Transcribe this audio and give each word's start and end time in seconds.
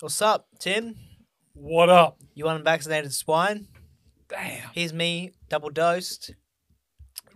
What's 0.00 0.20
up, 0.20 0.46
Tim? 0.58 0.94
What 1.54 1.88
up? 1.88 2.18
You 2.34 2.48
unvaccinated 2.48 3.12
swine? 3.14 3.66
Damn. 4.28 4.68
Here's 4.74 4.92
me, 4.92 5.32
double 5.48 5.70
dosed. 5.70 6.34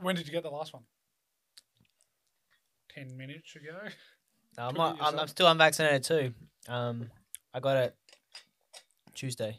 When 0.01 0.15
did 0.15 0.27
you 0.27 0.33
get 0.33 0.43
the 0.43 0.51
last 0.51 0.75
one? 0.75 0.83
Ten 2.95 3.17
minutes 3.17 3.57
ago. 3.57 3.79
No, 4.59 4.67
I'm, 4.69 4.75
not, 4.75 4.99
I'm, 5.01 5.19
I'm 5.21 5.29
still 5.29 5.47
unvaccinated 5.47 6.03
too. 6.05 6.35
Um, 6.69 7.11
I 7.55 7.61
got 7.61 7.77
it 7.77 7.97
Tuesday, 9.15 9.57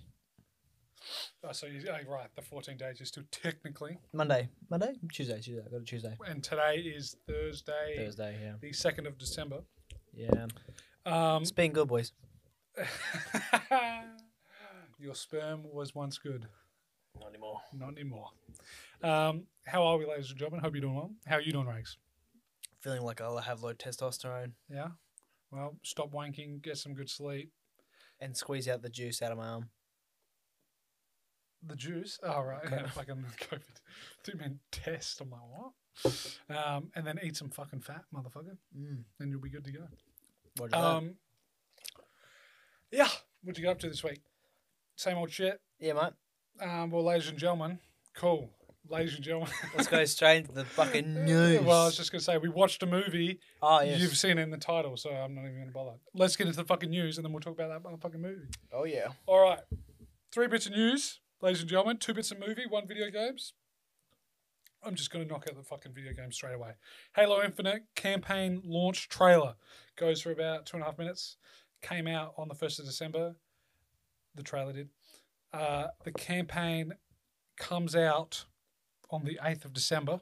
Oh, 1.44 1.52
so 1.52 1.66
you, 1.66 1.82
oh, 1.90 2.12
right, 2.12 2.28
the 2.36 2.42
fourteen 2.42 2.78
days 2.78 3.02
is 3.02 3.08
still 3.08 3.24
technically, 3.32 3.98
Monday, 4.14 4.50
Monday, 4.70 4.94
Tuesday, 5.12 5.36
Tuesday. 5.36 5.64
I 5.66 5.70
got 5.72 5.82
it 5.82 5.88
Tuesday, 5.88 6.16
and 6.28 6.44
today 6.44 6.76
is 6.78 7.16
Thursday, 7.28 7.96
Thursday. 7.98 8.38
Yeah, 8.44 8.54
the 8.62 8.74
second 8.74 9.08
of 9.08 9.18
December. 9.18 9.62
yeah. 10.14 10.46
Um, 11.06 11.42
It's 11.42 11.52
been 11.52 11.72
good, 11.72 11.88
boys. 11.88 12.12
your 15.00 15.16
sperm 15.16 15.64
was 15.72 15.94
once 15.96 16.18
good, 16.18 16.48
Not 17.20 17.30
anymore. 17.30 17.62
not 17.74 17.90
anymore. 17.94 18.30
Um, 19.04 19.44
how 19.66 19.84
are 19.84 19.98
we, 19.98 20.06
ladies 20.06 20.30
and 20.30 20.38
gentlemen? 20.40 20.62
Hope 20.64 20.74
you're 20.76 20.82
doing 20.82 20.96
well. 20.96 21.12
How 21.26 21.36
are 21.38 21.42
you 21.42 21.52
doing, 21.52 21.68
Rags? 21.68 21.98
Feeling 22.80 23.02
like 23.02 23.22
I'll 23.22 23.38
have 23.38 23.62
low 23.64 23.74
testosterone 23.74 24.54
Yeah. 24.70 24.90
Well, 25.52 25.76
stop 25.84 26.12
wanking, 26.14 26.62
get 26.62 26.78
some 26.78 26.94
good 26.94 27.10
sleep. 27.10 27.52
and 28.20 28.38
squeeze 28.38 28.68
out 28.68 28.82
the 28.84 28.90
juice 28.90 29.22
out 29.22 29.32
of 29.32 29.38
my 29.38 29.48
arm. 29.48 29.70
The 31.64 31.76
juice. 31.76 32.20
Oh 32.24 32.42
right, 32.42 32.66
Okay. 32.66 32.78
yeah, 32.78 32.88
fucking 32.90 33.24
COVID. 33.40 33.62
Two 34.24 34.38
men 34.38 34.60
test. 34.72 35.22
I'm 35.22 35.30
like, 35.30 35.42
what? 35.52 36.48
Um, 36.50 36.90
and 36.96 37.06
then 37.06 37.20
eat 37.22 37.36
some 37.36 37.50
fucking 37.50 37.82
fat, 37.82 38.04
motherfucker. 38.16 38.58
Mm. 38.76 39.04
Then 39.20 39.30
you'll 39.30 39.42
be 39.42 39.50
good 39.50 39.66
to 39.66 39.72
go. 39.72 39.88
Roger 40.60 40.72
that. 40.72 40.78
Um, 40.84 41.16
yeah. 42.92 43.08
What'd 43.44 43.58
you 43.58 43.64
get 43.64 43.72
up 43.72 43.80
to 43.80 43.90
this 43.90 44.04
week? 44.04 44.22
Same 44.96 45.18
old 45.18 45.32
shit. 45.32 45.60
yeah, 45.80 45.94
mate. 45.94 46.14
Um, 46.62 46.92
well, 46.92 47.04
ladies 47.04 47.30
and 47.30 47.38
gentlemen, 47.38 47.80
cool. 48.16 48.50
Ladies 48.90 49.16
and 49.16 49.24
gentlemen, 49.24 49.50
Let's 49.76 49.88
go 49.88 50.04
straight 50.06 50.38
into 50.38 50.52
the 50.52 50.66
fucking 50.66 51.26
news. 51.26 51.62
well, 51.62 51.84
I 51.84 51.86
was 51.86 51.96
just 51.98 52.12
gonna 52.12 52.22
say 52.22 52.38
we 52.38 52.50
watched 52.50 52.84
a 52.84 52.86
movie. 52.86 53.40
oh 53.62 53.82
yes. 53.82 54.00
You've 54.02 54.18
seen 54.18 54.38
it 54.38 54.42
in 54.42 54.50
the 54.52 54.58
title, 54.58 54.98
so 54.98 55.10
I'm 55.12 55.34
not 55.34 55.46
even 55.46 55.60
gonna 55.60 55.72
bother. 55.72 55.98
Let's 56.14 56.36
get 56.36 56.48
into 56.48 56.58
the 56.58 56.66
fucking 56.66 56.90
news, 56.90 57.18
and 57.18 57.26
then 57.26 57.32
we'll 57.32 57.40
talk 57.42 57.54
about 57.58 57.70
that 57.70 57.90
motherfucking 57.90 58.20
movie. 58.20 58.48
Oh 58.74 58.84
yeah. 58.84 59.08
All 59.28 59.42
right. 59.42 59.60
Three 60.32 60.48
bits 60.48 60.66
of 60.66 60.74
news, 60.74 61.20
ladies 61.42 61.62
and 61.62 61.70
gentlemen. 61.70 61.98
Two 61.98 62.14
bits 62.14 62.32
of 62.32 62.40
movie, 62.40 62.64
one 62.68 62.88
video 62.88 63.10
games. 63.10 63.54
I'm 64.84 64.96
just 64.96 65.12
going 65.12 65.24
to 65.24 65.32
knock 65.32 65.46
out 65.48 65.56
the 65.56 65.64
fucking 65.64 65.94
video 65.94 66.12
game 66.14 66.32
straight 66.32 66.56
away. 66.56 66.72
Halo 67.16 67.44
Infinite 67.44 67.84
campaign 67.96 68.64
launch 68.66 69.10
trailer 69.10 69.54
goes 69.96 70.22
for 70.24 70.32
about 70.32 70.66
two 70.66 70.76
and 70.78 70.82
a 70.82 70.88
half 70.88 70.98
minutes. 70.98 71.38
Came 71.82 72.08
out 72.08 72.34
on 72.38 72.48
the 72.48 72.56
1st 72.56 72.80
of 72.80 72.86
December. 72.86 73.36
The 74.36 74.44
trailer 74.44 74.74
did. 74.74 74.90
Uh, 75.54 75.88
the 76.04 76.12
campaign 76.12 76.94
comes 77.58 77.96
out 77.96 78.46
on 79.10 79.26
the 79.26 79.40
8th 79.44 79.66
of 79.66 79.74
December. 79.74 80.22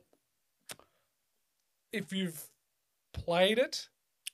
If 1.92 2.12
you've 2.14 2.50
played 3.14 3.58
it, 3.58 3.88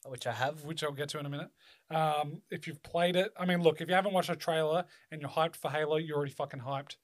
Which 0.06 0.28
I 0.28 0.34
have. 0.34 0.64
which 0.66 0.84
I'll 0.84 0.92
get 0.92 1.10
to 1.10 1.20
in 1.20 1.26
a 1.26 1.30
minute. 1.30 1.50
Um, 1.90 2.42
if 2.52 2.68
you've 2.68 2.82
played 2.84 3.16
it, 3.16 3.32
I 3.38 3.46
mean, 3.46 3.62
look, 3.62 3.82
if 3.82 3.90
you 3.90 3.96
haven't 3.96 4.14
watched 4.14 4.30
a 4.30 4.36
trailer 4.36 4.86
and 5.12 5.22
you're 5.22 5.30
hyped 5.30 5.56
for 5.56 5.72
Halo, 5.72 5.98
you're 5.98 6.18
already 6.18 6.32
fucking 6.32 6.60
hyped. 6.62 6.96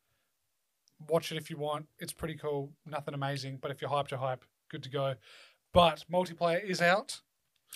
Watch 1.08 1.32
it 1.32 1.38
if 1.38 1.50
you 1.50 1.58
want. 1.58 1.88
It's 2.00 2.14
pretty 2.14 2.36
cool. 2.36 2.72
Nothing 2.86 3.14
amazing, 3.16 3.58
but 3.62 3.72
if 3.72 3.82
you're 3.82 3.90
hyped, 3.90 4.12
you're 4.12 4.20
hyped. 4.20 4.44
Good 4.70 4.84
to 4.84 4.90
go. 4.90 5.16
But 5.74 6.06
multiplayer 6.12 6.64
is 6.64 6.82
out. 6.82 7.22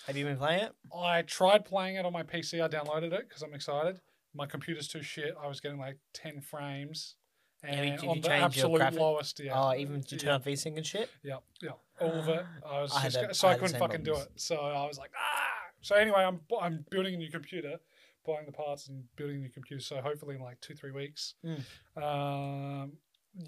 Have 0.07 0.17
you 0.17 0.25
been 0.25 0.37
playing 0.37 0.63
it? 0.65 0.71
I 0.95 1.21
tried 1.23 1.65
playing 1.65 1.95
it 1.95 2.05
on 2.05 2.13
my 2.13 2.23
PC. 2.23 2.61
I 2.63 2.67
downloaded 2.67 3.11
it 3.13 3.27
because 3.27 3.41
I'm 3.41 3.53
excited. 3.53 3.99
My 4.33 4.45
computer's 4.45 4.87
too 4.87 5.01
shit. 5.01 5.35
I 5.41 5.47
was 5.47 5.59
getting 5.59 5.79
like 5.79 5.97
10 6.13 6.41
frames. 6.41 7.15
Yeah, 7.63 7.69
And 7.71 8.03
you 8.03 8.09
on 8.09 8.21
the 8.21 8.31
absolute 8.31 8.93
lowest, 8.93 9.39
yeah. 9.39 9.53
Oh, 9.55 9.73
even 9.73 10.01
did 10.01 10.11
you 10.11 10.17
turn 10.19 10.41
Yeah. 10.45 10.51
VSync 10.53 10.77
and 10.77 10.85
shit? 10.85 11.09
Yeah, 11.23 11.37
yeah, 11.63 11.71
all 11.99 12.11
of 12.11 12.27
it. 12.29 12.45
I 12.69 12.81
was 12.81 12.91
I 12.95 12.99
had 12.99 13.11
just, 13.13 13.27
that- 13.27 13.35
so 13.35 13.47
I 13.47 13.53
I, 13.53 13.57
couldn't 13.57 13.79
fucking 13.79 14.03
do 14.03 14.15
it. 14.17 14.27
So 14.35 14.55
I 14.57 14.85
was 14.85 14.99
like, 14.99 15.11
ah. 15.17 15.41
So 15.81 15.95
anyway, 15.95 16.19
I'm 16.23 16.41
I'm 16.61 16.85
building 16.91 17.15
a 17.15 17.17
new 17.17 17.31
computer, 17.31 17.77
buying 18.25 18.45
the 18.45 18.51
parts 18.51 18.87
and 18.89 19.05
building 19.15 19.37
a 19.37 19.39
new 19.39 19.49
computer. 19.49 19.81
So 19.81 19.99
hopefully 20.01 20.35
in 20.35 20.41
like 20.41 20.59
two 20.61 20.75
three 20.75 20.91
weeks, 20.91 21.35
Mm. 21.45 21.61
um, 22.03 22.91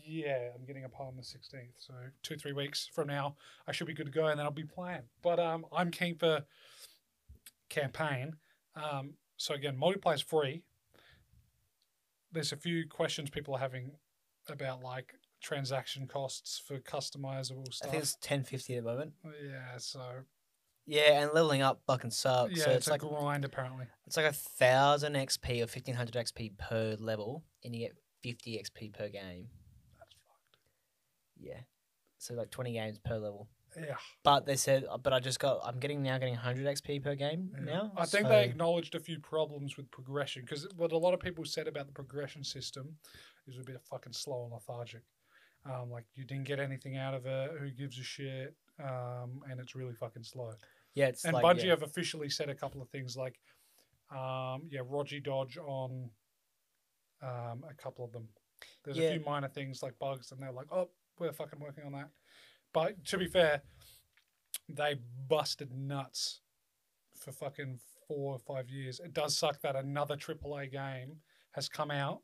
yeah, 0.06 0.50
I'm 0.56 0.66
getting 0.66 0.84
a 0.84 0.90
part 0.90 1.10
on 1.10 1.16
the 1.16 1.22
16th. 1.22 1.70
So 1.78 1.94
two 2.24 2.36
three 2.36 2.54
weeks 2.54 2.90
from 2.94 3.08
now, 3.08 3.36
I 3.68 3.72
should 3.72 3.88
be 3.88 3.94
good 3.94 4.08
to 4.08 4.12
go, 4.12 4.28
and 4.28 4.40
then 4.40 4.46
I'll 4.46 4.52
be 4.52 4.64
playing. 4.64 5.04
But 5.22 5.40
um, 5.40 5.66
I'm 5.72 5.92
keen 5.92 6.18
for 6.18 6.44
campaign. 7.70 8.36
Um, 8.76 9.14
so 9.38 9.54
again, 9.54 9.78
multiplayer 9.78 10.16
is 10.16 10.22
free. 10.22 10.64
There's 12.32 12.52
a 12.52 12.58
few 12.58 12.88
questions 12.88 13.30
people 13.30 13.56
are 13.56 13.60
having 13.60 13.92
about 14.50 14.84
like 14.84 15.14
transaction 15.42 16.08
costs 16.08 16.62
for 16.66 16.80
customizable 16.80 17.74
stuff. 17.74 17.90
I 17.90 17.92
think 17.92 18.04
it's 18.04 18.18
ten 18.22 18.44
fifty 18.44 18.76
at 18.76 18.84
the 18.84 18.90
moment. 18.90 19.14
Yeah, 19.24 19.78
so 19.78 20.02
Yeah, 20.86 21.22
and 21.22 21.34
leveling 21.34 21.62
up 21.62 21.82
fucking 21.88 22.12
sucks. 22.12 22.58
yeah, 22.58 22.66
so 22.66 22.70
it's, 22.72 22.78
it's, 22.80 22.90
like 22.90 23.04
a 23.04 23.08
grind 23.08 23.46
apparently. 23.46 23.86
it's 24.06 24.18
like 24.18 24.26
a 24.26 24.34
thousand 24.34 25.14
XP 25.14 25.64
or 25.64 25.68
fifteen 25.68 25.96
hundred 25.96 26.16
XP 26.16 26.58
per 26.58 26.98
level, 27.00 27.44
and 27.64 27.74
you 27.74 27.88
get 27.88 27.96
fifty 28.22 28.62
XP 28.62 28.94
per 28.94 29.08
game. 29.08 29.48
Yeah, 31.40 31.60
so 32.18 32.34
like 32.34 32.52
twenty 32.52 32.74
games 32.74 33.00
per 33.00 33.16
level. 33.18 33.48
Yeah, 33.76 33.98
But 34.24 34.46
they 34.48 34.56
said, 34.56 34.86
but 35.04 35.14
I 35.14 35.20
just 35.20 35.40
got, 35.40 35.60
I'm 35.64 35.78
getting 35.80 36.02
now 36.02 36.18
getting 36.18 36.34
hundred 36.34 36.66
XP 36.66 37.04
per 37.04 37.14
game 37.14 37.52
yeah. 37.54 37.66
now. 37.74 37.92
I 37.96 38.06
think 38.06 38.24
so- 38.24 38.30
they 38.30 38.46
acknowledged 38.46 38.96
a 38.96 39.00
few 39.00 39.20
problems 39.20 39.78
with 39.78 39.92
progression 39.92 40.42
because 40.44 40.68
what 40.76 40.92
a 40.94 40.98
lot 40.98 41.14
of 41.14 41.20
people 41.20 41.46
said 41.46 41.68
about 41.68 41.86
the 41.86 41.94
progression 41.94 42.44
system 42.44 42.96
is 43.46 43.60
a 43.60 43.64
bit 43.64 43.80
fucking 43.84 44.14
slow 44.14 44.46
and 44.46 44.54
lethargic. 44.54 45.02
Um, 45.66 45.92
like 45.92 46.06
you 46.16 46.24
didn't 46.24 46.46
get 46.46 46.60
anything 46.60 46.98
out 46.98 47.14
of 47.14 47.26
it. 47.26 47.52
Who 47.60 47.70
gives 47.70 48.00
a 48.00 48.04
shit? 48.04 48.56
Um, 48.82 49.42
and 49.50 49.60
it's 49.60 49.76
really 49.76 49.94
fucking 49.94 50.24
slow. 50.24 50.54
yeah, 50.96 51.08
it's 51.08 51.26
and 51.26 51.34
like, 51.34 51.44
Bungie 51.44 51.66
yeah. 51.66 51.72
have 51.72 51.84
officially 51.84 52.30
said 52.30 52.50
a 52.50 52.56
couple 52.56 52.82
of 52.82 52.90
things 52.90 53.16
like, 53.18 53.38
um, 54.12 54.64
yeah, 54.72 54.82
Roger 54.84 55.20
Dodge 55.20 55.58
on 55.58 56.10
um, 57.22 57.64
a 57.70 57.74
couple 57.76 58.06
of 58.06 58.12
them. 58.12 58.28
There's 58.84 58.98
Yeah. 58.98 59.10
a 59.10 59.12
few 59.18 59.26
minor 59.26 59.50
things 59.50 59.84
like 59.84 60.00
bugs, 60.00 60.32
and 60.32 60.42
they're 60.42 60.52
like, 60.52 60.72
oh, 60.72 60.90
we're 61.20 61.34
fucking 61.34 61.60
working 61.60 61.86
on 61.86 61.94
that. 61.94 62.10
But 62.74 63.04
to 63.06 63.18
be 63.18 63.28
fair, 63.28 63.62
they 64.70 64.98
busted 65.28 65.72
nuts 65.74 66.42
for 67.16 67.32
fucking 67.32 67.80
four 68.08 68.34
or 68.34 68.40
five 68.40 68.70
years. 68.70 69.00
It 69.00 69.14
does 69.14 69.38
suck 69.38 69.62
that 69.62 69.76
another 69.76 70.16
AAA 70.16 70.72
game 70.72 71.18
has 71.52 71.70
come 71.70 71.92
out 71.92 72.22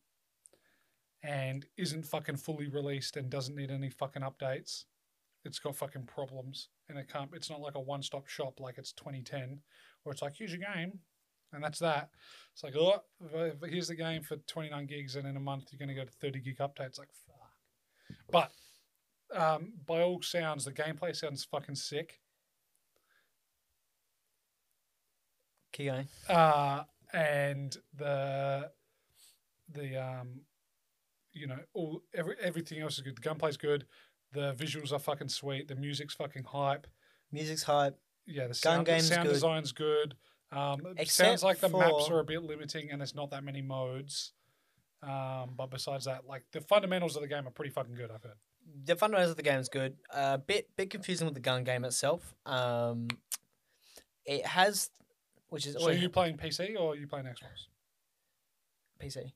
and 1.24 1.66
isn't 1.78 2.06
fucking 2.06 2.38
fully 2.38 2.68
released 2.68 3.18
and 3.18 3.30
doesn't 3.30 3.56
need 3.56 3.72
any 3.72 3.90
fucking 3.90 4.24
updates. 4.24 4.86
It's 5.46 5.60
got 5.60 5.76
fucking 5.76 6.06
problems 6.06 6.70
and 6.90 6.98
it 6.98 7.10
can't. 7.12 7.30
It's 7.34 7.50
not 7.50 7.62
like 7.62 7.76
a 7.76 7.82
one-stop 7.82 8.28
shop 8.28 8.60
like 8.60 8.78
it's 8.78 8.94
2010, 8.94 9.60
where 10.04 10.14
it's 10.14 10.22
like 10.22 10.36
here's 10.38 10.54
your 10.54 10.62
game, 10.62 11.00
and 11.52 11.64
that's 11.64 11.80
that. 11.80 12.10
It's 12.54 12.64
like 12.64 12.76
oh, 12.78 13.02
here's 13.66 13.88
the 13.88 13.96
game 13.96 14.22
for 14.22 14.38
29 14.38 14.86
gigs, 14.86 15.16
and 15.16 15.28
in 15.28 15.38
a 15.38 15.42
month 15.42 15.70
you're 15.72 15.80
gonna 15.80 15.98
go 15.98 16.06
to 16.06 16.12
30 16.22 16.40
gig 16.40 16.58
update. 16.60 16.88
It's 16.88 17.00
like 17.00 17.10
fuck. 17.28 17.52
But 18.32 18.52
um, 19.34 19.74
by 19.86 20.02
all 20.02 20.22
sounds, 20.22 20.66
the 20.66 20.72
gameplay 20.72 21.16
sounds 21.16 21.44
fucking 21.44 21.76
sick. 21.76 22.20
going. 25.78 26.08
uh, 26.30 26.84
and 27.14 27.76
the 27.96 28.70
the 29.72 29.98
um, 29.98 30.42
you 31.34 31.48
know, 31.48 31.60
all 31.74 32.02
every, 32.14 32.36
everything 32.42 32.80
else 32.80 32.96
is 32.96 33.02
good. 33.02 33.18
The 33.18 33.22
gunplay's 33.22 33.58
good. 33.58 33.86
The 34.34 34.54
visuals 34.54 34.92
are 34.92 35.00
fucking 35.00 35.30
sweet. 35.30 35.68
The 35.68 35.76
music's 35.76 36.16
fucking 36.16 36.44
hype. 36.44 36.88
Music's 37.32 37.64
hype. 37.64 37.98
Yeah, 38.26 38.48
the 38.48 38.60
Gun 38.64 38.86
sound, 38.86 38.88
the 38.88 39.00
sound 39.02 39.28
good. 39.28 39.34
design's 39.34 39.72
good. 39.72 40.16
Um, 40.52 40.82
it 40.98 41.10
sounds 41.10 41.44
like 41.44 41.60
the 41.60 41.70
maps 41.70 42.10
are 42.10 42.20
a 42.20 42.24
bit 42.24 42.44
limiting, 42.44 42.92
and 42.92 43.02
there's 43.02 43.16
not 43.16 43.32
that 43.32 43.44
many 43.44 43.62
modes. 43.62 44.34
Um, 45.02 45.52
but 45.58 45.70
besides 45.70 46.06
that, 46.06 46.26
like 46.28 46.44
the 46.52 46.62
fundamentals 46.62 47.16
of 47.16 47.22
the 47.22 47.28
game 47.28 47.48
are 47.48 47.52
pretty 47.52 47.72
fucking 47.72 47.96
good. 47.96 48.12
I've 48.12 48.24
heard. 48.24 48.38
The 48.86 48.96
fundamentals 48.96 49.32
of 49.32 49.38
the 49.38 49.44
game 49.44 49.60
is 49.60 49.70
good. 49.70 49.96
A 50.14 50.18
uh, 50.18 50.38
bit 50.38 50.70
bit 50.76 50.90
confusing 50.90 51.26
with 51.26 51.36
the 51.36 51.42
gun 51.42 51.64
game 51.64 51.86
itself. 51.86 52.34
Um, 52.46 53.08
it 54.26 54.46
has, 54.46 54.90
which 55.50 55.66
is 55.68 55.76
So 55.76 55.88
are 55.88 55.94
you 55.94 56.10
playing 56.10 56.38
PC 56.38 56.80
or 56.80 56.94
are 56.94 56.96
you 56.96 57.08
playing 57.08 57.26
Xbox? 57.26 57.68
PC. 59.02 59.32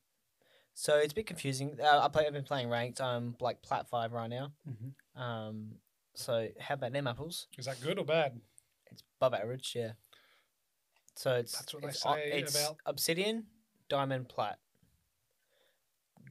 So 0.73 0.97
it's 0.97 1.11
a 1.11 1.15
bit 1.15 1.25
confusing. 1.27 1.77
Uh, 1.81 2.01
I 2.03 2.07
play. 2.07 2.25
I've 2.27 2.33
been 2.33 2.43
playing 2.43 2.69
ranked. 2.69 3.01
Um, 3.01 3.35
like 3.39 3.61
plat 3.61 3.89
five 3.89 4.13
right 4.13 4.29
now. 4.29 4.51
Mm-hmm. 4.69 5.21
Um, 5.21 5.71
so 6.15 6.47
how 6.59 6.75
about 6.75 6.93
them 6.93 7.07
apples? 7.07 7.47
Is 7.57 7.65
that 7.65 7.81
good 7.81 7.99
or 7.99 8.05
bad? 8.05 8.39
It's 8.91 9.03
above 9.19 9.33
average, 9.33 9.73
yeah. 9.75 9.91
So 11.15 11.33
it's 11.35 11.57
That's 11.57 11.73
what 11.73 11.83
they 11.83 11.89
it's, 11.89 12.05
o- 12.05 12.13
say 12.15 12.31
it's 12.31 12.55
about- 12.59 12.77
obsidian, 12.85 13.45
diamond, 13.89 14.29
plat, 14.29 14.59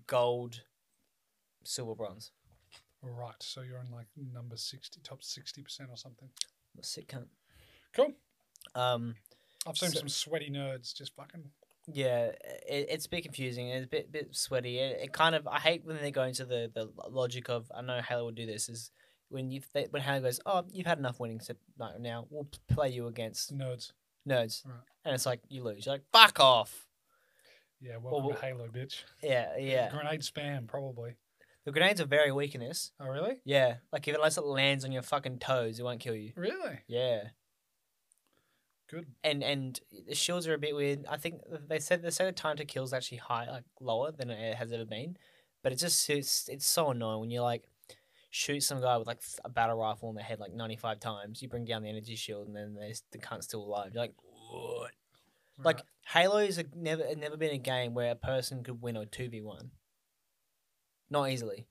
gold, 0.07 0.63
silver, 1.65 1.95
bronze. 1.95 2.31
Right. 3.13 3.35
So 3.41 3.63
you're 3.63 3.79
in 3.81 3.91
like 3.91 4.07
number 4.33 4.57
sixty, 4.57 5.01
top 5.03 5.23
sixty 5.23 5.63
percent 5.63 5.91
or 5.91 5.97
something. 5.97 6.29
Sick 6.83 7.09
cunt. 7.09 7.27
Cool. 7.95 8.13
Um, 8.75 9.15
I've 9.67 9.77
seen 9.79 9.91
So- 9.91 10.01
some 10.01 10.09
sweaty 10.09 10.51
nerds 10.51 10.95
just 10.95 11.15
fucking 11.17 11.45
Yeah, 11.93 12.27
it, 12.69 12.87
it's 12.91 13.07
a 13.07 13.09
bit 13.09 13.23
confusing. 13.23 13.69
It's 13.69 13.87
a 13.87 13.89
bit 13.89 14.13
bit 14.13 14.35
sweaty. 14.37 14.79
It, 14.79 15.01
it 15.05 15.13
kind 15.13 15.35
of 15.35 15.47
I 15.47 15.59
hate 15.59 15.85
when 15.85 15.97
they 15.99 16.11
go 16.11 16.23
into 16.25 16.45
the, 16.45 16.71
the 16.75 16.91
logic 17.09 17.49
of 17.49 17.71
I 17.75 17.81
know 17.83 18.01
Halo 18.01 18.27
would 18.27 18.35
do 18.35 18.47
this 18.47 18.69
is 18.69 18.91
when 19.29 19.51
you 19.51 19.61
they, 19.73 19.87
when 19.91 20.03
Halo 20.03 20.21
goes 20.21 20.39
oh 20.47 20.65
you've 20.71 20.87
had 20.87 20.99
enough 20.99 21.19
winning 21.19 21.41
so 21.41 21.55
no, 21.79 21.91
now 21.99 22.27
we'll 22.31 22.49
play 22.69 22.91
you 22.91 23.07
against 23.09 23.53
Nerds. 23.57 23.93
nerds 24.29 24.65
Right. 24.65 24.75
and 25.05 25.15
it's 25.15 25.27
like 25.27 25.41
you 25.49 25.65
lose 25.65 25.85
you're 25.87 25.97
like 25.97 26.05
fuck 26.13 26.39
off 26.39 26.87
Yeah, 27.81 27.97
welcome 27.97 28.27
well- 28.27 28.37
to 28.37 28.41
Halo, 28.47 28.69
bitch. 28.69 29.03
yeah 29.23 29.57
yeah 29.59 29.91
Grenade 29.91 30.21
spam, 30.21 30.69
probably. 30.69 31.15
The 31.67 31.73
grenades 31.73 32.01
are 32.01 32.07
very 32.07 32.33
weak 32.33 32.55
in 32.55 32.63
this 32.63 32.93
Oh, 32.99 33.07
really? 33.09 33.37
yeah 33.45 33.75
like 33.93 34.09
if 34.09 34.15
unless 34.15 34.39
it 34.39 34.45
lands 34.47 34.85
on 34.87 34.93
your 34.93 35.03
fucking 35.03 35.39
toes 35.39 35.79
it 35.79 35.83
won't 35.83 36.01
kill 36.01 36.15
you 36.15 36.33
Really? 36.37 36.79
yeah 36.89 37.25
Good. 38.89 39.07
and 39.25 39.43
and 39.43 39.81
the 40.09 40.15
shields 40.15 40.47
are 40.47 40.55
a 40.55 40.59
bit 40.59 40.77
weird. 40.77 41.07
I 41.11 41.17
think 41.17 41.41
they 41.69 41.81
said 41.81 42.03
they 42.03 42.11
said 42.11 42.29
the 42.29 42.33
time 42.33 42.57
to 42.59 42.65
kill 42.65 42.85
is 42.85 42.93
actually 42.93 43.19
high, 43.19 43.51
like 43.51 43.65
lower 43.81 44.13
than 44.13 44.31
it 44.31 44.55
has 44.57 44.71
ever 44.73 44.85
been, 44.85 45.17
but 45.65 45.73
it 45.73 45.77
just 45.81 46.09
it's 46.09 46.49
it's 46.49 46.65
so 46.67 46.91
annoying 46.91 47.19
when 47.19 47.31
you 47.33 47.43
like 47.43 47.65
shoot 48.31 48.61
some 48.61 48.81
guy 48.81 48.97
with 48.97 49.09
like 49.09 49.19
a 49.45 49.49
battle 49.49 49.77
rifle 49.77 50.09
in 50.11 50.15
the 50.15 50.23
head 50.23 50.39
like 50.39 50.53
ninety 50.55 50.77
five 50.77 51.01
times. 51.01 51.43
You 51.43 51.49
bring 51.49 51.65
down 51.65 51.83
the 51.83 51.89
energy 51.89 52.15
shield, 52.15 52.47
and 52.47 52.55
then 52.55 52.75
there's 52.75 53.03
the 53.11 53.19
cunt's 53.19 53.47
still 53.49 53.65
alive. 53.65 53.91
You're 53.93 54.05
like, 54.05 54.15
what? 54.53 54.93
Like 55.65 55.81
Halo 56.07 56.37
is 56.37 56.59
a, 56.59 56.65
never 56.77 57.03
never 57.17 57.37
been 57.37 57.55
a 57.55 57.59
game 57.59 57.93
where 57.93 58.13
a 58.13 58.15
person 58.15 58.63
could 58.63 58.81
win 58.81 58.97
a 58.97 59.05
two 59.05 59.29
v 59.29 59.41
one. 59.41 59.73
Not 61.11 61.31
easily. 61.31 61.67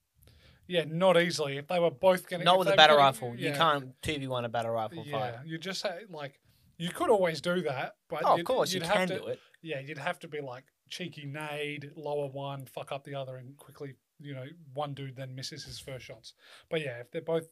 yeah, 0.68 0.84
not 0.86 1.20
easily. 1.20 1.58
If 1.58 1.68
they 1.68 1.78
were 1.78 1.90
both 1.90 2.28
getting 2.28 2.44
Not 2.44 2.58
with 2.58 2.68
a 2.68 2.76
battle 2.76 2.96
getting- 2.96 3.04
rifle. 3.06 3.36
You 3.36 3.52
can't 3.52 3.94
two 4.02 4.18
v 4.18 4.26
one 4.28 4.44
a 4.44 4.48
battle 4.48 4.72
rifle 4.72 5.04
Yeah, 5.06 5.18
fight. 5.36 5.46
you 5.46 5.58
just 5.58 5.80
say 5.80 6.00
like 6.08 6.40
you 6.78 6.90
could 6.90 7.08
always 7.10 7.40
do 7.40 7.62
that, 7.62 7.94
but 8.08 8.22
Oh, 8.24 8.38
of 8.38 8.44
course 8.44 8.72
you'd 8.72 8.82
you 8.82 8.88
have 8.88 8.96
can 8.96 9.08
to, 9.08 9.18
do 9.18 9.26
it. 9.28 9.40
Yeah, 9.62 9.80
you'd 9.80 9.98
have 9.98 10.18
to 10.20 10.28
be 10.28 10.40
like 10.40 10.64
cheeky 10.90 11.24
nade, 11.26 11.90
lower 11.96 12.28
one, 12.28 12.66
fuck 12.66 12.92
up 12.92 13.04
the 13.04 13.14
other, 13.14 13.36
and 13.36 13.56
quickly, 13.56 13.94
you 14.20 14.34
know, 14.34 14.44
one 14.74 14.92
dude 14.94 15.16
then 15.16 15.34
misses 15.34 15.64
his 15.64 15.78
first 15.78 16.04
shots. 16.04 16.34
But 16.68 16.80
yeah, 16.82 16.98
if 17.00 17.10
they're 17.10 17.22
both, 17.22 17.46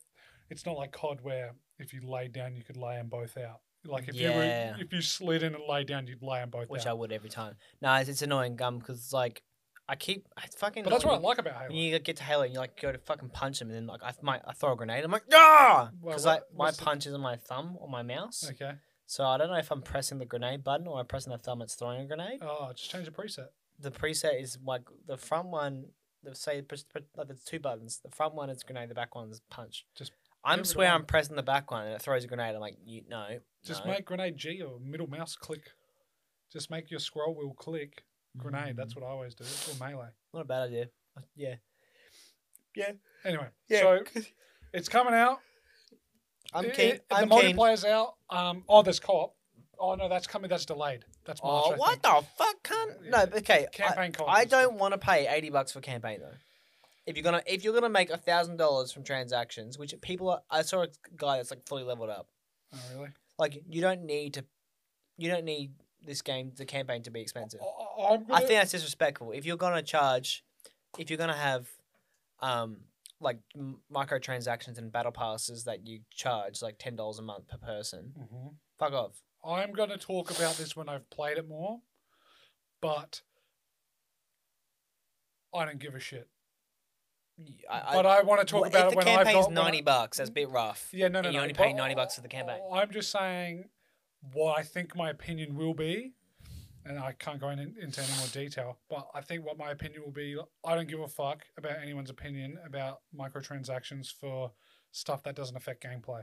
it's 0.50 0.66
not 0.66 0.76
like 0.76 0.92
COD 0.92 1.20
where 1.22 1.52
if 1.78 1.92
you 1.94 2.00
lay 2.02 2.28
down, 2.28 2.54
you 2.54 2.62
could 2.62 2.76
lay 2.76 2.96
them 2.96 3.08
both 3.08 3.36
out. 3.38 3.60
Like 3.86 4.08
if 4.08 4.14
Yeah. 4.14 4.30
you 4.30 4.36
were, 4.36 4.84
if 4.84 4.92
you 4.92 5.00
slid 5.02 5.42
in 5.42 5.54
and 5.54 5.64
lay 5.68 5.84
down, 5.84 6.06
you'd 6.06 6.22
lay 6.22 6.40
them 6.40 6.50
both 6.50 6.68
Which 6.68 6.86
I 6.86 6.92
would 6.92 7.12
every 7.12 7.28
time. 7.30 7.56
No, 7.80 7.94
it's, 7.94 8.08
it's 8.08 8.22
annoying 8.22 8.56
gum 8.56 8.78
because 8.78 8.98
it's 8.98 9.12
like 9.12 9.42
I 9.88 9.96
keep 9.96 10.26
I 10.36 10.46
fucking. 10.56 10.84
but 10.84 10.90
that's 10.90 11.04
what 11.04 11.14
I 11.14 11.18
like 11.18 11.38
about 11.38 11.54
Halo. 11.54 11.74
You 11.74 11.98
get 11.98 12.16
to 12.16 12.22
Halo 12.22 12.42
and 12.42 12.52
you 12.52 12.58
like 12.58 12.80
go 12.80 12.90
to 12.90 12.98
fucking 12.98 13.28
punch 13.30 13.60
him 13.60 13.68
and 13.68 13.76
then 13.76 13.86
like 13.86 14.02
I 14.02 14.12
might 14.22 14.40
I 14.46 14.52
throw 14.52 14.72
a 14.72 14.76
grenade. 14.76 15.04
I'm 15.04 15.10
like 15.10 15.24
ah 15.32 15.90
because 16.02 16.24
what- 16.24 16.32
like 16.32 16.42
my 16.56 16.70
the- 16.70 16.82
punch 16.82 17.06
is 17.06 17.14
on 17.14 17.20
my 17.20 17.36
thumb 17.36 17.76
or 17.78 17.88
my 17.88 18.02
mouse. 18.02 18.48
Okay. 18.50 18.72
So 19.06 19.24
I 19.24 19.36
don't 19.36 19.48
know 19.48 19.56
if 19.56 19.70
I'm 19.70 19.82
pressing 19.82 20.18
the 20.18 20.24
grenade 20.24 20.64
button 20.64 20.86
or 20.86 20.98
I'm 20.98 21.06
pressing 21.06 21.32
the 21.32 21.38
thumb 21.38 21.60
It's 21.60 21.74
throwing 21.74 22.00
a 22.00 22.06
grenade. 22.06 22.38
Oh, 22.40 22.72
just 22.74 22.90
change 22.90 23.04
the 23.04 23.10
preset. 23.10 23.48
The 23.78 23.90
preset 23.90 24.40
is 24.40 24.58
like 24.64 24.82
the 25.06 25.18
front 25.18 25.48
one. 25.48 25.86
The 26.22 26.34
say 26.34 26.64
like 27.16 27.26
there's 27.28 27.44
two 27.44 27.60
buttons. 27.60 28.00
The 28.02 28.10
front 28.10 28.34
one 28.34 28.48
is 28.48 28.62
grenade. 28.62 28.88
The 28.88 28.94
back 28.94 29.14
one 29.14 29.30
is 29.30 29.42
punch. 29.50 29.84
Just 29.94 30.12
I'm 30.42 30.58
give 30.58 30.60
it 30.60 30.68
a 30.68 30.70
swear 30.70 30.90
I'm 30.92 31.04
pressing 31.04 31.36
the 31.36 31.42
back 31.42 31.70
one 31.70 31.84
and 31.86 31.94
it 31.94 32.00
throws 32.00 32.24
a 32.24 32.26
grenade. 32.26 32.54
I'm 32.54 32.60
like 32.62 32.78
you 32.86 33.02
no. 33.06 33.40
Just 33.62 33.84
no. 33.84 33.92
make 33.92 34.06
grenade 34.06 34.38
G 34.38 34.62
or 34.62 34.80
middle 34.80 35.08
mouse 35.08 35.36
click. 35.36 35.72
Just 36.50 36.70
make 36.70 36.90
your 36.90 37.00
scroll 37.00 37.34
wheel 37.34 37.52
click 37.52 38.04
grenade. 38.36 38.76
That's 38.76 38.94
what 38.96 39.04
I 39.04 39.08
always 39.08 39.34
do. 39.34 39.44
Or 39.44 39.78
melee. 39.88 40.08
not 40.32 40.40
a 40.40 40.44
bad 40.44 40.62
idea. 40.68 40.88
Uh, 41.16 41.20
Yeah. 41.36 41.54
Yeah. 42.74 42.92
Anyway, 43.24 43.48
Yeah. 43.68 43.80
so 43.80 44.04
it's 44.72 44.88
coming 44.88 45.14
out. 45.14 45.40
I'm 46.52 46.66
I- 46.66 46.70
keen. 46.70 47.00
I- 47.10 47.22
I'm 47.22 47.28
the 47.28 47.36
keen. 47.40 47.56
multiplayer's 47.56 47.84
out. 47.84 48.14
Um, 48.30 48.64
oh, 48.68 48.82
there's 48.82 49.00
co-op. 49.00 49.34
Oh 49.78 49.94
no, 49.96 50.08
that's 50.08 50.26
coming. 50.26 50.48
That's 50.48 50.64
delayed. 50.66 51.04
That's 51.24 51.42
March. 51.42 51.64
Oh, 51.66 51.72
I 51.72 51.76
what 51.76 51.90
think. 51.90 52.02
the 52.02 52.26
fuck, 52.36 52.62
cunt? 52.62 53.04
Yeah. 53.04 53.10
No, 53.10 53.26
but 53.26 53.38
okay. 53.38 53.64
I, 53.66 53.76
Campaign 53.76 54.12
co-op. 54.12 54.28
I 54.28 54.42
is 54.42 54.48
don't 54.48 54.78
want 54.78 54.92
to 54.92 54.98
pay 54.98 55.26
eighty 55.28 55.50
bucks 55.50 55.72
for 55.72 55.80
campaign 55.80 56.20
though. 56.20 56.34
If 57.06 57.16
you're 57.16 57.24
gonna 57.24 57.42
if 57.46 57.64
you're 57.64 57.74
gonna 57.74 57.88
make 57.88 58.10
a 58.10 58.16
thousand 58.16 58.56
dollars 58.56 58.92
from 58.92 59.02
transactions, 59.04 59.76
which 59.78 59.94
people 60.00 60.30
are, 60.30 60.42
I 60.50 60.62
saw 60.62 60.82
a 60.82 60.88
guy 61.16 61.36
that's 61.38 61.50
like 61.50 61.66
fully 61.66 61.82
leveled 61.82 62.10
up. 62.10 62.28
Oh, 62.72 62.78
really? 62.94 63.10
Like 63.38 63.62
you 63.68 63.80
don't 63.80 64.04
need 64.04 64.34
to, 64.34 64.44
you 65.18 65.28
don't 65.30 65.44
need 65.44 65.72
this 66.06 66.22
game 66.22 66.52
the 66.56 66.64
campaign 66.64 67.02
to 67.04 67.10
be 67.10 67.20
expensive. 67.20 67.60
I'm 67.98 68.24
gonna, 68.24 68.40
think 68.40 68.50
that's 68.60 68.72
disrespectful. 68.72 69.32
If 69.32 69.44
you're 69.46 69.56
gonna 69.56 69.82
charge, 69.82 70.44
if 70.98 71.10
you're 71.10 71.16
gonna 71.18 71.32
have, 71.36 71.68
um, 72.40 72.78
like 73.20 73.38
m- 73.56 73.80
microtransactions 73.92 74.76
and 74.78 74.92
battle 74.92 75.12
passes 75.12 75.64
that 75.64 75.86
you 75.86 76.00
charge 76.10 76.60
like 76.62 76.76
ten 76.78 76.96
dollars 76.96 77.18
a 77.18 77.22
month 77.22 77.48
per 77.48 77.56
person, 77.58 78.12
Mhm. 78.18 78.54
fuck 78.78 78.92
off. 78.92 79.22
I'm 79.46 79.72
going 79.72 79.90
to 79.90 79.98
talk 79.98 80.30
about 80.30 80.54
this 80.56 80.74
when 80.74 80.88
I've 80.88 81.08
played 81.10 81.36
it 81.36 81.46
more, 81.46 81.80
but 82.80 83.20
I 85.54 85.64
don't 85.66 85.78
give 85.78 85.94
a 85.94 86.00
shit. 86.00 86.28
I, 87.70 87.94
but 87.94 88.06
I 88.06 88.22
want 88.22 88.40
to 88.40 88.46
talk 88.46 88.62
Well, 88.62 88.70
about 88.70 88.92
it 88.92 88.96
when 88.96 89.08
I've 89.08 89.24
got 89.26 89.50
I- 89.50 89.52
ninety 89.52 89.80
bucks, 89.82 90.18
that's 90.18 90.30
a 90.30 90.32
bit 90.32 90.48
rough. 90.48 90.88
Yeah, 90.92 91.08
no, 91.08 91.20
no, 91.20 91.28
and 91.28 91.34
you 91.34 91.38
no. 91.40 91.42
only 91.42 91.52
but 91.52 91.64
pay 91.64 91.72
90 91.72 91.94
bucks 91.94 92.14
for 92.14 92.20
the 92.20 92.28
campaign. 92.28 92.60
I'm 92.72 92.90
just 92.90 93.10
saying 93.10 93.68
what 94.32 94.58
I 94.58 94.62
think 94.62 94.96
my 94.96 95.10
opinion 95.10 95.54
will 95.54 95.74
be, 95.74 96.12
and 96.84 96.98
I 96.98 97.12
can't 97.12 97.40
go 97.40 97.48
in, 97.48 97.58
into 97.58 98.00
any 98.00 98.12
more 98.18 98.26
detail, 98.32 98.78
but 98.88 99.08
I 99.14 99.20
think 99.20 99.44
what 99.44 99.58
my 99.58 99.70
opinion 99.70 100.02
will 100.04 100.12
be 100.12 100.36
I 100.64 100.74
don't 100.74 100.88
give 100.88 101.00
a 101.00 101.08
fuck 101.08 101.42
about 101.56 101.78
anyone's 101.82 102.10
opinion 102.10 102.58
about 102.66 103.00
microtransactions 103.18 104.08
for 104.12 104.52
stuff 104.92 105.22
that 105.24 105.34
doesn't 105.34 105.56
affect 105.56 105.82
gameplay. 105.82 106.22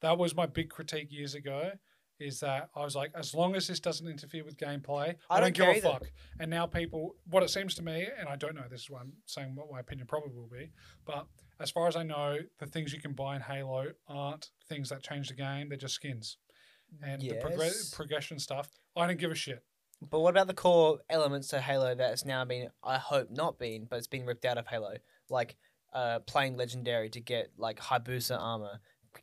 That 0.00 0.18
was 0.18 0.34
my 0.34 0.46
big 0.46 0.70
critique 0.70 1.08
years 1.10 1.34
ago. 1.34 1.72
Is 2.18 2.40
that 2.40 2.68
I 2.76 2.84
was 2.84 2.94
like, 2.94 3.12
as 3.14 3.32
long 3.32 3.56
as 3.56 3.66
this 3.66 3.80
doesn't 3.80 4.06
interfere 4.06 4.44
with 4.44 4.58
gameplay, 4.58 5.14
I, 5.30 5.38
I 5.38 5.40
don't, 5.40 5.54
don't 5.56 5.66
give 5.66 5.68
a 5.68 5.78
either. 5.78 5.88
fuck. 5.88 6.12
And 6.38 6.50
now 6.50 6.66
people, 6.66 7.14
what 7.30 7.42
it 7.42 7.48
seems 7.48 7.74
to 7.76 7.82
me, 7.82 8.06
and 8.18 8.28
I 8.28 8.36
don't 8.36 8.54
know, 8.54 8.64
this 8.70 8.82
is 8.82 8.90
what 8.90 9.00
I'm 9.00 9.14
saying, 9.24 9.54
what 9.54 9.72
my 9.72 9.80
opinion 9.80 10.06
probably 10.06 10.34
will 10.34 10.46
be, 10.46 10.70
but 11.06 11.26
as 11.60 11.70
far 11.70 11.88
as 11.88 11.96
I 11.96 12.02
know, 12.02 12.36
the 12.58 12.66
things 12.66 12.92
you 12.92 13.00
can 13.00 13.14
buy 13.14 13.36
in 13.36 13.40
Halo 13.40 13.86
aren't 14.06 14.50
things 14.68 14.90
that 14.90 15.02
change 15.02 15.28
the 15.28 15.34
game. 15.34 15.70
They're 15.70 15.78
just 15.78 15.94
skins. 15.94 16.36
And 17.02 17.20
the 17.22 17.26
Yes. 17.26 17.42
progress 17.42 17.94
progression 17.94 18.38
stuff, 18.38 18.68
I 18.96 19.06
don't 19.06 19.18
give 19.18 19.30
a 19.30 19.34
shit. 19.34 19.62
But 20.02 20.20
what 20.20 20.30
about 20.30 20.46
the 20.46 20.54
core 20.54 21.00
elements 21.10 21.48
to 21.48 21.60
Halo 21.60 21.94
that 21.94 22.10
has 22.10 22.24
now 22.24 22.44
been, 22.44 22.70
I 22.82 22.96
hope 22.98 23.30
not 23.30 23.58
been, 23.58 23.84
but 23.84 23.96
it's 23.96 24.06
been 24.06 24.24
ripped 24.26 24.44
out 24.44 24.56
of 24.58 24.66
Halo? 24.66 24.94
Like 25.28 25.56
uh, 25.92 26.20
playing 26.20 26.56
Legendary 26.56 27.10
to 27.10 27.20
get 27.20 27.50
like 27.58 27.78
Hayabusa 27.80 28.38
armor, 28.40 28.80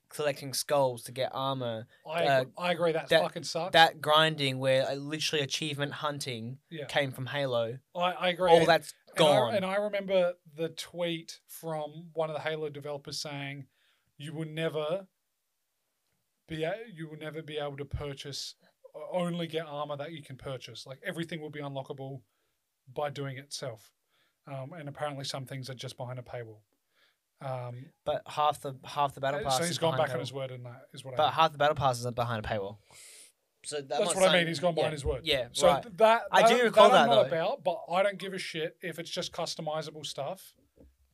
collecting 0.09 0.53
skulls 0.53 1.03
to 1.03 1.11
get 1.13 1.31
armor, 1.33 1.87
I, 2.05 2.25
Uh, 2.25 2.41
agree, 2.41 2.53
I 2.57 2.71
agree 2.73 2.91
that, 2.91 3.07
that- 3.09 3.21
fucking 3.21 3.43
sucks. 3.43 3.71
that 3.73 4.01
grinding 4.01 4.59
where 4.59 4.85
uh, 4.87 4.93
literally 4.95 5.43
achievement 5.43 5.93
hunting 5.93 6.59
yeah, 6.69 6.85
came 6.85 7.11
from 7.11 7.25
Halo. 7.27 7.79
I, 7.95 7.99
I 8.11 8.29
agree. 8.29 8.51
All 8.51 8.57
And- 8.57 8.67
that's 8.67 8.93
and 9.15 9.25
I- 9.25 9.29
gone. 9.29 9.55
And 9.55 9.65
I, 9.65 9.75
remember 9.77 10.33
the 10.55 10.69
tweet 10.69 11.39
from 11.47 12.09
one 12.13 12.29
of 12.29 12.35
the 12.35 12.41
Halo 12.41 12.69
developers 12.69 13.19
saying, 13.21 13.65
"You 14.17 14.33
will 14.33 14.45
never 14.45 15.07
be 16.47 16.65
you 16.93 17.09
will 17.09 17.17
never 17.17 17.41
be 17.41 17.57
able 17.57 17.77
to 17.77 17.85
purchase 17.85 18.55
only 19.11 19.47
get 19.47 19.65
armor 19.67 19.97
that 19.97 20.11
you 20.11 20.23
can 20.23 20.37
purchase. 20.37 20.85
Like 20.85 20.99
everything 21.05 21.41
will 21.41 21.49
be 21.49 21.61
unlockable 21.61 22.21
by 22.93 23.09
doing 23.09 23.37
itself. 23.37 23.91
Um, 24.47 24.73
and 24.73 24.87
apparently, 24.87 25.25
some 25.25 25.45
things 25.45 25.69
are 25.69 25.73
just 25.73 25.97
behind 25.97 26.19
a 26.19 26.21
paywall. 26.21 26.61
Um, 27.41 27.87
but 28.05 28.23
half 28.25 28.61
the 28.61 28.75
half 28.83 29.13
the 29.13 29.21
battle 29.21 29.41
uh, 29.41 29.43
pass. 29.43 29.57
so 29.57 29.63
is 29.63 29.69
he's 29.69 29.77
gone 29.77 29.91
behind 29.93 30.07
back 30.07 30.15
on 30.15 30.19
his 30.21 30.33
word, 30.33 30.51
and 30.51 30.65
that 30.65 30.83
is 30.93 31.03
what 31.03 31.13
I. 31.13 31.17
But 31.17 31.23
mean. 31.25 31.33
half 31.33 31.51
the 31.51 31.57
battle 31.57 31.75
passes 31.75 32.05
are 32.05 32.11
behind 32.11 32.45
a 32.45 32.47
paywall. 32.47 32.77
So 33.65 33.77
that- 33.77 33.89
That's 33.89 34.15
what 34.15 34.29
I 34.29 34.33
mean. 34.33 34.47
He's 34.47 34.59
gone 34.59 34.75
behind 34.75 34.91
yeah, 34.91 34.95
his 34.95 35.05
word. 35.05 35.21
Yeah, 35.25 35.47
So 35.51 35.67
right. 35.67 35.83
th- 35.83 35.95
that, 35.97 36.23
I 36.31 36.47
do 36.47 36.63
recall 36.63 36.89
that 36.89 37.01
I'm 37.01 37.09
not 37.09 37.29
though. 37.29 37.35
about, 37.35 37.63
but 37.65 37.83
I 37.91 38.01
don't 38.01 38.17
give 38.17 38.33
a 38.33 38.37
shit 38.37 38.77
if 38.81 38.97
it's 38.97 39.09
just 39.09 39.33
customizable 39.33 40.05
stuff, 40.05 40.53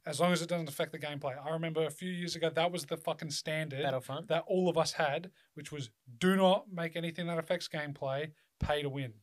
as 0.06 0.20
long 0.20 0.32
as 0.34 0.42
it 0.42 0.50
doesn't 0.50 0.68
affect 0.70 0.92
the 0.92 1.00
gameplay. 1.00 1.34
I 1.44 1.52
remember 1.52 1.86
a 1.86 1.90
few 1.92 2.10
years 2.10 2.36
ago 2.36 2.50
that 2.50 2.72
was 2.72 2.86
the 2.86 2.98
fucking 2.98 3.32
standard 3.32 3.84
Battlefront. 3.84 4.28
that 4.28 4.44
all 4.48 4.70
of 4.70 4.78
us 4.78 4.94
had, 4.94 5.32
which 5.54 5.72
was 5.72 5.90
do 6.20 6.36
not 6.36 6.66
make 6.72 6.96
anything 6.96 7.28
that 7.28 7.38
affects 7.38 7.68
gameplay 7.68 8.32
pay 8.60 8.82
to 8.82 8.90
win. 8.90 9.14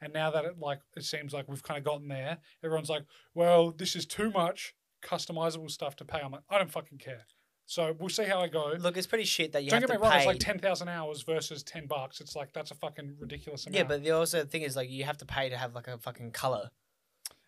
And 0.00 0.12
now 0.12 0.30
that 0.32 0.44
it 0.44 0.58
like 0.58 0.80
it 0.96 1.04
seems 1.04 1.32
like 1.32 1.48
we've 1.48 1.62
kind 1.62 1.78
of 1.78 1.84
gotten 1.84 2.08
there, 2.08 2.38
everyone's 2.64 2.90
like, 2.90 3.04
"Well, 3.34 3.70
this 3.70 3.94
is 3.94 4.04
too 4.04 4.30
much 4.30 4.74
customizable 5.02 5.70
stuff 5.70 5.94
to 5.96 6.04
pay." 6.04 6.20
I'm 6.20 6.32
like, 6.32 6.42
I 6.50 6.58
don't 6.58 6.70
fucking 6.70 6.98
care. 6.98 7.24
So 7.66 7.94
we'll 7.98 8.08
see 8.08 8.24
how 8.24 8.40
I 8.40 8.48
go. 8.48 8.74
Look, 8.78 8.96
it's 8.96 9.06
pretty 9.06 9.24
shit 9.24 9.52
that 9.52 9.62
you 9.62 9.70
don't 9.70 9.80
have 9.80 9.88
get 9.88 9.94
to 9.94 10.00
me 10.00 10.02
wrong, 10.02 10.12
pay. 10.12 10.18
it's 10.18 10.26
like 10.26 10.40
ten 10.40 10.58
thousand 10.58 10.88
hours 10.88 11.22
versus 11.22 11.62
ten 11.62 11.86
bucks. 11.86 12.20
It's 12.20 12.34
like 12.34 12.52
that's 12.52 12.72
a 12.72 12.74
fucking 12.74 13.14
ridiculous 13.20 13.64
amount. 13.66 13.76
yeah, 13.76 13.84
but 13.84 14.02
the 14.02 14.10
also 14.10 14.44
thing 14.44 14.62
is 14.62 14.74
like 14.74 14.90
you 14.90 15.04
have 15.04 15.18
to 15.18 15.24
pay 15.24 15.48
to 15.48 15.56
have 15.56 15.72
like 15.74 15.86
a 15.86 15.96
fucking 15.98 16.32
color, 16.32 16.70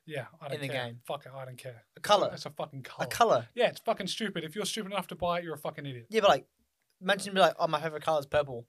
Yeah, 0.06 0.26
I 0.40 0.49
don't 0.49 0.56
in 0.56 0.61
the 0.62 0.68
care. 0.68 0.87
game. 0.87 1.00
Fuck 1.06 1.26
it, 1.26 1.32
I 1.34 1.44
don't 1.44 1.56
care. 1.58 1.82
a 1.96 2.00
color, 2.00 2.30
It's 2.32 2.46
a 2.46 2.50
fucking 2.50 2.82
color. 2.82 3.04
a 3.04 3.08
color. 3.08 3.49
Yeah, 3.54 3.68
it's 3.68 3.80
fucking 3.80 4.06
stupid. 4.08 4.44
If 4.44 4.54
you're 4.54 4.66
stupid 4.66 4.92
enough 4.92 5.06
to 5.08 5.14
buy 5.14 5.38
it, 5.38 5.44
you're 5.44 5.54
a 5.54 5.58
fucking 5.58 5.87
idiot. 5.87 6.06
Yeah, 6.11 6.20
but 6.20 6.28
like, 6.30 6.46
imagine 7.00 7.32
be 7.34 7.40
like, 7.40 7.54
oh, 7.58 7.66
my 7.68 7.80
favorite 7.80 8.02
color 8.02 8.20
is 8.20 8.26
purple. 8.26 8.66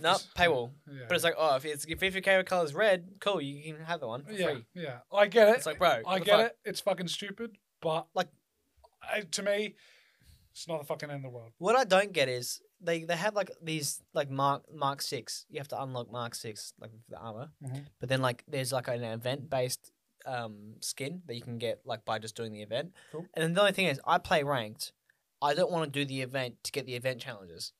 No, 0.00 0.12
s- 0.12 0.28
paywall. 0.36 0.70
Yeah. 0.90 1.02
But 1.08 1.14
it's 1.16 1.24
like, 1.24 1.34
oh, 1.36 1.56
if 1.56 1.64
it's 1.66 1.84
if 1.84 2.00
your 2.00 2.22
favorite 2.22 2.46
color 2.46 2.64
is 2.64 2.72
red, 2.74 3.06
cool, 3.20 3.40
you 3.42 3.74
can 3.74 3.84
have 3.84 4.00
the 4.00 4.06
one 4.06 4.24
for 4.24 4.32
yeah, 4.32 4.46
free. 4.46 4.64
yeah. 4.74 4.98
I 5.12 5.26
get 5.26 5.48
it. 5.48 5.56
It's 5.56 5.66
like, 5.66 5.78
bro, 5.78 6.00
I 6.06 6.20
get 6.20 6.40
it. 6.40 6.56
It's 6.64 6.80
fucking 6.80 7.08
stupid, 7.08 7.56
but 7.82 8.06
Like- 8.14 8.28
I, 9.02 9.20
to 9.20 9.42
me, 9.42 9.74
it's 10.52 10.66
not 10.68 10.78
the 10.80 10.86
fucking 10.86 11.10
end 11.10 11.16
of 11.26 11.30
the 11.30 11.36
world. 11.36 11.52
What 11.58 11.76
I 11.76 11.84
don't 11.84 12.12
get 12.12 12.28
is 12.28 12.60
they 12.80 13.04
they 13.04 13.16
have 13.16 13.34
like 13.34 13.50
these 13.62 14.00
like 14.14 14.30
Mark 14.30 14.62
Mark 14.72 15.02
Six. 15.02 15.44
You 15.50 15.58
have 15.58 15.68
to 15.68 15.82
unlock 15.82 16.10
Mark 16.10 16.34
Six 16.34 16.72
like 16.80 16.92
the 17.10 17.18
armor, 17.18 17.50
Mhm. 17.62 17.84
but 18.00 18.08
then 18.08 18.22
like 18.22 18.44
there's 18.48 18.72
like 18.72 18.88
an 18.88 19.02
event 19.04 19.50
based 19.50 19.90
um 20.26 20.74
skin 20.80 21.22
that 21.26 21.34
you 21.34 21.42
can 21.42 21.58
get 21.58 21.80
like 21.84 22.04
by 22.04 22.18
just 22.18 22.36
doing 22.36 22.52
the 22.52 22.62
event. 22.62 22.92
Cool. 23.12 23.26
And 23.34 23.42
then 23.42 23.54
the 23.54 23.60
only 23.60 23.72
thing 23.72 23.86
is, 23.86 24.00
I 24.06 24.18
play 24.18 24.42
ranked. 24.42 24.92
I 25.42 25.54
don't 25.54 25.70
want 25.70 25.92
to 25.92 25.98
do 26.00 26.04
the 26.04 26.22
event 26.22 26.56
to 26.64 26.72
get 26.72 26.86
the 26.86 26.94
event 26.94 27.20
challenges. 27.20 27.72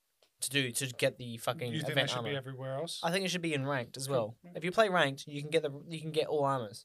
To 0.42 0.50
do 0.50 0.70
to 0.72 0.86
get 0.88 1.16
the 1.16 1.38
fucking 1.38 1.72
you 1.72 1.80
think 1.80 1.92
event 1.92 2.08
they 2.08 2.10
should 2.10 2.16
armor. 2.18 2.30
be 2.30 2.36
everywhere 2.36 2.74
else? 2.74 3.00
I 3.02 3.10
think 3.10 3.24
it 3.24 3.30
should 3.30 3.40
be 3.40 3.54
in 3.54 3.66
ranked 3.66 3.96
as 3.96 4.08
well. 4.08 4.36
Yeah. 4.44 4.50
If 4.56 4.64
you 4.64 4.72
play 4.72 4.88
ranked, 4.90 5.24
you 5.26 5.40
can 5.40 5.50
get 5.50 5.62
the 5.62 5.70
you 5.88 6.00
can 6.00 6.10
get 6.10 6.26
all 6.26 6.44
armors. 6.44 6.84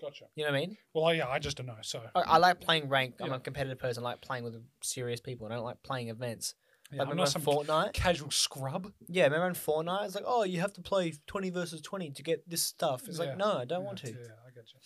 Gotcha. 0.00 0.26
You 0.36 0.44
know 0.44 0.50
what 0.52 0.56
I 0.56 0.60
mean? 0.60 0.76
Well, 0.94 1.14
yeah, 1.14 1.28
I 1.28 1.38
just 1.38 1.56
don't 1.56 1.66
know. 1.66 1.76
So 1.82 2.00
I, 2.14 2.20
I 2.20 2.38
like 2.38 2.60
playing 2.60 2.88
ranked. 2.88 3.20
I'm 3.20 3.28
Yeah. 3.30 3.36
a 3.36 3.40
competitive 3.40 3.78
person. 3.78 4.04
I 4.04 4.10
like 4.10 4.20
playing 4.20 4.44
with 4.44 4.54
serious 4.82 5.20
people. 5.20 5.46
and 5.46 5.52
I 5.52 5.56
don't 5.56 5.64
like 5.64 5.82
playing 5.82 6.08
events. 6.08 6.54
Yeah, 6.90 6.98
like 6.98 7.06
I'm 7.08 7.10
remember 7.10 7.22
not 7.22 7.28
some 7.28 7.42
Fortnite? 7.42 7.92
casual 7.92 8.30
scrub. 8.30 8.92
Yeah, 9.08 9.24
remember 9.24 9.48
in 9.48 9.54
Fortnite? 9.54 10.06
It's 10.06 10.14
like, 10.14 10.24
oh, 10.26 10.44
you 10.44 10.60
have 10.60 10.72
to 10.74 10.80
play 10.82 11.12
20 11.26 11.50
versus 11.50 11.80
20 11.82 12.10
to 12.12 12.22
get 12.22 12.48
this 12.48 12.62
stuff. 12.62 13.06
It's 13.08 13.18
Yeah. 13.18 13.24
like, 13.26 13.36
no, 13.36 13.58
I 13.58 13.64
don't 13.64 13.80
yeah, 13.82 13.86
want 13.86 13.98
to. 13.98 14.08
Yeah, 14.08 14.14
I 14.46 14.50
get 14.54 14.64
you. 14.72 14.80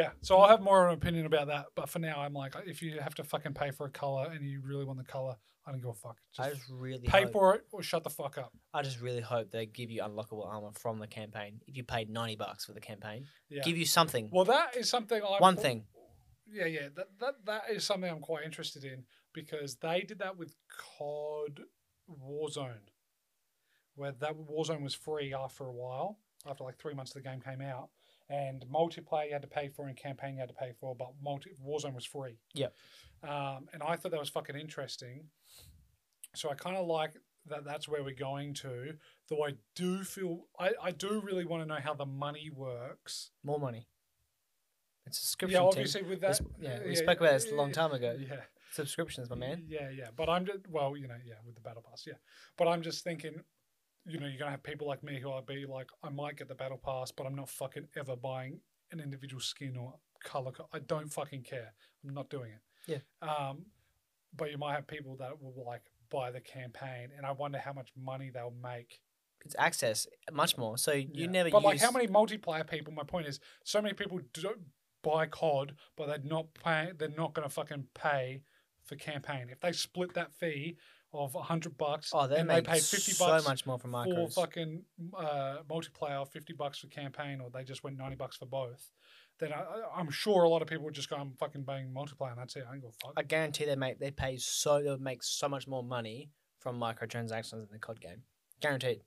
Yeah, 0.00 0.10
so 0.22 0.38
I'll 0.38 0.48
have 0.48 0.60
more 0.60 0.86
of 0.86 0.92
an 0.92 0.98
opinion 0.98 1.26
about 1.26 1.46
that. 1.48 1.66
But 1.76 1.88
for 1.88 2.00
now, 2.00 2.20
I'm 2.20 2.32
like, 2.34 2.54
if 2.66 2.82
you 2.82 2.98
have 3.00 3.14
to 3.16 3.24
fucking 3.24 3.54
pay 3.54 3.70
for 3.70 3.86
a 3.86 3.90
color 3.90 4.28
and 4.32 4.44
you 4.44 4.60
really 4.64 4.84
want 4.84 4.98
the 4.98 5.04
color, 5.04 5.36
I 5.66 5.70
don't 5.70 5.80
give 5.80 5.90
a 5.90 5.94
fuck. 5.94 6.18
I 6.38 6.48
Just 6.50 6.56
just 6.60 6.70
really 6.72 7.06
pay 7.06 7.22
hope, 7.22 7.32
for 7.32 7.54
it 7.54 7.62
or 7.72 7.82
shut 7.82 8.04
the 8.04 8.10
fuck 8.10 8.36
up. 8.36 8.52
I 8.74 8.82
just 8.82 9.00
really 9.00 9.22
hope 9.22 9.50
they 9.50 9.64
give 9.66 9.90
you 9.90 10.02
unlockable 10.02 10.46
armor 10.46 10.72
from 10.74 10.98
the 10.98 11.06
campaign. 11.06 11.60
If 11.66 11.76
you 11.76 11.84
paid 11.84 12.10
90 12.10 12.36
bucks 12.36 12.66
for 12.66 12.72
the 12.74 12.80
campaign, 12.80 13.24
Yeah. 13.48 13.62
give 13.62 13.78
you 13.78 13.86
something. 13.86 14.28
Well, 14.30 14.44
that 14.46 14.76
is 14.76 14.90
something 14.90 15.22
I'm 15.22 15.38
One 15.40 15.56
thing. 15.56 15.84
Yeah, 16.46 16.66
yeah, 16.66 16.88
that, 16.96 17.06
that 17.20 17.34
that 17.46 17.62
is 17.70 17.84
something 17.84 18.10
I'm 18.10 18.20
quite 18.20 18.44
interested 18.44 18.84
in 18.84 19.04
because 19.34 19.76
they 19.76 20.00
did 20.02 20.20
that 20.20 20.38
with 20.38 20.54
COD 20.68 21.60
Warzone, 22.10 22.88
where 23.96 24.12
that 24.12 24.34
Warzone 24.36 24.82
was 24.82 24.94
free 24.94 25.34
after 25.34 25.64
a 25.64 25.72
while, 25.72 26.18
after 26.48 26.64
like 26.64 26.78
three 26.78 26.94
months 26.94 27.12
the 27.12 27.20
game 27.20 27.40
came 27.40 27.60
out, 27.60 27.90
and 28.30 28.64
multiplayer 28.72 29.26
you 29.26 29.32
had 29.32 29.42
to 29.42 29.48
pay 29.48 29.68
for 29.68 29.86
and 29.86 29.96
campaign 29.96 30.34
you 30.34 30.40
had 30.40 30.48
to 30.48 30.54
pay 30.54 30.72
for, 30.80 30.94
but 30.94 31.08
multi 31.22 31.50
Warzone 31.64 31.94
was 31.94 32.04
free. 32.04 32.38
Yep. 32.54 32.74
Um, 33.22 33.68
and 33.72 33.82
I 33.82 33.96
thought 33.96 34.12
that 34.12 34.20
was 34.20 34.28
fucking 34.30 34.56
interesting. 34.56 35.24
So 36.34 36.50
I 36.50 36.54
kind 36.54 36.76
of 36.76 36.86
like 36.86 37.12
that. 37.46 37.64
That's 37.64 37.88
where 37.88 38.02
we're 38.02 38.14
going 38.14 38.54
to. 38.54 38.94
Though 39.28 39.44
I 39.44 39.54
do 39.74 40.02
feel 40.04 40.46
I, 40.58 40.72
I 40.82 40.90
do 40.90 41.20
really 41.24 41.44
want 41.44 41.62
to 41.62 41.66
know 41.68 41.80
how 41.82 41.94
the 41.94 42.06
money 42.06 42.50
works. 42.54 43.30
More 43.42 43.58
money. 43.60 43.86
It's 45.06 45.18
a 45.18 45.20
subscription. 45.22 45.60
Yeah, 45.60 45.66
obviously 45.66 46.02
with 46.02 46.10
We 46.10 46.16
that. 46.16 46.36
sp- 46.40 46.56
yeah, 46.58 46.78
we 46.84 46.94
spoke 46.96 47.20
about 47.20 47.32
this 47.32 47.50
a 47.50 47.54
long 47.54 47.72
time 47.72 47.92
ago. 47.92 48.16
Yeah. 48.18 48.36
Subscriptions, 48.74 49.30
my 49.30 49.36
man. 49.36 49.64
Yeah, 49.68 49.88
yeah. 49.90 50.08
But 50.16 50.28
I'm 50.28 50.44
just 50.44 50.66
well, 50.68 50.96
you 50.96 51.06
know, 51.06 51.16
yeah, 51.24 51.34
with 51.46 51.54
the 51.54 51.60
battle 51.60 51.84
pass, 51.88 52.04
yeah. 52.06 52.14
But 52.58 52.68
I'm 52.68 52.82
just 52.82 53.04
thinking, 53.04 53.34
you 54.04 54.18
know, 54.18 54.26
you're 54.26 54.38
gonna 54.38 54.50
have 54.50 54.62
people 54.62 54.86
like 54.88 55.02
me 55.04 55.20
who 55.20 55.30
I'll 55.30 55.42
be 55.42 55.64
like, 55.66 55.88
I 56.02 56.08
might 56.10 56.36
get 56.36 56.48
the 56.48 56.54
battle 56.54 56.78
pass, 56.82 57.10
but 57.12 57.24
I'm 57.26 57.34
not 57.36 57.48
fucking 57.48 57.86
ever 57.96 58.16
buying 58.16 58.58
an 58.90 59.00
individual 59.00 59.40
skin 59.40 59.76
or 59.76 59.94
color. 60.24 60.50
co- 60.52 60.68
I 60.72 60.80
don't 60.80 61.12
fucking 61.12 61.42
care. 61.42 61.72
I'm 62.06 62.14
not 62.14 62.28
doing 62.30 62.52
it. 62.52 62.60
Yeah. 63.22 63.28
Um, 63.28 63.66
but 64.36 64.50
you 64.50 64.58
might 64.58 64.74
have 64.74 64.86
people 64.86 65.16
that 65.18 65.40
will 65.40 65.64
like 65.64 65.82
buy 66.10 66.30
the 66.32 66.40
campaign, 66.40 67.10
and 67.16 67.24
I 67.24 67.30
wonder 67.32 67.58
how 67.58 67.72
much 67.72 67.90
money 67.96 68.30
they'll 68.34 68.54
make. 68.62 69.00
It's 69.44 69.54
access 69.58 70.06
much 70.32 70.56
more. 70.58 70.78
So 70.78 70.92
you 70.92 71.08
Yeah. 71.12 71.26
never 71.26 71.50
But 71.50 71.58
use. 71.58 71.64
like, 71.64 71.80
how 71.80 71.90
many 71.92 72.08
multiplayer 72.08 72.68
people? 72.68 72.92
My 72.92 73.04
point 73.04 73.26
is, 73.28 73.38
so 73.62 73.80
many 73.80 73.94
people 73.94 74.18
don't 74.32 74.62
buy 75.02 75.26
COD, 75.26 75.74
but 75.96 76.06
they're 76.06 76.18
not 76.18 76.46
paying. 76.54 76.96
They're 76.96 77.08
not 77.10 77.34
gonna 77.34 77.48
fucking 77.50 77.88
pay 77.94 78.42
for 78.84 78.96
campaign. 78.96 79.48
If 79.50 79.60
they 79.60 79.72
split 79.72 80.14
that 80.14 80.32
fee 80.32 80.76
of 81.12 81.34
hundred 81.34 81.76
bucks, 81.78 82.10
Oh, 82.12 82.26
they 82.26 82.38
and 82.38 82.48
make 82.48 82.64
they 82.64 82.72
pay 82.72 82.78
fifty 82.80 83.12
so 83.12 83.26
bucks 83.26 83.46
much 83.46 83.66
more 83.66 83.78
for 83.78 83.88
micros. 83.88 84.34
fucking 84.34 84.82
uh, 85.16 85.58
multiplayer, 85.70 86.26
fifty 86.28 86.52
bucks 86.52 86.78
for 86.78 86.88
campaign, 86.88 87.40
or 87.40 87.50
they 87.50 87.64
just 87.64 87.84
went 87.84 87.96
ninety 87.96 88.16
bucks 88.16 88.36
for 88.36 88.46
both. 88.46 88.90
Then 89.40 89.52
I, 89.52 89.60
I- 89.60 89.98
I'm 90.00 90.10
sure 90.10 90.42
a 90.44 90.48
lot 90.48 90.62
of 90.62 90.68
people 90.68 90.84
would 90.84 90.94
just 90.94 91.08
go, 91.10 91.16
"I'm 91.16 91.32
fucking 91.38 91.62
buying 91.62 91.92
multiplayer," 91.92 92.30
and 92.30 92.38
that's 92.38 92.56
it. 92.56 92.64
I 92.68 92.72
don't 92.72 92.80
give 92.80 92.90
a 92.90 93.06
fuck. 93.06 93.12
I 93.16 93.22
guarantee 93.22 93.64
they 93.64 93.76
make 93.76 93.98
they 93.98 94.10
pay 94.10 94.36
so 94.38 94.82
they 94.82 94.90
would 94.90 95.00
make 95.00 95.22
so 95.22 95.48
much 95.48 95.66
more 95.68 95.82
money 95.84 96.30
from 96.60 96.78
microtransactions 96.80 97.52
in 97.54 97.68
the 97.70 97.78
COD 97.78 98.00
game. 98.00 98.22
Guaranteed. 98.60 99.02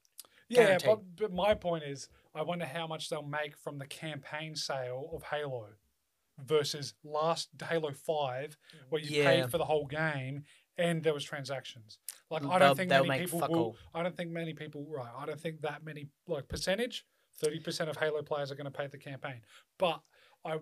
yeah, 0.50 0.64
guaranteed. 0.78 0.88
but 0.88 1.00
but 1.18 1.34
my 1.34 1.54
point 1.56 1.84
is, 1.84 2.08
I 2.36 2.42
wonder 2.44 2.66
how 2.66 2.88
much 2.88 3.10
they'll 3.10 3.24
make 3.24 3.58
from 3.58 3.80
the 3.80 3.86
campaign 3.88 4.56
sale 4.56 5.10
of 5.14 5.24
Halo 5.24 5.68
versus 6.46 6.94
last 7.04 7.50
Halo 7.68 7.92
Five, 7.92 8.58
where 8.90 9.02
you 9.02 9.22
Yeah. 9.22 9.26
paid 9.44 9.52
for 9.52 9.58
the 9.58 9.66
whole 9.66 9.86
game 9.88 10.44
and 10.78 11.04
there 11.04 11.14
was 11.14 11.24
transactions. 11.24 11.98
Like 12.30 12.44
I 12.44 12.48
They'll- 12.48 12.60
don't 12.60 12.76
think 12.78 12.90
they'll 12.90 13.06
many 13.06 13.26
people 13.26 13.40
will. 13.40 13.56
all. 13.58 13.78
I 13.94 14.04
don't 14.04 14.16
think 14.16 14.32
many 14.32 14.54
people. 14.54 14.86
Right. 14.86 15.12
I 15.16 15.26
don't 15.26 15.40
think 15.40 15.62
that 15.62 15.84
many 15.84 16.10
like 16.28 16.48
percentage. 16.48 17.06
Thirty 17.40 17.60
percent 17.60 17.90
of 17.90 17.98
Halo 17.98 18.22
players 18.24 18.52
are 18.52 18.56
going 18.56 18.66
to 18.72 18.72
pay 18.72 18.88
the 18.88 18.98
campaign, 18.98 19.42
but 19.78 20.02
I 20.46 20.60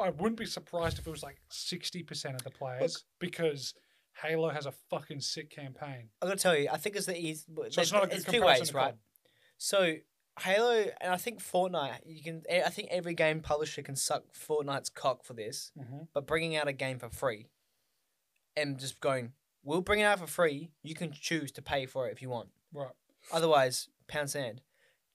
I 0.00 0.10
wouldn't 0.10 0.38
be 0.38 0.46
surprised 0.46 0.98
if 0.98 1.06
it 1.06 1.10
was 1.10 1.22
like 1.22 1.40
sixty 1.50 2.02
percent 2.02 2.34
of 2.36 2.42
the 2.42 2.50
players 2.50 3.04
because 3.20 3.74
Halo 4.20 4.48
has 4.50 4.66
a 4.66 4.72
fucking 4.72 5.20
sick 5.20 5.50
campaign. 5.50 6.10
I'm 6.20 6.28
gonna 6.28 6.36
tell 6.36 6.56
you. 6.56 6.68
I 6.70 6.76
think 6.78 6.96
it's 6.96 7.06
the 7.06 7.16
easy. 7.16 7.44
So 7.70 7.80
it's 7.80 7.92
not 7.92 8.04
a 8.04 8.06
good 8.08 8.16
it's 8.16 8.24
two 8.24 8.42
ways, 8.42 8.74
right? 8.74 8.94
So 9.56 9.96
Halo 10.38 10.86
and 11.00 11.12
I 11.12 11.16
think 11.16 11.40
Fortnite. 11.40 12.00
You 12.06 12.22
can. 12.22 12.42
I 12.50 12.70
think 12.70 12.88
every 12.90 13.14
game 13.14 13.40
publisher 13.40 13.82
can 13.82 13.96
suck 13.96 14.24
Fortnite's 14.32 14.88
cock 14.88 15.24
for 15.24 15.34
this, 15.34 15.72
Mhm. 15.78 16.08
but 16.14 16.26
bringing 16.26 16.56
out 16.56 16.68
a 16.68 16.72
game 16.72 16.98
for 16.98 17.10
free, 17.10 17.50
and 18.56 18.78
just 18.78 19.00
going, 19.00 19.34
we'll 19.62 19.82
bring 19.82 20.00
it 20.00 20.04
out 20.04 20.18
for 20.18 20.26
free. 20.26 20.70
You 20.82 20.94
can 20.94 21.12
choose 21.12 21.52
to 21.52 21.62
pay 21.62 21.84
for 21.86 22.08
it 22.08 22.12
if 22.12 22.22
you 22.22 22.30
want. 22.30 22.50
Right. 22.72 22.94
Otherwise, 23.32 23.88
pound 24.08 24.30
sand. 24.30 24.62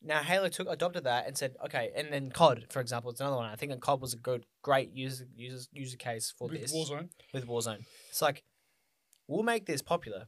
Now 0.01 0.21
Halo 0.21 0.49
took 0.49 0.67
adopted 0.69 1.03
that 1.05 1.25
and 1.25 1.35
said, 1.35 1.55
okay, 1.65 1.91
and 1.95 2.13
then 2.13 2.29
COD, 2.29 2.67
for 2.71 2.79
example, 2.79 3.09
it's 3.09 3.19
another 3.21 3.37
one. 3.37 3.49
I 3.49 3.55
think 3.55 3.71
COD 3.81 4.01
was 4.01 4.13
a 4.13 4.17
good, 4.17 4.45
great 4.61 4.91
user 4.91 5.25
user 5.35 5.67
user 5.71 5.97
case 5.97 6.29
for 6.29 6.47
With 6.47 6.61
this 6.61 6.73
Warzone. 6.73 7.09
with 7.33 7.47
Warzone. 7.47 7.85
It's 8.09 8.21
like 8.21 8.43
we'll 9.27 9.41
make 9.43 9.65
this 9.65 9.81
popular. 9.81 10.27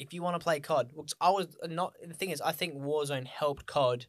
If 0.00 0.14
you 0.14 0.22
want 0.22 0.40
to 0.40 0.42
play 0.42 0.60
COD, 0.60 0.92
I 1.20 1.30
was 1.30 1.48
not. 1.68 1.94
The 2.06 2.14
thing 2.14 2.30
is, 2.30 2.40
I 2.40 2.52
think 2.52 2.74
Warzone 2.74 3.26
helped 3.26 3.66
COD 3.66 4.06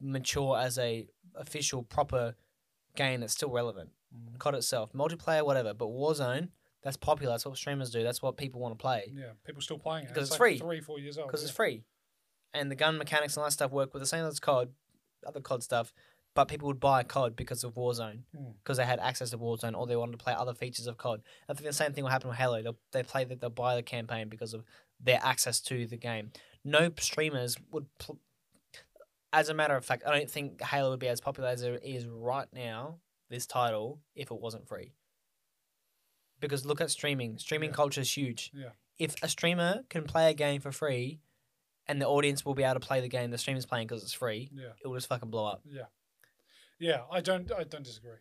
mature 0.00 0.58
as 0.58 0.78
a 0.78 1.06
official 1.34 1.82
proper 1.82 2.34
game 2.96 3.20
that's 3.20 3.34
still 3.34 3.50
relevant. 3.50 3.90
Mm. 4.14 4.38
COD 4.38 4.54
itself, 4.56 4.92
multiplayer, 4.92 5.44
whatever, 5.44 5.74
but 5.74 5.88
Warzone 5.88 6.48
that's 6.82 6.96
popular. 6.96 7.34
That's 7.34 7.46
what 7.46 7.56
streamers 7.56 7.90
do. 7.90 8.02
That's 8.02 8.22
what 8.22 8.36
people 8.36 8.60
want 8.60 8.78
to 8.78 8.82
play 8.82 9.12
Yeah, 9.14 9.32
people 9.44 9.60
still 9.60 9.78
playing 9.78 10.04
it 10.06 10.08
Because 10.08 10.24
it's 10.24 10.30
like 10.32 10.38
free. 10.38 10.58
Three, 10.58 10.80
four 10.80 10.98
years 10.98 11.18
old. 11.18 11.28
because 11.28 11.42
yeah. 11.42 11.48
it's 11.48 11.56
free, 11.56 11.84
and 12.54 12.70
the 12.70 12.74
gun 12.74 12.98
mechanics 12.98 13.36
and 13.36 13.42
all 13.42 13.46
that 13.46 13.52
stuff 13.52 13.70
work 13.70 13.92
with 13.92 14.02
the 14.02 14.06
same 14.06 14.24
as 14.24 14.40
COD, 14.40 14.70
other 15.26 15.40
COD 15.40 15.62
stuff. 15.62 15.92
But 16.34 16.46
people 16.46 16.68
would 16.68 16.78
buy 16.80 17.02
COD 17.02 17.34
because 17.34 17.64
of 17.64 17.74
Warzone, 17.74 18.22
Mm. 18.36 18.54
because 18.62 18.76
they 18.76 18.86
had 18.86 19.00
access 19.00 19.30
to 19.30 19.38
Warzone, 19.38 19.76
or 19.76 19.86
they 19.86 19.96
wanted 19.96 20.12
to 20.12 20.24
play 20.24 20.32
other 20.32 20.54
features 20.54 20.86
of 20.86 20.96
COD. 20.96 21.22
I 21.48 21.54
think 21.54 21.66
the 21.66 21.72
same 21.72 21.92
thing 21.92 22.04
will 22.04 22.10
happen 22.12 22.28
with 22.28 22.38
Halo. 22.38 22.62
They'll 22.62 22.78
they 22.92 23.02
play 23.02 23.24
the, 23.24 23.34
they'll 23.36 23.50
buy 23.50 23.74
the 23.74 23.82
campaign 23.82 24.28
because 24.28 24.54
of 24.54 24.64
their 25.00 25.18
access 25.22 25.60
to 25.62 25.86
the 25.86 25.96
game. 25.96 26.30
No 26.64 26.90
streamers 26.98 27.56
would. 27.72 27.86
Pl- 27.98 28.20
as 29.32 29.48
a 29.48 29.54
matter 29.54 29.76
of 29.76 29.84
fact, 29.84 30.02
I 30.06 30.16
don't 30.16 30.30
think 30.30 30.60
Halo 30.60 30.90
would 30.90 31.00
be 31.00 31.08
as 31.08 31.20
popular 31.20 31.48
as 31.48 31.62
it 31.62 31.82
is 31.84 32.06
right 32.06 32.48
now. 32.52 33.00
This 33.28 33.46
title, 33.46 34.00
if 34.14 34.30
it 34.30 34.40
wasn't 34.40 34.66
free, 34.68 34.92
because 36.40 36.64
look 36.66 36.80
at 36.80 36.90
streaming. 36.90 37.38
Streaming 37.38 37.70
Yeah. 37.70 37.76
culture 37.76 38.00
is 38.00 38.16
huge. 38.16 38.50
Yeah. 38.54 38.70
If 38.98 39.22
a 39.22 39.28
streamer 39.28 39.84
can 39.88 40.04
play 40.04 40.30
a 40.30 40.34
game 40.34 40.60
for 40.60 40.72
free, 40.72 41.20
and 41.86 42.00
the 42.00 42.06
audience 42.06 42.44
will 42.44 42.54
be 42.54 42.62
able 42.62 42.74
to 42.80 42.86
play 42.86 43.00
the 43.00 43.08
game 43.08 43.30
the 43.30 43.38
streamer's 43.38 43.66
playing 43.66 43.86
because 43.88 44.02
it's 44.02 44.12
free, 44.12 44.50
Yeah, 44.52 44.72
it 44.82 44.86
will 44.86 44.96
just 44.96 45.08
fucking 45.08 45.30
blow 45.30 45.46
up. 45.46 45.62
yeah, 45.64 45.86
yeah. 46.80 47.02
I 47.12 47.20
don't, 47.20 47.50
I 47.52 47.62
don't 47.64 47.84
disagree. 47.84 48.18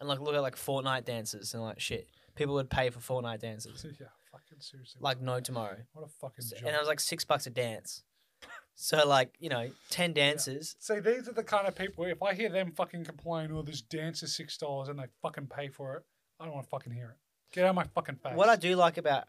And 0.00 0.08
like 0.08 0.20
look 0.20 0.34
at 0.34 0.42
like 0.42 0.56
Fortnite 0.56 1.04
dances 1.04 1.54
and 1.54 1.62
like 1.62 1.80
shit. 1.80 2.08
People 2.34 2.54
would 2.54 2.70
pay 2.70 2.90
for 2.90 3.00
Fortnite 3.00 3.40
dances 3.40 3.84
yeah, 4.00 4.06
fucking 4.32 4.60
seriously. 4.60 5.00
like 5.00 5.20
no 5.20 5.40
tomorrow. 5.40 5.76
what 5.92 6.04
a 6.06 6.08
fucking 6.20 6.44
joke. 6.48 6.60
And 6.64 6.74
it 6.74 6.78
was 6.78 6.88
like 6.88 7.00
six 7.00 7.24
bucks 7.24 7.46
a 7.46 7.50
dance. 7.50 8.02
So 8.80 9.04
like 9.08 9.34
you 9.40 9.48
know, 9.48 9.70
ten 9.90 10.12
dances. 10.12 10.76
See, 10.78 11.00
these 11.00 11.28
are 11.28 11.32
the 11.32 11.42
kind 11.42 11.66
of 11.66 11.74
people. 11.74 12.04
If 12.04 12.22
I 12.22 12.34
hear 12.34 12.48
them 12.48 12.70
fucking 12.70 13.04
complain, 13.04 13.50
"Oh, 13.52 13.62
this 13.62 13.80
dance 13.82 14.22
is 14.22 14.36
six 14.36 14.56
dollars," 14.56 14.88
and 14.88 15.00
they 15.00 15.06
fucking 15.20 15.48
pay 15.48 15.68
for 15.68 15.96
it, 15.96 16.04
I 16.38 16.44
don't 16.44 16.54
want 16.54 16.66
to 16.66 16.70
fucking 16.70 16.92
hear 16.92 17.10
it. 17.10 17.16
Get 17.52 17.64
out 17.64 17.70
of 17.70 17.74
my 17.74 17.86
fucking 17.92 18.16
face. 18.22 18.34
What 18.36 18.48
I 18.48 18.54
do 18.54 18.76
like 18.76 18.96
about 18.96 19.24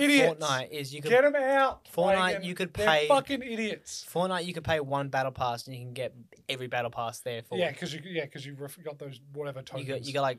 idiots? 0.00 0.44
Fortnite 0.44 0.70
is 0.70 0.94
you 0.94 1.02
could 1.02 1.10
Get 1.10 1.22
them 1.22 1.34
out. 1.34 1.88
Fortnite, 1.94 2.26
Reagan. 2.26 2.44
you 2.44 2.54
could 2.54 2.72
They're 2.74 2.86
pay- 2.86 3.08
fucking 3.08 3.42
idiots. 3.42 4.06
Fortnite 4.12 4.44
you 4.44 4.52
could 4.54 4.64
pay 4.64 4.80
one 4.80 5.08
battle 5.08 5.32
pass 5.32 5.66
and 5.66 5.76
you 5.76 5.82
can 5.82 5.92
get 5.92 6.14
every 6.48 6.66
battle 6.66 6.90
pass 6.90 7.20
there 7.20 7.42
for. 7.42 7.58
Yeah, 7.58 7.70
because 7.70 7.92
you, 7.94 8.00
yeah, 8.04 8.24
because 8.24 8.44
you 8.46 8.54
ref- 8.54 8.78
got 8.82 8.98
those 8.98 9.20
whatever 9.32 9.60
you 9.60 9.64
tokens. 9.64 9.88
got 9.88 10.04
you 10.06 10.12
got 10.12 10.22
like 10.22 10.38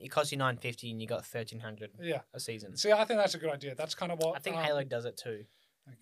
it 0.00 0.08
costs 0.08 0.32
you 0.32 0.38
nine 0.38 0.56
fifty 0.56 0.90
and 0.90 1.00
you 1.00 1.06
got 1.06 1.24
thirteen 1.24 1.60
hundred 1.60 1.90
yeah. 2.00 2.20
a 2.34 2.40
season. 2.40 2.76
See, 2.76 2.92
I 2.92 3.04
think 3.04 3.18
that's 3.18 3.34
a 3.34 3.38
good 3.38 3.50
idea. 3.50 3.74
That's 3.74 3.94
kind 3.94 4.12
of 4.12 4.18
what 4.18 4.36
I 4.36 4.38
think 4.38 4.56
um, 4.56 4.62
Halo 4.64 4.84
does 4.84 5.04
it 5.04 5.16
too. 5.16 5.44
Okay. 5.88 5.96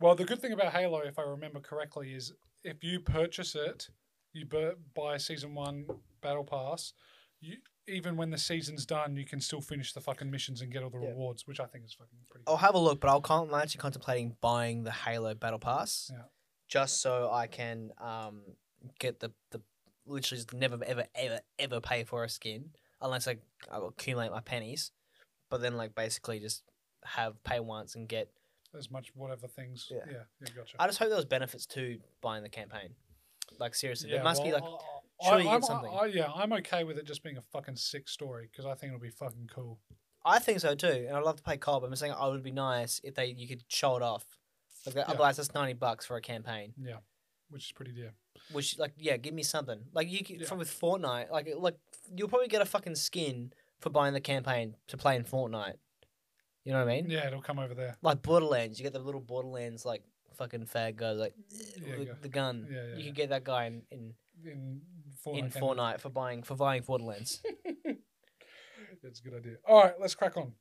Well, 0.00 0.14
the 0.14 0.24
good 0.24 0.40
thing 0.40 0.52
about 0.52 0.72
Halo, 0.72 0.98
if 1.00 1.18
I 1.18 1.22
remember 1.22 1.60
correctly, 1.60 2.12
is 2.14 2.32
if 2.62 2.82
you 2.82 3.00
purchase 3.00 3.54
it, 3.54 3.88
you 4.32 4.46
bu- 4.46 4.76
buy 4.94 5.16
season 5.18 5.54
one 5.54 5.86
battle 6.20 6.44
pass. 6.44 6.92
You 7.40 7.56
even 7.86 8.16
when 8.16 8.30
the 8.30 8.38
season's 8.38 8.86
done, 8.86 9.16
you 9.16 9.24
can 9.24 9.40
still 9.40 9.60
finish 9.60 9.92
the 9.92 10.00
fucking 10.00 10.30
missions 10.30 10.60
and 10.60 10.72
get 10.72 10.82
all 10.82 10.90
the 10.90 10.98
Yeah. 10.98 11.08
rewards, 11.08 11.46
which 11.46 11.60
I 11.60 11.66
think 11.66 11.84
is 11.84 11.92
fucking 11.94 12.18
pretty. 12.30 12.44
I'll 12.46 12.56
have 12.56 12.74
a 12.74 12.78
look, 12.78 13.00
but 13.00 13.08
I'll 13.10 13.20
con- 13.20 13.48
I'm 13.48 13.54
actually 13.54 13.80
contemplating 13.80 14.36
buying 14.40 14.84
the 14.84 14.92
Halo 14.92 15.34
Battle 15.34 15.58
Pass, 15.58 16.10
Yeah. 16.12 16.24
just 16.68 17.00
so 17.00 17.30
I 17.30 17.46
can 17.46 17.92
um 17.98 18.56
get 18.98 19.20
the 19.20 19.32
the 19.50 19.60
literally 20.06 20.38
just 20.38 20.52
never 20.52 20.82
ever 20.84 21.06
ever 21.14 21.40
ever 21.58 21.80
pay 21.80 22.04
for 22.04 22.24
a 22.24 22.28
skin 22.28 22.70
unless 23.00 23.26
I, 23.28 23.38
I 23.70 23.78
accumulate 23.86 24.30
my 24.30 24.40
pennies, 24.40 24.90
but 25.50 25.60
then 25.60 25.76
like 25.76 25.94
basically 25.94 26.40
just 26.40 26.62
have 27.04 27.42
pay 27.44 27.60
once 27.60 27.94
and 27.94 28.08
get. 28.08 28.30
as 28.76 28.90
much 28.90 29.14
whatever 29.14 29.46
things. 29.46 29.88
Yeah. 29.90 29.98
Yeah, 30.10 30.12
yeah, 30.40 30.48
gotcha. 30.56 30.76
I 30.80 30.86
just 30.86 30.98
hope 30.98 31.08
there 31.08 31.16
was 31.16 31.24
benefits 31.26 31.64
to 31.66 32.00
buying 32.22 32.42
the 32.42 32.48
campaign. 32.48 32.96
Like 33.58 33.74
seriously, 33.74 34.10
there 34.10 34.24
must 34.24 34.42
be 34.42 34.50
well, 34.52 34.82
like 35.22 35.32
I, 35.32 35.38
you 35.42 35.48
I'm, 35.48 35.60
get 35.60 35.66
something. 35.66 35.90
I, 35.92 36.06
yeah, 36.06 36.30
I'm 36.34 36.52
okay 36.54 36.84
with 36.84 36.98
it 36.98 37.06
just 37.06 37.22
being 37.22 37.36
a 37.36 37.42
fucking 37.52 37.76
sick 37.76 38.08
story 38.08 38.48
because 38.50 38.66
I 38.66 38.74
think 38.74 38.90
it'll 38.92 39.00
be 39.02 39.10
fucking 39.10 39.48
cool. 39.54 39.78
I 40.24 40.38
think 40.38 40.60
so 40.60 40.74
too, 40.74 41.06
and 41.08 41.16
I'd 41.16 41.22
love 41.22 41.36
to 41.36 41.42
play 41.42 41.56
co-op. 41.56 41.82
I'm 41.84 41.94
saying 41.96 42.14
oh, 42.18 42.28
it 42.28 42.32
would 42.32 42.42
be 42.42 42.50
nice 42.50 43.00
if 43.04 43.14
they 43.14 43.26
you 43.26 43.46
could 43.46 43.62
show 43.68 43.96
it 43.96 44.02
off. 44.02 44.24
Like 44.86 44.94
that, 44.96 45.06
Yeah. 45.08 45.12
otherwise, 45.14 45.36
that's 45.36 45.54
ninety 45.54 45.74
bucks 45.74 46.06
for 46.06 46.16
a 46.16 46.20
campaign. 46.20 46.72
Yeah, 46.78 46.96
which 47.50 47.66
is 47.66 47.72
pretty 47.72 47.92
dear. 47.92 48.12
Which 48.52 48.78
like 48.78 48.92
yeah, 48.98 49.16
give 49.16 49.34
me 49.34 49.42
something. 49.42 49.80
Like 49.92 50.10
you 50.10 50.24
could, 50.24 50.40
Yeah. 50.40 50.46
from 50.46 50.58
with 50.58 50.68
Fortnite, 50.70 51.30
like 51.30 51.48
like 51.56 51.76
you'll 52.14 52.28
probably 52.28 52.48
get 52.48 52.62
a 52.62 52.66
fucking 52.66 52.94
skin 52.96 53.52
for 53.80 53.90
buying 53.90 54.14
the 54.14 54.20
campaign 54.20 54.76
to 54.88 54.96
play 54.96 55.16
in 55.16 55.24
Fortnite. 55.24 55.76
You 56.64 56.72
know 56.72 56.78
what 56.82 56.90
I 56.90 56.96
mean? 57.02 57.10
Yeah, 57.10 57.26
it'll 57.26 57.42
come 57.42 57.58
over 57.58 57.74
there. 57.74 57.96
Like 58.02 58.22
Borderlands, 58.22 58.78
you 58.78 58.82
get 58.82 58.94
the 58.94 58.98
little 58.98 59.20
Borderlands 59.20 59.84
like 59.84 60.02
fucking 60.36 60.66
fag 60.66 60.96
guy 60.96 61.10
like 61.12 61.34
Yeah, 61.50 61.98
with 61.98 62.08
yeah. 62.08 62.14
the 62.22 62.28
gun. 62.28 62.66
Yeah, 62.70 62.76
yeah, 62.76 62.88
you 62.92 62.96
yeah. 62.98 63.04
could 63.06 63.14
get 63.14 63.28
that 63.28 63.44
guy 63.44 63.66
in 63.66 63.82
in, 63.90 64.14
In 64.44 64.80
Fortnite. 65.24 65.38
in 65.38 65.50
campaign. 65.50 65.62
Fortnite 65.62 66.00
for 66.00 66.08
buying 66.10 66.42
for 66.42 66.56
buying 66.56 66.82
Borderlands. 66.82 67.42
That's 69.02 69.20
a 69.20 69.22
good 69.22 69.34
idea. 69.34 69.56
All 69.66 69.82
right, 69.82 69.94
let's 70.00 70.14
crack 70.14 70.36
on. 70.36 70.52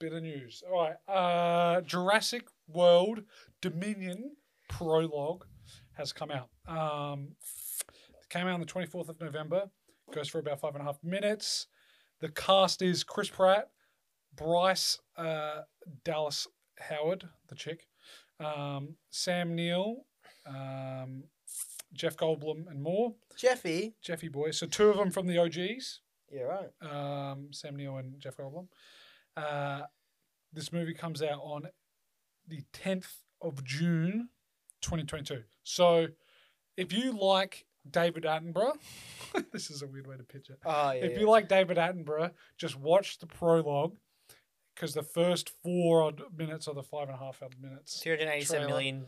Bit 0.00 0.12
of 0.12 0.22
news. 0.22 0.62
All 0.68 0.82
right, 0.82 0.96
uh, 1.08 1.80
Jurassic 1.82 2.44
World 2.66 3.22
Dominion 3.60 4.36
prologue 4.68 5.44
has 5.92 6.12
come 6.12 6.30
out. 6.30 6.48
Um, 6.66 7.36
it 8.20 8.28
came 8.28 8.46
out 8.46 8.54
on 8.54 8.60
the 8.60 8.66
twenty 8.66 8.86
fourth 8.88 9.08
of 9.08 9.20
November. 9.20 9.70
Goes 10.12 10.28
for 10.28 10.38
about 10.40 10.60
five 10.60 10.74
and 10.74 10.82
a 10.82 10.84
half 10.84 10.98
minutes. 11.04 11.68
The 12.20 12.28
cast 12.28 12.82
is 12.82 13.02
Chris 13.04 13.28
Pratt, 13.30 13.70
Bryce 14.36 14.98
uh, 15.16 15.62
Dallas 16.04 16.46
Howard, 16.78 17.28
the 17.48 17.54
chick, 17.54 17.86
um, 18.40 18.96
Sam 19.10 19.54
Neill, 19.54 20.04
um, 20.46 21.24
Jeff 21.92 22.16
Goldblum, 22.16 22.68
and 22.70 22.82
more. 22.82 23.14
Jeffy. 23.36 23.94
Jeffy 24.02 24.28
boy. 24.28 24.50
So 24.50 24.66
two 24.66 24.88
of 24.88 24.96
them 24.96 25.10
from 25.10 25.26
the 25.26 25.38
OGs 25.38 26.00
Yeah, 26.30 26.42
right. 26.42 26.70
um, 27.30 27.48
Sam 27.52 27.76
Neill 27.76 27.96
and 27.96 28.18
Jeff 28.20 28.36
Goldblum. 28.36 28.68
Uh, 29.36 29.82
this 30.52 30.72
movie 30.72 30.94
comes 30.94 31.22
out 31.22 31.40
on 31.42 31.68
the 32.48 32.62
10th 32.72 33.08
of 33.40 33.64
June, 33.64 34.28
2022. 34.82 35.42
So 35.62 36.08
if 36.76 36.92
you 36.92 37.12
like 37.12 37.64
David 37.90 38.24
Attenborough, 38.24 38.76
this 39.52 39.70
is 39.70 39.82
a 39.82 39.86
weird 39.86 40.06
way 40.06 40.16
to 40.16 40.22
pitch 40.22 40.50
it. 40.50 40.58
Oh 40.64 40.92
yeah. 40.92 41.04
if 41.04 41.12
yeah. 41.12 41.20
you 41.20 41.28
like 41.28 41.48
David 41.48 41.76
Attenborough, 41.76 42.30
just 42.56 42.78
watch 42.78 43.18
the 43.18 43.26
prologue 43.26 43.96
because 44.74 44.94
the 44.94 45.02
first 45.02 45.52
four 45.62 46.02
odd 46.02 46.22
minutes 46.36 46.68
are 46.68 46.74
the 46.74 46.82
five 46.82 47.08
and 47.08 47.16
a 47.16 47.18
half 47.18 47.42
odd 47.42 47.54
minutes. 47.60 48.00
287 48.00 48.66
trailer. 48.66 48.68
million 48.68 49.06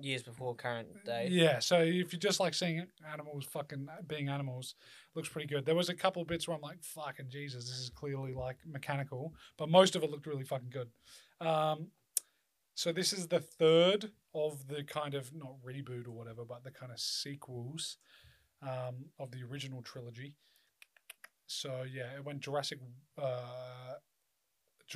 years 0.00 0.22
before 0.22 0.54
current 0.54 0.88
day. 1.04 1.28
Yeah, 1.30 1.58
so 1.58 1.80
if 1.80 2.12
you 2.12 2.18
just 2.18 2.40
like 2.40 2.54
seeing 2.54 2.86
animals 3.12 3.44
fucking 3.44 3.88
being 4.06 4.28
animals, 4.28 4.74
looks 5.14 5.28
pretty 5.28 5.48
good. 5.48 5.64
There 5.64 5.74
was 5.74 5.88
a 5.88 5.94
couple 5.94 6.24
bits 6.24 6.46
where 6.46 6.56
I'm 6.56 6.62
like, 6.62 6.82
fucking 6.82 7.26
Jesus, 7.28 7.64
this 7.64 7.78
is 7.78 7.90
clearly 7.90 8.32
like 8.34 8.56
mechanical, 8.66 9.34
but 9.56 9.68
most 9.68 9.96
of 9.96 10.02
it 10.02 10.10
looked 10.10 10.26
really 10.26 10.44
fucking 10.44 10.70
good. 10.70 10.88
Um, 11.40 11.88
so 12.74 12.92
this 12.92 13.12
is 13.12 13.28
the 13.28 13.40
third 13.40 14.10
of 14.34 14.66
the 14.68 14.82
kind 14.82 15.14
of 15.14 15.34
not 15.34 15.54
reboot 15.64 16.06
or 16.06 16.12
whatever, 16.12 16.44
but 16.44 16.64
the 16.64 16.70
kind 16.70 16.90
of 16.90 16.98
sequels 16.98 17.98
um, 18.62 19.06
of 19.18 19.30
the 19.30 19.42
original 19.42 19.82
trilogy. 19.82 20.34
So 21.46 21.84
yeah, 21.90 22.14
it 22.16 22.24
went 22.24 22.40
Jurassic, 22.40 22.78
uh, 23.20 23.94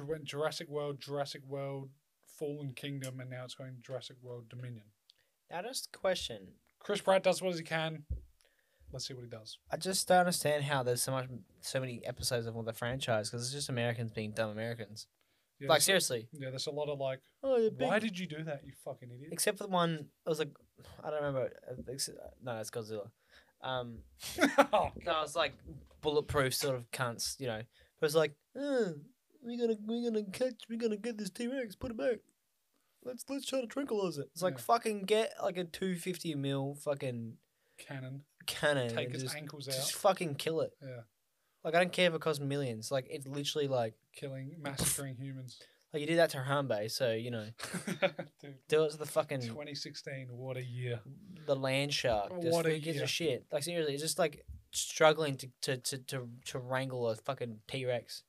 went 0.07 0.25
Jurassic 0.25 0.69
World, 0.69 1.01
Jurassic 1.01 1.43
World, 1.47 1.91
Fallen 2.39 2.73
Kingdom, 2.75 3.21
and 3.21 3.31
now 3.31 3.45
it's 3.45 3.55
going 3.55 3.77
Jurassic 3.83 4.17
World 4.23 4.49
Dominion. 4.49 4.87
Now 5.51 5.63
just 5.63 5.89
a 5.95 5.99
question. 5.99 6.49
Chris 6.81 7.01
Pratt 7.01 7.23
does 7.23 7.43
what 7.43 7.55
he 7.57 7.63
can. 7.63 8.05
Let's 8.93 9.07
see 9.09 9.15
what 9.15 9.25
he 9.25 9.29
does. 9.31 9.59
I 9.71 9.77
just 9.77 10.07
don't 10.09 10.21
understand 10.21 10.65
how 10.65 10.83
there's 10.83 11.03
so 11.03 11.13
much, 11.13 11.27
so 11.61 11.81
many 11.81 12.05
episodes 12.07 12.47
of 12.47 12.57
all 12.57 12.63
the 12.63 12.73
franchise 12.73 13.29
because 13.31 13.45
it's 13.45 13.53
just 13.55 13.69
Americans 13.69 14.13
being 14.13 14.33
dumb 14.33 14.51
Americans. 14.51 15.07
Yeah, 15.59 15.69
like 15.69 15.77
there's- 15.85 15.85
seriously. 16.07 16.29
yeah, 16.33 16.51
there's 16.51 16.67
a 16.67 16.71
lot 16.71 16.89
of 16.89 16.99
like, 16.99 17.21
Oh, 17.43 17.57
yeah, 17.57 17.71
why 17.79 17.99
did 17.99 18.19
you 18.19 18.27
do 18.27 18.45
that, 18.45 18.61
you 18.65 18.73
fucking 18.85 19.11
idiot? 19.11 19.31
Except 19.33 19.59
for 19.59 19.65
the 19.65 19.71
one, 19.71 19.93
it 20.25 20.29
was 20.29 20.39
like, 20.39 20.51
I 21.03 21.11
don't 21.11 21.23
remember. 21.23 21.51
uh, 21.69 21.93
ex- 21.93 22.11
No, 22.43 22.59
it's 22.59 22.71
Godzilla. 22.71 23.09
Um, 23.63 23.99
oh, 24.73 24.91
no, 25.05 25.23
it's 25.23 25.35
like 25.35 25.55
bulletproof 26.03 26.55
sort 26.55 26.77
of 26.77 26.91
cunts, 26.91 27.41
you 27.41 27.47
know. 27.47 27.63
But 28.01 28.07
it's 28.07 28.15
like, 28.15 28.35
uh, 28.61 28.91
we 29.43 29.57
gonna 29.59 29.77
we 29.87 30.05
gonna 30.05 30.25
catch, 30.25 30.63
we 30.69 30.77
gonna 30.77 30.97
get 30.99 31.17
this 31.17 31.31
T 31.31 31.49
Rex, 31.49 31.75
put 31.75 31.91
it 31.91 31.97
back. 31.97 32.19
Let's 33.07 33.25
let's 33.29 33.47
try 33.47 33.61
to 33.61 33.67
tranquilize 33.67 34.19
it. 34.19 34.29
It's 34.33 34.43
like 34.43 34.55
Yeah. 34.55 34.61
fucking 34.65 35.05
get 35.05 35.33
like 35.43 35.57
a 35.57 35.65
two 35.65 35.97
fifty 35.97 36.35
mil 36.35 36.75
fucking 36.83 37.35
cannon, 37.79 38.23
cannon 38.47 38.89
take 38.95 39.07
and 39.07 39.15
his 39.15 39.23
just, 39.25 39.37
ankles 39.37 39.67
just 39.67 39.95
out. 39.95 40.01
fucking 40.01 40.35
kill 40.35 40.61
it. 40.63 40.73
Yeah, 40.83 41.03
Like 41.65 41.75
I 41.75 41.79
don't 41.81 41.93
care 41.93 42.09
if 42.09 42.15
it 42.15 42.21
costs 42.21 42.41
millions. 42.41 42.91
Like 42.91 43.07
it's 43.11 43.27
literally 43.27 43.69
like 43.69 43.95
killing, 44.13 44.57
massacring 44.59 45.15
humans. 45.21 45.59
like 45.93 46.01
you 46.01 46.07
do 46.07 46.17
that 46.17 46.31
to 46.31 46.39
Harambe, 46.39 46.91
so 46.91 47.13
you 47.13 47.31
know 47.31 47.47
Dude, 48.41 48.55
do 48.69 48.85
it 48.85 48.91
to 48.93 48.97
the 48.99 49.07
fucking 49.07 49.41
2016, 49.41 50.29
what 50.31 50.57
a 50.57 50.65
year. 50.65 51.01
the 51.47 51.57
land 51.57 51.93
shark. 51.95 52.33
Just 52.43 52.53
What 52.53 52.67
a 52.67 52.71
who 52.71 52.79
gives 52.81 52.97
year. 52.97 53.05
a 53.05 53.09
shit? 53.09 53.47
Like 53.53 53.63
seriously, 53.63 53.95
it's 53.95 54.03
just 54.03 54.19
like 54.19 54.45
struggling 54.73 55.37
to 55.37 55.49
to 55.63 55.77
to 55.79 55.99
to, 55.99 56.29
to 56.47 56.59
wrangle 56.59 57.09
a 57.09 57.17
fucking 57.17 57.61
T 57.69 57.87
Rex. 57.87 58.23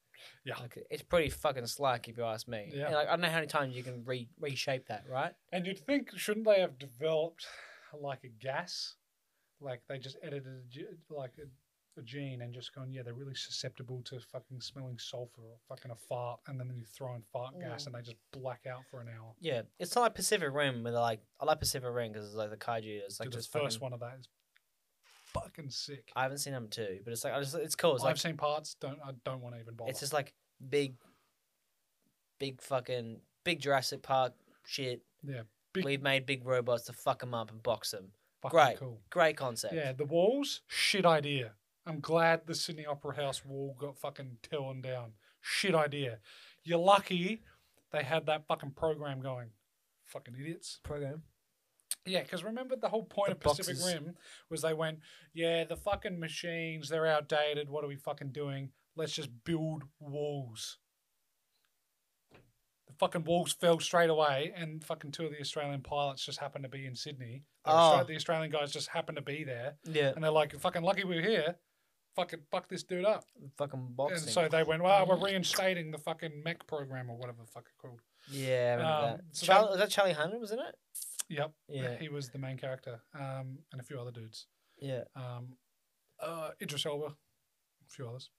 Yeah. 0.46 0.56
like 0.60 0.78
it's 0.90 1.04
pretty 1.04 1.30
fucking 1.30 1.68
slack 1.68 2.08
if 2.08 2.18
you 2.18 2.24
ask 2.24 2.48
me. 2.48 2.72
Yeah. 2.74 2.86
And, 2.88 2.96
like 2.96 3.08
I 3.08 3.12
don't 3.12 3.22
know 3.22 3.28
how 3.30 3.36
many 3.36 3.48
times 3.48 3.76
you 3.76 3.84
can 3.84 4.04
re 4.06 4.30
reshape 4.40 4.88
that, 4.88 5.04
right? 5.10 5.34
And 5.52 5.66
you'd 5.66 5.80
think, 5.80 6.10
shouldn't 6.18 6.46
they 6.46 6.60
have 6.62 6.78
developed 6.80 7.46
like 8.00 8.24
a 8.24 8.30
gas? 8.30 8.96
Like 9.60 9.82
they 9.90 9.98
just 9.98 10.18
edited 10.24 10.46
a, 11.10 11.14
like 11.14 11.34
a, 11.40 12.00
a 12.00 12.04
gene 12.04 12.42
and 12.44 12.54
just 12.54 12.76
gone, 12.76 12.92
yeah, 12.92 13.02
they're 13.02 13.14
really 13.16 13.34
susceptible 13.34 14.04
to 14.06 14.20
fucking 14.20 14.62
smelling 14.62 15.00
sulfur 15.00 15.42
or 15.42 15.58
fucking 15.68 15.90
a 15.90 15.96
fart, 15.96 16.40
and 16.48 16.60
then 16.60 16.72
you 16.76 16.86
throw 16.86 17.16
in 17.16 17.24
fart 17.34 17.60
gas 17.60 17.84
Mm. 17.84 17.88
and 17.88 17.96
they 17.96 18.02
just 18.02 18.18
black 18.32 18.62
out 18.70 18.82
for 18.92 19.02
an 19.02 19.08
hour. 19.10 19.34
Yeah, 19.40 19.64
it's 19.80 19.96
not 19.96 20.02
like 20.04 20.14
Pacific 20.16 20.50
Rim 20.54 20.84
where 20.84 20.92
they're 20.94 21.02
like 21.02 21.22
I 21.40 21.46
like 21.46 21.60
Pacific 21.60 21.90
Rim 21.92 22.12
because 22.12 22.28
it's 22.28 22.36
like 22.36 22.52
the 22.52 22.58
kaiju. 22.58 23.00
It's 23.06 23.20
like 23.20 23.32
Dude, 23.32 23.40
the 23.42 23.44
first 23.48 23.52
fucking, 23.78 23.80
one 23.80 23.94
of 23.94 24.00
that 24.02 24.18
is 24.20 24.28
fucking 25.44 25.70
sick. 25.70 26.12
I 26.16 26.24
haven't 26.24 26.40
seen 26.40 26.54
number 26.54 26.70
two, 26.70 27.00
but 27.04 27.12
it's 27.14 27.24
like 27.24 27.34
I 27.34 27.40
just 27.40 27.56
it's 27.56 27.76
cool. 27.76 27.96
It's 27.96 28.04
I've 28.04 28.10
like 28.12 28.18
seen 28.18 28.38
parts. 28.38 28.76
Don't 28.80 29.00
I 29.04 29.12
don't 29.26 29.42
want 29.42 29.56
to 29.56 29.62
even 29.62 29.76
bother. 29.76 29.90
it's 29.92 30.00
just 30.00 30.14
like 30.14 30.34
big, 30.70 30.96
big 32.40 32.62
fucking 32.62 33.18
big 33.44 33.60
Jurassic 33.62 34.02
Park 34.02 34.34
shit. 34.66 35.02
Yeah, 35.24 35.42
big- 35.74 35.86
We've 35.86 36.02
made 36.02 36.26
big 36.26 36.46
robots 36.46 36.84
to 36.86 36.94
fuck 36.94 37.20
them 37.20 37.34
up 37.34 37.52
and 37.52 37.62
box 37.64 37.92
them. 37.92 38.12
great. 38.50 38.78
cool. 38.78 39.00
Great 39.10 39.36
concept. 39.38 39.74
Yeah, 39.74 39.92
the 39.94 40.06
walls, 40.06 40.62
shit 40.68 41.06
idea. 41.06 41.54
I'm 41.86 42.00
glad 42.02 42.42
the 42.46 42.56
Sydney 42.56 42.86
Opera 42.86 43.16
House 43.16 43.46
wall 43.46 43.76
got 43.80 43.98
fucking 43.98 44.38
torn 44.44 44.82
down. 44.82 45.14
Shit 45.42 45.74
idea. 45.74 46.20
You're 46.64 46.80
lucky 46.80 47.44
they 47.92 48.04
had 48.04 48.26
that 48.26 48.46
fucking 48.48 48.72
program 48.72 49.22
going. 49.22 49.48
Fucking 50.06 50.36
idiots. 50.40 50.80
Program. 50.84 51.24
Yeah, 52.08 52.22
because 52.24 52.44
remember 52.44 52.76
the 52.76 52.90
whole 52.90 53.04
point 53.04 53.30
The 53.30 53.34
of 53.36 53.40
Pacific 53.42 53.76
boxes. 53.78 53.94
Rim 53.94 54.16
was 54.50 54.62
they 54.62 54.74
went, 54.74 55.00
yeah, 55.34 55.64
the 55.66 55.76
fucking 55.78 56.20
machines, 56.20 56.90
they're 56.90 57.06
outdated. 57.08 57.70
What 57.70 57.84
are 57.84 57.88
we 57.88 57.96
fucking 57.96 58.32
doing? 58.32 58.70
Let's 58.96 59.14
just 59.14 59.30
build 59.44 59.84
walls. 60.00 60.78
The 62.88 62.94
fucking 63.00 63.26
walls 63.26 63.54
fell 63.54 63.80
straight 63.80 64.10
away, 64.10 64.54
and 64.56 64.84
fucking 64.84 65.12
two 65.12 65.26
of 65.26 65.32
the 65.32 65.40
Australian 65.42 65.82
pilots 65.82 66.26
just 66.26 66.40
happened 66.40 66.64
to 66.64 66.70
be 66.70 66.86
in 66.86 66.96
Sydney. 66.96 67.44
Oh. 67.66 68.04
the 68.08 68.16
Australian 68.16 68.50
guys 68.50 68.72
just 68.72 68.88
happened 68.90 69.18
to 69.18 69.22
be 69.22 69.44
there, 69.44 69.76
Yeah. 69.84 70.14
and 70.16 70.24
they're 70.24 70.32
like, 70.32 70.58
fucking 70.60 70.84
lucky 70.84 71.04
we're 71.04 71.22
here. 71.22 71.56
Fucking 72.16 72.40
fuck 72.50 72.68
this 72.70 72.82
dude 72.84 73.06
up. 73.06 73.26
Fucking 73.58 73.90
boxing. 73.92 74.24
And 74.24 74.30
so 74.32 74.48
they 74.48 74.64
went, 74.64 74.82
well, 74.82 75.06
we're 75.06 75.24
reinstating 75.24 75.92
the 75.92 76.00
fucking 76.00 76.42
mech 76.44 76.66
program 76.66 77.12
or 77.12 77.18
whatever 77.18 77.40
the 77.42 77.52
fuck 77.52 77.66
it's 77.68 77.76
called. 77.80 78.00
yeah, 78.32 78.48
I 78.48 78.76
remember 78.78 78.84
Um, 79.12 79.18
that. 79.18 79.22
so 79.34 79.46
Charlie, 79.46 79.62
that- 79.66 79.70
was 79.72 79.80
that 79.80 79.90
Charlie 79.92 80.14
Hunnam, 80.14 80.40
wasn't 80.40 80.62
it? 80.62 80.76
Yep. 81.30 81.52
Yeah. 81.70 81.98
He 82.00 82.10
was 82.10 82.30
the 82.30 82.38
main 82.40 82.58
character, 82.58 83.02
um, 83.14 83.60
and 83.72 83.82
a 83.82 83.84
few 83.84 84.00
other 84.00 84.12
dudes. 84.12 84.48
Yeah. 84.80 85.02
Um, 85.16 85.54
uh, 86.22 86.50
Idris 86.62 86.86
Elba, 86.86 87.06
a 87.08 87.90
few 87.90 88.08
others. 88.08 88.30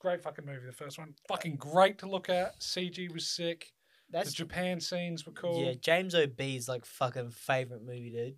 Great 0.00 0.22
fucking 0.22 0.44
movie, 0.46 0.66
the 0.66 0.72
first 0.72 0.98
one. 0.98 1.14
Fucking 1.28 1.56
great 1.56 1.98
to 1.98 2.06
look 2.08 2.28
at. 2.28 2.58
CG 2.60 3.12
was 3.12 3.26
sick. 3.28 3.66
That's 4.10 4.30
the 4.30 4.34
Japan 4.36 4.80
scenes 4.80 5.24
were 5.26 5.32
cool. 5.32 5.62
yeah. 5.64 5.72
James 5.80 6.14
O'B's 6.14 6.68
like 6.68 6.84
fucking 6.84 7.30
favorite 7.30 7.82
movie, 7.84 8.10
dude. 8.10 8.36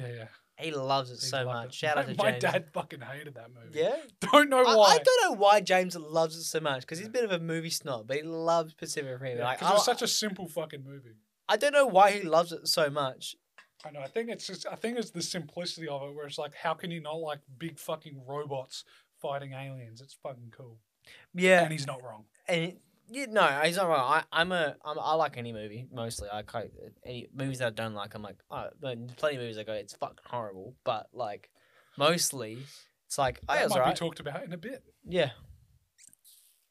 yeah, 0.00 0.14
yeah. 0.14 0.24
He 0.58 0.72
loves 0.72 1.10
it 1.10 1.14
He's 1.20 1.30
so 1.30 1.46
much. 1.46 1.68
it. 1.68 1.74
Shout 1.74 1.96
out 1.96 2.06
to 2.06 2.14
my 2.16 2.32
James. 2.32 2.42
dad 2.42 2.66
fucking 2.74 3.00
hated 3.00 3.34
that 3.34 3.48
movie. 3.48 3.78
Yeah. 3.78 3.96
Don't 4.32 4.50
know 4.50 4.62
why. 4.62 4.92
I 4.92 4.98
don't 4.98 5.22
know 5.32 5.36
why 5.40 5.62
James 5.62 5.96
loves 5.96 6.36
it 6.36 6.42
so 6.42 6.60
much 6.60 6.82
because 6.82 6.98
he's 6.98 7.08
a 7.08 7.10
bit 7.10 7.24
of 7.24 7.32
a 7.32 7.38
movie 7.38 7.70
snob, 7.70 8.06
but 8.06 8.18
he 8.18 8.22
loves 8.22 8.74
Pacific 8.74 9.18
Rim. 9.18 9.38
Yeah, 9.38 9.44
like, 9.44 9.62
it 9.62 9.64
was 9.64 9.84
such 9.86 10.02
a 10.02 10.06
simple 10.06 10.46
fucking 10.48 10.84
movie. 10.84 11.14
I 11.50 11.56
don't 11.56 11.72
know 11.72 11.86
why 11.86 12.12
he 12.12 12.22
loves 12.22 12.52
it 12.52 12.66
so 12.68 12.88
much. 12.88 13.36
I 13.84 13.90
know. 13.90 14.00
I 14.00 14.06
think 14.06 14.30
it's 14.30 14.46
just. 14.46 14.66
I 14.70 14.76
think 14.76 14.96
it's 14.98 15.10
the 15.10 15.20
simplicity 15.22 15.88
of 15.88 16.02
it, 16.02 16.14
where 16.14 16.26
it's 16.26 16.38
like, 16.38 16.54
how 16.54 16.74
can 16.74 16.90
you 16.90 17.00
not 17.00 17.16
like 17.16 17.40
big 17.58 17.78
fucking 17.78 18.22
robots 18.26 18.84
fighting 19.20 19.52
aliens? 19.52 20.00
It's 20.00 20.14
fucking 20.22 20.52
cool. 20.56 20.78
Yeah, 21.34 21.62
And 21.62 21.72
he's 21.72 21.86
not 21.86 22.02
wrong. 22.02 22.24
and 22.46 22.74
yeah, 23.12 23.26
no, 23.28 23.44
he's 23.64 23.76
not 23.76 23.88
wrong. 23.88 24.22
I, 24.32 24.40
I'm 24.40 24.52
a, 24.52 24.76
I'm, 24.84 24.96
I 25.00 25.14
like 25.14 25.36
any 25.36 25.52
movie 25.52 25.88
mostly. 25.92 26.28
I 26.32 26.42
quite 26.42 26.70
any 27.04 27.26
movies 27.34 27.58
that 27.58 27.66
I 27.66 27.70
don't 27.70 27.94
like. 27.94 28.14
I'm 28.14 28.22
like, 28.22 28.36
oh, 28.50 28.68
there's 28.80 28.96
plenty 29.16 29.36
of 29.36 29.42
movies 29.42 29.58
I 29.58 29.64
go, 29.64 29.72
it's 29.72 29.94
fucking 29.94 30.18
horrible. 30.26 30.76
But 30.84 31.08
like, 31.12 31.50
mostly, 31.98 32.58
it's 33.06 33.18
like, 33.18 33.40
oh, 33.48 33.54
that 33.54 33.64
it's 33.64 33.70
might 33.70 33.80
alright. 33.80 33.94
be 33.96 33.98
talked 33.98 34.20
about 34.20 34.44
in 34.44 34.52
a 34.52 34.56
bit. 34.58 34.84
yeah. 35.04 35.30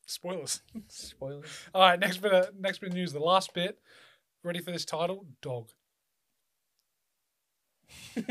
Spoilers. 0.05 0.61
Spoilers. 0.87 1.49
All 1.73 1.81
right, 1.81 1.99
next 1.99 2.17
bit. 2.17 2.31
Of, 2.33 2.55
next 2.59 2.79
bit 2.79 2.89
of 2.89 2.95
news. 2.95 3.13
The 3.13 3.19
last 3.19 3.53
bit. 3.53 3.77
Ready 4.43 4.59
for 4.59 4.71
this 4.71 4.85
title? 4.85 5.25
Dog. 5.41 5.69
All 8.17 8.23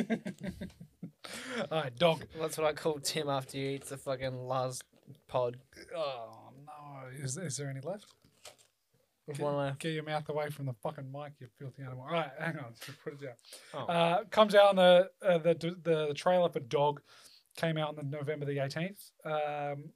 right, 1.71 1.97
dog. 1.97 2.25
That's 2.41 2.57
what 2.57 2.67
I 2.67 2.73
call 2.73 2.99
Tim 3.01 3.29
after 3.29 3.59
you 3.59 3.71
eats 3.71 3.91
the 3.91 3.97
fucking 3.97 4.47
last 4.47 4.83
pod. 5.27 5.59
Oh 5.95 6.51
no! 6.67 7.23
Is, 7.23 7.37
is 7.37 7.57
there 7.57 7.69
any 7.69 7.81
left? 7.81 8.07
There's 9.27 9.37
Get, 9.39 9.45
one 9.45 9.57
left. 9.57 9.81
get 9.81 9.91
your 9.93 10.05
mouth 10.05 10.27
away 10.31 10.49
from 10.49 10.67
the 10.67 10.73
fucking 10.83 11.11
mic, 11.13 11.33
you 11.41 11.49
filthy 11.59 11.83
animal. 11.83 12.05
All 12.05 12.13
right, 12.13 12.31
hang 12.39 12.57
on. 12.59 12.73
Just 12.85 13.03
put 13.05 13.15
it 13.15 13.21
down. 13.21 13.35
Oh. 13.75 13.85
Uh, 13.85 14.25
comes 14.31 14.55
out 14.55 14.71
on 14.71 14.77
the, 14.77 15.11
uh, 15.23 15.39
the 15.39 15.55
the 15.55 16.07
the 16.09 16.15
trailer 16.15 16.49
for 16.49 16.61
Dog. 16.61 17.01
Came 17.57 17.77
out 17.77 17.91
on 17.91 17.97
the 17.97 18.05
November 18.05 18.47
the 18.47 18.61
eighteenth. 18.61 19.11
Um, 19.25 19.91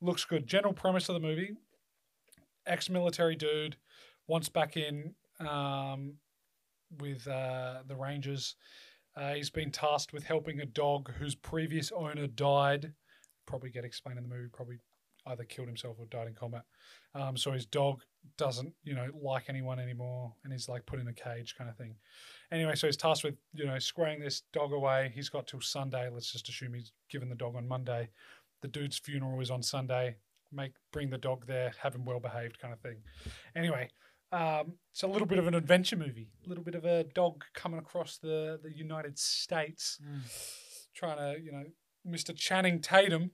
looks 0.00 0.24
good. 0.24 0.46
General 0.46 0.72
premise 0.72 1.08
of 1.08 1.14
the 1.14 1.20
movie: 1.20 1.50
ex-military 2.66 3.36
dude 3.36 3.76
wants 4.26 4.48
back 4.48 4.76
in 4.76 5.14
um, 5.40 6.14
with 6.98 7.26
uh, 7.26 7.82
the 7.86 7.96
Rangers. 7.96 8.56
Uh, 9.16 9.34
he's 9.34 9.50
been 9.50 9.70
tasked 9.70 10.12
with 10.12 10.24
helping 10.24 10.60
a 10.60 10.66
dog 10.66 11.10
whose 11.18 11.34
previous 11.34 11.92
owner 11.92 12.26
died. 12.26 12.92
Probably 13.46 13.70
get 13.70 13.84
explained 13.84 14.18
in 14.18 14.28
the 14.28 14.34
movie. 14.34 14.48
Probably 14.52 14.78
either 15.26 15.44
killed 15.44 15.68
himself 15.68 15.96
or 15.98 16.06
died 16.06 16.28
in 16.28 16.34
combat. 16.34 16.62
Um, 17.14 17.36
so 17.36 17.52
his 17.52 17.66
dog 17.66 18.02
doesn't, 18.36 18.72
you 18.82 18.94
know, 18.94 19.08
like 19.22 19.44
anyone 19.48 19.78
anymore, 19.78 20.34
and 20.44 20.52
he's 20.52 20.68
like 20.68 20.84
put 20.86 21.00
in 21.00 21.08
a 21.08 21.12
cage 21.12 21.54
kind 21.56 21.70
of 21.70 21.76
thing. 21.76 21.94
Anyway, 22.52 22.74
so 22.74 22.86
he's 22.86 22.96
tasked 22.96 23.24
with, 23.24 23.36
you 23.54 23.66
know, 23.66 23.78
squaring 23.78 24.20
this 24.20 24.42
dog 24.52 24.72
away. 24.72 25.12
He's 25.14 25.28
got 25.28 25.46
till 25.46 25.60
Sunday. 25.60 26.08
Let's 26.10 26.32
just 26.32 26.48
assume 26.48 26.74
he's 26.74 26.92
given 27.10 27.28
the 27.28 27.34
dog 27.34 27.56
on 27.56 27.66
Monday. 27.66 28.10
The 28.62 28.68
dude's 28.68 28.98
funeral 28.98 29.40
is 29.40 29.50
on 29.50 29.62
Sunday. 29.62 30.16
Make 30.52 30.72
bring 30.92 31.10
the 31.10 31.18
dog 31.18 31.46
there, 31.46 31.72
have 31.82 31.94
him 31.94 32.04
well 32.04 32.20
behaved, 32.20 32.60
kind 32.60 32.72
of 32.72 32.80
thing. 32.80 32.98
Anyway, 33.56 33.88
um, 34.32 34.74
it's 34.90 35.02
a 35.02 35.06
little 35.06 35.26
bit 35.26 35.38
of 35.38 35.46
an 35.46 35.54
adventure 35.54 35.96
movie. 35.96 36.28
A 36.44 36.48
little 36.48 36.64
bit 36.64 36.74
of 36.74 36.84
a 36.84 37.04
dog 37.04 37.44
coming 37.54 37.78
across 37.78 38.18
the 38.18 38.58
the 38.62 38.72
United 38.72 39.18
States, 39.18 39.98
trying 40.94 41.18
to, 41.18 41.40
you 41.40 41.52
know, 41.52 41.64
Mr. 42.06 42.34
Channing 42.36 42.80
Tatum. 42.80 43.30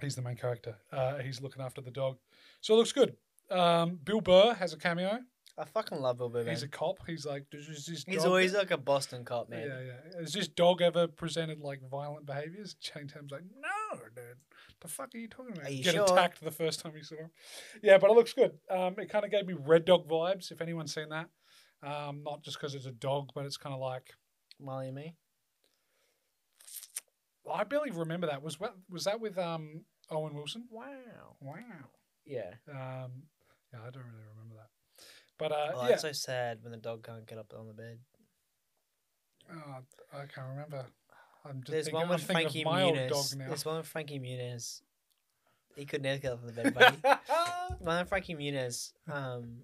He's 0.00 0.14
the 0.14 0.22
main 0.22 0.36
character. 0.36 0.76
Uh, 0.92 1.18
he's 1.18 1.40
looking 1.40 1.62
after 1.62 1.80
the 1.80 1.90
dog, 1.90 2.18
so 2.60 2.74
it 2.74 2.76
looks 2.78 2.92
good. 2.92 3.16
Um, 3.50 3.98
Bill 4.02 4.20
Burr 4.20 4.54
has 4.54 4.72
a 4.72 4.76
cameo. 4.76 5.20
I 5.58 5.64
fucking 5.64 5.98
love 5.98 6.18
Bill 6.18 6.28
Burr. 6.28 6.44
He's 6.44 6.62
a 6.62 6.68
cop. 6.68 6.98
He's 7.06 7.24
like, 7.24 7.46
"Does 7.50 7.66
this 7.66 7.86
this 7.86 8.04
He's 8.06 8.24
always 8.26 8.52
like 8.52 8.70
a 8.70 8.76
Boston 8.76 9.24
cop, 9.24 9.48
man. 9.48 9.66
yeah, 9.66 9.80
yeah. 9.80 10.20
Has 10.20 10.32
this 10.34 10.48
dog 10.48 10.82
ever 10.82 11.06
presented 11.06 11.60
like 11.60 11.80
violent 11.90 12.26
behaviors? 12.26 12.74
Channing 12.74 13.08
Tatum's 13.08 13.32
like, 13.32 13.44
no, 13.58 13.98
dude. 14.14 14.36
The 14.80 14.88
fuck 14.88 15.14
are 15.14 15.18
you 15.18 15.28
talking 15.28 15.52
about? 15.56 15.66
Are 15.66 15.70
you 15.72 15.82
Get 15.82 15.94
sure? 15.94 16.04
attacked 16.04 16.42
the 16.44 16.50
first 16.50 16.80
time 16.80 16.92
you 16.96 17.02
saw 17.02 17.16
him. 17.16 17.30
Yeah, 17.82 17.98
but 17.98 18.10
it 18.10 18.14
looks 18.14 18.32
good. 18.32 18.52
Um, 18.70 18.94
it 18.98 19.08
kind 19.08 19.24
of 19.24 19.30
gave 19.30 19.46
me 19.46 19.54
Red 19.54 19.84
Dog 19.84 20.06
vibes. 20.08 20.50
If 20.52 20.60
anyone's 20.60 20.94
seen 20.94 21.08
that, 21.08 21.28
um, 21.82 22.22
not 22.24 22.42
just 22.42 22.58
because 22.58 22.74
it's 22.74 22.86
a 22.86 22.92
dog, 22.92 23.30
but 23.34 23.46
it's 23.46 23.56
kind 23.56 23.74
of 23.74 23.80
like 23.80 24.10
Marley 24.60 24.86
and 24.88 24.94
me. 24.96 25.14
I 27.50 27.64
barely 27.64 27.90
remember 27.90 28.26
that. 28.26 28.42
Was 28.42 28.58
what 28.58 28.74
was 28.90 29.04
that 29.04 29.20
with 29.20 29.38
um 29.38 29.84
Owen 30.10 30.34
Wilson? 30.34 30.64
Wow. 30.70 31.36
Wow. 31.40 31.60
Yeah. 32.24 32.50
Um, 32.68 33.22
yeah, 33.72 33.80
I 33.86 33.90
don't 33.90 34.02
really 34.04 34.26
remember 34.34 34.56
that. 34.56 34.68
But 35.38 35.52
uh, 35.52 35.72
Oh, 35.74 35.82
yeah, 35.82 35.88
that's 35.90 36.02
so 36.02 36.12
sad 36.12 36.58
when 36.62 36.72
the 36.72 36.78
dog 36.78 37.04
can't 37.06 37.26
get 37.26 37.38
up 37.38 37.52
on 37.56 37.66
the 37.68 37.72
bed. 37.72 37.98
oh, 39.52 39.76
I 40.12 40.26
can't 40.26 40.48
remember. 40.50 40.86
I'm 41.48 41.60
just 41.60 41.70
There's 41.70 41.84
thinking, 41.86 41.94
one 41.94 42.02
I'm 42.04 42.08
with 42.10 42.22
thinking 42.24 42.42
Frankie 42.44 42.60
of 42.62 42.64
my 42.66 42.82
old 42.82 42.94
Muniz. 42.96 43.08
dog 43.08 43.38
now. 43.38 43.48
There's 43.48 43.64
one 43.64 43.76
with 43.78 43.86
Frankie 43.86 44.18
Muniz. 44.20 44.80
He 45.76 45.84
could 45.84 46.02
never 46.02 46.18
get 46.18 46.32
up 46.32 46.46
the 46.46 46.52
bed, 46.52 46.74
buddy. 46.74 46.96
one 47.80 47.98
with 47.98 48.08
Frankie 48.08 48.34
Muniz. 48.34 48.92
Um, 49.12 49.58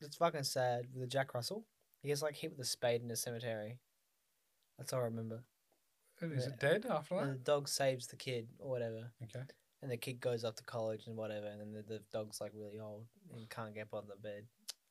it's 0.00 0.16
fucking 0.16 0.42
sad 0.42 0.86
with 0.92 1.02
the 1.02 1.06
Jack 1.06 1.32
Russell. 1.34 1.64
He 2.02 2.08
gets 2.08 2.22
like 2.22 2.34
hit 2.36 2.50
with 2.50 2.60
a 2.66 2.68
spade 2.68 3.02
in 3.02 3.10
a 3.10 3.16
cemetery. 3.16 3.78
That's 4.78 4.92
all 4.92 5.00
I 5.00 5.04
remember. 5.04 5.44
Is 6.20 6.46
it 6.46 6.58
dead 6.60 6.86
after 6.88 7.16
And 7.16 7.30
that? 7.30 7.44
the 7.44 7.50
dog 7.52 7.68
saves 7.68 8.06
the 8.06 8.16
kid 8.16 8.46
or 8.60 8.70
whatever, 8.70 9.10
Okay. 9.24 9.44
and 9.82 9.90
the 9.90 9.96
kid 9.96 10.20
goes 10.20 10.44
off 10.44 10.54
to 10.56 10.62
college 10.62 11.06
and 11.08 11.16
whatever, 11.16 11.46
and 11.46 11.60
then 11.60 11.72
the, 11.72 11.82
the 11.82 12.00
dog's 12.12 12.40
like 12.40 12.52
really 12.54 12.78
old 12.78 13.06
and 13.34 13.48
can't 13.50 13.74
get 13.74 13.82
up 13.92 13.94
on 13.94 14.04
the 14.08 14.14
bed, 14.14 14.44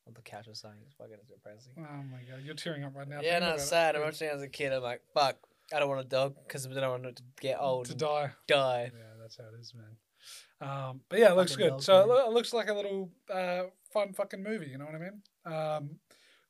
on 0.08 0.14
the 0.14 0.22
couch 0.22 0.48
or 0.50 0.56
something. 0.56 0.82
It's 0.86 0.94
fucking 0.96 1.16
depressing. 1.30 1.72
Oh 1.78 2.04
my 2.12 2.18
god, 2.30 2.44
you're 2.44 2.54
tearing 2.56 2.84
up 2.84 2.96
right 2.98 3.08
now. 3.08 3.20
Yeah, 3.22 3.40
no, 3.40 3.54
it's 3.54 3.64
it. 3.64 3.68
sad. 3.68 3.96
I'm 3.96 4.02
watching 4.02 4.28
as 4.28 4.42
a 4.42 4.50
kid. 4.50 4.74
I'm 4.74 4.84
like, 4.84 5.02
fuck, 5.14 5.38
I 5.74 5.80
don't 5.80 5.90
want 5.90 6.02
a 6.02 6.08
dog 6.08 6.36
because 6.48 6.68
then 6.68 6.78
I 6.78 6.82
don't 6.82 6.92
want 6.92 7.06
it 7.06 7.16
to 7.18 7.24
get 7.40 7.58
old 7.60 7.86
to 7.86 7.96
die. 7.96 8.32
die. 8.48 8.92
Yeah, 8.94 9.04
that's 9.22 9.38
how 9.38 9.46
it 9.46 9.60
is, 9.60 9.74
man. 9.74 10.70
Um, 10.70 11.02
but 11.10 11.20
yeah, 11.20 11.32
it 11.32 11.36
looks 11.36 11.54
Fucking 11.54 11.70
good. 11.70 11.82
so 11.82 12.02
it 12.02 12.08
man. 12.08 12.28
it 12.28 12.32
looks 12.34 12.54
like 12.54 12.70
a 12.70 12.74
little 12.74 13.10
uh, 13.34 13.64
fun 13.92 14.14
fucking 14.14 14.44
movie. 14.44 14.68
You 14.68 14.78
know 14.78 14.86
what 14.86 14.96
I 14.96 15.00
mean? 15.00 15.22
Um, 15.46 15.90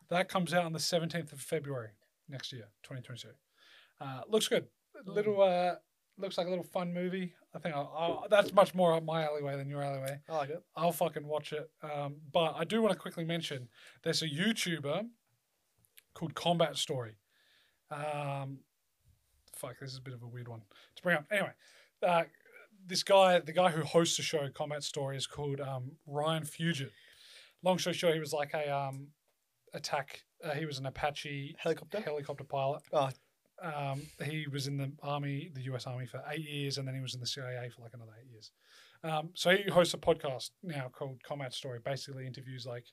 that 0.10 0.28
comes 0.28 0.54
out 0.54 0.66
on 0.66 0.74
the 0.74 0.80
17th 0.80 1.32
of 1.32 1.40
February 1.40 1.92
next 2.28 2.52
year, 2.52 2.66
2022. 2.84 3.30
Uh, 4.02 4.22
looks 4.28 4.48
good. 4.48 4.66
Little 5.06 5.42
uh, 5.42 5.76
looks 6.18 6.38
like 6.38 6.48
a 6.48 6.50
little 6.50 6.66
fun 6.66 6.94
movie. 6.94 7.34
I 7.56 7.60
think 7.60 7.76
I'll, 7.76 7.94
I'll, 7.98 8.28
that's 8.30 8.54
much 8.54 8.74
more 8.74 8.94
up 8.94 9.04
my 9.04 9.24
alleyway 9.24 9.56
than 9.58 9.70
your 9.70 9.82
alleyway. 9.84 10.20
I 10.30 10.36
like 10.38 10.50
it. 10.50 10.64
I'll 10.76 10.92
fucking 10.92 11.26
watch 11.26 11.54
it. 11.54 11.70
Um, 11.84 12.16
but 12.32 12.56
I 12.58 12.64
do 12.64 12.82
want 12.82 12.94
to 12.94 13.00
quickly 13.00 13.24
mention 13.26 13.68
there's 14.04 14.22
a 14.22 14.28
YouTuber 14.28 15.06
called 16.14 16.34
Combat 16.36 16.76
Story. 16.78 17.16
Um, 17.90 18.60
fuck, 19.62 19.80
this 19.80 19.92
is 19.92 19.98
a 19.98 20.02
bit 20.02 20.14
of 20.14 20.24
a 20.24 20.28
weird 20.28 20.48
one 20.48 20.62
to 20.96 21.04
bring 21.04 21.18
up. 21.18 21.26
Anyway, 21.32 21.52
uh, 22.06 22.24
this 22.88 23.04
guy, 23.04 23.40
the 23.40 23.54
guy 23.54 23.70
who 23.70 23.84
hosts 23.84 24.18
the 24.18 24.24
show 24.24 24.48
Combat 24.54 24.84
Story, 24.84 25.18
is 25.18 25.28
called 25.28 25.62
um, 25.62 25.92
Ryan 26.08 26.44
Fugit. 26.44 26.90
Long 27.64 27.78
story 27.78 27.94
short, 27.94 28.16
he 28.16 28.20
was 28.20 28.34
like 28.34 28.54
a 28.54 28.76
um, 28.76 29.08
attack. 29.74 30.24
Uh, 30.44 30.56
he 30.56 30.66
was 30.66 30.80
an 30.80 30.88
Apache 30.88 31.56
Helicopter. 31.60 32.02
helicopter 32.02 32.44
pilot. 32.44 32.82
Oh. 32.92 33.10
Um, 33.62 34.02
he 34.26 34.48
was 34.52 34.66
in 34.66 34.78
the 34.78 34.92
army, 35.04 35.52
the 35.54 35.62
U.S. 35.66 35.86
Army, 35.86 36.08
for 36.08 36.24
eight 36.32 36.50
years, 36.50 36.80
and 36.80 36.88
then 36.88 36.96
he 36.96 37.02
was 37.02 37.14
in 37.14 37.20
the 37.20 37.28
CIA 37.28 37.70
for 37.70 37.84
like 37.84 37.94
another 37.94 38.14
eight 38.20 38.32
years. 38.32 38.52
Um, 39.04 39.30
so 39.36 39.56
he 39.56 39.70
hosts 39.70 39.94
a 39.94 39.98
podcast 39.98 40.50
now 40.64 40.90
called 40.92 41.22
Combat 41.24 41.54
Story. 41.54 41.80
Basically, 41.86 42.26
interviews 42.26 42.66
like, 42.66 42.86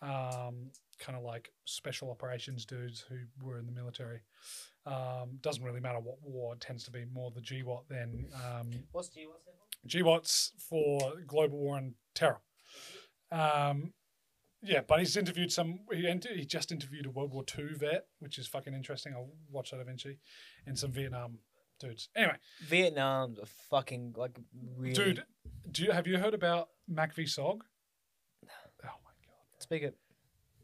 um, 0.00 0.70
kind 1.02 1.18
of 1.18 1.24
like 1.24 1.50
special 1.64 2.10
operations 2.10 2.64
dudes 2.64 3.04
who 3.08 3.16
were 3.44 3.58
in 3.58 3.66
the 3.66 3.72
military. 3.72 4.20
Um, 4.86 5.38
doesn't 5.42 5.62
really 5.62 5.80
matter 5.80 5.98
what 5.98 6.16
war. 6.22 6.54
It 6.54 6.60
tends 6.60 6.84
to 6.84 6.90
be 6.90 7.04
more 7.12 7.30
the 7.30 7.40
GWOT 7.40 7.88
than 7.88 8.26
um, 8.34 8.70
What's 8.92 9.08
G? 9.08 9.26
What's? 9.26 9.42
GWOT's 9.86 10.52
for 10.58 11.12
global 11.26 11.58
war 11.58 11.76
on 11.76 11.94
terror. 12.14 12.40
Um, 13.30 13.92
yeah, 14.62 14.80
but 14.86 15.00
he's 15.00 15.16
interviewed 15.16 15.50
some. 15.50 15.80
He 15.92 16.08
he 16.34 16.44
just 16.44 16.70
interviewed 16.70 17.06
a 17.06 17.10
World 17.10 17.32
War 17.32 17.44
II 17.58 17.74
vet, 17.74 18.06
which 18.20 18.38
is 18.38 18.46
fucking 18.46 18.74
interesting. 18.74 19.12
I'll 19.12 19.30
watch 19.50 19.72
that 19.72 19.80
eventually, 19.80 20.18
and 20.66 20.78
some 20.78 20.92
Vietnam 20.92 21.38
dudes. 21.80 22.08
Anyway, 22.14 22.36
Vietnam's 22.68 23.38
a 23.38 23.46
fucking 23.70 24.14
like 24.16 24.38
really. 24.76 24.94
dude, 24.94 25.24
do 25.70 25.82
you 25.82 25.90
have 25.90 26.06
you 26.06 26.18
heard 26.18 26.34
about 26.34 26.68
MACV-SOG? 26.88 27.62
Oh 28.84 28.98
my 29.04 29.12
god! 29.24 29.62
speak 29.62 29.82
it. 29.82 29.96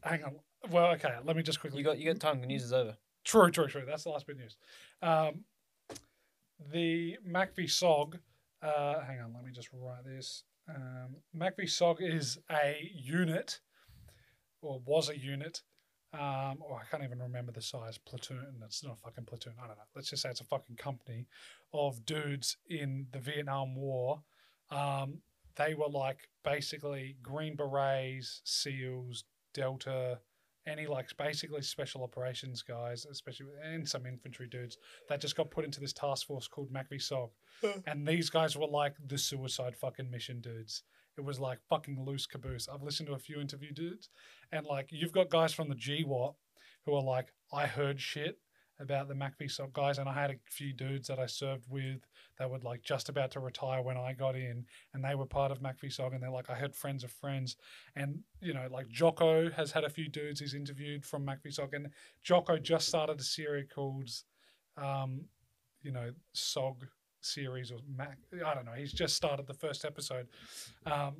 Hang 0.03 0.23
on. 0.23 0.35
Well, 0.71 0.91
okay. 0.93 1.15
Let 1.23 1.35
me 1.35 1.43
just 1.43 1.59
quickly. 1.59 1.79
You 1.79 1.85
got 1.85 1.99
you 1.99 2.11
got 2.11 2.19
time. 2.19 2.41
The 2.41 2.47
news 2.47 2.63
is 2.63 2.73
over. 2.73 2.97
True, 3.23 3.51
true, 3.51 3.67
true. 3.67 3.83
That's 3.85 4.03
the 4.03 4.09
last 4.09 4.25
bit 4.25 4.37
of 4.37 4.41
news. 4.41 4.57
Um, 5.01 5.43
the 6.71 7.17
MACV-SOG, 7.27 8.19
uh, 8.61 9.01
hang 9.01 9.19
on, 9.21 9.33
let 9.33 9.45
me 9.45 9.51
just 9.51 9.69
write 9.73 10.03
this. 10.05 10.43
Um, 10.67 11.15
MACV-SOG 11.37 11.97
is 12.01 12.39
a 12.51 12.91
unit, 12.93 13.59
or 14.61 14.81
was 14.85 15.09
a 15.09 15.17
unit, 15.17 15.61
um, 16.13 16.57
or 16.61 16.81
I 16.81 16.85
can't 16.89 17.03
even 17.03 17.19
remember 17.19 17.51
the 17.51 17.61
size, 17.61 17.97
platoon. 17.97 18.61
It's 18.65 18.83
not 18.83 18.93
a 18.93 18.95
fucking 18.97 19.25
platoon. 19.25 19.53
I 19.61 19.67
don't 19.67 19.77
know. 19.77 19.83
Let's 19.95 20.09
just 20.09 20.23
say 20.23 20.29
it's 20.29 20.41
a 20.41 20.45
fucking 20.45 20.75
company 20.75 21.27
of 21.73 22.05
dudes 22.05 22.57
in 22.69 23.07
the 23.11 23.19
Vietnam 23.19 23.75
War. 23.75 24.21
Um, 24.71 25.21
they 25.55 25.73
were 25.73 25.89
like 25.89 26.29
basically 26.43 27.15
Green 27.21 27.55
Berets, 27.55 28.41
SEALs, 28.43 29.23
Delta, 29.53 30.19
any 30.67 30.87
like 30.87 31.09
basically 31.17 31.61
special 31.61 32.03
operations 32.03 32.61
guys, 32.61 33.05
especially 33.09 33.47
and 33.63 33.87
some 33.87 34.05
infantry 34.05 34.47
dudes 34.47 34.77
that 35.07 35.21
just 35.21 35.35
got 35.35 35.51
put 35.51 35.65
into 35.65 35.79
this 35.79 35.93
task 35.93 36.27
force 36.27 36.47
called 36.47 36.71
MACV-SOG, 36.71 37.29
and 37.87 38.07
these 38.07 38.29
guys 38.29 38.55
were 38.55 38.67
like 38.67 38.95
the 39.07 39.17
suicide 39.17 39.75
fucking 39.75 40.09
mission 40.09 40.41
dudes. 40.41 40.83
It 41.17 41.25
was 41.25 41.39
like 41.39 41.59
fucking 41.69 42.03
loose 42.05 42.25
caboose. 42.25 42.69
I've 42.69 42.83
listened 42.83 43.07
to 43.07 43.15
a 43.15 43.19
few 43.19 43.41
interview 43.41 43.73
dudes, 43.73 44.09
and 44.51 44.65
like 44.65 44.89
you've 44.91 45.11
got 45.11 45.29
guys 45.29 45.53
from 45.53 45.69
the 45.69 45.75
GWOT 45.75 46.35
who 46.85 46.95
are 46.95 47.03
like, 47.03 47.33
I 47.51 47.65
heard 47.65 47.99
shit 47.99 48.37
about 48.79 49.07
the 49.07 49.13
MACV-SOG 49.13 49.73
guys, 49.73 49.97
and 49.97 50.07
I 50.07 50.13
had 50.13 50.31
a 50.31 50.35
few 50.49 50.73
dudes 50.73 51.07
that 51.07 51.19
I 51.19 51.25
served 51.25 51.65
with 51.69 51.99
that 52.37 52.49
were 52.49 52.59
like 52.59 52.81
just 52.81 53.09
about 53.09 53.31
to 53.31 53.39
retire 53.39 53.81
when 53.81 53.97
I 53.97 54.13
got 54.13 54.35
in, 54.35 54.65
and 54.93 55.03
they 55.03 55.15
were 55.15 55.25
part 55.25 55.51
of 55.51 55.61
MACV-SOG, 55.61 56.13
and 56.13 56.23
they're 56.23 56.31
like, 56.31 56.49
I 56.49 56.55
had 56.55 56.75
friends 56.75 57.03
of 57.03 57.11
friends, 57.11 57.57
and 57.95 58.19
you 58.41 58.53
know, 58.53 58.67
like 58.71 58.87
Jocko 58.87 59.49
has 59.51 59.71
had 59.71 59.83
a 59.83 59.89
few 59.89 60.07
dudes 60.07 60.39
he's 60.39 60.53
interviewed 60.53 61.05
from 61.05 61.25
MACV-SOG, 61.25 61.73
and 61.73 61.89
Jocko 62.23 62.57
just 62.57 62.87
started 62.87 63.19
a 63.19 63.23
series 63.23 63.67
called, 63.73 64.09
um, 64.77 65.25
you 65.81 65.91
know, 65.91 66.11
SOG 66.33 66.83
series 67.21 67.71
or 67.71 67.79
Mac. 67.97 68.17
I 68.45 68.53
don't 68.53 68.65
know. 68.65 68.73
He's 68.73 68.93
just 68.93 69.15
started 69.15 69.47
the 69.47 69.53
first 69.53 69.83
episode. 69.83 70.27
Um, 70.85 71.17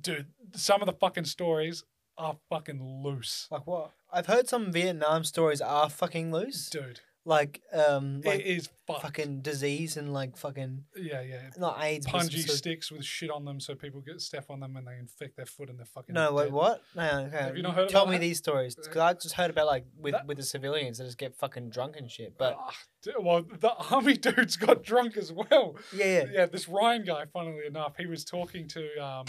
dude, 0.00 0.26
some 0.54 0.82
of 0.82 0.86
the 0.86 0.94
fucking 0.94 1.24
stories 1.24 1.84
are 2.22 2.36
fucking 2.48 3.02
loose, 3.04 3.48
Like 3.50 3.66
what? 3.66 3.90
I've 4.12 4.26
heard 4.26 4.48
some 4.48 4.70
Vietnam 4.72 5.24
stories 5.24 5.60
are 5.60 5.88
fucking 5.90 6.32
loose. 6.32 6.68
dude. 6.70 7.00
Like 7.24 7.62
um 7.72 8.20
like 8.24 8.40
it 8.40 8.46
is 8.46 8.68
fucked. 8.84 9.02
fucking 9.02 9.42
disease 9.42 9.96
and 9.96 10.12
like 10.12 10.36
fucking 10.36 10.82
yeah, 10.96 11.20
yeah. 11.22 11.50
not 11.56 11.78
AIDS. 11.80 12.04
but 12.10 12.22
specific- 12.24 12.50
sticks 12.56 12.90
with 12.90 13.04
shit 13.04 13.30
on 13.30 13.44
them, 13.44 13.60
so 13.60 13.76
people 13.76 14.00
get 14.00 14.20
step 14.20 14.46
on 14.50 14.58
them 14.58 14.76
and 14.76 14.84
they 14.88 14.96
infect 14.98 15.36
their 15.36 15.46
foot 15.46 15.70
and 15.70 15.78
they're 15.78 15.86
fucking. 15.86 16.14
No, 16.16 16.32
wait, 16.32 16.46
dead. 16.46 16.52
what? 16.52 16.82
No, 16.96 17.20
okay. 17.28 17.36
Have 17.36 17.56
you 17.56 17.62
not 17.62 17.76
heard 17.76 17.90
Tell 17.90 18.02
about 18.02 18.10
me 18.10 18.16
that? 18.16 18.22
these 18.22 18.38
stories 18.38 18.74
because 18.74 18.96
I 18.96 19.12
just 19.12 19.36
heard 19.36 19.50
about 19.50 19.66
like 19.68 19.84
with 19.96 20.14
That- 20.14 20.26
with 20.26 20.36
the 20.38 20.42
civilians 20.42 20.98
that 20.98 21.04
just 21.04 21.16
get 21.16 21.36
fucking 21.36 21.70
drunk 21.70 21.94
and 21.96 22.10
shit. 22.10 22.36
But 22.36 22.56
Ah, 22.58 22.74
well, 23.20 23.42
the 23.42 23.70
army 23.92 24.16
dudes 24.26 24.56
got 24.56 24.82
drunk 24.82 25.16
as 25.16 25.32
well. 25.32 25.76
yeah, 25.94 26.04
yeah, 26.04 26.24
Yeah, 26.32 26.46
this 26.46 26.68
Ryan 26.68 27.04
guy, 27.04 27.26
funnily 27.32 27.66
enough, 27.68 27.94
he 27.98 28.06
was 28.06 28.24
talking 28.24 28.66
to 28.66 28.98
um, 28.98 29.26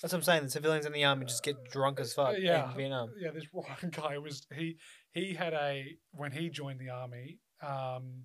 that's 0.00 0.12
what 0.12 0.18
I'm 0.18 0.22
saying. 0.24 0.44
The 0.44 0.50
civilians 0.50 0.86
in 0.86 0.92
the 0.92 1.04
army 1.04 1.26
just 1.26 1.42
get 1.42 1.56
drunk 1.70 2.00
as 2.00 2.14
fuck 2.14 2.34
yeah, 2.38 2.70
in 2.70 2.76
Vietnam. 2.76 3.10
yeah, 3.18 3.30
this 3.32 3.46
one 3.52 3.66
guy 3.90 4.18
was 4.18 4.46
he 4.54 4.76
he 5.12 5.34
had 5.34 5.52
a 5.52 5.96
when 6.12 6.32
he 6.32 6.48
joined 6.48 6.80
the 6.80 6.90
army, 6.90 7.38
um, 7.62 8.24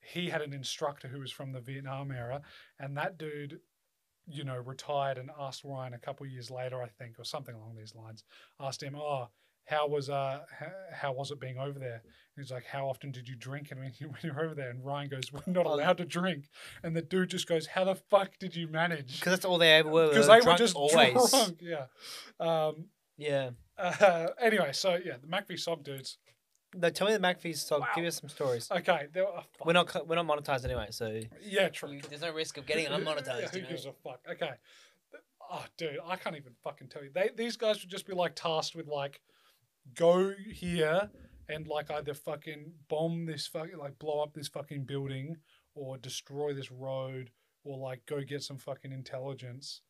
he 0.00 0.28
had 0.28 0.42
an 0.42 0.52
instructor 0.52 1.08
who 1.08 1.20
was 1.20 1.32
from 1.32 1.52
the 1.52 1.60
Vietnam 1.60 2.12
era, 2.12 2.42
and 2.78 2.96
that 2.96 3.18
dude, 3.18 3.58
you 4.26 4.44
know, 4.44 4.56
retired 4.56 5.18
and 5.18 5.30
asked 5.38 5.64
Ryan 5.64 5.94
a 5.94 5.98
couple 5.98 6.26
years 6.26 6.50
later, 6.50 6.82
I 6.82 6.88
think, 6.88 7.18
or 7.18 7.24
something 7.24 7.54
along 7.54 7.76
these 7.76 7.94
lines, 7.94 8.24
asked 8.60 8.82
him, 8.82 8.96
oh. 8.96 9.28
How 9.66 9.86
was 9.86 10.10
uh 10.10 10.40
how, 10.58 10.72
how 10.92 11.12
was 11.12 11.30
it 11.30 11.38
being 11.38 11.56
over 11.56 11.78
there? 11.78 12.02
And 12.36 12.44
he's 12.44 12.50
like, 12.50 12.64
how 12.64 12.86
often 12.88 13.10
did 13.12 13.28
you 13.28 13.36
drink? 13.36 13.70
And 13.70 13.80
when 13.80 13.92
you 13.98 14.08
when 14.08 14.18
you 14.22 14.32
were 14.32 14.44
over 14.44 14.54
there, 14.54 14.70
and 14.70 14.84
Ryan 14.84 15.08
goes, 15.08 15.32
we're 15.32 15.42
not 15.46 15.66
Oh. 15.66 15.74
allowed 15.74 15.98
to 15.98 16.04
drink. 16.04 16.46
And 16.82 16.96
the 16.96 17.02
dude 17.02 17.30
just 17.30 17.46
goes, 17.46 17.66
how 17.66 17.84
the 17.84 17.94
fuck 17.94 18.38
did 18.38 18.56
you 18.56 18.68
manage? 18.68 19.18
Because 19.20 19.32
that's 19.32 19.44
all 19.44 19.58
they 19.58 19.72
ever 19.74 19.88
were. 19.90 20.08
Because 20.08 20.26
they 20.26 20.34
they 20.36 20.40
drunk 20.40 20.58
were 20.60 20.64
just 20.64 20.76
always. 20.76 21.30
drunk. 21.30 21.60
Yeah. 21.60 21.86
Um, 22.40 22.86
Yeah. 23.18 23.50
uh, 23.78 24.28
anyway, 24.40 24.70
so 24.72 24.98
yeah, 25.04 25.16
the 25.20 25.26
MacV-SOG 25.26 25.84
dudes. 25.84 26.18
No, 26.74 26.88
tell 26.88 27.06
me 27.06 27.12
the 27.12 27.18
McAfee's 27.20 27.60
stock. 27.60 27.80
Wow. 27.80 27.88
Give 27.94 28.06
us 28.06 28.18
some 28.18 28.30
stories. 28.30 28.66
Okay, 28.70 29.06
they 29.12 29.20
were, 29.20 29.26
oh, 29.26 29.42
fuck. 29.58 29.66
We're 29.66 29.74
not 29.74 29.88
co- 29.88 30.04
we're 30.04 30.16
not 30.16 30.26
monetized 30.26 30.64
anyway, 30.64 30.86
so 30.88 31.20
Yeah, 31.42 31.68
true. 31.68 32.00
there's 32.08 32.22
no 32.22 32.32
risk 32.32 32.56
of 32.56 32.64
getting 32.64 32.84
Yeah, 32.90 32.96
unmonetized. 32.96 33.50
who 33.50 33.58
you 33.58 33.62
know? 33.64 33.68
gives 33.68 33.84
a 33.84 33.92
fuck? 33.92 34.20
Okay. 34.30 34.52
Oh, 35.50 35.64
dude, 35.76 35.98
I 36.06 36.16
can't 36.16 36.34
even 36.36 36.54
fucking 36.64 36.88
tell 36.88 37.04
you. 37.04 37.10
They 37.14 37.28
these 37.36 37.58
guys 37.58 37.82
would 37.82 37.90
just 37.90 38.06
be 38.06 38.14
like 38.14 38.34
tasked 38.36 38.74
with 38.74 38.86
like, 38.86 39.20
go 39.94 40.32
here 40.50 41.10
and 41.52 41.66
like 41.66 41.90
either 41.90 42.14
fucking 42.14 42.72
bomb 42.88 43.26
this 43.26 43.46
fucking 43.46 43.78
like 43.78 43.98
blow 43.98 44.22
up 44.22 44.32
this 44.32 44.48
fucking 44.48 44.84
building 44.84 45.36
or 45.74 45.98
destroy 45.98 46.52
this 46.52 46.70
road 46.70 47.30
or 47.64 47.78
like 47.78 48.04
go 48.06 48.20
get 48.22 48.42
some 48.42 48.58
fucking 48.58 48.92
intelligence 48.92 49.82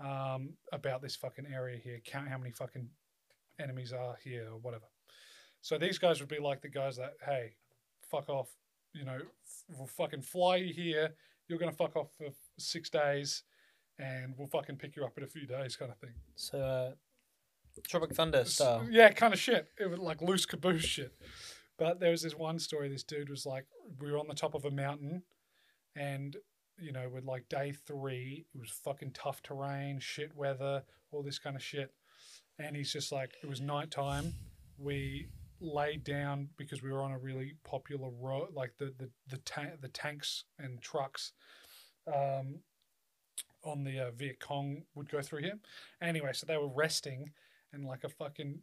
um, 0.00 0.54
about 0.72 1.02
this 1.02 1.16
fucking 1.16 1.46
area 1.52 1.78
here. 1.82 2.00
Count 2.04 2.28
how 2.28 2.38
many 2.38 2.50
fucking 2.50 2.88
enemies 3.60 3.92
are 3.92 4.16
here 4.22 4.48
or 4.50 4.58
whatever. 4.58 4.86
So 5.60 5.78
these 5.78 5.98
guys 5.98 6.20
would 6.20 6.28
be 6.28 6.40
like 6.40 6.60
the 6.60 6.68
guys 6.68 6.96
that 6.96 7.14
hey, 7.24 7.54
fuck 8.10 8.28
off. 8.28 8.48
You 8.92 9.04
know, 9.04 9.18
we'll 9.76 9.86
fucking 9.86 10.22
fly 10.22 10.56
you 10.56 10.72
here. 10.72 11.14
You're 11.48 11.58
gonna 11.58 11.72
fuck 11.72 11.96
off 11.96 12.08
for 12.16 12.28
six 12.58 12.90
days, 12.90 13.42
and 13.98 14.34
we'll 14.36 14.48
fucking 14.48 14.76
pick 14.76 14.96
you 14.96 15.04
up 15.04 15.16
in 15.18 15.24
a 15.24 15.28
few 15.28 15.46
days, 15.46 15.76
kind 15.76 15.90
of 15.90 15.98
thing. 15.98 16.14
So 16.36 16.58
uh, 16.58 16.90
Tropic 17.88 18.14
Thunder 18.14 18.44
style. 18.44 18.86
Yeah, 18.90 19.10
kind 19.10 19.32
of 19.32 19.40
shit. 19.40 19.68
It 19.78 19.90
was 19.90 19.98
like 19.98 20.22
loose 20.22 20.46
caboose 20.46 20.84
shit. 20.84 21.12
But 21.78 22.00
there 22.00 22.10
was 22.10 22.22
this 22.22 22.36
one 22.36 22.58
story. 22.58 22.88
This 22.88 23.02
dude 23.02 23.28
was 23.30 23.46
like, 23.46 23.66
we 24.00 24.10
were 24.10 24.18
on 24.18 24.28
the 24.28 24.34
top 24.34 24.54
of 24.54 24.64
a 24.64 24.70
mountain, 24.70 25.22
and 25.96 26.36
you 26.78 26.92
know, 26.92 27.08
with 27.12 27.24
like 27.24 27.48
day 27.48 27.72
three, 27.86 28.46
it 28.54 28.58
was 28.58 28.70
fucking 28.70 29.12
tough 29.12 29.42
terrain, 29.42 29.98
shit 30.00 30.34
weather, 30.36 30.84
all 31.10 31.22
this 31.22 31.38
kind 31.38 31.56
of 31.56 31.62
shit. 31.62 31.92
And 32.58 32.76
he's 32.76 32.92
just 32.92 33.10
like, 33.10 33.32
it 33.42 33.48
was 33.48 33.60
nighttime. 33.60 34.34
We 34.78 35.28
laid 35.60 36.04
down 36.04 36.48
because 36.56 36.82
we 36.82 36.92
were 36.92 37.02
on 37.02 37.12
a 37.12 37.18
really 37.18 37.54
popular 37.64 38.10
road, 38.20 38.48
like 38.54 38.76
the 38.78 38.92
the 38.98 39.10
the, 39.28 39.38
ta- 39.38 39.76
the 39.80 39.88
tanks 39.88 40.44
and 40.58 40.80
trucks. 40.80 41.32
Um, 42.06 42.60
on 43.64 43.82
the 43.82 43.98
uh, 43.98 44.10
Viet 44.10 44.40
Cong 44.40 44.82
would 44.94 45.08
go 45.08 45.22
through 45.22 45.40
here. 45.40 45.58
Anyway, 46.00 46.30
so 46.34 46.44
they 46.46 46.56
were 46.56 46.68
resting, 46.68 47.30
and 47.74 47.84
like 47.84 48.04
a 48.04 48.08
fucking 48.08 48.60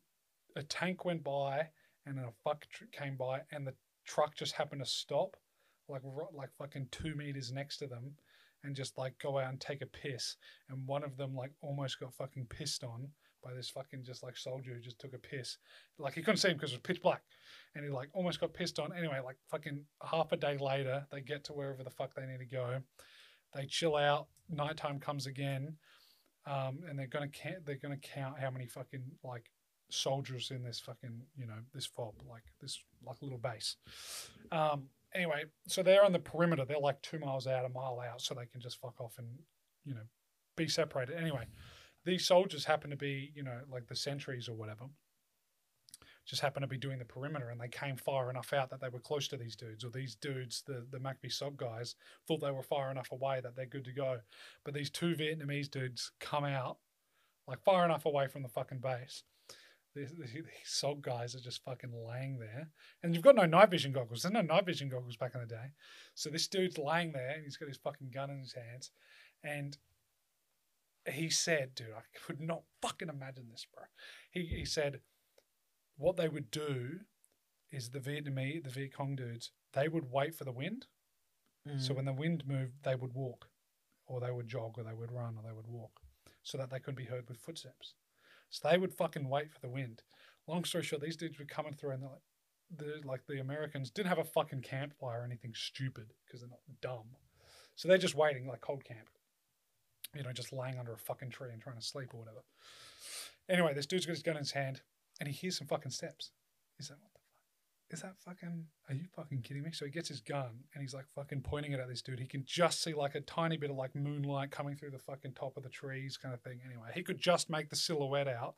a 0.55 0.63
tank 0.63 1.05
went 1.05 1.23
by, 1.23 1.67
and 2.05 2.19
a 2.19 2.31
fuck 2.43 2.65
tr- 2.69 2.85
came 2.91 3.15
by, 3.15 3.41
and 3.51 3.65
the 3.65 3.73
truck 4.05 4.35
just 4.35 4.53
happened 4.53 4.83
to 4.83 4.89
stop, 4.89 5.37
like 5.87 6.01
like 6.33 6.49
fucking 6.57 6.87
two 6.91 7.15
meters 7.15 7.51
next 7.51 7.77
to 7.77 7.87
them, 7.87 8.13
and 8.63 8.75
just 8.75 8.97
like 8.97 9.17
go 9.19 9.37
out 9.37 9.49
and 9.49 9.59
take 9.59 9.81
a 9.81 9.85
piss. 9.85 10.37
And 10.69 10.87
one 10.87 11.03
of 11.03 11.17
them 11.17 11.35
like 11.35 11.51
almost 11.61 11.99
got 11.99 12.13
fucking 12.13 12.47
pissed 12.47 12.83
on 12.83 13.09
by 13.43 13.53
this 13.53 13.69
fucking 13.69 14.03
just 14.03 14.23
like 14.23 14.37
soldier 14.37 14.73
who 14.73 14.79
just 14.79 14.99
took 14.99 15.13
a 15.13 15.17
piss. 15.17 15.57
Like 15.97 16.13
he 16.13 16.21
couldn't 16.21 16.37
see 16.37 16.49
him 16.49 16.57
because 16.57 16.71
it 16.71 16.75
was 16.75 16.81
pitch 16.81 17.01
black, 17.01 17.23
and 17.75 17.83
he 17.83 17.91
like 17.91 18.09
almost 18.13 18.39
got 18.39 18.53
pissed 18.53 18.79
on. 18.79 18.95
Anyway, 18.95 19.19
like 19.23 19.37
fucking 19.49 19.83
half 20.03 20.31
a 20.31 20.37
day 20.37 20.57
later, 20.57 21.05
they 21.11 21.21
get 21.21 21.43
to 21.45 21.53
wherever 21.53 21.83
the 21.83 21.89
fuck 21.89 22.13
they 22.15 22.25
need 22.25 22.39
to 22.39 22.45
go. 22.45 22.79
They 23.53 23.65
chill 23.65 23.95
out. 23.95 24.27
Nighttime 24.49 24.99
comes 24.99 25.27
again, 25.27 25.77
um, 26.45 26.79
and 26.87 26.97
they're 26.97 27.07
gonna 27.07 27.27
count. 27.27 27.65
They're 27.65 27.79
gonna 27.81 27.97
count 27.97 28.39
how 28.39 28.49
many 28.49 28.67
fucking 28.67 29.03
like 29.23 29.51
soldiers 29.89 30.51
in 30.51 30.63
this 30.63 30.79
fucking 30.79 31.21
you 31.37 31.45
know 31.45 31.59
this 31.73 31.85
fob 31.85 32.15
like 32.29 32.43
this 32.59 32.79
like 33.05 33.21
little 33.21 33.37
base. 33.37 33.77
Um, 34.51 34.87
anyway, 35.13 35.43
so 35.67 35.83
they're 35.83 36.03
on 36.03 36.11
the 36.13 36.19
perimeter. 36.19 36.65
They're 36.65 36.79
like 36.79 37.01
two 37.01 37.19
miles 37.19 37.47
out, 37.47 37.65
a 37.65 37.69
mile 37.69 37.99
out, 37.99 38.21
so 38.21 38.33
they 38.33 38.45
can 38.45 38.61
just 38.61 38.79
fuck 38.79 38.99
off 38.99 39.15
and 39.17 39.27
you 39.85 39.93
know 39.93 40.01
be 40.57 40.67
separated. 40.67 41.15
Anyway, 41.15 41.45
these 42.05 42.25
soldiers 42.25 42.65
happen 42.65 42.89
to 42.89 42.97
be 42.97 43.31
you 43.35 43.43
know 43.43 43.59
like 43.71 43.87
the 43.87 43.95
sentries 43.95 44.49
or 44.49 44.55
whatever. 44.55 44.85
Just 46.25 46.41
happened 46.41 46.63
to 46.63 46.67
be 46.67 46.77
doing 46.77 46.99
the 46.99 47.05
perimeter, 47.05 47.49
and 47.49 47.59
they 47.59 47.67
came 47.67 47.97
far 47.97 48.29
enough 48.29 48.53
out 48.53 48.69
that 48.69 48.79
they 48.79 48.89
were 48.89 48.99
close 48.99 49.27
to 49.29 49.37
these 49.37 49.55
dudes, 49.55 49.83
or 49.83 49.89
these 49.89 50.15
dudes, 50.15 50.63
the 50.65 50.85
the 50.91 50.99
MacV-SOG 50.99 51.57
guys, 51.57 51.95
thought 52.27 52.41
they 52.41 52.51
were 52.51 52.63
far 52.63 52.91
enough 52.91 53.11
away 53.11 53.41
that 53.41 53.55
they're 53.55 53.65
good 53.65 53.85
to 53.85 53.91
go. 53.91 54.19
But 54.63 54.73
these 54.73 54.89
two 54.89 55.15
Vietnamese 55.15 55.69
dudes 55.69 56.11
come 56.19 56.45
out 56.45 56.77
like 57.47 57.63
far 57.63 57.85
enough 57.85 58.05
away 58.05 58.27
from 58.27 58.43
the 58.43 58.49
fucking 58.49 58.79
base. 58.79 59.23
These 59.93 60.13
these 60.17 60.45
SOG 60.65 61.01
guys 61.01 61.35
are 61.35 61.41
just 61.41 61.63
fucking 61.65 61.91
laying 61.91 62.39
there, 62.39 62.69
and 63.03 63.13
you've 63.13 63.23
got 63.23 63.35
no 63.35 63.45
night 63.45 63.69
vision 63.69 63.91
goggles. 63.91 64.21
There's 64.21 64.33
no 64.33 64.41
night 64.41 64.65
vision 64.65 64.87
goggles 64.87 65.17
back 65.17 65.35
in 65.35 65.41
the 65.41 65.47
day, 65.47 65.71
so 66.15 66.29
this 66.29 66.47
dude's 66.47 66.77
laying 66.77 67.11
there, 67.11 67.31
and 67.31 67.43
he's 67.43 67.57
got 67.57 67.67
his 67.67 67.77
fucking 67.77 68.11
gun 68.13 68.29
in 68.29 68.39
his 68.39 68.53
hands, 68.53 68.91
and 69.43 69.77
he 71.11 71.29
said, 71.29 71.75
"Dude, 71.75 71.87
I 71.93 72.03
could 72.25 72.39
not 72.39 72.63
fucking 72.81 73.09
imagine 73.09 73.49
this, 73.51 73.67
bro." 73.73 73.83
He 74.29 74.45
he 74.45 74.63
said, 74.63 75.01
what 76.01 76.17
they 76.17 76.27
would 76.27 76.51
do 76.51 77.01
is 77.71 77.89
the 77.89 77.99
Vietnamese, 77.99 78.63
the 78.63 78.69
Viet 78.69 78.93
Cong 78.93 79.15
dudes, 79.15 79.51
they 79.73 79.87
would 79.87 80.11
wait 80.11 80.35
for 80.35 80.43
the 80.43 80.51
wind. 80.51 80.87
So 81.77 81.93
Mm. 81.93 81.95
when 81.97 82.05
the 82.05 82.13
wind 82.13 82.47
moved, 82.47 82.83
they 82.83 82.95
would 82.95 83.13
walk, 83.13 83.49
or 84.07 84.19
they 84.19 84.31
would 84.31 84.47
jog, 84.47 84.77
or 84.79 84.83
they 84.83 84.95
would 84.95 85.11
run, 85.11 85.37
or 85.37 85.43
they 85.43 85.53
would 85.53 85.67
walk, 85.67 86.01
so 86.41 86.57
that 86.57 86.69
they 86.71 86.79
couldn't 86.79 86.95
be 86.95 87.05
heard 87.05 87.29
with 87.29 87.37
footsteps. 87.39 87.93
So 88.49 88.67
they 88.67 88.77
would 88.79 88.93
fucking 88.93 89.29
wait 89.29 89.53
for 89.53 89.59
the 89.59 89.69
wind. 89.69 90.03
Long 90.47 90.65
story 90.65 90.83
short, 90.83 91.03
these 91.03 91.15
dudes 91.15 91.37
were 91.37 91.45
coming 91.45 91.75
through, 91.75 91.91
and 91.91 92.01
they're 92.03 92.09
like, 92.09 92.23
the 92.71 93.01
like 93.07 93.25
the 93.27 93.39
Americans 93.39 93.91
didn't 93.91 94.09
have 94.09 94.17
a 94.17 94.23
fucking 94.23 94.61
campfire 94.61 95.21
or 95.21 95.25
anything 95.25 95.53
stupid 95.53 96.13
because 96.25 96.41
they're 96.41 96.49
not 96.49 96.81
dumb. 96.81 97.15
So 97.75 97.87
they're 97.87 97.97
just 97.97 98.15
waiting 98.15 98.47
like 98.47 98.61
cold 98.61 98.83
camp, 98.83 99.09
you 100.15 100.23
know, 100.23 100.33
just 100.33 100.51
laying 100.51 100.79
under 100.79 100.93
a 100.93 100.97
fucking 100.97 101.29
tree 101.29 101.51
and 101.51 101.61
trying 101.61 101.77
to 101.77 101.81
sleep 101.81 102.13
or 102.13 102.17
whatever. 102.17 102.43
Anyway, 103.49 103.73
this 103.73 103.85
dude's 103.85 104.05
got 104.05 104.13
his 104.13 104.23
gun 104.23 104.35
in 104.35 104.39
his 104.39 104.51
hand, 104.51 104.81
and 105.19 105.27
he 105.27 105.33
hears 105.33 105.57
some 105.57 105.67
fucking 105.67 105.91
steps. 105.91 106.31
He's 106.77 106.89
like, 106.89 106.99
what 107.01 107.11
the 107.13 107.19
fuck? 107.19 107.93
Is 107.93 108.01
that 108.01 108.17
fucking, 108.19 108.65
are 108.89 108.95
you 108.95 109.05
fucking 109.15 109.41
kidding 109.41 109.63
me? 109.63 109.71
So 109.71 109.85
he 109.85 109.91
gets 109.91 110.09
his 110.09 110.21
gun 110.21 110.63
and 110.73 110.81
he's 110.81 110.93
like 110.93 111.07
fucking 111.13 111.41
pointing 111.41 111.73
it 111.73 111.79
at 111.79 111.89
this 111.89 112.01
dude. 112.01 112.19
He 112.19 112.27
can 112.27 112.43
just 112.45 112.81
see 112.81 112.93
like 112.93 113.15
a 113.15 113.21
tiny 113.21 113.57
bit 113.57 113.69
of 113.69 113.75
like 113.75 113.95
moonlight 113.95 114.51
coming 114.51 114.75
through 114.75 114.91
the 114.91 114.99
fucking 114.99 115.33
top 115.33 115.57
of 115.57 115.63
the 115.63 115.69
trees 115.69 116.17
kind 116.17 116.33
of 116.33 116.41
thing. 116.41 116.59
Anyway, 116.65 116.89
he 116.93 117.03
could 117.03 117.19
just 117.19 117.49
make 117.49 117.69
the 117.69 117.75
silhouette 117.75 118.27
out. 118.27 118.55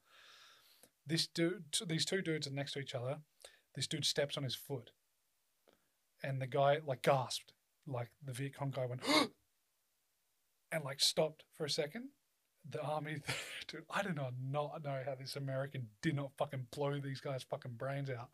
This 1.06 1.28
dude, 1.28 1.63
these 1.86 2.06
two 2.06 2.22
dudes 2.22 2.48
are 2.48 2.54
next 2.54 2.74
to 2.74 2.80
each 2.80 2.96
other. 2.96 3.18
This 3.76 3.88
dude 3.88 4.06
steps 4.06 4.38
on 4.38 4.44
his 4.44 4.56
foot, 4.56 4.92
and 6.24 6.42
the 6.42 6.48
guy 6.48 6.78
like 6.86 7.02
gasped, 7.02 7.54
like 7.86 8.10
the 8.24 8.32
Viet 8.32 8.56
Cong 8.56 8.72
guy 8.72 8.86
went, 8.86 9.02
and 10.72 10.84
like 10.84 11.02
stopped 11.02 11.44
for 11.54 11.66
a 11.66 11.70
second. 11.70 12.10
The 12.69 12.82
army, 12.82 13.21
dude, 13.67 13.84
I 13.89 14.02
do 14.04 14.13
not 14.13 14.34
not 14.41 14.84
know 14.84 14.99
how 15.06 15.15
this 15.15 15.36
American 15.36 15.88
did 16.02 16.15
not 16.15 16.32
fucking 16.38 16.67
blow 16.71 16.99
these 16.99 17.21
guys' 17.21 17.43
fucking 17.43 17.73
brains 17.73 18.10
out. 18.10 18.30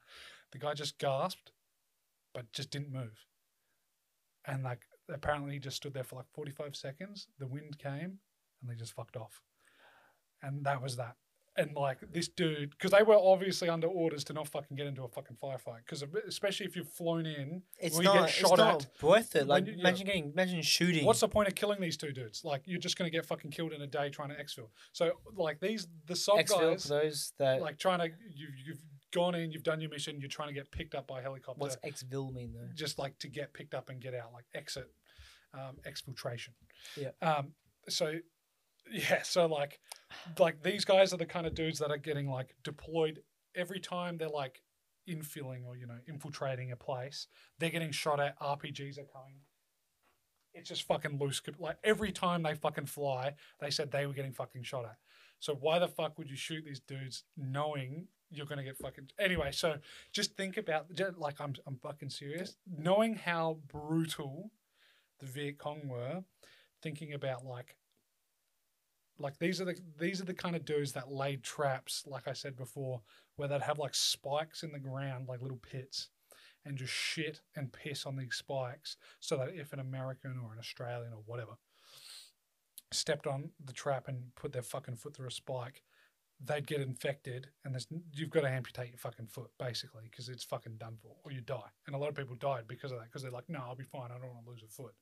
The 0.52 0.60
guy 0.60 0.74
just 0.74 0.98
gasped, 0.98 1.52
but 2.34 2.52
just 2.54 2.72
didn't 2.72 2.94
move, 2.94 3.26
and 4.46 4.64
like 4.64 4.82
apparently 5.12 5.54
he 5.54 5.60
just 5.60 5.78
stood 5.78 5.94
there 5.94 6.04
for 6.04 6.16
like 6.16 6.32
forty 6.34 6.52
five 6.52 6.76
seconds. 6.76 7.28
The 7.40 7.48
wind 7.48 7.80
came, 7.80 8.20
and 8.62 8.70
they 8.70 8.76
just 8.76 8.94
fucked 8.94 9.18
off, 9.18 9.42
and 10.42 10.64
that 10.66 10.82
was 10.82 10.96
that 10.98 11.16
and 11.56 11.76
like 11.76 11.98
this 12.12 12.28
dude, 12.28 12.72
because 12.72 12.92
they 12.92 13.04
were 13.04 13.18
obviously 13.18 13.70
under 13.70 13.88
orders 13.88 14.24
to 14.26 14.34
not 14.34 14.48
fucking 14.48 14.78
get 14.78 14.88
into 14.88 15.04
a 15.04 15.08
fucking 15.08 15.38
firefight. 15.42 15.80
Because 15.86 16.04
especially 16.28 16.66
if 16.66 16.76
you've 16.76 16.90
flown 16.90 17.26
in, 17.26 17.64
It's 17.80 17.96
Well, 17.96 18.04
you 18.04 18.10
get 18.10 18.16
not. 18.20 18.30
It's 18.30 18.38
shot 18.38 18.58
not 18.58 18.88
worth 19.02 19.36
it. 19.36 19.48
Like 19.48 19.66
you- 19.68 19.74
yeah. 19.74 19.80
imagine 19.80 20.06
getting, 20.06 20.32
imagine 20.32 20.62
shooting. 20.62 21.06
what's 21.06 21.20
the 21.20 21.28
point 21.28 21.48
of 21.48 21.56
killing 21.56 21.82
these 21.82 21.98
two 21.98 22.12
dudes? 22.12 22.44
Like 22.46 22.62
you're 22.66 22.80
just 22.80 22.98
gonna 22.98 23.10
get 23.10 23.26
fucking 23.26 23.52
killed 23.52 23.74
in 23.74 23.82
a 23.82 23.88
day 23.88 24.10
trying 24.10 24.30
to 24.30 24.36
exfil. 24.36 24.70
So 24.94 25.12
like 25.36 25.60
these 25.60 25.88
the 26.06 26.16
sub 26.16 26.38
exfil 26.38 26.72
guys, 26.72 26.84
those 26.86 27.34
that? 27.40 27.62
like 27.62 27.78
trying 27.78 28.00
to 28.00 28.10
you've 28.34 28.58
you've 28.66 28.82
gone 29.12 29.36
in, 29.36 29.52
you've 29.52 29.64
done 29.64 29.82
your 29.82 29.90
mission, 29.90 30.20
you're 30.20 30.30
trying 30.30 30.50
to 30.50 30.54
get 30.54 30.70
picked 30.72 30.94
up 30.96 31.08
by 31.08 31.22
helicopter, 31.22 31.60
what's 31.60 31.78
exfil 31.78 32.32
mean 32.34 32.54
though? 32.54 32.68
just 32.76 33.00
like 33.00 33.18
to 33.20 33.28
get 33.28 33.54
picked 33.54 33.74
up 33.74 33.90
and 33.90 34.00
get 34.00 34.14
out, 34.14 34.32
like 34.34 34.46
exit, 34.54 34.90
um, 35.54 35.78
exfiltration. 35.88 36.50
Yeah. 36.96 37.10
Um. 37.22 37.54
So 37.88 38.14
yeah. 38.92 39.24
So 39.24 39.46
like, 39.48 39.80
like 40.38 40.64
these 40.64 40.86
guys 40.86 41.14
are 41.14 41.18
the 41.18 41.26
kind 41.26 41.46
of 41.46 41.54
dudes 41.54 41.80
that 41.80 41.92
are 41.92 41.98
getting 41.98 42.30
like 42.30 42.56
deployed 42.64 43.22
every 43.56 43.80
time 43.80 44.18
they're 44.18 44.30
like 44.30 44.62
infilling 45.10 45.66
or 45.66 45.76
you 45.76 45.88
know 45.88 45.98
infiltrating 46.08 46.72
a 46.72 46.76
place. 46.76 47.28
They're 47.60 47.70
getting 47.70 47.92
shot 47.92 48.20
at. 48.20 48.40
RPGs 48.40 48.98
are 48.98 49.06
coming. 49.06 49.42
It's 50.54 50.70
just 50.70 50.84
fucking 50.84 51.18
loose. 51.20 51.42
Like 51.60 51.78
every 51.84 52.12
time 52.12 52.44
they 52.44 52.56
fucking 52.56 52.88
fly, 52.88 53.34
they 53.60 53.70
said 53.70 53.92
they 53.92 54.06
were 54.06 54.14
getting 54.14 54.34
fucking 54.34 54.64
shot 54.64 54.86
at. 54.86 54.98
So 55.40 55.56
why 55.56 55.80
the 55.80 55.88
fuck 55.88 56.18
would 56.18 56.30
you 56.30 56.36
shoot 56.36 56.66
these 56.66 56.82
dudes 56.82 57.24
knowing 57.38 58.08
you're 58.30 58.46
gonna 58.46 58.64
get 58.64 58.78
fucking 58.78 59.10
anyway? 59.20 59.52
So 59.52 59.78
just 60.12 60.36
think 60.36 60.58
about 60.58 60.88
like 61.18 61.40
I'm 61.40 61.54
I'm 61.66 61.78
fucking 61.78 62.10
serious. 62.10 62.58
Knowing 62.68 63.16
how 63.16 63.60
brutal 63.68 64.52
the 65.20 65.26
Viet 65.26 65.58
Cong 65.58 65.88
were, 65.88 66.24
thinking 66.82 67.14
about 67.14 67.46
like 67.46 67.76
like 69.20 69.38
these 69.40 69.60
are 69.62 69.66
the 69.66 69.78
these 70.00 70.22
are 70.22 70.26
the 70.26 70.34
kind 70.34 70.56
of 70.56 70.66
dudes 70.66 70.94
that 70.94 71.12
laid 71.12 71.44
traps, 71.44 72.04
like 72.08 72.28
I 72.28 72.34
said 72.34 72.56
before, 72.56 73.02
where 73.36 73.48
they'd 73.48 73.62
have 73.62 73.80
like 73.80 73.96
spikes 73.96 74.64
in 74.64 74.72
the 74.72 74.80
ground, 74.80 75.28
like 75.28 75.42
little 75.42 75.58
pits, 75.58 76.10
and 76.66 76.78
just 76.78 76.94
shit 76.94 77.42
and 77.56 77.72
piss 77.72 78.06
on 78.06 78.16
these 78.16 78.36
spikes, 78.36 78.98
so 79.20 79.38
that 79.38 79.56
if 79.56 79.74
an 79.74 79.80
American 79.80 80.40
or 80.44 80.54
an 80.54 80.60
Australian 80.60 81.14
or 81.14 81.24
whatever 81.26 81.54
stepped 82.92 83.28
on 83.28 83.52
the 83.64 83.74
trap 83.74 84.08
and 84.08 84.34
put 84.36 84.52
their 84.52 84.64
fucking 84.64 84.96
foot 84.96 85.16
through 85.16 85.28
a 85.28 85.32
spike, 85.32 85.84
they'd 86.44 86.68
get 86.68 86.82
infected, 86.82 87.48
and 87.64 87.74
there's 87.74 87.88
you've 88.14 88.30
got 88.30 88.42
to 88.42 88.50
amputate 88.50 88.90
your 88.90 88.98
fucking 88.98 89.28
foot 89.28 89.52
basically 89.60 90.04
because 90.10 90.30
it's 90.30 90.44
fucking 90.44 90.78
done 90.78 90.98
for, 91.02 91.16
or 91.24 91.32
you 91.32 91.42
die. 91.42 91.70
And 91.86 91.96
a 91.96 92.00
lot 92.00 92.10
of 92.10 92.16
people 92.16 92.36
died 92.36 92.64
because 92.68 92.92
of 92.92 93.00
that 93.00 93.06
because 93.06 93.22
they're 93.22 93.32
like, 93.32 93.50
no, 93.50 93.60
I'll 93.60 93.76
be 93.76 93.84
fine. 93.84 94.12
I 94.12 94.18
don't 94.18 94.34
want 94.34 94.46
to 94.46 94.50
lose 94.50 94.64
a 94.64 94.68
foot. 94.68 94.94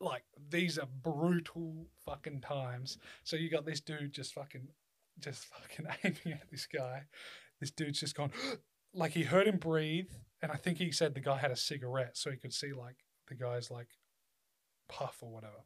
Like 0.00 0.24
these 0.50 0.78
are 0.78 0.88
brutal 1.02 1.86
fucking 2.04 2.40
times. 2.40 2.98
So 3.22 3.36
you 3.36 3.50
got 3.50 3.64
this 3.64 3.80
dude 3.80 4.12
just 4.12 4.34
fucking, 4.34 4.68
just 5.20 5.46
fucking 5.46 5.86
aiming 6.04 6.38
at 6.38 6.50
this 6.50 6.66
guy. 6.66 7.04
This 7.60 7.70
dude's 7.70 8.00
just 8.00 8.14
gone, 8.14 8.32
like 8.94 9.12
he 9.12 9.22
heard 9.22 9.46
him 9.46 9.56
breathe, 9.56 10.10
and 10.42 10.52
I 10.52 10.56
think 10.56 10.78
he 10.78 10.92
said 10.92 11.14
the 11.14 11.20
guy 11.20 11.38
had 11.38 11.50
a 11.50 11.56
cigarette, 11.56 12.16
so 12.16 12.30
he 12.30 12.36
could 12.36 12.52
see 12.52 12.72
like 12.72 12.96
the 13.28 13.34
guy's 13.34 13.70
like 13.70 13.88
puff 14.88 15.18
or 15.22 15.30
whatever, 15.30 15.64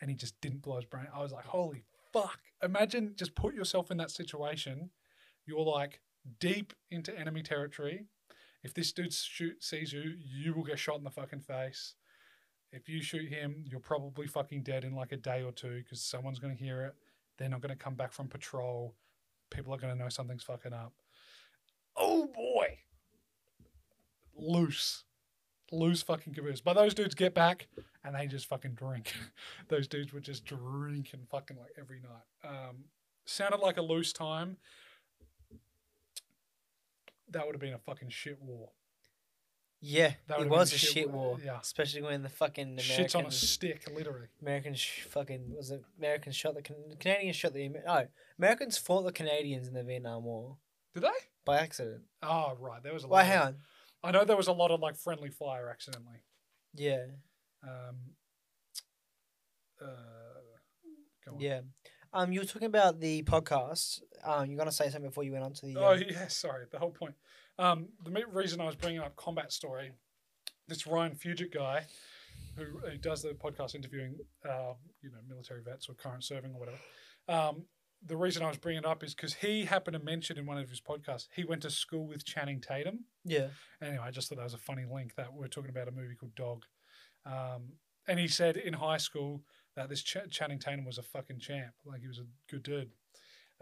and 0.00 0.10
he 0.10 0.16
just 0.16 0.40
didn't 0.40 0.62
blow 0.62 0.76
his 0.76 0.84
brain. 0.84 1.06
I 1.14 1.22
was 1.22 1.32
like, 1.32 1.46
holy 1.46 1.84
fuck! 2.12 2.40
Imagine 2.62 3.14
just 3.16 3.34
put 3.34 3.54
yourself 3.54 3.90
in 3.90 3.96
that 3.98 4.10
situation. 4.10 4.90
You're 5.46 5.64
like 5.64 6.00
deep 6.40 6.72
into 6.90 7.18
enemy 7.18 7.42
territory. 7.42 8.06
If 8.62 8.72
this 8.72 8.92
dude 8.92 9.12
shoot 9.12 9.62
sees 9.62 9.92
you, 9.92 10.14
you 10.18 10.54
will 10.54 10.64
get 10.64 10.78
shot 10.78 10.96
in 10.98 11.04
the 11.04 11.10
fucking 11.10 11.40
face. 11.40 11.94
If 12.74 12.88
you 12.88 13.00
shoot 13.00 13.28
him, 13.28 13.64
you're 13.70 13.78
probably 13.78 14.26
fucking 14.26 14.64
dead 14.64 14.82
in 14.82 14.96
like 14.96 15.12
a 15.12 15.16
day 15.16 15.44
or 15.44 15.52
two 15.52 15.78
because 15.78 16.00
someone's 16.00 16.40
going 16.40 16.56
to 16.56 16.62
hear 16.62 16.82
it. 16.82 16.94
They're 17.38 17.48
not 17.48 17.60
going 17.60 17.70
to 17.70 17.82
come 17.82 17.94
back 17.94 18.12
from 18.12 18.26
patrol. 18.26 18.96
People 19.50 19.72
are 19.72 19.78
going 19.78 19.92
to 19.96 19.98
know 19.98 20.08
something's 20.08 20.42
fucking 20.42 20.72
up. 20.72 20.92
Oh 21.96 22.26
boy. 22.26 22.78
Loose. 24.36 25.04
Loose 25.70 26.02
fucking 26.02 26.34
caboose. 26.34 26.60
But 26.60 26.74
those 26.74 26.94
dudes 26.94 27.14
get 27.14 27.32
back 27.32 27.68
and 28.02 28.16
they 28.16 28.26
just 28.26 28.46
fucking 28.46 28.74
drink. 28.74 29.14
those 29.68 29.86
dudes 29.86 30.12
were 30.12 30.20
just 30.20 30.44
drinking 30.44 31.26
fucking 31.30 31.56
like 31.56 31.74
every 31.78 32.00
night. 32.00 32.48
Um, 32.50 32.86
sounded 33.24 33.60
like 33.60 33.76
a 33.76 33.82
loose 33.82 34.12
time. 34.12 34.56
That 37.30 37.46
would 37.46 37.54
have 37.54 37.60
been 37.60 37.74
a 37.74 37.78
fucking 37.78 38.10
shit 38.10 38.42
war. 38.42 38.70
Yeah, 39.86 40.14
That 40.28 40.40
it 40.40 40.48
was 40.48 40.72
a 40.72 40.78
shit 40.78 40.90
shit 40.90 41.10
war, 41.10 41.26
war. 41.32 41.38
yeah. 41.44 41.58
especially 41.60 42.00
when 42.02 42.22
the 42.22 42.30
fucking 42.30 42.78
Shit's 42.78 43.14
on 43.14 43.26
a 43.26 43.30
stick, 43.30 43.86
literally. 43.94 44.28
Americans 44.40 44.78
sh- 44.80 45.02
fucking 45.02 45.54
was 45.54 45.70
it 45.70 45.82
Americans 45.98 46.34
shot 46.36 46.54
the 46.54 46.62
Can- 46.62 46.96
Canadians 46.98 47.36
shot 47.36 47.52
the 47.52 47.70
oh 47.86 48.06
Americans 48.38 48.78
fought 48.78 49.02
the 49.02 49.12
Canadians 49.12 49.68
in 49.68 49.74
the 49.74 49.82
Vietnam 49.82 50.24
War 50.24 50.56
Did 50.94 51.02
they? 51.02 51.08
by 51.44 51.58
accident. 51.58 52.02
Oh, 52.22 52.56
right. 52.58 52.82
There 52.82 52.94
was 52.94 53.04
a 53.04 53.06
lot. 53.08 53.12
Why? 53.12 53.20
of- 53.22 53.26
Hang 53.28 53.38
on. 53.42 53.56
I 54.02 54.10
know 54.10 54.24
there 54.24 54.36
was 54.38 54.48
a 54.48 54.52
lot 54.52 54.70
of 54.70 54.80
like 54.80 54.96
friendly 54.96 55.28
fire 55.30 55.68
accidentally. 55.68 56.22
Yeah, 56.74 57.04
Um, 57.62 57.96
uh, 59.80 59.86
yeah. 61.38 61.60
Um, 62.12 62.32
you 62.32 62.40
were 62.40 62.46
talking 62.46 62.66
about 62.66 63.00
the 63.00 63.22
podcast. 63.24 64.00
Um, 64.24 64.46
you're 64.48 64.56
gonna 64.58 64.70
say 64.72 64.84
something 64.88 65.10
before 65.10 65.24
you 65.24 65.32
went 65.32 65.44
on 65.44 65.52
to 65.54 65.66
the. 65.66 65.76
Oh 65.76 65.92
um, 65.94 66.02
yeah, 66.08 66.28
sorry. 66.28 66.66
The 66.70 66.78
whole 66.78 66.90
point. 66.90 67.14
Um, 67.58 67.88
the 68.04 68.24
reason 68.32 68.60
I 68.60 68.64
was 68.64 68.76
bringing 68.76 69.00
up 69.00 69.16
combat 69.16 69.52
story, 69.52 69.92
this 70.68 70.86
Ryan 70.86 71.14
Fugit 71.14 71.52
guy, 71.52 71.86
who, 72.56 72.64
who 72.88 72.96
does 72.98 73.22
the 73.22 73.30
podcast 73.30 73.74
interviewing, 73.74 74.16
uh, 74.44 74.74
you 75.02 75.10
know, 75.10 75.18
military 75.28 75.62
vets 75.62 75.88
or 75.88 75.94
current 75.94 76.24
serving 76.24 76.52
or 76.52 76.60
whatever. 76.60 76.78
Um, 77.28 77.64
the 78.06 78.16
reason 78.16 78.42
I 78.42 78.48
was 78.48 78.58
bringing 78.58 78.80
it 78.80 78.86
up 78.86 79.02
is 79.02 79.14
because 79.14 79.34
he 79.34 79.64
happened 79.64 79.94
to 79.94 80.02
mention 80.02 80.36
in 80.36 80.46
one 80.46 80.58
of 80.58 80.68
his 80.68 80.80
podcasts 80.80 81.26
he 81.34 81.44
went 81.44 81.62
to 81.62 81.70
school 81.70 82.06
with 82.06 82.24
Channing 82.24 82.60
Tatum. 82.60 83.04
yeah. 83.24 83.48
Anyway, 83.80 84.02
I 84.04 84.10
just 84.10 84.28
thought 84.28 84.36
that 84.36 84.44
was 84.44 84.54
a 84.54 84.58
funny 84.58 84.84
link 84.90 85.14
that 85.16 85.32
we're 85.32 85.48
talking 85.48 85.70
about 85.70 85.88
a 85.88 85.92
movie 85.92 86.14
called 86.14 86.34
Dog. 86.34 86.64
Um, 87.24 87.74
and 88.06 88.18
he 88.18 88.28
said 88.28 88.56
in 88.56 88.74
high 88.74 88.98
school 88.98 89.42
that 89.76 89.88
this 89.88 90.02
Ch- 90.02 90.28
Channing 90.30 90.58
Tatum 90.58 90.84
was 90.84 90.98
a 90.98 91.02
fucking 91.02 91.38
champ. 91.38 91.72
Like 91.86 92.02
he 92.02 92.08
was 92.08 92.18
a 92.18 92.26
good 92.50 92.62
dude. 92.62 92.90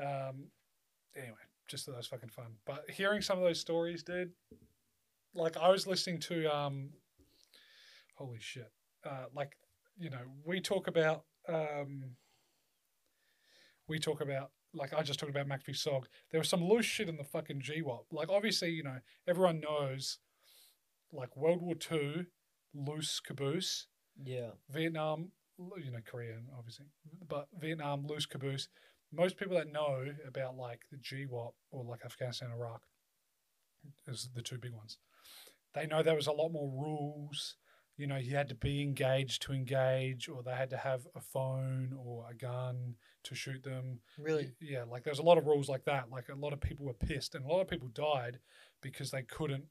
Um, 0.00 0.48
anyway, 1.16 1.36
just 1.68 1.86
that 1.86 1.96
was 1.96 2.06
fucking 2.06 2.28
fun. 2.28 2.56
But 2.66 2.90
hearing 2.90 3.22
some 3.22 3.38
of 3.38 3.44
those 3.44 3.60
stories, 3.60 4.02
dude, 4.02 4.32
like 5.34 5.56
I 5.56 5.70
was 5.70 5.86
listening 5.86 6.20
to, 6.20 6.46
um, 6.54 6.90
holy 8.16 8.40
shit. 8.40 8.70
Uh, 9.04 9.24
like, 9.34 9.56
you 9.98 10.10
know, 10.10 10.22
we 10.44 10.60
talk 10.60 10.86
about, 10.86 11.24
um, 11.48 12.16
we 13.88 13.98
talk 13.98 14.20
about, 14.20 14.50
like 14.74 14.94
I 14.94 15.02
just 15.02 15.18
talked 15.18 15.30
about 15.30 15.48
MACV-SOG. 15.48 16.04
There 16.30 16.40
was 16.40 16.48
some 16.48 16.64
loose 16.64 16.86
shit 16.86 17.08
in 17.08 17.16
the 17.16 17.24
fucking 17.24 17.60
GWOT. 17.60 18.04
Like 18.10 18.30
obviously, 18.30 18.70
you 18.70 18.82
know, 18.82 18.98
everyone 19.28 19.60
knows, 19.60 20.18
like 21.12 21.36
World 21.36 21.60
War 21.60 21.74
Two, 21.74 22.26
loose 22.74 23.20
caboose. 23.20 23.86
Yeah. 24.22 24.50
Vietnam, 24.70 25.32
you 25.58 25.90
know, 25.90 25.98
Korean 26.04 26.46
obviously, 26.56 26.86
but 27.28 27.48
Vietnam, 27.60 28.06
loose 28.06 28.26
caboose. 28.26 28.68
Most 29.12 29.36
people 29.36 29.56
that 29.56 29.70
know 29.70 30.06
about 30.26 30.56
like 30.56 30.82
the 30.90 30.96
GWOT 30.96 31.52
or 31.70 31.84
like 31.84 32.04
Afghanistan, 32.04 32.50
Iraq, 32.50 32.82
is 34.06 34.30
the 34.34 34.42
two 34.42 34.58
big 34.58 34.72
ones. 34.72 34.98
They 35.74 35.86
know 35.86 36.02
there 36.02 36.14
was 36.14 36.26
a 36.26 36.32
lot 36.32 36.50
more 36.50 36.70
rules. 36.70 37.56
You 37.96 38.06
know, 38.06 38.16
you 38.16 38.34
had 38.34 38.48
to 38.48 38.54
be 38.54 38.80
engaged 38.80 39.42
to 39.42 39.52
engage, 39.52 40.28
or 40.28 40.42
they 40.42 40.52
had 40.52 40.70
to 40.70 40.78
have 40.78 41.06
a 41.14 41.20
phone 41.20 41.94
or 41.96 42.26
a 42.30 42.34
gun 42.34 42.94
to 43.24 43.34
shoot 43.34 43.62
them. 43.62 44.00
Really. 44.18 44.52
Yeah, 44.60 44.84
like 44.84 45.04
there's 45.04 45.18
a 45.18 45.22
lot 45.22 45.38
of 45.38 45.46
rules 45.46 45.68
like 45.68 45.84
that. 45.84 46.10
Like 46.10 46.28
a 46.30 46.34
lot 46.34 46.54
of 46.54 46.60
people 46.60 46.86
were 46.86 46.94
pissed, 46.94 47.34
and 47.34 47.44
a 47.44 47.48
lot 47.48 47.60
of 47.60 47.68
people 47.68 47.88
died 47.88 48.38
because 48.80 49.10
they 49.10 49.22
couldn't, 49.22 49.64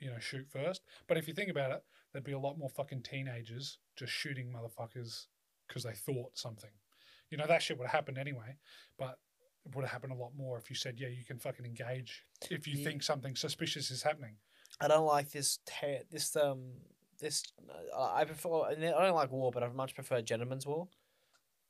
you 0.00 0.10
know, 0.10 0.18
shoot 0.18 0.46
first. 0.50 0.82
But 1.06 1.16
if 1.16 1.28
you 1.28 1.34
think 1.34 1.50
about 1.50 1.70
it, 1.70 1.84
there'd 2.12 2.24
be 2.24 2.32
a 2.32 2.38
lot 2.38 2.58
more 2.58 2.70
fucking 2.70 3.02
teenagers 3.02 3.78
just 3.96 4.12
shooting 4.12 4.52
motherfuckers 4.52 5.26
because 5.68 5.84
they 5.84 5.94
thought 5.94 6.36
something. 6.36 6.70
You 7.30 7.38
know, 7.38 7.46
that 7.46 7.62
shit 7.62 7.78
would 7.78 7.86
have 7.86 7.92
happened 7.92 8.18
anyway, 8.18 8.56
but 8.98 9.18
it 9.64 9.74
would 9.74 9.82
have 9.82 9.90
happened 9.92 10.12
a 10.12 10.16
lot 10.16 10.32
more 10.36 10.58
if 10.58 10.68
you 10.70 10.76
said, 10.76 10.98
yeah, 11.00 11.08
you 11.08 11.24
can 11.24 11.38
fucking 11.38 11.64
engage 11.64 12.24
if 12.50 12.66
you 12.66 12.76
Yeah. 12.78 12.84
think 12.84 13.02
something 13.02 13.34
suspicious 13.34 13.90
is 13.90 14.02
happening. 14.02 14.36
I 14.80 14.88
don't 14.88 15.06
like 15.06 15.30
this. 15.30 15.58
Te- 15.66 16.02
this 16.10 16.34
um. 16.36 16.72
This 17.20 17.44
uh, 17.96 18.12
I 18.12 18.24
prefer. 18.24 18.64
I 18.64 18.74
don't 18.74 19.14
like 19.14 19.30
war, 19.30 19.52
but 19.52 19.62
I 19.62 19.68
much 19.68 19.94
prefer 19.94 20.20
gentleman's 20.20 20.66
war. 20.66 20.88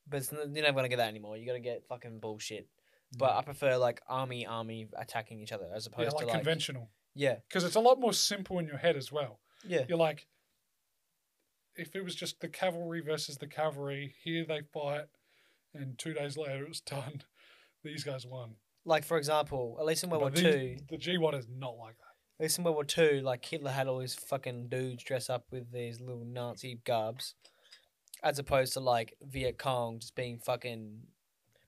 But 0.08 0.18
it's, 0.18 0.32
you're 0.32 0.46
never 0.48 0.72
gonna 0.72 0.88
get 0.88 0.96
that 0.96 1.08
anymore. 1.08 1.36
You 1.36 1.46
gotta 1.46 1.60
get 1.60 1.84
fucking 1.86 2.18
bullshit. 2.18 2.66
but 3.18 3.30
I 3.36 3.42
prefer 3.42 3.76
like 3.76 4.00
army 4.08 4.46
army 4.46 4.88
attacking 4.96 5.40
each 5.40 5.52
other 5.52 5.68
as 5.74 5.86
yeah, 5.86 5.92
opposed 5.92 6.14
like 6.16 6.20
to 6.26 6.26
like 6.32 6.36
conventional. 6.42 6.90
yeah 7.14 7.36
Because 7.48 7.62
it's 7.64 7.76
a 7.76 7.80
lot 7.80 8.00
more 8.00 8.12
simple 8.14 8.58
in 8.58 8.66
your 8.66 8.78
head 8.78 8.96
as 8.96 9.12
well. 9.12 9.38
yeah 9.66 9.84
You're 9.88 9.98
like, 9.98 10.26
if 11.76 11.94
it 11.94 12.02
was 12.04 12.14
just 12.14 12.40
the 12.40 12.48
cavalry 12.48 13.00
versus 13.00 13.36
the 13.38 13.46
cavalry, 13.46 14.14
here 14.22 14.44
they 14.46 14.62
fight, 14.72 15.06
and 15.74 15.98
two 15.98 16.12
days 16.14 16.36
later 16.36 16.62
it 16.64 16.68
was 16.68 16.80
done. 16.80 17.22
These 17.84 18.04
guys 18.04 18.24
won. 18.26 18.54
like 18.86 19.04
for 19.04 19.18
example 19.18 19.76
at 19.78 19.84
least 19.86 20.04
in 20.04 20.10
World 20.10 20.22
War 20.22 20.30
But 20.30 20.40
Two 20.40 20.52
these- 20.52 20.80
the 20.88 20.96
G1 20.96 21.38
is 21.38 21.46
not 21.54 21.76
like 21.76 21.96
that. 21.98 22.14
at 22.40 22.44
least 22.44 22.58
in 22.58 22.64
World 22.64 22.76
War 22.76 22.84
Two 22.84 23.20
like 23.22 23.44
Hitler 23.44 23.70
had 23.72 23.86
all 23.88 23.98
these 23.98 24.14
fucking 24.14 24.68
dudes 24.68 25.04
dress 25.04 25.28
up 25.28 25.44
with 25.50 25.70
these 25.72 26.00
little 26.00 26.24
Nazi 26.24 26.80
garbs 26.86 27.34
as 28.22 28.38
opposed 28.38 28.72
to 28.74 28.80
like 28.80 29.14
Viet 29.22 29.58
Cong 29.58 29.98
just 29.98 30.14
being 30.14 30.38
fucking 30.38 31.00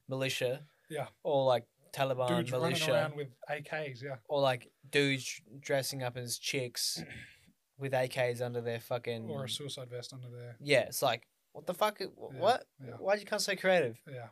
militia 0.09 0.63
Yeah. 0.89 1.07
or 1.23 1.45
like 1.45 1.65
Taliban 1.93 2.29
Dudes 2.29 2.53
running 2.53 2.69
militia 2.69 2.93
around 2.93 3.17
with 3.17 3.29
AKs, 3.51 4.03
yeah. 4.03 4.17
or 4.29 4.41
like 4.41 4.71
dudes 4.91 5.41
dressing 5.61 6.03
up 6.03 6.17
as 6.17 6.39
chicks 6.39 7.03
with 7.79 7.93
AKs 7.93 8.41
under 8.41 8.61
their 8.61 8.81
fucking 8.81 9.29
Or 9.31 9.45
a 9.45 9.49
suicide 9.49 9.89
vest 9.91 10.13
under 10.13 10.29
there. 10.35 10.57
yeah 10.61 10.81
it's 10.81 11.03
like 11.03 11.27
what 11.57 11.67
the 11.67 11.75
fuck 11.75 12.01
what 12.17 12.65
yeah. 12.85 12.93
why'd 12.99 13.19
you 13.19 13.25
come 13.27 13.39
so 13.39 13.57
creative 13.57 13.97
Yeah. 14.07 14.29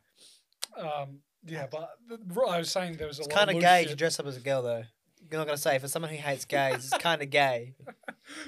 Um, 0.77 1.21
yeah, 1.47 1.67
but 1.71 1.91
the, 2.09 2.19
I 2.43 2.59
was 2.59 2.71
saying 2.71 2.97
there 2.97 3.07
was 3.07 3.19
a 3.19 3.23
it's 3.23 3.35
kind 3.35 3.51
of 3.51 3.61
gay 3.61 3.83
shit. 3.83 3.91
to 3.91 3.97
dress 3.97 4.19
up 4.21 4.27
as 4.27 4.37
a 4.37 4.41
girl 4.41 4.63
though 4.63 4.83
you're 5.31 5.39
not 5.41 5.47
gonna 5.47 5.57
say 5.57 5.79
for 5.79 5.89
someone 5.89 6.11
who 6.11 6.19
hates 6.19 6.45
gays 6.45 6.75
it's 6.93 6.99
kind 7.03 7.23
of 7.23 7.31
gay 7.31 7.75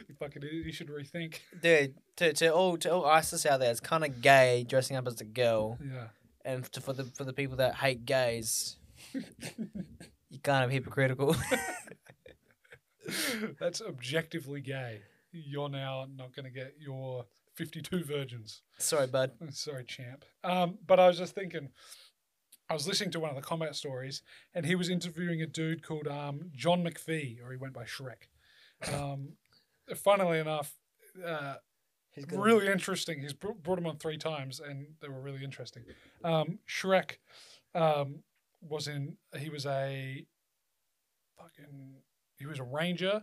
you 0.08 0.14
fucking 0.18 0.42
idiot, 0.42 0.66
you 0.66 0.72
should 0.72 0.88
rethink. 0.88 1.36
dude 1.62 1.94
to, 2.16 2.32
to 2.34 2.52
all 2.52 2.76
to 2.76 2.92
all 2.92 3.06
ISIS 3.06 3.46
out 3.46 3.60
there 3.60 3.70
it's 3.70 3.80
kind 3.80 4.04
of 4.04 4.20
gay 4.20 4.64
dressing 4.68 4.96
up 4.96 5.06
as 5.06 5.20
a 5.20 5.24
girl 5.24 5.78
Yeah. 5.82 6.08
and 6.44 6.64
to, 6.72 6.80
for 6.82 6.92
the 6.92 7.04
for 7.04 7.24
the 7.24 7.32
people 7.32 7.56
that 7.56 7.76
hate 7.76 8.04
gays 8.04 8.76
you're 9.14 10.40
kind 10.42 10.64
of 10.64 10.70
hypocritical 10.70 11.34
That's 13.60 13.80
objectively 13.80 14.60
gay. 14.60 15.00
You're 15.32 15.68
now 15.68 16.06
not 16.12 16.34
going 16.34 16.44
to 16.46 16.50
get 16.50 16.74
your 16.80 17.24
52 17.56 18.04
virgins. 18.04 18.62
sorry 18.78 19.06
bud 19.06 19.32
Sorry, 19.50 19.84
champ. 19.84 20.24
Um, 20.44 20.78
but 20.86 21.00
I 21.00 21.08
was 21.08 21.18
just 21.18 21.34
thinking, 21.34 21.70
I 22.68 22.74
was 22.74 22.86
listening 22.86 23.10
to 23.12 23.20
one 23.20 23.30
of 23.30 23.36
the 23.36 23.42
combat 23.42 23.74
stories, 23.74 24.22
and 24.54 24.66
he 24.66 24.74
was 24.74 24.90
interviewing 24.90 25.40
a 25.42 25.46
dude 25.46 25.82
called 25.82 26.06
um, 26.06 26.50
John 26.54 26.84
McPhee, 26.84 27.42
or 27.42 27.50
he 27.50 27.56
went 27.56 27.72
by 27.72 27.84
Shrek. 27.84 28.28
Um, 28.92 29.34
funnily 29.94 30.38
enough, 30.38 30.74
uh, 31.24 31.54
really 32.32 32.66
interesting. 32.68 33.20
He's 33.20 33.32
br- 33.32 33.52
brought 33.52 33.78
him 33.78 33.86
on 33.86 33.98
three 33.98 34.18
times, 34.18 34.60
and 34.60 34.86
they 35.00 35.08
were 35.08 35.20
really 35.20 35.44
interesting. 35.44 35.84
Um, 36.24 36.58
Shrek 36.68 37.18
um, 37.74 38.22
was 38.60 38.88
in. 38.88 39.16
He 39.38 39.48
was 39.48 39.66
a 39.66 40.26
fucking. 41.38 41.94
He 42.38 42.44
was 42.44 42.58
a 42.58 42.64
ranger, 42.64 43.22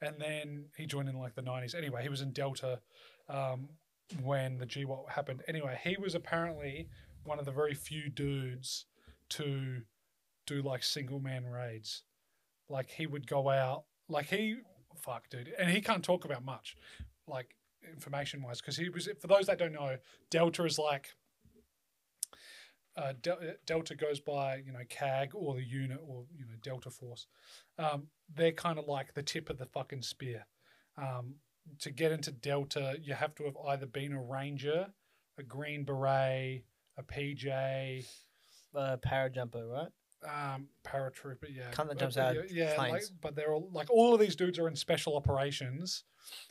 and 0.00 0.14
then 0.18 0.66
he 0.76 0.86
joined 0.86 1.08
in 1.08 1.18
like 1.18 1.34
the 1.34 1.42
nineties. 1.42 1.74
Anyway, 1.74 2.02
he 2.02 2.08
was 2.08 2.22
in 2.22 2.32
Delta 2.32 2.80
um, 3.28 3.68
when 4.22 4.58
the 4.58 4.66
GWOT 4.66 5.10
happened. 5.10 5.42
Anyway, 5.48 5.78
he 5.82 5.96
was 5.98 6.14
apparently 6.14 6.88
one 7.24 7.38
of 7.38 7.44
the 7.44 7.52
very 7.52 7.74
few 7.74 8.08
dudes 8.10 8.86
to 9.30 9.82
do 10.46 10.62
like 10.62 10.82
single 10.82 11.20
man 11.20 11.46
raids. 11.46 12.02
Like 12.68 12.90
he 12.90 13.06
would 13.06 13.26
go 13.26 13.50
out, 13.50 13.84
like 14.08 14.26
he, 14.26 14.56
fuck, 14.96 15.28
dude, 15.28 15.52
and 15.58 15.70
he 15.70 15.80
can't 15.80 16.02
talk 16.02 16.24
about 16.24 16.44
much, 16.44 16.76
like 17.26 17.54
information 17.90 18.42
wise, 18.42 18.60
because 18.60 18.76
he 18.76 18.88
was. 18.88 19.08
For 19.20 19.26
those 19.26 19.46
that 19.46 19.58
don't 19.58 19.72
know, 19.72 19.96
Delta 20.30 20.64
is 20.64 20.78
like. 20.78 21.08
Uh, 22.96 23.12
Del- 23.20 23.40
Delta 23.66 23.96
goes 23.96 24.20
by 24.20 24.62
you 24.64 24.72
know 24.72 24.82
CAG 24.88 25.32
or 25.34 25.54
the 25.54 25.64
unit 25.64 25.98
or 26.06 26.24
you 26.36 26.44
know 26.44 26.54
Delta 26.62 26.90
Force. 26.90 27.26
Um, 27.76 28.06
they're 28.32 28.52
kind 28.52 28.78
of 28.78 28.86
like 28.86 29.14
the 29.14 29.22
tip 29.22 29.50
of 29.50 29.58
the 29.58 29.66
fucking 29.66 30.02
spear. 30.02 30.46
Um, 30.96 31.34
to 31.80 31.90
get 31.90 32.12
into 32.12 32.30
Delta, 32.32 32.96
you 33.00 33.14
have 33.14 33.34
to 33.36 33.44
have 33.44 33.56
either 33.68 33.86
been 33.86 34.12
a 34.12 34.22
ranger, 34.22 34.86
a 35.38 35.42
green 35.42 35.84
beret, 35.84 36.64
a 36.96 37.02
PJ, 37.02 38.06
uh, 38.74 38.96
parajumper 39.04 39.70
right 39.70 39.88
um, 40.24 40.68
paratrooper. 40.84 41.46
Yeah, 41.50 41.70
Cunt 41.70 41.76
that 41.76 41.88
But- 41.88 41.98
jumps 41.98 42.16
out 42.16 42.34
yeah, 42.50 42.72
yeah, 42.74 42.76
like, 42.76 43.02
but 43.20 43.34
they're 43.34 43.52
all 43.52 43.68
like 43.72 43.90
all 43.90 44.14
of 44.14 44.20
these 44.20 44.36
dudes 44.36 44.58
are 44.58 44.68
in 44.68 44.76
special 44.76 45.16
operations, 45.16 46.04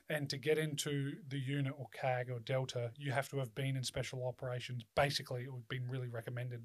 and 0.10 0.30
to 0.30 0.38
get 0.38 0.58
into 0.58 1.14
the 1.28 1.40
unit 1.40 1.74
or 1.78 1.88
CAG 1.94 2.30
or 2.30 2.40
Delta, 2.40 2.92
you 2.98 3.12
have 3.12 3.30
to 3.30 3.38
have 3.38 3.54
been 3.56 3.76
in 3.76 3.84
special 3.84 4.26
operations. 4.28 4.84
Basically, 4.96 5.44
it 5.44 5.54
would 5.54 5.68
been 5.68 5.88
really 5.88 6.10
recommended 6.10 6.64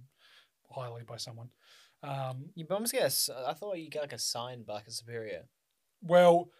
highly 0.70 1.02
by 1.02 1.16
someone. 1.16 1.50
Um, 2.02 2.50
you 2.54 2.66
almost 2.70 2.92
get 2.92 3.28
a 3.28 3.48
I 3.48 3.54
thought 3.54 3.78
you 3.78 3.90
get 3.90 4.02
like 4.02 4.12
a 4.12 4.18
sign 4.18 4.62
back 4.62 4.86
a 4.86 4.90
superior 4.90 5.48
well, 6.00 6.50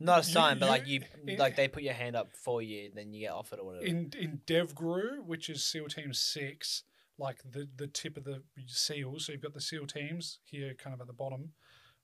not 0.00 0.24
a 0.24 0.26
You- 0.26 0.32
sign 0.32 0.58
but 0.58 0.66
you- 0.66 0.70
like 0.70 0.86
you 0.86 1.00
it- 1.32 1.38
like 1.38 1.56
they 1.56 1.68
put 1.68 1.82
your 1.82 1.94
hand 1.94 2.14
up 2.16 2.36
for 2.36 2.62
you 2.62 2.90
then 2.94 3.12
you 3.12 3.20
get 3.20 3.32
offered 3.32 3.58
or 3.58 3.66
whatever 3.66 3.84
in 3.84 4.12
in 4.16 4.40
DevGru, 4.46 5.24
which 5.24 5.48
is 5.50 5.64
SEAL 5.64 5.88
Team 5.88 6.12
Six, 6.12 6.84
like 7.18 7.42
the 7.42 7.68
the 7.76 7.86
tip 7.88 8.16
of 8.16 8.24
the 8.24 8.42
SEALs. 8.66 9.26
So 9.26 9.32
you've 9.32 9.42
got 9.42 9.54
the 9.54 9.60
SEAL 9.60 9.86
teams 9.88 10.38
here, 10.44 10.74
kind 10.74 10.94
of 10.94 11.00
at 11.00 11.06
the 11.06 11.12
bottom. 11.12 11.54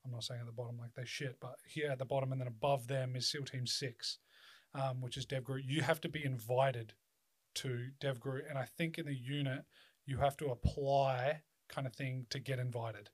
I'm 0.04 0.10
not 0.10 0.24
saying 0.24 0.40
at 0.40 0.46
the 0.46 0.52
bottom 0.52 0.76
like 0.78 0.92
they 0.94 1.04
shit, 1.06 1.38
but 1.40 1.56
here 1.66 1.90
at 1.90 1.98
the 1.98 2.04
bottom, 2.04 2.30
and 2.32 2.40
then 2.40 2.48
above 2.48 2.88
them 2.88 3.16
is 3.16 3.26
SEAL 3.30 3.44
Team 3.46 3.66
Six, 3.66 4.18
um, 4.74 5.00
which 5.00 5.16
is 5.16 5.24
DevGru. 5.24 5.62
You 5.64 5.80
have 5.82 6.00
to 6.02 6.08
be 6.08 6.22
invited 6.24 6.92
to 7.54 7.90
DevGru, 8.00 8.48
and 8.48 8.58
I 8.58 8.64
think 8.66 8.98
in 8.98 9.06
the 9.06 9.14
unit 9.14 9.64
you 10.04 10.18
have 10.18 10.36
to 10.38 10.46
apply, 10.50 11.42
kind 11.68 11.86
of 11.86 11.94
thing, 11.94 12.26
to 12.30 12.38
get 12.38 12.58
invited. 12.58 13.08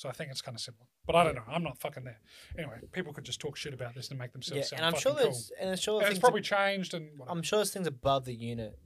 So 0.00 0.08
I 0.08 0.12
think 0.12 0.30
it's 0.30 0.40
kind 0.40 0.54
of 0.54 0.62
simple, 0.62 0.86
but 1.06 1.14
I 1.14 1.24
don't 1.24 1.34
know. 1.34 1.42
I'm 1.46 1.62
not 1.62 1.78
fucking 1.78 2.04
there. 2.04 2.20
Anyway, 2.56 2.80
people 2.92 3.12
could 3.12 3.24
just 3.24 3.38
talk 3.38 3.54
shit 3.54 3.74
about 3.74 3.94
this 3.94 4.08
and 4.08 4.18
make 4.18 4.28
yeah 4.28 4.32
themselves 4.32 4.70
sound 4.70 4.82
and 4.82 4.86
I'm 4.96 4.98
sure 4.98 5.12
cool. 5.12 5.24
there's 5.24 5.52
and 5.60 5.68
I'm 5.68 5.76
sure 5.76 6.00
And 6.00 6.10
it's 6.10 6.18
probably 6.18 6.40
changed, 6.40 6.94
and 6.94 7.18
whatever. 7.18 7.36
I'm 7.36 7.42
sure 7.42 7.58
there's 7.58 7.70
things 7.70 7.86
above 7.86 8.24
the 8.24 8.34
unit 8.34 8.78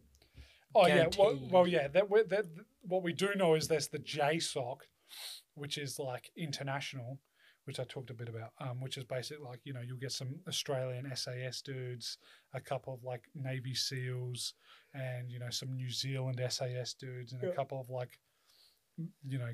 Oh 0.74 0.88
yeah, 0.88 1.06
well, 1.16 1.38
well 1.52 1.66
yeah. 1.68 1.86
That, 1.86 2.08
that 2.30 2.46
what 2.82 3.04
we 3.04 3.12
do 3.12 3.28
know 3.36 3.54
is 3.54 3.68
there's 3.68 3.86
the 3.86 4.00
JSOC, 4.00 4.78
which 5.54 5.78
is 5.78 6.00
like 6.00 6.32
international, 6.36 7.20
which 7.64 7.78
I 7.78 7.84
talked 7.84 8.10
a 8.10 8.14
bit 8.14 8.28
about. 8.28 8.50
Um, 8.58 8.80
which 8.80 8.96
is 8.96 9.04
basically 9.04 9.44
like 9.44 9.60
you 9.62 9.72
know 9.72 9.82
you'll 9.86 9.98
get 9.98 10.10
some 10.10 10.40
Australian 10.48 11.14
SAS 11.14 11.62
dudes, 11.62 12.18
a 12.54 12.60
couple 12.60 12.92
of 12.92 13.04
like 13.04 13.22
Navy 13.36 13.74
SEALs, 13.74 14.54
and 14.94 15.30
you 15.30 15.38
know 15.38 15.50
some 15.50 15.76
New 15.76 15.90
Zealand 15.90 16.40
SAS 16.48 16.94
dudes, 16.94 17.32
and 17.32 17.40
Yeah. 17.40 17.50
a 17.50 17.52
couple 17.52 17.80
of 17.80 17.88
like, 17.88 18.18
you 19.24 19.38
know. 19.38 19.52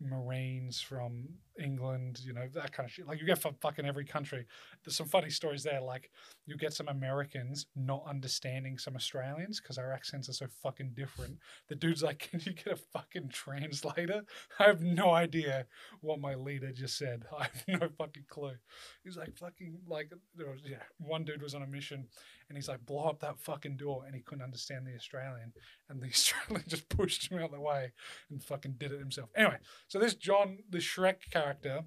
Marines 0.00 0.80
from 0.80 1.28
England, 1.58 2.20
you 2.22 2.32
know 2.34 2.46
that 2.54 2.72
kind 2.72 2.86
of 2.86 2.92
shit. 2.92 3.06
Like 3.06 3.20
you 3.20 3.26
get 3.26 3.40
from 3.40 3.54
fucking 3.60 3.86
every 3.86 4.04
country. 4.04 4.46
There's 4.84 4.96
some 4.96 5.08
funny 5.08 5.30
stories 5.30 5.62
there. 5.62 5.80
Like 5.80 6.10
you 6.44 6.56
get 6.56 6.74
some 6.74 6.88
Americans 6.88 7.66
not 7.74 8.04
understanding 8.06 8.76
some 8.76 8.94
Australians 8.94 9.60
because 9.60 9.78
our 9.78 9.92
accents 9.92 10.28
are 10.28 10.34
so 10.34 10.46
fucking 10.62 10.92
different. 10.94 11.38
The 11.68 11.76
dude's 11.76 12.02
like, 12.02 12.18
"Can 12.30 12.40
you 12.44 12.52
get 12.52 12.74
a 12.74 12.76
fucking 12.76 13.30
translator?" 13.30 14.22
I 14.58 14.64
have 14.64 14.82
no 14.82 15.10
idea 15.10 15.66
what 16.00 16.20
my 16.20 16.34
leader 16.34 16.72
just 16.72 16.98
said. 16.98 17.24
I 17.38 17.44
have 17.44 17.64
no 17.80 17.88
fucking 17.96 18.26
clue. 18.28 18.56
He's 19.02 19.16
like, 19.16 19.36
"Fucking 19.38 19.78
like," 19.86 20.12
there 20.34 20.50
was 20.50 20.60
yeah. 20.64 20.82
One 20.98 21.24
dude 21.24 21.42
was 21.42 21.54
on 21.54 21.62
a 21.62 21.66
mission, 21.66 22.06
and 22.48 22.56
he's 22.56 22.68
like, 22.68 22.84
"Blow 22.86 23.04
up 23.04 23.20
that 23.20 23.38
fucking 23.40 23.76
door," 23.76 24.04
and 24.06 24.14
he 24.14 24.22
couldn't 24.22 24.44
understand 24.44 24.86
the 24.86 24.94
Australian, 24.94 25.52
and 25.88 26.00
the 26.00 26.06
Australian 26.10 26.64
just 26.68 26.88
pushed 26.88 27.30
him 27.30 27.38
out 27.38 27.46
of 27.46 27.52
the 27.52 27.60
way 27.60 27.92
and 28.30 28.42
fucking 28.42 28.76
did 28.78 28.92
it 28.92 28.98
himself. 28.98 29.30
Anyway, 29.34 29.58
so 29.88 29.98
this 29.98 30.14
John, 30.14 30.58
the 30.70 30.78
Shrek 30.78 31.30
character, 31.30 31.84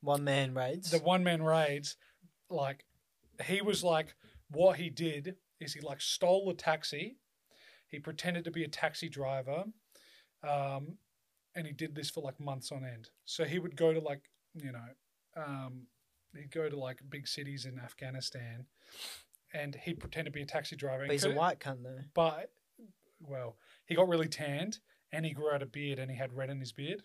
one 0.00 0.24
man 0.24 0.54
raids 0.54 0.90
the 0.90 0.98
one 0.98 1.24
man 1.24 1.42
raids, 1.42 1.96
like 2.50 2.84
he 3.44 3.62
was 3.62 3.82
like 3.82 4.14
what 4.50 4.76
he 4.76 4.90
did 4.90 5.36
is 5.60 5.74
he 5.74 5.80
like 5.80 6.00
stole 6.00 6.50
a 6.50 6.54
taxi, 6.54 7.16
he 7.88 7.98
pretended 7.98 8.44
to 8.44 8.50
be 8.50 8.64
a 8.64 8.68
taxi 8.68 9.08
driver, 9.08 9.64
um, 10.46 10.98
and 11.54 11.66
he 11.66 11.72
did 11.72 11.94
this 11.94 12.10
for 12.10 12.20
like 12.22 12.38
months 12.38 12.70
on 12.70 12.84
end. 12.84 13.08
So 13.24 13.44
he 13.44 13.58
would 13.58 13.76
go 13.76 13.92
to 13.92 14.00
like 14.00 14.22
you 14.54 14.72
know, 14.72 15.42
um, 15.42 15.86
he'd 16.36 16.50
go 16.50 16.68
to 16.68 16.78
like 16.78 17.00
big 17.08 17.26
cities 17.26 17.64
in 17.64 17.78
Afghanistan, 17.78 18.66
and 19.54 19.76
he'd 19.76 19.98
pretend 20.00 20.26
to 20.26 20.30
be 20.30 20.42
a 20.42 20.46
taxi 20.46 20.76
driver. 20.76 21.04
but 21.06 21.12
he's 21.12 21.24
a 21.24 21.30
white 21.30 21.60
cunt 21.60 21.82
though 21.82 22.00
but 22.12 22.50
well, 23.26 23.56
he 23.86 23.94
got 23.94 24.08
really 24.08 24.28
tanned 24.28 24.80
and 25.12 25.24
he 25.24 25.32
grew 25.32 25.50
out 25.50 25.62
a 25.62 25.66
beard 25.66 25.98
and 25.98 26.10
he 26.10 26.16
had 26.16 26.32
red 26.32 26.50
in 26.50 26.60
his 26.60 26.72
beard. 26.72 27.02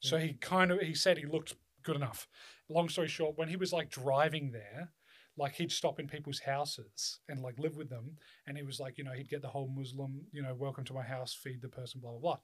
So 0.00 0.18
he 0.18 0.32
kind 0.34 0.72
of 0.72 0.80
he 0.80 0.94
said 0.94 1.18
he 1.18 1.26
looked 1.26 1.54
good 1.82 1.94
enough. 1.94 2.26
Long 2.68 2.88
story 2.88 3.08
short, 3.08 3.38
when 3.38 3.48
he 3.48 3.56
was 3.56 3.72
like 3.72 3.88
driving 3.90 4.50
there, 4.50 4.90
like 5.36 5.54
he'd 5.54 5.70
stop 5.70 6.00
in 6.00 6.08
people's 6.08 6.40
houses 6.40 7.20
and 7.28 7.40
like 7.40 7.58
live 7.58 7.76
with 7.76 7.88
them, 7.88 8.16
and 8.46 8.56
he 8.56 8.64
was 8.64 8.80
like, 8.80 8.98
you 8.98 9.04
know, 9.04 9.12
he'd 9.12 9.28
get 9.28 9.42
the 9.42 9.48
whole 9.48 9.68
Muslim, 9.68 10.22
you 10.32 10.42
know, 10.42 10.54
welcome 10.54 10.84
to 10.84 10.92
my 10.92 11.02
house, 11.02 11.32
feed 11.32 11.62
the 11.62 11.68
person, 11.68 12.00
blah 12.00 12.10
blah 12.10 12.36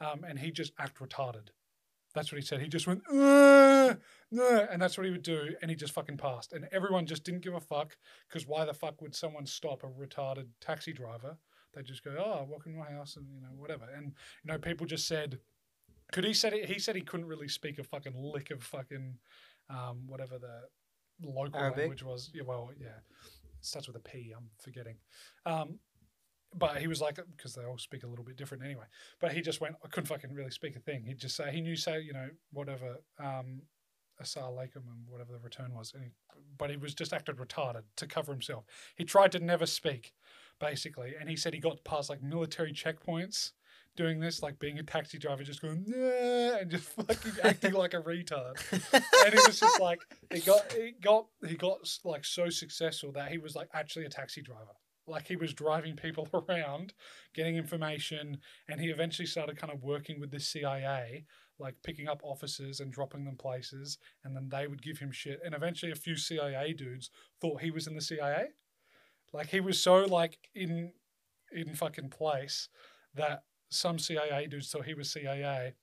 blah, 0.00 0.10
um, 0.10 0.24
and 0.24 0.38
he 0.38 0.50
just 0.50 0.72
act 0.78 0.98
retarded. 0.98 1.48
That's 2.14 2.32
what 2.32 2.40
he 2.40 2.46
said. 2.46 2.60
He 2.60 2.68
just 2.68 2.86
went, 2.86 3.02
"Uh, 3.12 3.94
uh," 4.38 4.66
and 4.70 4.82
that's 4.82 4.96
what 4.98 5.06
he 5.06 5.12
would 5.12 5.22
do, 5.22 5.54
and 5.62 5.70
he 5.70 5.76
just 5.76 5.92
fucking 5.92 6.16
passed, 6.16 6.52
and 6.52 6.68
everyone 6.72 7.06
just 7.06 7.24
didn't 7.24 7.42
give 7.42 7.54
a 7.54 7.60
fuck 7.60 7.96
because 8.28 8.46
why 8.46 8.64
the 8.64 8.74
fuck 8.74 9.00
would 9.00 9.14
someone 9.14 9.46
stop 9.46 9.82
a 9.84 9.86
retarded 9.86 10.48
taxi 10.60 10.92
driver? 10.92 11.38
They 11.72 11.82
just 11.82 12.02
go, 12.02 12.10
oh, 12.18 12.46
welcome 12.48 12.72
to 12.72 12.78
my 12.78 12.90
house, 12.90 13.16
and 13.16 13.26
you 13.32 13.40
know 13.40 13.54
whatever, 13.56 13.84
and 13.96 14.06
you 14.42 14.52
know 14.52 14.58
people 14.58 14.86
just 14.86 15.06
said 15.06 15.38
Could 16.12 16.24
he 16.24 16.34
said 16.34 16.52
it, 16.52 16.68
he 16.68 16.78
said 16.80 16.96
he 16.96 17.02
couldn't 17.02 17.26
really 17.26 17.48
speak 17.48 17.78
a 17.78 17.84
fucking 17.84 18.14
lick 18.16 18.50
of 18.50 18.62
fucking 18.64 19.18
um, 19.68 20.02
whatever 20.08 20.38
the 20.38 20.62
local 21.22 21.60
Arabic? 21.60 21.78
language 21.78 22.02
was. 22.02 22.30
Yeah, 22.34 22.42
well, 22.44 22.70
yeah, 22.76 22.88
it 22.88 23.64
starts 23.64 23.86
with 23.86 23.96
a 23.96 24.00
P. 24.00 24.32
I'm 24.36 24.50
forgetting. 24.58 24.96
Um, 25.46 25.78
but 26.54 26.78
he 26.78 26.88
was 26.88 27.00
like, 27.00 27.18
because 27.36 27.54
they 27.54 27.64
all 27.64 27.78
speak 27.78 28.02
a 28.02 28.06
little 28.06 28.24
bit 28.24 28.36
different 28.36 28.64
anyway. 28.64 28.84
But 29.20 29.32
he 29.32 29.40
just 29.40 29.60
went, 29.60 29.76
I 29.84 29.88
couldn't 29.88 30.08
fucking 30.08 30.32
really 30.32 30.50
speak 30.50 30.76
a 30.76 30.80
thing. 30.80 31.04
He'd 31.04 31.18
just 31.18 31.36
say, 31.36 31.50
he 31.52 31.60
knew, 31.60 31.76
say, 31.76 32.00
you 32.00 32.12
know, 32.12 32.28
whatever, 32.52 32.96
um, 33.18 33.62
Assalamu 34.22 34.58
alaikum 34.58 34.76
and 34.88 35.06
whatever 35.08 35.32
the 35.32 35.38
return 35.38 35.72
was. 35.74 35.92
He, 35.92 36.10
but 36.58 36.70
he 36.70 36.76
was 36.76 36.94
just 36.94 37.12
acted 37.12 37.36
retarded 37.36 37.84
to 37.96 38.06
cover 38.06 38.32
himself. 38.32 38.64
He 38.96 39.04
tried 39.04 39.32
to 39.32 39.40
never 39.40 39.66
speak, 39.66 40.12
basically. 40.58 41.14
And 41.18 41.28
he 41.28 41.36
said 41.36 41.54
he 41.54 41.60
got 41.60 41.82
past 41.84 42.10
like 42.10 42.22
military 42.22 42.72
checkpoints 42.72 43.52
doing 43.96 44.20
this, 44.20 44.42
like 44.42 44.58
being 44.58 44.78
a 44.78 44.82
taxi 44.82 45.18
driver, 45.18 45.42
just 45.42 45.62
going, 45.62 45.84
nah, 45.86 46.58
and 46.58 46.70
just 46.70 46.84
fucking 46.90 47.32
acting 47.42 47.72
like 47.72 47.94
a 47.94 48.00
retard 48.00 48.56
and 49.24 49.34
it 49.34 49.46
was 49.46 49.60
just 49.60 49.80
like 49.80 50.00
he 50.32 50.40
got 50.40 50.72
he 50.72 50.92
got 51.00 51.26
he 51.46 51.54
got 51.56 51.78
like 52.04 52.24
so 52.24 52.48
successful 52.48 53.12
that 53.12 53.30
he 53.30 53.38
was 53.38 53.54
like 53.54 53.68
actually 53.74 54.04
a 54.04 54.08
taxi 54.08 54.42
driver 54.42 54.74
like 55.10 55.26
he 55.26 55.36
was 55.36 55.52
driving 55.52 55.96
people 55.96 56.28
around 56.48 56.94
getting 57.34 57.56
information 57.56 58.38
and 58.68 58.80
he 58.80 58.88
eventually 58.88 59.26
started 59.26 59.58
kind 59.58 59.72
of 59.72 59.82
working 59.82 60.20
with 60.20 60.30
the 60.30 60.40
cia 60.40 61.24
like 61.58 61.74
picking 61.82 62.08
up 62.08 62.20
officers 62.22 62.80
and 62.80 62.92
dropping 62.92 63.24
them 63.24 63.36
places 63.36 63.98
and 64.24 64.34
then 64.34 64.48
they 64.48 64.66
would 64.66 64.82
give 64.82 64.98
him 64.98 65.10
shit 65.10 65.40
and 65.44 65.54
eventually 65.54 65.92
a 65.92 65.96
few 65.96 66.16
cia 66.16 66.72
dudes 66.72 67.10
thought 67.40 67.60
he 67.60 67.70
was 67.70 67.86
in 67.86 67.94
the 67.94 68.00
cia 68.00 68.46
like 69.32 69.48
he 69.48 69.60
was 69.60 69.80
so 69.80 69.96
like 70.04 70.38
in 70.54 70.92
in 71.52 71.74
fucking 71.74 72.08
place 72.08 72.68
that 73.14 73.42
some 73.70 73.98
cia 73.98 74.46
dudes 74.46 74.70
thought 74.70 74.86
he 74.86 74.94
was 74.94 75.12
cia 75.12 75.74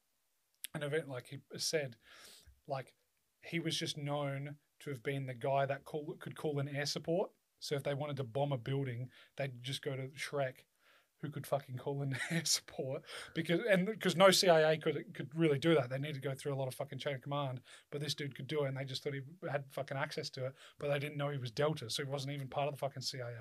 and 0.73 0.84
event 0.84 1.07
like 1.07 1.28
he 1.28 1.38
said 1.57 1.95
like 2.67 2.93
he 3.41 3.59
was 3.59 3.78
just 3.78 3.97
known 3.97 4.55
to 4.80 4.89
have 4.89 5.03
been 5.03 5.25
the 5.25 5.34
guy 5.34 5.65
that 5.65 5.86
call, 5.86 6.15
could 6.19 6.36
call 6.36 6.59
in 6.59 6.67
air 6.67 6.86
support. 6.86 7.32
So 7.60 7.76
if 7.76 7.84
they 7.84 7.93
wanted 7.93 8.18
to 8.18 8.24
bomb 8.24 8.51
a 8.51 8.58
building, 8.58 9.10
they'd 9.36 9.64
just 9.64 9.82
go 9.82 9.95
to 9.95 10.08
Shrek, 10.10 10.66
who 11.22 11.30
could 11.30 11.47
fucking 11.47 11.78
call 11.78 12.01
in 12.01 12.15
air 12.32 12.45
support 12.45 13.01
because 13.34 13.61
and 13.70 13.86
because 13.86 14.15
no 14.15 14.32
CIA 14.32 14.78
could 14.78 15.03
could 15.13 15.30
really 15.36 15.57
do 15.57 15.76
that. 15.76 15.89
They 15.89 15.97
need 15.97 16.15
to 16.15 16.22
go 16.22 16.34
through 16.34 16.53
a 16.53 16.55
lot 16.57 16.68
of 16.68 16.76
fucking 16.76 16.99
chain 16.99 17.15
of 17.15 17.22
command, 17.22 17.61
but 17.91 18.01
this 18.01 18.13
dude 18.13 18.36
could 18.36 18.47
do 18.47 18.63
it, 18.63 18.68
and 18.68 18.78
they 18.78 18.86
just 18.86 19.03
thought 19.03 19.13
he 19.13 19.22
had 19.49 19.65
fucking 19.72 19.97
access 19.97 20.30
to 20.32 20.45
it, 20.47 20.53
but 20.80 20.89
they 20.89 20.99
didn't 20.99 21.18
know 21.18 21.30
he 21.30 21.38
was 21.38 21.51
Delta, 21.51 21.89
so 21.89 22.03
he 22.03 22.09
wasn't 22.09 22.34
even 22.34 22.47
part 22.47 22.68
of 22.68 22.74
the 22.74 22.80
fucking 22.80 23.01
CIA. 23.01 23.32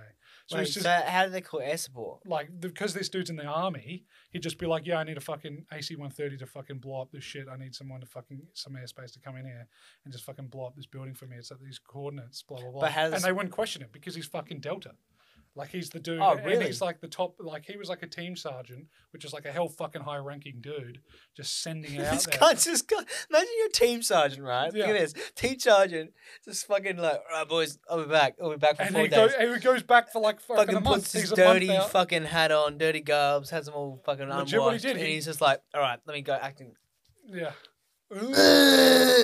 So 0.47 0.57
Wait, 0.57 0.65
just 0.67 0.83
so 0.83 1.03
how 1.07 1.25
do 1.27 1.31
they 1.31 1.41
call 1.41 1.61
air 1.61 1.77
support? 1.77 2.21
like 2.27 2.49
because 2.61 2.95
this 2.95 3.09
dude's 3.09 3.31
in 3.31 3.37
the 3.37 3.45
army, 3.45 4.05
he'd 4.31 4.43
just 4.43 4.59
be 4.59 4.67
like, 4.67 4.87
"Yeah, 4.87 4.99
I 4.99 5.05
need 5.05 5.17
a 5.17 5.21
fucking 5.21 5.67
AC 5.73 5.97
one 5.97 6.11
thirty 6.11 6.37
to 6.39 6.47
fucking 6.47 6.79
blow 6.79 7.03
up 7.03 7.11
this 7.13 7.25
shit. 7.25 7.47
I 7.51 7.57
need 7.57 7.75
someone 7.75 8.01
to 8.01 8.07
fucking 8.07 8.41
some 8.55 8.75
airspace 8.75 9.13
to 9.13 9.21
come 9.21 9.37
in 9.37 9.45
here 9.45 9.67
and 10.05 10.13
just 10.13 10.25
fucking 10.25 10.49
blow 10.49 10.67
up 10.67 10.77
this 10.77 10.87
building 10.87 11.15
for 11.15 11.27
me. 11.27 11.37
It's 11.37 11.51
at 11.51 11.61
these 11.61 11.79
coordinates, 11.79 12.43
blah 12.43 12.61
blah 12.61 12.71
blah." 12.71 12.81
But 12.81 12.93
how 12.93 13.07
and 13.07 13.23
they 13.23 13.33
wouldn't 13.33 13.55
question 13.55 13.83
it 13.83 13.93
because 13.93 14.15
he's 14.15 14.27
fucking 14.27 14.61
Delta. 14.61 14.93
Like 15.57 15.71
he's 15.71 15.89
the 15.89 15.99
dude, 15.99 16.21
Oh, 16.21 16.33
and 16.33 16.45
really? 16.45 16.67
he's 16.67 16.83
like 16.83 17.01
the 17.01 17.09
top. 17.09 17.37
Like 17.41 17.65
he 17.65 17.79
was 17.79 17.89
like 17.89 18.03
a 18.03 18.07
team 18.07 18.37
sergeant, 18.37 18.89
which 19.13 19.25
is 19.25 19.33
like 19.33 19.47
a 19.47 19.51
hell 19.53 19.69
fucking 19.69 20.03
high 20.03 20.19
ranking 20.19 20.61
dude, 20.61 21.01
just 21.35 21.63
sending 21.63 21.95
it 21.95 22.01
out 22.05 22.13
This 22.13 22.27
there. 22.27 22.39
guy's 22.39 22.65
just 22.65 22.93
imagine 23.31 23.49
your 23.59 23.69
team 23.71 24.03
sergeant, 24.03 24.43
right? 24.43 24.71
Yeah. 24.75 24.87
Look 24.87 24.97
at 24.97 25.01
this. 25.15 25.15
Team 25.35 25.59
sergeant 25.59 26.13
just 26.45 26.67
fucking 26.67 26.99
like, 26.99 27.15
all 27.33 27.39
right, 27.39 27.49
boys, 27.49 27.79
I'll 27.91 28.03
be 28.05 28.11
back. 28.11 28.35
I'll 28.43 28.51
be 28.51 28.59
back 28.59 28.77
for 28.77 28.83
And 28.83 28.93
four 28.93 29.03
he, 29.05 29.09
days. 29.09 29.33
go, 29.33 29.39
and 29.39 29.55
he 29.55 29.61
goes 29.61 29.83
back 29.83 30.13
for 30.13 30.21
like 30.21 30.41
fucking, 30.41 30.57
fucking 30.57 30.77
a 30.77 30.81
month. 30.81 30.97
puts 31.05 31.13
his 31.13 31.31
dirty 31.31 31.75
fucking 31.89 32.25
hat 32.25 32.53
on, 32.53 32.77
dirty 32.77 33.01
garbs, 33.01 33.49
has 33.49 33.65
them 33.65 33.75
all 33.75 34.03
fucking 34.05 34.29
Legit 34.29 34.55
unwashed, 34.55 34.59
what 34.61 34.73
he 34.75 34.81
did, 34.81 34.97
and 34.99 35.07
he's 35.07 35.25
just 35.25 35.41
like, 35.41 35.61
all 35.75 35.81
right, 35.81 35.99
let 36.07 36.13
me 36.15 36.21
go 36.21 36.35
acting. 36.35 36.75
yeah. 37.27 37.53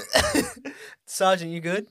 Sergeant, 1.07 1.51
you 1.53 1.61
good? 1.61 1.87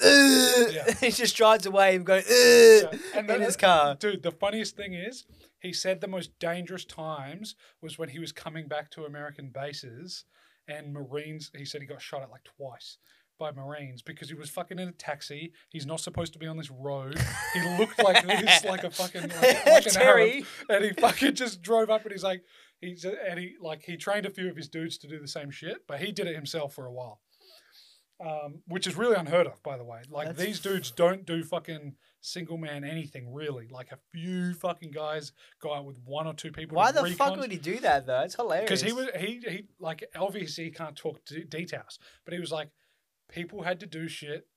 he 1.00 1.10
just 1.10 1.36
drives 1.36 1.66
away 1.66 1.96
and 1.96 2.06
going 2.06 2.22
Yeah. 2.28 2.90
And 3.14 3.28
in 3.30 3.40
his 3.40 3.56
car. 3.56 3.94
Dude, 3.96 4.22
the 4.22 4.30
funniest 4.30 4.76
thing 4.76 4.94
is, 4.94 5.24
he 5.60 5.72
said 5.72 6.00
the 6.00 6.06
most 6.06 6.38
dangerous 6.38 6.84
times 6.84 7.56
was 7.82 7.98
when 7.98 8.10
he 8.10 8.18
was 8.18 8.30
coming 8.30 8.68
back 8.68 8.90
to 8.92 9.04
American 9.04 9.50
bases 9.50 10.24
and 10.68 10.92
Marines. 10.92 11.50
He 11.56 11.64
said 11.64 11.80
he 11.80 11.86
got 11.86 12.00
shot 12.00 12.22
at 12.22 12.30
like 12.30 12.44
twice 12.44 12.98
by 13.38 13.50
Marines 13.52 14.02
because 14.02 14.28
he 14.28 14.34
was 14.34 14.50
fucking 14.50 14.78
in 14.78 14.88
a 14.88 14.92
taxi. 14.92 15.52
He's 15.68 15.86
not 15.86 16.00
supposed 16.00 16.32
to 16.32 16.38
be 16.38 16.46
on 16.46 16.56
this 16.56 16.70
road. 16.70 17.18
He 17.54 17.78
looked 17.78 18.02
like 18.02 18.26
this, 18.26 18.64
like 18.68 18.84
a 18.84 18.90
fucking 18.90 19.22
like, 19.22 19.66
like 19.66 19.86
an 19.86 19.96
Arab, 19.96 20.30
Terry. 20.30 20.44
and 20.68 20.84
he 20.84 20.92
fucking 20.92 21.34
just 21.34 21.62
drove 21.62 21.90
up 21.90 22.02
and 22.02 22.12
he's 22.12 22.24
like, 22.24 22.42
he's 22.80 23.04
and 23.04 23.38
he 23.38 23.54
like 23.60 23.82
he 23.82 23.96
trained 23.96 24.26
a 24.26 24.30
few 24.30 24.48
of 24.48 24.56
his 24.56 24.68
dudes 24.68 24.98
to 24.98 25.08
do 25.08 25.18
the 25.20 25.28
same 25.28 25.50
shit, 25.50 25.86
but 25.86 26.00
he 26.00 26.12
did 26.12 26.26
it 26.26 26.34
himself 26.34 26.74
for 26.74 26.86
a 26.86 26.92
while. 26.92 27.20
Um, 28.20 28.62
which 28.66 28.88
is 28.88 28.96
really 28.96 29.14
unheard 29.14 29.46
of, 29.46 29.62
by 29.62 29.76
the 29.76 29.84
way. 29.84 30.02
Like 30.10 30.26
That's 30.28 30.42
these 30.42 30.58
dudes 30.58 30.90
don't 30.90 31.24
do 31.24 31.44
fucking 31.44 31.94
single 32.20 32.58
man 32.58 32.82
anything 32.82 33.32
really. 33.32 33.68
Like 33.70 33.92
a 33.92 33.98
few 34.12 34.54
fucking 34.54 34.90
guys 34.90 35.30
go 35.62 35.72
out 35.72 35.84
with 35.84 35.98
one 36.04 36.26
or 36.26 36.34
two 36.34 36.50
people. 36.50 36.76
Why 36.76 36.90
the 36.90 37.06
fuck 37.12 37.36
would 37.36 37.52
he 37.52 37.58
do 37.58 37.78
that 37.80 38.06
though? 38.06 38.22
It's 38.22 38.34
hilarious. 38.34 38.68
Because 38.68 38.82
he 38.82 38.92
was 38.92 39.08
he 39.16 39.40
he 39.48 39.64
like 39.78 40.04
obviously 40.16 40.64
he 40.64 40.70
can't 40.70 40.96
talk 40.96 41.24
de- 41.26 41.44
details, 41.44 42.00
but 42.24 42.34
he 42.34 42.40
was 42.40 42.50
like, 42.50 42.70
people 43.30 43.62
had 43.62 43.78
to 43.80 43.86
do 43.86 44.08
shit, 44.08 44.48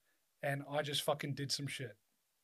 and 0.41 0.63
I 0.69 0.81
just 0.81 1.03
fucking 1.03 1.35
did 1.35 1.51
some 1.51 1.67
shit. 1.67 1.95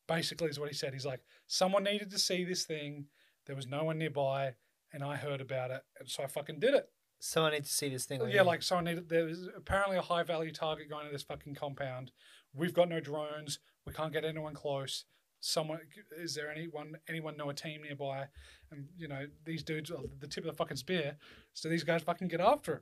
Basically, 0.08 0.50
is 0.50 0.60
what 0.60 0.70
he 0.70 0.76
said. 0.76 0.94
He's 0.94 1.06
like, 1.06 1.22
someone 1.48 1.84
needed 1.84 2.12
to 2.12 2.20
see 2.20 2.44
this 2.44 2.66
thing. 2.66 3.06
There 3.46 3.56
was 3.56 3.68
no 3.68 3.84
one 3.84 3.98
nearby, 3.98 4.54
and 4.94 5.04
I 5.04 5.16
heard 5.16 5.42
about 5.42 5.72
it, 5.72 5.82
and 6.00 6.08
so 6.08 6.24
I 6.24 6.28
fucking 6.28 6.60
did 6.60 6.76
it. 6.76 6.88
Someone 7.20 7.54
needs 7.54 7.70
to 7.70 7.76
see 7.76 7.90
this 7.90 8.06
thing. 8.06 8.22
Yeah, 8.30 8.44
like 8.44 8.62
someone 8.62 8.86
needed. 8.86 9.10
There's 9.10 9.48
apparently 9.56 9.98
a 9.98 10.02
high 10.02 10.24
value 10.24 10.52
target 10.52 10.90
going 10.90 11.06
to 11.06 11.12
this 11.12 11.24
fucking 11.24 11.56
compound. 11.56 12.12
We've 12.54 12.74
got 12.74 12.90
no 12.90 13.00
drones. 13.00 13.60
We 13.86 13.94
can't 13.94 14.14
get 14.14 14.24
anyone 14.24 14.54
close. 14.54 15.06
Someone 15.40 15.80
is 16.18 16.36
there 16.36 16.52
anyone 16.52 16.98
anyone 17.08 17.38
know 17.38 17.50
a 17.50 17.54
team 17.54 17.82
nearby? 17.84 18.28
And 18.72 18.88
you 18.98 19.08
know 19.08 19.28
these 19.46 19.64
dudes 19.64 19.92
are 19.92 20.02
the 20.20 20.28
tip 20.28 20.44
of 20.44 20.52
the 20.52 20.58
fucking 20.58 20.78
spear. 20.78 21.18
So 21.54 21.70
these 21.70 21.84
guys 21.84 22.04
fucking 22.04 22.28
get 22.28 22.42
after 22.42 22.76
it. 22.76 22.82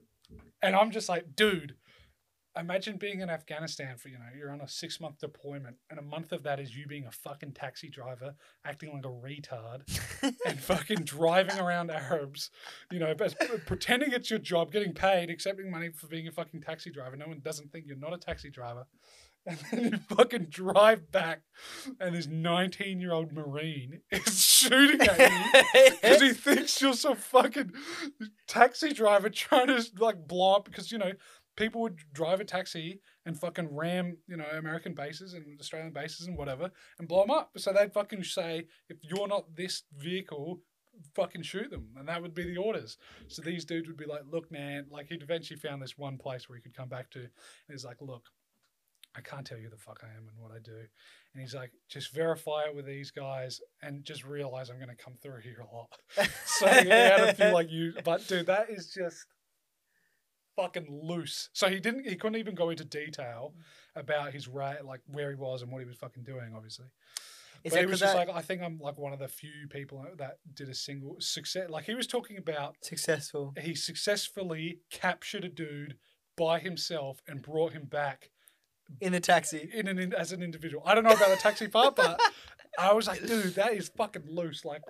And 0.62 0.76
I'm 0.76 0.92
just 0.92 1.10
like, 1.10 1.36
dude. 1.36 1.76
Imagine 2.58 2.98
being 2.98 3.20
in 3.20 3.30
Afghanistan 3.30 3.98
for 3.98 4.08
you 4.08 4.18
know 4.18 4.26
you're 4.38 4.52
on 4.52 4.62
a 4.62 4.68
six 4.68 5.02
month 5.02 5.20
deployment, 5.20 5.76
and 5.90 6.00
a 6.00 6.02
month 6.02 6.32
of 6.32 6.44
that 6.44 6.60
is 6.60 6.76
you 6.76 6.88
being 6.88 7.06
a 7.06 7.12
fucking 7.12 7.52
taxi 7.52 7.90
driver, 7.90 8.34
acting 8.64 8.94
like 8.94 9.06
a 9.06 9.10
retard, 9.10 9.82
and 10.46 10.60
fucking 10.60 11.04
driving 11.04 11.60
around 11.60 11.92
Arabs, 11.92 12.52
you 12.92 13.00
know, 13.00 13.14
pretending 13.66 14.12
it's 14.14 14.30
your 14.30 14.40
job, 14.40 14.72
getting 14.72 14.94
paid, 14.94 15.30
accepting 15.30 15.70
money 15.70 15.90
for 15.90 16.08
being 16.08 16.28
a 16.28 16.32
fucking 16.32 16.62
taxi 16.62 16.92
driver. 16.92 17.16
No 17.16 17.28
one 17.28 17.42
doesn't 17.44 17.72
think 17.72 17.86
you're 17.88 17.98
not 17.98 18.14
a 18.14 18.18
taxi 18.18 18.50
driver. 18.50 18.86
And 19.48 19.60
then 19.72 19.92
you 19.92 20.00
fucking 20.16 20.46
drive 20.46 21.12
back, 21.12 21.42
and 22.00 22.16
this 22.16 22.26
19 22.26 23.00
year 23.00 23.12
old 23.12 23.32
Marine 23.32 24.02
is 24.10 24.44
shooting 24.44 25.02
at 25.02 25.20
you 25.20 25.92
because 26.02 26.22
he 26.22 26.34
thinks 26.34 26.82
you're 26.82 26.94
some 26.94 27.16
fucking 27.16 27.72
taxi 28.48 28.92
driver 28.92 29.30
trying 29.30 29.68
to 29.68 29.86
like 30.00 30.28
blow 30.28 30.56
up. 30.56 30.66
Because, 30.66 30.92
you 30.92 30.98
know, 30.98 31.12
people 31.56 31.82
would 31.82 32.00
drive 32.14 32.40
a 32.40 32.46
taxi 32.46 33.02
and 33.26 33.40
fucking 33.40 33.74
ram, 33.74 34.18
you 34.28 34.38
know, 34.38 34.46
American 34.58 34.94
bases 34.94 35.34
and 35.34 35.60
Australian 35.60 35.92
bases 35.92 36.28
and 36.28 36.38
whatever 36.38 36.72
and 37.00 37.08
blow 37.08 37.22
them 37.22 37.32
up. 37.32 37.52
So 37.58 37.72
they'd 37.72 37.94
fucking 37.94 38.24
say, 38.24 38.68
if 38.90 38.98
you're 39.02 39.28
not 39.28 39.56
this 39.56 39.84
vehicle, 39.98 40.62
fucking 41.16 41.44
shoot 41.44 41.70
them. 41.70 41.90
And 41.98 42.08
that 42.08 42.22
would 42.22 42.34
be 42.34 42.44
the 42.44 42.58
orders. 42.58 42.98
So 43.28 43.42
these 43.42 43.66
dudes 43.66 43.88
would 43.88 43.98
be 43.98 44.06
like, 44.06 44.22
look, 44.30 44.52
man, 44.52 44.86
like 44.90 45.08
he'd 45.08 45.24
eventually 45.24 45.60
found 45.60 45.82
this 45.82 45.98
one 45.98 46.18
place 46.18 46.48
where 46.48 46.58
he 46.58 46.62
could 46.62 46.76
come 46.76 46.90
back 46.90 47.10
to. 47.12 47.20
And 47.20 47.30
he's 47.70 47.86
like, 47.86 48.02
look, 48.02 48.24
I 49.16 49.22
can't 49.22 49.46
tell 49.46 49.58
you 49.58 49.70
the 49.70 49.78
fuck 49.78 50.02
I 50.04 50.08
am 50.08 50.28
and 50.28 50.38
what 50.38 50.52
I 50.52 50.60
do. 50.60 50.76
And 50.76 51.42
he's 51.42 51.56
like, 51.56 51.72
just 51.90 52.14
verify 52.14 52.64
it 52.68 52.76
with 52.76 52.86
these 52.86 53.12
guys 53.12 53.62
and 53.82 54.04
just 54.04 54.26
realize 54.26 54.70
I'm 54.70 54.78
going 54.78 54.90
to 54.90 55.04
come 55.04 55.16
through 55.22 55.42
here 55.42 55.60
a 55.62 55.76
lot. 55.76 55.98
so 56.46 56.68
he 56.68 56.90
had 56.90 57.22
a 57.22 57.34
few 57.34 57.46
like 57.48 57.72
you, 57.72 57.94
but 58.04 58.28
dude, 58.28 58.48
that 58.48 58.70
is 58.70 58.94
just 58.94 59.26
fucking 60.56 60.88
loose. 61.04 61.50
So 61.54 61.68
he 61.70 61.80
didn't, 61.80 62.08
he 62.08 62.16
couldn't 62.16 62.38
even 62.40 62.56
go 62.56 62.70
into 62.70 62.86
detail 62.86 63.54
about 63.96 64.34
his 64.34 64.48
right, 64.48 64.84
like 64.84 65.02
where 65.08 65.30
he 65.30 65.36
was 65.36 65.62
and 65.62 65.72
what 65.72 65.80
he 65.80 65.86
was 65.86 65.98
fucking 65.98 66.24
doing, 66.24 66.54
obviously. 66.56 66.86
Is 67.64 67.72
but 67.72 67.78
that 67.78 67.80
he 67.82 67.86
was 67.90 68.00
just 68.00 68.14
that- 68.14 68.28
like, 68.28 68.36
I 68.36 68.42
think 68.42 68.62
I'm 68.62 68.78
like 68.80 68.98
one 68.98 69.14
of 69.14 69.20
the 69.20 69.28
few 69.28 69.68
people 69.70 70.06
that 70.18 70.38
did 70.54 70.70
a 70.70 70.76
single 70.76 71.16
success. 71.20 71.70
Like 71.70 71.86
he 71.86 71.96
was 71.96 72.06
talking 72.08 72.38
about, 72.38 72.76
successful? 72.82 73.54
he 73.60 73.74
successfully 73.76 74.80
captured 74.92 75.44
a 75.46 75.50
dude 75.50 75.96
by 76.38 76.60
himself 76.60 77.22
and 77.28 77.42
brought 77.42 77.74
him 77.74 77.86
back 77.86 78.30
In 79.02 79.14
a 79.14 79.20
taxi. 79.20 79.70
in 79.74 79.88
an 79.88 79.98
in, 79.98 80.14
as 80.14 80.32
an 80.32 80.44
individual. 80.44 80.84
I 80.86 80.94
don't 80.94 81.04
know 81.04 81.12
about 81.14 81.30
the 81.30 81.38
taxi 81.38 81.68
part, 81.68 81.96
but 81.96 82.20
I 82.80 82.94
was 82.94 83.08
like, 83.08 83.26
dude, 83.26 83.56
that 83.56 83.74
is 83.74 83.90
fucking 83.98 84.24
loose. 84.28 84.64
Like 84.66 84.82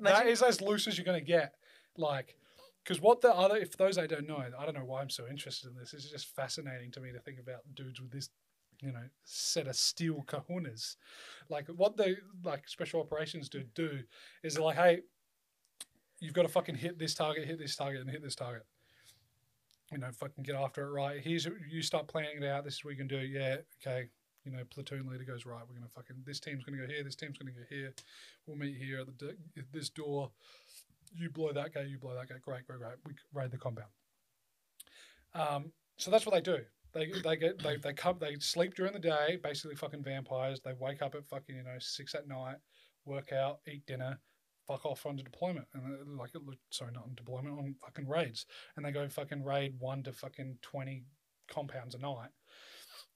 that 0.00 0.10
Imagine- 0.10 0.28
is 0.32 0.42
as 0.42 0.60
loose 0.60 0.86
as 0.88 0.98
you're 0.98 1.04
gonna 1.06 1.20
get. 1.20 1.54
Like, 1.96 2.36
because 2.84 3.00
what 3.00 3.20
the 3.20 3.34
other, 3.34 3.56
if 3.56 3.76
those 3.76 3.98
I 3.98 4.06
don't 4.06 4.26
know, 4.26 4.42
I 4.58 4.64
don't 4.64 4.74
know 4.74 4.84
why 4.84 5.00
I'm 5.00 5.10
so 5.10 5.26
interested 5.28 5.70
in 5.70 5.76
this. 5.76 5.94
It's 5.94 6.10
just 6.10 6.34
fascinating 6.34 6.90
to 6.92 7.00
me 7.00 7.12
to 7.12 7.20
think 7.20 7.38
about 7.38 7.60
dudes 7.74 8.00
with 8.00 8.10
this, 8.10 8.30
you 8.80 8.92
know, 8.92 9.04
set 9.24 9.68
of 9.68 9.76
steel 9.76 10.24
kahunas. 10.26 10.96
Like 11.48 11.68
what 11.68 11.96
the 11.96 12.16
like 12.44 12.68
special 12.68 13.00
operations 13.00 13.48
dude 13.48 13.72
do 13.74 14.00
is 14.42 14.58
like, 14.58 14.76
hey, 14.76 15.00
you've 16.20 16.34
got 16.34 16.42
to 16.42 16.48
fucking 16.48 16.76
hit 16.76 16.98
this 16.98 17.14
target, 17.14 17.46
hit 17.46 17.58
this 17.58 17.76
target, 17.76 18.00
and 18.00 18.10
hit 18.10 18.22
this 18.22 18.34
target. 18.36 18.64
you 19.92 19.98
know, 19.98 20.10
fucking 20.10 20.42
get 20.42 20.56
after 20.56 20.86
it 20.86 20.90
right. 20.90 21.20
Here's 21.20 21.46
you 21.70 21.82
start 21.82 22.08
planning 22.08 22.42
it 22.42 22.44
out. 22.44 22.64
This 22.64 22.74
is 22.74 22.84
what 22.84 22.92
you 22.92 22.96
can 22.96 23.08
do. 23.08 23.18
Yeah, 23.18 23.56
okay. 23.80 24.08
You 24.44 24.50
know, 24.50 24.62
platoon 24.70 25.06
leader 25.08 25.24
goes 25.24 25.46
right. 25.46 25.62
We're 25.68 25.74
gonna 25.74 25.88
fucking 25.88 26.16
this 26.26 26.40
team's 26.40 26.64
gonna 26.64 26.78
go 26.78 26.86
here. 26.86 27.04
This 27.04 27.14
team's 27.14 27.38
gonna 27.38 27.52
go 27.52 27.62
here. 27.68 27.92
We'll 28.46 28.56
meet 28.56 28.76
here 28.76 29.00
at 29.00 29.06
the 29.18 29.36
this 29.72 29.90
door. 29.90 30.30
You 31.14 31.30
blow 31.30 31.52
that 31.52 31.74
guy. 31.74 31.82
You 31.82 31.98
blow 31.98 32.14
that 32.14 32.28
guy. 32.28 32.36
Great, 32.42 32.66
great, 32.66 32.78
great. 32.78 32.94
We 33.06 33.14
raid 33.32 33.50
the 33.50 33.58
compound. 33.58 33.90
Um, 35.34 35.72
so 35.96 36.10
that's 36.10 36.26
what 36.26 36.34
they 36.34 36.40
do. 36.40 36.58
They 36.92 37.10
they 37.24 37.36
get 37.36 37.62
they 37.62 37.76
they 37.76 37.92
come 37.94 38.18
they 38.20 38.34
sleep 38.36 38.74
during 38.74 38.92
the 38.92 38.98
day, 38.98 39.38
basically 39.42 39.76
fucking 39.76 40.02
vampires. 40.02 40.60
They 40.60 40.74
wake 40.78 41.00
up 41.02 41.14
at 41.14 41.26
fucking 41.26 41.56
you 41.56 41.62
know 41.62 41.76
six 41.78 42.14
at 42.14 42.28
night, 42.28 42.56
work 43.04 43.32
out, 43.32 43.60
eat 43.66 43.86
dinner, 43.86 44.18
fuck 44.66 44.84
off 44.84 45.06
onto 45.06 45.22
deployment, 45.22 45.66
and 45.74 45.84
they're 45.84 46.16
like 46.16 46.30
sorry 46.70 46.92
not 46.92 47.04
on 47.04 47.14
deployment 47.14 47.58
on 47.58 47.74
fucking 47.82 48.08
raids, 48.08 48.46
and 48.76 48.84
they 48.84 48.92
go 48.92 49.08
fucking 49.08 49.42
raid 49.42 49.74
one 49.78 50.02
to 50.02 50.12
fucking 50.12 50.58
twenty 50.60 51.04
compounds 51.48 51.94
a 51.94 51.98
night, 51.98 52.30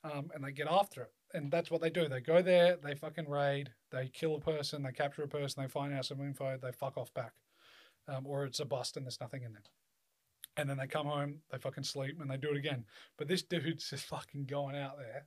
um, 0.05 0.31
and 0.35 0.43
they 0.43 0.53
get 0.53 0.69
after 0.71 1.03
it, 1.03 1.13
and 1.35 1.51
that's 1.51 1.71
what 1.71 1.81
they 1.83 1.91
do. 1.91 2.09
They 2.09 2.21
go 2.21 2.41
there, 2.43 2.77
they 2.83 2.95
fucking 2.95 3.29
raid, 3.29 3.71
they 3.93 4.09
kill 4.09 4.37
a 4.37 4.41
person, 4.41 4.83
they 4.83 4.93
capture 4.93 5.23
a 5.23 5.29
person, 5.29 5.63
they 5.63 5.69
find 5.69 5.93
out 5.93 6.07
some 6.07 6.21
info, 6.21 6.59
they 6.61 6.73
fuck 6.73 6.97
off 6.97 7.13
back, 7.15 7.33
um, 8.09 8.27
or 8.27 8.45
it's 8.45 8.61
a 8.61 8.65
bust 8.65 8.97
and 8.97 9.07
there's 9.07 9.21
nothing 9.21 9.43
in 9.43 9.53
there. 9.53 9.63
And 10.57 10.71
then 10.71 10.79
they 10.79 10.87
come 10.87 11.07
home, 11.07 11.41
they 11.51 11.59
fucking 11.59 11.85
sleep, 11.85 12.17
and 12.21 12.31
they 12.31 12.39
do 12.39 12.51
it 12.51 12.57
again. 12.57 12.85
But 13.19 13.29
this 13.29 13.43
dude's 13.43 13.91
just 13.91 14.07
fucking 14.07 14.47
going 14.47 14.77
out 14.77 14.97
there, 14.99 15.27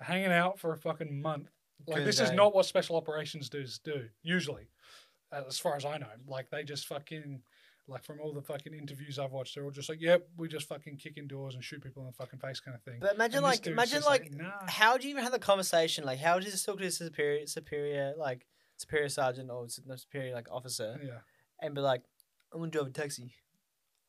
hanging 0.00 0.32
out 0.32 0.58
for 0.58 0.72
a 0.72 0.76
fucking 0.78 1.20
month. 1.20 1.48
Like 1.86 1.98
Good 1.98 2.06
this 2.06 2.20
is 2.20 2.32
not 2.32 2.54
what 2.54 2.64
special 2.64 2.96
operations 2.96 3.50
dudes 3.50 3.78
do 3.78 4.08
usually, 4.22 4.68
as 5.30 5.58
far 5.58 5.76
as 5.76 5.84
I 5.84 5.98
know. 5.98 6.06
Like 6.26 6.48
they 6.48 6.62
just 6.64 6.86
fucking, 6.86 7.42
like 7.86 8.02
from 8.02 8.18
all 8.18 8.32
the 8.32 8.40
fucking 8.40 8.72
interviews 8.72 9.18
I've 9.18 9.32
watched, 9.32 9.54
they're 9.54 9.64
all 9.64 9.70
just 9.70 9.90
like, 9.90 10.00
"Yep, 10.00 10.26
we 10.38 10.48
just 10.48 10.66
fucking 10.68 10.96
kick 10.96 11.18
in 11.18 11.28
doors 11.28 11.54
and 11.54 11.62
shoot 11.62 11.82
people 11.82 12.02
in 12.02 12.06
the 12.06 12.14
fucking 12.14 12.38
face," 12.38 12.60
kind 12.60 12.74
of 12.74 12.82
thing. 12.82 12.96
But 12.98 13.16
imagine 13.16 13.42
like 13.42 13.66
imagine 13.66 13.96
just 13.96 14.06
like 14.06 14.32
nah. 14.32 14.52
how 14.66 14.96
do 14.96 15.04
you 15.04 15.10
even 15.10 15.22
have 15.22 15.32
the 15.32 15.38
conversation? 15.38 16.04
Like 16.04 16.18
how 16.18 16.36
would 16.36 16.44
you 16.44 16.50
just 16.50 16.64
talk 16.64 16.78
to 16.78 16.90
superior 16.90 17.46
superior 17.46 18.14
like 18.16 18.46
superior 18.78 19.10
sergeant 19.10 19.50
or 19.50 19.66
superior 19.68 20.34
like 20.34 20.48
officer 20.50 20.98
yeah. 21.02 21.18
And 21.60 21.74
be 21.74 21.80
like, 21.80 22.02
I'm 22.52 22.60
gonna 22.60 22.70
drive 22.70 22.86
a 22.86 22.90
taxi. 22.90 23.32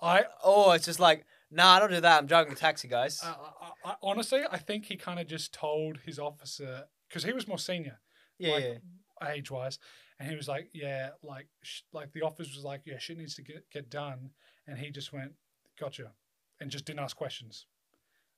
I 0.01 0.25
Oh, 0.43 0.71
it's 0.71 0.85
just 0.85 0.99
like, 0.99 1.25
nah, 1.51 1.75
I 1.75 1.79
don't 1.79 1.91
do 1.91 2.01
that. 2.01 2.19
I'm 2.19 2.27
driving 2.27 2.53
a 2.53 2.55
taxi, 2.55 2.87
guys. 2.87 3.19
I, 3.23 3.29
I, 3.29 3.91
I, 3.91 3.95
honestly, 4.01 4.41
I 4.49 4.57
think 4.57 4.85
he 4.85 4.95
kind 4.95 5.19
of 5.19 5.27
just 5.27 5.53
told 5.53 5.99
his 6.05 6.19
officer 6.19 6.85
because 7.07 7.23
he 7.23 7.33
was 7.33 7.47
more 7.47 7.57
senior, 7.57 7.99
yeah, 8.37 8.51
like, 8.53 8.63
yeah. 8.63 9.31
age 9.31 9.49
wise, 9.49 9.79
and 10.19 10.29
he 10.29 10.35
was 10.35 10.47
like, 10.47 10.69
"Yeah, 10.73 11.09
like, 11.23 11.47
sh- 11.63 11.81
like 11.93 12.11
the 12.13 12.21
officer 12.21 12.51
was 12.55 12.63
like, 12.63 12.81
yeah, 12.85 12.97
shit 12.99 13.17
needs 13.17 13.35
to 13.35 13.43
get 13.43 13.69
get 13.71 13.89
done," 13.89 14.31
and 14.67 14.77
he 14.77 14.91
just 14.91 15.13
went, 15.13 15.33
"Gotcha," 15.79 16.11
and 16.59 16.69
just 16.69 16.85
didn't 16.85 16.99
ask 16.99 17.15
questions, 17.15 17.65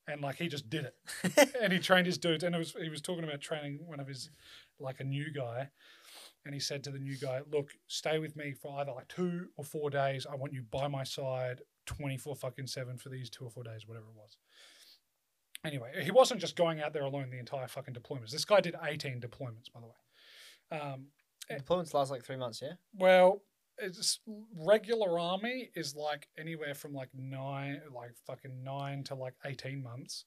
and 0.06 0.20
like 0.20 0.36
he 0.36 0.48
just 0.48 0.70
did 0.70 0.86
it, 0.86 1.54
and 1.60 1.72
he 1.72 1.78
trained 1.78 2.06
his 2.06 2.18
dudes, 2.18 2.44
and 2.44 2.54
it 2.54 2.58
was 2.58 2.74
he 2.80 2.88
was 2.88 3.02
talking 3.02 3.24
about 3.24 3.40
training 3.40 3.80
one 3.86 4.00
of 4.00 4.08
his 4.08 4.30
like 4.78 5.00
a 5.00 5.04
new 5.04 5.32
guy. 5.32 5.70
And 6.44 6.54
he 6.54 6.60
said 6.60 6.82
to 6.84 6.90
the 6.90 6.98
new 6.98 7.16
guy, 7.16 7.40
"Look, 7.50 7.72
stay 7.86 8.18
with 8.18 8.34
me 8.34 8.52
for 8.54 8.80
either 8.80 8.92
like 8.92 9.08
two 9.08 9.48
or 9.56 9.64
four 9.64 9.90
days. 9.90 10.26
I 10.26 10.34
want 10.34 10.52
you 10.52 10.62
by 10.62 10.88
my 10.88 11.04
side, 11.04 11.62
twenty 11.86 12.16
four 12.16 12.34
fucking 12.34 12.66
seven 12.66 12.96
for 12.96 13.10
these 13.10 13.28
two 13.28 13.44
or 13.44 13.50
four 13.50 13.62
days, 13.62 13.86
whatever 13.86 14.06
it 14.06 14.16
was." 14.16 14.38
Anyway, 15.64 15.92
he 16.02 16.10
wasn't 16.10 16.40
just 16.40 16.56
going 16.56 16.80
out 16.80 16.94
there 16.94 17.02
alone 17.02 17.28
the 17.30 17.38
entire 17.38 17.68
fucking 17.68 17.92
deployments. 17.92 18.30
This 18.30 18.46
guy 18.46 18.62
did 18.62 18.76
18 18.82 19.20
deployments, 19.20 19.70
by 19.70 19.80
the 19.80 19.86
way. 19.86 20.80
Um, 20.80 21.08
Deployments 21.50 21.92
last 21.94 22.10
like 22.10 22.24
three 22.24 22.36
months, 22.36 22.62
yeah. 22.62 22.74
well, 22.94 23.42
it's 23.78 24.20
regular 24.56 25.18
army 25.18 25.70
is 25.74 25.96
like 25.96 26.28
anywhere 26.38 26.74
from 26.74 26.92
like 26.92 27.08
nine, 27.14 27.80
like 27.94 28.12
fucking 28.26 28.62
nine 28.62 29.02
to 29.04 29.14
like 29.14 29.34
18 29.44 29.82
months. 29.82 30.26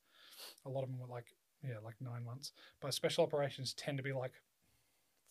A 0.65 0.69
lot 0.69 0.83
of 0.83 0.89
them 0.89 0.99
were 0.99 1.07
like, 1.07 1.27
yeah, 1.63 1.75
like 1.83 1.95
nine 2.01 2.25
months. 2.25 2.51
But 2.81 2.93
special 2.93 3.23
operations 3.23 3.73
tend 3.73 3.97
to 3.97 4.03
be 4.03 4.11
like 4.11 4.33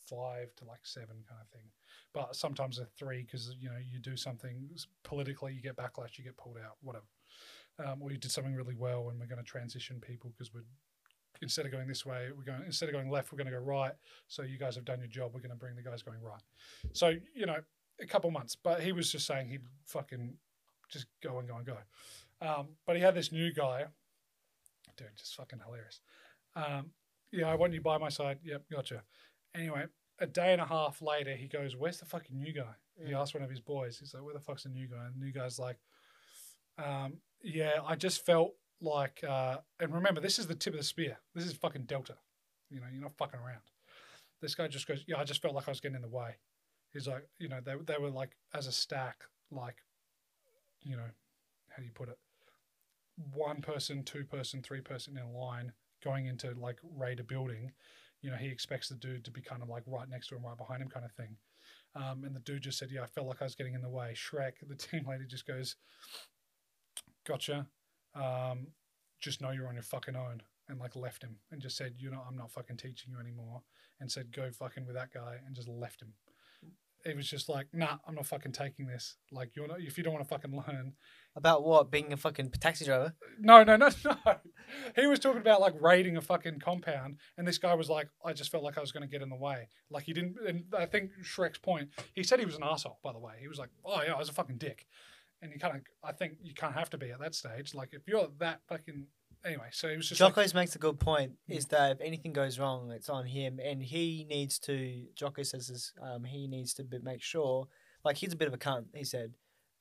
five 0.08 0.54
to 0.56 0.64
like 0.64 0.80
seven 0.84 1.16
kind 1.28 1.40
of 1.40 1.48
thing. 1.48 1.68
But 2.12 2.36
sometimes 2.36 2.76
they're 2.76 2.86
three 2.98 3.22
because, 3.22 3.54
you 3.58 3.68
know, 3.68 3.78
you 3.78 3.98
do 3.98 4.16
something 4.16 4.68
politically, 5.02 5.54
you 5.54 5.62
get 5.62 5.76
backlash, 5.76 6.18
you 6.18 6.24
get 6.24 6.36
pulled 6.36 6.58
out, 6.58 6.76
whatever. 6.82 7.06
Um, 7.84 8.02
or 8.02 8.12
you 8.12 8.18
did 8.18 8.30
something 8.30 8.54
really 8.54 8.74
well 8.74 9.08
and 9.08 9.18
we're 9.18 9.26
going 9.26 9.42
to 9.42 9.44
transition 9.44 9.98
people 10.00 10.30
because 10.30 10.52
we're 10.52 10.64
instead 11.40 11.64
of 11.66 11.72
going 11.72 11.88
this 11.88 12.04
way, 12.04 12.28
we're 12.36 12.44
going 12.44 12.62
instead 12.64 12.88
of 12.88 12.94
going 12.94 13.10
left, 13.10 13.32
we're 13.32 13.38
going 13.38 13.50
to 13.50 13.58
go 13.58 13.64
right. 13.64 13.92
So 14.28 14.42
you 14.42 14.58
guys 14.58 14.74
have 14.76 14.84
done 14.84 14.98
your 14.98 15.08
job. 15.08 15.32
We're 15.34 15.40
going 15.40 15.50
to 15.50 15.56
bring 15.56 15.74
the 15.74 15.82
guys 15.82 16.02
going 16.02 16.20
right. 16.20 16.42
So 16.92 17.14
you 17.34 17.46
know, 17.46 17.56
a 18.00 18.06
couple 18.06 18.30
months. 18.30 18.56
But 18.56 18.82
he 18.82 18.92
was 18.92 19.10
just 19.10 19.26
saying 19.26 19.48
he'd 19.48 19.62
fucking 19.86 20.34
just 20.90 21.06
go 21.22 21.38
and 21.38 21.48
go 21.48 21.56
and 21.56 21.66
go. 21.66 21.76
Um, 22.40 22.68
but 22.86 22.96
he 22.96 23.02
had 23.02 23.14
this 23.14 23.32
new 23.32 23.52
guy, 23.52 23.84
dude, 24.96 25.08
just 25.16 25.34
fucking 25.36 25.60
hilarious. 25.64 26.00
Um, 26.56 26.90
yeah, 27.30 27.46
I 27.46 27.54
want 27.54 27.72
you 27.72 27.80
by 27.80 27.98
my 27.98 28.08
side. 28.08 28.38
Yep, 28.44 28.64
gotcha. 28.70 29.02
Anyway, 29.54 29.84
a 30.18 30.26
day 30.26 30.52
and 30.52 30.60
a 30.60 30.66
half 30.66 31.02
later, 31.02 31.34
he 31.34 31.48
goes, 31.48 31.76
"Where's 31.76 31.98
the 31.98 32.06
fucking 32.06 32.38
new 32.38 32.52
guy?" 32.52 32.74
He 33.04 33.14
asked 33.14 33.34
one 33.34 33.42
of 33.42 33.50
his 33.50 33.60
boys. 33.60 33.98
He's 33.98 34.14
like, 34.14 34.22
"Where 34.22 34.34
the 34.34 34.40
fuck's 34.40 34.62
the 34.62 34.68
new 34.68 34.86
guy?" 34.86 35.06
And 35.06 35.14
the 35.14 35.24
new 35.24 35.32
guy's 35.32 35.58
like, 35.58 35.78
um, 36.78 37.20
"Yeah, 37.42 37.80
I 37.84 37.96
just 37.96 38.24
felt 38.24 38.54
like." 38.80 39.22
Uh, 39.24 39.58
and 39.80 39.92
remember, 39.94 40.20
this 40.20 40.38
is 40.38 40.46
the 40.46 40.54
tip 40.54 40.74
of 40.74 40.80
the 40.80 40.84
spear. 40.84 41.18
This 41.34 41.44
is 41.44 41.54
fucking 41.54 41.84
Delta. 41.84 42.16
You 42.70 42.80
know, 42.80 42.86
you're 42.90 43.02
not 43.02 43.16
fucking 43.16 43.40
around. 43.40 43.62
This 44.40 44.54
guy 44.54 44.68
just 44.68 44.86
goes, 44.86 45.04
"Yeah, 45.06 45.18
I 45.18 45.24
just 45.24 45.42
felt 45.42 45.54
like 45.54 45.68
I 45.68 45.70
was 45.70 45.80
getting 45.80 45.96
in 45.96 46.02
the 46.02 46.08
way." 46.08 46.36
He's 46.92 47.08
like, 47.08 47.26
you 47.38 47.48
know, 47.48 47.60
they 47.64 47.74
they 47.86 47.98
were 47.98 48.10
like 48.10 48.36
as 48.54 48.66
a 48.66 48.72
stack, 48.72 49.24
like, 49.50 49.76
you 50.82 50.96
know, 50.96 51.10
how 51.70 51.78
do 51.78 51.84
you 51.84 51.92
put 51.92 52.08
it? 52.08 52.18
One 53.34 53.62
person, 53.62 54.04
two 54.04 54.24
person, 54.24 54.62
three 54.62 54.80
person 54.80 55.16
in 55.16 55.22
a 55.22 55.30
line 55.30 55.72
going 56.04 56.26
into 56.26 56.52
like 56.52 56.78
raid 56.82 57.20
a 57.20 57.24
building. 57.24 57.72
You 58.22 58.30
know, 58.30 58.36
he 58.36 58.48
expects 58.48 58.88
the 58.88 58.94
dude 58.94 59.24
to 59.24 59.30
be 59.30 59.42
kind 59.42 59.62
of 59.62 59.68
like 59.68 59.82
right 59.86 60.08
next 60.08 60.28
to 60.28 60.36
him, 60.36 60.44
right 60.44 60.56
behind 60.56 60.82
him, 60.82 60.88
kind 60.88 61.04
of 61.04 61.12
thing. 61.12 61.36
Um, 61.94 62.24
and 62.24 62.34
the 62.34 62.40
dude 62.40 62.62
just 62.62 62.78
said, 62.78 62.90
"Yeah, 62.90 63.02
I 63.02 63.06
felt 63.06 63.26
like 63.26 63.42
I 63.42 63.44
was 63.44 63.54
getting 63.54 63.74
in 63.74 63.82
the 63.82 63.90
way." 63.90 64.14
Shrek, 64.14 64.52
the 64.66 64.76
team 64.76 65.06
lady, 65.08 65.26
just 65.26 65.46
goes, 65.46 65.76
"Gotcha." 67.26 67.66
Um, 68.14 68.68
just 69.20 69.40
know 69.40 69.50
you're 69.50 69.68
on 69.68 69.74
your 69.74 69.82
fucking 69.82 70.16
own, 70.16 70.42
and 70.68 70.78
like 70.78 70.96
left 70.96 71.22
him, 71.22 71.36
and 71.50 71.60
just 71.60 71.76
said, 71.76 71.94
"You 71.98 72.10
know, 72.10 72.22
I'm 72.26 72.36
not 72.36 72.50
fucking 72.50 72.78
teaching 72.78 73.12
you 73.12 73.18
anymore," 73.20 73.62
and 74.00 74.10
said, 74.10 74.32
"Go 74.32 74.50
fucking 74.50 74.86
with 74.86 74.94
that 74.94 75.12
guy," 75.12 75.40
and 75.46 75.54
just 75.54 75.68
left 75.68 76.00
him. 76.00 76.14
It 77.04 77.16
was 77.16 77.28
just 77.28 77.48
like, 77.48 77.66
"Nah, 77.72 77.98
I'm 78.06 78.14
not 78.14 78.26
fucking 78.26 78.52
taking 78.52 78.86
this. 78.86 79.16
Like, 79.30 79.56
you're 79.56 79.66
not 79.66 79.80
if 79.80 79.98
you 79.98 80.04
don't 80.04 80.12
want 80.12 80.24
to 80.24 80.28
fucking 80.28 80.54
learn." 80.54 80.94
About 81.34 81.64
what? 81.64 81.90
Being 81.90 82.12
a 82.12 82.16
fucking 82.16 82.50
taxi 82.60 82.84
driver? 82.84 83.14
No, 83.40 83.64
no, 83.64 83.76
no, 83.76 83.88
no. 84.04 84.16
He 84.94 85.06
was 85.06 85.18
talking 85.18 85.40
about 85.40 85.60
like 85.60 85.74
raiding 85.80 86.16
a 86.16 86.20
fucking 86.20 86.60
compound, 86.60 87.16
and 87.36 87.46
this 87.46 87.58
guy 87.58 87.74
was 87.74 87.88
like, 87.88 88.08
"I 88.24 88.32
just 88.32 88.50
felt 88.50 88.62
like 88.64 88.78
I 88.78 88.80
was 88.80 88.92
going 88.92 89.02
to 89.02 89.10
get 89.10 89.22
in 89.22 89.30
the 89.30 89.36
way." 89.36 89.68
Like 89.90 90.04
he 90.04 90.12
didn't. 90.12 90.36
And 90.46 90.64
I 90.76 90.86
think 90.86 91.10
Shrek's 91.22 91.58
point. 91.58 91.90
He 92.14 92.22
said 92.22 92.38
he 92.38 92.46
was 92.46 92.56
an 92.56 92.62
asshole. 92.64 92.98
By 93.02 93.12
the 93.12 93.18
way, 93.18 93.34
he 93.40 93.48
was 93.48 93.58
like, 93.58 93.70
"Oh 93.84 94.02
yeah, 94.02 94.14
I 94.14 94.18
was 94.18 94.28
a 94.28 94.34
fucking 94.34 94.58
dick," 94.58 94.86
and 95.40 95.52
you 95.52 95.58
kind 95.58 95.76
of. 95.76 95.82
I 96.04 96.12
think 96.12 96.34
you 96.42 96.54
can't 96.54 96.74
have 96.74 96.90
to 96.90 96.98
be 96.98 97.10
at 97.10 97.20
that 97.20 97.34
stage. 97.34 97.74
Like 97.74 97.90
if 97.92 98.06
you're 98.06 98.28
that 98.38 98.60
fucking. 98.68 99.06
Anyway, 99.44 99.68
so 99.72 99.88
he 99.88 99.96
was 99.96 100.08
just 100.08 100.20
like, 100.20 100.54
makes 100.54 100.76
a 100.76 100.78
good 100.78 101.00
point. 101.00 101.32
Is 101.48 101.66
that 101.66 101.92
if 101.92 102.00
anything 102.00 102.32
goes 102.32 102.58
wrong, 102.58 102.92
it's 102.92 103.08
on 103.08 103.26
him, 103.26 103.58
and 103.62 103.82
he 103.82 104.24
needs 104.28 104.58
to. 104.60 105.04
Jocko 105.16 105.42
says 105.42 105.68
this. 105.68 105.92
Um, 106.00 106.24
he 106.24 106.46
needs 106.46 106.74
to 106.74 106.86
make 107.02 107.22
sure. 107.22 107.66
Like 108.04 108.16
he's 108.16 108.32
a 108.32 108.36
bit 108.36 108.48
of 108.48 108.54
a 108.54 108.58
cunt. 108.58 108.86
He 108.94 109.04
said, 109.04 109.32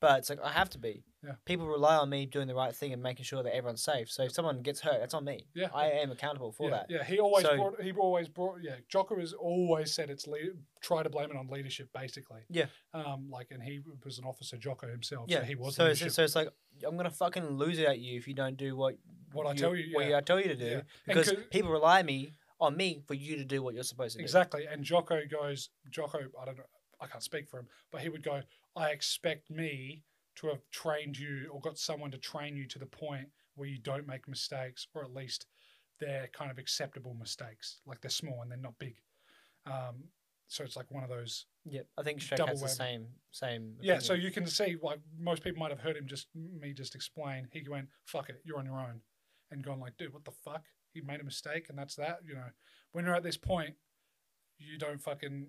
but 0.01 0.19
it's 0.19 0.29
like 0.29 0.39
I 0.43 0.51
have 0.51 0.69
to 0.71 0.79
be. 0.79 1.03
Yeah. 1.23 1.33
People 1.45 1.67
rely 1.67 1.95
on 1.97 2.09
me 2.09 2.25
doing 2.25 2.47
the 2.47 2.55
right 2.55 2.75
thing 2.75 2.91
and 2.93 3.01
making 3.03 3.25
sure 3.25 3.43
that 3.43 3.55
everyone's 3.55 3.83
safe. 3.83 4.09
So 4.09 4.23
if 4.23 4.31
someone 4.31 4.63
gets 4.63 4.81
hurt, 4.81 4.99
that's 4.99 5.13
on 5.13 5.23
me. 5.23 5.45
Yeah. 5.53 5.67
I 5.73 5.85
am 5.91 6.09
accountable 6.11 6.51
for 6.51 6.69
yeah, 6.69 6.75
that. 6.77 6.85
Yeah, 6.89 7.03
he 7.03 7.19
always 7.19 7.45
So- 7.45 7.55
brought. 7.55 7.81
He 7.81 7.91
always 7.91 8.27
brought. 8.27 8.57
Yeah, 8.63 8.77
Jocko 8.89 9.19
has 9.19 9.31
always 9.33 9.93
said 9.93 10.09
it's 10.09 10.25
lead, 10.25 10.49
try 10.81 11.03
to 11.03 11.09
blame 11.09 11.29
it 11.29 11.37
on 11.37 11.47
leadership, 11.47 11.89
basically. 11.93 12.41
Yeah. 12.49 12.65
Um, 12.95 13.29
like, 13.29 13.47
and 13.51 13.61
he 13.61 13.81
was 14.03 14.17
an 14.17 14.25
officer, 14.25 14.57
Jocko 14.57 14.87
himself. 14.89 15.25
Yeah, 15.29 15.39
So 15.41 15.45
he 15.45 15.55
was 15.55 15.75
So, 15.75 15.83
leadership. 15.83 16.11
so 16.11 16.23
it's 16.23 16.35
like 16.35 16.49
I'm 16.85 16.97
gonna 16.97 17.11
fucking 17.11 17.45
lose 17.57 17.77
it 17.77 17.85
at 17.87 17.99
you 17.99 18.17
if 18.17 18.27
you 18.27 18.33
don't 18.33 18.57
do 18.57 18.75
what 18.75 18.95
What 19.33 19.45
I 19.45 19.53
tell 19.53 19.75
you, 19.75 19.85
Yeah. 19.85 19.95
what. 19.95 20.13
I 20.15 20.21
tell 20.21 20.39
you 20.39 20.47
to 20.49 20.55
do, 20.55 20.65
Yeah. 20.65 20.81
Because 21.05 21.29
'cause- 21.31 21.43
people 21.51 21.69
rely 21.71 21.99
on 21.99 22.05
me 22.07 22.33
on 22.59 22.75
me 22.77 23.01
for 23.07 23.13
you 23.15 23.35
to 23.37 23.45
do 23.45 23.61
what 23.63 23.73
you're 23.75 23.83
supposed 23.83 24.13
to 24.13 24.17
do. 24.19 24.23
Exactly. 24.23 24.65
And 24.67 24.83
Jocko 24.83 25.21
goes, 25.29 25.69
Jocko, 25.89 26.19
I 26.39 26.45
don't 26.45 26.57
know, 26.57 26.65
I 26.99 27.07
can't 27.07 27.23
speak 27.23 27.47
for 27.49 27.59
him, 27.59 27.67
but 27.91 28.01
he 28.01 28.09
would 28.09 28.21
go, 28.23 28.41
I 28.75 28.89
expect 28.89 29.49
me 29.49 30.03
to 30.35 30.47
have 30.47 30.61
trained 30.71 31.17
you 31.17 31.49
or 31.51 31.59
got 31.59 31.77
someone 31.77 32.11
to 32.11 32.17
train 32.17 32.55
you 32.55 32.67
to 32.67 32.79
the 32.79 32.85
point 32.85 33.27
where 33.55 33.67
you 33.67 33.77
don't 33.77 34.07
make 34.07 34.27
mistakes, 34.27 34.87
or 34.93 35.03
at 35.03 35.13
least 35.13 35.45
they're 35.99 36.29
kind 36.33 36.49
of 36.49 36.57
acceptable 36.57 37.15
mistakes. 37.19 37.79
Like 37.85 38.01
they're 38.01 38.09
small 38.09 38.41
and 38.41 38.49
they're 38.49 38.57
not 38.57 38.79
big. 38.79 38.95
Um, 39.65 40.05
so 40.47 40.63
it's 40.63 40.75
like 40.75 40.89
one 40.89 41.03
of 41.03 41.09
those. 41.09 41.45
Yep, 41.65 41.85
I 41.97 42.03
think 42.03 42.19
Shrek 42.19 42.47
has 42.47 42.61
the 42.61 42.67
same 42.67 43.07
same. 43.29 43.75
Yeah. 43.81 43.99
So 43.99 44.13
you 44.13 44.31
can 44.31 44.47
see, 44.47 44.77
like, 44.81 44.99
most 45.17 45.43
people 45.43 45.59
might 45.59 45.71
have 45.71 45.79
heard 45.79 45.95
him 45.95 46.07
just, 46.07 46.27
me 46.33 46.73
just 46.73 46.95
explain. 46.95 47.47
He 47.51 47.63
went, 47.69 47.87
fuck 48.05 48.29
it, 48.29 48.41
you're 48.43 48.57
on 48.57 48.65
your 48.65 48.79
own. 48.79 49.01
And 49.51 49.63
gone, 49.63 49.79
like, 49.79 49.97
dude, 49.97 50.13
what 50.13 50.25
the 50.25 50.31
fuck? 50.31 50.63
He 50.93 51.01
made 51.01 51.21
a 51.21 51.23
mistake 51.23 51.67
and 51.69 51.77
that's 51.77 51.95
that. 51.95 52.19
You 52.27 52.35
know, 52.35 52.49
when 52.93 53.05
you're 53.05 53.15
at 53.15 53.23
this 53.23 53.37
point, 53.37 53.75
you 54.57 54.77
don't 54.77 55.01
fucking, 55.01 55.47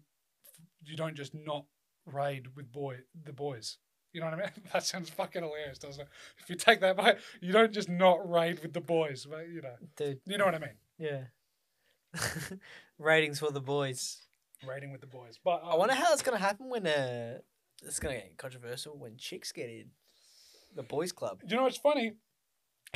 you 0.84 0.96
don't 0.96 1.16
just 1.16 1.34
not 1.34 1.64
raid 2.06 2.48
with 2.56 2.70
boy 2.72 2.98
the 3.24 3.32
boys. 3.32 3.78
You 4.12 4.20
know 4.20 4.26
what 4.26 4.34
I 4.34 4.38
mean? 4.38 4.50
That 4.72 4.84
sounds 4.84 5.08
fucking 5.10 5.42
hilarious, 5.42 5.78
doesn't 5.78 6.02
it? 6.02 6.08
If 6.38 6.50
you 6.50 6.56
take 6.56 6.80
that, 6.80 6.96
by, 6.96 7.16
you 7.40 7.52
don't 7.52 7.72
just 7.72 7.88
not 7.88 8.28
raid 8.28 8.60
with 8.60 8.72
the 8.74 8.80
boys, 8.80 9.26
but 9.28 9.48
you 9.48 9.62
know, 9.62 9.74
Dude, 9.96 10.20
you 10.26 10.36
know 10.38 10.44
what 10.44 10.54
I 10.54 10.58
mean. 10.58 10.76
yeah. 10.98 11.24
Ratings 12.98 13.38
for 13.38 13.50
the 13.50 13.60
boys. 13.60 14.18
Raiding 14.66 14.92
with 14.92 15.00
the 15.00 15.06
boys, 15.06 15.38
but 15.42 15.62
I 15.64 15.72
um, 15.72 15.78
wonder 15.78 15.94
how 15.94 16.10
that's 16.10 16.22
gonna 16.22 16.38
happen 16.38 16.68
when 16.68 16.86
uh, 16.86 17.38
it's 17.82 17.98
gonna 17.98 18.14
get 18.14 18.36
controversial 18.36 18.96
when 18.96 19.16
chicks 19.16 19.50
get 19.50 19.68
in 19.68 19.86
the 20.76 20.82
boys' 20.84 21.10
club. 21.10 21.40
You 21.48 21.56
know 21.56 21.64
what's 21.64 21.78
funny? 21.78 22.12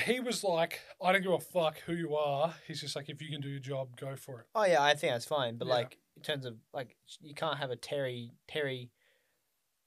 He 0.04 0.20
was 0.20 0.44
like, 0.44 0.80
"I 1.02 1.10
don't 1.10 1.22
give 1.22 1.32
a 1.32 1.40
fuck 1.40 1.78
who 1.86 1.94
you 1.94 2.14
are." 2.14 2.54
He's 2.68 2.80
just 2.82 2.94
like, 2.94 3.08
"If 3.08 3.20
you 3.20 3.30
can 3.30 3.40
do 3.40 3.48
your 3.48 3.58
job, 3.58 3.96
go 3.96 4.14
for 4.14 4.40
it." 4.40 4.46
Oh 4.54 4.64
yeah, 4.64 4.80
I 4.82 4.94
think 4.94 5.12
that's 5.12 5.24
fine. 5.24 5.56
But 5.56 5.66
Yeah. 5.66 5.74
like 5.74 5.98
in 6.16 6.22
terms 6.22 6.44
of 6.46 6.54
like, 6.72 6.94
you 7.20 7.34
can't 7.34 7.58
have 7.58 7.70
a 7.70 7.76
Terry 7.76 8.30
Terry. 8.46 8.90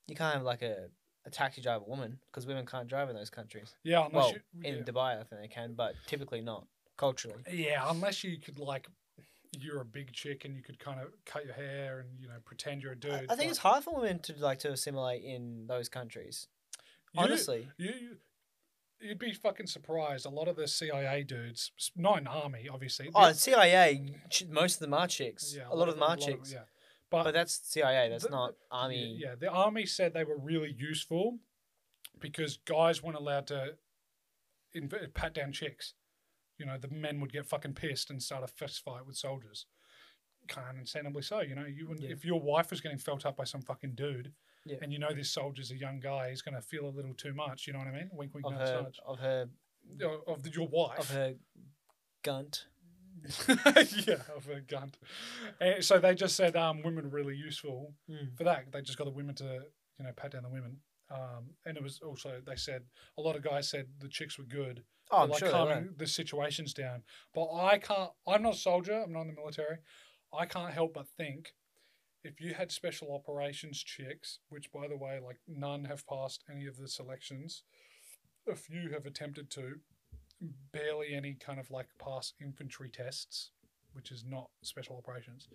You 0.09 0.15
can't 0.15 0.33
have 0.35 0.43
like 0.43 0.61
a, 0.61 0.87
a 1.25 1.29
taxi 1.29 1.61
driver 1.61 1.83
woman 1.87 2.19
because 2.31 2.45
women 2.47 2.65
can't 2.65 2.87
drive 2.87 3.09
in 3.09 3.15
those 3.15 3.29
countries. 3.29 3.75
Yeah, 3.83 4.05
unless 4.05 4.13
Well, 4.13 4.33
you, 4.53 4.63
in 4.69 4.75
yeah. 4.77 4.81
Dubai, 4.83 5.19
I 5.19 5.23
think 5.23 5.41
they 5.41 5.47
can, 5.47 5.73
but 5.73 5.93
typically 6.07 6.41
not 6.41 6.65
culturally. 6.97 7.43
yeah, 7.51 7.83
unless 7.89 8.23
you 8.23 8.37
could 8.39 8.59
like, 8.59 8.87
you're 9.57 9.81
a 9.81 9.85
big 9.85 10.11
chick 10.13 10.45
and 10.45 10.55
you 10.55 10.61
could 10.61 10.79
kind 10.79 10.99
of 10.99 11.07
cut 11.25 11.43
your 11.45 11.53
hair 11.55 11.99
and 11.99 12.09
you 12.19 12.27
know 12.27 12.35
pretend 12.45 12.81
you're 12.83 12.91
a 12.93 12.99
dude. 12.99 13.11
I, 13.11 13.25
I 13.29 13.35
think 13.35 13.49
it's 13.49 13.59
hard 13.59 13.83
for 13.83 13.95
women 13.95 14.19
to 14.19 14.33
like 14.39 14.59
to 14.59 14.71
assimilate 14.71 15.23
in 15.23 15.65
those 15.67 15.89
countries. 15.89 16.47
you- 17.13 17.21
Honestly, 17.23 17.67
you, 17.77 17.87
you 17.99 18.17
you'd 19.01 19.17
be 19.19 19.33
fucking 19.33 19.65
surprised. 19.67 20.25
A 20.25 20.29
lot 20.29 20.47
of 20.47 20.55
the 20.55 20.67
CIA 20.67 21.23
dudes, 21.23 21.71
not 21.95 22.19
in 22.19 22.27
army, 22.27 22.67
obviously. 22.71 23.09
oh, 23.15 23.31
CIA. 23.31 24.11
Most 24.49 24.75
of 24.75 24.79
them 24.81 24.93
are 24.93 25.07
chicks. 25.07 25.55
yeah, 25.57 25.63
a 25.71 25.75
lot 25.75 25.87
of 25.89 25.95
them 25.95 26.03
are 26.03 26.15
a 26.15 26.17
chicks. 26.17 26.51
yeah, 26.51 26.59
but, 27.09 27.23
But 27.23 27.33
that's 27.33 27.59
CIA. 27.63 28.09
That's 28.09 28.23
the- 28.25 28.29
not 28.29 28.55
army. 28.71 29.17
Yeah, 29.19 29.35
the 29.35 29.49
army 29.49 29.85
said 29.85 30.13
they 30.13 30.23
were 30.23 30.37
really 30.37 30.71
useful 30.77 31.39
because 32.19 32.57
guys 32.57 33.01
weren't 33.01 33.17
allowed 33.17 33.47
to 33.47 33.75
inv- 34.75 35.13
pat 35.13 35.33
down 35.33 35.51
chicks. 35.51 35.93
You 36.57 36.65
know, 36.65 36.77
the 36.77 36.89
men 36.89 37.19
would 37.21 37.31
get 37.31 37.45
fucking 37.45 37.73
pissed 37.73 38.09
and 38.09 38.21
start 38.21 38.43
a 38.43 38.47
fist 38.47 38.83
fight 38.83 39.05
with 39.05 39.15
soldiers. 39.15 39.65
Kind 40.47 40.67
of 40.67 40.75
understandably 40.75 41.21
so. 41.21 41.39
You 41.41 41.55
know, 41.55 41.65
you 41.65 41.87
wouldn't, 41.87 42.05
Yeah. 42.05 42.13
if 42.13 42.25
your 42.25 42.39
wife 42.41 42.69
was 42.69 42.81
getting 42.81 42.97
felt 42.97 43.25
up 43.25 43.37
by 43.37 43.43
some 43.45 43.61
fucking 43.61 43.95
dude, 43.95 44.33
Yeah. 44.65 44.77
and 44.81 44.91
you 44.91 44.99
know 44.99 45.13
this 45.13 45.31
soldier's 45.31 45.71
a 45.71 45.77
young 45.77 45.99
guy, 45.99 46.29
he's 46.31 46.41
going 46.41 46.55
to 46.55 46.61
feel 46.61 46.85
a 46.87 46.89
little 46.91 47.13
too 47.13 47.33
much. 47.33 47.65
You 47.65 47.73
know 47.73 47.79
what 47.79 47.87
I 47.87 47.91
mean? 47.91 48.09
Wink, 48.11 48.33
wink, 48.33 48.45
Of 48.45 48.53
nudge, 48.53 48.67
her, 48.69 48.81
nudge. 48.81 48.99
of 49.05 49.19
her, 49.19 49.49
Of, 50.01 50.27
of 50.27 50.43
the, 50.43 50.49
your 50.51 50.67
wife. 50.67 50.99
of 50.99 51.09
her, 51.11 51.35
gunt. 52.23 52.65
yeah, 54.07 54.21
of 54.35 54.47
a 54.49 54.61
gun. 54.61 54.91
And 55.59 55.83
so 55.83 55.99
they 55.99 56.15
just 56.15 56.35
said 56.35 56.55
um, 56.55 56.81
women 56.83 57.05
are 57.05 57.09
really 57.09 57.35
useful 57.35 57.93
Mm. 58.09 58.37
for 58.37 58.43
that. 58.43 58.71
They 58.71 58.81
just 58.81 58.97
got 58.97 59.05
the 59.05 59.11
women 59.11 59.35
to, 59.35 59.61
you 59.97 60.05
know, 60.05 60.11
pat 60.15 60.31
down 60.31 60.43
the 60.43 60.49
women. 60.49 60.77
Um, 61.11 61.51
and 61.65 61.75
it 61.77 61.81
was 61.83 61.99
also 62.05 62.41
they 62.45 62.55
said 62.55 62.83
a 63.17 63.21
lot 63.21 63.35
of 63.35 63.41
guys 63.43 63.69
said 63.69 63.87
the 63.99 64.07
chicks 64.07 64.37
were 64.37 64.43
good, 64.45 64.83
Oh, 65.11 65.25
like 65.25 65.39
sure 65.39 65.49
calming 65.49 65.95
the 65.97 66.05
situations 66.07 66.73
down. 66.73 67.03
But 67.33 67.51
I 67.53 67.79
can't. 67.79 68.11
I'm 68.27 68.43
not 68.43 68.53
a 68.55 68.57
soldier. 68.57 69.01
I'm 69.03 69.11
not 69.13 69.21
in 69.21 69.27
the 69.27 69.33
military. 69.33 69.77
I 70.37 70.45
can't 70.45 70.73
help 70.73 70.93
but 70.93 71.07
think 71.17 71.53
if 72.23 72.39
you 72.39 72.53
had 72.53 72.71
special 72.71 73.13
operations 73.15 73.81
chicks, 73.81 74.39
which 74.49 74.71
by 74.71 74.87
the 74.87 74.97
way, 74.97 75.19
like 75.23 75.39
none 75.47 75.85
have 75.85 76.05
passed 76.05 76.43
any 76.51 76.67
of 76.67 76.77
the 76.77 76.87
selections, 76.87 77.63
a 78.47 78.55
few 78.55 78.91
have 78.91 79.05
attempted 79.07 79.49
to, 79.51 79.75
barely 80.71 81.13
any 81.13 81.33
kind 81.33 81.59
of 81.59 81.69
like 81.71 81.87
pass 82.03 82.33
infantry 82.41 82.89
tests, 82.89 83.51
which 83.93 84.11
is 84.11 84.23
not 84.25 84.49
special 84.63 84.97
operations. 84.97 85.47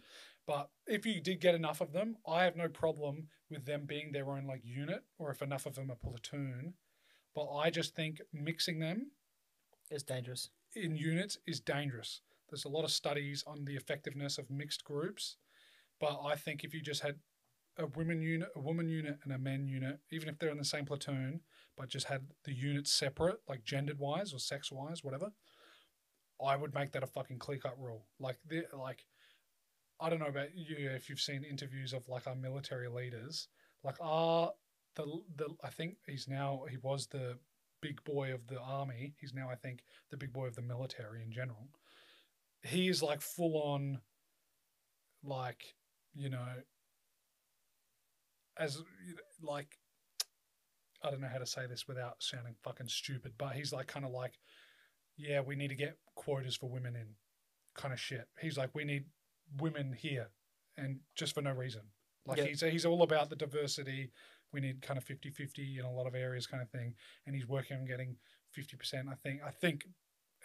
But 0.46 0.68
if 0.86 1.06
you 1.06 1.20
did 1.20 1.40
get 1.40 1.54
enough 1.54 1.80
of 1.80 1.92
them, 1.92 2.16
I 2.26 2.44
have 2.44 2.56
no 2.56 2.68
problem 2.68 3.28
with 3.50 3.64
them 3.64 3.84
being 3.86 4.12
their 4.12 4.30
own 4.30 4.46
like 4.46 4.62
unit, 4.64 5.02
or 5.18 5.30
if 5.30 5.42
enough 5.42 5.66
of 5.66 5.74
them 5.74 5.90
are 5.90 5.96
platoon. 5.96 6.74
But 7.34 7.52
I 7.54 7.70
just 7.70 7.94
think 7.94 8.20
mixing 8.32 8.78
them 8.78 9.10
is 9.90 10.02
dangerous. 10.02 10.50
in 10.74 10.96
units 10.96 11.38
is 11.46 11.60
dangerous. 11.60 12.20
There's 12.50 12.64
a 12.64 12.68
lot 12.68 12.84
of 12.84 12.90
studies 12.90 13.44
on 13.46 13.64
the 13.64 13.76
effectiveness 13.76 14.38
of 14.38 14.50
mixed 14.50 14.84
groups, 14.84 15.36
but 16.00 16.20
I 16.24 16.36
think 16.36 16.64
if 16.64 16.74
you 16.74 16.80
just 16.82 17.02
had 17.02 17.16
a 17.78 17.86
women 17.86 18.20
unit, 18.22 18.48
a 18.54 18.60
woman 18.60 18.88
unit, 18.88 19.18
and 19.24 19.32
a 19.32 19.38
men 19.38 19.66
unit, 19.66 19.98
even 20.10 20.28
if 20.28 20.38
they're 20.38 20.50
in 20.50 20.58
the 20.58 20.64
same 20.64 20.84
platoon, 20.84 21.40
but 21.76 21.88
just 21.88 22.06
had 22.06 22.26
the 22.44 22.52
units 22.52 22.92
separate, 22.92 23.40
like 23.48 23.64
gendered 23.64 23.98
wise 23.98 24.32
or 24.32 24.38
sex 24.38 24.70
wise, 24.70 25.02
whatever, 25.02 25.32
I 26.44 26.56
would 26.56 26.74
make 26.74 26.92
that 26.92 27.02
a 27.02 27.06
fucking 27.06 27.38
clear 27.38 27.58
cut 27.58 27.78
rule. 27.78 28.06
Like 28.18 28.38
the 28.46 28.64
like, 28.72 29.04
I 30.00 30.10
don't 30.10 30.18
know 30.18 30.26
about 30.26 30.54
you 30.54 30.90
if 30.90 31.08
you've 31.08 31.20
seen 31.20 31.44
interviews 31.44 31.92
of 31.92 32.08
like 32.08 32.26
our 32.26 32.34
military 32.34 32.88
leaders, 32.88 33.48
like 33.82 33.96
are 34.00 34.52
the 34.96 35.04
the 35.36 35.48
I 35.62 35.70
think 35.70 35.96
he's 36.06 36.28
now 36.28 36.64
he 36.70 36.76
was 36.76 37.06
the 37.06 37.38
big 37.80 38.02
boy 38.04 38.32
of 38.32 38.46
the 38.46 38.60
army. 38.60 39.14
He's 39.20 39.34
now 39.34 39.48
I 39.50 39.56
think 39.56 39.82
the 40.10 40.16
big 40.16 40.32
boy 40.32 40.46
of 40.46 40.56
the 40.56 40.62
military 40.62 41.22
in 41.22 41.32
general. 41.32 41.68
He 42.62 42.88
is 42.88 43.02
like 43.02 43.20
full 43.20 43.60
on, 43.62 44.00
like 45.22 45.74
you 46.14 46.30
know, 46.30 46.46
as 48.58 48.82
like 49.42 49.78
I 51.04 51.10
don't 51.10 51.20
know 51.20 51.28
how 51.30 51.38
to 51.38 51.46
say 51.46 51.66
this 51.66 51.86
without 51.86 52.22
sounding 52.22 52.54
fucking 52.62 52.88
stupid, 52.88 53.32
but 53.38 53.52
he's 53.52 53.72
like 53.72 53.86
kind 53.86 54.06
of 54.06 54.10
like, 54.10 54.38
yeah, 55.16 55.40
we 55.40 55.54
need 55.54 55.68
to 55.68 55.74
get 55.74 55.98
quotas 56.16 56.56
for 56.56 56.68
women 56.68 56.96
in, 56.96 57.06
kind 57.74 57.92
of 57.92 58.00
shit. 58.00 58.26
He's 58.40 58.56
like, 58.56 58.70
we 58.74 58.84
need 58.84 59.04
women 59.60 59.92
here, 59.92 60.28
and 60.78 60.98
just 61.14 61.34
for 61.34 61.42
no 61.42 61.52
reason. 61.52 61.82
Like 62.26 62.38
Yeah. 62.38 62.44
he's 62.44 62.60
he's 62.62 62.86
all 62.86 63.02
about 63.02 63.28
the 63.28 63.36
diversity. 63.36 64.10
We 64.52 64.60
need 64.60 64.80
kind 64.82 64.96
of 64.96 65.04
50-50 65.04 65.78
in 65.78 65.84
a 65.84 65.92
lot 65.92 66.06
of 66.06 66.14
areas, 66.14 66.46
kind 66.46 66.62
of 66.62 66.70
thing. 66.70 66.94
And 67.26 67.34
he's 67.34 67.46
working 67.46 67.76
on 67.76 67.84
getting 67.86 68.16
fifty 68.52 68.76
percent. 68.76 69.08
I 69.10 69.14
think. 69.14 69.40
I 69.46 69.50
think. 69.50 69.86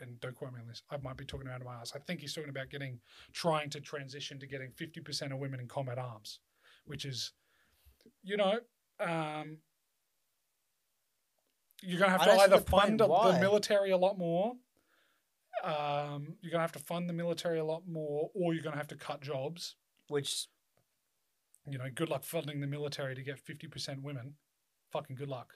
And 0.02 0.20
don't 0.22 0.36
quote 0.36 0.54
me 0.54 0.60
on 0.62 0.68
this. 0.68 0.82
I 0.90 0.98
might 0.98 1.18
be 1.18 1.26
talking 1.26 1.48
out 1.50 1.60
of 1.62 1.68
my 1.68 1.76
ass. 1.76 1.92
I 1.96 2.00
think 2.00 2.22
he's 2.22 2.34
talking 2.34 2.50
about 2.50 2.70
getting, 2.70 3.00
trying 3.34 3.70
to 3.72 3.82
transition 3.82 4.40
to 4.40 4.48
getting 4.48 4.72
fifty 4.72 5.00
percent 5.02 5.32
of 5.34 5.40
women 5.40 5.60
in 5.60 5.68
combat 5.68 5.98
arms, 5.98 6.40
which 6.86 7.06
is, 7.06 7.34
you 8.24 8.36
know, 8.38 8.60
um, 9.00 9.58
you're 11.82 12.00
gonna 12.00 12.12
have 12.12 12.24
to 12.24 12.32
either 12.32 12.58
the 12.58 12.64
fund 12.64 13.00
the 13.00 13.38
military 13.40 13.92
a 13.92 13.98
lot 13.98 14.18
more. 14.18 14.54
Um, 15.64 16.36
you're 16.42 16.52
gonna 16.52 16.64
have 16.64 16.72
to 16.74 16.80
fund 16.80 17.10
the 17.10 17.14
military 17.14 17.60
a 17.60 17.66
lot 17.66 17.88
more, 17.88 18.30
or 18.34 18.54
you're 18.54 18.64
gonna 18.64 18.78
have 18.78 18.88
to 18.90 18.96
cut 18.96 19.22
jobs. 19.22 19.76
Which 20.08 20.48
You 21.70 21.78
know, 21.78 21.86
good 21.94 22.10
luck 22.10 22.24
funding 22.24 22.62
the 22.62 22.68
military 22.68 23.16
to 23.16 23.22
get 23.22 23.40
fifty 23.40 23.68
percent 23.68 24.02
women. 24.02 24.36
Fucking 24.92 25.16
good 25.16 25.30
luck. 25.30 25.56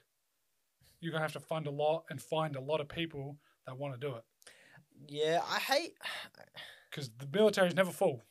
You're 0.99 1.11
gonna 1.11 1.23
have 1.23 1.33
to 1.33 1.39
fund 1.39 1.67
a 1.67 1.71
lot 1.71 2.05
and 2.09 2.21
find 2.21 2.55
a 2.55 2.61
lot 2.61 2.81
of 2.81 2.87
people 2.87 3.37
that 3.65 3.77
want 3.77 3.93
to 3.93 3.99
do 3.99 4.15
it 4.15 4.23
yeah, 5.07 5.41
I 5.47 5.59
hate. 5.59 5.93
because 6.89 7.09
the 7.17 7.27
military 7.31 7.67
is 7.67 7.75
never 7.75 7.91
full. 7.91 8.21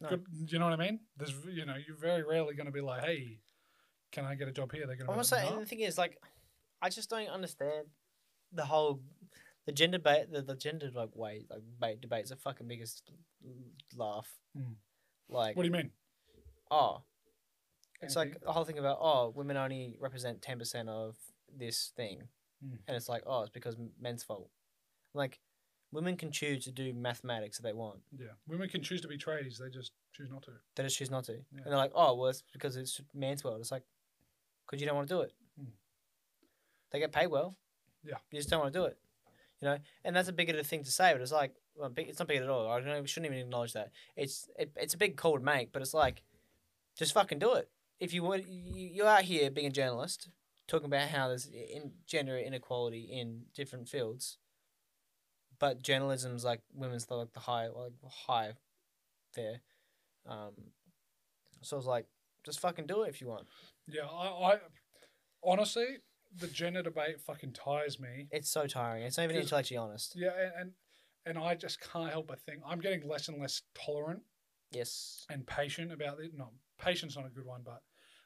No. 0.00 0.10
Good, 0.10 0.26
you 0.46 0.58
know 0.58 0.66
what 0.68 0.80
I 0.80 0.84
mean? 0.84 1.00
There's, 1.16 1.34
you 1.50 1.66
know, 1.66 1.74
you're 1.74 1.96
very 1.96 2.22
rarely 2.22 2.54
going 2.54 2.66
to 2.66 2.72
be 2.72 2.80
like, 2.80 3.04
"Hey, 3.04 3.40
can 4.12 4.24
I 4.24 4.36
get 4.36 4.48
a 4.48 4.52
job 4.52 4.72
here?" 4.72 4.86
They're 4.86 4.96
gonna. 4.96 5.10
I'm 5.10 5.16
to 5.16 5.22
be 5.22 5.26
saying 5.26 5.44
like, 5.44 5.50
and 5.50 5.58
"No." 5.58 5.64
the 5.64 5.68
thing 5.68 5.80
is 5.80 5.98
like, 5.98 6.18
I 6.82 6.88
just 6.88 7.10
don't 7.10 7.28
understand 7.28 7.86
the 8.52 8.64
whole 8.64 9.00
the 9.66 9.72
gender 9.72 9.98
debate. 9.98 10.32
The, 10.32 10.42
the 10.42 10.56
gender 10.56 10.90
like 10.94 11.14
way 11.14 11.44
like 11.50 11.60
debate 11.70 12.00
debate's 12.00 12.30
the 12.30 12.36
fucking 12.36 12.68
biggest 12.68 13.02
laugh. 13.96 14.28
Mm. 14.56 14.74
Like 15.28 15.56
What 15.56 15.62
do 15.64 15.68
you 15.68 15.72
mean? 15.72 15.90
oh, 16.70 17.02
it's 18.00 18.16
like 18.16 18.40
the 18.40 18.52
whole 18.52 18.64
thing 18.64 18.78
about 18.78 18.98
oh 19.00 19.32
women 19.34 19.56
only 19.56 19.96
represent 20.00 20.40
ten 20.42 20.58
percent 20.58 20.88
of 20.88 21.16
this 21.56 21.92
thing, 21.96 22.28
Mm. 22.64 22.78
and 22.88 22.96
it's 22.96 23.08
like 23.08 23.22
oh 23.26 23.42
it's 23.42 23.50
because 23.50 23.76
men's 24.00 24.22
fault. 24.24 24.50
Like 25.14 25.38
women 25.92 26.16
can 26.16 26.30
choose 26.32 26.64
to 26.64 26.72
do 26.72 26.92
mathematics 26.92 27.58
if 27.58 27.62
they 27.64 27.72
want. 27.72 28.00
Yeah, 28.18 28.32
women 28.46 28.68
can 28.68 28.82
choose 28.82 29.00
to 29.02 29.08
be 29.08 29.16
tradies; 29.18 29.58
they 29.58 29.68
just 29.70 29.92
choose 30.12 30.28
not 30.30 30.42
to. 30.44 30.52
They 30.76 30.82
just 30.84 30.96
choose 30.98 31.10
not 31.10 31.24
to, 31.24 31.32
Yeah. 31.32 31.38
and 31.62 31.66
they're 31.66 31.76
like 31.76 31.92
oh 31.94 32.14
well 32.14 32.28
it's 32.28 32.42
because 32.52 32.76
it's 32.76 33.00
man's 33.14 33.44
world. 33.44 33.60
It's 33.60 33.70
like 33.72 33.84
because 34.66 34.80
you 34.80 34.86
don't 34.86 34.96
want 34.96 35.08
to 35.08 35.14
do 35.14 35.20
it. 35.22 35.32
They 36.90 36.98
get 37.00 37.12
paid 37.12 37.26
well. 37.28 37.56
Yeah. 38.04 38.16
You 38.30 38.38
just 38.38 38.48
don't 38.50 38.60
want 38.60 38.72
to 38.72 38.78
do 38.78 38.84
it. 38.86 38.96
You 39.60 39.68
know, 39.68 39.78
and 40.04 40.14
that's 40.14 40.28
a 40.28 40.32
bigoted 40.32 40.66
thing 40.66 40.84
to 40.84 40.90
say, 40.90 41.12
but 41.12 41.20
it's 41.20 41.32
like 41.32 41.54
well, 41.76 41.88
big- 41.88 42.08
it's 42.08 42.18
not 42.18 42.28
bigoted 42.28 42.48
at 42.48 42.52
all. 42.52 42.70
I 42.70 42.78
don't 42.78 42.88
know, 42.88 43.00
we 43.00 43.08
shouldn't 43.08 43.32
even 43.32 43.44
acknowledge 43.46 43.72
that. 43.72 43.90
It's 44.16 44.48
it, 44.58 44.70
it's 44.76 44.94
a 44.94 44.98
big 44.98 45.16
call 45.16 45.36
to 45.38 45.44
make, 45.44 45.72
but 45.72 45.82
it's 45.82 45.94
like 45.94 46.22
just 46.96 47.12
fucking 47.12 47.38
do 47.40 47.54
it. 47.54 47.68
If 48.00 48.12
you 48.14 48.22
would, 48.22 48.44
you- 48.46 48.90
you're 48.92 49.06
out 49.08 49.22
here 49.22 49.50
being 49.50 49.66
a 49.66 49.70
journalist, 49.70 50.28
talking 50.68 50.86
about 50.86 51.08
how 51.08 51.26
there's 51.28 51.46
in 51.46 51.92
gender 52.06 52.38
inequality 52.38 53.00
in 53.10 53.42
different 53.54 53.88
fields, 53.88 54.38
but 55.58 55.82
journalism's 55.82 56.44
like 56.44 56.60
women's 56.72 57.06
the, 57.06 57.14
like 57.16 57.32
the 57.32 57.40
high 57.40 57.66
like 57.68 57.92
high 58.26 58.52
there. 59.34 59.60
Um, 60.26 60.52
so 61.62 61.76
I 61.76 61.78
was 61.78 61.86
like, 61.86 62.06
just 62.44 62.60
fucking 62.60 62.86
do 62.86 63.02
it 63.02 63.08
if 63.08 63.20
you 63.20 63.26
want. 63.26 63.46
Yeah, 63.88 64.02
I, 64.04 64.52
I 64.52 64.58
honestly, 65.42 65.86
the 66.36 66.46
gender 66.46 66.82
debate 66.82 67.20
fucking 67.20 67.52
tires 67.52 67.98
me. 67.98 68.28
It's 68.30 68.50
so 68.50 68.66
tiring. 68.66 69.04
It's 69.04 69.16
not 69.16 69.24
even 69.24 69.36
intellectually 69.36 69.78
honest. 69.78 70.14
Yeah, 70.16 70.30
and, 70.38 70.52
and 70.60 70.72
and 71.26 71.38
I 71.38 71.54
just 71.54 71.80
can't 71.80 72.10
help 72.10 72.26
but 72.28 72.40
think 72.40 72.60
I'm 72.66 72.80
getting 72.80 73.06
less 73.06 73.28
and 73.28 73.38
less 73.40 73.62
tolerant 73.74 74.22
Yes, 74.70 75.26
and 75.30 75.46
patient 75.46 75.92
about 75.92 76.20
it. 76.20 76.32
No, 76.34 76.50
patience 76.78 77.16
not 77.16 77.26
a 77.26 77.30
good 77.30 77.44
one, 77.46 77.62
but 77.64 77.82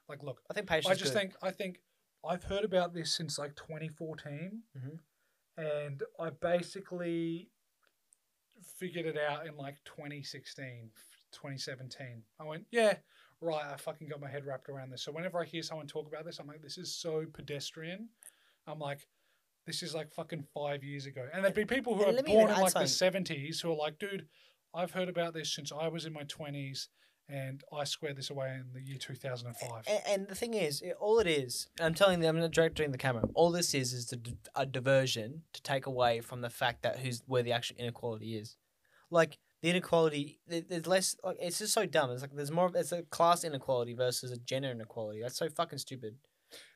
like, 0.08 0.22
look, 0.22 0.40
I 0.50 0.54
think 0.54 0.66
patience. 0.68 0.90
I 0.90 0.94
just 0.94 1.12
good. 1.12 1.18
think 1.20 1.34
I 1.42 1.50
think 1.50 1.80
I've 2.24 2.44
heard 2.44 2.64
about 2.64 2.94
this 2.94 3.14
since 3.14 3.38
like 3.38 3.54
2014, 3.56 4.62
Mhm. 4.76 4.98
and 5.56 6.02
I 6.20 6.30
basically 6.30 7.50
figured 8.78 9.06
it 9.06 9.16
out 9.18 9.46
in 9.46 9.56
like 9.56 9.82
2016, 9.84 10.90
2017. 11.32 12.22
I 12.40 12.44
went, 12.44 12.66
yeah, 12.70 12.94
right. 13.42 13.64
I 13.72 13.76
fucking 13.76 14.08
got 14.08 14.20
my 14.20 14.28
head 14.28 14.46
wrapped 14.46 14.68
around 14.68 14.90
this. 14.90 15.02
So 15.02 15.12
whenever 15.12 15.40
I 15.40 15.44
hear 15.44 15.62
someone 15.62 15.86
talk 15.86 16.06
about 16.06 16.24
this, 16.24 16.38
I'm 16.38 16.46
like, 16.46 16.62
this 16.62 16.78
is 16.78 16.94
so 16.94 17.24
pedestrian. 17.32 18.08
I'm 18.66 18.78
like, 18.78 19.06
this 19.66 19.82
is 19.82 19.94
like 19.94 20.12
fucking 20.12 20.44
five 20.54 20.82
years 20.82 21.06
ago. 21.06 21.26
And 21.32 21.44
there'd 21.44 21.54
be 21.54 21.64
people 21.64 21.94
who 21.94 22.04
And 22.04 22.18
are 22.18 22.22
born 22.22 22.50
in 22.50 22.60
like 22.60 22.72
the 22.72 22.80
70s 22.80 23.60
who 23.60 23.72
are 23.72 23.76
like, 23.76 23.98
dude, 23.98 24.26
I've 24.74 24.92
heard 24.92 25.08
about 25.08 25.34
this 25.34 25.54
since 25.54 25.72
I 25.72 25.88
was 25.88 26.06
in 26.06 26.12
my 26.12 26.24
20s 26.24 26.88
and 27.28 27.62
I 27.72 27.84
squared 27.84 28.16
this 28.16 28.30
away 28.30 28.58
in 28.60 28.72
the 28.72 28.82
year 28.82 28.98
2005. 28.98 29.84
And, 29.86 30.02
and 30.06 30.28
the 30.28 30.34
thing 30.34 30.54
is, 30.54 30.82
it, 30.82 30.96
all 31.00 31.18
it 31.18 31.26
is, 31.26 31.68
and 31.78 31.86
I'm 31.86 31.94
telling 31.94 32.20
them, 32.20 32.36
I'm 32.36 32.42
not 32.42 32.50
directing 32.50 32.90
the 32.90 32.98
camera. 32.98 33.22
All 33.34 33.50
this 33.50 33.74
is 33.74 33.92
is 33.92 34.12
a 34.54 34.66
diversion 34.66 35.42
to 35.52 35.62
take 35.62 35.86
away 35.86 36.20
from 36.20 36.40
the 36.40 36.50
fact 36.50 36.82
that 36.82 36.98
who's 36.98 37.22
where 37.26 37.42
the 37.42 37.52
actual 37.52 37.76
inequality 37.78 38.36
is. 38.36 38.56
Like 39.10 39.38
the 39.62 39.70
inequality, 39.70 40.40
there- 40.46 40.60
there's 40.62 40.86
less. 40.86 41.16
Like 41.22 41.36
it's 41.40 41.58
just 41.58 41.72
so 41.72 41.86
dumb. 41.86 42.10
It's 42.10 42.22
like 42.22 42.34
there's 42.34 42.50
more. 42.50 42.70
It's 42.74 42.92
a 42.92 43.02
class 43.02 43.44
inequality 43.44 43.94
versus 43.94 44.30
a 44.32 44.36
gender 44.36 44.70
inequality. 44.70 45.22
That's 45.22 45.36
so 45.36 45.48
fucking 45.48 45.78
stupid. 45.78 46.16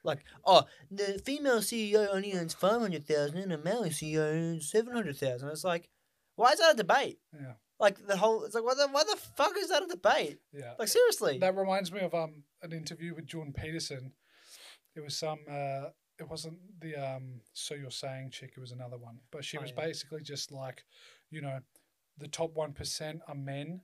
Like, 0.02 0.24
oh, 0.44 0.64
the 0.90 1.20
female 1.24 1.58
CEO 1.58 2.08
only 2.12 2.32
earns 2.32 2.54
five 2.54 2.80
hundred 2.80 3.06
thousand, 3.06 3.38
and 3.38 3.52
a 3.52 3.58
male 3.58 3.84
CEO 3.84 4.20
earns 4.20 4.70
seven 4.70 4.94
hundred 4.94 5.16
thousand. 5.18 5.48
It's 5.50 5.64
like, 5.64 5.88
why 6.36 6.52
is 6.52 6.60
that 6.60 6.74
a 6.74 6.76
debate? 6.76 7.18
Yeah. 7.34 7.54
Like 7.78 8.06
the 8.06 8.16
whole, 8.16 8.44
it's 8.44 8.54
like, 8.54 8.64
what 8.64 8.78
the, 8.78 8.88
why 8.88 9.04
the 9.04 9.18
fuck 9.36 9.52
is 9.58 9.68
that 9.68 9.82
a 9.82 9.86
debate? 9.86 10.38
Yeah. 10.50 10.72
Like 10.78 10.88
seriously. 10.88 11.36
That 11.38 11.56
reminds 11.56 11.92
me 11.92 12.00
of 12.00 12.14
um 12.14 12.44
an 12.62 12.72
interview 12.72 13.14
with 13.14 13.26
Jordan 13.26 13.52
Peterson. 13.52 14.12
It 14.94 15.00
was 15.02 15.14
some 15.18 15.40
uh 15.50 15.90
it 16.18 16.26
wasn't 16.30 16.58
the 16.80 16.94
um 16.96 17.40
so 17.52 17.74
you're 17.74 17.90
saying 17.90 18.30
chick, 18.30 18.52
it 18.56 18.60
was 18.60 18.72
another 18.72 18.96
one. 18.96 19.18
But 19.30 19.44
she 19.44 19.58
Oh, 19.58 19.60
was 19.60 19.72
yeah. 19.76 19.84
basically 19.84 20.22
just 20.22 20.52
like, 20.52 20.84
you 21.30 21.42
know, 21.42 21.58
the 22.18 22.28
top 22.28 22.54
one 22.54 22.72
percent 22.72 23.20
are 23.28 23.34
men. 23.34 23.82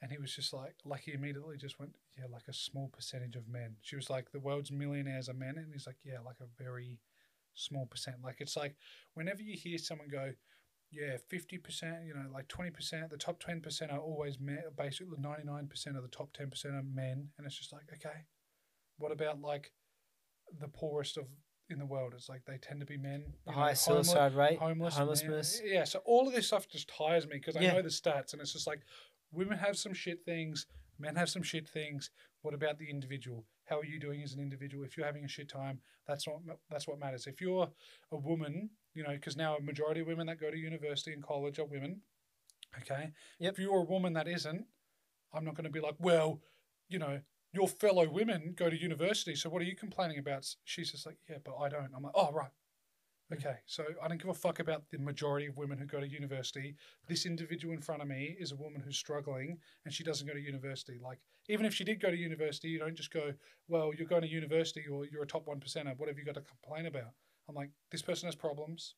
And 0.00 0.12
he 0.12 0.18
was 0.18 0.32
just 0.32 0.52
like 0.52 0.74
he 1.00 1.12
immediately 1.12 1.56
just 1.56 1.80
went, 1.80 1.96
Yeah, 2.16 2.26
like 2.30 2.46
a 2.48 2.52
small 2.52 2.88
percentage 2.88 3.34
of 3.34 3.48
men. 3.48 3.76
She 3.80 3.96
was 3.96 4.08
like, 4.08 4.30
The 4.30 4.38
world's 4.38 4.70
millionaires 4.70 5.28
are 5.28 5.34
men 5.34 5.58
and 5.58 5.72
he's 5.72 5.86
like, 5.86 5.96
Yeah, 6.04 6.20
like 6.24 6.36
a 6.40 6.62
very 6.62 7.00
small 7.54 7.86
percent. 7.86 8.18
Like 8.22 8.36
it's 8.38 8.56
like 8.56 8.76
whenever 9.14 9.42
you 9.42 9.56
hear 9.56 9.78
someone 9.78 10.08
go, 10.08 10.32
yeah, 10.90 11.16
fifty 11.28 11.58
percent. 11.58 12.04
You 12.06 12.14
know, 12.14 12.26
like 12.32 12.48
twenty 12.48 12.70
percent. 12.70 13.10
The 13.10 13.18
top 13.18 13.40
ten 13.40 13.60
percent 13.60 13.90
are 13.90 13.98
always 13.98 14.38
men. 14.40 14.62
Basically, 14.76 15.18
ninety 15.18 15.44
nine 15.44 15.66
percent 15.66 15.96
of 15.96 16.02
the 16.02 16.08
top 16.08 16.32
ten 16.32 16.48
percent 16.50 16.74
are 16.74 16.82
men, 16.82 17.28
and 17.36 17.46
it's 17.46 17.58
just 17.58 17.72
like, 17.72 17.84
okay, 17.92 18.24
what 18.96 19.12
about 19.12 19.40
like 19.40 19.72
the 20.58 20.68
poorest 20.68 21.18
of 21.18 21.24
in 21.70 21.78
the 21.78 21.86
world? 21.86 22.12
It's 22.16 22.28
like 22.28 22.44
they 22.46 22.58
tend 22.58 22.80
to 22.80 22.86
be 22.86 22.96
men. 22.96 23.24
the 23.46 23.52
highest 23.52 23.86
homeless- 23.86 24.08
suicide 24.08 24.34
rate, 24.34 24.58
homeless, 24.58 24.96
homelessness. 24.96 25.60
men. 25.62 25.72
Yeah, 25.72 25.84
so 25.84 26.00
all 26.04 26.26
of 26.26 26.34
this 26.34 26.46
stuff 26.46 26.68
just 26.68 26.88
tires 26.88 27.26
me 27.26 27.34
because 27.36 27.56
I 27.56 27.60
Yeah. 27.60 27.72
know 27.74 27.82
the 27.82 27.88
stats, 27.88 28.32
and 28.32 28.40
it's 28.42 28.52
just 28.52 28.66
like 28.66 28.80
women 29.30 29.58
have 29.58 29.76
some 29.76 29.92
shit 29.92 30.24
things, 30.24 30.66
men 30.98 31.16
have 31.16 31.28
some 31.28 31.42
shit 31.42 31.68
things. 31.68 32.10
What 32.42 32.54
about 32.54 32.78
the 32.78 32.88
individual? 32.88 33.44
How 33.66 33.78
are 33.80 33.84
you 33.84 33.98
doing 33.98 34.22
as 34.22 34.32
an 34.32 34.40
individual? 34.40 34.84
If 34.84 34.96
you're 34.96 35.06
having 35.06 35.24
a 35.24 35.28
shit 35.28 35.48
time, 35.48 35.80
that's 36.06 36.26
what 36.26 36.44
ma- 36.44 36.54
that's 36.70 36.86
what 36.88 36.98
matters. 36.98 37.26
If 37.26 37.40
you're 37.40 37.70
a 38.10 38.16
woman, 38.16 38.70
you 38.94 39.02
know, 39.02 39.10
because 39.14 39.36
now 39.36 39.56
a 39.56 39.60
majority 39.60 40.00
of 40.00 40.06
women 40.06 40.26
that 40.28 40.38
go 40.40 40.50
to 40.50 40.56
university 40.56 41.12
and 41.12 41.22
college 41.22 41.58
are 41.58 41.64
women. 41.66 42.02
Okay. 42.80 43.12
Yep. 43.38 43.52
If 43.54 43.58
you're 43.58 43.78
a 43.80 43.84
woman 43.84 44.12
that 44.14 44.28
isn't, 44.28 44.66
I'm 45.32 45.44
not 45.44 45.54
going 45.54 45.64
to 45.64 45.70
be 45.70 45.80
like, 45.80 45.96
well, 45.98 46.40
you 46.88 46.98
know, 46.98 47.20
your 47.52 47.68
fellow 47.68 48.08
women 48.08 48.54
go 48.56 48.68
to 48.68 48.80
university, 48.80 49.34
so 49.34 49.48
what 49.48 49.62
are 49.62 49.66
you 49.66 49.76
complaining 49.76 50.18
about? 50.18 50.46
She's 50.64 50.90
just 50.90 51.06
like, 51.06 51.16
yeah, 51.28 51.38
but 51.44 51.56
I 51.56 51.68
don't. 51.68 51.90
I'm 51.94 52.02
like, 52.02 52.12
oh 52.14 52.32
right. 52.32 52.50
Hmm. 53.28 53.34
Okay, 53.34 53.56
so 53.66 53.84
I 54.02 54.08
don't 54.08 54.20
give 54.20 54.30
a 54.30 54.34
fuck 54.34 54.58
about 54.58 54.84
the 54.90 54.98
majority 54.98 55.46
of 55.46 55.56
women 55.56 55.78
who 55.78 55.84
go 55.84 56.00
to 56.00 56.08
university. 56.08 56.74
This 57.06 57.26
individual 57.26 57.74
in 57.74 57.80
front 57.82 58.00
of 58.00 58.08
me 58.08 58.36
is 58.38 58.52
a 58.52 58.56
woman 58.56 58.80
who's 58.80 58.96
struggling 58.96 59.58
and 59.84 59.92
she 59.92 60.02
doesn't 60.02 60.26
go 60.26 60.32
to 60.32 60.40
university. 60.40 60.98
Like, 61.02 61.18
even 61.48 61.66
if 61.66 61.74
she 61.74 61.84
did 61.84 62.00
go 62.00 62.10
to 62.10 62.16
university, 62.16 62.68
you 62.68 62.78
don't 62.78 62.96
just 62.96 63.12
go, 63.12 63.32
well, 63.68 63.92
you're 63.96 64.06
going 64.06 64.22
to 64.22 64.28
university 64.28 64.84
or 64.90 65.04
you're 65.06 65.22
a 65.22 65.26
top 65.26 65.46
one 65.46 65.60
percenter. 65.60 65.96
What 65.98 66.08
have 66.08 66.18
you 66.18 66.24
got 66.24 66.36
to 66.36 66.42
complain 66.42 66.86
about? 66.86 67.12
I'm 67.48 67.54
like, 67.54 67.70
this 67.90 68.02
person 68.02 68.28
has 68.28 68.34
problems. 68.34 68.94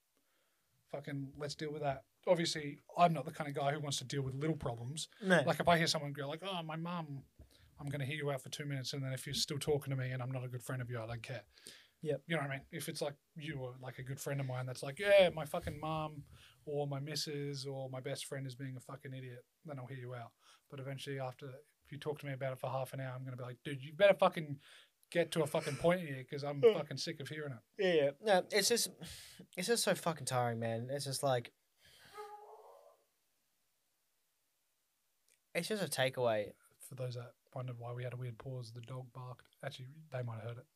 Fucking, 0.93 1.29
let's 1.39 1.55
deal 1.55 1.73
with 1.73 1.83
that. 1.83 2.03
Obviously, 2.27 2.81
I'm 2.99 3.13
not 3.13 3.25
the 3.25 3.31
kind 3.31 3.49
of 3.49 3.55
guy 3.55 3.73
who 3.73 3.81
wants 3.81 3.99
to 3.99 4.05
deal 4.05 4.23
with 4.23 4.35
little 4.35 4.57
problems. 4.57 5.09
No. 5.25 5.43
Like, 5.47 5.61
if 5.61 5.69
I 5.69 5.79
hear 5.79 5.87
someone 5.87 6.13
go, 6.13 6.29
like, 6.29 6.43
oh, 6.45 6.63
my 6.63 6.77
mum, 6.77 7.23
I'm 7.81 7.89
going 7.89 8.01
to 8.01 8.07
hear 8.07 8.17
you 8.17 8.31
out 8.31 8.43
for 8.43 8.51
two 8.51 8.67
minutes. 8.67 8.93
And 8.93 9.03
then 9.03 9.13
if 9.13 9.27
you're 9.27 9.35
still 9.35 9.59
talking 9.59 9.91
to 9.91 9.97
me 9.97 10.11
and 10.11 10.23
I'm 10.23 10.31
not 10.31 10.45
a 10.45 10.49
good 10.49 10.63
friend 10.63 10.83
of 10.83 10.91
you, 10.91 11.01
I 11.01 11.07
don't 11.07 11.23
care. 11.23 11.43
Yep. 12.03 12.23
You 12.27 12.37
know 12.37 12.43
what 12.43 12.51
I 12.51 12.55
mean? 12.55 12.63
If 12.73 12.89
it's 12.89 13.03
like 13.03 13.15
you 13.37 13.59
or 13.59 13.75
like 13.83 13.99
a 13.99 14.03
good 14.03 14.21
friend 14.21 14.41
of 14.41 14.47
mine 14.47 14.67
that's 14.67 14.83
like, 14.83 14.99
yeah, 14.99 15.31
my 15.35 15.45
fucking 15.45 15.79
mum 15.81 16.23
or 16.65 16.87
my 16.87 17.01
missus 17.01 17.67
or 17.67 17.89
my 17.91 18.01
best 18.01 18.27
friend 18.27 18.47
is 18.47 18.55
being 18.55 18.77
a 18.77 18.81
fucking 18.81 19.13
idiot, 19.13 19.45
then 19.65 19.79
I'll 19.79 19.87
hear 19.87 19.99
you 19.99 20.15
out. 20.15 20.33
But 20.71 20.81
eventually, 20.81 21.19
after 21.19 21.47
if 21.47 21.93
you 21.93 21.99
talk 21.99 22.19
to 22.21 22.27
me 22.27 22.33
about 22.33 22.53
it 22.53 22.59
for 22.59 22.71
half 22.71 22.93
an 22.93 23.01
hour, 23.01 23.13
I'm 23.15 23.25
gonna 23.25 23.37
be 23.37 23.43
like, 23.43 23.59
dude, 23.65 23.83
you 23.83 23.93
better 23.93 24.15
fucking 24.15 24.59
get 25.11 25.33
to 25.33 25.43
a 25.43 25.47
fucking 25.47 25.77
point 25.77 26.01
here 26.01 26.25
because 26.29 26.45
I'm 26.45 26.63
fucking 26.75 26.97
sick 26.97 27.21
of 27.21 27.29
hearing 27.29 27.53
it. 27.53 27.85
Yeah, 27.85 28.05
yeah. 28.05 28.11
No, 28.23 28.45
it's 28.51 28.69
just, 28.69 28.89
it's 29.57 29.67
just 29.67 29.83
so 29.83 29.95
fucking 29.95 30.27
tiring, 30.27 30.61
man. 30.61 30.89
It's 30.91 31.05
just 31.05 31.23
like, 31.23 31.51
it's 35.55 35.69
just 35.69 35.83
a 35.83 35.89
takeaway. 35.89 36.53
For 36.89 36.95
those 36.95 37.15
that 37.15 37.33
wondered 37.55 37.77
why 37.79 37.93
we 37.93 38.05
had 38.05 38.13
a 38.13 38.17
weird 38.17 38.39
pause, 38.39 38.73
the 38.75 38.81
dog 38.81 39.07
barked. 39.15 39.57
Actually, 39.65 39.89
they 40.13 40.23
might 40.23 40.37
have 40.37 40.49
heard 40.51 40.59
it. 40.59 40.67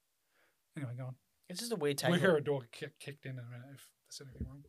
Anyway, 0.77 0.93
go 0.97 1.05
on. 1.07 1.15
It's 1.49 1.61
just 1.61 1.73
a 1.73 1.77
weird 1.77 1.99
takeaway. 1.99 2.11
We'll 2.11 2.21
hear 2.21 2.37
a 2.37 2.45
dog 2.45 2.67
kick, 2.73 2.99
kicked 2.99 3.27
in 3.27 3.33
in 3.33 3.39
a 3.39 3.43
minute 3.43 3.67
if 3.75 3.89
there's 4.09 4.29
anything 4.29 4.47
wrong. 4.49 4.65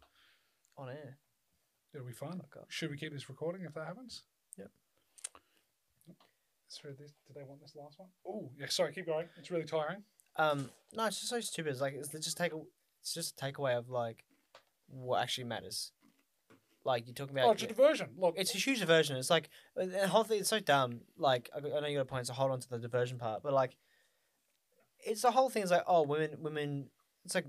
on 0.77 0.89
air. 0.89 1.17
It'll 1.93 2.05
be 2.05 2.13
fun. 2.13 2.37
Fuck 2.37 2.57
up. 2.57 2.65
Should 2.69 2.91
we 2.91 2.97
keep 2.97 3.13
this 3.13 3.29
recording 3.29 3.63
if 3.63 3.73
that 3.73 3.87
happens? 3.87 4.23
Yep. 4.57 4.69
Let's 6.83 6.99
this. 6.99 7.13
Did 7.25 7.35
they 7.35 7.43
want 7.43 7.61
this 7.61 7.75
last 7.75 7.99
one? 7.99 8.09
Oh, 8.27 8.49
yeah. 8.59 8.65
Sorry, 8.67 8.91
keep 8.93 9.05
going. 9.05 9.27
It's 9.37 9.49
really 9.49 9.65
tiring. 9.65 10.03
Um, 10.35 10.69
no, 10.93 11.05
it's 11.05 11.19
just 11.19 11.29
so 11.29 11.39
stupid. 11.39 11.71
It's 11.71 11.79
like 11.79 11.93
it's 11.93 12.09
just 12.09 12.37
take 12.37 12.51
a, 12.51 12.59
it's 13.01 13.13
just 13.13 13.39
a 13.39 13.45
takeaway 13.45 13.77
of 13.77 13.89
like 13.89 14.25
what 14.87 15.21
actually 15.21 15.45
matters. 15.45 15.91
Like 16.85 17.07
you're 17.07 17.15
talking 17.15 17.35
about. 17.35 17.47
Oh, 17.49 17.51
it's 17.51 17.63
a 17.63 17.67
diversion. 17.67 18.09
Look, 18.17 18.35
it's 18.37 18.53
a 18.53 18.57
huge 18.59 18.79
diversion. 18.79 19.17
It's 19.17 19.29
like 19.31 19.49
the 19.75 20.07
whole 20.07 20.23
thing. 20.23 20.39
It's 20.39 20.49
so 20.49 20.59
dumb. 20.59 21.01
Like 21.17 21.49
I, 21.53 21.57
I 21.57 21.79
know 21.81 21.87
you 21.87 21.95
got 21.97 22.01
a 22.03 22.05
point. 22.05 22.27
So 22.27 22.33
hold 22.33 22.51
on 22.51 22.59
to 22.59 22.69
the 22.69 22.77
diversion 22.77 23.17
part, 23.17 23.41
but 23.43 23.51
like, 23.53 23.75
it's 25.03 25.23
the 25.23 25.31
whole 25.31 25.49
thing. 25.49 25.63
Is 25.63 25.71
like, 25.71 25.83
oh, 25.87 26.03
women, 26.03 26.37
women. 26.41 26.89
It's 27.25 27.33
like, 27.33 27.47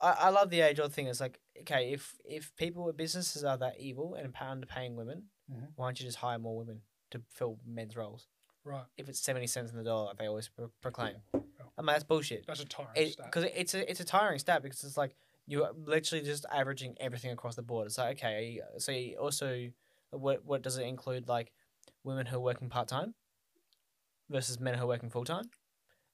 I, 0.00 0.10
I 0.12 0.28
love 0.30 0.50
the 0.50 0.60
age 0.62 0.80
old 0.80 0.92
thing. 0.92 1.06
It's 1.06 1.20
like, 1.20 1.38
okay, 1.60 1.92
if 1.92 2.14
if 2.24 2.54
people 2.56 2.84
with 2.84 2.96
businesses 2.96 3.44
are 3.44 3.58
that 3.58 3.78
evil 3.78 4.14
and 4.14 4.32
pa- 4.32 4.54
underpaying 4.54 4.94
women, 4.94 5.24
Mhm. 5.52 5.68
why 5.76 5.86
don't 5.86 6.00
you 6.00 6.06
just 6.06 6.18
hire 6.18 6.38
more 6.38 6.56
women 6.56 6.80
to 7.10 7.20
fill 7.30 7.58
men's 7.66 7.96
roles? 7.96 8.26
right. 8.64 8.84
If 8.96 9.08
it's 9.08 9.18
seventy 9.20 9.46
cents 9.48 9.70
in 9.72 9.76
the 9.76 9.84
dollar, 9.84 10.06
like 10.06 10.18
they 10.18 10.26
always 10.26 10.48
pro- 10.48 10.70
proclaim. 10.80 11.16
I 11.34 11.38
mean, 11.80 11.86
that's 11.86 12.04
bullshit 12.04 12.46
That's 12.46 12.60
a 12.60 12.64
tiring 12.64 12.92
because 12.94 13.42
stat. 13.44 13.52
it's 13.54 13.74
a 13.74 13.90
it's 13.90 14.00
a 14.00 14.04
tiring 14.04 14.38
stat 14.38 14.62
because 14.62 14.82
it's 14.84 14.96
like 14.96 15.14
you're 15.52 15.70
literally 15.84 16.24
just 16.24 16.46
averaging 16.50 16.96
everything 16.98 17.30
across 17.30 17.56
the 17.56 17.62
board. 17.62 17.86
It's 17.86 17.98
like 17.98 18.16
okay, 18.16 18.60
so 18.78 18.90
you 18.90 19.16
also 19.18 19.68
what 20.10 20.44
what 20.46 20.62
does 20.62 20.78
it 20.78 20.86
include 20.86 21.28
like 21.28 21.52
women 22.04 22.24
who 22.26 22.36
are 22.36 22.40
working 22.40 22.70
part 22.70 22.88
time 22.88 23.14
versus 24.30 24.58
men 24.58 24.74
who 24.74 24.84
are 24.84 24.88
working 24.88 25.10
full 25.10 25.24
time? 25.24 25.50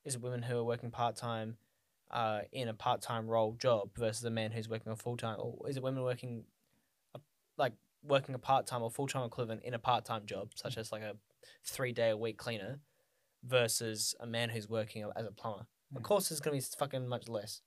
Is 0.05 0.17
it 0.17 0.21
women 0.23 0.43
who 0.43 0.59
are 0.59 0.65
working 0.65 0.91
part 0.91 1.15
time 1.17 1.57
uh, 2.11 2.41
in 2.51 2.67
a 2.69 2.75
part 2.75 3.01
time 3.01 3.29
role 3.29 3.53
job 3.61 3.91
versus 3.97 4.25
a 4.25 4.31
man 4.31 4.51
who's 4.51 4.69
working 4.69 4.91
a 4.91 4.97
full 4.97 5.17
time, 5.17 5.37
or 5.39 5.69
is 5.69 5.77
it 5.77 5.83
women 5.83 6.03
working 6.03 6.45
a, 7.15 7.21
like 7.57 7.75
working 8.03 8.35
a 8.35 8.39
part 8.39 8.67
time 8.67 8.83
or 8.83 8.91
full 8.91 9.07
time 9.07 9.25
equivalent 9.25 9.63
in 9.63 9.75
a 9.75 9.79
part 9.79 10.05
time 10.05 10.27
job, 10.27 10.51
such 10.57 10.77
as 10.77 10.91
like 10.91 11.03
a 11.03 11.15
three 11.65 11.93
day 11.93 12.11
a 12.11 12.17
week 12.17 12.39
cleaner, 12.39 12.81
versus 13.45 14.17
a 14.19 14.27
man 14.27 14.49
who's 14.49 14.69
working 14.69 15.09
as 15.15 15.27
a 15.27 15.31
plumber? 15.31 15.67
Of 15.95 16.03
Mm. 16.03 16.05
course, 16.05 16.31
it's 16.31 16.41
gonna 16.41 16.57
be 16.57 16.61
fucking 16.61 17.07
much 17.07 17.29
less. 17.29 17.63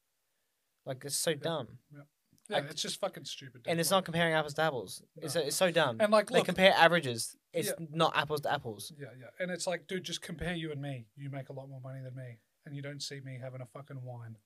Like 0.86 1.06
it's 1.06 1.16
so 1.16 1.34
dumb, 1.36 1.78
yeah, 1.94 2.02
like- 2.50 2.66
it's 2.72 2.82
just 2.82 3.00
fucking 3.00 3.26
stupid. 3.26 3.62
and 3.68 3.80
it's 3.80 3.92
Like, 3.92 3.98
not 3.98 4.06
comparing 4.06 4.34
apples 4.34 4.54
to 4.56 4.62
apples. 4.64 5.04
It's 5.18 5.36
No. 5.36 5.42
it's 5.42 5.56
so 5.56 5.70
dumb. 5.72 5.98
And 6.02 6.12
like, 6.12 6.30
they 6.30 6.42
compare 6.42 6.74
averages. 6.74 7.36
It's 7.54 7.68
Yeah. 7.70 7.86
not 7.92 8.16
apples 8.18 8.42
to 8.42 8.52
apples. 8.52 8.92
yeah, 8.98 9.10
yeah, 9.20 9.30
and 9.40 9.52
it's 9.52 9.68
like, 9.68 9.88
dude, 9.88 10.04
just 10.04 10.22
compare 10.22 10.56
you 10.56 10.72
and 10.72 10.82
me. 10.82 11.08
You 11.16 11.30
make 11.30 11.50
a 11.50 11.54
lot 11.54 11.70
more 11.70 11.82
money 11.82 12.02
than 12.02 12.16
me, 12.16 12.40
and 12.66 12.76
you 12.76 12.82
don't 12.82 13.02
see 13.02 13.20
me 13.20 13.38
having 13.40 13.62
a 13.62 13.66
fucking 13.68 14.02
wine. 14.04 14.38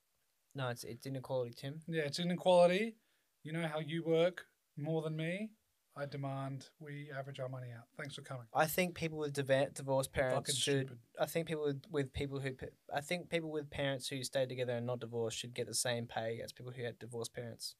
No, 0.53 0.69
it's 0.69 0.83
it's 0.83 1.05
inequality, 1.05 1.53
Tim. 1.53 1.81
Yeah, 1.87 2.03
it's 2.03 2.19
inequality. 2.19 2.97
You 3.43 3.51
know 3.53 3.67
how 3.67 3.79
you 3.79 4.03
work 4.03 4.47
more 4.75 5.01
than 5.01 5.15
me. 5.15 5.51
I 5.97 6.05
demand 6.05 6.67
we 6.79 7.09
average 7.17 7.39
our 7.39 7.47
money 7.47 7.67
out. 7.75 7.85
Thanks 7.97 8.15
for 8.15 8.21
coming. 8.21 8.45
I 8.53 8.65
think 8.65 8.95
people 8.95 9.17
with 9.17 9.33
diva- 9.33 9.69
divorced 9.73 10.11
parents 10.11 10.35
Fucking 10.49 10.55
should. 10.55 10.87
stupid. 10.87 10.97
I 11.19 11.25
think 11.25 11.47
people 11.47 11.63
with, 11.63 11.81
with 11.89 12.11
people 12.13 12.39
who. 12.41 12.51
I 12.93 12.99
think 13.01 13.29
people 13.29 13.49
with 13.49 13.69
parents 13.69 14.09
who 14.09 14.21
stay 14.23 14.45
together 14.45 14.73
and 14.73 14.85
not 14.85 14.99
divorced 14.99 15.37
should 15.37 15.53
get 15.53 15.67
the 15.67 15.73
same 15.73 16.05
pay 16.05 16.41
as 16.43 16.51
people 16.51 16.73
who 16.75 16.83
had 16.83 16.99
divorced 16.99 17.33
parents. 17.33 17.75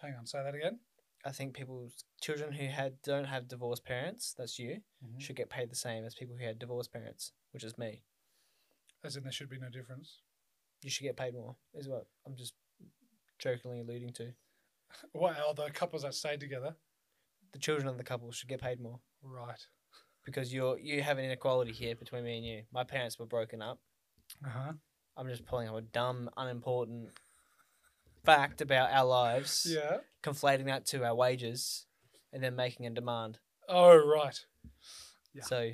Hang 0.00 0.14
on, 0.18 0.26
say 0.26 0.42
that 0.42 0.54
again. 0.54 0.80
I 1.24 1.30
think 1.30 1.54
people's 1.54 2.04
children 2.20 2.52
who 2.52 2.66
had 2.66 3.00
don't 3.02 3.26
have 3.26 3.46
divorced 3.46 3.84
parents, 3.84 4.34
that's 4.36 4.58
you, 4.58 4.82
Mhm. 5.04 5.20
should 5.20 5.36
get 5.36 5.48
paid 5.48 5.70
the 5.70 5.76
same 5.76 6.04
as 6.04 6.16
people 6.16 6.36
who 6.36 6.44
had 6.44 6.58
divorced 6.58 6.92
parents, 6.92 7.32
which 7.52 7.62
is 7.62 7.78
me. 7.78 8.02
As 9.04 9.16
in, 9.16 9.22
there 9.22 9.30
should 9.30 9.48
be 9.48 9.58
no 9.60 9.68
difference. 9.68 10.18
You 10.82 10.90
should 10.90 11.04
get 11.04 11.16
paid 11.16 11.34
more. 11.34 11.54
Is 11.74 11.88
what 11.88 12.08
I'm 12.26 12.34
just 12.34 12.54
jokingly 13.38 13.80
alluding 13.80 14.12
to. 14.14 14.32
What 15.12 15.38
are 15.38 15.54
the 15.54 15.70
couples 15.70 16.02
that 16.02 16.14
stay 16.14 16.36
together? 16.36 16.74
The 17.52 17.58
children 17.58 17.88
of 17.88 17.98
the 17.98 18.04
couple 18.04 18.30
should 18.32 18.48
get 18.48 18.60
paid 18.60 18.80
more 18.80 19.00
Right. 19.22 19.60
because 20.24 20.52
you're 20.54 20.78
you 20.78 21.02
have 21.02 21.18
an 21.18 21.24
inequality 21.24 21.72
here 21.72 21.94
between 21.94 22.24
me 22.24 22.36
and 22.38 22.46
you. 22.46 22.64
My 22.72 22.84
parents 22.84 23.18
were 23.18 23.26
broken 23.26 23.60
up. 23.62 23.78
Uh 24.44 24.48
huh. 24.48 24.72
I'm 25.16 25.28
just 25.28 25.44
pulling 25.44 25.68
up 25.68 25.74
a 25.76 25.82
dumb, 25.82 26.30
unimportant 26.36 27.10
fact 28.24 28.60
about 28.60 28.90
our 28.92 29.04
lives, 29.04 29.66
Yeah. 29.68 29.98
conflating 30.22 30.64
that 30.66 30.86
to 30.86 31.04
our 31.04 31.14
wages, 31.14 31.86
and 32.32 32.42
then 32.42 32.56
making 32.56 32.86
a 32.86 32.90
demand. 32.90 33.38
Oh, 33.68 33.94
right. 33.96 34.38
Yeah. 35.34 35.42
So, 35.42 35.72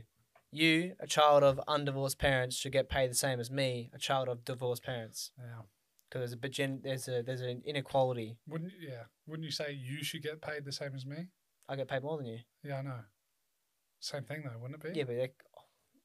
you, 0.51 0.97
a 0.99 1.07
child 1.07 1.43
of 1.45 1.61
undivorced 1.69 2.19
parents, 2.19 2.57
should 2.57 2.73
get 2.73 2.89
paid 2.89 3.11
the 3.11 3.15
same 3.15 3.39
as 3.39 3.51
me, 3.51 3.91
a 3.93 3.99
child 3.99 4.29
of 4.29 4.45
divorced 4.45 4.83
parents, 4.83 5.31
Yeah. 5.39 5.63
because 6.09 6.21
there's 6.21 6.33
a 6.33 6.37
bit 6.39 6.53
gen- 6.53 6.81
there's 6.83 7.07
a 7.07 7.23
there's 7.23 7.43
an 7.43 7.63
inequality. 7.65 8.39
Wouldn't 8.47 8.73
yeah? 8.81 9.05
Wouldn't 9.27 9.45
you 9.45 9.53
say 9.53 9.73
you 9.73 10.03
should 10.03 10.23
get 10.23 10.41
paid 10.41 10.65
the 10.65 10.73
same 10.73 10.95
as 10.95 11.05
me? 11.07 11.29
I 11.69 11.77
get 11.77 11.89
paid 11.89 12.03
more 12.03 12.17
than 12.17 12.27
you. 12.27 12.39
Yeah, 12.65 12.79
I 12.79 12.83
know. 12.83 13.01
Same 14.01 14.25
thing 14.25 14.43
though, 14.45 14.59
wouldn't 14.61 14.83
it 14.85 14.93
be? 14.95 14.99
Yeah, 14.99 15.05
but 15.05 15.17
like, 15.17 15.35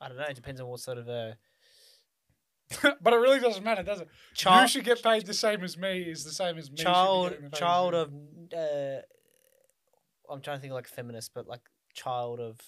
I 0.01 0.07
don't 0.09 0.17
know. 0.17 0.23
It 0.25 0.35
depends 0.35 0.59
on 0.61 0.67
what 0.67 0.79
sort 0.79 0.97
of 0.97 1.07
uh, 1.07 1.31
but 3.01 3.13
it 3.13 3.17
really 3.17 3.39
doesn't 3.39 3.63
matter, 3.63 3.83
does 3.83 4.01
it? 4.01 4.07
Child, 4.33 4.61
You 4.63 4.67
should 4.67 4.85
get 4.85 5.03
paid 5.03 5.25
the 5.25 5.33
same 5.33 5.63
as 5.63 5.77
me 5.77 6.01
is 6.01 6.23
the 6.23 6.31
same 6.31 6.57
as 6.57 6.71
me. 6.71 6.77
child 6.77 7.29
getting 7.29 7.45
the 7.45 7.49
paid 7.51 7.55
as 7.55 7.59
child 7.59 7.93
of 7.93 8.09
uh, 8.57 9.01
I'm 10.31 10.41
trying 10.41 10.57
to 10.57 10.61
think 10.61 10.71
of 10.71 10.75
like 10.75 10.87
feminist, 10.87 11.33
but 11.33 11.47
like 11.47 11.61
child 11.93 12.39
of 12.39 12.59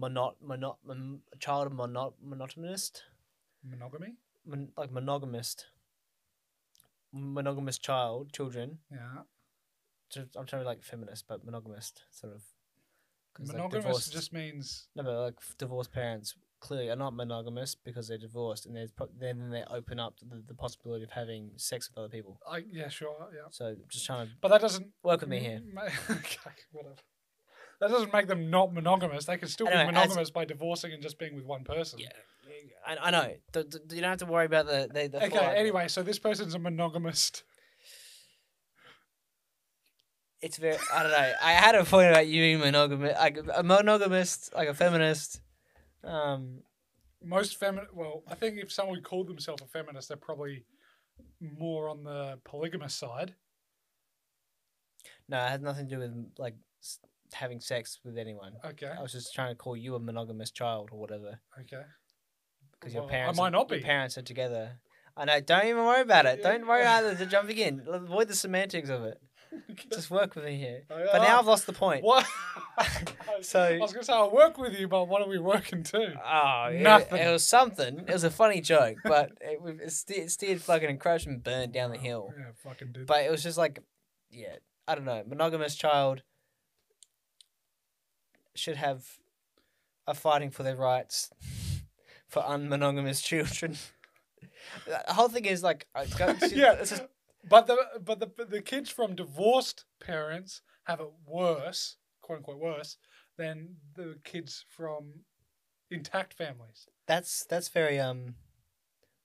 monot 0.00 0.34
monot 0.44 0.76
mon- 0.86 1.20
child 1.40 1.66
of 1.66 1.72
monot 1.72 2.12
monogamist, 2.22 3.02
monogamy. 3.68 4.14
mon- 4.46 4.70
like 4.76 4.92
monogamist, 4.92 5.66
monogamous 7.12 7.78
child 7.78 8.32
children. 8.32 8.78
Yeah. 8.92 9.22
I'm 10.16 10.46
trying 10.46 10.60
to 10.60 10.64
be 10.64 10.64
like 10.64 10.82
feminist, 10.82 11.26
but 11.28 11.44
monogamist 11.44 12.02
sort 12.10 12.34
of. 12.34 12.42
like, 13.38 13.48
Monogamous 13.48 13.84
divorced- 13.84 14.12
just 14.12 14.32
means 14.32 14.88
no, 14.94 15.02
but 15.02 15.20
like 15.20 15.34
divorced 15.58 15.92
parents 15.92 16.34
clearly 16.60 16.88
are 16.88 16.96
not 16.96 17.14
monogamous 17.14 17.74
because 17.74 18.08
they're 18.08 18.16
divorced, 18.18 18.64
and 18.66 18.74
there's 18.74 18.90
pro- 18.92 19.08
then 19.18 19.50
they 19.50 19.64
open 19.70 19.98
up 20.00 20.14
the, 20.20 20.42
the 20.46 20.54
possibility 20.54 21.04
of 21.04 21.10
having 21.10 21.50
sex 21.56 21.90
with 21.90 21.98
other 21.98 22.08
people. 22.08 22.38
I 22.48 22.64
yeah 22.70 22.88
sure 22.88 23.14
yeah. 23.34 23.48
So 23.50 23.74
just 23.88 24.06
trying 24.06 24.26
to 24.28 24.32
But 24.40 24.48
that 24.48 24.60
doesn't 24.60 24.86
work 25.02 25.20
with 25.20 25.28
me 25.28 25.40
here. 25.40 25.60
ma- 25.72 25.82
okay, 26.10 26.50
whatever. 26.72 26.94
That 27.80 27.90
doesn't 27.90 28.12
make 28.12 28.28
them 28.28 28.48
not 28.50 28.72
monogamous. 28.72 29.24
They 29.26 29.36
can 29.36 29.48
still 29.48 29.66
be 29.66 29.72
as- 29.72 29.86
monogamous 29.86 30.30
by 30.30 30.44
divorcing 30.44 30.92
and 30.92 31.02
just 31.02 31.18
being 31.18 31.34
with 31.34 31.44
one 31.44 31.64
person. 31.64 31.98
Yeah, 31.98 32.08
I, 32.86 32.96
I 33.08 33.10
know. 33.10 33.34
You 33.54 34.00
don't 34.00 34.10
have 34.10 34.18
to 34.18 34.26
worry 34.26 34.46
about 34.46 34.66
the 34.66 34.88
the. 34.92 35.08
the 35.08 35.24
Okay. 35.26 35.54
Anyway, 35.56 35.88
so 35.88 36.02
this 36.02 36.18
person's 36.18 36.54
a 36.54 36.58
monogamist. 36.58 37.42
It's 40.44 40.58
very. 40.58 40.76
I 40.92 41.02
don't 41.02 41.12
know. 41.12 41.32
I 41.42 41.52
had 41.52 41.74
a 41.74 41.84
point 41.84 42.08
about 42.10 42.26
you 42.26 42.40
being 42.42 42.60
monogamous, 42.60 43.16
like 43.18 43.38
a 43.54 43.62
monogamist, 43.62 44.54
like 44.54 44.68
a 44.68 44.74
feminist. 44.74 45.40
Um, 46.02 46.60
Most 47.22 47.56
feminist. 47.58 47.94
Well, 47.94 48.22
I 48.28 48.34
think 48.34 48.58
if 48.58 48.70
someone 48.72 49.00
called 49.02 49.26
themselves 49.28 49.62
a 49.62 49.66
feminist, 49.66 50.08
they're 50.08 50.16
probably 50.30 50.64
more 51.40 51.88
on 51.88 52.04
the 52.04 52.38
polygamous 52.44 52.94
side. 52.94 53.34
no, 55.28 55.38
it 55.44 55.48
has 55.50 55.60
nothing 55.60 55.88
to 55.88 55.94
do 55.94 56.00
with 56.00 56.14
like 56.38 56.54
s- 56.82 56.98
having 57.32 57.60
sex 57.60 58.00
with 58.04 58.18
anyone. 58.18 58.52
Okay. 58.64 58.86
I 58.98 59.02
was 59.02 59.12
just 59.12 59.34
trying 59.34 59.50
to 59.50 59.54
call 59.56 59.76
you 59.76 59.94
a 59.94 60.00
monogamous 60.00 60.50
child 60.50 60.90
or 60.92 60.98
whatever 60.98 61.40
Okay. 61.60 61.82
because 62.72 62.92
your 62.94 63.02
Well, 63.04 63.10
parents. 63.10 63.38
I 63.38 63.42
might 63.42 63.48
are, 63.48 63.50
not 63.52 63.70
your 63.70 63.78
be. 63.78 63.84
parents 63.84 64.18
are 64.18 64.22
together. 64.22 64.80
I 65.16 65.24
know. 65.26 65.40
Don't 65.40 65.64
even 65.66 65.84
worry 65.84 66.02
about 66.02 66.26
it. 66.26 66.42
Don't 66.42 66.66
worry 66.66 66.82
about 66.82 67.18
the 67.18 67.26
jumping 67.26 67.58
in. 67.58 67.82
Avoid 67.88 68.28
the 68.28 68.34
semantics 68.34 68.88
of 68.90 69.04
it. 69.04 69.18
Just 69.92 70.10
work 70.10 70.34
with 70.34 70.44
me 70.44 70.56
here. 70.56 70.82
Oh, 70.90 71.06
But 71.12 71.18
now. 71.22 71.36
Ah. 71.36 71.38
I've 71.40 71.46
lost 71.46 71.66
the 71.66 71.72
point. 71.72 72.04
What? 72.04 72.26
So- 73.42 73.60
I 73.62 73.78
was 73.78 73.92
gonna 73.92 74.04
say 74.04 74.12
I'll 74.12 74.30
work 74.30 74.58
with 74.58 74.78
you, 74.78 74.86
but 74.88 75.08
what 75.08 75.20
are 75.22 75.28
we 75.28 75.38
working 75.38 75.82
to? 75.84 76.14
Oh, 76.24 76.70
Nothing. 76.72 77.20
it 77.22 77.30
was 77.30 77.44
something. 77.44 77.98
It 78.00 78.12
was 78.12 78.22
a 78.24 78.30
funny 78.30 78.60
joke, 78.60 78.98
but 79.04 79.32
it, 79.40 79.58
it, 79.82 79.90
steered, 79.92 80.24
it 80.26 80.30
steered 80.30 80.62
fucking 80.62 80.88
and 80.88 81.00
crashed 81.00 81.26
and 81.26 81.42
burned 81.42 81.72
down 81.72 81.90
the 81.90 81.98
hill. 81.98 82.32
Yeah, 82.38 82.44
fucking 82.62 82.92
dude. 82.92 83.06
But 83.06 83.24
it 83.24 83.30
was 83.30 83.42
just 83.42 83.58
like, 83.58 83.80
yeah, 84.30 84.56
I 84.86 84.94
don't 84.94 85.04
know. 85.04 85.22
Monogamous 85.26 85.74
child 85.74 86.22
should 88.54 88.76
have 88.76 89.04
are 90.06 90.14
fighting 90.14 90.50
for 90.50 90.62
their 90.62 90.76
rights 90.76 91.30
for 92.28 92.42
unmonogamous 92.46 93.20
children. 93.22 93.76
the 94.86 95.12
whole 95.12 95.28
thing 95.28 95.44
is 95.44 95.62
like, 95.62 95.86
go, 96.18 96.34
Yeah. 96.52 96.74
it's 96.74 96.90
just- 96.90 97.02
But 97.48 97.66
the 97.66 97.76
but 98.02 98.20
the 98.20 98.30
the 98.44 98.62
kids 98.62 98.90
from 98.90 99.14
divorced 99.14 99.84
parents 100.00 100.62
have 100.84 101.00
it 101.00 101.10
worse, 101.26 101.96
quote 102.22 102.38
unquote 102.38 102.58
worse, 102.58 102.96
than 103.36 103.76
the 103.94 104.18
kids 104.24 104.64
from 104.68 105.24
intact 105.90 106.34
families. 106.34 106.86
that's 107.06 107.44
that's 107.46 107.68
very 107.68 108.00
um 108.00 108.34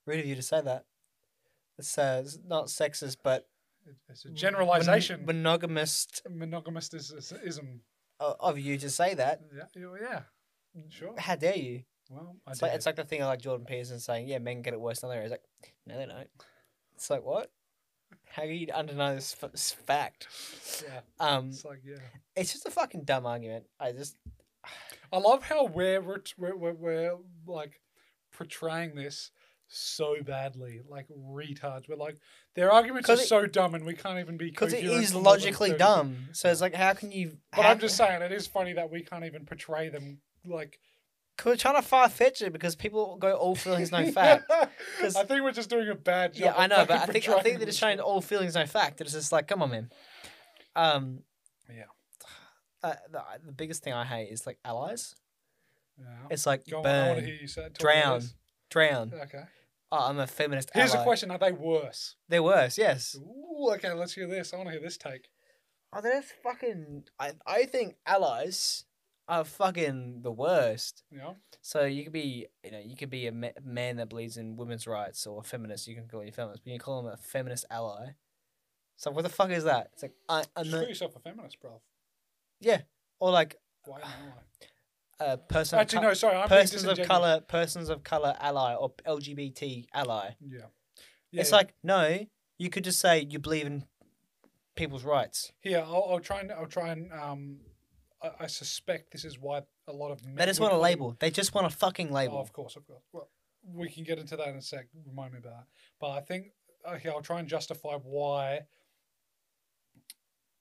rude 0.06 0.20
of 0.20 0.26
you 0.26 0.34
to 0.34 0.42
say 0.42 0.60
that. 0.60 0.84
It's 1.78 1.96
uh, 1.96 2.22
it's 2.24 2.38
not 2.46 2.66
sexist, 2.66 3.16
but 3.24 3.48
It's 4.08 4.24
a 4.26 4.30
generalization. 4.30 5.20
mon- 5.24 5.36
monogamist 5.36 6.22
Monogamous 6.28 6.92
is, 6.92 7.10
is 7.10 7.32
ism. 7.44 7.80
of 8.20 8.58
you 8.58 8.76
to 8.78 8.90
say 8.90 9.14
that. 9.14 9.40
Yeah, 9.56 9.86
yeah. 10.00 10.22
Sure. 10.90 11.14
How 11.18 11.36
dare 11.36 11.56
you? 11.56 11.82
Well, 12.10 12.36
I 12.46 12.50
It's 12.50 12.60
like 12.62 12.72
it's 12.74 12.86
like 12.86 12.96
the 12.96 13.04
thing 13.04 13.22
I 13.22 13.26
like 13.26 13.40
Jordan 13.40 13.64
Peterson 13.66 13.98
saying, 14.00 14.28
"Yeah, 14.28 14.38
men 14.38 14.62
get 14.62 14.74
it 14.74 14.80
worse 14.80 15.02
in 15.02 15.06
other 15.08 15.16
areas." 15.16 15.30
Like, 15.30 15.42
no, 15.86 15.96
they 15.96 16.06
don't. 16.06 16.28
It's 16.94 17.08
like 17.08 17.24
what? 17.24 17.50
How 18.32 18.44
do 18.44 18.50
you 18.52 18.68
undeny 18.68 19.14
this, 19.16 19.36
f- 19.42 19.50
fact? 19.86 20.28
yeah. 20.84 21.00
Um, 21.18 21.48
It's 21.48 21.64
like 21.64 21.80
yeah. 21.84 21.96
it's 22.36 22.52
just 22.52 22.66
a 22.66 22.70
fucking 22.70 23.04
dumb 23.04 23.26
argument. 23.26 23.64
I 23.78 23.92
just 23.92 24.16
I 25.12 25.18
love 25.18 25.42
how 25.42 25.66
we're 25.66 26.00
we're, 26.00 26.56
we're, 26.56 26.72
we're 26.74 27.16
like 27.46 27.80
portraying 28.32 28.94
this 28.94 29.30
so 29.66 30.16
badly, 30.22 30.80
like 30.88 31.06
retards. 31.08 31.88
We're 31.88 31.96
like 31.96 32.18
their 32.54 32.72
arguments 32.72 33.08
are 33.08 33.14
it- 33.14 33.20
so 33.20 33.46
dumb, 33.46 33.74
and 33.74 33.84
we 33.84 33.94
can't 33.94 34.18
even 34.18 34.36
be 34.36 34.50
because 34.50 34.72
it 34.72 34.84
is 34.84 35.14
on 35.14 35.22
what 35.22 35.24
we're 35.24 35.30
logically 35.32 35.72
dumb. 35.72 36.28
So 36.32 36.50
it's 36.50 36.60
like, 36.60 36.74
how 36.74 36.92
can 36.94 37.10
you? 37.12 37.38
But 37.54 37.66
I'm 37.66 37.78
just 37.80 37.96
saying, 37.96 38.22
it 38.22 38.32
is 38.32 38.46
funny 38.46 38.72
that 38.74 38.90
we 38.90 39.02
can't 39.02 39.24
even 39.24 39.44
portray 39.44 39.88
them 39.88 40.20
like. 40.44 40.78
We're 41.44 41.56
trying 41.56 41.76
to 41.76 41.82
far 41.82 42.08
fetch 42.08 42.42
it 42.42 42.52
because 42.52 42.76
people 42.76 43.16
go 43.16 43.32
all 43.32 43.54
feelings 43.54 43.90
no 43.90 44.10
fact. 44.10 44.44
I 44.50 45.06
think 45.06 45.42
we're 45.42 45.52
just 45.52 45.70
doing 45.70 45.88
a 45.88 45.94
bad 45.94 46.34
job. 46.34 46.42
yeah, 46.42 46.54
I 46.56 46.66
know, 46.66 46.84
but 46.86 47.00
I 47.00 47.06
think 47.06 47.28
I 47.28 47.40
think 47.40 47.58
they're 47.58 47.66
just 47.66 47.78
trying 47.78 47.98
all 48.00 48.20
feelings 48.20 48.54
no 48.54 48.66
fact. 48.66 49.00
It's 49.00 49.12
just 49.12 49.32
like, 49.32 49.48
come 49.48 49.62
on, 49.62 49.70
man. 49.70 49.90
Um, 50.76 51.20
Yeah. 51.68 51.84
Uh, 52.82 52.94
the, 53.12 53.22
the 53.44 53.52
biggest 53.52 53.82
thing 53.84 53.92
I 53.92 54.06
hate 54.06 54.30
is 54.30 54.46
like 54.46 54.58
allies. 54.64 55.14
Yeah. 55.98 56.06
It's 56.30 56.46
like 56.46 56.66
Go 56.66 56.78
on, 56.78 56.86
I 56.86 57.08
want 57.08 57.08
to 57.08 57.14
burn, 57.16 57.24
hear 57.26 57.38
you 57.42 57.46
say 57.46 57.64
it. 57.66 57.74
Talk 57.74 57.94
about 57.94 58.22
drown, 58.70 59.10
drown. 59.10 59.20
Okay. 59.24 59.42
Oh, 59.92 60.08
I'm 60.08 60.18
a 60.18 60.26
feminist. 60.26 60.70
Here's 60.72 60.94
ally. 60.94 61.02
a 61.02 61.04
question: 61.04 61.30
Are 61.30 61.38
they 61.38 61.52
worse? 61.52 62.16
They're 62.28 62.42
worse, 62.42 62.78
yes. 62.78 63.16
Ooh, 63.20 63.70
okay. 63.74 63.92
Let's 63.92 64.14
hear 64.14 64.26
this. 64.26 64.54
I 64.54 64.56
want 64.56 64.68
to 64.68 64.72
hear 64.72 64.80
this 64.80 64.96
take. 64.96 65.28
Oh, 65.92 66.00
they're 66.00 66.22
fucking. 66.22 67.04
I 67.18 67.32
I 67.46 67.64
think 67.64 67.96
allies 68.06 68.84
are 69.30 69.44
fucking 69.44 70.22
the 70.22 70.32
worst. 70.32 71.04
Know. 71.10 71.36
So 71.62 71.84
you 71.84 72.02
could 72.04 72.12
be, 72.12 72.46
you 72.64 72.72
know, 72.72 72.80
you 72.84 72.96
could 72.96 73.10
be 73.10 73.26
a 73.28 73.32
ma- 73.32 73.48
man 73.64 73.96
that 73.96 74.08
believes 74.08 74.36
in 74.36 74.56
women's 74.56 74.86
rights 74.86 75.26
or 75.26 75.40
a 75.40 75.44
feminist. 75.44 75.86
You 75.86 75.94
can 75.94 76.08
call 76.08 76.24
you 76.24 76.32
feminist, 76.32 76.64
but 76.64 76.72
you 76.72 76.78
call 76.78 77.02
them 77.02 77.12
a 77.12 77.16
feminist 77.16 77.64
ally. 77.70 78.10
So 78.96 79.10
what 79.12 79.22
the 79.22 79.28
fuck 79.30 79.50
is 79.50 79.64
that? 79.64 79.90
It's 79.92 80.02
like 80.02 80.14
I, 80.28 80.44
I'm 80.56 80.64
Just 80.64 80.72
not, 80.72 80.80
call 80.80 80.88
yourself 80.88 81.16
a 81.16 81.20
feminist, 81.20 81.60
bro. 81.60 81.80
yeah, 82.60 82.82
or 83.20 83.30
like 83.30 83.56
Why 83.86 84.00
am 84.00 84.32
a 85.20 85.36
person. 85.38 85.78
Actually, 85.78 86.00
co- 86.00 86.08
no. 86.08 86.14
Sorry, 86.14 86.36
I'm 86.36 86.48
persons 86.48 86.84
of 86.84 87.06
color, 87.06 87.40
persons 87.40 87.88
of 87.88 88.02
color 88.02 88.34
ally 88.40 88.74
or 88.74 88.90
LGBT 89.06 89.86
ally. 89.94 90.30
Yeah. 90.40 90.58
Yeah, 91.30 91.40
it's 91.42 91.50
yeah. 91.50 91.56
like 91.56 91.74
no, 91.84 92.26
you 92.58 92.68
could 92.68 92.84
just 92.84 92.98
say 92.98 93.26
you 93.30 93.38
believe 93.38 93.66
in 93.66 93.84
people's 94.74 95.04
rights. 95.04 95.52
Here, 95.60 95.84
I'll, 95.86 96.08
I'll 96.10 96.20
try 96.20 96.40
and 96.40 96.50
I'll 96.50 96.66
try 96.66 96.88
and 96.88 97.12
um, 97.12 97.58
I, 98.22 98.30
I 98.40 98.46
suspect 98.46 99.12
this 99.12 99.24
is 99.24 99.38
why 99.38 99.62
a 99.88 99.92
lot 99.92 100.10
of 100.10 100.24
men 100.24 100.36
They 100.36 100.46
just 100.46 100.60
want 100.60 100.74
a 100.74 100.78
label. 100.78 101.16
They 101.18 101.30
just 101.30 101.54
want 101.54 101.66
a 101.66 101.70
fucking 101.70 102.12
label. 102.12 102.36
Oh, 102.38 102.40
of 102.40 102.52
course, 102.52 102.76
of 102.76 102.86
course. 102.86 103.02
Well, 103.12 103.28
we 103.62 103.88
can 103.90 104.04
get 104.04 104.18
into 104.18 104.36
that 104.36 104.48
in 104.48 104.56
a 104.56 104.62
sec. 104.62 104.86
Remind 105.06 105.32
me 105.32 105.38
about 105.38 105.52
that. 105.52 105.66
But 106.00 106.10
I 106.10 106.20
think 106.20 106.52
okay, 106.88 107.08
I'll 107.08 107.22
try 107.22 107.40
and 107.40 107.48
justify 107.48 107.96
why. 108.02 108.60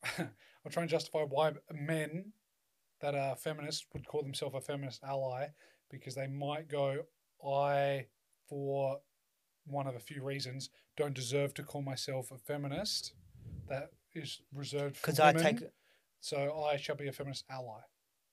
I'll 0.17 0.71
try 0.71 0.83
and 0.83 0.89
justify 0.89 1.21
why 1.21 1.53
men 1.71 2.33
that 3.01 3.15
are 3.15 3.35
feminists 3.35 3.85
would 3.93 4.05
call 4.05 4.21
themselves 4.23 4.55
a 4.55 4.61
feminist 4.61 5.01
ally 5.03 5.47
because 5.89 6.15
they 6.15 6.27
might 6.27 6.69
go, 6.69 7.03
I, 7.45 8.05
for 8.47 8.99
one 9.65 9.87
of 9.87 9.95
a 9.95 9.99
few 9.99 10.23
reasons, 10.23 10.69
don't 10.97 11.13
deserve 11.13 11.53
to 11.55 11.63
call 11.63 11.81
myself 11.81 12.31
a 12.31 12.37
feminist. 12.37 13.13
That 13.69 13.91
is 14.13 14.41
reserved 14.53 14.97
for 14.97 15.07
Because 15.07 15.19
I 15.19 15.33
take 15.33 15.61
So 16.21 16.63
I 16.63 16.77
shall 16.77 16.95
be 16.95 17.07
a 17.07 17.11
feminist 17.11 17.45
ally. 17.49 17.81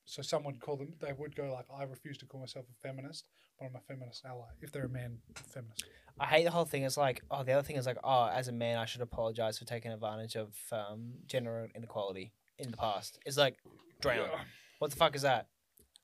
So 0.05 0.23
someone 0.23 0.55
would 0.55 0.63
call 0.63 0.77
them. 0.77 0.95
They 1.01 1.13
would 1.13 1.35
go 1.35 1.53
like, 1.53 1.67
"I 1.73 1.83
refuse 1.85 2.19
to 2.19 2.27
call 2.27 2.41
myself 2.41 2.67
a 2.71 2.87
feminist, 2.87 3.25
but 3.59 3.67
I'm 3.67 3.77
a 3.77 3.81
feminist 3.81 4.25
ally." 4.25 4.49
If 4.61 4.73
they're 4.73 4.87
a 4.87 4.89
man 4.89 5.19
feminist. 5.35 5.85
I 6.19 6.27
hate 6.27 6.45
the 6.45 6.51
whole 6.51 6.65
thing. 6.65 6.85
It's 6.85 6.97
like, 6.97 7.23
oh, 7.31 7.43
the 7.43 7.53
other 7.53 7.63
thing 7.63 7.77
is 7.77 7.87
like, 7.87 7.99
oh, 8.03 8.31
as 8.33 8.49
a 8.49 8.53
man, 8.53 8.79
I 8.79 8.87
should 8.87 9.03
apologize 9.03 9.59
for 9.59 9.67
taking 9.67 9.93
advantage 9.93 10.35
of 10.35 10.55
um, 10.73 11.13
gender 11.27 11.69
inequality 11.75 12.33
in 12.59 12.71
the 12.71 12.77
past. 12.77 13.19
It's 13.27 13.37
like, 13.37 13.59
drown. 14.01 14.29
Yeah. 14.33 14.41
What 14.79 14.91
the 14.91 14.97
fuck 14.97 15.15
is 15.15 15.23
that? 15.23 15.49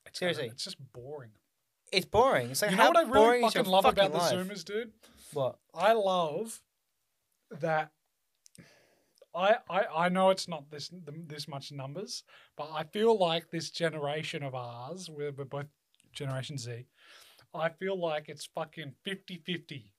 It's 0.06 0.18
Seriously. 0.18 0.48
it's 0.48 0.64
just 0.64 0.76
boring. 0.92 1.30
It's 1.90 2.06
boring. 2.06 2.50
It's 2.50 2.62
like, 2.62 2.72
you 2.72 2.76
know 2.76 2.84
how 2.84 2.88
what 2.90 2.96
I 2.98 3.02
really 3.02 3.12
boring 3.12 3.44
is 3.44 3.52
fucking 3.54 3.70
love 3.70 3.84
fucking 3.84 4.04
about 4.04 4.18
life? 4.18 4.30
the 4.30 4.54
Zoomers, 4.54 4.64
dude? 4.64 4.92
What? 5.32 5.58
I 5.74 5.92
love 5.94 6.60
that. 7.50 7.92
I, 9.34 9.56
I, 9.70 9.84
I 9.96 10.08
know 10.08 10.30
it's 10.30 10.48
not 10.48 10.70
this 10.70 10.90
this 11.26 11.48
much 11.48 11.72
numbers, 11.72 12.24
but 12.56 12.68
I 12.72 12.84
feel 12.84 13.18
like 13.18 13.50
this 13.50 13.70
generation 13.70 14.42
of 14.42 14.54
ours, 14.54 15.08
we're, 15.10 15.32
we're 15.32 15.44
both 15.44 15.66
Generation 16.12 16.58
Z, 16.58 16.84
I 17.54 17.68
feel 17.70 17.98
like 17.98 18.28
it's 18.28 18.46
fucking 18.54 18.92
50 19.04 19.42
50. 19.44 19.92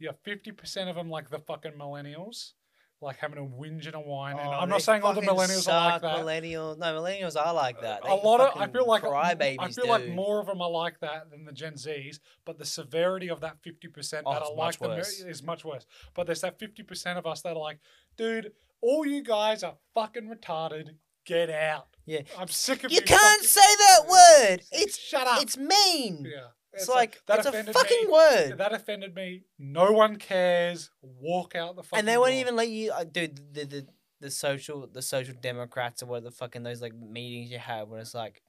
You 0.00 0.08
have 0.08 0.22
50% 0.22 0.88
of 0.88 0.94
them 0.94 1.10
like 1.10 1.28
the 1.28 1.40
fucking 1.40 1.72
millennials, 1.72 2.52
like 3.00 3.16
having 3.16 3.38
a 3.38 3.42
whinge 3.42 3.86
and 3.86 3.96
a 3.96 4.00
whine. 4.00 4.38
and 4.38 4.48
Oh, 4.48 4.52
I'm 4.52 4.68
not 4.68 4.82
saying 4.82 5.02
all 5.02 5.12
the 5.12 5.20
millennials 5.22 5.68
are 5.72 5.90
like 5.92 6.02
that. 6.02 6.18
Millennials, 6.18 6.78
no, 6.78 6.86
millennials 7.00 7.36
are 7.40 7.52
like 7.52 7.80
that. 7.80 8.02
a 8.04 8.14
lot 8.14 8.40
of 8.40 8.56
I 8.60 8.68
feel 8.68 8.86
like 8.86 9.02
crybabies, 9.02 9.56
I 9.58 9.68
feel 9.68 9.88
like 9.88 10.08
more 10.08 10.38
of 10.38 10.46
them 10.46 10.60
are 10.62 10.70
like 10.70 11.00
that 11.00 11.30
than 11.30 11.44
the 11.44 11.52
Gen 11.52 11.74
Zs, 11.74 12.20
but 12.44 12.58
the 12.58 12.64
severity 12.64 13.28
of 13.28 13.40
that 13.40 13.56
fifty 13.62 13.88
percent 13.88 14.24
Oh, 14.26 14.32
that 14.34 14.42
are 14.42 14.54
like 14.54 14.78
them 14.78 14.92
is 14.92 15.42
much 15.42 15.64
worse. 15.64 15.86
But 16.14 16.26
there's 16.26 16.42
that 16.42 16.58
fifty 16.58 16.82
percent 16.84 17.18
of 17.18 17.26
us 17.26 17.42
that 17.42 17.50
are 17.50 17.60
like, 17.60 17.78
dude, 18.18 18.52
all 18.82 19.06
you 19.06 19.22
guys 19.22 19.62
are 19.62 19.76
fucking 19.94 20.28
retarded. 20.28 20.96
Get 21.24 21.48
out. 21.50 21.86
Yeah. 22.06 22.22
I'm 22.38 22.48
sick 22.48 22.84
of 22.84 22.90
You 22.90 22.96
you. 22.96 23.02
can't 23.02 23.44
say 23.44 23.60
that 23.60 24.00
word. 24.08 24.62
It's 24.72 24.98
shut 24.98 25.26
up. 25.26 25.42
it's 25.42 25.56
mean. 25.56 26.24
yeah. 26.24 26.48
It's, 26.72 26.88
like, 26.88 27.20
that 27.26 27.38
it's 27.38 27.46
a 27.48 27.72
fucking 27.72 28.04
me. 28.06 28.12
word. 28.12 28.58
That 28.58 28.72
offended 28.74 29.14
me. 29.14 29.44
No 29.58 29.92
one 29.92 30.16
cares. 30.16 30.90
Walk 31.02 31.54
out 31.54 31.76
the 31.76 31.82
fucking. 31.82 31.98
and 32.00 32.08
they 32.08 32.16
won't 32.18 32.32
door. 32.32 32.40
even 32.40 32.56
let 32.56 32.68
you, 32.68 32.92
uh, 32.92 33.04
dude. 33.04 33.54
The, 33.54 33.64
the 33.64 33.86
the 34.20 34.30
social 34.30 34.88
the 34.92 35.00
social 35.00 35.34
democrats 35.40 36.02
or 36.02 36.06
what 36.06 36.24
the 36.24 36.30
fucking 36.32 36.64
those 36.64 36.82
like 36.82 36.92
meetings 36.94 37.50
you 37.52 37.58
have 37.58 37.88
when 37.88 38.00
it's 38.00 38.14
like, 38.14 38.42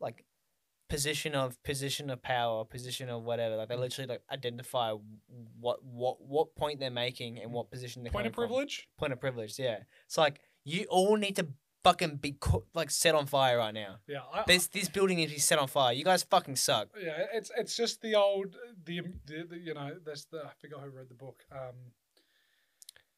like, 0.00 0.24
position 0.90 1.34
of 1.34 1.62
position 1.62 2.10
of 2.10 2.20
power, 2.22 2.64
position 2.66 3.08
of 3.08 3.22
whatever. 3.22 3.56
Like 3.56 3.68
they 3.68 3.76
Mm. 3.76 3.80
literally 3.86 4.08
like 4.08 4.22
identify 4.30 4.92
what 5.58 5.82
what 5.82 6.20
what 6.20 6.54
point 6.56 6.80
they're 6.80 6.90
making 6.90 7.38
and 7.40 7.52
what 7.52 7.70
position 7.70 8.02
they're 8.02 8.12
point 8.12 8.26
of 8.26 8.34
coming 8.34 8.48
from. 8.48 8.54
privilege. 8.54 8.88
Point 8.98 9.12
of 9.14 9.20
privilege. 9.20 9.58
Yeah. 9.58 9.78
It's 10.06 10.18
like 10.18 10.40
you 10.64 10.84
all 10.90 11.16
need 11.16 11.36
to 11.36 11.46
fucking 11.82 12.16
be 12.16 12.32
co- 12.32 12.66
like 12.74 12.90
set 12.90 13.14
on 13.14 13.24
fire 13.24 13.56
right 13.56 13.72
now. 13.72 14.00
Yeah. 14.06 14.20
I, 14.34 14.44
This 14.46 14.66
this 14.66 14.88
building 14.90 15.16
needs 15.16 15.30
to 15.32 15.36
be 15.36 15.40
set 15.40 15.58
on 15.58 15.68
fire. 15.68 15.92
You 15.94 16.04
guys 16.04 16.22
fucking 16.24 16.56
suck. 16.56 16.88
Yeah, 17.00 17.24
it's 17.32 17.50
it's 17.56 17.74
just 17.76 18.02
the 18.02 18.14
old 18.16 18.56
the, 18.84 19.00
the, 19.26 19.44
the 19.48 19.58
you 19.58 19.72
know 19.74 19.96
there's 20.04 20.26
the 20.26 20.40
I 20.44 20.52
forgot 20.60 20.80
who 20.82 20.90
wrote 20.90 21.08
the 21.08 21.14
book. 21.14 21.38
Um, 21.50 21.76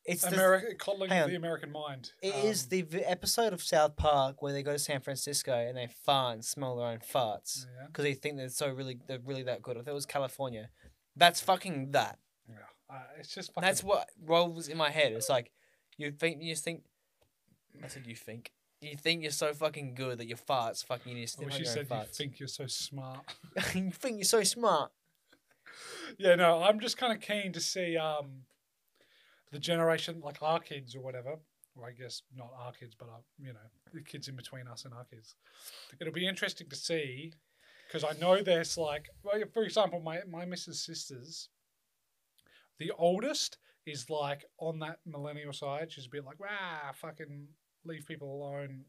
It's 0.05 0.22
the, 0.22 0.34
America 0.34 0.74
coddling 0.74 1.11
hang 1.11 1.22
on. 1.22 1.30
the 1.30 1.36
American 1.36 1.70
mind. 1.70 2.12
It 2.22 2.34
is 2.44 2.64
Um, 2.64 2.68
the 2.70 2.82
v- 2.82 3.05
episode 3.05 3.53
of 3.53 3.62
South 3.62 3.94
Park 3.96 4.42
where 4.42 4.53
they 4.53 4.62
go 4.64 4.72
to 4.72 4.78
San 4.78 5.00
Francisco 5.00 5.53
and 5.55 5.76
they 5.76 5.86
fart 6.05 6.34
and 6.34 6.44
smell 6.44 6.76
their 6.76 6.88
own 6.88 6.98
farts 6.98 7.66
Yeah, 7.66 7.86
because 7.86 8.03
they 8.05 8.14
think 8.14 8.36
they're 8.36 8.48
so 8.48 8.68
really 8.68 8.98
they're 9.07 9.20
really 9.24 9.44
that 9.44 9.62
good. 9.62 9.76
If 9.76 9.86
it 9.86 9.92
was 9.94 10.05
California, 10.07 10.70
that's 11.16 11.40
fucking 11.40 11.92
that. 11.92 12.18
yeah. 12.48 12.57
Uh, 12.90 12.98
it's 13.18 13.32
just 13.34 13.53
fucking, 13.55 13.66
That's 13.66 13.84
what 13.84 14.09
rolls 14.24 14.68
in 14.68 14.76
my 14.76 14.90
head. 14.90 15.12
It's 15.12 15.28
like 15.28 15.53
you 15.96 16.11
think 16.11 16.42
you 16.42 16.53
just 16.53 16.64
think. 16.64 16.82
I 17.82 17.86
said 17.86 18.07
you 18.07 18.16
think. 18.16 18.53
You 18.80 18.96
think 18.96 19.22
you're 19.22 19.30
so 19.30 19.55
fucking 19.55 19.94
good 19.94 20.18
that 20.18 20.26
your 20.26 20.36
farts 20.36 20.84
fucking 20.84 21.16
you 21.16 21.22
just 21.24 21.40
I 21.40 21.44
wish 21.44 21.59
you 21.61 21.64
said 21.64 21.86
you 21.90 22.03
think 22.12 22.40
you're 22.40 22.48
so 22.48 22.66
smart. 22.66 23.20
you 23.74 23.92
think 23.92 24.16
you're 24.16 24.24
so 24.24 24.42
smart. 24.42 24.90
yeah, 26.18 26.34
no, 26.34 26.62
I'm 26.62 26.80
just 26.80 26.96
kind 26.96 27.12
of 27.12 27.20
keen 27.20 27.53
to 27.53 27.61
see 27.61 27.96
um 27.96 28.42
the 29.53 29.59
generation 29.59 30.20
like 30.24 30.38
our 30.42 30.59
kids 30.59 30.96
or 30.96 31.00
whatever. 31.00 31.36
Or 31.74 31.88
I 31.88 31.92
guess 31.92 32.20
not 32.36 32.50
our 32.59 32.72
kids, 32.72 32.94
but 32.98 33.09
our, 33.09 33.20
you 33.38 33.53
know 33.55 33.59
the 33.94 34.03
kids 34.03 34.28
in 34.28 34.36
between 34.36 34.66
us 34.68 34.84
and 34.84 34.92
our 34.92 35.05
kids. 35.05 35.36
It'll 35.98 36.12
be 36.12 36.26
interesting 36.26 36.68
to 36.68 36.76
see 36.76 37.32
because 37.86 38.05
I 38.05 38.18
know 38.20 38.42
there's 38.42 38.76
like, 38.76 39.09
for 39.55 39.62
example, 39.62 40.00
my 40.00 40.20
my 40.30 40.44
missus 40.44 40.84
sisters, 40.84 41.48
the 42.78 42.92
oldest 42.98 43.57
is 43.86 44.11
like 44.11 44.44
on 44.59 44.80
that 44.80 44.98
millennial 45.07 45.53
side. 45.55 45.90
She's 45.92 46.07
a 46.07 46.11
bit 46.11 46.24
like, 46.26 46.38
"Wow, 46.38 46.90
fucking 46.94 47.48
leave 47.84 48.05
people 48.07 48.30
alone." 48.34 48.84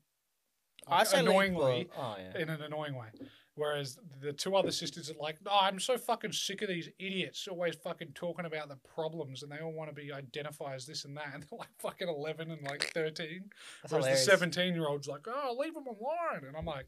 I 0.86 1.00
Like, 1.00 1.08
say 1.08 1.18
leave 1.22 1.28
annoyingly 1.30 1.90
Oh 1.98 2.16
yeah. 2.20 2.42
in 2.42 2.50
an 2.50 2.62
annoying 2.62 2.96
way. 2.96 3.08
Whereas 3.56 4.00
the 4.20 4.34
two 4.34 4.56
other 4.56 4.72
sisters 4.72 5.12
are 5.12 5.22
like, 5.22 5.38
no, 5.46 5.52
I'm 5.54 5.80
so 5.80 5.96
fucking 5.98 6.32
sick 6.32 6.64
of 6.64 6.70
these 6.70 6.90
idiots 6.98 7.48
always 7.48 7.76
fucking 7.76 8.14
talking 8.16 8.46
about 8.46 8.68
the 8.68 8.78
problems 8.96 9.44
and 9.44 9.52
they 9.52 9.60
all 9.60 9.72
want 9.72 9.90
to 9.90 9.96
be 9.96 10.12
identified 10.12 10.76
as 10.76 10.88
this 10.88 11.06
and 11.06 11.16
that. 11.18 11.28
And 11.34 11.44
they're 11.44 11.60
like 11.60 11.70
fucking 11.80 12.08
11 12.08 12.50
and 12.50 12.62
like 12.64 12.92
13. 12.94 13.44
That's 13.84 13.94
Whereas 13.94 14.06
hilarious. 14.06 14.26
the 14.26 14.32
17 14.32 14.74
year 14.74 14.88
old's 14.88 15.08
like, 15.08 15.28
oh, 15.28 15.56
leave 15.60 15.76
them 15.76 15.86
alone. 15.86 16.48
And 16.48 16.58
I'm 16.58 16.66
like, 16.66 16.88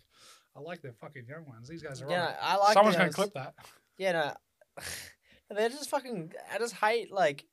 I 0.55 0.59
like 0.59 0.81
the 0.81 0.93
fucking 0.93 1.25
young 1.27 1.45
ones. 1.45 1.67
These 1.67 1.83
guys 1.83 2.01
are 2.01 2.09
Yeah, 2.09 2.29
it. 2.29 2.37
I 2.41 2.55
like. 2.55 2.73
Someone's 2.73 2.95
going 2.97 3.09
to 3.09 3.15
clip 3.15 3.33
that. 3.33 3.53
Yeah, 3.97 4.11
no. 4.13 4.33
They're 5.55 5.69
just 5.69 5.89
fucking. 5.89 6.33
I 6.53 6.57
just 6.57 6.75
hate 6.75 7.11
like. 7.11 7.45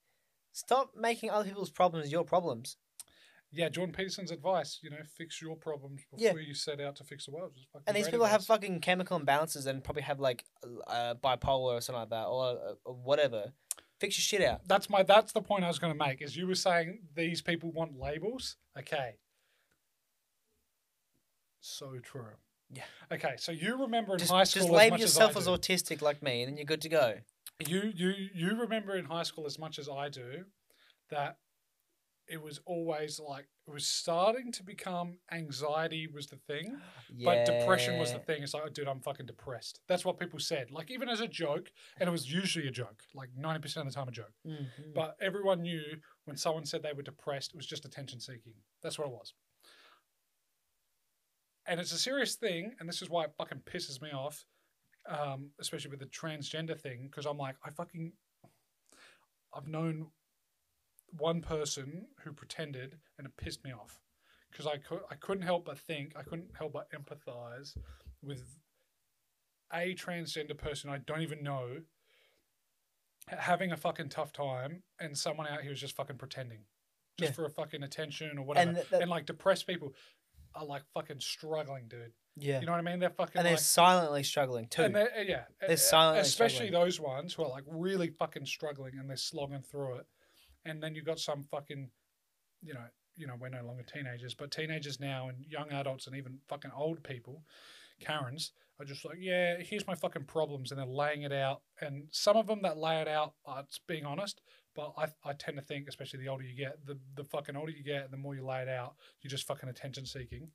Stop 0.54 0.92
making 0.94 1.30
other 1.30 1.44
people's 1.46 1.70
problems 1.70 2.12
your 2.12 2.24
problems. 2.24 2.76
Yeah, 3.54 3.68
Jordan 3.68 3.94
Peterson's 3.94 4.30
advice, 4.30 4.78
you 4.82 4.88
know, 4.88 4.96
fix 5.16 5.42
your 5.42 5.56
problems 5.56 6.00
Yeah. 6.16 6.30
before 6.30 6.40
you 6.40 6.54
set 6.54 6.80
out 6.80 6.96
to 6.96 7.04
fix 7.04 7.26
the 7.26 7.32
world. 7.32 7.52
Fucking 7.72 7.84
And 7.86 7.94
these 7.96 8.04
great 8.04 8.12
people 8.12 8.26
have 8.26 8.36
advice. 8.40 8.46
fucking 8.46 8.80
chemical 8.80 9.20
imbalances 9.20 9.66
and 9.66 9.84
probably 9.84 10.02
have 10.02 10.20
like 10.20 10.44
uh, 10.86 11.14
bipolar 11.22 11.74
or 11.74 11.80
something 11.82 12.00
like 12.00 12.10
that 12.10 12.24
or, 12.26 12.44
uh, 12.50 12.74
or 12.86 12.94
whatever. 12.94 13.52
Fix 14.00 14.16
your 14.16 14.22
shit 14.40 14.48
out. 14.48 14.66
that's 14.66 14.88
my 14.90 15.02
that's 15.02 15.32
the 15.32 15.42
point 15.42 15.64
I 15.64 15.68
was 15.68 15.78
going 15.78 15.92
to 15.96 15.98
make. 15.98 16.22
Is 16.22 16.34
you 16.36 16.46
were 16.46 16.54
saying 16.54 17.02
these 17.14 17.40
people 17.42 17.70
want 17.72 17.98
labels. 17.98 18.56
Okay. 18.78 19.16
So 21.60 21.98
true. 22.02 22.24
Yeah. 22.74 22.84
Okay, 23.12 23.34
so 23.36 23.52
you 23.52 23.76
remember 23.82 24.14
in 24.14 24.18
Just, 24.18 24.30
high 24.32 24.44
school 24.44 24.62
just 24.62 24.70
as 24.72 24.76
label 24.76 24.94
much 24.94 25.00
yourself 25.02 25.32
as 25.32 25.36
as, 25.36 25.48
I 25.48 25.54
do. 25.56 25.58
autistic 25.60 26.00
like 26.02 26.22
me, 26.22 26.42
and 26.42 26.50
then 26.50 26.56
you're 26.56 26.64
good 26.64 26.80
to 26.82 26.88
go. 26.88 27.14
you 27.60 27.92
you 27.94 28.14
you 28.34 28.56
remember 28.58 28.96
in 28.96 29.04
high 29.04 29.22
school 29.24 29.44
as 29.46 29.58
much 29.58 29.78
as 29.78 29.88
I 29.88 30.08
do 30.08 30.46
that 31.10 31.36
it 32.28 32.40
was 32.40 32.60
always 32.66 33.20
like 33.20 33.46
it 33.66 33.70
was 33.70 33.86
starting 33.86 34.52
to 34.52 34.62
become 34.62 35.18
anxiety 35.30 36.06
was 36.06 36.26
the 36.28 36.36
thing, 36.36 36.78
but 37.24 37.44
depression 37.44 37.98
was 37.98 38.12
the 38.12 38.18
thing. 38.20 38.42
It's 38.42 38.54
like, 38.54 38.62
oh, 38.66 38.68
dude, 38.68 38.88
I'm 38.88 39.00
fucking 39.00 39.26
depressed. 39.26 39.80
That's 39.88 40.04
what 40.04 40.18
people 40.18 40.38
said. 40.38 40.70
Like 40.70 40.90
even 40.90 41.08
as 41.08 41.20
a 41.20 41.28
joke, 41.28 41.70
and 41.98 42.08
it 42.08 42.12
was 42.12 42.32
usually 42.32 42.68
a 42.68 42.70
joke, 42.70 43.02
like 43.14 43.28
ninety 43.36 43.60
percent 43.60 43.86
of 43.86 43.92
the 43.92 43.96
time 43.98 44.08
a 44.08 44.12
joke. 44.12 44.32
Mhm. 44.46 44.94
But 44.94 45.16
everyone 45.20 45.62
knew 45.62 45.82
when 46.24 46.36
someone 46.36 46.64
said 46.64 46.82
they 46.82 46.92
were 46.92 47.02
depressed, 47.02 47.52
it 47.52 47.56
was 47.56 47.66
just 47.66 47.84
attention 47.84 48.20
seeking. 48.20 48.54
That's 48.82 48.98
what 48.98 49.08
it 49.08 49.12
was. 49.12 49.34
And 51.66 51.78
it's 51.80 51.92
a 51.92 51.98
serious 51.98 52.34
thing, 52.36 52.74
and 52.80 52.88
this 52.88 53.02
is 53.02 53.10
why 53.10 53.24
it 53.24 53.34
fucking 53.38 53.60
pisses 53.60 54.00
me 54.02 54.10
off, 54.10 54.44
um, 55.08 55.50
especially 55.60 55.90
with 55.90 56.00
the 56.00 56.06
transgender 56.06 56.80
thing, 56.80 57.08
because 57.10 57.24
I'm 57.26 57.38
like, 57.38 57.56
I 57.64 57.70
fucking, 57.70 58.12
I've 59.54 59.68
known 59.68 60.08
one 61.16 61.40
person 61.40 62.06
who 62.24 62.32
pretended, 62.32 62.98
and 63.18 63.26
it 63.26 63.36
pissed 63.36 63.64
me 63.64 63.72
off, 63.72 64.00
because 64.50 64.66
I 64.66 64.76
could, 64.78 65.00
I 65.10 65.14
couldn't 65.16 65.42
help 65.44 65.64
but 65.66 65.78
think, 65.78 66.12
I 66.16 66.22
couldn't 66.22 66.50
help 66.58 66.72
but 66.72 66.88
empathize 66.92 67.76
with 68.22 68.58
a 69.74 69.94
transgender 69.94 70.56
person 70.56 70.90
I 70.90 70.98
don't 70.98 71.22
even 71.22 71.42
know 71.42 71.78
having 73.28 73.72
a 73.72 73.76
fucking 73.76 74.08
tough 74.08 74.32
time 74.32 74.82
and 75.00 75.16
someone 75.16 75.46
out 75.46 75.62
here 75.62 75.72
is 75.72 75.80
just 75.80 75.96
fucking 75.96 76.18
pretending 76.18 76.58
just 77.18 77.30
Yeah. 77.30 77.34
for 77.36 77.44
a 77.46 77.50
fucking 77.50 77.82
attention 77.82 78.36
or 78.38 78.42
whatever 78.44 78.68
And 78.70 78.78
and, 78.78 78.88
th- 78.90 79.06
like 79.08 79.26
depressed 79.26 79.66
people 79.66 79.94
are 80.54 80.64
like 80.64 80.82
fucking 80.92 81.20
struggling 81.20 81.88
dude 81.88 82.12
yeah, 82.36 82.60
you 82.60 82.66
know 82.66 82.72
what 82.72 82.78
i 82.78 82.82
mean 82.82 82.98
they're 82.98 83.10
fucking 83.10 83.36
and 83.38 83.46
they're 83.46 83.54
like 83.54 83.60
silently 83.62 84.22
struggling 84.22 84.66
too. 84.66 84.82
and 84.82 84.94
they're, 84.94 85.24
yeah 85.26 85.44
They're 85.66 85.76
silently 85.76 86.20
especially 86.22 86.66
struggling. 86.66 86.84
those 86.84 87.00
ones 87.00 87.32
who 87.34 87.44
are 87.44 87.48
like 87.50 87.64
really 87.66 88.08
fucking 88.08 88.44
struggling 88.46 88.98
and 88.98 89.08
they're 89.08 89.16
slogging 89.16 89.62
through 89.62 89.96
it 89.96 90.06
and 90.64 90.82
then 90.82 90.94
you've 90.94 91.06
got 91.06 91.18
some 91.18 91.44
fucking 91.50 91.90
you 92.62 92.74
know 92.74 92.84
you 93.16 93.26
know 93.26 93.34
we're 93.38 93.48
no 93.48 93.64
longer 93.64 93.82
teenagers 93.82 94.34
but 94.34 94.50
teenagers 94.50 95.00
now 95.00 95.28
and 95.28 95.44
young 95.48 95.70
adults 95.70 96.06
and 96.06 96.16
even 96.16 96.38
fucking 96.48 96.70
old 96.74 97.02
people 97.02 97.42
karens 98.00 98.52
are 98.80 98.84
just 98.84 99.04
like 99.04 99.18
yeah 99.20 99.56
here's 99.60 99.86
my 99.86 99.94
fucking 99.94 100.24
problems 100.24 100.70
and 100.70 100.78
they're 100.78 100.86
laying 100.86 101.22
it 101.22 101.32
out. 101.32 101.62
And 101.80 102.04
some 102.10 102.36
of 102.36 102.46
them 102.46 102.60
that 102.62 102.78
lay 102.78 103.00
it 103.00 103.08
out 103.08 103.34
are 103.44 103.60
it's 103.60 103.80
being 103.86 104.04
honest 104.04 104.40
but 104.74 104.92
I, 104.96 105.06
I 105.28 105.34
tend 105.34 105.58
to 105.58 105.62
think 105.62 105.86
especially 105.88 106.20
the 106.20 106.28
older 106.28 106.44
you 106.44 106.56
get 106.56 106.84
the, 106.86 106.98
the 107.14 107.24
fucking 107.24 107.56
older 107.56 107.72
you 107.72 107.84
get 107.84 108.10
the 108.10 108.16
more 108.16 108.34
you 108.34 108.44
lay 108.44 108.62
it 108.62 108.68
out 108.68 108.94
you're 109.20 109.30
just 109.30 109.46
fucking 109.46 109.68
attention 109.68 110.06
seeking. 110.06 110.48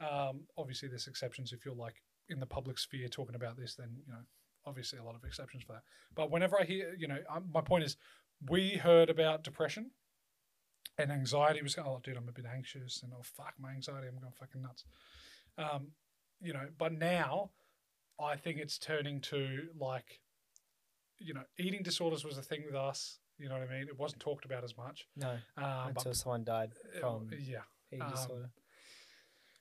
Um, 0.00 0.42
obviously 0.58 0.88
there's 0.88 1.06
exceptions 1.06 1.52
if 1.52 1.64
you're 1.64 1.74
like 1.74 2.02
in 2.28 2.40
the 2.40 2.46
public 2.46 2.78
sphere 2.78 3.08
talking 3.08 3.36
about 3.36 3.56
this 3.56 3.74
then 3.74 3.90
you 4.06 4.12
know 4.12 4.20
obviously 4.66 4.98
a 4.98 5.04
lot 5.04 5.14
of 5.14 5.24
exceptions 5.24 5.62
for 5.62 5.74
that. 5.74 5.82
But 6.14 6.30
whenever 6.30 6.60
i 6.60 6.64
hear 6.64 6.94
you 6.98 7.06
know 7.06 7.18
um, 7.30 7.44
my 7.52 7.60
point 7.60 7.84
is 7.84 7.96
we 8.48 8.76
heard 8.76 9.08
about 9.10 9.42
depression 9.44 9.90
and 10.98 11.10
anxiety 11.10 11.62
was 11.62 11.76
oh 11.78 12.00
dude 12.02 12.16
i'm 12.16 12.28
a 12.28 12.32
bit 12.32 12.46
anxious 12.46 13.02
and 13.02 13.12
oh 13.14 13.22
fuck 13.22 13.54
my 13.58 13.70
anxiety 13.72 14.06
i'm 14.08 14.18
going 14.18 14.32
fucking 14.38 14.62
nuts 14.62 14.84
um, 15.58 15.88
you 16.40 16.52
know, 16.52 16.66
but 16.76 16.92
now 16.92 17.50
I 18.20 18.36
think 18.36 18.58
it's 18.58 18.78
turning 18.78 19.20
to 19.22 19.68
like, 19.78 20.20
you 21.18 21.34
know, 21.34 21.42
eating 21.58 21.82
disorders 21.82 22.24
was 22.24 22.36
a 22.38 22.42
thing 22.42 22.62
with 22.66 22.74
us. 22.74 23.18
You 23.38 23.48
know 23.48 23.54
what 23.58 23.68
I 23.68 23.72
mean? 23.72 23.88
It 23.88 23.98
wasn't 23.98 24.20
talked 24.20 24.44
about 24.44 24.64
as 24.64 24.76
much. 24.76 25.06
No, 25.16 25.36
Um, 25.56 25.88
until 25.88 26.14
someone 26.14 26.44
died 26.44 26.72
uh, 26.96 27.00
from 27.00 27.30
yeah, 27.38 27.60
eating 27.90 28.02
um, 28.02 28.10
disorder, 28.10 28.50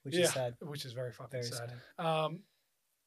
which 0.03 0.15
yeah, 0.15 0.21
is 0.23 0.31
sad. 0.31 0.55
which 0.61 0.85
is 0.85 0.93
very 0.93 1.11
fucking 1.11 1.41
Very 1.41 1.43
sad. 1.51 1.71
sad. 1.97 2.37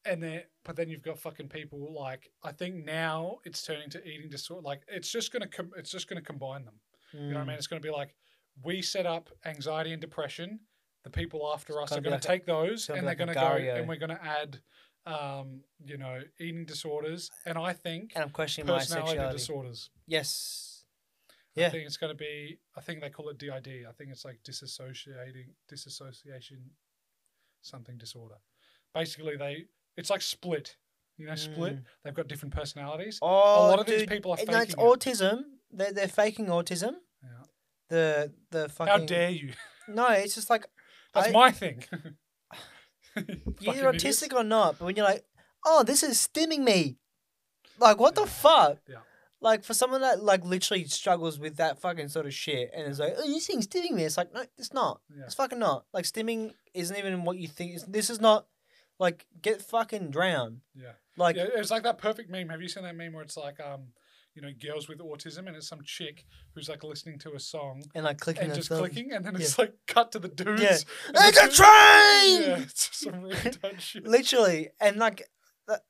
And 0.09 0.23
then, 0.23 0.43
but 0.65 0.75
then 0.77 0.89
you've 0.89 1.03
got 1.03 1.19
fucking 1.19 1.49
people 1.49 1.95
like 1.95 2.31
I 2.43 2.53
think 2.53 2.85
now 2.85 3.39
it's 3.45 3.63
turning 3.65 3.91
to 3.91 4.05
eating 4.07 4.29
disorder. 4.31 4.63
Like 4.67 4.83
it's 4.89 5.11
just 5.11 5.33
gonna 5.33 5.47
com- 5.49 5.73
it's 5.77 5.91
just 5.91 6.09
gonna 6.09 6.23
combine 6.23 6.65
them. 6.65 6.81
You 7.13 7.21
know 7.21 7.27
what 7.35 7.37
I 7.37 7.43
Mm. 7.45 7.47
mean? 7.49 7.57
It's 7.57 7.67
gonna 7.67 7.81
be 7.81 7.91
like 7.91 8.15
we 8.63 8.83
set 8.83 9.07
up 9.07 9.31
anxiety 9.45 9.93
and 9.93 10.01
depression. 10.01 10.61
The 11.05 11.11
people 11.11 11.51
after 11.53 11.81
us 11.81 11.93
are 11.93 12.01
gonna 12.01 12.17
like 12.17 12.25
a- 12.25 12.27
take 12.27 12.47
those 12.47 12.89
and 12.91 13.07
they're 13.07 13.15
gonna 13.15 13.35
go 13.35 13.41
and 13.57 13.89
we're 13.89 13.97
gonna 13.97 14.21
add, 14.23 14.61
um, 15.07 15.63
you 15.85 15.97
know, 15.97 16.23
eating 16.39 16.65
disorders. 16.65 17.31
And 17.45 17.57
I 17.59 17.73
think 17.73 18.13
And 18.15 18.25
I'm 18.25 18.31
questioning 18.31 18.67
my 18.67 18.79
personality 18.79 19.11
sexuality. 19.11 19.39
disorders. 19.39 19.91
Yes. 20.07 20.85
I 21.57 21.63
Yeah. 21.63 21.71
think 21.71 21.87
it's 21.87 21.97
going 21.97 22.11
to 22.17 22.17
be. 22.17 22.61
I 22.77 22.81
think 22.81 23.01
they 23.01 23.11
call 23.11 23.31
it 23.31 23.39
DID. 23.39 23.85
I 23.85 23.91
think 23.93 24.11
it's 24.13 24.25
like 24.25 24.41
disassociating 24.45 25.55
disassociation 25.67 26.71
something 27.63 27.99
disorder. 27.99 28.37
Basically, 28.95 29.37
they 29.37 29.67
it's 29.99 30.11
like 30.11 30.23
split. 30.23 30.77
You 31.19 31.27
know, 31.27 31.35
split. 31.35 31.75
Mm. 31.77 31.83
They've 32.05 32.15
got 32.15 32.29
different 32.29 32.55
personalities. 32.55 33.19
Oh, 33.21 33.29
a 33.29 33.69
lot 33.71 33.81
of 33.81 33.87
these 33.87 34.01
dude, 34.01 34.09
people 34.09 34.33
are 34.33 34.39
and 34.39 34.49
no, 34.49 34.61
it's 34.61 34.75
faking 34.75 34.85
it. 34.87 34.99
autism. 35.01 35.41
They're 35.73 35.93
they're 35.93 36.09
faking 36.09 36.47
autism. 36.47 36.93
Yeah. 37.23 37.29
The 37.91 38.33
the 38.51 38.69
fucking. 38.69 38.93
How 38.93 38.99
dare 39.05 39.31
you? 39.31 39.53
No, 39.89 40.07
it's 40.09 40.35
just 40.35 40.49
like 40.49 40.67
That's 41.15 41.29
I- 41.29 41.33
my 41.33 41.51
thing. 41.51 41.85
you're 43.61 43.93
idiots. 43.93 44.05
autistic 44.05 44.33
or 44.35 44.45
not. 44.45 44.79
But 44.79 44.85
when 44.87 44.97
you're 44.97 45.05
like, 45.05 45.25
oh, 45.67 45.83
this 45.83 46.03
is 46.03 46.17
stimming 46.19 46.61
me. 46.61 46.97
Like 47.79 47.99
what 47.99 48.15
the 48.15 48.27
fuck? 48.27 48.79
Yeah. 48.89 48.97
Like 49.41 49.65
for 49.65 49.75
someone 49.75 50.01
that 50.03 50.23
like 50.23 50.45
literally 50.45 50.85
struggles 50.85 51.39
with 51.39 51.57
that 51.57 51.81
fucking 51.81 52.09
sort 52.09 52.27
of 52.27 52.35
shit 52.35 52.71
and 52.75 52.87
is 52.91 52.99
like, 52.99 53.15
oh, 53.17 53.27
this 53.27 53.47
thing's 53.47 53.67
stimming 53.67 53.93
me. 53.93 54.05
It's 54.05 54.17
like, 54.17 54.33
no, 54.35 54.45
it's 54.57 54.73
not. 54.73 55.01
Yeah. 55.17 55.25
It's 55.25 55.35
fucking 55.35 55.59
not. 55.59 55.85
Like 55.93 56.05
stimming 56.05 56.53
isn't 56.75 56.97
even 56.97 57.25
what 57.25 57.39
you 57.39 57.49
think. 57.49 57.73
It's- 57.75 57.89
This 57.89 58.11
is 58.11 58.21
not. 58.21 58.47
Like 58.99 59.27
get 59.41 59.63
fucking 59.63 60.11
drowned. 60.11 60.61
Yeah. 60.75 60.93
Like 61.17 61.37
yeah, 61.37 61.47
it's 61.55 61.71
like 61.71 61.83
that 61.85 61.99
perfect 61.99 62.31
meme. 62.31 62.49
Have 62.49 62.63
you 62.63 62.69
seen 62.69 62.85
that 62.85 62.97
meme 62.97 63.13
where 63.13 63.23
it's 63.23 63.37
like, 63.37 63.61
um, 63.61 63.89
you 64.35 64.43
know, 64.43 64.51
girls 64.53 64.89
with 64.89 65.01
autism, 65.01 65.49
and 65.49 65.57
it's 65.57 65.67
some 65.67 65.83
chick 65.83 66.25
who's 66.55 66.69
like 66.69 66.85
listening 66.85 67.19
to 67.19 67.33
a 67.35 67.41
song 67.41 67.83
and 67.95 68.05
like 68.05 68.21
clicking 68.21 68.45
and 68.45 68.55
just 68.55 68.69
thumb. 68.69 68.79
clicking, 68.79 69.13
and 69.13 69.25
then 69.25 69.35
it's 69.35 69.59
like 69.59 69.73
cut 69.89 70.13
to 70.13 70.21
the 70.21 70.29
dudes. 70.29 70.87
Yeah. 71.13 71.29
It's 71.29 71.39
a 71.39 71.49
train. 71.49 72.43
Yeah, 72.43 72.59
it's 72.63 72.89
just 72.89 73.01
some 73.01 73.23
really 73.23 73.51
dumb 73.63 73.79
shit. 73.79 74.07
Literally, 74.07 74.69
and 74.81 74.97
like, 74.97 75.29
that, 75.67 75.81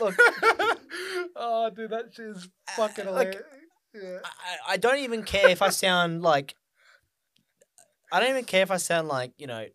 look, 0.00 0.16
oh, 1.36 1.70
dude, 1.74 1.90
that 1.90 2.12
shit 2.12 2.26
is 2.26 2.48
fucking 2.76 3.06
like, 3.06 3.34
hilarious. 3.34 3.42
yeah. 3.94 4.18
I, 4.68 4.74
I 4.74 4.76
don't 4.76 4.98
even 4.98 5.22
care 5.22 5.48
if 5.48 5.62
I 5.62 5.70
sound 5.70 6.22
like. 6.22 6.54
I 8.12 8.20
don't 8.20 8.28
even 8.28 8.44
care 8.44 8.62
if 8.62 8.70
I 8.70 8.76
sound 8.76 9.08
like 9.08 9.32
you 9.38 9.46
know, 9.46 9.66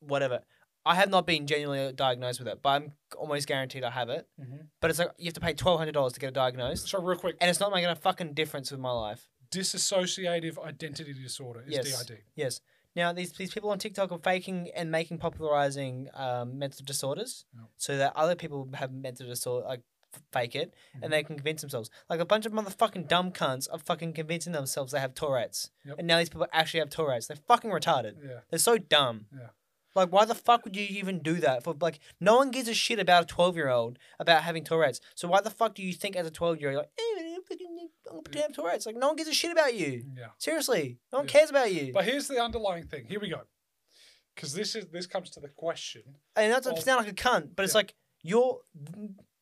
whatever. 0.00 0.40
I 0.90 0.94
have 0.94 1.10
not 1.10 1.26
been 1.26 1.46
genuinely 1.46 1.92
diagnosed 1.92 2.38
with 2.40 2.48
it, 2.48 2.58
but 2.62 2.70
I'm 2.70 2.92
almost 3.16 3.46
guaranteed 3.46 3.84
I 3.84 3.90
have 3.90 4.08
it. 4.08 4.26
Mhm. 4.40 4.68
But 4.80 4.90
it's 4.90 4.98
like 4.98 5.10
you 5.18 5.26
have 5.26 5.34
to 5.34 5.40
pay 5.40 5.52
twelve 5.54 5.78
hundred 5.78 5.92
dollars 5.92 6.14
to 6.14 6.20
get 6.20 6.28
it 6.28 6.34
diagnosed, 6.34 6.88
So 6.88 7.00
real 7.00 7.18
quick, 7.18 7.36
and 7.40 7.50
it's 7.50 7.60
not 7.60 7.70
making 7.72 7.90
a 7.90 7.96
fucking 7.96 8.34
difference 8.34 8.70
with 8.70 8.80
my 8.80 8.92
life. 8.92 9.28
dissociative 9.50 10.58
identity 10.62 11.12
disorder 11.14 11.62
is 11.66 11.72
Yes. 11.74 12.04
DID. 12.06 12.18
Yes. 12.34 12.60
Now 12.96 13.12
these 13.12 13.32
these 13.32 13.52
people 13.54 13.70
on 13.70 13.78
TikTok 13.78 14.10
are 14.12 14.18
faking 14.18 14.70
and 14.74 14.90
making 14.90 15.18
popularizing 15.18 16.08
um, 16.14 16.58
mental 16.58 16.84
disorders, 16.84 17.44
Yeah. 17.54 17.62
so 17.76 17.96
that 17.96 18.12
other 18.16 18.34
people 18.34 18.68
have 18.74 18.92
mental 18.92 19.26
disorder 19.26 19.66
like 19.66 19.82
fake 20.32 20.54
it 20.56 20.74
Mhm. 20.96 21.02
and 21.02 21.12
they 21.12 21.22
can 21.22 21.36
convince 21.36 21.60
themselves. 21.60 21.90
Like 22.08 22.18
a 22.20 22.24
bunch 22.24 22.44
of 22.46 22.52
motherfucking 22.52 23.08
dumb 23.08 23.30
cunts 23.30 23.68
are 23.72 23.78
fucking 23.78 24.14
convincing 24.14 24.52
themselves 24.52 24.92
they 24.92 25.00
have 25.00 25.14
Tourette's, 25.14 25.70
Yep. 25.84 25.98
and 25.98 26.06
now 26.08 26.18
these 26.18 26.28
people 26.30 26.46
actually 26.52 26.80
have 26.80 26.90
Tourette's. 26.90 27.26
They're 27.28 27.36
fucking 27.36 27.70
retarded. 27.70 28.14
Yeah. 28.22 28.40
They're 28.50 28.58
so 28.58 28.78
dumb. 28.78 29.26
Yeah. 29.32 29.48
Like, 29.98 30.12
why 30.12 30.24
the 30.24 30.34
fuck 30.34 30.64
would 30.64 30.76
you 30.76 30.86
even 30.88 31.18
do 31.20 31.34
that? 31.40 31.64
For 31.64 31.74
like, 31.80 31.98
no 32.20 32.36
one 32.36 32.50
gives 32.50 32.68
a 32.68 32.74
shit 32.74 32.98
about 32.98 33.24
a 33.24 33.26
twelve-year-old 33.26 33.98
about 34.18 34.42
having 34.42 34.64
Tourette's. 34.64 35.00
So 35.14 35.28
why 35.28 35.40
the 35.40 35.50
fuck 35.50 35.74
do 35.74 35.82
you 35.82 35.92
think 35.92 36.16
as 36.16 36.26
a 36.26 36.30
twelve-year-old, 36.30 36.78
like, 36.78 36.90
eh, 36.98 37.34
I'm 37.36 38.12
gonna 38.12 38.22
pretend 38.22 38.54
Tourette's? 38.54 38.86
Like, 38.86 38.96
no 38.96 39.08
one 39.08 39.16
gives 39.16 39.28
a 39.28 39.34
shit 39.34 39.52
about 39.52 39.74
you. 39.74 40.04
Yeah. 40.16 40.28
Seriously, 40.38 40.98
no 41.12 41.18
one 41.18 41.26
Yeah. 41.26 41.32
cares 41.32 41.50
about 41.50 41.72
you. 41.72 41.92
But 41.92 42.04
here's 42.04 42.28
the 42.28 42.42
underlying 42.42 42.84
thing. 42.86 43.06
Here 43.08 43.20
we 43.20 43.28
go. 43.28 43.42
Because 44.34 44.52
this 44.54 44.74
is 44.76 44.86
this 44.86 45.06
comes 45.06 45.30
to 45.30 45.40
the 45.40 45.48
question. 45.48 46.02
and 46.36 46.52
that's 46.52 46.66
Well, 46.66 46.74
not 46.76 46.84
sound 46.84 47.04
like 47.04 47.12
a 47.12 47.14
cunt, 47.14 47.56
but 47.56 47.64
it's 47.64 47.74
like 47.74 47.94
you're 48.22 48.60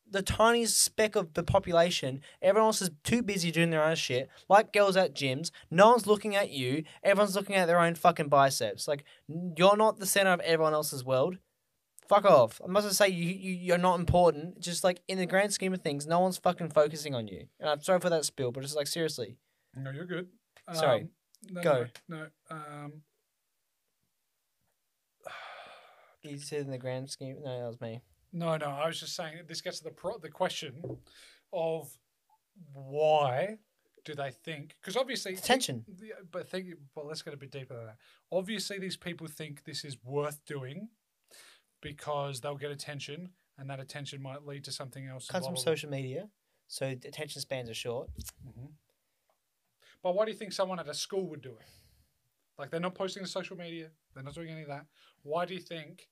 the 0.09 0.21
tiniest 0.21 0.81
speck 0.81 1.15
of 1.15 1.33
the 1.33 1.43
population. 1.43 2.21
Everyone 2.41 2.67
else 2.67 2.81
is 2.81 2.91
too 3.03 3.21
busy 3.21 3.51
doing 3.51 3.69
their 3.69 3.83
own 3.83 3.95
shit. 3.95 4.29
Like 4.49 4.73
girls 4.73 4.97
at 4.97 5.15
gyms, 5.15 5.51
no 5.69 5.91
one's 5.91 6.07
looking 6.07 6.35
at 6.35 6.49
you. 6.49 6.83
Everyone's 7.03 7.35
looking 7.35 7.55
at 7.55 7.65
their 7.65 7.79
own 7.79 7.95
fucking 7.95 8.29
biceps. 8.29 8.87
Like 8.87 9.03
you're 9.27 9.77
not 9.77 9.99
the 9.99 10.05
center 10.05 10.31
of 10.31 10.39
everyone 10.41 10.73
else's 10.73 11.03
world. 11.03 11.37
Fuck 12.07 12.25
off. 12.25 12.61
I'm 12.63 12.71
not 12.71 12.81
gonna 12.81 12.93
say 12.93 13.09
you, 13.09 13.25
you 13.29 13.53
you're 13.53 13.77
not 13.77 13.99
important. 13.99 14.59
Just 14.59 14.83
like 14.83 15.01
in 15.07 15.17
the 15.17 15.25
grand 15.25 15.53
scheme 15.53 15.73
of 15.73 15.81
things, 15.81 16.07
no 16.07 16.19
one's 16.21 16.37
fucking 16.37 16.69
focusing 16.69 17.13
on 17.13 17.27
you. 17.27 17.47
And 17.59 17.69
I'm 17.69 17.81
sorry 17.81 17.99
for 17.99 18.09
that 18.09 18.23
spill, 18.23 18.51
but 18.51 18.63
it's 18.63 18.75
like 18.75 18.87
seriously. 18.87 19.37
No, 19.75 19.91
you're 19.91 20.05
good. 20.05 20.27
Sorry. 20.73 21.01
Um, 21.01 21.09
no, 21.51 21.61
Go. 21.61 21.85
No. 22.07 22.17
no 22.17 22.55
um, 22.55 22.93
You 26.23 26.37
said 26.37 26.61
in 26.61 26.71
the 26.71 26.77
grand 26.77 27.09
scheme. 27.09 27.37
No, 27.43 27.59
that 27.59 27.67
was 27.67 27.81
me. 27.81 28.01
No, 28.33 28.57
no. 28.57 28.67
I 28.67 28.87
was 28.87 28.99
just 28.99 29.15
saying 29.15 29.37
this 29.47 29.61
gets 29.61 29.79
to 29.79 29.85
the 29.85 29.91
pro- 29.91 30.17
the 30.17 30.29
question 30.29 30.81
of 31.53 31.89
why 32.73 33.57
do 34.05 34.15
they 34.15 34.31
think? 34.31 34.75
Because 34.81 34.95
obviously, 34.95 35.33
Attention. 35.33 35.85
But 36.31 36.49
think. 36.49 36.67
Well, 36.95 37.05
let's 37.07 37.21
get 37.21 37.33
a 37.33 37.37
bit 37.37 37.51
deeper 37.51 37.75
than 37.75 37.85
that. 37.87 37.97
Obviously, 38.31 38.79
these 38.79 38.97
people 38.97 39.27
think 39.27 39.63
this 39.63 39.83
is 39.83 39.97
worth 40.03 40.43
doing 40.45 40.89
because 41.81 42.41
they'll 42.41 42.55
get 42.57 42.71
attention, 42.71 43.29
and 43.57 43.69
that 43.69 43.79
attention 43.79 44.21
might 44.21 44.45
lead 44.45 44.63
to 44.65 44.71
something 44.71 45.05
else. 45.07 45.27
Comes 45.27 45.41
blah, 45.43 45.49
from 45.49 45.55
blah, 45.55 45.63
blah. 45.63 45.71
social 45.73 45.89
media, 45.89 46.29
so 46.67 46.87
attention 46.87 47.41
spans 47.41 47.69
are 47.69 47.73
short. 47.73 48.09
Mhm. 48.47 48.71
But 50.01 50.15
why 50.15 50.25
do 50.25 50.31
you 50.31 50.37
think 50.37 50.53
someone 50.53 50.79
at 50.79 50.87
a 50.87 50.93
school 50.93 51.27
would 51.29 51.41
do 51.41 51.57
it? 51.57 51.65
Like 52.57 52.71
they're 52.71 52.79
not 52.79 52.95
posting 52.95 53.23
to 53.23 53.29
social 53.29 53.57
media, 53.57 53.91
they're 54.13 54.23
not 54.23 54.33
doing 54.33 54.49
any 54.49 54.61
of 54.61 54.67
that. 54.69 54.85
Why 55.23 55.45
do 55.45 55.53
you 55.53 55.59
think? 55.59 56.09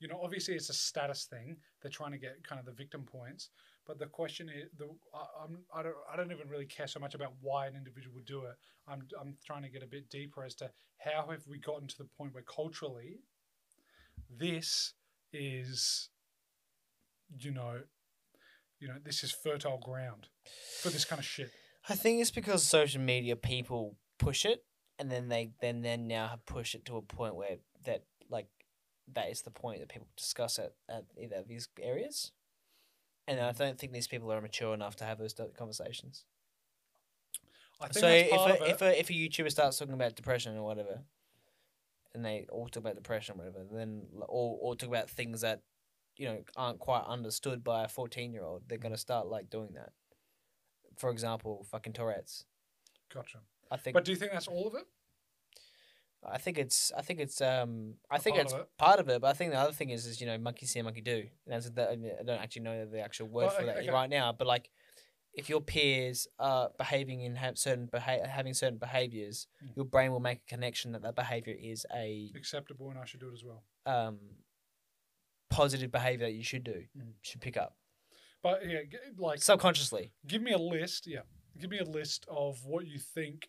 You 0.00 0.08
know, 0.08 0.20
obviously 0.22 0.54
it's 0.54 0.70
a 0.70 0.74
status 0.74 1.24
thing. 1.24 1.56
They're 1.82 1.90
trying 1.90 2.12
to 2.12 2.18
get 2.18 2.46
kind 2.46 2.60
of 2.60 2.66
the 2.66 2.72
victim 2.72 3.04
points. 3.04 3.50
But 3.86 3.98
the 3.98 4.06
question 4.06 4.48
is, 4.48 4.68
the 4.78 4.86
I, 5.14 5.24
I'm 5.44 5.58
I 5.74 5.82
don't 5.82 5.94
I 6.12 6.16
don't 6.16 6.30
even 6.30 6.48
really 6.48 6.66
care 6.66 6.86
so 6.86 7.00
much 7.00 7.14
about 7.14 7.32
why 7.40 7.66
an 7.66 7.74
individual 7.74 8.14
would 8.14 8.26
do 8.26 8.42
it. 8.42 8.54
I'm 8.86 9.02
I'm 9.20 9.36
trying 9.44 9.62
to 9.62 9.70
get 9.70 9.82
a 9.82 9.86
bit 9.86 10.10
deeper 10.10 10.44
as 10.44 10.54
to 10.56 10.70
how 10.98 11.28
have 11.30 11.46
we 11.48 11.58
gotten 11.58 11.88
to 11.88 11.98
the 11.98 12.08
point 12.16 12.34
where 12.34 12.44
culturally, 12.44 13.20
this 14.30 14.92
is, 15.32 16.10
you 17.38 17.50
know, 17.50 17.80
you 18.78 18.88
know, 18.88 18.96
this 19.02 19.24
is 19.24 19.32
fertile 19.32 19.78
ground 19.78 20.28
for 20.80 20.90
this 20.90 21.04
kind 21.04 21.18
of 21.18 21.24
shit. 21.24 21.50
I 21.88 21.94
think 21.94 22.20
it's 22.20 22.30
because 22.30 22.62
social 22.64 23.00
media 23.00 23.36
people 23.36 23.96
push 24.18 24.44
it, 24.44 24.64
and 24.98 25.10
then 25.10 25.28
they 25.28 25.52
then 25.60 25.80
then 25.80 26.06
now 26.06 26.28
have 26.28 26.44
pushed 26.44 26.74
it 26.74 26.84
to 26.86 26.96
a 26.96 27.02
point 27.02 27.36
where 27.36 27.56
that 27.84 28.04
like 28.28 28.48
that 29.14 29.30
is 29.30 29.42
the 29.42 29.50
point 29.50 29.80
that 29.80 29.88
people 29.88 30.08
discuss 30.16 30.58
it 30.58 30.74
at 30.88 31.04
either 31.20 31.36
of 31.36 31.48
these 31.48 31.68
areas, 31.80 32.32
and 33.26 33.40
I 33.40 33.52
don't 33.52 33.78
think 33.78 33.92
these 33.92 34.08
people 34.08 34.32
are 34.32 34.40
mature 34.40 34.74
enough 34.74 34.96
to 34.96 35.04
have 35.04 35.18
those 35.18 35.34
conversations. 35.56 36.24
I 37.80 37.88
think 37.88 38.00
So 38.00 38.08
if 38.08 38.60
a, 38.60 38.70
if 38.70 38.82
a 38.82 39.00
if 39.00 39.10
a 39.10 39.12
YouTuber 39.12 39.50
starts 39.50 39.78
talking 39.78 39.94
about 39.94 40.16
depression 40.16 40.56
or 40.56 40.64
whatever, 40.64 41.00
and 42.14 42.24
they 42.24 42.46
all 42.50 42.68
talk 42.68 42.82
about 42.82 42.96
depression 42.96 43.34
or 43.34 43.38
whatever, 43.38 43.64
then 43.70 44.06
or 44.28 44.58
or 44.60 44.74
talk 44.76 44.88
about 44.88 45.10
things 45.10 45.42
that 45.42 45.62
you 46.16 46.26
know 46.26 46.42
aren't 46.56 46.80
quite 46.80 47.04
understood 47.06 47.62
by 47.62 47.84
a 47.84 47.88
fourteen 47.88 48.32
year 48.32 48.42
old, 48.42 48.62
they're 48.68 48.78
gonna 48.78 48.96
start 48.96 49.28
like 49.28 49.50
doing 49.50 49.74
that. 49.74 49.92
For 50.96 51.10
example, 51.10 51.64
fucking 51.70 51.92
Tourette's. 51.92 52.44
Gotcha. 53.14 53.38
I 53.70 53.76
think 53.76 53.94
But 53.94 54.04
do 54.04 54.10
you 54.10 54.16
think 54.16 54.32
that's 54.32 54.48
all 54.48 54.66
of 54.66 54.74
it? 54.74 54.84
I 56.24 56.38
think 56.38 56.58
it's 56.58 56.92
I 56.96 57.02
think 57.02 57.20
it's 57.20 57.40
um 57.40 57.94
I 58.10 58.16
A 58.16 58.18
think 58.18 58.36
part 58.36 58.44
it's 58.46 58.52
of 58.54 58.60
it. 58.60 58.68
part 58.78 59.00
of 59.00 59.08
it, 59.08 59.20
but 59.20 59.28
I 59.28 59.32
think 59.34 59.52
the 59.52 59.58
other 59.58 59.72
thing 59.72 59.90
is 59.90 60.04
is 60.06 60.20
you 60.20 60.26
know 60.26 60.36
monkey 60.38 60.66
see 60.66 60.82
monkey 60.82 61.00
do. 61.00 61.18
And 61.46 61.54
that's 61.54 61.70
the, 61.70 61.90
I 61.90 62.22
don't 62.24 62.40
actually 62.40 62.62
know 62.62 62.86
the 62.86 63.00
actual 63.00 63.28
word 63.28 63.46
Well, 63.46 63.50
for 63.50 63.56
okay, 63.62 63.66
that 63.66 63.76
okay. 63.78 63.90
right 63.90 64.10
now, 64.10 64.32
but 64.32 64.46
like 64.46 64.70
if 65.34 65.48
your 65.48 65.60
peers 65.60 66.26
are 66.40 66.70
behaving 66.76 67.20
in 67.20 67.36
have 67.36 67.56
certain 67.56 67.86
beha- 67.86 68.26
having 68.26 68.54
certain 68.54 68.78
behaviors, 68.78 69.46
Mm. 69.64 69.76
your 69.76 69.84
brain 69.84 70.10
will 70.10 70.20
make 70.20 70.38
a 70.38 70.48
connection 70.48 70.90
that 70.92 71.02
that 71.02 71.14
behavior 71.14 71.54
is 71.56 71.86
a 71.94 72.32
Acceptable, 72.34 72.90
and 72.90 72.98
I 72.98 73.04
should 73.04 73.20
do 73.20 73.28
it 73.30 73.34
as 73.34 73.44
well. 73.44 73.62
um 73.86 74.18
positive 75.50 75.90
behavior 75.90 76.26
that 76.26 76.32
you 76.34 76.42
should 76.44 76.64
do, 76.64 76.84
Mm. 76.96 77.14
should 77.22 77.40
pick 77.40 77.56
up 77.56 77.76
But 78.42 78.66
yeah, 78.68 78.82
g- 78.84 78.98
like, 79.16 79.40
subconsciously. 79.42 80.12
give 80.26 80.42
me 80.42 80.52
a 80.52 80.58
list. 80.58 81.06
Yeah, 81.06 81.22
give 81.58 81.70
me 81.70 81.78
a 81.78 81.84
list 81.84 82.24
of 82.28 82.64
what 82.64 82.86
you 82.86 82.98
think 82.98 83.48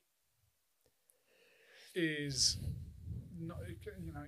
is, 2.00 2.58
not, 3.40 3.58
you 4.04 4.14
know, 4.14 4.24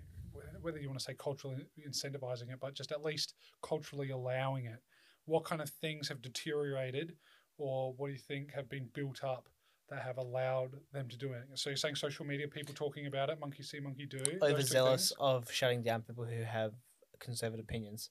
whether 0.62 0.80
you 0.80 0.88
want 0.88 1.00
to 1.00 1.04
say 1.04 1.16
culturally 1.18 1.58
incentivizing 1.88 2.52
it, 2.52 2.60
but 2.60 2.74
just 2.74 2.92
at 2.92 3.04
least 3.04 3.34
culturally 3.64 4.12
allowing 4.12 4.66
it. 4.66 4.82
What 5.26 5.44
kind 5.44 5.62
of 5.62 5.70
things 5.70 6.08
have 6.10 6.22
deteriorated, 6.22 7.16
or 7.58 7.94
what 7.98 8.08
do 8.08 8.14
you 8.14 8.20
think 8.20 8.52
have 8.54 8.70
been 8.70 8.88
built 8.94 9.24
up 9.24 9.50
that 9.90 10.02
have 10.02 10.18
allowed 10.18 10.72
them 10.94 11.08
to 11.10 11.18
do 11.18 11.34
it? 11.34 11.44
So 11.56 11.70
you're 11.70 11.78
saying 11.78 11.96
social 11.96 12.26
media, 12.26 12.48
people 12.48 12.74
talking 12.74 13.08
about 13.08 13.30
it, 13.30 13.40
monkey 13.40 13.64
see, 13.64 13.80
monkey 13.80 14.06
do. 14.06 14.24
Overzealous 14.42 15.14
of 15.20 15.52
shutting 15.52 15.84
down 15.84 16.02
people 16.02 16.26
who 16.26 16.44
have 16.44 16.74
conservative 17.20 17.64
opinions. 17.64 18.10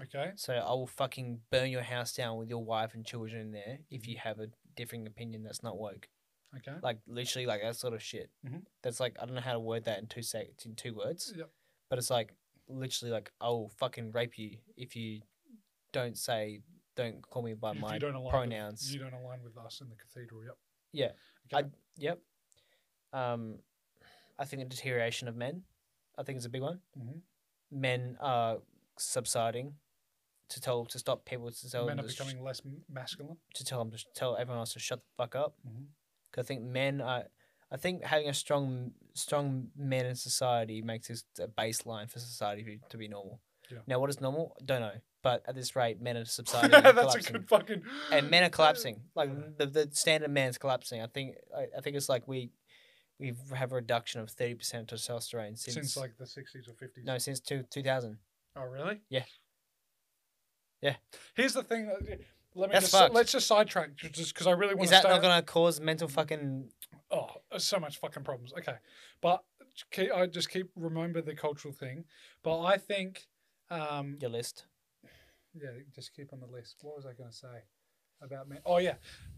Okay. 0.00 0.32
So 0.36 0.54
I 0.54 0.70
will 0.70 0.88
fucking 0.88 1.40
burn 1.50 1.70
your 1.70 1.82
house 1.82 2.12
down 2.12 2.36
with 2.38 2.48
your 2.50 2.64
wife 2.64 2.94
and 2.94 3.04
children 3.04 3.40
in 3.40 3.52
there 3.52 3.78
if 3.90 4.08
you 4.08 4.16
have 4.22 4.40
a 4.40 4.48
differing 4.76 5.06
opinion 5.06 5.44
that's 5.44 5.62
not 5.62 5.78
woke. 5.78 6.08
Okay. 6.58 6.76
Like 6.82 6.98
literally, 7.06 7.46
like 7.46 7.62
that 7.62 7.76
sort 7.76 7.94
of 7.94 8.02
shit. 8.02 8.30
Mhm. 8.46 8.64
That's 8.82 9.00
like 9.00 9.16
I 9.20 9.26
don't 9.26 9.34
know 9.34 9.40
how 9.40 9.52
to 9.54 9.60
word 9.60 9.84
that 9.84 9.98
in 9.98 10.06
two 10.06 10.22
sec 10.22 10.46
in 10.64 10.74
two 10.74 10.94
words. 10.94 11.32
Yep. 11.36 11.50
But 11.90 11.98
it's 11.98 12.10
like 12.10 12.34
literally 12.68 13.12
like 13.12 13.32
I 13.40 13.48
will 13.48 13.68
fucking 13.78 14.12
rape 14.12 14.38
you 14.38 14.58
if 14.76 14.96
you 14.96 15.20
don't 15.92 16.16
say 16.16 16.60
don't 16.96 17.20
call 17.22 17.42
me 17.42 17.54
by 17.54 17.72
If 17.72 17.78
my 17.80 17.94
you 17.94 18.00
don't 18.00 18.14
align 18.14 18.30
pronouns. 18.30 18.82
With, 18.86 18.94
you 18.94 19.00
don't 19.00 19.12
align 19.20 19.42
with 19.42 19.56
us 19.58 19.80
in 19.80 19.88
the 19.90 19.96
cathedral. 19.96 20.44
Yep. 20.44 20.56
Yeah. 20.92 21.12
Okay. 21.52 21.66
I 21.66 21.70
yep. 21.96 22.20
Um, 23.12 23.58
I 24.38 24.44
think 24.44 24.62
the 24.62 24.68
deterioration 24.68 25.28
of 25.28 25.36
men. 25.36 25.62
I 26.16 26.22
think 26.22 26.38
is 26.38 26.44
a 26.44 26.48
big 26.50 26.62
one. 26.62 26.80
Mhm. 26.96 27.20
Men 27.70 28.16
are 28.20 28.58
subsiding 28.96 29.74
to 30.48 30.60
tell 30.60 30.84
to 30.86 30.98
stop 30.98 31.24
people 31.24 31.50
to 31.50 31.70
tell 31.70 31.86
Men 31.86 31.96
them 31.96 32.04
are 32.04 32.08
to, 32.08 32.14
sh- 32.14 32.18
becoming 32.18 32.42
less 32.44 32.62
masculine. 32.88 33.36
to 33.54 33.64
tell 33.64 33.78
them 33.80 33.90
to 33.90 33.98
sh- 33.98 34.04
tell 34.14 34.36
everyone 34.36 34.58
else 34.60 34.72
to 34.74 34.78
shut 34.78 35.00
the 35.00 35.10
fuck 35.16 35.34
up. 35.34 35.56
Mhm. 35.66 35.86
I 36.38 36.42
think 36.42 36.62
men 36.62 37.00
are. 37.00 37.24
I 37.70 37.76
think 37.76 38.04
having 38.04 38.28
a 38.28 38.34
strong 38.34 38.92
strong 39.14 39.68
men 39.76 40.06
in 40.06 40.14
society 40.14 40.82
makes 40.82 41.08
this 41.08 41.24
a 41.40 41.48
baseline 41.48 42.10
for 42.10 42.18
society 42.18 42.80
to 42.90 42.96
be, 42.96 43.08
normal. 43.08 43.40
Yeah. 43.70 43.78
Now, 43.86 43.98
what 43.98 44.10
is 44.10 44.20
normal? 44.20 44.56
Don't 44.64 44.80
know. 44.80 44.92
But 45.22 45.42
at 45.48 45.54
this 45.54 45.74
rate, 45.74 46.00
men 46.00 46.16
are 46.18 46.24
subsiding. 46.38 46.74
and 46.74 46.96
That's 46.98 47.14
a 47.14 47.32
good 47.32 47.48
fucking. 47.48 47.82
and 48.12 48.30
men 48.30 48.42
are 48.44 48.50
collapsing. 48.58 49.00
Like 49.14 49.56
the, 49.58 49.66
the 49.66 49.88
standard 49.92 50.30
man's 50.30 50.58
collapsing. 50.58 51.00
I 51.00 51.06
think 51.06 51.36
I, 51.56 51.66
I 51.78 51.80
think 51.80 51.96
it's 51.96 52.08
like 52.08 52.28
we 52.28 52.50
we 53.18 53.32
have 53.54 53.72
a 53.72 53.76
reduction 53.76 54.20
of 54.20 54.28
thirty 54.30 54.54
percent 54.54 54.88
testosterone 54.88 55.56
since, 55.58 55.74
Since 55.74 55.96
like 55.96 56.16
the 56.18 56.26
sixties 56.26 56.68
or 56.68 56.74
fifties. 56.74 57.04
no 57.06 57.16
since 57.18 57.40
two 57.40 57.64
two 57.70 57.82
thousand. 57.82 58.18
Oh 58.56 58.64
really? 58.64 59.00
Yeah. 59.08 59.24
Yeah. 60.82 60.96
Here's 61.34 61.54
the 61.54 61.62
thing. 61.62 61.90
Let 62.56 62.68
me 62.70 62.74
That's 62.74 62.86
just 62.86 62.92
fucked. 63.02 63.14
let's 63.14 63.32
just 63.32 63.46
sidetrack 63.46 63.96
just 63.96 64.32
because 64.32 64.46
I 64.46 64.52
really 64.52 64.74
want 64.74 64.80
to. 64.80 64.84
Is 64.84 64.90
to 64.90 64.94
that 64.94 65.02
stay. 65.02 65.08
not 65.10 65.22
going 65.22 65.36
to 65.36 65.42
cause 65.42 65.80
mental 65.80 66.06
fucking? 66.08 66.68
Oh, 67.10 67.28
there's 67.50 67.64
so 67.64 67.78
much 67.80 67.98
fucking 67.98 68.22
problems. 68.22 68.52
Okay, 68.56 68.76
but 69.20 69.42
keep, 69.90 70.12
I 70.14 70.26
just 70.26 70.50
keep 70.50 70.70
remember 70.76 71.20
the 71.20 71.34
cultural 71.34 71.74
thing. 71.74 72.04
But 72.42 72.62
I 72.62 72.76
think, 72.76 73.26
um, 73.70 74.18
Your 74.20 74.30
list. 74.30 74.66
yeah, 75.54 75.70
just 75.94 76.14
keep 76.14 76.32
on 76.32 76.40
the 76.40 76.46
list. 76.46 76.76
What 76.82 76.96
was 76.96 77.06
I 77.06 77.12
going 77.12 77.30
to 77.30 77.36
say 77.36 77.64
about 78.22 78.48
men? 78.48 78.60
Oh 78.64 78.78
yeah, 78.78 78.94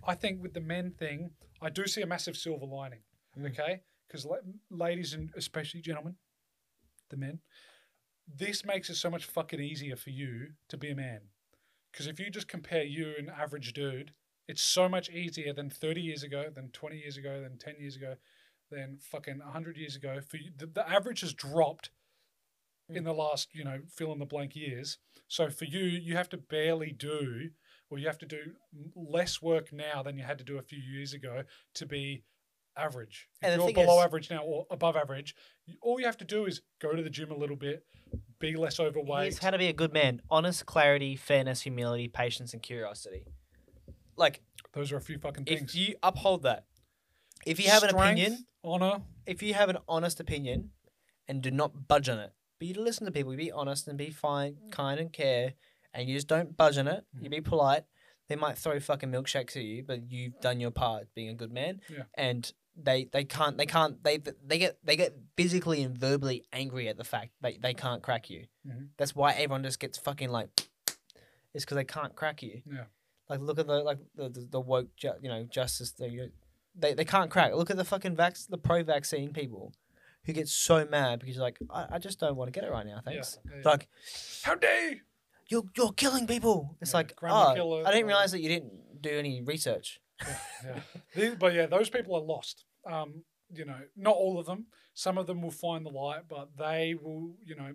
I 0.06 0.14
think 0.14 0.42
with 0.42 0.52
the 0.52 0.60
men 0.60 0.92
thing, 0.98 1.30
I 1.62 1.70
do 1.70 1.86
see 1.86 2.02
a 2.02 2.06
massive 2.06 2.36
silver 2.36 2.66
lining. 2.66 3.00
Mm. 3.38 3.50
Okay, 3.50 3.80
because 4.06 4.26
ladies 4.70 5.14
and 5.14 5.30
especially 5.36 5.80
gentlemen, 5.80 6.16
the 7.08 7.16
men, 7.16 7.38
this 8.26 8.62
makes 8.64 8.90
it 8.90 8.96
so 8.96 9.08
much 9.08 9.24
fucking 9.24 9.60
easier 9.60 9.96
for 9.96 10.10
you 10.10 10.48
to 10.68 10.76
be 10.76 10.90
a 10.90 10.94
man. 10.94 11.20
Because 11.96 12.08
if 12.08 12.20
you 12.20 12.28
just 12.30 12.46
compare 12.46 12.82
you 12.82 13.14
and 13.16 13.30
average 13.30 13.72
dude, 13.72 14.12
it's 14.46 14.60
so 14.60 14.86
much 14.86 15.08
easier 15.08 15.54
than 15.54 15.70
30 15.70 16.02
years 16.02 16.22
ago, 16.22 16.50
than 16.54 16.68
20 16.68 16.98
years 16.98 17.16
ago, 17.16 17.40
than 17.40 17.56
10 17.56 17.76
years 17.80 17.96
ago, 17.96 18.16
than 18.70 18.98
fucking 19.00 19.38
100 19.38 19.78
years 19.78 19.96
ago. 19.96 20.20
For 20.20 20.36
you, 20.36 20.50
the, 20.54 20.66
the 20.66 20.86
average 20.86 21.22
has 21.22 21.32
dropped 21.32 21.88
in 22.90 23.04
the 23.04 23.14
last, 23.14 23.48
you 23.54 23.64
know, 23.64 23.78
fill 23.88 24.12
in 24.12 24.18
the 24.18 24.26
blank 24.26 24.54
years. 24.54 24.98
So 25.26 25.48
for 25.48 25.64
you, 25.64 25.80
you 25.80 26.16
have 26.16 26.28
to 26.28 26.36
barely 26.36 26.92
do, 26.92 27.48
or 27.88 27.98
you 27.98 28.06
have 28.08 28.18
to 28.18 28.26
do 28.26 28.42
less 28.94 29.40
work 29.40 29.72
now 29.72 30.02
than 30.02 30.18
you 30.18 30.24
had 30.24 30.38
to 30.38 30.44
do 30.44 30.58
a 30.58 30.62
few 30.62 30.78
years 30.78 31.14
ago 31.14 31.44
to 31.76 31.86
be 31.86 32.24
average. 32.76 33.26
If 33.40 33.56
you're 33.56 33.72
below 33.72 34.00
is- 34.00 34.04
average 34.04 34.30
now 34.30 34.42
or 34.44 34.66
above 34.70 34.96
average, 34.96 35.34
all 35.80 35.98
you 35.98 36.04
have 36.04 36.18
to 36.18 36.26
do 36.26 36.44
is 36.44 36.60
go 36.78 36.92
to 36.92 37.02
the 37.02 37.10
gym 37.10 37.30
a 37.30 37.36
little 37.36 37.56
bit, 37.56 37.86
be 38.38 38.54
less 38.56 38.78
overweight. 38.80 39.22
Here's 39.22 39.38
how 39.38 39.50
to 39.50 39.58
be 39.58 39.68
a 39.68 39.72
good 39.72 39.92
man: 39.92 40.20
honest, 40.30 40.66
clarity, 40.66 41.16
fairness, 41.16 41.62
humility, 41.62 42.08
patience, 42.08 42.52
and 42.52 42.62
curiosity. 42.62 43.24
Like 44.16 44.42
Those 44.72 44.92
are 44.92 44.96
a 44.96 45.00
few 45.00 45.18
fucking 45.18 45.44
things. 45.44 45.62
if 45.62 45.74
you 45.74 45.94
uphold 46.02 46.42
that, 46.44 46.64
if 47.44 47.60
you 47.60 47.70
have 47.70 47.82
an 47.82 47.90
opinion, 47.90 48.46
honor, 48.64 49.02
if 49.26 49.42
you 49.42 49.54
have 49.54 49.68
an 49.68 49.78
honest 49.88 50.20
opinion 50.20 50.70
and 51.28 51.42
do 51.42 51.50
not 51.50 51.88
budge 51.88 52.08
on 52.08 52.18
it, 52.18 52.32
but 52.58 52.68
you 52.68 52.74
listen 52.74 53.04
to 53.06 53.12
people, 53.12 53.32
you 53.32 53.38
be 53.38 53.52
honest 53.52 53.88
and 53.88 53.98
be 53.98 54.10
fine, 54.10 54.56
kind 54.70 54.98
and 54.98 55.12
care, 55.12 55.54
and 55.92 56.08
you 56.08 56.14
just 56.14 56.28
don't 56.28 56.56
budge 56.56 56.78
on 56.78 56.88
it, 56.88 57.04
mm. 57.16 57.24
you 57.24 57.30
be 57.30 57.40
polite, 57.40 57.84
they 58.28 58.36
might 58.36 58.58
throw 58.58 58.80
fucking 58.80 59.10
milkshakes 59.10 59.56
at 59.56 59.62
you, 59.62 59.82
but 59.86 60.10
you've 60.10 60.40
done 60.40 60.60
your 60.60 60.70
part 60.70 61.06
being 61.14 61.28
a 61.28 61.34
good 61.34 61.52
man. 61.52 61.80
Yeah. 61.88 62.04
And 62.14 62.50
they, 62.76 63.04
they 63.12 63.24
can't 63.24 63.56
they 63.56 63.66
can't 63.66 64.02
they 64.04 64.18
they 64.46 64.58
get 64.58 64.78
they 64.84 64.96
get 64.96 65.16
physically 65.36 65.82
and 65.82 65.96
verbally 65.96 66.44
angry 66.52 66.88
at 66.88 66.96
the 66.96 67.04
fact 67.04 67.30
that 67.40 67.60
they 67.62 67.74
can't 67.74 68.02
crack 68.02 68.28
you. 68.30 68.46
Mhm. 68.66 68.88
That's 68.98 69.14
why 69.14 69.32
everyone 69.32 69.62
just 69.62 69.80
gets 69.80 69.96
fucking 69.98 70.30
like 70.30 70.48
it's 71.54 71.64
because 71.64 71.76
they 71.76 71.84
can't 71.84 72.14
crack 72.14 72.42
you. 72.42 72.62
Yeah. 72.70 72.84
Like 73.28 73.40
look 73.40 73.58
at 73.58 73.66
the 73.66 73.82
like 73.82 73.98
the 74.14 74.28
the, 74.28 74.46
the 74.50 74.60
woke 74.60 74.94
ju- 74.96 75.18
you 75.22 75.28
know 75.28 75.44
justice 75.44 75.90
thing. 75.90 76.30
They 76.74 76.94
they 76.94 77.04
can't 77.04 77.30
crack. 77.30 77.54
Look 77.54 77.70
at 77.70 77.76
the 77.76 77.84
fucking 77.84 78.14
vax 78.16 78.46
the 78.48 78.58
pro 78.58 78.82
vaccine 78.82 79.32
people 79.32 79.72
who 80.24 80.32
get 80.32 80.48
so 80.48 80.84
mad 80.84 81.20
because 81.20 81.36
you're 81.36 81.44
like 81.44 81.58
I, 81.70 81.86
I 81.92 81.98
just 81.98 82.20
don't 82.20 82.36
want 82.36 82.52
to 82.52 82.60
get 82.60 82.68
it 82.68 82.70
right 82.72 82.84
now. 82.86 83.00
Thanks. 83.04 83.38
Yeah, 83.44 83.50
yeah, 83.52 83.60
yeah. 83.64 83.68
like 83.70 83.88
how 84.42 84.54
dare 84.54 84.90
you? 84.90 85.00
you're 85.48 85.64
you're 85.76 85.92
killing 85.92 86.26
people. 86.26 86.76
It's 86.80 86.92
like 86.92 87.14
oh 87.22 87.52
killer, 87.54 87.86
I 87.86 87.90
didn't 87.90 88.06
realize 88.06 88.32
that 88.32 88.40
you 88.42 88.48
didn't 88.48 89.00
do 89.00 89.10
any 89.10 89.40
research. 89.40 90.00
Yeah. 90.22 90.80
These- 91.14 91.36
but 91.36 91.54
yeah, 91.54 91.66
those 91.66 91.90
people 91.90 92.14
are 92.14 92.20
lost. 92.20 92.64
Um, 92.84 93.24
you 93.52 93.64
know, 93.64 93.80
not 93.96 94.16
all 94.16 94.38
of 94.38 94.46
them. 94.46 94.66
Some 94.94 95.18
of 95.18 95.26
them 95.26 95.42
will 95.42 95.50
find 95.50 95.84
the 95.84 95.90
light, 95.90 96.22
but 96.28 96.48
they 96.58 96.94
will, 97.00 97.36
you 97.44 97.54
know, 97.54 97.72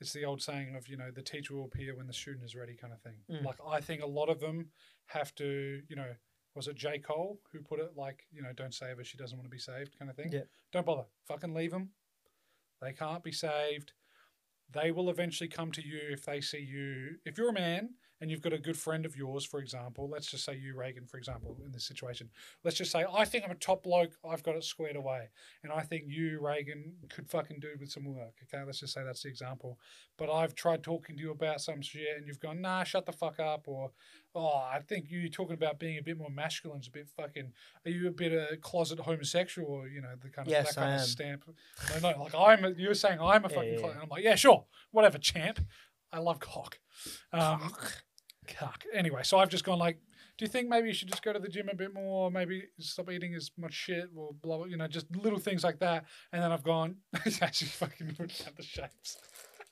it's 0.00 0.12
the 0.12 0.24
old 0.24 0.42
saying 0.42 0.74
of, 0.76 0.88
you 0.88 0.96
know, 0.96 1.10
the 1.10 1.22
teacher 1.22 1.54
will 1.54 1.64
appear 1.64 1.96
when 1.96 2.06
the 2.06 2.12
student 2.12 2.44
is 2.44 2.54
ready 2.54 2.76
kind 2.76 2.92
of 2.92 3.00
thing. 3.00 3.16
Mm. 3.30 3.44
Like, 3.44 3.56
I 3.66 3.80
think 3.80 4.02
a 4.02 4.06
lot 4.06 4.28
of 4.28 4.40
them 4.40 4.70
have 5.06 5.34
to, 5.36 5.80
you 5.88 5.96
know, 5.96 6.10
was 6.54 6.68
it 6.68 6.76
J. 6.76 6.98
Cole 6.98 7.40
who 7.52 7.60
put 7.60 7.80
it 7.80 7.92
like, 7.96 8.24
you 8.30 8.42
know, 8.42 8.52
don't 8.54 8.74
save 8.74 8.98
her, 8.98 9.04
she 9.04 9.16
doesn't 9.16 9.36
want 9.36 9.46
to 9.46 9.54
be 9.54 9.58
saved 9.58 9.98
kind 9.98 10.10
of 10.10 10.16
thing? 10.16 10.30
Yeah. 10.32 10.40
Don't 10.72 10.84
bother. 10.86 11.04
Fucking 11.26 11.54
leave 11.54 11.70
them. 11.70 11.90
They 12.82 12.92
can't 12.92 13.22
be 13.22 13.32
saved. 13.32 13.92
They 14.72 14.90
will 14.90 15.08
eventually 15.08 15.48
come 15.48 15.72
to 15.72 15.86
you 15.86 16.00
if 16.10 16.24
they 16.24 16.40
see 16.40 16.58
you. 16.58 17.16
If 17.24 17.38
you're 17.38 17.50
a 17.50 17.54
man 17.54 17.90
and 18.20 18.30
you've 18.30 18.40
got 18.40 18.52
a 18.52 18.58
good 18.58 18.76
friend 18.76 19.04
of 19.04 19.16
yours, 19.16 19.44
for 19.44 19.60
example, 19.60 20.08
let's 20.08 20.30
just 20.30 20.44
say 20.44 20.56
you, 20.56 20.74
Reagan, 20.76 21.06
for 21.06 21.18
example, 21.18 21.56
in 21.64 21.72
this 21.72 21.84
situation, 21.86 22.30
let's 22.64 22.76
just 22.76 22.90
say, 22.90 23.04
I 23.12 23.24
think 23.24 23.44
I'm 23.44 23.50
a 23.50 23.56
top 23.56 23.82
bloke, 23.82 24.12
I've 24.28 24.42
got 24.42 24.56
it 24.56 24.64
squared 24.64 24.96
away. 24.96 25.28
And 25.62 25.72
I 25.72 25.82
think 25.82 26.04
you, 26.06 26.40
Reagan, 26.40 26.94
could 27.10 27.28
fucking 27.28 27.60
do 27.60 27.68
with 27.78 27.90
some 27.90 28.04
work. 28.04 28.34
Okay, 28.44 28.62
let's 28.64 28.80
just 28.80 28.94
say 28.94 29.02
that's 29.04 29.22
the 29.22 29.28
example. 29.28 29.78
But 30.16 30.30
I've 30.30 30.54
tried 30.54 30.82
talking 30.82 31.16
to 31.16 31.22
you 31.22 31.30
about 31.30 31.60
some 31.60 31.82
shit 31.82 32.16
and 32.16 32.26
you've 32.26 32.40
gone, 32.40 32.60
nah, 32.62 32.84
shut 32.84 33.04
the 33.04 33.12
fuck 33.12 33.38
up. 33.38 33.64
Or, 33.66 33.90
oh, 34.34 34.62
I 34.72 34.80
think 34.80 35.06
you're 35.10 35.28
talking 35.28 35.54
about 35.54 35.78
being 35.78 35.98
a 35.98 36.02
bit 36.02 36.16
more 36.16 36.30
masculine 36.30 36.80
is 36.80 36.88
a 36.88 36.90
bit 36.90 37.08
fucking, 37.16 37.52
are 37.84 37.90
you 37.90 38.08
a 38.08 38.12
bit 38.12 38.32
a 38.32 38.56
closet 38.56 38.98
homosexual 39.00 39.68
or, 39.68 39.88
you 39.88 40.00
know, 40.00 40.14
the 40.22 40.30
kind 40.30 40.48
of, 40.48 40.52
Yes, 40.52 40.74
that 40.74 40.80
kind 40.80 40.90
I 40.92 40.94
of 40.94 41.00
am. 41.02 41.06
stamp. 41.06 41.44
No, 42.02 42.10
no, 42.12 42.22
like 42.22 42.34
I'm, 42.34 42.64
a, 42.64 42.70
you're 42.70 42.94
saying 42.94 43.18
I'm 43.20 43.44
a 43.44 43.48
fucking, 43.48 43.74
yeah, 43.74 43.80
yeah. 43.80 43.90
and 43.90 44.00
I'm 44.02 44.08
like, 44.08 44.24
yeah, 44.24 44.34
sure, 44.36 44.64
whatever, 44.90 45.18
champ. 45.18 45.60
I 46.12 46.18
love 46.18 46.40
cock. 46.40 46.78
Um, 47.32 47.72
Cuck. 48.46 48.84
Anyway, 48.92 49.22
so 49.22 49.38
I've 49.38 49.48
just 49.48 49.64
gone 49.64 49.78
like, 49.78 49.98
do 50.38 50.44
you 50.44 50.48
think 50.48 50.68
maybe 50.68 50.88
you 50.88 50.94
should 50.94 51.08
just 51.08 51.22
go 51.22 51.32
to 51.32 51.38
the 51.38 51.48
gym 51.48 51.68
a 51.70 51.74
bit 51.74 51.94
more? 51.94 52.30
Maybe 52.30 52.64
stop 52.78 53.10
eating 53.10 53.34
as 53.34 53.50
much 53.58 53.72
shit 53.72 54.10
or 54.14 54.34
blah, 54.42 54.58
blah 54.58 54.66
you 54.66 54.76
know, 54.76 54.86
just 54.86 55.06
little 55.16 55.38
things 55.38 55.64
like 55.64 55.78
that. 55.80 56.04
And 56.32 56.42
then 56.42 56.52
I've 56.52 56.62
gone, 56.62 56.96
it's 57.24 57.42
actually 57.42 57.68
fucking 57.68 58.16
at 58.20 58.56
the 58.56 58.62
shapes. 58.62 59.16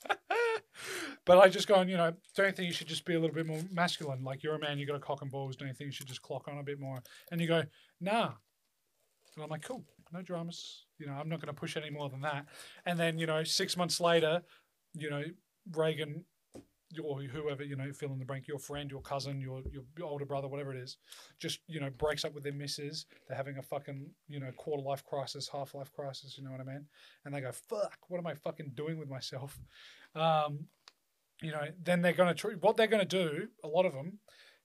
but 1.25 1.39
I 1.39 1.49
just 1.49 1.69
gone, 1.69 1.89
you 1.89 1.97
know, 1.97 2.13
don't 2.35 2.47
you 2.47 2.53
think 2.53 2.67
you 2.67 2.75
should 2.75 2.89
just 2.89 3.05
be 3.05 3.15
a 3.15 3.21
little 3.21 3.35
bit 3.35 3.47
more 3.47 3.61
masculine? 3.71 4.25
Like 4.25 4.43
you're 4.43 4.55
a 4.55 4.59
man, 4.59 4.79
you 4.79 4.87
got 4.87 4.97
a 4.97 5.01
cock 5.01 5.23
and 5.23 5.31
balls. 5.31 5.57
Don't 5.57 5.69
you 5.69 5.75
think 5.75 5.89
you 5.89 5.93
should 5.93 6.07
just 6.07 6.23
clock 6.23 6.49
on 6.49 6.59
a 6.59 6.63
bit 6.63 6.81
more? 6.81 6.99
And 7.31 7.41
you 7.41 7.47
go, 7.47 7.63
nah. 8.01 8.33
And 9.37 9.43
I'm 9.43 9.51
like, 9.51 9.63
cool, 9.63 9.85
no 10.13 10.23
dramas. 10.23 10.87
You 10.99 11.07
know, 11.07 11.13
I'm 11.13 11.29
not 11.29 11.41
going 11.41 11.53
to 11.55 11.61
push 11.61 11.77
any 11.77 11.91
more 11.91 12.09
than 12.09 12.21
that. 12.23 12.47
And 12.87 12.99
then, 12.99 13.19
you 13.19 13.27
know, 13.27 13.45
six 13.45 13.77
months 13.77 14.01
later, 14.01 14.43
you 14.95 15.11
know, 15.11 15.25
Reagan 15.73 16.25
or 17.03 17.21
whoever 17.23 17.65
you 17.65 17.75
know 17.75 17.93
fill 17.93 18.13
in 18.13 18.19
the 18.19 18.25
blank 18.25 18.47
your 18.47 18.59
friend 18.59 18.91
your 18.91 19.01
cousin 19.01 19.41
your 19.41 19.63
your 19.73 20.07
older 20.07 20.25
brother 20.25 20.47
whatever 20.47 20.73
it 20.73 20.81
is 20.81 20.99
just 21.41 21.59
you 21.67 21.81
know 21.81 21.91
breaks 21.91 22.25
up 22.25 22.35
with 22.35 22.45
their 22.45 22.53
missus. 22.53 23.07
They're 23.27 23.37
having 23.37 23.59
a 23.59 23.63
fucking 23.63 24.07
you 24.29 24.39
know 24.39 24.53
quarter 24.57 24.83
life 24.83 25.05
crisis 25.05 25.49
half 25.49 25.75
life 25.75 25.93
crisis 25.93 26.37
you 26.39 26.45
know 26.45 26.51
what 26.51 26.61
i 26.61 26.65
mean? 26.65 26.87
And 27.25 27.35
they 27.35 27.41
go 27.41 27.51
fuck 27.53 27.99
what 28.09 28.19
am 28.19 28.27
i 28.27 28.35
fucking 28.35 28.73
doing 28.75 28.99
with 28.99 29.09
myself? 29.09 29.59
Um 30.15 30.67
you 31.43 31.51
know 31.51 31.67
then 31.83 32.01
they're 32.01 32.13
going 32.13 32.29
to 32.29 32.35
tr- 32.35 32.53
what 32.61 32.77
they're 32.77 32.87
going 32.87 33.07
to 33.07 33.25
do 33.25 33.49
a 33.65 33.69
lot 33.69 33.85
of 33.87 33.93
them 33.93 34.19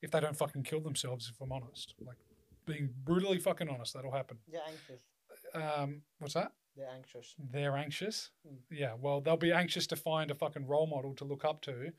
if 0.04 0.12
they 0.12 0.20
don't 0.20 0.38
fucking 0.38 0.62
kill 0.64 0.80
themselves 0.80 1.32
if 1.34 1.42
i'm 1.42 1.52
honest 1.52 1.96
like 2.06 2.18
being 2.68 2.90
brutally 3.04 3.40
fucking 3.40 3.68
honest 3.68 3.96
that'll 3.96 4.12
happen. 4.12 4.38
Yeah, 4.48 4.60
anxious. 4.68 5.02
um 5.56 6.02
what's 6.20 6.36
that 6.36 6.52
They're 6.76 6.90
anxious. 6.90 7.36
they're 7.52 7.76
anxious. 7.76 8.30
Mm. 8.48 8.58
Yeah, 8.72 8.94
well, 9.00 9.20
they'll 9.22 9.36
be 9.38 9.52
anxious 9.52 9.86
to 9.88 9.96
find 9.96 10.32
a 10.32 10.36
fucking 10.36 10.66
role 10.68 10.88
model 10.88 11.14
to 11.16 11.26
look 11.26 11.44
up 11.44 11.62
to 11.64 11.72
Mm. 11.72 11.94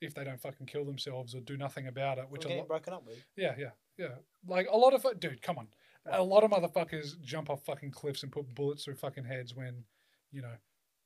if 0.00 0.14
they 0.14 0.24
don't 0.24 0.40
fucking 0.40 0.66
kill 0.66 0.84
themselves 0.84 1.34
or 1.34 1.40
do 1.40 1.56
nothing 1.56 1.86
about 1.86 2.18
it. 2.18 2.22
Which 2.30 2.38
Which 2.40 2.44
a 2.46 2.48
getting 2.48 2.58
lot, 2.60 2.68
broken 2.68 2.92
up 2.94 3.04
with. 3.06 3.22
yeah, 3.36 3.54
yeah, 3.58 3.70
yeah. 3.98 4.16
Like 4.46 4.66
a 4.70 4.76
lot 4.76 4.94
of 4.94 5.20
dude, 5.20 5.42
come 5.42 5.58
on, 5.58 5.68
a 6.06 6.22
lot 6.22 6.42
of 6.44 6.50
motherfuckers 6.50 7.20
jump 7.20 7.50
off 7.50 7.64
fucking 7.64 7.90
cliffs 7.90 8.22
and 8.22 8.32
put 8.32 8.54
bullets 8.54 8.84
through 8.84 8.94
fucking 8.96 9.24
heads 9.24 9.54
when, 9.54 9.84
you 10.30 10.40
know, 10.42 10.56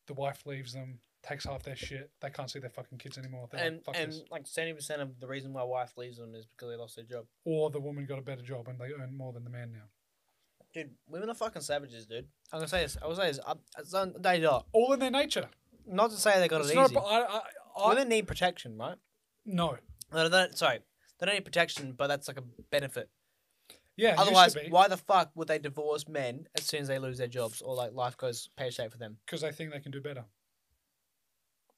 the 0.07 0.15
wife 0.15 0.47
leaves 0.47 0.73
them, 0.73 1.01
takes 1.23 1.45
half 1.45 1.63
their 1.65 1.77
shit, 1.77 2.11
they 2.21 2.31
can't 2.31 2.51
see 2.51 2.59
their 2.61 2.71
fucking 2.71 2.99
kids 2.99 3.19
anymore. 3.19 3.49
They're 3.51 3.65
And 3.67 3.81
like, 3.87 3.97
and 3.99 4.13
this. 4.13 4.23
like 4.31 4.47
seventy 4.47 4.75
percent 4.75 5.03
of 5.03 5.19
the 5.19 5.27
reason 5.27 5.53
why 5.53 5.63
wife 5.65 5.97
leaves 5.97 6.19
them 6.19 6.35
is 6.35 6.47
because 6.47 6.71
they 6.71 6.77
lost 6.77 6.95
their 6.97 7.05
job. 7.05 7.27
Or 7.45 7.71
the 7.71 7.81
woman 7.81 8.07
got 8.07 8.19
a 8.19 8.23
better 8.23 8.43
job 8.43 8.69
and 8.69 8.79
they 8.79 8.93
earn 8.93 9.17
more 9.17 9.33
than 9.33 9.43
the 9.45 9.51
man 9.51 9.73
now. 9.73 9.89
Dude, 10.75 10.91
women 11.09 11.31
are 11.31 11.35
fucking 11.35 11.63
savages, 11.63 12.07
dude. 12.07 12.27
I'm 12.53 12.59
gonna 12.61 12.69
say 12.69 12.83
this. 12.83 12.97
I 13.03 13.07
will 13.07 13.17
say 13.17 13.29
this. 13.29 13.41
I, 13.47 13.55
it's 13.79 13.95
on- 13.95 14.15
they 14.19 14.45
are. 14.45 14.65
All 14.73 14.93
in 14.93 15.01
their 15.01 15.11
nature. 15.11 15.49
Not 15.87 16.11
to 16.11 16.17
say 16.17 16.39
they 16.39 16.49
got 16.49 16.61
It's 16.61 16.71
it 16.71 16.75
not. 16.77 16.91
easy. 16.91 16.99
I, 17.01 17.21
I, 17.21 17.41
I, 17.85 17.89
women 17.89 18.09
need 18.09 18.27
protection, 18.27 18.77
right? 18.77 18.97
no. 19.47 19.77
No, 20.13 20.27
they 20.27 20.31
don't, 20.39 20.57
sorry, 20.57 20.79
they 21.19 21.27
don't 21.27 21.35
need 21.35 21.45
protection, 21.45 21.93
but 21.93 22.07
that's 22.07 22.29
like 22.29 22.39
a 22.39 22.45
benefit. 22.71 23.11
Yeah. 23.95 24.15
Otherwise, 24.17 24.55
used 24.55 24.57
to 24.59 24.65
be 24.65 24.71
why 24.71 24.89
the 24.89 24.97
fuck 24.97 25.31
would 25.35 25.49
they 25.49 25.59
divorce 25.59 26.09
men 26.09 26.47
as 26.57 26.65
soon 26.65 26.81
as 26.81 26.89
they 26.89 26.99
lose 26.99 27.19
their 27.19 27.27
jobs 27.27 27.61
or 27.61 27.75
like 27.75 27.93
life 27.93 28.17
goes 28.17 28.49
pear 28.57 28.71
shaped 28.71 28.93
for 28.93 28.99
them? 28.99 29.19
because 29.27 29.43
they 29.43 29.53
think 29.53 29.71
they 29.73 29.81
can 29.81 29.93
do 29.93 30.01
better. 30.01 30.25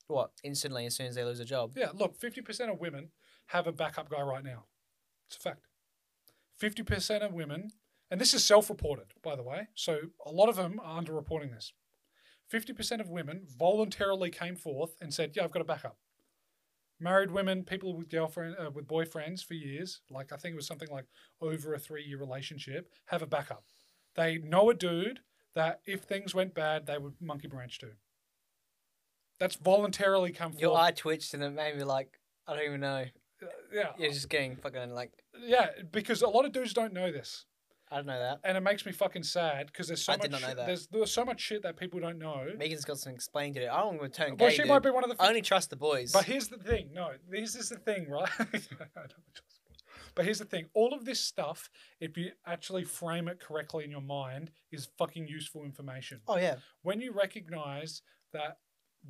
What 0.07 0.31
instantly 0.45 0.87
as 0.87 0.95
soon 0.97 1.07
as 1.07 1.15
they 1.15 1.25
lose 1.25 1.41
a 1.41 1.45
job? 1.45 1.73
Yeah, 1.77 1.89
look, 1.95 2.19
50% 2.21 2.71
of 2.73 2.79
women 2.81 3.09
have 3.47 3.67
a 3.67 3.73
backup 3.73 4.09
guy 4.11 4.23
right 4.23 4.45
now. 4.45 4.65
It's 5.29 5.37
a 5.37 5.41
fact. 5.41 5.67
50% 6.61 7.23
of 7.25 7.33
women, 7.33 7.71
and 8.11 8.21
this 8.21 8.35
is 8.35 8.45
self 8.45 8.69
reported, 8.69 9.15
by 9.23 9.37
the 9.37 9.43
way, 9.43 9.69
so 9.75 9.99
a 10.27 10.31
lot 10.31 10.49
of 10.49 10.57
them 10.57 10.81
are 10.83 11.01
underreporting 11.01 11.53
this. 11.53 11.73
50% 12.53 13.01
of 13.01 13.09
women 13.09 13.47
voluntarily 13.59 14.31
came 14.31 14.57
forth 14.57 14.97
and 15.01 15.15
said, 15.15 15.33
Yeah, 15.35 15.45
I've 15.45 15.53
got 15.53 15.63
a 15.63 15.67
backup. 15.67 15.97
Married 16.99 17.31
women, 17.31 17.65
people 17.65 17.97
with 17.97 18.11
girlfriend, 18.11 18.57
uh, 18.59 18.71
with 18.71 18.87
boyfriends 18.87 19.45
for 19.45 19.55
years, 19.55 20.01
like 20.11 20.33
I 20.33 20.37
think 20.37 20.53
it 20.53 20.57
was 20.57 20.67
something 20.67 20.91
like 20.91 21.07
over 21.41 21.73
a 21.73 21.79
three 21.79 22.05
year 22.05 22.19
relationship, 22.19 22.93
have 23.07 23.23
a 23.23 23.27
backup. 23.27 23.65
They 24.17 24.39
know 24.39 24.69
a 24.71 24.75
dude 24.75 25.21
that 25.55 25.81
if 25.87 26.03
things 26.03 26.35
went 26.35 26.55
bad, 26.55 26.87
they 26.87 26.99
would 26.99 27.15
monkey 27.21 27.49
branch 27.49 27.79
to. 27.79 27.91
That's 29.39 29.57
voluntarily 29.57 30.33
come 30.33 30.53
forth. 30.53 30.61
Your 30.61 30.77
eye 30.77 30.91
twitched 30.91 31.33
and 31.33 31.43
it 31.43 31.51
made 31.51 31.77
me 31.77 31.85
like 31.85 32.21
I 32.47 32.55
don't 32.55 32.65
even 32.65 32.81
know. 32.81 33.05
Uh, 33.43 33.47
yeah, 33.73 33.93
You're 33.97 34.11
just 34.13 34.29
getting 34.29 34.57
fucking 34.57 34.91
like 34.91 35.13
Yeah, 35.41 35.69
because 35.93 36.21
a 36.21 36.29
lot 36.29 36.45
of 36.45 36.53
dudes 36.53 36.75
don't 36.75 36.93
know 36.93 37.11
this, 37.11 37.47
I 37.91 37.97
don't 37.97 38.07
know 38.07 38.19
that. 38.19 38.39
and 38.45 38.57
it 38.57 38.61
makes 38.61 38.87
me 38.87 38.93
fucking 38.93 39.25
sad 39.25 39.67
because 39.67 39.89
there's 39.89 40.05
so 40.05 40.13
I 40.13 40.17
much. 40.17 40.23
did 40.23 40.31
not 40.31 40.41
know 40.43 40.47
shit- 40.49 40.57
that. 40.59 40.67
There's 40.67 40.87
there's 40.89 41.11
so 41.11 41.25
much 41.25 41.41
shit 41.41 41.63
that 41.63 41.77
people 41.77 41.99
don't 42.01 42.19
know. 42.19 42.47
Megan's 42.57 42.85
got 42.85 42.99
some 42.99 43.13
explaining 43.15 43.55
to 43.55 43.61
do. 43.63 43.69
I 43.69 43.81
don't 43.81 43.99
want 43.99 44.13
to 44.13 44.17
turn 44.23 44.37
Well, 44.37 44.49
gay. 44.51 44.55
she 44.57 44.63
dude. 44.63 44.69
might 44.69 44.83
be 44.83 44.91
one 44.91 45.03
of 45.05 45.11
the. 45.11 45.17
I 45.23 45.29
only 45.29 45.43
trust 45.43 45.71
the 45.71 45.77
boys. 45.77 46.13
But 46.13 46.25
here's 46.25 46.49
the 46.49 46.59
thing. 46.59 46.91
No, 46.93 47.11
this 47.29 47.55
is 47.57 47.69
the 47.71 47.77
thing, 47.79 48.09
right? 48.09 48.29
I 48.39 48.43
don't 48.45 48.55
trust 49.35 49.61
boys. 49.67 49.83
but 50.15 50.25
here's 50.25 50.39
the 50.39 50.45
thing. 50.45 50.67
All 50.75 50.95
of 50.95 51.05
this 51.05 51.21
stuff, 51.21 51.69
if 52.01 52.17
you 52.17 52.31
actually 52.47 52.85
frame 52.85 53.27
it 53.29 53.41
correctly 53.41 53.85
in 53.85 53.91
your 53.91 54.01
mind, 54.03 54.51
is 54.71 54.89
fucking 54.99 55.27
useful 55.27 55.65
information. 55.65 56.21
oh 56.29 56.37
yeah, 56.37 56.57
When 56.83 57.01
you 57.01 57.13
recognize 57.13 58.03
that 58.33 58.59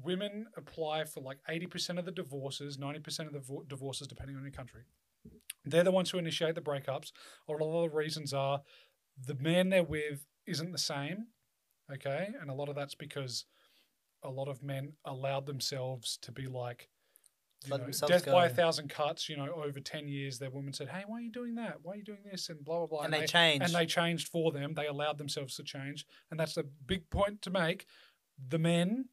women 0.02 0.46
apply 0.56 1.04
for 1.04 1.20
like 1.20 1.38
80% 1.50 1.98
of 1.98 2.04
the 2.04 2.12
divorces, 2.12 2.78
90% 2.78 3.26
of 3.26 3.32
the 3.32 3.40
vo- 3.40 3.64
divorces, 3.66 4.06
depending 4.06 4.36
on 4.36 4.42
your 4.42 4.52
country, 4.52 4.82
they're 5.70 5.84
the 5.84 5.90
ones 5.90 6.10
who 6.10 6.18
initiate 6.18 6.54
the 6.54 6.60
breakups. 6.60 7.12
A 7.48 7.52
lot 7.52 7.62
of 7.62 7.90
the 7.90 7.96
reasons 7.96 8.32
are 8.32 8.62
the 9.26 9.34
man 9.36 9.68
they're 9.68 9.82
with 9.82 10.26
isn't 10.46 10.72
the 10.72 10.78
same. 10.78 11.26
Okay. 11.92 12.28
And 12.40 12.50
a 12.50 12.54
lot 12.54 12.68
of 12.68 12.74
that's 12.76 12.94
because 12.94 13.44
a 14.22 14.30
lot 14.30 14.48
of 14.48 14.62
men 14.62 14.92
allowed 15.04 15.46
themselves 15.46 16.18
to 16.22 16.32
be 16.32 16.46
like, 16.46 16.88
you 17.64 17.76
know, 17.76 17.90
death 18.06 18.24
by 18.24 18.46
a 18.46 18.48
thousand 18.48 18.88
cuts. 18.88 19.28
You 19.28 19.36
know, 19.36 19.52
over 19.62 19.80
ten 19.80 20.08
years, 20.08 20.38
their 20.38 20.48
woman 20.50 20.72
said, 20.72 20.88
"Hey, 20.88 21.02
why 21.06 21.18
are 21.18 21.20
you 21.20 21.30
doing 21.30 21.56
that? 21.56 21.76
Why 21.82 21.92
are 21.92 21.96
you 21.96 22.04
doing 22.04 22.22
this?" 22.30 22.48
And 22.48 22.64
blah 22.64 22.78
blah 22.78 22.86
blah. 22.86 23.00
and 23.02 23.12
they 23.12 23.26
change. 23.26 23.62
and 23.62 23.74
they 23.74 23.84
changed 23.84 24.28
for 24.28 24.50
them. 24.50 24.72
They 24.72 24.86
allowed 24.86 25.18
themselves 25.18 25.56
to 25.56 25.62
change, 25.62 26.06
and 26.30 26.40
that's 26.40 26.56
a 26.56 26.62
big 26.62 27.10
point 27.10 27.42
to 27.42 27.50
make. 27.50 27.84
The 28.48 28.58
men 28.58 29.10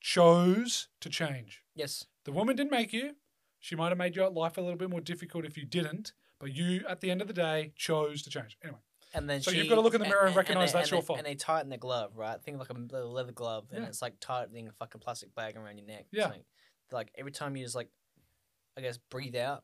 chose 0.00 0.88
to 1.00 1.08
change. 1.08 1.62
yes, 1.74 2.06
The 2.24 2.32
woman 2.32 2.54
didn't 2.56 2.70
make 2.70 2.92
you. 2.92 3.16
She 3.60 3.76
might 3.76 3.90
have 3.90 3.98
made 3.98 4.16
your 4.16 4.28
life 4.30 4.56
a 4.58 4.60
little 4.60 4.78
bit 4.78 4.90
more 4.90 5.00
difficult 5.00 5.44
if 5.44 5.56
you 5.56 5.64
didn't, 5.64 6.12
but 6.38 6.52
you, 6.52 6.82
at 6.88 7.00
the 7.00 7.10
end 7.10 7.20
of 7.20 7.28
the 7.28 7.34
day, 7.34 7.72
chose 7.76 8.22
to 8.22 8.30
change. 8.30 8.56
Anyway, 8.64 8.78
and 9.14 9.28
then 9.28 9.42
So 9.42 9.50
she, 9.50 9.58
you've 9.58 9.68
gotta 9.68 9.82
look 9.82 9.94
in 9.94 10.00
the 10.00 10.08
mirror 10.08 10.24
and 10.26 10.34
recognise 10.34 10.72
they- 10.72 10.78
that's 10.78 10.88
and 10.88 10.92
your 10.96 11.00
they- 11.02 11.06
fault. 11.06 11.18
And 11.18 11.26
they 11.26 11.34
tighten 11.34 11.68
the 11.70 11.76
glove, 11.76 12.16
right? 12.16 12.40
Think 12.42 12.58
like 12.58 12.70
a 12.70 12.72
leather 12.74 13.32
glove, 13.32 13.66
and 13.70 13.82
Yeah. 13.82 13.88
it's 13.88 14.00
like 14.02 14.14
tightening 14.20 14.66
a 14.68 14.72
fucking 14.72 15.00
plastic 15.00 15.34
bag 15.34 15.56
around 15.56 15.76
your 15.78 15.86
neck. 15.86 16.06
Yeah. 16.10 16.28
Like, 16.28 16.44
like 16.90 17.12
every 17.16 17.32
time 17.32 17.54
you 17.56 17.64
just 17.64 17.74
like, 17.76 17.90
I 18.76 18.80
guess 18.80 18.96
breathe 18.98 19.36
out 19.36 19.62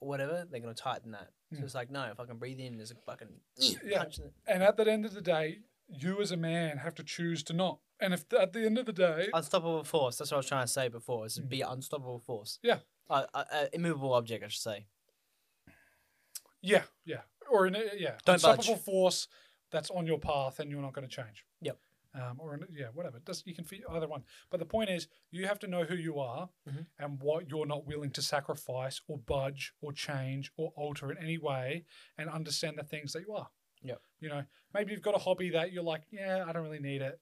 or 0.00 0.08
whatever, 0.08 0.46
they're 0.50 0.60
gonna 0.60 0.74
tighten 0.74 1.12
that. 1.12 1.30
So 1.54 1.60
Mm. 1.60 1.64
it's 1.64 1.74
like 1.74 1.90
no, 1.90 2.04
if 2.10 2.20
I 2.20 2.26
can 2.26 2.36
breathe 2.36 2.60
in. 2.60 2.76
There's 2.76 2.90
a 2.90 2.94
fucking 2.96 3.40
Yeah. 3.82 4.04
and 4.46 4.62
at 4.62 4.76
the 4.76 4.90
end 4.90 5.06
of 5.06 5.14
the 5.14 5.22
day, 5.22 5.60
you 5.88 6.20
as 6.20 6.30
a 6.30 6.36
man 6.36 6.76
have 6.78 6.94
to 6.96 7.02
choose 7.02 7.42
to 7.44 7.54
not. 7.54 7.78
And 7.98 8.12
if 8.12 8.30
at 8.34 8.52
the 8.52 8.66
end 8.66 8.76
of 8.76 8.84
the 8.84 8.92
day, 8.92 9.28
unstoppable 9.32 9.82
force. 9.84 10.18
That's 10.18 10.30
what 10.30 10.36
I 10.36 10.38
was 10.40 10.46
trying 10.46 10.64
to 10.66 10.72
say 10.72 10.88
before. 10.88 11.24
Is 11.24 11.38
be 11.38 11.62
unstoppable 11.62 12.18
force. 12.18 12.58
Mm. 12.62 12.68
Yeah. 12.68 12.78
Uh, 13.10 13.24
uh, 13.34 13.44
uh, 13.52 13.64
immovable 13.72 14.12
object, 14.12 14.44
I 14.44 14.48
should 14.48 14.60
say. 14.62 14.86
yeah, 16.62 16.82
yeah, 17.04 17.20
or 17.50 17.66
in 17.66 17.74
a, 17.76 17.82
yeah, 17.96 18.14
Don't 18.24 18.34
unstoppable 18.34 18.74
budge. 18.74 18.82
force 18.84 19.28
that's 19.70 19.90
on 19.90 20.06
your 20.06 20.18
path 20.18 20.60
and 20.60 20.70
you're 20.70 20.82
not 20.82 20.92
going 20.92 21.08
to 21.08 21.14
change. 21.14 21.44
Yep. 21.62 21.78
Um, 22.14 22.36
or 22.40 22.54
in, 22.54 22.64
yeah, 22.72 22.86
whatever. 22.94 23.18
Does 23.20 23.42
you 23.46 23.54
can 23.54 23.64
fit 23.64 23.82
either 23.90 24.08
one. 24.08 24.24
But 24.50 24.60
the 24.60 24.66
point 24.66 24.90
is, 24.90 25.08
you 25.30 25.46
have 25.46 25.58
to 25.60 25.66
know 25.66 25.84
who 25.84 25.94
you 25.94 26.18
are 26.18 26.48
Mhm. 26.68 26.86
and 26.98 27.20
what 27.20 27.48
you're 27.48 27.66
not 27.66 27.86
willing 27.86 28.10
to 28.12 28.22
sacrifice 28.22 29.00
or 29.06 29.18
budge 29.18 29.72
or 29.80 29.92
change 29.92 30.50
or 30.56 30.72
alter 30.74 31.10
in 31.12 31.18
any 31.18 31.38
way, 31.38 31.84
and 32.16 32.28
understand 32.30 32.76
the 32.78 32.82
things 32.82 33.12
that 33.12 33.22
you 33.26 33.34
are. 33.34 33.50
Yep. 33.82 34.02
You 34.20 34.30
know, 34.30 34.44
maybe 34.74 34.92
you've 34.92 35.02
got 35.02 35.14
a 35.14 35.18
hobby 35.18 35.50
that 35.50 35.70
you're 35.72 35.84
like, 35.84 36.02
yeah, 36.10 36.44
I 36.46 36.52
don't 36.52 36.64
really 36.64 36.80
need 36.80 37.02
it. 37.02 37.20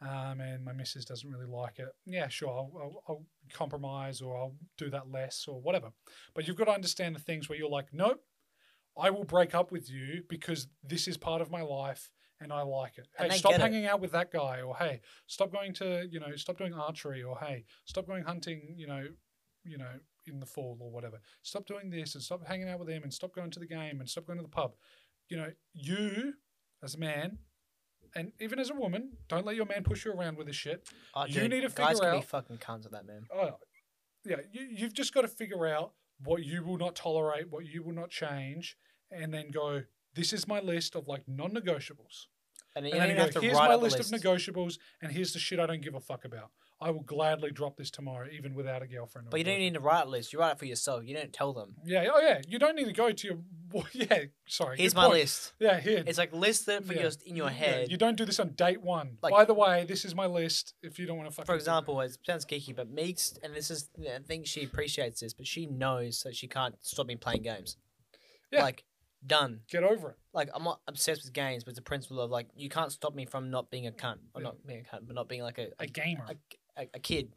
Um, 0.00 0.40
and 0.40 0.64
my 0.64 0.72
missus 0.72 1.04
doesn't 1.04 1.28
really 1.28 1.46
like 1.46 1.78
it. 1.80 1.88
Yeah, 2.06 2.28
sure, 2.28 2.50
I'll, 2.50 2.72
I'll, 2.80 3.02
I'll 3.08 3.26
compromise 3.52 4.20
or 4.20 4.36
I'll 4.36 4.54
do 4.76 4.90
that 4.90 5.10
less 5.10 5.46
or 5.48 5.60
whatever. 5.60 5.88
But 6.34 6.46
you've 6.46 6.56
got 6.56 6.66
to 6.66 6.72
understand 6.72 7.16
the 7.16 7.20
things 7.20 7.48
where 7.48 7.58
you're 7.58 7.68
like, 7.68 7.88
nope, 7.92 8.20
I 8.96 9.10
will 9.10 9.24
break 9.24 9.54
up 9.54 9.72
with 9.72 9.90
you 9.90 10.22
because 10.28 10.68
this 10.84 11.08
is 11.08 11.16
part 11.16 11.40
of 11.40 11.50
my 11.50 11.62
life 11.62 12.10
and 12.40 12.52
I 12.52 12.62
like 12.62 12.98
it. 12.98 13.08
And 13.18 13.32
Hey, 13.32 13.38
stop 13.38 13.52
get 13.52 13.60
it. 13.60 13.64
hanging 13.64 13.86
out 13.86 14.00
with 14.00 14.12
that 14.12 14.30
guy, 14.32 14.60
or 14.60 14.76
hey, 14.76 15.00
stop 15.26 15.52
going 15.52 15.74
to 15.74 16.06
you 16.10 16.20
know, 16.20 16.34
stop 16.36 16.58
doing 16.58 16.72
archery, 16.74 17.22
or 17.22 17.36
hey, 17.38 17.64
stop 17.84 18.06
going 18.06 18.22
hunting, 18.22 18.74
you 18.76 18.86
know, 18.86 19.04
you 19.64 19.78
know, 19.78 19.90
in 20.26 20.38
the 20.38 20.46
fall 20.46 20.76
or 20.80 20.90
whatever. 20.90 21.20
Stop 21.42 21.66
doing 21.66 21.90
this 21.90 22.14
and 22.14 22.22
stop 22.22 22.46
hanging 22.46 22.68
out 22.68 22.78
with 22.78 22.88
him 22.88 23.02
and 23.02 23.12
stop 23.12 23.34
going 23.34 23.50
to 23.50 23.58
the 23.58 23.66
game 23.66 23.98
and 24.00 24.08
stop 24.08 24.26
going 24.26 24.38
to 24.38 24.42
the 24.44 24.48
pub. 24.48 24.74
You 25.28 25.38
know, 25.38 25.50
you 25.74 26.34
as 26.82 26.94
a 26.94 26.98
man. 26.98 27.38
And 28.14 28.32
even 28.40 28.58
as 28.58 28.70
a 28.70 28.74
woman, 28.74 29.12
don't 29.28 29.44
let 29.46 29.56
your 29.56 29.66
man 29.66 29.82
push 29.84 30.04
you 30.04 30.12
around 30.12 30.36
with 30.36 30.46
this 30.46 30.56
shit. 30.56 30.88
Oh, 31.14 31.24
You 31.26 31.34
dude, 31.40 31.50
need 31.50 31.60
to 31.62 31.68
figure 31.70 31.84
guys 31.86 32.00
can 32.00 32.16
be 32.16 32.22
fucking 32.26 32.58
cunts 32.58 32.84
with 32.84 32.92
that 32.92 33.06
man. 33.06 33.26
Oh, 33.34 33.58
yeah, 34.24 34.36
you, 34.52 34.68
you've 34.70 34.94
just 34.94 35.14
got 35.14 35.22
to 35.22 35.28
figure 35.28 35.66
out 35.66 35.92
what 36.24 36.44
you 36.44 36.64
will 36.64 36.78
not 36.78 36.96
tolerate, 36.96 37.50
what 37.50 37.66
you 37.66 37.82
will 37.82 37.92
not 37.94 38.10
change, 38.10 38.76
and 39.10 39.32
then 39.32 39.50
go. 39.50 39.82
This 40.14 40.32
is 40.32 40.48
my 40.48 40.60
list 40.60 40.96
of 40.96 41.06
like 41.06 41.22
non-negotiables. 41.28 42.26
And 42.74 42.86
you 42.86 42.92
And 42.92 43.00
then 43.02 43.10
you 43.10 43.16
have 43.16 43.30
to 43.32 43.40
here's 43.40 43.54
write 43.54 43.68
my 43.68 43.74
list, 43.76 43.98
list. 43.98 44.12
of 44.12 44.20
negotiables, 44.20 44.78
and 45.02 45.12
here's 45.12 45.32
the 45.32 45.38
shit 45.38 45.58
I 45.60 45.66
don't 45.66 45.80
give 45.82 45.94
a 45.94 46.00
fuck 46.00 46.24
about. 46.24 46.50
I 46.80 46.90
will 46.90 47.02
gladly 47.02 47.50
drop 47.50 47.76
this 47.76 47.90
tomorrow, 47.90 48.28
even 48.32 48.54
without 48.54 48.82
a 48.82 48.86
girlfriend. 48.86 49.26
or 49.26 49.30
But 49.30 49.40
you 49.40 49.44
don't 49.44 49.58
need 49.58 49.74
to 49.74 49.80
write 49.80 50.06
a 50.06 50.08
list. 50.08 50.32
You 50.32 50.38
write 50.38 50.52
it 50.52 50.58
for 50.60 50.64
yourself. 50.64 51.02
You 51.04 51.14
don't 51.16 51.32
tell 51.32 51.52
them. 51.52 51.74
Yeah. 51.84 52.06
Oh, 52.12 52.20
yeah. 52.20 52.40
You 52.46 52.60
don't 52.60 52.76
need 52.76 52.84
to 52.86 52.92
go 52.92 53.10
to 53.10 53.26
your. 53.26 53.38
Well, 53.72 53.84
yeah. 53.92 54.24
Sorry. 54.46 54.76
Here's 54.78 54.94
my 54.94 55.06
point. 55.06 55.14
list. 55.18 55.54
Yeah. 55.58 55.80
Here. 55.80 56.04
It's 56.06 56.18
like 56.18 56.32
list 56.32 56.68
it 56.68 56.84
for 56.84 56.94
Yeah. 56.94 57.02
your 57.02 57.10
in 57.26 57.34
your 57.34 57.46
Yeah, 57.48 57.52
head. 57.56 57.90
You 57.90 57.96
don't 57.96 58.16
do 58.16 58.24
this 58.24 58.38
on 58.38 58.50
date 58.50 58.80
one. 58.80 59.18
Like- 59.22 59.32
By 59.32 59.44
the 59.44 59.54
way, 59.54 59.86
this 59.86 60.04
is 60.04 60.14
my 60.14 60.26
list. 60.26 60.74
If 60.82 60.98
you 61.00 61.06
don't 61.06 61.16
want 61.16 61.28
to 61.28 61.34
fucking. 61.34 61.46
For 61.46 61.56
example, 61.56 62.00
it 62.00 62.16
sounds 62.24 62.44
geeky, 62.44 62.74
but 62.76 62.88
Meeks, 62.88 63.34
and 63.42 63.54
this 63.54 63.70
is, 63.72 63.90
I 64.00 64.18
think 64.26 64.46
she 64.46 64.62
appreciates 64.62 65.20
this, 65.20 65.34
but 65.34 65.46
she 65.48 65.66
knows 65.66 66.22
that 66.22 66.36
she 66.36 66.46
can't 66.46 66.76
stop 66.80 67.06
me 67.06 67.16
playing 67.16 67.42
games. 67.42 67.76
Yeah. 68.52 68.62
Like, 68.62 68.84
done. 69.26 69.60
get 69.68 69.82
over 69.82 70.10
it. 70.10 70.16
Like, 70.32 70.48
I'm 70.54 70.62
not 70.62 70.80
obsessed 70.86 71.24
with 71.24 71.32
games, 71.32 71.64
but 71.64 71.70
it's 71.70 71.78
the 71.78 71.82
principle 71.82 72.20
of, 72.20 72.30
like, 72.30 72.46
you 72.54 72.68
can't 72.68 72.92
stop 72.92 73.14
me 73.16 73.26
from 73.26 73.50
not 73.50 73.68
being 73.68 73.86
a 73.88 73.90
cunt. 73.90 74.18
Or 74.32 74.40
Yeah. 74.40 74.44
not 74.44 74.64
being 74.66 74.86
a 74.90 74.96
cunt, 74.96 75.06
but 75.08 75.14
not 75.16 75.28
being, 75.28 75.42
like, 75.42 75.58
a, 75.58 75.68
A 75.80 75.86
gamer. 75.88 76.24
a, 76.28 76.36
a, 76.78 76.88
a 76.94 76.98
kid. 76.98 77.28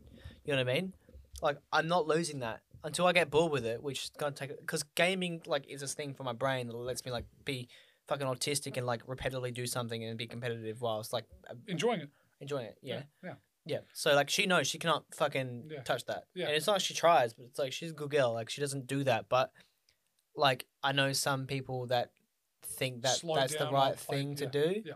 You 0.46 0.54
know 0.54 0.64
what 0.64 0.70
I 0.70 0.74
mean? 0.74 0.94
Like, 1.42 1.58
I'm 1.72 1.88
not 1.88 2.08
losing 2.08 2.40
that 2.40 2.62
until 2.84 3.06
I 3.08 3.14
get 3.14 3.30
bored 3.30 3.52
with 3.52 3.66
it, 3.66 3.82
which 3.82 4.04
is 4.04 4.10
to 4.12 4.32
take, 4.32 4.58
because 4.60 4.84
gaming, 4.96 5.42
like, 5.46 5.68
is 5.70 5.82
this 5.82 5.94
thing 5.94 6.14
for 6.14 6.24
my 6.24 6.34
brain 6.34 6.68
that 6.68 6.76
lets 6.76 7.04
me, 7.06 7.12
like, 7.12 7.26
be 7.46 7.68
fucking 8.08 8.28
autistic 8.28 8.78
and, 8.78 8.86
like, 8.86 9.06
repetitively 9.06 9.54
do 9.54 9.66
something 9.66 10.04
and 10.04 10.18
be 10.18 10.28
competitive 10.28 10.82
whilst, 10.82 11.14
like, 11.14 11.26
uh, 11.50 11.54
Enjoying 11.68 12.02
it. 12.02 12.10
enjoying 12.40 12.66
it. 12.66 12.78
Yeah. 12.82 13.04
Yeah. 13.24 13.34
Yeah. 13.66 13.80
So 13.94 14.16
like 14.16 14.32
she 14.32 14.48
knows 14.48 14.66
she 14.66 14.80
cannot 14.80 15.04
fucking 15.14 15.70
Yeah. 15.72 15.82
touch 15.84 16.06
that. 16.06 16.24
Yeah. 16.34 16.48
And 16.48 16.56
it's 16.56 16.66
not 16.66 16.74
like 16.74 16.82
she 16.82 16.96
tries, 16.96 17.34
but 17.36 17.46
it's 17.46 17.60
like 17.60 17.72
she's 17.72 17.92
a 17.92 17.94
good 17.94 18.10
girl. 18.10 18.34
Like 18.34 18.50
she 18.50 18.60
doesn't 18.60 18.88
do 18.88 19.04
that. 19.04 19.30
But 19.30 19.52
like 20.36 20.66
I 20.84 20.94
know 20.94 21.14
some 21.14 21.46
people 21.46 21.86
that 21.88 22.10
think 22.66 23.04
that 23.04 23.18
Slow 23.18 23.36
that's 23.36 23.54
the 23.56 23.66
right 23.66 23.90
I'll 23.90 23.94
play- 23.94 24.18
thing 24.18 24.36
to 24.38 24.46
yeah, 24.46 24.50
do. 24.50 24.82
yeah. 24.84 24.94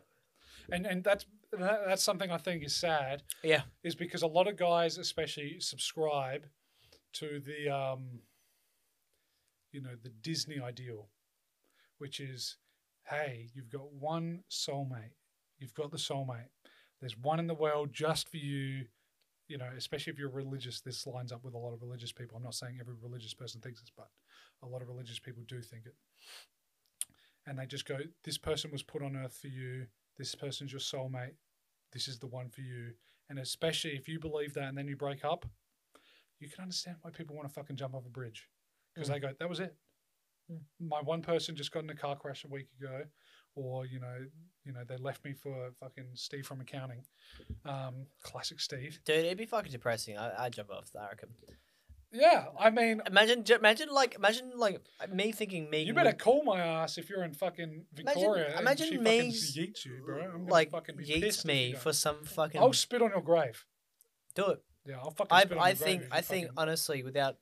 and 0.71 0.87
and 0.87 1.03
that's 1.03 1.25
that, 1.25 1.29
that's 1.59 2.03
something 2.03 2.31
I 2.31 2.37
think 2.37 2.63
is 2.63 2.75
sad. 2.75 3.23
Yeah. 3.43 3.61
is 3.83 3.95
because 3.95 4.21
a 4.21 4.27
lot 4.27 4.47
of 4.47 4.57
guys, 4.57 4.97
especially, 4.97 5.59
subscribe 5.59 6.45
to 7.13 7.39
the 7.39 7.69
um, 7.73 8.19
you 9.75 9.81
know, 9.81 9.95
the 10.01 10.09
Disney 10.09 10.59
ideal, 10.59 11.09
which 11.97 12.21
is, 12.21 12.55
hey, 13.09 13.49
you've 13.53 13.69
got 13.69 13.91
one 13.91 14.43
soulmate. 14.49 15.11
You've 15.59 15.73
got 15.73 15.91
the 15.91 15.97
soulmate. 15.97 16.47
There's 17.01 17.17
one 17.17 17.39
in 17.39 17.47
the 17.47 17.53
world 17.53 17.91
just 17.91 18.29
for 18.29 18.37
you. 18.37 18.85
You 19.47 19.57
know, 19.59 19.69
especially 19.77 20.11
if 20.11 20.17
you're 20.17 20.29
religious, 20.29 20.81
this 20.81 21.05
lines 21.05 21.31
up 21.31 21.43
with 21.43 21.53
a 21.53 21.57
lot 21.57 21.73
of 21.73 21.81
religious 21.81 22.11
people. 22.11 22.35
I'm 22.35 22.43
not 22.43 22.55
saying 22.55 22.77
every 22.79 22.95
religious 22.99 23.33
person 23.33 23.61
thinks 23.61 23.81
this, 23.81 23.91
but 23.95 24.07
a 24.63 24.67
lot 24.67 24.81
of 24.81 24.87
religious 24.87 25.19
people 25.19 25.43
do 25.47 25.61
think 25.61 25.85
it. 25.85 25.93
And 27.45 27.59
they 27.59 27.67
just 27.67 27.85
go, 27.85 27.99
this 28.23 28.39
person 28.39 28.71
was 28.71 28.81
put 28.81 29.03
on 29.03 29.15
earth 29.15 29.37
for 29.39 29.47
you. 29.47 29.85
This 30.17 30.33
person's 30.33 30.71
your 30.71 30.79
soulmate. 30.79 31.33
This 31.95 32.07
is 32.07 32.19
the 32.19 32.27
one 32.27 32.49
for 32.49 32.61
you. 32.61 32.91
And 33.29 33.39
especially 33.39 33.91
if 33.95 34.07
you 34.07 34.19
believe 34.19 34.53
that 34.53 34.65
and 34.65 34.77
then 34.77 34.87
you 34.87 34.95
break 34.97 35.25
up, 35.25 35.45
you 36.39 36.47
can 36.49 36.61
understand 36.63 36.97
why 37.01 37.09
people 37.09 37.35
want 37.35 37.47
to 37.47 37.53
fucking 37.53 37.77
jump 37.77 37.95
off 37.95 38.05
a 38.05 38.09
bridge 38.09 38.47
because 38.93 39.09
Mm. 39.09 39.13
they 39.13 39.19
go, 39.21 39.33
that 39.39 39.49
was 39.49 39.59
it. 39.61 39.75
Mm. 40.51 40.59
My 40.79 41.01
one 41.01 41.21
person 41.23 41.55
just 41.55 41.71
got 41.71 41.83
in 41.83 41.89
a 41.89 41.95
car 41.95 42.15
crash 42.17 42.43
a 42.43 42.47
week 42.49 42.67
ago, 42.79 43.05
or 43.55 43.85
you 43.85 43.99
know, 43.99 44.27
you 44.65 44.73
know, 44.73 44.83
they 44.83 44.97
left 44.97 45.23
me 45.23 45.33
for 45.33 45.71
fucking 45.79 46.09
Steve 46.13 46.45
from 46.45 46.59
accounting. 46.61 47.03
Um, 47.63 48.05
classic 48.21 48.59
Steve. 48.59 48.99
Dude, 49.05 49.25
it'd 49.25 49.37
be 49.37 49.45
fucking 49.45 49.71
depressing. 49.71 50.17
I 50.17 50.45
I 50.45 50.49
jump 50.49 50.69
off. 50.69 50.91
I 50.99 51.07
reckon. 51.07 51.29
Yeah, 52.11 52.45
I 52.57 52.69
mean, 52.69 53.01
Imagine, 53.07 53.43
imagine 53.49 53.89
like, 53.91 54.15
imagine 54.15 54.51
like 54.55 54.79
me 55.11 55.31
thinking 55.33 55.69
me. 55.69 55.81
you 55.83 55.93
better 55.93 56.13
call 56.13 56.43
my 56.43 56.59
ass 56.61 56.97
if 56.97 57.09
you're 57.09 57.23
in 57.23 57.33
fucking 57.33 57.85
Victoria. 57.93 58.51
and 58.51 58.61
imagine 58.61 59.03
me 59.03 59.31
yeets 59.31 59.85
you, 59.85 60.01
bro. 60.05 60.21
I'm 60.33 60.47
like 60.47 60.71
fucking 60.71 60.95
yeets 60.97 61.43
me 61.45 61.73
for 61.73 61.91
some 61.91 62.23
fucking. 62.23 62.61
I'll 62.61 62.71
spit 62.73 63.01
on 63.01 63.09
your 63.11 63.21
grave. 63.21 63.65
do 64.33 64.47
it. 64.47 64.63
Yeah, 64.85 64.97
I'll 64.99 65.11
fucking. 65.11 65.27
I 65.31 65.43
spit 65.43 65.57
I 65.57 65.73
think 65.73 66.03
I 66.11 66.21
think 66.21 66.45
fucking- 66.47 66.57
honestly, 66.57 67.03
without, 67.03 67.37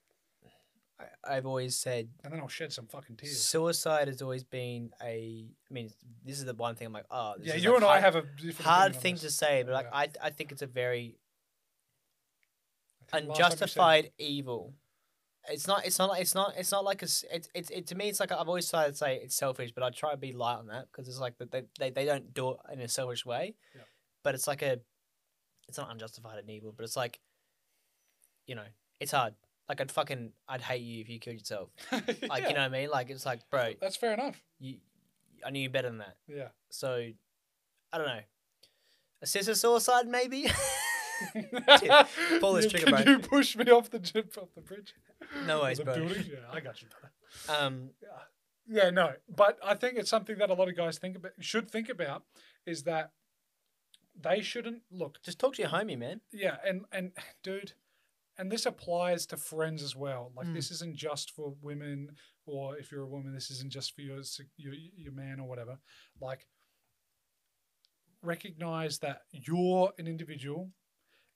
I, 0.99 1.35
I've 1.35 1.45
always 1.45 1.75
said 1.75 2.09
and 2.23 2.33
then 2.33 2.39
I'll 2.39 2.47
shed 2.47 2.71
some 2.73 2.87
fucking 2.87 3.17
tears. 3.17 3.39
suicide 3.43 4.07
has 4.07 4.21
always 4.21 4.43
been 4.43 4.91
a. 5.03 5.45
I 5.69 5.73
mean, 5.73 5.91
this 6.25 6.39
is 6.39 6.45
the 6.45 6.53
one 6.55 6.75
thing 6.75 6.87
I'm 6.87 6.93
like, 6.93 7.05
oh, 7.11 7.33
this 7.37 7.47
yeah, 7.49 7.55
is 7.55 7.63
you 7.63 7.73
a 7.73 7.75
and 7.75 7.85
I 7.85 7.99
have 7.99 8.15
a 8.15 8.21
different 8.21 8.61
hard 8.61 8.95
thing 8.95 9.17
to 9.17 9.29
say, 9.29 9.61
but 9.63 9.73
like 9.73 9.85
Yeah. 9.91 9.97
I 10.23 10.27
I 10.27 10.29
think 10.31 10.51
it's 10.51 10.61
a 10.61 10.67
very 10.67 11.03
I 11.05 11.09
think 11.09 11.11
last 11.11 11.11
time 11.11 11.17
you 11.17 11.17
said- 11.17 13.01
unjustified 13.13 14.11
evil. 14.17 14.73
It's 15.49 15.67
not. 15.67 15.85
It's 15.85 15.99
not. 15.99 16.09
like 16.09 16.21
It's 16.21 16.35
not. 16.35 16.53
It's 16.57 16.71
not 16.71 16.85
like 16.85 17.01
a. 17.01 17.05
It's. 17.05 17.49
It's. 17.53 17.69
It, 17.69 17.87
to 17.87 17.95
me, 17.95 18.07
it's 18.09 18.19
like 18.19 18.31
I've 18.31 18.47
always 18.47 18.69
tried 18.69 18.87
to 18.87 18.95
say 18.95 19.17
it's 19.17 19.35
selfish, 19.35 19.71
but 19.73 19.83
I 19.83 19.89
try 19.89 20.11
to 20.11 20.17
be 20.17 20.31
light 20.31 20.55
on 20.55 20.67
that 20.67 20.85
because 20.91 21.07
it's 21.09 21.19
like 21.19 21.37
that 21.39 21.51
they, 21.51 21.63
they 21.79 21.89
they 21.89 22.05
don't 22.05 22.33
do 22.33 22.51
it 22.51 22.57
in 22.71 22.79
a 22.79 22.87
selfish 22.87 23.25
way, 23.25 23.55
Yeah. 23.75 23.81
but 24.23 24.35
it's 24.35 24.47
like 24.47 24.61
a. 24.61 24.79
It's 25.67 25.77
not 25.77 25.91
unjustified 25.91 26.39
and 26.39 26.49
evil, 26.49 26.73
but 26.75 26.83
it's 26.83 26.95
like, 26.97 27.19
you 28.47 28.55
know, 28.55 28.65
it's 28.99 29.11
hard. 29.11 29.33
Like 29.69 29.79
I'd 29.81 29.91
fucking 29.91 30.31
I'd 30.47 30.61
hate 30.61 30.81
you 30.81 31.01
if 31.01 31.09
you 31.09 31.19
killed 31.19 31.37
yourself. 31.37 31.69
Like 31.91 32.03
Yeah, 32.09 32.35
you 32.49 32.53
know 32.53 32.61
what 32.61 32.65
I 32.65 32.69
mean? 32.69 32.89
Like 32.89 33.09
it's 33.09 33.25
like, 33.25 33.39
bro, 33.49 33.71
that's 33.79 33.95
fair 33.95 34.13
enough. 34.13 34.41
you, 34.59 34.77
I 35.45 35.51
knew 35.51 35.61
you 35.61 35.69
better 35.69 35.87
than 35.89 35.99
that. 35.99 36.15
Yeah. 36.27 36.49
So, 36.69 37.09
I 37.93 37.97
don't 37.97 38.07
know. 38.07 38.19
Assisted 39.21 39.55
suicide, 39.55 40.07
maybe. 40.07 40.47
pull 42.39 42.53
this 42.53 42.67
trigger, 42.71 42.85
Can 42.91 43.03
bro. 43.03 43.13
you 43.13 43.19
push 43.19 43.55
me 43.55 43.69
off 43.71 43.89
the 43.89 43.99
jib 43.99 44.29
off 44.37 44.49
the 44.55 44.61
bridge? 44.61 44.93
No 45.45 45.59
Or 45.59 45.61
worries, 45.63 45.77
the 45.79 45.83
bro. 45.85 45.95
building? 45.95 46.23
Yeah, 46.27 46.37
I 46.51 46.59
got 46.59 46.81
you. 46.81 46.87
brother. 46.89 47.61
um, 47.65 47.89
Yeah, 48.67 48.89
no, 48.89 49.13
but 49.27 49.57
I 49.63 49.75
think 49.75 49.97
it's 49.97 50.09
something 50.09 50.37
that 50.37 50.49
a 50.49 50.53
lot 50.53 50.69
of 50.69 50.75
guys 50.75 50.97
think 50.97 51.15
about, 51.17 51.31
should 51.39 51.69
think 51.69 51.89
about, 51.89 52.23
is 52.65 52.83
that 52.83 53.11
they 54.19 54.41
shouldn't 54.41 54.83
look. 54.91 55.21
just 55.23 55.39
talk 55.39 55.55
to 55.55 55.61
your 55.61 55.71
homie, 55.71 55.97
man. 55.97 56.21
Yeah, 56.31 56.57
and 56.65 56.85
and 56.91 57.11
dude, 57.43 57.73
and 58.37 58.51
this 58.51 58.65
applies 58.65 59.25
to 59.27 59.37
friends 59.37 59.81
as 59.83 59.95
well. 59.95 60.31
Like 60.35 60.47
Mm. 60.47 60.53
this 60.53 60.69
isn't 60.71 60.95
just 60.95 61.31
for 61.31 61.55
women, 61.61 62.11
or 62.45 62.77
if 62.77 62.91
you're 62.91 63.01
a 63.01 63.07
woman, 63.07 63.33
this 63.33 63.49
isn't 63.51 63.71
just 63.71 63.93
for 63.95 64.01
your 64.01 64.19
your 64.55 64.73
your 64.95 65.11
man 65.13 65.39
or 65.39 65.47
whatever. 65.49 65.79
Like, 66.21 66.47
recognize 68.21 68.99
that 68.99 69.21
you're 69.31 69.91
an 69.97 70.07
individual. 70.07 70.69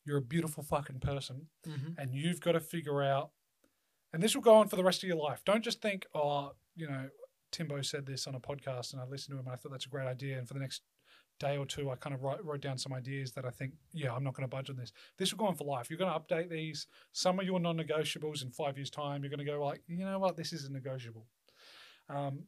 You're 0.07 0.17
a 0.17 0.21
beautiful 0.21 0.63
fucking 0.63 0.99
person. 1.01 1.47
Mm-hmm. 1.67 1.99
and 1.99 2.15
you've 2.15 2.39
got 2.39 2.53
to 2.53 2.61
figure 2.61 3.03
out 3.03 3.31
and 4.13 4.23
this 4.23 4.33
will 4.33 4.41
go 4.41 4.55
on 4.55 4.69
for 4.69 4.77
the 4.77 4.83
rest 4.83 5.03
of 5.03 5.07
your 5.09 5.17
life. 5.17 5.41
Don't 5.45 5.63
just 5.63 5.81
think 5.81 6.05
oh 6.15 6.53
you 6.75 6.87
know 6.87 7.09
timbo 7.51 7.81
said 7.81 8.05
this 8.05 8.27
on 8.27 8.35
a 8.35 8.39
podcast 8.39 8.91
and 8.93 9.01
i 9.01 9.05
listened 9.05 9.33
to 9.33 9.39
him 9.39 9.45
and 9.45 9.53
i 9.53 9.55
thought 9.55 9.71
that's 9.71 9.85
a 9.85 9.89
great 9.89 10.07
idea. 10.07 10.37
And 10.37 10.47
for 10.47 10.53
the 10.53 10.59
next 10.59 10.81
day 11.39 11.57
or 11.57 11.65
two 11.65 11.91
i 11.91 11.95
kind 11.95 12.15
of 12.15 12.23
wrote, 12.23 12.43
wrote 12.43 12.61
down 12.61 12.77
some 12.79 12.93
ideas 12.93 13.31
that 13.33 13.45
i 13.45 13.49
think 13.51 13.73
yeah 13.93 14.11
i'm 14.11 14.23
not 14.23 14.33
going 14.33 14.47
to 14.49 14.55
budge 14.55 14.69
on 14.69 14.75
this. 14.77 14.91
This 15.17 15.31
will 15.31 15.39
go 15.39 15.45
on 15.47 15.55
for 15.55 15.65
life. 15.65 15.89
You're 15.89 15.99
going 15.99 16.11
to 16.11 16.19
update 16.19 16.49
these. 16.49 16.87
Some 17.11 17.39
of 17.39 17.45
your 17.45 17.59
non-negotiables 17.59 18.43
in 18.43 18.51
five 18.51 18.77
years 18.77 18.89
time 18.89 19.23
you're 19.23 19.29
going 19.29 19.45
to 19.45 19.51
go 19.51 19.63
like 19.63 19.81
you 19.87 20.05
know 20.05 20.19
what? 20.19 20.35
This 20.37 20.53
isn't 20.53 20.73
negotiable. 20.73 21.27
Um, 22.09 22.43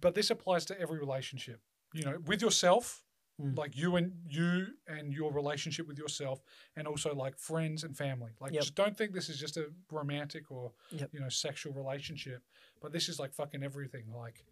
but 0.00 0.14
this 0.14 0.30
applies 0.30 0.64
to 0.66 0.80
every 0.80 0.98
relationship. 0.98 1.60
You 1.92 2.04
know 2.04 2.16
with 2.26 2.40
yourself 2.40 3.03
Mm. 3.42 3.58
like 3.58 3.76
you 3.76 3.96
and 3.96 4.12
you 4.28 4.66
and 4.86 5.12
your 5.12 5.32
relationship 5.32 5.88
with 5.88 5.98
yourself 5.98 6.40
and 6.76 6.86
also 6.86 7.12
like 7.16 7.36
friends 7.36 7.82
and 7.82 7.96
family 7.96 8.30
like 8.40 8.52
Yep. 8.52 8.62
just 8.62 8.74
don't 8.76 8.96
think 8.96 9.12
this 9.12 9.28
is 9.28 9.40
just 9.40 9.56
a 9.56 9.70
romantic 9.90 10.52
or 10.52 10.70
Yep. 10.92 11.10
you 11.12 11.18
know 11.18 11.28
sexual 11.28 11.72
relationship 11.72 12.44
but 12.80 12.92
this 12.92 13.08
is 13.08 13.18
like 13.18 13.34
fucking 13.34 13.64
everything 13.64 14.04
like 14.14 14.44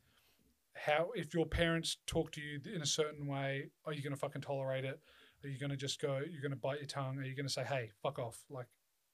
how 0.75 1.11
if 1.15 1.33
your 1.33 1.47
parents 1.47 1.99
talk 2.07 2.33
to 2.33 2.41
you 2.41 2.59
in 2.75 2.83
a 2.83 2.87
certain 2.87 3.29
way 3.29 3.71
are 3.87 3.93
you 3.93 4.03
going 4.03 4.13
to 4.13 4.19
fucking 4.19 4.43
tolerate 4.43 4.85
it 4.85 4.99
are 5.45 5.49
you 5.49 5.61
going 5.61 5.71
to 5.71 5.77
just 5.77 6.01
go 6.01 6.21
you're 6.29 6.43
going 6.43 6.51
to 6.51 6.57
bite 6.57 6.79
your 6.81 6.89
tongue 6.89 7.19
are 7.19 7.25
you 7.25 7.37
going 7.37 7.47
to 7.47 7.53
say 7.53 7.63
hey 7.63 7.89
fuck 8.03 8.19
off 8.19 8.43
like 8.51 8.67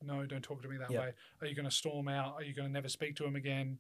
no 0.03 0.25
don't 0.25 0.43
talk 0.43 0.63
to 0.63 0.69
me 0.69 0.79
that 0.79 0.91
Yep. 0.91 1.01
way 1.03 1.13
are 1.43 1.47
you 1.47 1.55
going 1.55 1.69
to 1.69 1.71
storm 1.71 2.09
out 2.09 2.37
are 2.37 2.43
you 2.43 2.55
going 2.55 2.69
to 2.69 2.73
never 2.73 2.89
speak 2.89 3.17
to 3.17 3.25
him 3.27 3.37
again 3.37 3.79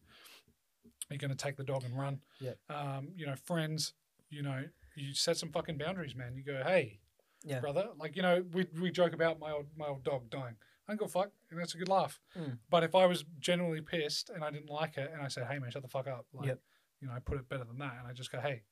are 1.10 1.14
you 1.14 1.18
going 1.18 1.30
to 1.30 1.36
take 1.36 1.56
the 1.56 1.64
dog 1.64 1.82
and 1.84 1.96
run 1.96 2.20
Yep. 2.40 2.58
um, 2.68 3.08
you 3.16 3.24
know 3.24 3.36
friends 3.36 3.94
you 4.28 4.42
know 4.42 4.64
you 4.98 5.14
set 5.14 5.36
some 5.36 5.50
fucking 5.50 5.78
boundaries 5.78 6.14
man 6.14 6.34
you 6.36 6.42
go 6.42 6.62
hey 6.64 6.98
Yeah. 7.44 7.60
brother 7.60 7.88
like 7.98 8.16
you 8.16 8.22
know 8.22 8.44
we, 8.52 8.66
we 8.80 8.90
joke 8.90 9.12
about 9.14 9.38
my 9.38 9.52
old 9.52 9.66
my 9.76 9.86
old 9.86 10.04
dog 10.04 10.28
dying 10.30 10.56
I 10.86 10.92
don't 10.92 11.00
go 11.00 11.06
fuck 11.06 11.30
and 11.50 11.60
that's 11.60 11.74
a 11.74 11.78
good 11.78 11.88
laugh 11.88 12.18
Mm. 12.36 12.58
but 12.70 12.82
if 12.84 12.94
I 12.94 13.06
was 13.06 13.24
genuinely 13.38 13.80
pissed 13.80 14.30
and 14.30 14.42
I 14.44 14.50
didn't 14.50 14.70
like 14.70 14.96
it 14.96 15.10
and 15.12 15.22
I 15.22 15.28
said 15.28 15.46
hey 15.50 15.58
man 15.58 15.70
shut 15.70 15.82
the 15.82 15.88
fuck 15.88 16.06
up 16.06 16.26
like 16.32 16.46
Yep. 16.48 16.60
you 17.00 17.08
know 17.08 17.14
I 17.14 17.20
put 17.20 17.38
it 17.38 17.48
better 17.48 17.64
than 17.64 17.78
that 17.78 17.94
and 17.98 18.06
I 18.08 18.12
just 18.12 18.32
go 18.32 18.40
hey 18.40 18.62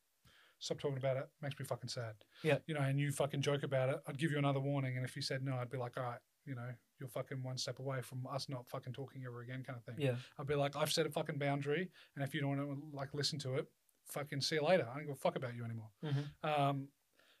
stop 0.59 0.79
talking 0.79 0.97
about 0.97 1.17
it 1.17 1.29
makes 1.41 1.57
me 1.59 1.65
fucking 1.65 1.89
sad 1.89 2.15
Yeah. 2.43 2.57
you 2.67 2.73
know 2.73 2.81
and 2.81 2.99
you 2.99 3.11
fucking 3.11 3.41
joke 3.41 3.63
about 3.63 3.89
it 3.89 3.99
I'd 4.07 4.17
give 4.17 4.31
you 4.31 4.37
another 4.39 4.59
warning 4.59 4.95
and 4.97 5.05
if 5.05 5.15
you 5.15 5.21
said 5.21 5.43
no 5.43 5.55
I'd 5.55 5.69
be 5.69 5.77
like 5.77 5.95
all 5.97 6.03
right 6.03 6.19
you 6.45 6.55
know 6.55 6.69
you're 6.99 7.09
fucking 7.09 7.43
one 7.43 7.57
step 7.57 7.77
away 7.77 8.01
from 8.01 8.25
us 8.25 8.49
not 8.49 8.67
fucking 8.67 8.93
talking 8.93 9.21
ever 9.27 9.41
again 9.41 9.63
kind 9.63 9.77
of 9.77 9.83
thing 9.85 9.95
Yeah. 9.99 10.15
I'd 10.39 10.47
be 10.47 10.55
like, 10.55 10.75
I've 10.75 10.91
set 10.91 11.05
a 11.05 11.11
fucking 11.11 11.37
boundary, 11.37 11.91
and 12.15 12.23
if 12.25 12.33
you 12.33 12.41
don't 12.41 12.57
want 12.57 12.61
to 12.91 12.97
like 12.97 13.13
listen 13.13 13.37
to 13.39 13.53
it, 13.55 13.67
fucking 14.07 14.41
see 14.41 14.55
you 14.55 14.63
later. 14.63 14.87
I 14.89 14.95
don't 14.95 15.07
give 15.07 15.15
a 15.15 15.19
fuck 15.19 15.35
about 15.35 15.55
you 15.55 15.63
anymore. 15.65 15.89
Mm-hmm. 16.03 16.49
Um, 16.49 16.87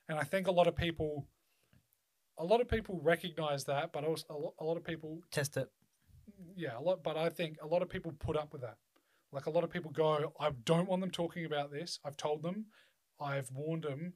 and 0.09 0.17
I 0.17 0.23
think 0.23 0.47
a 0.47 0.51
lot 0.51 0.67
of 0.67 0.75
people, 0.75 1.27
a 2.37 2.45
lot 2.45 2.61
of 2.61 2.67
people 2.67 2.99
recognize 3.01 3.65
that, 3.65 3.91
but 3.91 4.03
also 4.03 4.25
a 4.29 4.37
lot, 4.37 4.53
a 4.59 4.63
lot 4.63 4.77
of 4.77 4.83
people, 4.83 5.21
Test 5.31 5.57
it. 5.57 5.69
yeah, 6.55 6.77
a 6.77 6.81
lot. 6.81 7.03
But 7.03 7.17
I 7.17 7.29
think 7.29 7.57
a 7.61 7.67
lot 7.67 7.81
of 7.81 7.89
people 7.89 8.13
put 8.19 8.37
up 8.37 8.53
with 8.53 8.61
that. 8.61 8.77
Like 9.31 9.45
a 9.45 9.49
lot 9.49 9.63
of 9.63 9.69
people 9.69 9.91
go, 9.91 10.33
I 10.39 10.51
don't 10.63 10.87
want 10.87 11.01
them 11.01 11.11
talking 11.11 11.45
about 11.45 11.71
this. 11.71 11.99
I've 12.05 12.15
told 12.15 12.43
them, 12.43 12.67
I've 13.19 13.51
warned 13.51 13.83
them, 13.83 14.13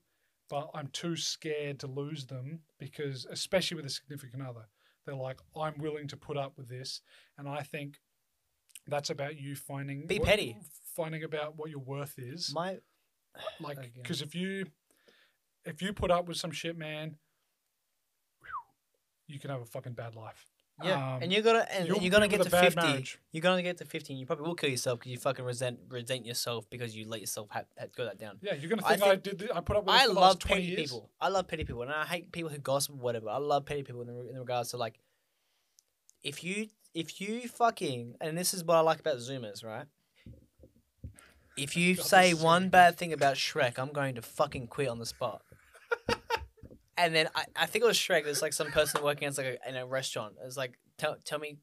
but 0.49 0.69
I'm 0.73 0.87
too 0.87 1.15
scared 1.17 1.79
to 1.79 1.87
lose 1.87 2.27
them 2.27 2.61
because, 2.79 3.25
especially 3.29 3.75
with 3.75 3.85
a 3.85 3.89
significant 3.89 4.41
other, 4.43 4.67
they're 5.05 5.15
like, 5.15 5.39
I'm 5.59 5.77
willing 5.79 6.07
to 6.09 6.17
put 6.17 6.37
up 6.37 6.53
with 6.57 6.69
this, 6.69 7.01
and 7.37 7.49
I 7.49 7.63
think 7.63 7.99
that's 8.87 9.09
about 9.09 9.39
you 9.39 9.55
finding 9.55 10.07
Be 10.07 10.19
petty. 10.19 10.57
Finding 10.95 11.23
about 11.23 11.57
what 11.57 11.69
your 11.69 11.79
worth 11.79 12.15
is. 12.17 12.51
My 12.53 12.77
like, 13.59 13.93
because 13.95 14.21
if 14.21 14.35
you 14.35 14.65
if 15.65 15.81
you 15.81 15.93
put 15.93 16.11
up 16.11 16.27
with 16.27 16.37
some 16.37 16.51
shit, 16.51 16.77
man, 16.77 17.15
you 19.27 19.39
can 19.39 19.49
have 19.49 19.61
a 19.61 19.65
fucking 19.65 19.93
bad 19.93 20.15
life. 20.15 20.45
yeah, 20.83 21.15
Um, 21.15 21.23
and 21.23 21.31
you're 21.31 21.41
gonna 21.43 21.65
and, 21.71 21.87
and 21.89 22.01
you're 22.01 22.11
gonna 22.11 22.27
get 22.27 22.41
to 22.41 22.49
fifty. 22.49 22.75
marriage. 22.81 23.19
You're 23.31 23.41
gonna 23.41 23.61
get 23.61 23.77
to 23.77 23.85
fifty, 23.85 24.13
and 24.13 24.19
you 24.19 24.25
probably 24.25 24.47
will 24.47 24.55
kill 24.55 24.69
yourself 24.69 24.99
because 24.99 25.11
you 25.11 25.17
fucking 25.17 25.45
resent 25.45 25.79
resent 25.89 26.25
yourself 26.25 26.69
because 26.69 26.95
you 26.95 27.07
let 27.07 27.19
yourself 27.21 27.47
go 27.95 28.05
that 28.05 28.17
down. 28.17 28.37
Yeah, 28.41 28.55
you're 28.55 28.69
gonna 28.69 28.81
I 28.85 28.95
think 28.97 29.03
I, 29.03 29.09
think- 29.11 29.23
did. 29.23 29.39
This, 29.39 29.49
I 29.53 29.61
put 29.61 29.77
up 29.77 29.85
with 29.85 29.95
I 29.95 30.07
the 30.07 30.13
love 30.13 30.23
last 30.23 30.39
20 30.41 30.53
petty 30.61 30.67
years. 30.73 30.81
people. 30.91 31.09
I 31.21 31.29
love 31.29 31.47
petty 31.47 31.63
people, 31.65 31.83
and 31.83 31.91
I 31.91 32.05
hate 32.05 32.31
people 32.31 32.49
who 32.49 32.57
gossip, 32.57 32.95
whatever. 32.95 33.29
I 33.29 33.37
love 33.37 33.65
petty 33.65 33.83
people 33.83 34.01
in, 34.01 34.07
the, 34.07 34.29
in 34.31 34.39
regards 34.39 34.71
to 34.71 34.77
like, 34.77 34.99
if 36.23 36.43
you 36.43 36.67
if 36.93 37.21
you 37.21 37.47
fucking 37.47 38.15
and 38.19 38.37
this 38.37 38.53
is 38.53 38.63
what 38.63 38.75
I 38.77 38.81
like 38.81 38.99
about 38.99 39.17
Zoomers, 39.17 39.63
right? 39.63 39.85
If 41.57 41.75
you 41.75 41.95
say 41.95 42.33
one 42.33 42.69
bad 42.69 42.97
thing 42.97 43.13
about 43.13 43.35
Shrek, 43.35 43.77
I'm 43.77 43.91
going 43.91 44.15
to 44.15 44.21
fucking 44.21 44.67
quit 44.67 44.87
on 44.87 44.99
the 44.99 45.05
spot. 45.05 45.41
and 46.97 47.13
then 47.15 47.27
I, 47.35 47.45
I 47.55 47.65
think 47.65 47.83
it 47.83 47.87
was 47.87 47.97
Shrek. 47.97 48.23
There's 48.23 48.41
like 48.41 48.53
some 48.53 48.71
person 48.71 49.03
working 49.03 49.27
as 49.27 49.37
like 49.37 49.59
a, 49.65 49.69
in 49.69 49.75
a 49.75 49.85
restaurant. 49.85 50.35
It's 50.45 50.57
like 50.57 50.77
tell 50.97 51.17
tell 51.25 51.39
me, 51.39 51.57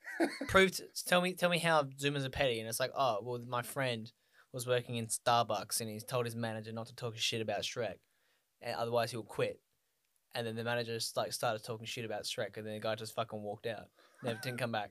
prove 0.48 0.76
t- 0.76 0.84
tell 1.06 1.20
me 1.20 1.34
tell 1.34 1.50
me 1.50 1.58
how 1.58 1.84
Zoomers 1.84 2.24
are 2.24 2.30
petty. 2.30 2.60
And 2.60 2.68
it's 2.68 2.80
like 2.80 2.90
oh 2.96 3.18
well, 3.22 3.40
my 3.46 3.62
friend 3.62 4.10
was 4.52 4.66
working 4.66 4.96
in 4.96 5.06
Starbucks 5.06 5.80
and 5.80 5.90
he's 5.90 6.04
told 6.04 6.24
his 6.24 6.34
manager 6.34 6.72
not 6.72 6.86
to 6.86 6.94
talk 6.94 7.16
shit 7.16 7.40
about 7.40 7.62
Shrek, 7.62 7.96
and 8.62 8.74
otherwise 8.76 9.10
he'll 9.10 9.22
quit. 9.22 9.60
and 10.34 10.46
then 10.46 10.56
the 10.56 10.64
manager 10.64 10.94
just 10.94 11.16
like 11.16 11.32
started 11.32 11.62
talking 11.64 11.86
shit 11.86 12.04
about 12.04 12.24
Shrek, 12.24 12.56
and 12.56 12.66
then 12.66 12.74
the 12.74 12.80
guy 12.80 12.94
just 12.94 13.14
fucking 13.14 13.40
walked 13.42 13.66
out, 13.66 13.86
never 14.22 14.38
didn't 14.42 14.58
come 14.58 14.72
back. 14.72 14.90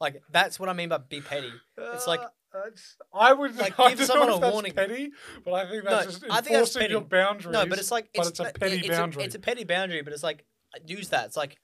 Like 0.00 0.22
that's 0.30 0.60
what 0.60 0.68
I 0.68 0.74
mean 0.74 0.88
by 0.90 0.98
be 0.98 1.20
petty. 1.20 1.50
It's 1.76 2.06
like- 2.06 2.20
Uh, 2.24 2.28
that's- 2.52 2.96
I 3.14 3.32
would 3.32 3.56
like, 3.56 3.78
I 3.80 3.94
give 3.94 4.06
someone 4.06 4.28
a 4.30 4.38
warning. 4.50 4.72
petty, 4.72 5.10
but 5.44 5.52
I 5.54 5.68
think 5.70 5.84
No, 5.84 5.90
that's 5.90 6.06
just 6.06 6.24
I 6.24 6.40
think 6.40 6.56
that's 6.56 6.74
enforcing 6.76 6.90
your 6.90 7.00
petty. 7.02 7.08
boundaries. 7.22 7.52
No, 7.52 7.66
but 7.66 7.78
it's 7.78 7.90
like 7.90 8.08
but 8.14 8.26
it's, 8.26 8.40
it's 8.40 8.50
a 8.50 8.52
petty 8.52 8.76
it's 8.78 8.88
boundary. 8.88 9.24
it's 9.24 9.34
a 9.34 9.38
petty 9.38 9.64
boundary, 9.64 10.02
but 10.02 10.12
it's 10.12 10.22
like 10.22 10.44
use 10.86 11.08
that. 11.10 11.26
It's 11.26 11.36
like 11.36 11.58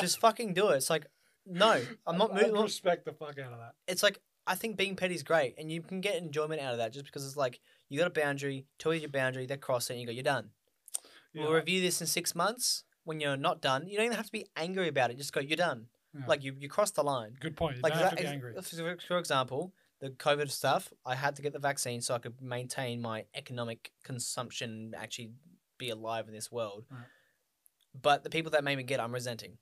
just 0.00 0.18
fucking 0.20 0.54
do 0.54 0.68
it. 0.70 0.76
It's 0.76 0.90
like 0.90 1.06
no, 1.46 1.80
I'm 2.06 2.18
not 2.18 2.34
moving. 2.34 2.52
respect 2.52 3.04
the 3.04 3.12
fuck 3.12 3.38
out 3.38 3.52
of 3.52 3.58
that. 3.58 3.72
It's 3.88 4.02
like 4.02 4.20
I 4.46 4.54
think 4.54 4.76
being 4.76 4.96
petty 4.96 5.14
is 5.14 5.22
great, 5.22 5.54
and 5.58 5.70
you 5.70 5.82
can 5.82 6.00
get 6.00 6.16
enjoyment 6.16 6.60
out 6.60 6.72
of 6.72 6.78
that 6.78 6.92
just 6.92 7.06
because 7.06 7.26
it's 7.26 7.36
like 7.36 7.60
you 7.88 7.98
got 7.98 8.06
a 8.06 8.10
boundary, 8.10 8.66
you 8.84 8.92
your 8.92 9.08
boundary, 9.08 9.46
they 9.46 9.56
cross 9.56 9.88
it, 9.90 9.94
and 9.94 10.00
you 10.00 10.06
go, 10.06 10.12
you're 10.12 10.22
done. 10.24 10.50
Yeah. 11.32 11.44
We'll 11.44 11.52
review 11.52 11.80
this 11.80 12.00
in 12.00 12.06
six 12.06 12.34
months. 12.34 12.84
When 13.04 13.18
you're 13.18 13.36
not 13.36 13.60
done, 13.60 13.88
you 13.88 13.96
don't 13.96 14.06
even 14.06 14.16
have 14.16 14.26
to 14.26 14.32
be 14.32 14.46
angry 14.56 14.86
about 14.86 15.10
it. 15.10 15.16
Just 15.18 15.32
go, 15.32 15.40
you're 15.40 15.56
done. 15.56 15.86
Yeah. 16.14 16.20
Like 16.28 16.44
you, 16.44 16.54
you 16.58 16.68
crossed 16.68 16.94
the 16.94 17.02
line. 17.02 17.34
Good 17.40 17.56
point. 17.56 17.76
You 17.76 17.82
Like 17.82 17.94
don't 17.94 18.02
have 18.02 18.10
that, 18.10 18.16
to 18.18 18.22
be 18.22 18.28
angry. 18.28 18.54
For 19.08 19.18
example, 19.18 19.72
the 20.02 20.10
COVID 20.10 20.50
stuff, 20.50 20.92
I 21.06 21.14
had 21.14 21.36
to 21.36 21.42
get 21.42 21.52
the 21.54 21.58
vaccine 21.60 22.00
so 22.02 22.14
I 22.14 22.18
could 22.18 22.42
maintain 22.42 23.00
my 23.00 23.24
economic 23.34 23.92
consumption, 24.04 24.92
actually 24.96 25.30
be 25.78 25.88
alive 25.90 26.26
in 26.28 26.34
this 26.34 26.50
world. 26.52 26.84
Right. 26.90 27.00
But 27.94 28.24
the 28.24 28.30
people 28.30 28.50
that 28.50 28.64
made 28.64 28.76
me 28.76 28.82
get, 28.82 28.98
it, 29.00 29.02
I'm 29.04 29.12
resenting. 29.12 29.58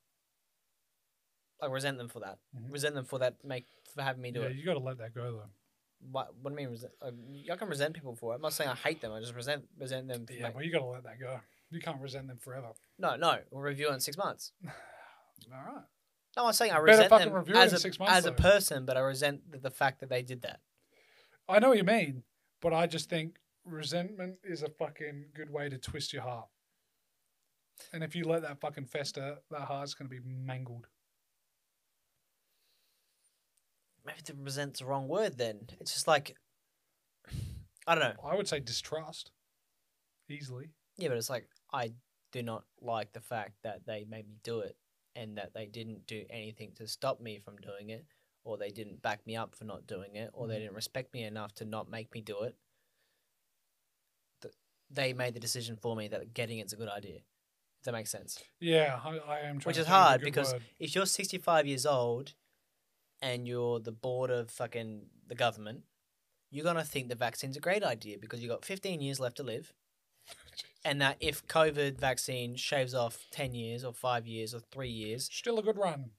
I 1.63 1.67
resent 1.67 1.99
them 1.99 2.09
for 2.09 2.21
that. 2.21 2.39
Mhm. 2.57 2.73
Resent 2.73 2.95
them 2.95 3.05
for 3.05 3.19
that 3.19 3.45
make 3.45 3.67
for 3.95 4.03
having 4.03 4.23
me 4.23 4.31
do 4.31 4.41
it. 4.41 4.45
yeah, 4.45 4.51
it. 4.51 4.57
you 4.57 4.65
got 4.65 4.75
to 4.75 4.81
let 4.81 4.99
that 4.99 5.15
go 5.15 5.31
though. 5.33 5.51
What, 6.11 6.35
what 6.41 6.51
do 6.57 6.63
you 6.63 6.69
mean? 6.69 6.71
Resent? 6.71 6.93
uh, 7.03 7.11
I 7.53 7.57
can 7.57 7.69
resent 7.69 7.93
people 7.95 8.17
for 8.17 8.33
it. 8.33 8.37
I'm 8.37 8.41
not 8.43 8.55
saying 8.55 8.71
I 8.71 8.75
hate 8.75 9.03
them. 9.03 9.13
I 9.13 9.21
just 9.21 9.35
resent 9.35 9.65
resent 9.79 10.09
them. 10.09 10.27
For 10.27 10.33
Yeah, 10.33 10.45
make- 10.45 10.55
but 10.55 10.65
you 10.65 10.73
got 10.73 10.79
to 10.79 10.87
let 10.87 11.03
that 11.05 11.21
go. 11.21 11.39
You 11.71 11.81
can't 11.81 12.01
resent 12.01 12.29
them 12.29 12.39
forever. 12.39 12.73
no, 12.99 13.17
no. 13.17 13.39
We'll 13.51 13.63
review 13.63 13.93
in 13.93 14.01
six 14.01 14.17
months. 14.17 14.53
All 14.67 14.73
right. 15.75 15.85
No, 16.37 16.47
I'm 16.47 16.53
saying 16.53 16.71
I 16.73 16.75
Better 16.77 16.85
resent 16.85 17.11
fucking 17.11 17.27
them 17.29 17.35
review 17.37 17.55
it 17.55 17.59
as 17.59 17.73
in 17.73 17.77
a 17.77 17.81
six 17.81 17.99
months, 17.99 18.15
as 18.15 18.27
a 18.27 18.31
though. 18.31 18.37
person, 18.37 18.85
but 18.87 18.97
I 18.97 19.01
resent 19.01 19.51
the, 19.51 19.59
the 19.59 19.71
fact 19.71 20.01
that 20.01 20.09
they 20.09 20.23
did 20.23 20.43
that. 20.43 20.61
I 21.49 21.59
know 21.59 21.69
what 21.71 21.79
you 21.79 21.85
mean, 21.85 22.23
but 22.63 22.73
I 22.73 22.87
just 22.87 23.11
think 23.11 23.39
resentment 23.65 24.37
is 24.45 24.63
a 24.63 24.69
fucking 24.69 25.27
good 25.35 25.51
way 25.51 25.69
to 25.69 25.79
twist 25.79 26.13
your 26.13 26.23
heart. 26.23 26.47
And 27.93 28.05
if 28.05 28.15
you 28.15 28.25
let 28.25 28.43
that 28.43 28.61
fucking 28.61 28.85
fester, 28.85 29.39
that 29.51 29.63
heart's 29.63 29.95
going 29.95 30.09
to 30.09 30.15
be 30.15 30.21
mangled. 30.25 30.87
maybe 34.05 34.21
the 34.25 34.35
resent's 34.35 34.81
the 34.81 34.87
wrong 34.87 35.09
word 35.09 35.39
then. 35.39 35.61
It's 35.81 35.93
just 35.93 36.07
like 36.09 36.37
I 37.87 37.95
don't 37.95 38.05
know. 38.05 38.31
I 38.31 38.37
would 38.37 38.49
say 38.49 38.61
distrust 38.61 39.31
easily. 40.29 40.71
Yeah, 40.97 41.09
but 41.09 41.17
it's 41.17 41.31
like 41.31 41.49
I 41.73 41.93
do 42.33 42.43
not 42.43 42.65
like 42.81 43.13
the 43.13 43.21
fact 43.21 43.53
that 43.63 43.87
they 43.87 44.05
made 44.09 44.29
me 44.29 44.37
do 44.43 44.61
it 44.61 44.77
and 45.15 45.37
that 45.39 45.53
they 45.55 45.67
didn't 45.67 46.07
do 46.07 46.25
anything 46.31 46.73
to 46.77 46.87
stop 46.87 47.21
me 47.21 47.39
from 47.39 47.57
doing 47.57 47.91
it 47.91 48.05
or 48.45 48.57
they 48.57 48.71
didn't 48.71 49.03
back 49.03 49.27
me 49.27 49.37
up 49.37 49.55
for 49.55 49.65
not 49.65 49.87
doing 49.87 50.15
it 50.17 50.31
or 50.33 50.47
they 50.47 50.55
Mhm. 50.57 50.61
didn't 50.61 50.75
respect 50.75 51.13
me 51.13 51.25
enough 51.25 51.53
to 51.55 51.65
not 51.65 51.91
make 51.91 52.13
me 52.15 52.21
do 52.21 52.43
it. 52.43 52.57
They 54.93 55.13
made 55.13 55.35
the 55.35 55.41
decision 55.41 55.77
for 55.77 55.95
me 55.95 56.09
that 56.09 56.35
getting 56.35 56.59
it's 56.59 56.73
a 56.73 56.77
good 56.77 56.89
idea. 56.89 57.19
If 57.79 57.85
that 57.85 57.93
makes 57.93 58.11
sense. 58.11 58.43
Yeah, 58.59 59.01
I, 59.05 59.19
I 59.19 59.39
am. 59.41 59.59
Trying 59.61 59.71
Which 59.71 59.77
to 59.77 59.83
is 59.83 59.87
think 59.87 59.89
of 59.89 59.93
a 60.03 60.05
hard 60.05 60.21
because 60.23 60.53
word. 60.53 60.63
if 60.81 60.95
you're 60.95 61.07
65 61.07 61.67
years 61.67 61.87
old 61.87 62.35
and 63.23 63.47
you're 63.47 63.79
the 63.79 63.93
board 63.93 64.31
of 64.31 64.51
fucking 64.51 65.09
the 65.29 65.35
government, 65.37 65.85
you're 66.51 66.65
going 66.65 66.77
to 66.77 66.83
think 66.85 67.09
the 67.09 67.15
vaccine's 67.15 67.57
a 67.57 67.61
great 67.61 67.85
idea 67.85 68.19
because 68.19 68.41
you've 68.41 68.51
got 68.51 68.65
15 68.65 69.01
years 69.01 69.21
left 69.21 69.37
to 69.37 69.43
live. 69.45 69.73
And 70.85 71.01
that 71.03 71.17
if 71.21 71.47
COVID 71.47 71.99
vaccine 71.99 72.57
shaves 72.57 72.95
off 72.95 73.27
10 73.33 73.55
years 73.55 73.85
or 73.85 73.93
five 73.93 74.27
years 74.27 74.55
or 74.55 74.61
three 74.61 74.89
years, 74.89 75.29
still 75.31 75.59
a 75.59 75.63
good 75.63 75.77
run. 75.77 76.11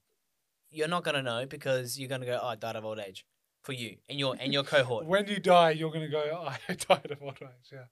you're 0.70 0.88
not 0.88 1.04
going 1.04 1.16
to 1.16 1.22
know 1.22 1.44
because 1.46 1.98
you're 1.98 2.08
going 2.08 2.20
to 2.20 2.26
go, 2.26 2.38
oh, 2.40 2.48
I 2.48 2.56
died 2.56 2.76
of 2.76 2.84
old 2.84 2.98
age 3.00 3.26
for 3.62 3.72
you 3.72 3.96
and 4.08 4.18
your, 4.18 4.36
and 4.38 4.52
your 4.52 4.62
cohort. 4.62 5.06
When 5.14 5.26
you 5.26 5.38
die, 5.38 5.70
you're 5.72 5.90
going 5.90 6.04
to 6.04 6.10
go. 6.10 6.24
"Oh, 6.32 6.46
I 6.68 6.74
died 6.74 7.10
of 7.10 7.22
old 7.22 7.38
age. 7.42 7.70
Yeah. 7.72 7.84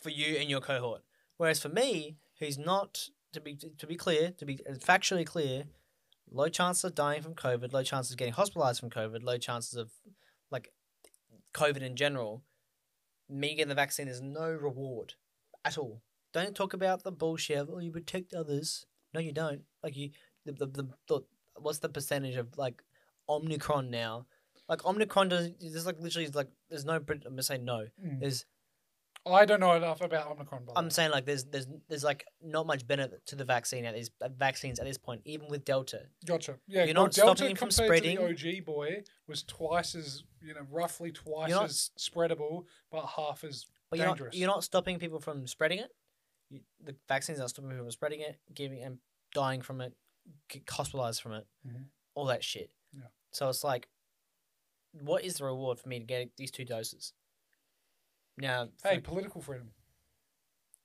for 0.00 0.10
you 0.10 0.36
and 0.36 0.48
your 0.50 0.60
cohort. 0.60 1.02
Whereas 1.36 1.60
for 1.60 1.68
me, 1.68 2.16
who's 2.38 2.58
not 2.58 3.08
to 3.32 3.40
be 3.40 3.56
to 3.78 3.86
be 3.86 3.96
clear, 3.96 4.30
to 4.38 4.44
be 4.46 4.60
factually 4.78 5.26
clear, 5.26 5.64
low 6.30 6.48
chances 6.48 6.84
of 6.84 6.94
dying 6.94 7.22
from 7.22 7.34
COVID, 7.34 7.72
low 7.72 7.82
chances 7.82 8.12
of 8.12 8.18
getting 8.18 8.34
hospitalized 8.34 8.80
from 8.80 8.90
COVID, 8.90 9.22
low 9.22 9.38
chances 9.38 9.74
of 9.74 9.90
like 10.50 10.72
COVID 11.52 11.82
in 11.82 11.96
general. 11.96 12.42
Me 13.28 13.54
getting 13.54 13.68
the 13.68 13.74
vaccine 13.74 14.08
is 14.08 14.20
no 14.20 14.50
reward 14.50 15.14
at 15.64 15.78
all. 15.78 16.02
Don't 16.34 16.54
talk 16.54 16.74
about 16.74 17.02
the 17.04 17.12
bullshit 17.12 17.58
of 17.58 17.70
oh 17.72 17.78
you 17.78 17.92
protect 17.92 18.34
others. 18.34 18.84
No, 19.14 19.20
you 19.20 19.32
don't. 19.32 19.62
Like 19.82 19.96
you, 19.96 20.10
the 20.44 20.52
the, 20.52 20.66
the, 20.66 20.88
the 21.08 21.20
what's 21.58 21.78
the 21.78 21.88
percentage 21.88 22.36
of 22.36 22.58
like 22.58 22.82
Omicron 23.28 23.90
now? 23.90 24.26
Like 24.68 24.84
Omicron 24.84 25.28
does. 25.28 25.50
There's 25.60 25.86
like 25.86 26.00
literally 26.00 26.28
like 26.28 26.48
there's 26.68 26.84
no. 26.84 26.94
I'm 26.94 27.04
gonna 27.06 27.42
say 27.42 27.58
no. 27.58 27.86
Mm. 28.04 28.20
There's 28.20 28.44
I 29.26 29.46
don't 29.46 29.60
know 29.60 29.72
enough 29.72 30.02
about 30.02 30.30
Omicron. 30.32 30.64
By 30.66 30.72
I'm 30.76 30.84
way. 30.84 30.90
saying 30.90 31.10
like 31.10 31.24
there's 31.24 31.44
there's 31.44 31.66
there's 31.88 32.04
like 32.04 32.26
not 32.42 32.66
much 32.66 32.86
benefit 32.86 33.24
to 33.26 33.36
the 33.36 33.44
vaccine 33.44 33.84
at 33.86 33.94
these 33.94 34.10
uh, 34.20 34.28
vaccines 34.36 34.78
at 34.78 34.84
this 34.84 34.98
point, 34.98 35.22
even 35.24 35.48
with 35.48 35.64
Delta. 35.64 36.02
Gotcha. 36.26 36.58
Yeah, 36.66 36.84
You're 36.84 36.94
well, 36.94 37.04
not 37.04 37.12
Delta 37.12 37.36
stopping 37.36 37.52
it 37.52 37.58
from 37.58 37.70
spreading. 37.70 38.16
The 38.16 38.58
OG 38.58 38.64
boy 38.66 39.02
was 39.26 39.42
twice 39.44 39.94
as 39.94 40.24
you 40.42 40.52
know, 40.52 40.66
roughly 40.70 41.10
twice 41.10 41.50
not- 41.50 41.64
as 41.66 41.90
spreadable, 41.98 42.64
but 42.90 43.06
half 43.06 43.44
as 43.44 43.66
But 43.88 43.98
you're 43.98 44.08
not 44.08 44.16
dangerous. 44.18 44.36
you're 44.36 44.48
not 44.48 44.64
stopping 44.64 44.98
people 44.98 45.20
from 45.20 45.46
spreading 45.46 45.78
it. 45.78 45.90
The 46.80 46.94
vaccines 47.08 47.40
are 47.40 47.48
stopping 47.48 47.70
people 47.70 47.84
from 47.84 47.90
spreading 47.90 48.20
it, 48.20 48.38
giving 48.52 48.82
and 48.82 48.98
dying 49.32 49.62
from 49.62 49.80
it, 49.80 49.94
get 50.48 50.68
hospitalized 50.70 51.20
from 51.22 51.32
it, 51.32 51.46
Mhm. 51.66 51.86
all 52.14 52.26
that 52.26 52.44
shit. 52.44 52.70
Yeah. 52.92 53.08
So 53.32 53.48
it's 53.48 53.64
like, 53.64 53.88
what 54.92 55.24
is 55.24 55.34
the 55.38 55.44
reward 55.44 55.80
for 55.80 55.88
me 55.88 55.98
to 55.98 56.04
get 56.04 56.36
these 56.36 56.50
two 56.50 56.64
doses? 56.64 57.12
Now, 58.36 58.68
Hey, 58.82 58.96
for- 58.96 59.00
political 59.02 59.40
freedom. 59.40 59.72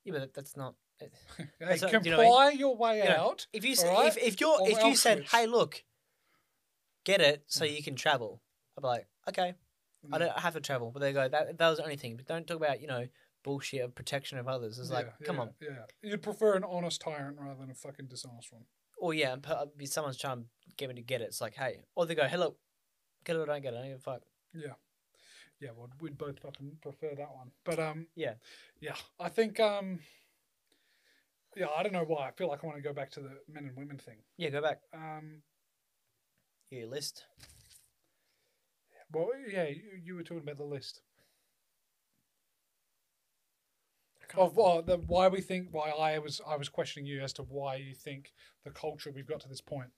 yeah, 0.03 0.13
but 0.13 0.33
that's 0.33 0.55
not. 0.55 0.75
Hey, 1.37 1.47
That's 1.59 1.85
comply 1.85 2.01
you 2.03 2.11
know 2.17 2.49
your 2.49 2.75
way 2.75 2.97
You 2.99 3.05
know, 3.05 3.29
out. 3.29 3.47
If 3.53 3.63
you 3.63 3.75
right? 3.85 4.07
if, 4.07 4.17
if 4.17 4.41
you're 4.41 4.59
Or 4.59 4.69
if 4.69 4.83
you 4.83 4.95
said. 4.95 5.23
"Hey, 5.31 5.45
look, 5.47 5.83
get 7.05 7.21
it 7.21 7.43
so 7.47 7.65
Mm. 7.65 7.75
you 7.75 7.83
can 7.83 7.95
travel," 7.95 8.41
I'd 8.77 8.81
be 8.81 8.87
like, 8.87 9.07
"Okay, 9.29 9.55
I 10.11 10.17
Mm. 10.17 10.19
don't 10.19 10.39
have 10.39 10.53
to 10.55 10.59
travel." 10.61 10.91
But 10.91 10.99
they 10.99 11.13
go, 11.13 11.29
"That 11.29 11.57
that 11.57 11.69
was 11.69 11.77
the 11.77 11.83
only 11.83 11.95
thing." 11.95 12.17
But 12.17 12.25
don't 12.25 12.45
talk 12.45 12.57
about 12.57 12.81
you 12.81 12.87
know 12.87 13.07
bullshit 13.43 13.81
of 13.81 13.95
protection 13.95 14.37
of 14.37 14.47
others. 14.47 14.79
It's 14.79 14.91
like, 14.91 15.07
Yeah, 15.19 15.25
come 15.25 15.35
yeah, 15.37 15.41
on. 15.41 15.49
Yeah, 15.61 15.69
you'd 16.01 16.21
prefer 16.23 16.55
an 16.55 16.63
honest 16.63 17.01
tyrant 17.01 17.37
rather 17.39 17.59
than 17.59 17.69
a 17.71 17.75
fucking 17.75 18.07
dishonest 18.07 18.51
one. 18.51 18.63
Or 18.97 19.13
yeah, 19.13 19.33
and 19.33 19.45
if 19.79 19.89
someone's 19.89 20.17
trying 20.17 20.39
to 20.41 20.45
get 20.77 20.89
me 20.89 20.95
to 20.95 21.01
get 21.01 21.21
it. 21.21 21.25
It's 21.25 21.41
like, 21.41 21.55
hey, 21.55 21.79
or 21.95 22.05
they 22.05 22.15
go, 22.15 22.27
"Hey, 22.27 22.37
look, 22.37 22.57
get 23.23 23.35
it 23.35 23.39
or 23.39 23.45
don't 23.45 23.61
get 23.61 23.73
it." 23.73 23.77
I 23.77 23.79
don't 23.81 23.89
give 23.91 23.97
a 23.99 24.01
fuck. 24.01 24.21
Yeah, 24.53 24.73
yeah. 25.61 25.69
Well, 25.75 25.89
we'd 26.01 26.17
both 26.17 26.39
fucking 26.39 26.77
prefer 26.81 27.15
that 27.15 27.33
one. 27.33 27.51
But 27.63 27.79
um, 27.79 28.07
Yeah. 28.15 28.33
yeah. 28.81 28.95
I 29.19 29.29
think 29.29 29.59
um, 29.59 29.99
yeah. 31.55 31.67
I 31.75 31.83
don't 31.83 31.93
know 31.93 32.03
why. 32.03 32.27
I 32.27 32.31
feel 32.31 32.49
like 32.49 32.63
I 32.63 32.67
want 32.67 32.77
to 32.77 32.83
go 32.83 32.93
back 32.93 33.11
to 33.11 33.21
the 33.21 33.37
men 33.47 33.65
and 33.65 33.77
women 33.77 33.97
thing. 33.97 34.17
Yeah, 34.37 34.49
go 34.49 34.61
back. 34.61 34.79
Um, 34.93 35.41
Your 36.69 36.87
list. 36.87 37.23
well, 39.13 39.29
yeah. 39.49 39.67
You, 39.67 39.81
you 40.03 40.15
were 40.15 40.23
talking 40.23 40.43
about 40.43 40.57
the 40.57 40.63
list 40.65 41.01
I 43.81 44.01
can't 44.01 44.15
of 44.35 44.57
uh, 44.59 44.81
the, 44.81 44.97
why 44.97 45.27
we 45.27 45.41
think 45.41 45.67
why 45.71 45.89
I 45.89 46.19
was 46.19 46.41
I 46.47 46.55
was 46.55 46.69
questioning 46.69 47.05
you 47.07 47.21
as 47.21 47.33
to 47.33 47.43
why 47.43 47.75
you 47.77 47.95
think 47.95 48.31
the 48.63 48.71
culture 48.71 49.11
we've 49.11 49.27
got 49.27 49.39
to 49.41 49.49
this 49.49 49.61
point. 49.61 49.89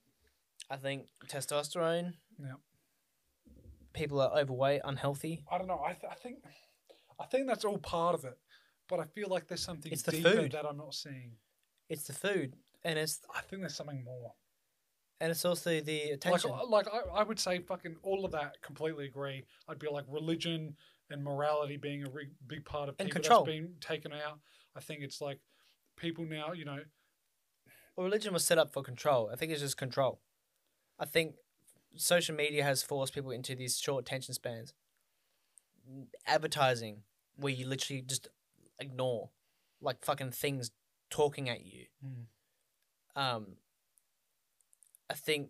I 0.69 0.77
think 0.77 1.07
testosterone. 1.27 2.13
Yeah. 2.39 2.53
People 3.93 4.21
are 4.21 4.31
overweight, 4.39 4.81
unhealthy. 4.85 5.43
I 5.51 5.57
don't 5.57 5.67
know. 5.67 5.81
I, 5.85 5.93
th- 5.93 6.09
I 6.09 6.15
think 6.15 6.37
I 7.19 7.25
think 7.25 7.47
that's 7.47 7.65
all 7.65 7.77
part 7.77 8.15
of 8.15 8.23
it, 8.23 8.37
but 8.87 8.99
I 8.99 9.03
feel 9.05 9.27
like 9.27 9.47
there's 9.47 9.61
something 9.63 9.91
It's 9.91 10.03
the 10.03 10.11
deeper 10.13 10.31
food. 10.31 10.51
that 10.53 10.65
I'm 10.65 10.77
not 10.77 10.93
seeing. 10.93 11.33
It's 11.89 12.03
the 12.03 12.13
food, 12.13 12.55
and 12.85 12.97
it's 12.97 13.19
I 13.35 13.41
think 13.41 13.61
there's 13.63 13.75
something 13.75 14.01
more. 14.03 14.33
and 15.19 15.29
it's 15.29 15.43
also 15.43 15.81
the 15.81 16.03
Like, 16.03 16.13
attention. 16.13 16.51
like 16.69 16.87
I, 16.87 17.19
I 17.19 17.23
would 17.23 17.37
say, 17.39 17.59
fucking 17.59 17.97
all 18.01 18.23
of 18.23 18.31
that. 18.31 18.61
Completely 18.61 19.05
agree. 19.07 19.43
I'd 19.67 19.77
be 19.79 19.89
like 19.89 20.05
religion 20.07 20.75
and 21.11 21.23
morality 21.23 21.77
being 21.77 22.03
a 22.05 22.09
re- 22.09 22.29
big 22.47 22.65
part 22.65 22.89
of 22.89 22.95
And 22.99 23.09
people 23.09 23.21
control. 23.21 23.45
that's 23.45 23.55
been 23.57 23.73
taken 23.79 24.11
out. 24.13 24.39
I 24.75 24.79
think 24.79 25.01
it's 25.01 25.21
like 25.21 25.39
people 25.97 26.25
now, 26.25 26.51
you 26.53 26.65
know, 26.65 26.79
Well, 27.95 28.05
religion 28.05 28.33
was 28.33 28.45
set 28.45 28.57
up 28.57 28.71
for 28.71 28.81
control. 28.83 29.29
I 29.31 29.35
think 29.35 29.51
it's 29.51 29.61
just 29.61 29.77
control. 29.77 30.21
I 30.99 31.05
think 31.05 31.35
social 31.95 32.35
media 32.35 32.63
has 32.63 32.81
forced 32.83 33.13
people 33.13 33.31
into 33.31 33.55
these 33.55 33.77
short 33.77 34.05
attention 34.05 34.33
spans. 34.33 34.73
Advertising, 36.25 37.03
where 37.35 37.51
you 37.51 37.67
literally 37.67 38.01
just 38.01 38.27
ignore, 38.79 39.29
like 39.81 40.05
fucking 40.05 40.31
things 40.31 40.71
talking 41.09 41.49
at 41.49 41.65
you. 41.65 41.85
Mm. 42.05 43.21
Um, 43.21 43.47
I 45.09 45.13
think 45.15 45.49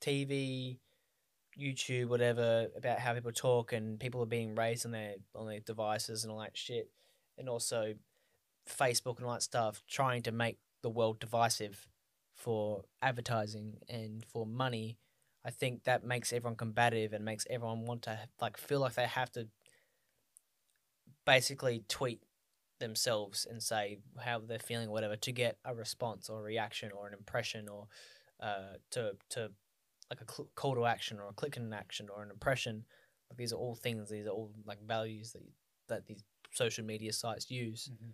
TV, 0.00 0.78
YouTube, 1.60 2.06
whatever, 2.08 2.68
about 2.76 2.98
how 2.98 3.14
people 3.14 3.32
talk 3.32 3.72
and 3.72 3.98
people 4.00 4.22
are 4.22 4.26
being 4.26 4.54
raised 4.54 4.86
on 4.86 4.92
their 4.92 5.14
on 5.34 5.46
their 5.46 5.60
devices 5.60 6.24
and 6.24 6.32
all 6.32 6.40
that 6.40 6.56
shit, 6.56 6.90
and 7.38 7.48
also 7.48 7.94
Facebook 8.68 9.18
and 9.18 9.26
all 9.26 9.34
that 9.34 9.42
stuff 9.42 9.82
trying 9.88 10.22
to 10.22 10.32
make 10.32 10.58
the 10.82 10.90
world 10.90 11.20
divisive 11.20 11.86
for 12.34 12.82
advertising 13.00 13.78
and 13.88 14.24
for 14.32 14.46
money, 14.46 14.98
I 15.44 15.50
think 15.50 15.84
that 15.84 16.04
makes 16.04 16.32
everyone 16.32 16.56
combative 16.56 17.12
and 17.12 17.24
makes 17.24 17.46
everyone 17.48 17.84
want 17.84 18.02
to 18.02 18.18
like 18.40 18.56
feel 18.56 18.80
like 18.80 18.94
they 18.94 19.06
have 19.06 19.30
to 19.32 19.48
basically 21.24 21.84
tweet 21.88 22.20
themselves 22.80 23.46
and 23.48 23.62
say 23.62 23.98
how 24.18 24.40
they're 24.40 24.58
feeling 24.58 24.90
whatever 24.90 25.16
to 25.16 25.32
get 25.32 25.56
a 25.64 25.74
response 25.74 26.28
or 26.28 26.40
a 26.40 26.42
reaction 26.42 26.90
or 26.92 27.06
an 27.06 27.14
impression 27.14 27.68
or 27.68 27.86
uh, 28.40 28.74
to 28.90 29.12
to 29.30 29.50
like 30.12 30.20
a 30.20 30.30
cl- 30.30 30.50
call 30.54 30.74
to 30.74 30.84
action 30.84 31.18
or 31.18 31.28
a 31.28 31.32
click 31.32 31.56
in 31.56 31.72
action 31.72 32.08
or 32.14 32.22
an 32.22 32.30
impression. 32.30 32.84
Like 33.30 33.38
these 33.38 33.52
are 33.52 33.56
all 33.56 33.74
things. 33.74 34.10
These 34.10 34.26
are 34.26 34.30
all 34.30 34.52
like 34.66 34.86
values 34.86 35.32
that 35.32 35.42
that 35.88 36.06
these 36.06 36.22
social 36.52 36.84
media 36.84 37.12
sites 37.12 37.50
use. 37.50 37.90
Mm-hmm. 37.92 38.10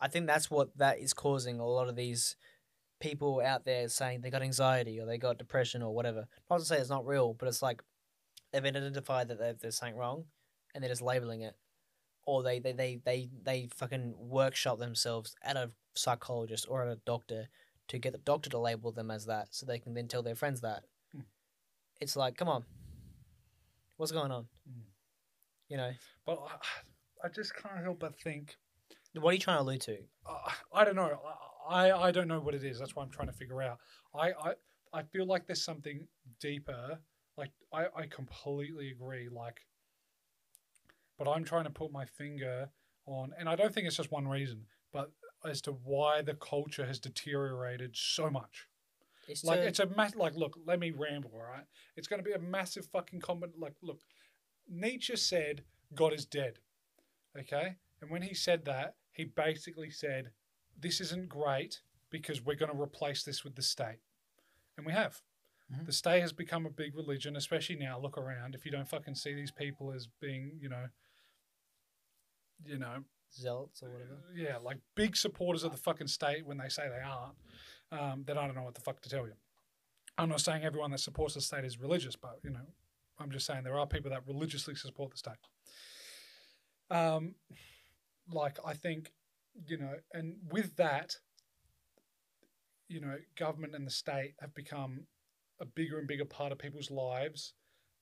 I 0.00 0.08
think 0.08 0.26
that's 0.26 0.50
what 0.50 0.76
that 0.76 0.98
is 0.98 1.12
causing 1.12 1.58
a 1.58 1.66
lot 1.66 1.88
of 1.88 1.96
these 1.96 2.36
people 3.00 3.40
out 3.44 3.64
there 3.64 3.88
saying 3.88 4.20
they 4.20 4.30
got 4.30 4.42
anxiety 4.42 5.00
or 5.00 5.06
they 5.06 5.18
got 5.18 5.38
depression 5.38 5.82
or 5.82 5.94
whatever. 5.94 6.26
Not 6.50 6.58
to 6.58 6.64
say 6.64 6.78
it's 6.78 6.90
not 6.90 7.06
real, 7.06 7.34
but 7.34 7.48
it's 7.48 7.62
like 7.62 7.82
they've 8.52 8.64
identified 8.64 9.28
that 9.28 9.38
they've- 9.38 9.58
there's 9.58 9.78
something 9.78 9.96
wrong 9.96 10.24
and 10.74 10.82
they're 10.82 10.90
just 10.90 11.02
labeling 11.02 11.42
it. 11.42 11.56
Or 12.26 12.42
they, 12.42 12.58
they, 12.58 12.72
they, 12.72 13.00
they, 13.04 13.30
they 13.42 13.68
fucking 13.74 14.14
workshop 14.18 14.78
themselves 14.78 15.34
at 15.42 15.56
a 15.56 15.70
psychologist 15.94 16.66
or 16.68 16.82
at 16.82 16.88
a 16.88 17.00
doctor 17.06 17.48
to 17.88 17.98
get 17.98 18.12
the 18.12 18.18
doctor 18.18 18.50
to 18.50 18.58
label 18.58 18.92
them 18.92 19.10
as 19.10 19.26
that 19.26 19.48
so 19.50 19.64
they 19.64 19.78
can 19.78 19.94
then 19.94 20.08
tell 20.08 20.22
their 20.22 20.34
friends 20.34 20.60
that. 20.60 20.84
It's 22.00 22.16
like, 22.16 22.36
come 22.36 22.48
on. 22.48 22.64
What's 23.96 24.12
going 24.12 24.30
on? 24.30 24.44
Mm. 24.68 24.82
You 25.68 25.76
know, 25.76 25.90
But 26.24 26.38
I, 27.22 27.26
I 27.26 27.28
just 27.28 27.54
can't 27.54 27.82
help 27.82 27.98
but 28.00 28.18
think. 28.20 28.56
what 29.14 29.30
are 29.30 29.32
you 29.32 29.38
trying 29.40 29.58
to 29.58 29.62
allude 29.62 29.80
to? 29.82 29.98
Uh, 30.26 30.50
I 30.72 30.84
don't 30.84 30.96
know. 30.96 31.18
I, 31.68 31.90
I 31.92 32.10
don't 32.12 32.28
know 32.28 32.40
what 32.40 32.54
it 32.54 32.64
is. 32.64 32.78
That's 32.78 32.94
why 32.96 33.02
I'm 33.02 33.10
trying 33.10 33.28
to 33.28 33.34
figure 33.34 33.60
out. 33.60 33.78
I, 34.14 34.30
I, 34.30 34.52
I 34.92 35.02
feel 35.02 35.26
like 35.26 35.46
there's 35.46 35.62
something 35.62 36.06
deeper. 36.40 36.98
Like 37.36 37.50
I, 37.72 37.86
I 37.94 38.06
completely 38.06 38.90
agree. 38.90 39.28
Like, 39.28 39.60
but 41.18 41.28
I'm 41.28 41.44
trying 41.44 41.64
to 41.64 41.70
put 41.70 41.92
my 41.92 42.04
finger 42.04 42.70
on, 43.06 43.32
and 43.38 43.48
I 43.48 43.56
don't 43.56 43.74
think 43.74 43.86
it's 43.86 43.96
just 43.96 44.12
one 44.12 44.26
reason, 44.28 44.62
but 44.92 45.10
as 45.44 45.60
to 45.62 45.72
why 45.72 46.22
the 46.22 46.34
culture 46.34 46.86
has 46.86 46.98
deteriorated 46.98 47.90
so 47.94 48.30
much. 48.30 48.66
It's 49.28 49.44
Like 49.44 49.60
to- 49.60 49.66
it's 49.66 49.78
a 49.80 49.86
mass. 49.86 50.14
Like 50.14 50.34
look, 50.34 50.58
let 50.64 50.78
me 50.80 50.90
ramble. 50.90 51.30
All 51.34 51.42
right, 51.42 51.64
it's 51.96 52.08
going 52.08 52.18
to 52.22 52.24
be 52.28 52.32
a 52.32 52.38
massive 52.38 52.86
fucking 52.86 53.20
comment. 53.20 53.58
Like 53.58 53.74
look, 53.82 54.00
Nietzsche 54.68 55.16
said 55.16 55.64
God 55.94 56.12
is 56.12 56.24
dead. 56.26 56.58
Okay, 57.38 57.76
and 58.00 58.10
when 58.10 58.22
he 58.22 58.34
said 58.34 58.64
that, 58.64 58.96
he 59.12 59.24
basically 59.24 59.90
said 59.90 60.30
this 60.80 61.00
isn't 61.00 61.28
great 61.28 61.80
because 62.10 62.42
we're 62.44 62.54
going 62.56 62.72
to 62.72 62.80
replace 62.80 63.22
this 63.22 63.44
with 63.44 63.54
the 63.54 63.62
state, 63.62 64.00
and 64.76 64.86
we 64.86 64.92
have. 64.92 65.20
Mhm. 65.70 65.84
The 65.84 65.92
state 65.92 66.20
has 66.22 66.32
become 66.32 66.64
a 66.64 66.70
big 66.70 66.94
religion, 66.96 67.36
especially 67.36 67.76
now. 67.76 67.98
Look 68.00 68.16
around. 68.16 68.54
If 68.54 68.64
you 68.64 68.70
don't 68.72 68.88
fucking 68.88 69.16
see 69.16 69.34
these 69.34 69.50
people 69.50 69.92
as 69.92 70.06
being, 70.06 70.58
you 70.58 70.70
know, 70.70 70.88
you 72.64 72.78
know, 72.78 73.04
zealots 73.32 73.82
or 73.82 73.90
whatever. 73.90 74.18
yeah, 74.34 74.56
like 74.56 74.78
big 74.94 75.16
supporters 75.16 75.62
of 75.64 75.72
the 75.72 75.76
fucking 75.78 76.06
state 76.06 76.46
when 76.46 76.56
they 76.58 76.68
say 76.70 76.88
they 76.88 77.02
aren't, 77.04 77.36
um, 77.92 78.24
then 78.26 78.38
I 78.38 78.46
don't 78.46 78.54
know 78.54 78.62
what 78.62 78.74
the 78.74 78.80
fuck 78.80 79.00
to 79.02 79.08
tell 79.08 79.26
you. 79.26 79.34
I'm 80.16 80.28
not 80.28 80.40
saying 80.40 80.64
everyone 80.64 80.90
that 80.90 80.98
supports 81.00 81.34
the 81.34 81.40
state 81.40 81.64
is 81.64 81.78
religious, 81.78 82.16
but 82.16 82.38
you 82.42 82.50
know, 82.50 82.66
I'm 83.18 83.30
just 83.30 83.46
saying 83.46 83.62
there 83.64 83.78
are 83.78 83.86
people 83.86 84.10
that 84.10 84.26
religiously 84.26 84.74
support 84.74 85.12
the 85.12 85.18
state. 85.18 85.34
Um, 86.90 87.34
like 88.30 88.58
I 88.64 88.74
think, 88.74 89.12
you 89.66 89.78
know, 89.78 89.94
and 90.12 90.36
with 90.50 90.76
that, 90.76 91.16
you 92.88 93.00
know, 93.00 93.16
government 93.36 93.74
and 93.74 93.86
the 93.86 93.90
state 93.90 94.34
have 94.40 94.54
become 94.54 95.06
a 95.60 95.66
bigger 95.66 95.98
and 95.98 96.08
bigger 96.08 96.24
part 96.24 96.52
of 96.52 96.58
people's 96.58 96.90
lives. 96.90 97.54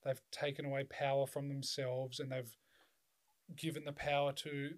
They've 0.04 0.20
taken 0.30 0.64
away 0.64 0.84
power 0.84 1.26
from 1.26 1.48
themselves, 1.48 2.20
and 2.20 2.30
they've 2.30 2.56
given 3.56 3.84
the 3.84 3.92
power 3.92 4.32
to 4.32 4.70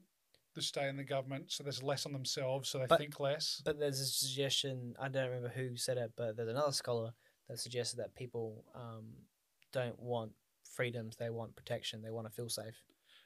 the 0.55 0.63
state 0.63 0.89
and 0.89 0.99
the 0.99 1.05
government, 1.05 1.53
so 1.53 1.63
there's 1.63 1.83
less 1.83 2.07
on 2.07 2.13
themselves, 2.13 2.69
so 2.69 2.79
they 2.79 2.87
But- 2.87 2.99
think 2.99 3.21
less. 3.21 3.61
But 3.65 3.79
there's 3.79 4.01
a 4.01 4.07
suggestion. 4.07 4.95
I 4.99 5.09
don't 5.09 5.29
remember 5.29 5.49
who 5.51 5.77
said 5.77 5.99
it, 5.99 6.13
but 6.17 6.37
there's 6.37 6.49
another 6.49 6.73
scholar 6.73 7.13
that 7.49 7.59
suggested 7.59 7.97
that 7.99 8.15
people 8.15 8.65
um, 8.75 9.27
don't 9.73 9.99
want 10.01 10.33
freedoms; 10.65 11.17
they 11.17 11.31
want 11.31 11.55
protection. 11.57 12.03
They 12.03 12.11
want 12.11 12.27
to 12.27 12.33
feel 12.33 12.49
safe, 12.49 12.83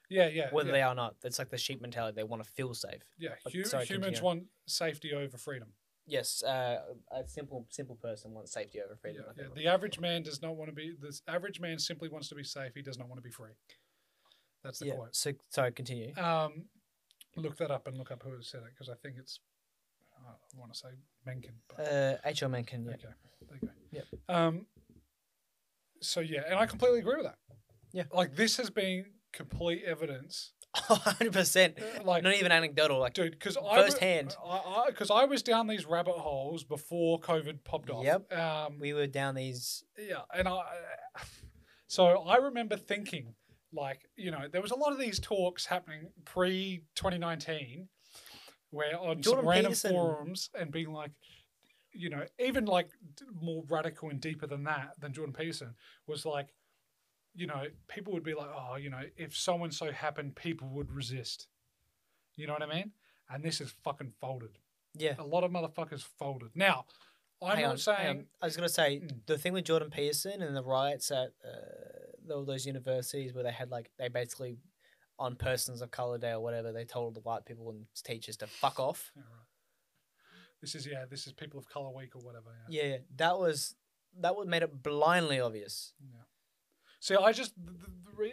Yeah, 0.09 0.29
yeah, 0.29 0.51
whether 0.51 0.69
yeah. 0.69 0.73
they 0.73 0.83
are 0.83 0.93
or 0.93 0.95
not. 0.95 1.17
It's 1.25 1.39
like 1.39 1.49
the 1.51 1.59
sheep 1.59 1.81
mentality. 1.81 2.15
They 2.17 2.25
want 2.25 2.43
to 2.45 2.51
feel 2.51 2.75
safe. 2.75 3.03
yeah. 3.19 3.35
but 3.45 3.53
sorry, 3.67 3.87
humans 3.87 4.19
continue. 4.19 4.23
want 4.25 4.47
safety 4.67 5.13
over 5.15 5.37
freedom. 5.39 5.73
Yes, 6.05 6.43
uh, 6.43 6.81
a 7.13 7.27
simple 7.29 7.67
simple 7.71 7.95
person 7.97 8.33
wants 8.33 8.53
safety 8.53 8.81
over 8.81 8.95
Yeah, 8.95 9.01
freedom. 9.01 9.25
I 9.29 9.41
yeah. 9.43 9.49
The 9.55 9.67
average 9.69 10.01
man 10.01 10.23
does 10.25 10.43
not 10.43 10.57
want 10.57 10.69
to 10.71 10.75
be. 10.75 10.95
The 11.01 11.19
average 11.29 11.61
man 11.61 11.79
simply 11.79 12.09
wants 12.09 12.29
to 12.29 12.35
be 12.35 12.43
safe. 12.45 12.73
He 12.75 12.83
does 12.83 12.99
not 12.99 13.09
want 13.09 13.19
to 13.19 13.23
be 13.23 13.31
free. 13.31 13.53
That's 14.65 14.81
the 14.81 14.87
yeah. 14.87 14.95
quote. 14.97 15.15
So 15.15 15.33
sorry, 15.51 15.73
continue. 15.73 16.13
Um, 16.17 16.65
look 17.37 17.57
that 17.59 17.71
up 17.71 17.87
and 17.87 17.97
look 17.97 18.11
up 18.11 18.23
who 18.23 18.43
said 18.43 18.61
it 18.63 18.71
because 18.75 18.89
I 18.89 18.95
think 18.95 19.17
it's. 19.19 19.41
I 20.25 20.59
want 20.59 20.73
to 20.73 20.79
say 20.79 20.89
Mencken. 21.27 21.55
But 21.69 21.93
Uh, 21.93 22.17
H.L. 22.25 22.49
Mencken. 22.49 22.85
Yeah. 22.85 22.93
Okay, 22.93 23.09
there 23.49 23.59
you 23.61 23.69
go. 23.69 23.75
Yep. 23.91 24.05
Um. 24.29 24.67
So 26.01 26.21
yeah, 26.21 26.43
and 26.47 26.55
I 26.59 26.67
completely 26.67 27.01
agree 27.01 27.17
with 27.17 27.25
that. 27.25 27.39
Yeah. 27.93 28.05
Like 28.13 28.37
this 28.37 28.57
has 28.57 28.71
been 28.71 29.07
complete 29.33 29.83
evidence. 29.85 30.53
hundred 30.75 31.33
percent. 31.33 31.79
uh, 31.79 32.03
Like 32.05 32.23
Not 32.23 32.35
even 32.35 32.51
anecdotal. 32.53 32.99
Like 32.99 33.15
dude 33.15 33.33
because 33.33 33.57
I 33.57 33.83
Firsthand. 33.83 34.37
I 34.47 34.85
because 34.89 35.11
I, 35.11 35.25
was 35.25 35.43
down 35.43 35.67
these 35.67 35.85
rabbit 35.87 36.15
holes 36.15 36.65
before 36.65 37.21
COVID 37.21 37.65
popped 37.65 37.91
off. 37.91 38.05
Yep. 38.05 38.33
Um, 38.33 38.79
we 38.81 38.93
were 38.95 39.07
down 39.07 39.35
these. 39.35 39.85
yeah, 39.99 40.23
and 40.35 40.49
I 40.49 40.63
so 41.89 42.07
I 42.07 42.37
remember 42.37 42.77
thinking 42.77 43.35
like 43.73 44.03
you 44.17 44.31
know 44.31 44.47
there 44.51 44.63
was 44.63 44.71
a 44.71 44.77
lot 44.77 44.93
of 44.93 44.99
these 44.99 45.19
talks 45.21 45.67
happening 45.67 46.09
pre 46.25 46.83
twenty 46.95 47.19
nineteen, 47.19 47.89
where 48.71 48.99
on 48.99 49.23
Jordan 49.23 49.43
some 49.45 49.49
random 49.49 49.71
Peterson- 49.73 49.91
forums 49.93 50.51
and 50.59 50.71
being 50.71 50.93
like. 50.93 51.11
You 51.95 52.09
know, 52.09 52.25
even 52.39 52.65
like 52.65 52.89
more 53.39 53.65
radical 53.69 54.09
and 54.09 54.19
deeper 54.19 54.47
than 54.47 54.65
that, 54.65 54.93
than 54.99 55.13
Jordan 55.13 55.35
Peterson 55.35 55.75
was 56.07 56.25
like, 56.25 56.55
you 57.35 57.47
know, 57.47 57.65
people 57.87 58.15
would 58.15 58.25
be 58.25 58.33
like, 58.33 58.49
oh, 58.49 58.77
you 58.77 58.89
know, 58.89 59.03
if 59.19 59.37
so 59.37 59.63
and 59.63 59.75
so 59.75 59.93
happened, 59.93 60.35
people 60.35 60.71
would 60.71 60.91
resist. 60.91 61.49
You 62.35 62.47
know 62.47 62.55
what 62.55 62.63
I 62.63 62.67
mean? 62.75 62.93
And 63.29 63.45
this 63.45 63.61
is 63.61 63.75
fucking 63.85 64.15
folded. 64.23 64.57
Yeah. 64.97 65.17
A 65.19 65.23
lot 65.27 65.45
of 65.45 65.51
motherfuckers 65.51 66.03
folded. 66.19 66.49
Now, 66.55 66.87
I'm 67.43 67.57
Hang 67.57 67.65
not 67.67 67.71
on, 67.73 67.77
saying. 67.77 68.25
I 68.41 68.47
was 68.47 68.57
gonna 68.57 68.71
say 68.71 69.01
Mm. 69.05 69.27
the 69.27 69.37
thing 69.37 69.53
with 69.53 69.67
Jordan 69.67 69.91
Peterson 69.91 70.41
and 70.41 70.57
the 70.57 70.65
riots 70.65 71.11
at 71.11 71.33
uh, 71.45 72.02
all 72.31 72.45
those 72.45 72.67
universities 72.67 73.33
where 73.35 73.45
they 73.45 73.53
had 73.53 73.71
like 73.71 73.91
they 73.99 74.09
basically 74.09 74.59
on 75.19 75.37
persons 75.37 75.83
of 75.83 75.91
color 75.91 76.19
day 76.19 76.33
or 76.33 76.41
whatever 76.41 76.73
they 76.73 76.85
told 76.85 77.15
the 77.15 77.21
white 77.21 77.45
people 77.45 77.71
and 77.71 77.87
teachers 78.03 78.37
to 78.39 78.47
fuck 78.47 78.81
off. 78.81 79.13
Yeah, 79.15 79.23
right. 79.23 79.47
This 80.61 80.75
is 80.75 80.87
yeah. 80.87 81.05
This 81.09 81.27
is 81.27 81.33
people 81.33 81.59
of 81.59 81.69
color 81.69 81.91
week 81.95 82.15
or 82.17 82.23
whatever. 82.23 82.51
Yeah. 82.69 82.83
Yeah, 82.83 82.97
that 83.17 83.39
was 83.39 83.75
that 84.21 84.37
would 84.37 84.49
made 84.49 84.63
it 84.63 84.83
blindly 84.83 85.41
obvious. 85.41 85.95
yeah. 86.01 86.23
See, 87.01 87.17
I 87.17 87.33
just 87.33 87.55
the, 87.57 87.73
the 87.73 88.17
re, 88.17 88.33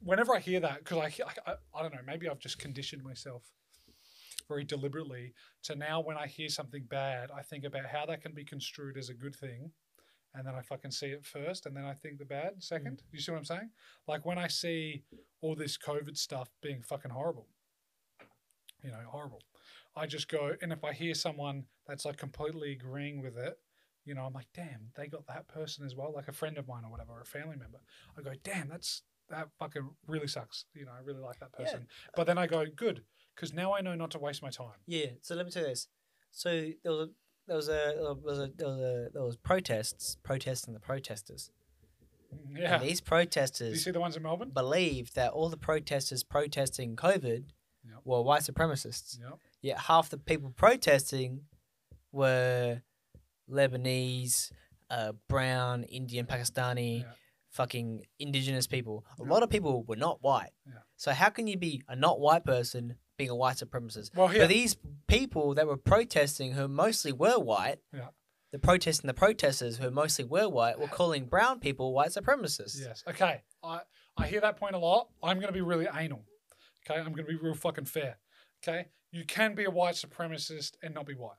whenever 0.00 0.34
I 0.34 0.40
hear 0.40 0.60
that 0.60 0.78
because 0.78 0.98
I, 0.98 1.12
I 1.46 1.54
I 1.74 1.82
don't 1.82 1.92
know 1.92 2.00
maybe 2.06 2.28
I've 2.28 2.38
just 2.38 2.58
conditioned 2.58 3.02
myself 3.02 3.42
very 4.48 4.64
deliberately 4.64 5.34
to 5.64 5.74
now 5.74 6.00
when 6.00 6.16
I 6.16 6.26
hear 6.26 6.48
something 6.48 6.84
bad 6.88 7.30
I 7.36 7.42
think 7.42 7.64
about 7.64 7.86
how 7.86 8.06
that 8.06 8.22
can 8.22 8.32
be 8.32 8.44
construed 8.44 8.96
as 8.96 9.08
a 9.08 9.14
good 9.14 9.34
thing. 9.36 9.70
And 10.38 10.46
then 10.46 10.54
I 10.54 10.62
fucking 10.62 10.92
see 10.92 11.08
it 11.08 11.26
first, 11.26 11.66
and 11.66 11.76
then 11.76 11.84
I 11.84 11.94
think 11.94 12.18
the 12.18 12.24
bad 12.24 12.62
second. 12.62 12.98
Mm. 12.98 13.12
You 13.12 13.18
see 13.20 13.32
what 13.32 13.38
I'm 13.38 13.44
saying? 13.44 13.70
Like 14.06 14.24
when 14.24 14.38
I 14.38 14.46
see 14.46 15.02
all 15.40 15.56
this 15.56 15.76
COVID 15.76 16.16
stuff 16.16 16.48
being 16.62 16.80
fucking 16.80 17.10
horrible, 17.10 17.48
you 18.84 18.90
know, 18.90 19.00
horrible. 19.08 19.42
I 19.96 20.06
just 20.06 20.28
go, 20.28 20.52
and 20.62 20.72
if 20.72 20.84
I 20.84 20.92
hear 20.92 21.14
someone 21.14 21.64
that's 21.88 22.04
like 22.04 22.18
completely 22.18 22.70
agreeing 22.70 23.20
with 23.20 23.36
it, 23.36 23.58
you 24.04 24.14
know, 24.14 24.22
I'm 24.22 24.32
like, 24.32 24.46
damn, 24.54 24.92
they 24.94 25.08
got 25.08 25.26
that 25.26 25.48
person 25.48 25.84
as 25.84 25.96
well, 25.96 26.12
like 26.14 26.28
a 26.28 26.32
friend 26.32 26.56
of 26.56 26.68
mine 26.68 26.84
or 26.84 26.90
whatever, 26.92 27.14
or 27.14 27.22
a 27.22 27.26
family 27.26 27.56
member. 27.56 27.80
I 28.16 28.22
go, 28.22 28.30
damn, 28.44 28.68
that's 28.68 29.02
that 29.30 29.48
fucking 29.58 29.90
really 30.06 30.28
sucks. 30.28 30.66
You 30.72 30.84
know, 30.86 30.92
I 30.96 31.02
really 31.04 31.20
like 31.20 31.40
that 31.40 31.50
Yeah. 31.58 31.64
person. 31.64 31.88
But 32.14 32.28
then 32.28 32.38
I 32.38 32.46
go, 32.46 32.64
good, 32.64 33.02
because 33.34 33.52
now 33.52 33.74
I 33.74 33.80
know 33.80 33.96
not 33.96 34.12
to 34.12 34.20
waste 34.20 34.40
my 34.40 34.50
time. 34.50 34.78
Yeah. 34.86 35.10
So 35.20 35.34
let 35.34 35.46
me 35.46 35.50
tell 35.50 35.62
you 35.64 35.70
this. 35.70 35.88
So 36.30 36.50
there 36.84 36.92
was 36.92 37.08
a 37.08 37.10
there 37.48 37.56
was 37.56 37.68
a 37.68 37.94
there 37.96 38.14
was 38.14 38.38
a 38.38 38.50
there 38.56 38.68
was, 38.68 38.78
a, 38.80 39.08
there 39.12 39.22
was 39.24 39.36
protests 39.36 40.16
protesting 40.22 40.74
the 40.74 40.80
protesters. 40.80 41.50
Yeah. 42.54 42.74
And 42.74 42.84
these 42.84 43.00
Did 43.00 43.58
you 43.60 43.74
see 43.76 43.90
the 43.90 44.00
ones 44.00 44.14
in 44.16 44.22
Melbourne? 44.22 44.50
believed 44.50 45.14
that 45.14 45.32
all 45.32 45.48
the 45.48 45.56
protesters 45.56 46.22
protesting 46.22 46.94
COVID 46.94 47.44
Yep. 47.84 48.00
were 48.04 48.20
white 48.22 48.42
supremacists. 48.42 49.18
Yep. 49.18 49.38
Yet 49.62 49.78
half 49.78 50.10
the 50.10 50.18
people 50.18 50.50
protesting 50.54 51.44
were 52.12 52.82
Lebanese, 53.50 54.52
uh, 54.90 55.12
brown, 55.28 55.84
Indian, 55.84 56.26
Pakistani, 56.26 57.00
Yeah. 57.00 57.12
fucking 57.50 58.06
indigenous 58.18 58.66
people. 58.66 59.04
A 59.18 59.22
Yeah. 59.24 59.30
lot 59.30 59.42
of 59.42 59.48
people 59.48 59.84
were 59.84 59.96
not 59.96 60.22
white. 60.22 60.50
Yeah. 60.66 60.80
So 60.96 61.12
how 61.12 61.30
can 61.30 61.46
you 61.46 61.56
be 61.56 61.82
a 61.88 61.96
not 61.96 62.20
white 62.20 62.44
person 62.44 62.98
being 63.18 63.28
a 63.28 63.34
white 63.36 63.56
supremacist. 63.56 64.14
Well, 64.16 64.28
here, 64.28 64.42
But 64.42 64.48
these 64.48 64.76
people 65.08 65.54
that 65.54 65.66
were 65.66 65.76
protesting, 65.76 66.52
who 66.52 66.68
mostly 66.68 67.12
were 67.12 67.38
white, 67.38 67.80
Yeah. 67.92 68.08
the 68.52 68.58
protesting 68.58 69.08
the 69.08 69.12
protesters 69.14 69.76
who 69.76 69.90
mostly 69.90 70.24
were 70.24 70.48
white, 70.48 70.78
were 70.78 70.86
calling 70.86 71.26
brown 71.26 71.58
people 71.60 71.92
white 71.92 72.10
supremacists. 72.10 72.78
Yes. 72.80 73.02
Okay. 73.06 73.42
I, 73.62 73.80
I 74.16 74.26
hear 74.28 74.40
that 74.40 74.56
point 74.56 74.74
a 74.74 74.78
lot. 74.78 75.08
I'm 75.22 75.36
going 75.36 75.48
to 75.48 75.52
be 75.52 75.60
really 75.60 75.88
anal. 75.92 76.24
Okay. 76.88 76.98
I'm 76.98 77.12
going 77.12 77.26
to 77.26 77.30
be 77.30 77.36
real 77.36 77.54
fucking 77.54 77.84
fair. 77.84 78.16
Okay. 78.62 78.86
You 79.10 79.24
can 79.24 79.54
be 79.54 79.64
a 79.64 79.70
white 79.70 79.96
supremacist 79.96 80.72
and 80.82 80.94
not 80.94 81.06
be 81.06 81.14
white. 81.14 81.36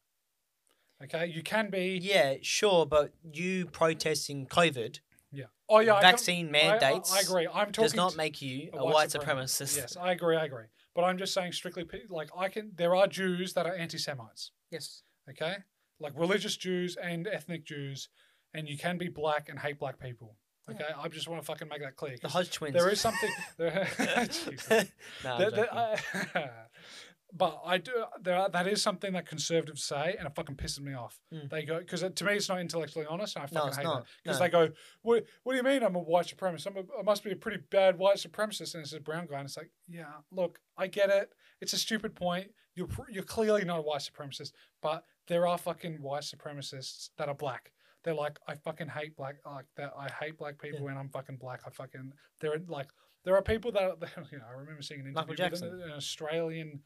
Okay. 1.02 1.28
You 1.28 1.42
can 1.42 1.70
be. 1.70 1.98
Yeah, 2.02 2.36
sure, 2.42 2.86
but 2.86 3.14
you 3.24 3.68
protesting 3.68 4.48
COVID, 4.48 5.00
Yeah. 5.32 5.46
Oh 5.70 5.80
yeah. 5.80 6.02
Vaccine 6.02 6.50
I- 6.50 6.52
mandates, 6.52 7.14
I, 7.14 7.18
I 7.18 7.22
agree. 7.22 7.48
I'm 7.48 7.72
talking. 7.72 7.84
does 7.84 7.96
not 7.96 8.18
make 8.18 8.42
you 8.42 8.70
a 8.74 8.84
white 8.84 8.94
white 8.94 9.10
suprem- 9.10 9.44
supremacist. 9.46 9.78
Yes, 9.78 9.96
I 9.96 10.12
agree. 10.12 10.36
I 10.36 10.44
agree. 10.46 10.66
But 10.96 11.04
I'm 11.04 11.18
just 11.18 11.34
saying 11.34 11.54
strictly 11.54 11.86
like 12.10 12.30
I 12.38 12.50
can. 12.50 12.72
There 12.76 12.96
are 12.96 13.08
Jews 13.08 13.54
that 13.54 13.66
are 13.66 13.76
anti-Semites. 13.76 14.52
Yes. 14.72 15.04
Okay. 15.30 15.58
Like 16.00 16.14
religious 16.18 16.56
Jews 16.58 16.96
and 17.02 17.28
ethnic 17.28 17.66
Jews, 17.66 18.10
and 18.54 18.68
you 18.68 18.78
can 18.78 18.98
be 18.98 19.08
black 19.10 19.50
and 19.50 19.60
hate 19.60 19.80
black 19.80 20.00
people. 20.00 20.36
Okay. 20.70 20.86
I 20.98 21.08
just 21.08 21.28
want 21.28 21.42
to 21.42 21.46
fucking 21.46 21.68
make 21.68 21.82
that 21.82 21.96
clear. 21.96 22.16
The 22.22 22.30
Hodge 22.30 22.52
twins. 22.52 22.74
There 22.76 22.90
is 22.90 23.02
something. 23.02 23.30
There, 23.58 23.88
no, 25.24 25.38
There- 25.38 25.52
there- 25.52 25.74
I- 25.74 25.98
but 27.32 27.60
I 27.64 27.78
do. 27.78 27.92
There, 28.22 28.36
are, 28.36 28.50
that 28.50 28.68
is 28.68 28.82
something 28.82 29.14
that 29.14 29.28
conservatives 29.28 29.84
say, 29.84 30.16
and 30.18 30.28
it 30.28 30.34
fucking 30.36 30.56
pisses 30.56 30.82
me 30.82 30.94
off. 30.94 31.20
Mm. 31.34 31.50
They 31.50 31.64
go 31.64 31.80
because 31.80 32.02
to 32.02 32.24
me 32.26 32.34
it's 32.34 32.50
not 32.50 32.60
intellectually 32.60 33.06
honest, 33.08 33.36
and 33.36 33.44
I 33.44 33.48
fucking 33.48 33.68
it's 33.68 33.78
hate 33.78 33.84
not. 33.84 34.06
Because 34.24 34.40
No. 34.40 34.46
they 34.46 34.50
go, 34.52 34.70
what, 35.02 35.26
"What 35.44 35.54
do 35.54 35.58
you 35.58 35.64
mean 35.64 35.84
I'm 35.84 35.96
a 35.96 36.00
white 36.00 36.26
supremacist? 36.26 36.68
I'm 36.68 36.78
a, 36.78 37.00
I 37.00 37.04
must 37.04 37.24
be 37.24 37.32
a 37.32 37.36
pretty 37.36 37.62
bad 37.70 37.98
white 37.98 38.18
supremacist." 38.18 38.74
And 38.74 38.84
it's 38.84 38.94
a 38.94 39.00
brown 39.00 39.28
guy, 39.28 39.38
and 39.38 39.46
it's 39.46 39.58
like, 39.58 39.72
"Yeah, 39.88 40.14
look, 40.32 40.60
I 40.78 40.88
get 40.88 41.10
it. 41.10 41.32
It's 41.62 41.74
a 41.74 41.78
stupid 41.78 42.16
point. 42.16 42.52
You're 42.76 42.90
you're 43.10 43.24
clearly 43.24 43.64
not 43.64 43.80
a 43.80 43.84
white 43.84 44.02
supremacist, 44.02 44.52
but 44.82 45.04
there 45.28 45.46
are 45.46 45.58
fucking 45.58 46.02
white 46.02 46.24
supremacists 46.24 47.10
that 47.18 47.30
are 47.30 47.36
black." 47.36 47.72
They're 48.06 48.14
like, 48.14 48.40
I 48.48 48.56
fucking 48.56 48.88
hate 48.88 49.18
black, 49.18 49.36
like 49.46 49.66
that. 49.76 49.92
I 49.98 50.08
hate 50.24 50.38
black 50.38 50.58
people, 50.58 50.88
and 50.88 50.98
I'm 50.98 51.10
fucking 51.10 51.36
black. 51.36 51.62
I 51.68 51.70
fucking. 51.70 52.14
They're 52.40 52.58
like, 52.70 52.88
there 53.26 53.36
are 53.36 53.42
people 53.42 53.72
that, 53.74 53.98
you 54.32 54.38
know, 54.38 54.46
I 54.50 54.58
remember 54.58 54.82
seeing 54.82 55.02
an 55.02 55.08
interview 55.08 55.50
with 55.52 55.62
an, 55.62 55.82
an 55.82 55.92
Australian 55.92 56.80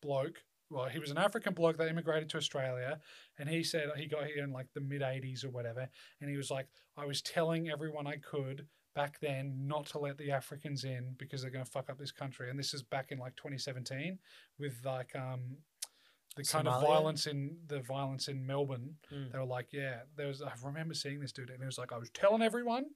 bloke. 0.00 0.42
Well, 0.70 0.86
he 0.86 0.98
was 0.98 1.10
an 1.10 1.18
African 1.18 1.54
bloke 1.54 1.78
that 1.78 1.88
immigrated 1.88 2.28
to 2.30 2.36
Australia, 2.36 3.00
and 3.38 3.48
he 3.48 3.62
said 3.62 3.88
he 3.96 4.06
got 4.06 4.26
here 4.26 4.44
in 4.44 4.52
like 4.52 4.66
the 4.74 4.82
mid 4.82 5.00
'80s 5.00 5.44
or 5.44 5.50
whatever, 5.50 5.88
and 6.20 6.30
he 6.30 6.36
was 6.36 6.50
like, 6.50 6.66
I 6.96 7.06
was 7.06 7.22
telling 7.22 7.70
everyone 7.70 8.06
I 8.06 8.16
could 8.16 8.66
back 8.94 9.18
then 9.20 9.54
not 9.66 9.86
to 9.86 9.98
let 9.98 10.18
the 10.18 10.30
Africans 10.30 10.84
in 10.84 11.14
because 11.18 11.40
they're 11.40 11.50
going 11.50 11.64
to 11.64 11.70
fuck 11.70 11.88
up 11.88 11.98
this 11.98 12.12
country, 12.12 12.50
and 12.50 12.58
this 12.58 12.74
is 12.74 12.82
back 12.82 13.12
in 13.12 13.18
like 13.18 13.36
2017 13.36 14.18
with 14.58 14.74
like 14.84 15.14
um 15.16 15.56
the 16.36 16.44
kind 16.44 16.68
of 16.68 16.82
violence 16.82 17.26
in 17.26 17.56
the 17.66 17.80
violence 17.80 18.28
in 18.28 18.46
Melbourne. 18.46 18.94
Mm. 19.12 19.32
They 19.32 19.38
were 19.38 19.44
like, 19.44 19.72
yeah, 19.72 20.00
there 20.16 20.28
was. 20.28 20.42
I 20.42 20.52
remember 20.62 20.94
seeing 20.94 21.20
this 21.20 21.32
dude, 21.32 21.50
and 21.50 21.58
he 21.58 21.66
was 21.66 21.78
like, 21.78 21.92
I 21.92 21.98
was 21.98 22.10
telling 22.10 22.42
everyone 22.42 22.86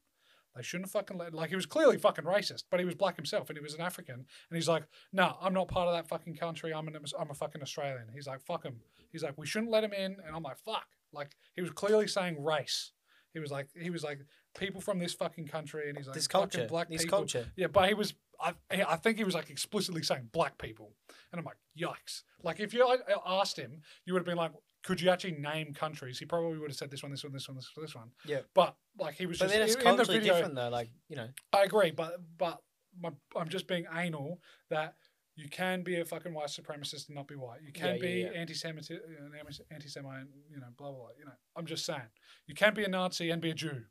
they 0.54 0.62
shouldn't 0.62 0.90
fucking 0.90 1.16
let. 1.18 1.32
Like 1.34 1.50
he 1.50 1.56
was 1.56 1.66
clearly 1.66 1.96
fucking 1.98 2.24
racist, 2.24 2.64
but 2.70 2.78
he 2.80 2.86
was 2.86 2.94
black 2.94 3.16
himself, 3.16 3.48
and 3.48 3.56
he 3.58 3.62
was 3.62 3.74
an 3.74 3.80
African, 3.80 4.14
and 4.16 4.56
he's 4.56 4.68
like, 4.68 4.84
no, 5.12 5.36
I'm 5.40 5.54
not 5.54 5.68
part 5.68 5.88
of 5.88 5.94
that 5.94 6.08
fucking 6.08 6.36
country. 6.36 6.72
I'm 6.74 6.88
an, 6.88 6.96
I'm 7.18 7.30
a 7.30 7.34
fucking 7.34 7.62
Australian. 7.62 8.08
He's 8.14 8.26
like, 8.26 8.40
fuck 8.42 8.64
him. 8.64 8.76
He's 9.10 9.22
like, 9.22 9.34
we 9.36 9.46
shouldn't 9.46 9.70
let 9.70 9.84
him 9.84 9.92
in, 9.92 10.16
and 10.26 10.34
I'm 10.36 10.42
like, 10.42 10.58
fuck. 10.58 10.86
Like 11.12 11.30
he 11.54 11.62
was 11.62 11.70
clearly 11.70 12.06
saying 12.08 12.42
race. 12.42 12.92
He 13.34 13.38
was 13.40 13.50
like, 13.50 13.68
he 13.74 13.88
was 13.88 14.04
like, 14.04 14.18
people 14.58 14.80
from 14.82 14.98
this 14.98 15.14
fucking 15.14 15.46
country, 15.46 15.88
and 15.88 15.96
he's 15.96 16.06
like, 16.06 16.14
This 16.14 16.28
culture. 16.28 16.66
black 16.68 16.88
This 16.90 17.02
people. 17.04 17.18
culture. 17.20 17.46
Yeah, 17.56 17.68
but 17.68 17.88
he 17.88 17.94
was. 17.94 18.14
I, 18.40 18.54
I 18.70 18.96
think 18.96 19.18
he 19.18 19.24
was 19.24 19.34
like 19.34 19.50
explicitly 19.50 20.02
saying 20.02 20.28
black 20.32 20.58
people, 20.58 20.92
and 21.32 21.38
I'm 21.38 21.44
like, 21.44 21.56
yikes! 21.78 22.22
Like 22.42 22.60
if 22.60 22.74
you 22.74 22.98
asked 23.26 23.56
him, 23.56 23.80
you 24.04 24.12
would 24.12 24.20
have 24.20 24.26
been 24.26 24.36
like, 24.36 24.50
could 24.82 25.00
you 25.00 25.10
actually 25.10 25.32
name 25.32 25.72
countries? 25.74 26.18
He 26.18 26.24
probably 26.26 26.58
would 26.58 26.70
have 26.70 26.76
said 26.76 26.90
this 26.90 27.02
one, 27.02 27.12
this 27.12 27.22
one, 27.24 27.32
this 27.32 27.48
one, 27.48 27.56
this 27.56 27.70
one, 27.76 27.84
this 27.86 27.94
one. 27.94 28.10
Yeah. 28.26 28.40
But 28.54 28.74
like 28.98 29.14
he 29.14 29.26
was 29.26 29.38
But 29.38 29.44
just 29.46 29.54
then 29.54 29.62
it's 29.62 29.74
in 29.76 29.86
in 29.88 29.96
the 29.96 30.04
video. 30.04 30.34
different 30.34 30.54
though. 30.56 30.68
Like 30.68 30.90
you 31.08 31.16
know, 31.16 31.28
I 31.52 31.62
agree, 31.64 31.90
but 31.92 32.16
but 32.36 32.60
my, 33.00 33.10
I'm 33.36 33.48
just 33.48 33.66
being 33.66 33.84
anal 33.96 34.40
that 34.70 34.94
you 35.34 35.48
can 35.48 35.82
be 35.82 35.98
a 35.98 36.04
fucking 36.04 36.34
white 36.34 36.48
supremacist 36.48 37.06
and 37.08 37.14
not 37.16 37.26
be 37.26 37.36
white. 37.36 37.60
You 37.62 37.72
can 37.72 37.94
Yeah, 37.94 38.00
be 38.00 38.08
yeah, 38.20 38.30
yeah. 38.32 38.38
anti-Semitic, 38.40 39.00
anti-Semite, 39.70 40.26
you 40.50 40.60
know, 40.60 40.66
blah 40.76 40.90
blah 40.90 40.98
blah. 40.98 41.08
You 41.18 41.24
know, 41.24 41.32
I'm 41.56 41.66
just 41.66 41.84
saying 41.86 42.02
you 42.46 42.54
can 42.54 42.74
be 42.74 42.84
a 42.84 42.88
Nazi 42.88 43.30
and 43.30 43.40
be 43.40 43.50
a 43.50 43.54
Jew. 43.54 43.84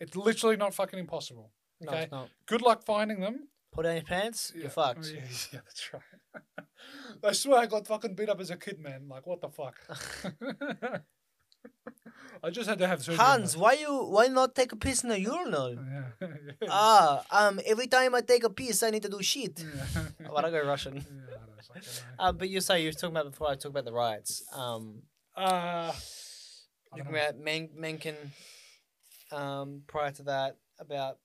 It's 0.00 0.16
literally 0.16 0.56
not 0.56 0.72
fucking 0.74 0.98
impossible. 0.98 1.52
no, 1.80 1.90
Okay. 1.92 2.08
not. 2.10 2.28
Good 2.46 2.62
luck 2.62 2.84
finding 2.84 3.20
them. 3.20 3.48
Put 3.72 3.84
on 3.84 3.94
your 3.96 4.02
pants. 4.04 4.52
You're 4.56 4.70
fucked. 4.70 5.06
Yeah, 5.52 5.60
that's 5.64 5.92
right. 5.92 6.02
I 7.24 7.32
swear 7.32 7.58
I 7.60 7.66
got 7.66 7.86
fucking 7.86 8.14
beat 8.14 8.28
up 8.28 8.40
as 8.40 8.50
a 8.50 8.56
kid, 8.56 8.78
man. 8.80 9.08
Like, 9.08 9.26
what 9.26 9.40
the 9.40 9.48
fuck? 9.48 9.76
I 12.42 12.50
just 12.50 12.68
had 12.68 12.78
to 12.78 12.86
have 12.86 13.02
surgery. 13.02 13.16
Hans, 13.24 13.56
why 13.56 13.72
you 13.72 13.90
why 14.06 14.28
not 14.28 14.54
take 14.54 14.70
a 14.72 14.76
piss 14.76 15.02
in 15.02 15.10
a 15.10 15.16
urinal? 15.16 15.74
Yeah. 16.20 16.68
ah, 16.70 17.24
um, 17.30 17.60
every 17.66 17.86
time 17.88 18.14
I 18.14 18.20
take 18.20 18.44
a 18.44 18.50
piss, 18.50 18.82
I 18.82 18.90
need 18.90 19.02
to 19.02 19.08
do 19.08 19.20
shit. 19.22 19.58
yeah. 19.60 20.28
Why 20.30 20.42
don't 20.42 20.54
I 20.54 20.60
go 20.60 20.66
Russian? 20.66 20.94
Yeah, 20.96 21.02
I 21.02 21.46
don't 21.46 21.64
fucking 21.64 21.82
know. 21.82 22.24
Uh, 22.24 22.32
but 22.32 22.48
you 22.48 22.60
say 22.60 22.80
you 22.82 22.88
were 22.88 22.92
talking 22.92 23.10
about 23.16 23.30
before 23.30 23.48
I 23.50 23.54
talk 23.56 23.70
about 23.70 23.84
the 23.84 23.92
riots. 23.92 24.42
Um, 24.54 25.02
Uh, 25.36 25.40
I 25.42 25.92
you 26.96 27.02
don't 27.02 27.12
talking 27.12 27.14
about 27.16 27.38
Men- 27.38 27.70
Mencken. 27.76 28.16
Um, 29.32 29.82
prior 29.86 30.10
to 30.12 30.22
that, 30.24 30.56
about 30.78 31.18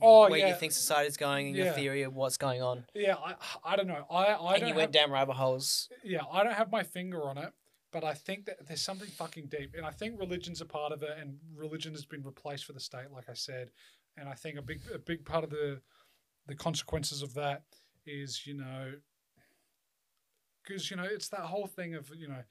Oh, 0.00 0.28
where 0.28 0.38
yeah. 0.38 0.48
you 0.48 0.54
think 0.54 0.72
society's 0.72 1.16
going 1.16 1.48
and 1.48 1.56
your 1.56 1.72
theory 1.72 2.02
of 2.02 2.14
what's 2.14 2.36
going 2.36 2.62
on, 2.62 2.84
yeah, 2.94 3.16
I, 3.16 3.34
I 3.64 3.76
don't 3.76 3.86
know. 3.86 4.04
I, 4.10 4.24
I 4.26 4.52
and 4.54 4.60
don't 4.60 4.60
you 4.60 4.66
have, 4.68 4.76
went 4.76 4.92
down 4.92 5.10
rabbit 5.10 5.34
holes. 5.34 5.88
yeah, 6.04 6.20
I 6.30 6.44
don't 6.44 6.54
have 6.54 6.70
my 6.70 6.82
finger 6.82 7.22
on 7.28 7.38
it, 7.38 7.52
but 7.92 8.04
I 8.04 8.14
think 8.14 8.46
that 8.46 8.66
there's 8.66 8.82
something 8.82 9.08
fucking 9.08 9.46
deep, 9.46 9.74
and 9.76 9.84
I 9.84 9.90
think 9.90 10.18
religion's 10.18 10.60
a 10.60 10.66
part 10.66 10.92
of 10.92 11.02
it, 11.02 11.16
and 11.20 11.38
religion 11.56 11.92
has 11.92 12.04
been 12.04 12.22
replaced 12.22 12.64
for 12.64 12.72
the 12.72 12.80
state, 12.80 13.10
like 13.12 13.28
I 13.28 13.34
said, 13.34 13.70
and 14.16 14.28
I 14.28 14.34
think 14.34 14.58
a 14.58 14.62
big 14.62 14.80
a 14.92 14.98
big 14.98 15.24
part 15.24 15.44
of 15.44 15.50
the 15.50 15.80
the 16.46 16.54
consequences 16.54 17.22
of 17.22 17.34
that 17.34 17.62
is 18.06 18.46
you 18.46 18.54
know 18.54 18.92
because 20.64 20.90
you 20.90 20.96
know 20.96 21.04
it's 21.04 21.28
that 21.28 21.40
whole 21.40 21.66
thing 21.66 21.94
of 21.94 22.10
you 22.16 22.26
know 22.26 22.42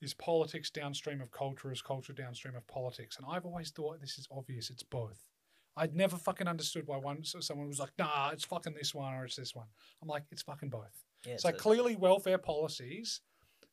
is 0.00 0.14
politics 0.14 0.70
downstream 0.70 1.20
of 1.20 1.30
culture 1.30 1.70
is 1.70 1.82
culture 1.82 2.12
downstream 2.12 2.54
of 2.54 2.66
politics 2.66 3.16
and 3.18 3.26
i've 3.30 3.44
always 3.44 3.70
thought 3.70 4.00
this 4.00 4.18
is 4.18 4.26
obvious 4.30 4.70
it's 4.70 4.82
both 4.82 5.24
i'd 5.78 5.94
never 5.94 6.16
fucking 6.16 6.48
understood 6.48 6.86
why 6.86 6.96
one 6.96 7.22
so 7.24 7.40
someone 7.40 7.68
was 7.68 7.78
like 7.78 7.92
nah 7.98 8.30
it's 8.30 8.44
fucking 8.44 8.74
this 8.74 8.94
one 8.94 9.14
or 9.14 9.24
it's 9.24 9.36
this 9.36 9.54
one. 9.54 9.66
I'm 10.02 10.08
like 10.08 10.24
it's 10.30 10.42
fucking 10.42 10.68
both. 10.70 11.04
Yeah, 11.26 11.36
like 11.44 11.58
clearly 11.58 11.96
welfare 11.96 12.38
policies 12.38 13.20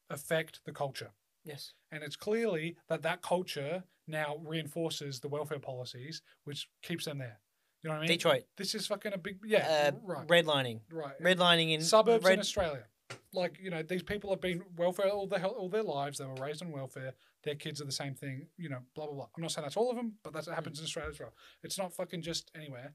affect 0.09 0.61
the 0.65 0.71
culture. 0.71 1.11
Yes, 1.45 1.73
and 1.91 2.03
it's 2.03 2.15
clearly 2.15 2.77
that 2.89 3.01
that 3.03 3.21
culture 3.21 3.83
now 4.07 4.37
reinforces 4.45 5.19
the 5.19 5.27
welfare 5.27 5.59
policies 5.59 6.21
which 6.45 6.69
keeps 6.81 7.05
them 7.05 7.19
there. 7.19 7.39
You 7.83 7.89
know 7.89 7.95
what 7.95 8.03
i 8.03 8.07
mean? 8.07 8.17
Detroit, 8.17 8.43
this 8.57 8.75
is 8.75 8.87
fucking 8.87 9.13
a 9.13 9.17
big 9.17 9.39
yeah 9.45 9.91
uh, 9.93 9.97
right. 10.03 10.27
redlining, 10.27 10.79
right. 10.91 11.21
Redlining 11.21 11.73
in 11.73 11.81
suburbs 11.81 12.23
red, 12.23 12.35
in 12.35 12.39
Australia. 12.39 12.85
Like 13.33 13.59
you 13.61 13.69
know, 13.69 13.83
these 13.83 14.03
people 14.03 14.29
have 14.29 14.41
been 14.41 14.63
welfare 14.77 15.09
all 15.09 15.27
their 15.27 15.45
all 15.45 15.69
their 15.69 15.83
lives. 15.83 16.17
They 16.17 16.25
were 16.25 16.35
raised 16.35 16.61
on 16.61 16.71
welfare. 16.71 17.13
Their 17.43 17.55
kids 17.55 17.81
are 17.81 17.85
the 17.85 17.91
same 17.91 18.15
thing. 18.15 18.47
You 18.57 18.69
know, 18.69 18.79
blah 18.95 19.05
blah 19.05 19.15
blah. 19.15 19.27
I'm 19.35 19.41
not 19.41 19.51
saying 19.51 19.63
that's 19.63 19.77
all 19.77 19.89
of 19.89 19.95
them, 19.95 20.13
but 20.23 20.33
that's 20.33 20.47
what 20.47 20.55
happens 20.55 20.79
in 20.79 20.85
Australia 20.85 21.11
as 21.11 21.19
well. 21.19 21.33
It's 21.61 21.77
not 21.77 21.93
fucking 21.93 22.21
just 22.21 22.51
anywhere. 22.55 22.93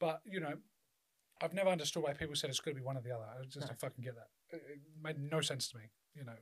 But 0.00 0.20
you 0.24 0.40
know, 0.40 0.54
I've 1.40 1.54
never 1.54 1.70
understood 1.70 2.02
why 2.02 2.12
people 2.12 2.34
said 2.34 2.50
it's 2.50 2.60
going 2.60 2.74
to 2.76 2.80
be 2.80 2.84
one 2.84 2.96
or 2.96 3.02
the 3.02 3.14
other. 3.14 3.24
I 3.24 3.44
just 3.44 3.66
don't 3.66 3.78
fucking 3.78 4.04
get 4.04 4.14
that. 4.16 4.28
It, 4.50 4.62
it 4.68 4.80
made 5.02 5.18
no 5.18 5.40
sense 5.40 5.68
to 5.68 5.76
me. 5.76 5.84
You 6.14 6.24
know, 6.24 6.36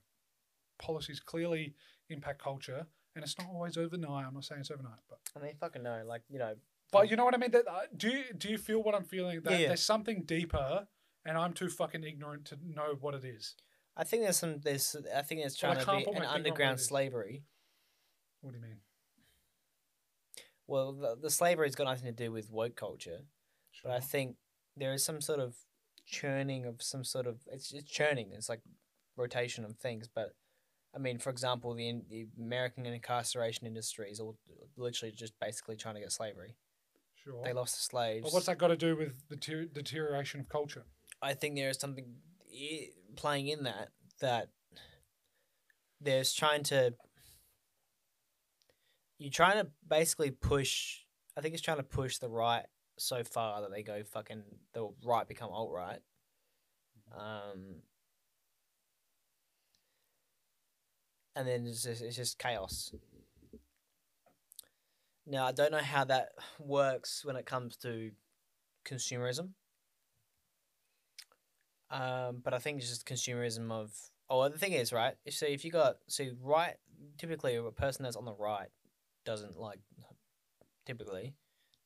policies 0.79 1.21
clearly 1.21 1.75
impact 2.11 2.43
culture, 2.43 2.87
and 3.15 3.25
it's 3.25 3.39
not 3.39 3.49
always 3.53 3.77
overnight. 3.77 4.27
I'm 4.27 4.35
not 4.35 4.45
saying 4.45 4.61
it's 4.61 4.71
overnight, 4.71 5.01
but 5.09 5.19
I 5.37 5.45
mean, 5.45 5.55
fucking 5.59 5.83
no, 5.83 6.03
like 6.07 6.23
you 6.29 6.39
know, 6.39 6.55
but 6.93 7.11
you 7.11 7.17
know 7.17 7.25
what 7.25 7.35
I 7.35 7.39
mean. 7.39 7.51
That 7.51 7.67
uh, 7.69 7.81
do 7.97 8.09
you 8.09 8.25
do 8.37 8.49
you 8.49 8.59
feel 8.59 8.83
what 8.83 8.95
I'm 8.95 9.05
feeling? 9.05 9.41
That 9.43 9.53
Yeah, 9.53 9.59
yeah. 9.59 9.67
there's 9.69 9.83
something 9.83 10.23
deeper, 10.25 10.87
and 11.25 11.39
I'm 11.39 11.55
too 11.55 11.69
fucking 11.69 12.05
ignorant 12.05 12.45
to 12.47 12.59
know 12.65 12.97
what 13.01 13.15
it 13.15 13.25
is. 13.25 13.57
I 13.97 14.05
think 14.05 14.23
there's 14.23 14.39
some 14.39 14.61
there's 14.63 14.97
I 15.15 15.23
think 15.23 15.41
I 15.45 15.49
trying 15.59 15.79
to 15.79 15.85
be 15.85 15.93
an 15.93 16.05
finger 16.05 16.11
on 16.11 16.15
what 16.15 16.23
it 16.25 16.35
underground 16.35 16.81
slavery. 16.81 17.45
What 18.41 18.53
do 18.53 18.59
you 18.59 18.63
mean? 18.65 18.79
Well, 20.67 20.93
the, 20.93 21.17
the 21.21 21.31
slavery's 21.31 21.75
got 21.75 21.85
nothing 21.85 22.07
to 22.07 22.13
do 22.13 22.33
with 22.33 22.51
woke 22.51 22.77
culture, 22.77 23.21
but 23.83 23.93
I 23.93 24.01
think 24.01 24.37
there 24.77 24.93
is 24.93 25.05
some 25.05 25.21
sort 25.21 25.41
of 25.41 25.55
churning 26.07 26.65
of 26.65 26.83
some 26.83 27.05
sort 27.05 27.27
of 27.27 27.41
it's, 27.51 27.73
it's 27.73 27.91
churning. 27.91 28.31
It's 28.33 28.49
like 28.49 28.61
rotation 29.17 29.65
of 29.65 29.77
things, 29.77 30.09
but 30.13 30.35
I 30.95 30.99
mean, 30.99 31.19
for 31.19 31.31
example, 31.31 31.75
the, 31.75 31.89
in, 31.89 32.03
the 32.11 32.27
American 32.39 32.85
incarceration 32.87 33.67
industry 33.67 34.11
is 34.11 34.21
all 34.21 34.37
literally 34.77 35.13
just 35.13 35.33
basically 35.41 35.77
trying 35.77 35.95
to 35.95 36.01
get 36.01 36.13
slavery. 36.13 36.57
Sure. 37.15 37.43
They 37.45 37.53
lost 37.53 37.77
the 37.77 37.83
slaves. 37.83 38.25
But 38.25 38.33
what's 38.33 38.47
that 38.47 38.59
got 38.59 38.69
to 38.69 38.77
do 38.77 38.97
with 38.97 39.29
the 39.29 39.37
ter- 39.37 39.67
deterioration 39.67 40.41
of 40.41 40.49
culture? 40.49 40.85
I 41.23 41.35
think 41.35 41.55
there 41.55 41.71
is 41.71 41.79
something 41.79 42.17
i- 42.53 42.89
playing 43.17 43.49
in 43.49 43.65
that 43.65 43.89
that 44.21 44.49
there's 46.01 46.33
trying 46.33 46.63
to 46.65 46.95
you're 49.19 49.31
trying 49.31 49.63
to 49.65 49.71
basically 49.89 50.31
push. 50.31 50.99
I 51.37 51.41
think 51.41 51.55
it's 51.55 51.63
trying 51.63 51.77
to 51.79 51.83
push 51.83 52.19
the 52.19 52.29
right 52.29 52.67
so 52.99 53.23
far 53.25 53.63
that 53.63 53.71
they 53.71 53.83
go 53.83 54.03
fucking 54.05 54.43
the 54.75 54.89
right 55.05 55.27
become 55.27 55.51
alt 55.51 55.71
right. 55.73 56.01
Um, 57.17 57.83
and 61.37 61.47
then 61.47 61.67
it's 61.67 61.85
just, 61.85 62.03
it's 62.03 62.17
just 62.17 62.39
chaos. 62.39 62.95
Now 65.27 65.47
I 65.47 65.53
don't 65.53 65.73
know 65.73 65.79
how 65.79 66.05
that 66.05 66.31
works 66.59 67.25
when 67.25 67.37
it 67.37 67.47
comes 67.47 67.77
to 67.79 68.11
consumerism. 68.85 69.51
Um, 71.93 72.41
but 72.43 72.55
I 72.55 72.59
think 72.59 72.79
it's 72.79 72.89
just 72.89 73.07
consumerism 73.07 73.71
of. 73.71 73.93
Oh, 74.31 74.49
the 74.49 74.59
thing 74.59 74.73
is, 74.73 74.93
right? 74.93 75.15
So 75.29 75.47
if 75.47 75.65
you 75.65 75.71
got 75.71 75.99
so 76.09 76.25
right, 76.43 76.77
typically 77.19 77.55
a 77.57 77.63
person 77.71 78.03
that's 78.03 78.17
on 78.17 78.25
the 78.25 78.33
right 78.33 78.69
doesn't 79.27 79.59
like, 79.59 79.79
typically, 80.87 81.35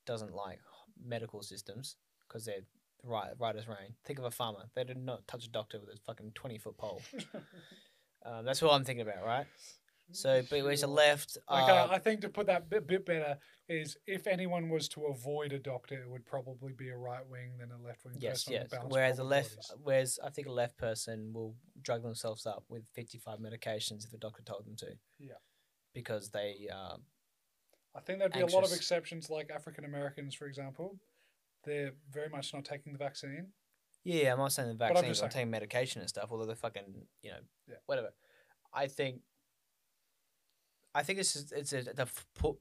doesn't 0.06 0.32
like 0.32 0.60
medical 1.04 1.42
systems 1.42 1.96
because 2.26 2.44
they're 2.44 2.60
right 3.02 3.32
right 3.38 3.56
as 3.56 3.66
rain. 3.66 3.94
Think 4.04 4.20
of 4.20 4.24
a 4.24 4.30
farmer; 4.30 4.70
they 4.76 4.84
did 4.84 4.96
not 4.96 5.26
touch 5.26 5.44
a 5.44 5.50
doctor 5.50 5.80
with 5.80 5.90
a 5.90 5.98
fucking 6.06 6.32
twenty 6.34 6.58
foot 6.58 6.76
pole. 6.76 7.02
um, 8.24 8.44
that's 8.44 8.62
what 8.62 8.72
I'm 8.72 8.84
thinking 8.84 9.06
about, 9.08 9.26
right? 9.26 9.46
So, 10.12 10.42
but 10.48 10.62
where's 10.62 10.82
the 10.82 10.86
Sure. 10.86 10.94
left? 10.94 11.36
Okay, 11.48 11.72
Uh, 11.72 11.88
I 11.90 11.98
think 11.98 12.20
to 12.20 12.28
put 12.28 12.46
that 12.46 12.68
bit, 12.68 12.86
bit 12.86 13.04
better 13.04 13.38
is 13.68 13.96
if 14.06 14.26
anyone 14.26 14.68
was 14.68 14.88
to 14.90 15.06
avoid 15.06 15.52
a 15.52 15.58
doctor, 15.58 16.00
it 16.00 16.08
would 16.08 16.24
probably 16.24 16.72
be 16.72 16.90
a 16.90 16.96
right 16.96 17.26
wing 17.26 17.58
than 17.58 17.72
a 17.72 17.78
left 17.78 18.04
wing 18.04 18.14
yes, 18.18 18.48
yes. 18.48 18.70
the 18.70 18.78
Whereas 18.86 19.18
a 19.18 19.24
left, 19.24 19.58
whereas 19.82 20.18
I 20.22 20.30
think 20.30 20.46
a 20.46 20.52
left 20.52 20.76
person 20.76 21.32
will 21.32 21.56
drug 21.82 22.02
themselves 22.02 22.46
up 22.46 22.64
with 22.68 22.86
fifty 22.94 23.18
five 23.18 23.40
medications 23.40 24.04
if 24.04 24.10
the 24.10 24.18
doctor 24.18 24.42
told 24.42 24.64
them 24.64 24.76
to. 24.76 24.96
Yeah. 25.18 25.34
Because 25.92 26.30
they, 26.30 26.68
uh, 26.72 26.98
I 27.94 28.00
think 28.00 28.18
there'd 28.18 28.32
be 28.32 28.40
a 28.40 28.46
lot 28.46 28.64
of 28.64 28.72
exceptions, 28.72 29.30
like 29.30 29.50
African 29.50 29.84
Americans, 29.84 30.34
for 30.34 30.46
example. 30.46 31.00
They're 31.64 31.94
very 32.10 32.28
much 32.28 32.54
not 32.54 32.64
taking 32.64 32.92
the 32.92 32.98
vaccine. 32.98 33.52
Yeah, 34.04 34.32
I'm 34.32 34.38
not 34.38 34.52
saying 34.52 34.68
the 34.68 34.74
vaccine. 34.74 35.04
I'm 35.04 35.24
I'm, 35.24 35.30
taking 35.30 35.50
medication 35.50 36.00
and 36.00 36.08
stuff, 36.08 36.28
although 36.30 36.46
they're 36.46 36.54
fucking, 36.54 37.08
you 37.22 37.30
know, 37.30 37.40
Yeah. 37.66 37.76
whatever. 37.86 38.14
I 38.72 38.86
think, 38.86 39.22
I 40.97 41.02
think 41.02 41.18
it's 41.18 41.35
just, 41.35 41.52
it's 41.52 41.74
a 41.74 41.82
the 41.82 42.06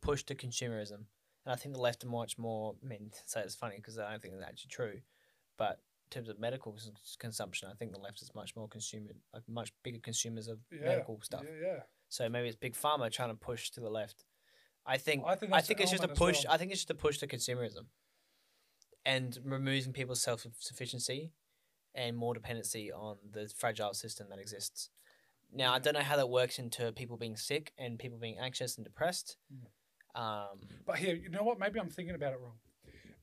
push 0.02 0.24
to 0.24 0.36
consumerism, 0.36 1.06
and 1.46 1.54
I 1.54 1.56
think 1.56 1.74
the 1.74 1.82
left 1.82 2.04
are 2.04 2.10
much 2.10 2.38
more. 2.38 2.76
I 2.84 2.86
mean, 2.86 3.12
say 3.26 3.40
it's 3.40 3.56
funny 3.56 3.78
because 3.78 3.98
I 3.98 4.12
don't 4.12 4.22
think 4.22 4.34
it's 4.34 4.44
actually 4.44 4.72
true, 4.72 5.00
but 5.58 5.80
in 6.08 6.10
terms 6.10 6.28
of 6.28 6.38
medical 6.38 6.78
consumption, 7.18 7.70
I 7.72 7.76
think 7.76 7.94
the 7.94 8.00
left 8.00 8.22
is 8.22 8.36
much 8.36 8.54
more 8.54 8.68
consumer, 8.68 9.12
like 9.34 9.44
much 9.48 9.72
bigger 9.84 10.00
consumers 10.00 10.50
of 10.50 10.60
Yeah, 10.70 10.90
medical 10.90 11.22
stuff. 11.22 11.44
Yeah, 11.46 11.68
yeah. 11.68 11.80
So 12.10 12.28
maybe 12.28 12.50
it's 12.50 12.58
big 12.58 12.74
pharma 12.74 13.10
trying 13.10 13.30
to 13.30 13.36
push 13.36 13.70
to 13.72 13.80
the 13.80 13.90
left. 13.90 14.26
I 14.86 14.98
think 14.98 15.24
I 15.26 15.36
think 15.36 15.54
I 15.54 15.62
think 15.62 15.80
it's 15.80 15.92
just 15.92 16.04
a 16.04 16.10
push. 16.10 16.44
well. 16.44 16.54
I 16.54 16.58
think 16.58 16.72
it's 16.72 16.82
just 16.82 16.92
a 16.92 16.96
push 16.96 17.20
to 17.20 17.28
consumerism, 17.28 17.86
and 19.06 19.40
removing 19.46 19.94
people's 19.94 20.22
self 20.22 20.46
sufficiency, 20.60 21.32
and 21.94 22.18
more 22.18 22.34
dependency 22.34 22.92
on 22.92 23.16
the 23.32 23.50
fragile 23.56 23.94
system 23.94 24.28
that 24.30 24.40
exists. 24.40 24.90
Now 25.56 25.74
I 25.74 25.80
don't 25.80 25.94
know 25.94 26.02
how 26.02 26.18
that 26.18 26.30
works 26.30 26.60
into 26.60 26.92
people 26.92 27.18
being 27.18 27.38
sick 27.38 27.72
and 27.78 27.98
people 27.98 28.18
being 28.20 28.38
anxious 28.40 28.78
and 28.78 28.86
depressed. 28.86 29.38
Mm. 29.54 30.22
Um, 30.22 30.60
But 30.86 30.98
here, 30.98 31.16
you 31.16 31.30
know 31.30 31.44
what? 31.44 31.60
Maybe 31.60 31.80
I'm 31.80 31.90
thinking 31.90 32.16
about 32.16 32.34
it 32.34 32.40
wrong. 32.42 32.58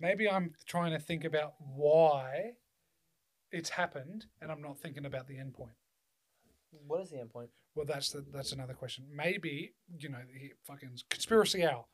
Maybe 0.00 0.28
I'm 0.28 0.54
trying 0.66 0.92
to 0.92 0.98
think 0.98 1.24
about 1.24 1.54
why 1.58 2.52
it's 3.52 3.70
happened, 3.70 4.26
and 4.40 4.50
I'm 4.50 4.60
not 4.60 4.78
thinking 4.78 5.04
about 5.04 5.28
the 5.28 5.38
end 5.38 5.54
point. 5.54 5.76
what 6.86 7.02
is 7.02 7.10
the 7.10 7.20
end 7.20 7.30
point? 7.30 7.50
Well, 7.74 7.86
that's 7.86 8.10
the, 8.10 8.24
that's 8.32 8.52
another 8.52 8.74
question. 8.74 9.04
Maybe 9.14 9.74
you 9.98 10.08
know, 10.08 10.18
he 10.38 10.52
fucking 10.66 10.98
conspiracy 11.08 11.64
hour, 11.64 11.84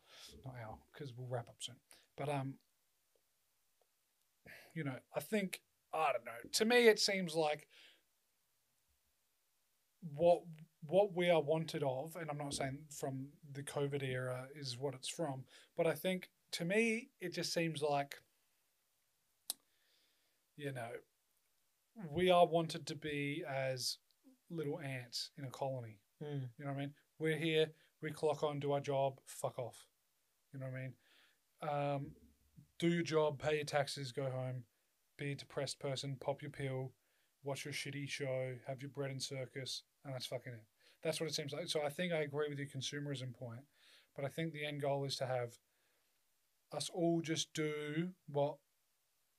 not 0.44 0.54
hour, 0.64 0.78
because 0.92 1.12
we'll 1.16 1.28
wrap 1.28 1.48
up 1.48 1.56
soon. 1.60 1.76
But 2.16 2.28
um, 2.28 2.54
you 4.74 4.84
know, 4.84 4.96
I 5.14 5.20
think 5.20 5.60
I 5.92 6.12
don't 6.12 6.24
know. 6.24 6.50
To 6.52 6.64
me, 6.64 6.88
it 6.88 6.98
seems 6.98 7.34
like 7.34 7.68
what 10.14 10.42
what 10.86 11.14
we 11.14 11.28
are 11.28 11.40
wanted 11.40 11.82
of, 11.82 12.16
and 12.16 12.30
I'm 12.30 12.38
not 12.38 12.54
saying 12.54 12.78
from 12.90 13.26
the 13.52 13.62
COVID 13.62 14.02
era 14.02 14.46
is 14.54 14.78
what 14.78 14.94
it's 14.94 15.08
from, 15.08 15.44
but 15.76 15.86
I 15.86 15.94
think 15.94 16.30
to 16.52 16.64
me, 16.64 17.10
it 17.20 17.34
just 17.34 17.52
seems 17.52 17.82
like 17.82 18.16
you 20.56 20.72
know, 20.72 20.90
we 22.10 22.30
are 22.30 22.46
wanted 22.46 22.86
to 22.86 22.94
be 22.96 23.44
as 23.48 23.98
little 24.50 24.80
ants 24.80 25.30
in 25.38 25.44
a 25.44 25.50
colony. 25.50 26.00
Mm. 26.22 26.48
You 26.58 26.64
know 26.64 26.72
what 26.72 26.76
I 26.76 26.80
mean? 26.80 26.94
We're 27.18 27.38
here, 27.38 27.66
we 28.02 28.10
clock 28.10 28.42
on, 28.42 28.58
do 28.60 28.72
our 28.72 28.80
job, 28.80 29.20
fuck 29.26 29.58
off. 29.58 29.86
You 30.52 30.60
know 30.60 30.66
what 30.66 30.74
I 30.74 30.80
mean? 30.80 30.92
Um, 32.00 32.10
do 32.78 32.88
your 32.88 33.02
job, 33.02 33.40
pay 33.40 33.56
your 33.56 33.64
taxes, 33.64 34.12
go 34.12 34.24
home, 34.24 34.64
be 35.16 35.32
a 35.32 35.34
depressed 35.34 35.80
person, 35.80 36.16
pop 36.20 36.42
your 36.42 36.50
pill, 36.50 36.92
watch 37.42 37.64
your 37.64 37.74
shitty 37.74 38.08
show, 38.08 38.54
have 38.66 38.82
your 38.82 38.90
bread 38.90 39.10
and 39.10 39.22
circus, 39.22 39.82
and 40.04 40.14
that's 40.14 40.26
fucking 40.26 40.52
it. 40.52 40.62
That's 41.02 41.20
what 41.20 41.28
it 41.28 41.34
seems 41.34 41.52
like. 41.52 41.68
So 41.68 41.82
I 41.82 41.88
think 41.90 42.12
I 42.12 42.18
agree 42.22 42.48
with 42.48 42.58
your 42.58 42.66
consumerism 42.68 43.34
point, 43.34 43.60
but 44.16 44.24
I 44.24 44.28
think 44.28 44.52
the 44.52 44.64
end 44.66 44.80
goal 44.82 45.04
is 45.04 45.16
to 45.16 45.26
have 45.26 45.54
us 46.72 46.90
all 46.92 47.20
just 47.20 47.52
do 47.54 48.10
what 48.28 48.56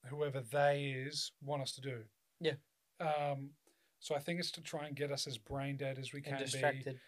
whoever 0.08 0.42
they 0.42 0.94
is 1.06 1.32
want 1.44 1.62
us 1.62 1.74
to 1.74 1.82
do. 1.82 1.98
Yeah. 2.40 2.54
Um, 3.00 3.52
so 4.00 4.16
I 4.16 4.20
think 4.20 4.40
it's 4.40 4.52
to 4.52 4.62
try 4.62 4.86
and 4.88 4.96
get 4.96 5.12
us 5.12 5.28
as 5.28 5.38
brain 5.38 5.76
dead 5.78 5.98
as 6.00 6.14
we 6.14 6.22
can 6.22 6.34
And 6.36 6.40
be 6.40 6.46
distracted. 6.52 7.00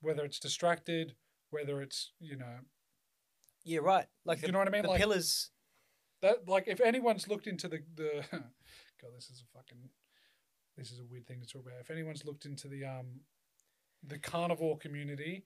whether 0.00 0.24
it's 0.24 0.38
distracted, 0.38 1.14
whether 1.50 1.80
it's 1.80 2.12
you 2.20 2.36
know, 2.36 2.58
Yeah, 3.64 3.78
right. 3.78 4.06
Like 4.26 4.40
the, 4.40 4.48
you 4.48 4.52
know 4.52 4.58
what 4.58 4.68
I 4.68 4.70
mean. 4.70 4.82
the 4.82 4.88
Like 4.90 5.00
pillars. 5.00 5.50
that. 6.20 6.46
Like 6.46 6.68
if 6.68 6.80
anyone's 6.80 7.26
looked 7.28 7.46
into 7.46 7.66
the 7.68 7.78
the, 7.94 8.24
God, 8.30 9.10
this 9.16 9.30
is 9.30 9.42
a 9.42 9.56
fucking, 9.58 9.88
this 10.76 10.90
is 10.90 10.98
a 11.00 11.04
weird 11.04 11.26
thing 11.26 11.40
to 11.40 11.46
talk 11.46 11.62
about. 11.66 11.80
If 11.80 11.90
anyone's 11.90 12.24
looked 12.24 12.44
into 12.46 12.68
the 12.68 12.84
um, 12.84 13.20
the 14.06 14.18
carnivore 14.18 14.76
community, 14.78 15.44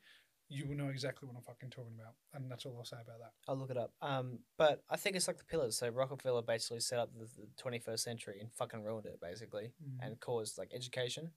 you 0.49 0.67
will 0.67 0.75
know 0.77 0.89
exactly 0.89 1.27
what 1.29 1.37
I'm 1.37 1.43
fucking 1.43 1.71
talking 1.71 1.93
about, 1.99 2.15
and 2.35 2.51
that's 2.51 2.65
all 2.67 2.75
I'll 2.79 2.85
say 2.85 2.97
about 3.03 3.19
that. 3.21 3.33
I'll 3.47 3.57
look 3.57 3.71
it 3.71 3.77
up. 3.77 3.93
Um, 4.03 4.39
but 4.57 4.83
I 4.91 4.97
think 4.97 5.15
it's 5.17 5.29
like 5.29 5.39
the 5.39 5.45
pillars. 5.45 5.77
So 5.79 5.89
Rockefeller 5.91 6.43
basically 6.43 6.81
set 6.81 6.99
up 6.99 7.11
the, 7.15 7.27
the 7.41 7.49
21st 7.63 8.01
century 8.01 8.39
and 8.41 8.51
fucking 8.53 8.83
ruined 8.83 9.07
it, 9.07 9.21
basically, 9.21 9.73
Mm. 9.85 10.07
and 10.07 10.21
caused 10.21 10.57
like 10.59 10.71
education, 10.75 11.31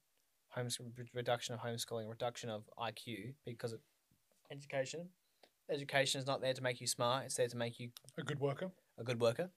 homes 0.48 0.78
reduction 1.14 1.54
of 1.54 1.60
homeschooling, 1.60 2.08
reduction 2.08 2.48
of 2.50 2.68
IQ 2.78 3.34
because 3.44 3.72
of 3.72 3.80
education. 4.50 5.08
Education 5.70 6.18
is 6.20 6.26
not 6.26 6.40
there 6.40 6.54
to 6.54 6.62
make 6.62 6.80
you 6.80 6.86
smart; 6.86 7.24
it's 7.26 7.36
there 7.36 7.48
to 7.48 7.56
make 7.56 7.78
you 7.78 7.90
A 8.18 8.22
good 8.22 8.40
worker. 8.40 8.70
a 8.98 9.04
good 9.04 9.20
worker. 9.20 9.50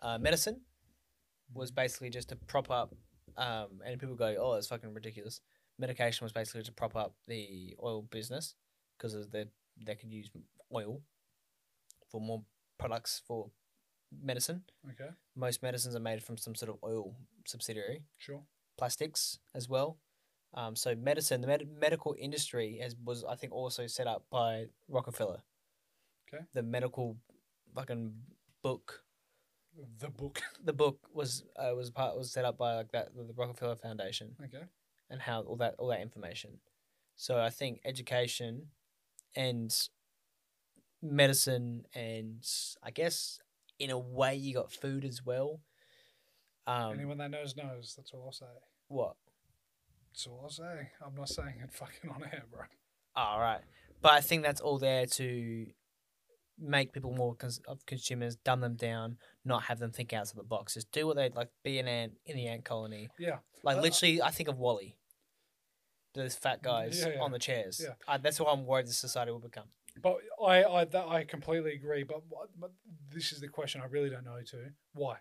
Uh, 0.00 0.18
medicine 0.18 0.60
was 1.54 1.70
basically 1.70 2.10
just 2.10 2.28
to 2.28 2.36
prop 2.36 2.70
up, 2.70 2.94
um, 3.36 3.80
and 3.84 4.00
people 4.00 4.14
go, 4.16 4.34
"Oh, 4.38 4.54
it's 4.54 4.68
fucking 4.68 4.92
ridiculous." 4.94 5.40
Medication 5.78 6.24
was 6.24 6.32
basically 6.32 6.62
to 6.64 6.72
prop 6.72 6.96
up 6.96 7.14
the 7.26 7.74
oil 7.82 8.02
business 8.02 8.54
because 8.96 9.28
they 9.28 9.46
they 9.84 9.94
could 9.94 10.12
use 10.12 10.30
oil 10.74 11.00
for 12.10 12.20
more 12.20 12.42
products 12.78 13.22
for 13.26 13.50
medicine. 14.22 14.62
Okay, 14.90 15.10
Most 15.34 15.62
medicines 15.62 15.94
are 15.94 16.00
made 16.00 16.22
from 16.22 16.36
some 16.36 16.54
sort 16.54 16.70
of 16.70 16.76
oil 16.84 17.14
subsidiary, 17.46 18.02
sure. 18.18 18.42
plastics 18.76 19.38
as 19.54 19.68
well. 19.68 19.98
Um, 20.54 20.76
so 20.76 20.94
medicine, 20.94 21.40
the 21.40 21.46
med- 21.46 21.68
medical 21.80 22.14
industry 22.18 22.78
has 22.82 22.94
was 23.02 23.24
I 23.24 23.36
think 23.36 23.52
also 23.54 23.86
set 23.86 24.06
up 24.06 24.24
by 24.30 24.66
Rockefeller. 24.88 25.42
Okay. 26.28 26.44
The 26.52 26.62
medical 26.62 27.16
fucking 27.74 28.12
book 28.62 29.01
The 29.98 30.10
book. 30.10 30.42
the 30.64 30.72
book 30.72 30.98
was 31.12 31.44
uh, 31.56 31.74
was 31.74 31.90
part 31.90 32.16
was 32.16 32.30
set 32.30 32.44
up 32.44 32.58
by 32.58 32.74
like 32.76 32.92
that 32.92 33.14
the 33.14 33.32
Rockefeller 33.34 33.76
Foundation 33.76 34.36
okay. 34.44 34.64
and 35.10 35.20
how 35.20 35.42
all 35.42 35.56
that 35.56 35.74
all 35.78 35.88
that 35.88 36.00
information. 36.00 36.58
So 37.16 37.40
I 37.40 37.50
think 37.50 37.80
education 37.84 38.68
and 39.34 39.72
medicine 41.02 41.84
and 41.94 42.46
I 42.82 42.90
guess 42.90 43.40
in 43.78 43.90
a 43.90 43.98
way 43.98 44.36
you 44.36 44.54
got 44.54 44.72
food 44.72 45.04
as 45.04 45.24
well. 45.24 45.60
Um, 46.66 46.94
Anyone 46.94 47.18
that 47.18 47.30
knows 47.30 47.56
knows. 47.56 47.94
That's 47.96 48.12
all 48.12 48.24
I'll 48.26 48.32
say. 48.32 48.46
what? 48.88 49.16
That's 50.12 50.26
all 50.26 50.40
I'll 50.44 50.50
say. 50.50 50.90
I'm 51.04 51.14
not 51.16 51.28
saying 51.28 51.54
it 51.62 51.72
fucking 51.72 52.10
on 52.10 52.22
air, 52.24 52.44
bro. 52.50 52.62
All 53.16 53.40
right, 53.40 53.60
but 54.00 54.12
I 54.12 54.20
think 54.20 54.42
that's 54.42 54.60
all 54.60 54.78
there 54.78 55.06
to 55.06 55.66
make 56.58 56.92
people 56.92 57.12
more 57.14 57.34
cons- 57.34 57.60
of 57.66 57.84
consumers, 57.86 58.36
dumb 58.36 58.60
them 58.60 58.76
down, 58.76 59.16
not 59.44 59.64
have 59.64 59.78
them 59.78 59.90
think 59.90 60.12
outside 60.12 60.38
the 60.38 60.44
box. 60.44 60.74
Just 60.74 60.90
do 60.92 61.06
what 61.06 61.16
they 61.16 61.28
like. 61.30 61.48
Be 61.64 61.78
an 61.78 61.88
ant 61.88 62.12
in 62.26 62.36
the 62.36 62.46
ant 62.46 62.64
colony. 62.64 63.08
Yeah. 63.18 63.38
Like 63.62 63.76
Uh, 63.76 63.80
uh, 63.80 63.82
literally, 63.82 64.22
I 64.22 64.30
think 64.30 64.48
of 64.48 64.58
WALL-E. 64.58 64.96
Those 66.14 66.34
fat 66.34 66.62
guys 66.62 67.00
Yeah, 67.00 67.14
yeah. 67.14 67.20
on 67.20 67.32
the 67.32 67.38
chairs. 67.38 67.80
Yeah. 67.82 67.94
Uh, 68.06 68.18
that's 68.18 68.38
what 68.38 68.52
I'm 68.52 68.66
worried 68.66 68.86
the 68.86 68.92
society 68.92 69.30
will 69.32 69.38
become. 69.38 69.68
But 70.02 70.18
I, 70.44 70.64
I, 70.64 70.84
that 70.84 71.06
I 71.08 71.24
completely 71.24 71.72
agree. 71.74 72.02
But, 72.02 72.22
but 72.58 72.72
this 73.10 73.32
is 73.32 73.40
the 73.40 73.48
question 73.48 73.80
I 73.80 73.86
really 73.86 74.10
don't 74.10 74.24
know 74.24 74.40
too. 74.46 74.66
Why? 74.94 75.16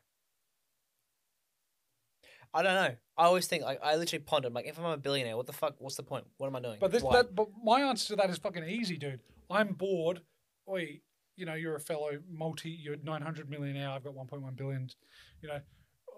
I 2.54 2.64
don't 2.64 2.76
know. 2.76 2.96
I 3.18 3.26
always 3.26 3.48
think 3.48 3.64
like 3.64 3.80
I 3.82 3.96
literally 3.96 4.24
pondered 4.24 4.54
like 4.54 4.68
if 4.68 4.78
I'm 4.78 4.86
a 4.86 4.98
billionaire, 4.98 5.38
what 5.38 5.46
the 5.46 5.54
fuck? 5.54 5.76
What's 5.80 5.96
the 5.96 6.04
point? 6.04 6.26
What 6.38 6.48
am 6.48 6.56
I 6.56 6.60
doing? 6.60 6.78
But 6.82 6.92
this, 6.92 7.02
Why? 7.04 7.18
that, 7.18 7.34
but 7.34 7.48
my 7.64 7.82
answer 7.82 8.08
to 8.10 8.16
that 8.18 8.30
is 8.30 8.38
fucking 8.38 8.64
easy, 8.66 8.98
dude. 8.98 9.22
I'm 9.50 9.74
bored. 9.74 10.22
Oi, 10.70 11.00
you 11.42 11.48
know, 11.48 11.56
you're 11.56 11.76
a 11.76 11.80
fellow 11.80 12.12
multi. 12.32 12.70
You're 12.70 12.98
900 13.04 13.50
million 13.50 13.76
now, 13.76 13.96
I've 13.96 14.04
got 14.04 14.14
1.1 14.14 14.56
billion. 14.56 14.88
You 15.42 15.50
know, 15.50 15.60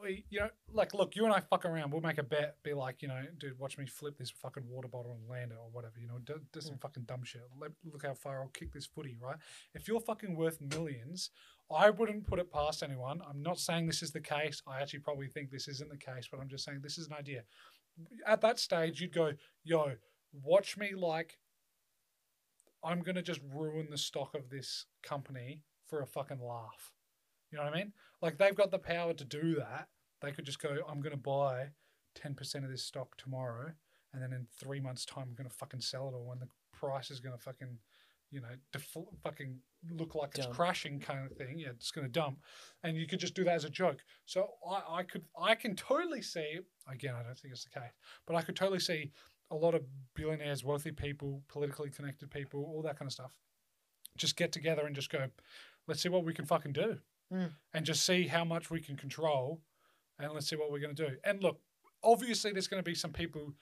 we, 0.02 0.26
you 0.30 0.42
know, 0.42 0.50
like, 0.74 0.94
look, 0.94 1.16
you 1.16 1.24
and 1.24 1.34
I 1.34 1.40
fuck 1.40 1.64
around. 1.64 1.94
We'll 1.94 2.02
make 2.02 2.18
a 2.18 2.24
bet. 2.24 2.58
Be 2.62 2.74
like, 2.74 3.02
you 3.02 3.08
know, 3.08 3.22
dude, 3.40 3.58
watch 3.58 3.78
me 3.78 3.86
flip 3.86 4.18
this 4.18 4.30
fucking 4.30 4.68
water 4.68 4.90
bottle 4.90 5.18
and 5.18 5.30
land 5.30 5.52
it 5.52 5.58
or 5.58 5.70
whatever. 5.72 5.94
You 5.98 6.10
know, 6.10 6.18
do, 6.26 6.42
do 6.52 6.60
some 6.60 6.76
mm. 6.76 6.82
fucking 6.82 7.04
dumb 7.04 7.24
shit. 7.24 7.44
Let, 7.58 7.72
look 7.90 8.06
how 8.06 8.16
far 8.16 8.42
I'll 8.42 8.50
kick 8.50 8.74
this 8.74 8.86
footy, 8.86 9.18
right? 9.22 9.38
If 9.74 9.88
you're 9.88 10.02
fucking 10.02 10.36
worth 10.36 10.60
millions, 10.60 11.30
I 11.74 11.90
wouldn't 11.90 12.28
put 12.28 12.40
it 12.40 12.52
past 12.52 12.84
anyone. 12.84 13.22
I'm 13.26 13.42
not 13.42 13.60
saying 13.60 13.88
this 13.88 14.04
is 14.04 14.12
the 14.12 14.20
case. 14.20 14.62
I 14.68 14.82
actually 14.82 15.00
probably 15.00 15.30
think 15.30 15.52
this 15.52 15.70
isn't 15.70 15.90
the 15.90 15.98
case, 15.98 16.28
but 16.30 16.42
I'm 16.42 16.50
just 16.50 16.66
saying 16.66 16.82
this 16.84 16.98
is 16.98 17.08
an 17.08 17.14
idea. 17.14 17.44
At 18.28 18.42
that 18.42 18.60
stage, 18.60 19.00
you'd 19.00 19.14
go, 19.14 19.32
yo, 19.64 19.94
watch 20.34 20.76
me 20.78 20.92
like 20.98 21.38
I'm 22.84 23.02
gonna 23.02 23.22
just 23.22 23.42
ruin 23.54 23.88
the 23.90 23.98
stock 23.98 24.36
of 24.36 24.50
this 24.50 24.86
company 25.04 25.62
for 25.88 26.02
a 26.02 26.08
fucking 26.08 26.42
laugh. 26.42 26.92
You 27.52 27.58
know 27.58 27.66
what 27.66 27.74
I 27.74 27.78
mean? 27.78 27.94
Like 28.22 28.38
they've 28.38 28.56
got 28.56 28.72
the 28.72 28.80
power 28.80 29.14
to 29.14 29.24
do 29.26 29.56
that. 29.56 29.88
They 30.22 30.32
could 30.32 30.46
just 30.46 30.62
go, 30.62 30.78
I'm 30.90 31.02
gonna 31.02 31.18
buy 31.18 31.68
ten 32.16 32.34
percent 32.34 32.66
of 32.66 32.72
this 32.72 32.84
stock 32.84 33.16
tomorrow, 33.18 33.72
and 34.14 34.22
then 34.22 34.34
in 34.34 34.48
three 34.60 34.80
months' 34.80 35.06
time, 35.06 35.26
I'm 35.30 35.36
gonna 35.36 35.50
fucking 35.50 35.82
sell 35.82 36.08
it 36.08 36.14
all 36.16 36.26
when 36.26 36.40
the 36.40 36.48
price 36.72 37.12
is 37.12 37.20
gonna 37.20 37.38
fucking, 37.38 37.78
you 38.32 38.42
know, 38.42 38.48
defl- 38.74 39.14
fucking 39.24 39.60
look 39.92 40.16
like 40.16 40.38
it's 40.38 40.48
crashing 40.48 41.00
kind 41.00 41.30
of 41.30 41.38
thing. 41.38 41.60
Yeah, 41.60 41.70
it's 41.70 41.92
gonna 41.92 42.08
dump, 42.10 42.40
and 42.84 42.98
you 42.98 43.08
could 43.08 43.20
just 43.20 43.36
do 43.36 43.44
that 43.44 43.56
as 43.56 43.66
a 43.66 43.70
joke. 43.70 44.00
So 44.26 44.48
I, 44.68 45.00
I 45.00 45.04
could, 45.04 45.24
I 45.40 45.56
can 45.56 45.76
totally 45.76 46.22
see. 46.22 46.60
Again, 46.90 47.16
I 47.16 47.24
don't 47.24 47.38
think 47.38 47.54
it's 47.54 47.66
the 47.66 47.80
case, 47.80 47.92
but 48.26 48.36
I 48.36 48.42
could 48.42 48.56
totally 48.56 48.80
see 48.80 49.12
a 49.54 49.56
lot 49.56 49.76
of 49.76 49.84
billionaires, 50.16 50.64
wealthy 50.64 50.92
people, 50.92 51.42
politically 51.48 51.90
connected 51.90 52.30
people, 52.32 52.64
all 52.64 52.82
that 52.82 52.98
kind 52.98 53.08
of 53.08 53.14
stuff, 53.14 53.34
just 54.18 54.36
get 54.36 54.52
together 54.52 54.86
and 54.86 54.96
just 54.96 55.10
go, 55.12 55.28
let's 55.88 56.02
see 56.02 56.10
what 56.10 56.26
we 56.26 56.34
can 56.34 56.46
fucking 56.46 56.74
do, 56.74 56.98
Mm. 57.32 57.52
and 57.74 57.86
just 57.86 58.06
see 58.06 58.28
how 58.28 58.44
much 58.44 58.70
we 58.70 58.80
can 58.82 58.96
control, 58.98 59.62
and 60.20 60.32
let's 60.34 60.48
see 60.48 60.56
what 60.56 60.72
we're 60.72 60.80
going 60.80 60.96
to 60.96 61.08
do. 61.10 61.16
And 61.24 61.42
look, 61.42 61.60
obviously, 62.04 62.52
there's 62.52 62.68
going 62.68 62.84
to 62.84 62.90
be 62.90 62.96
some 62.96 63.12
people 63.14 63.54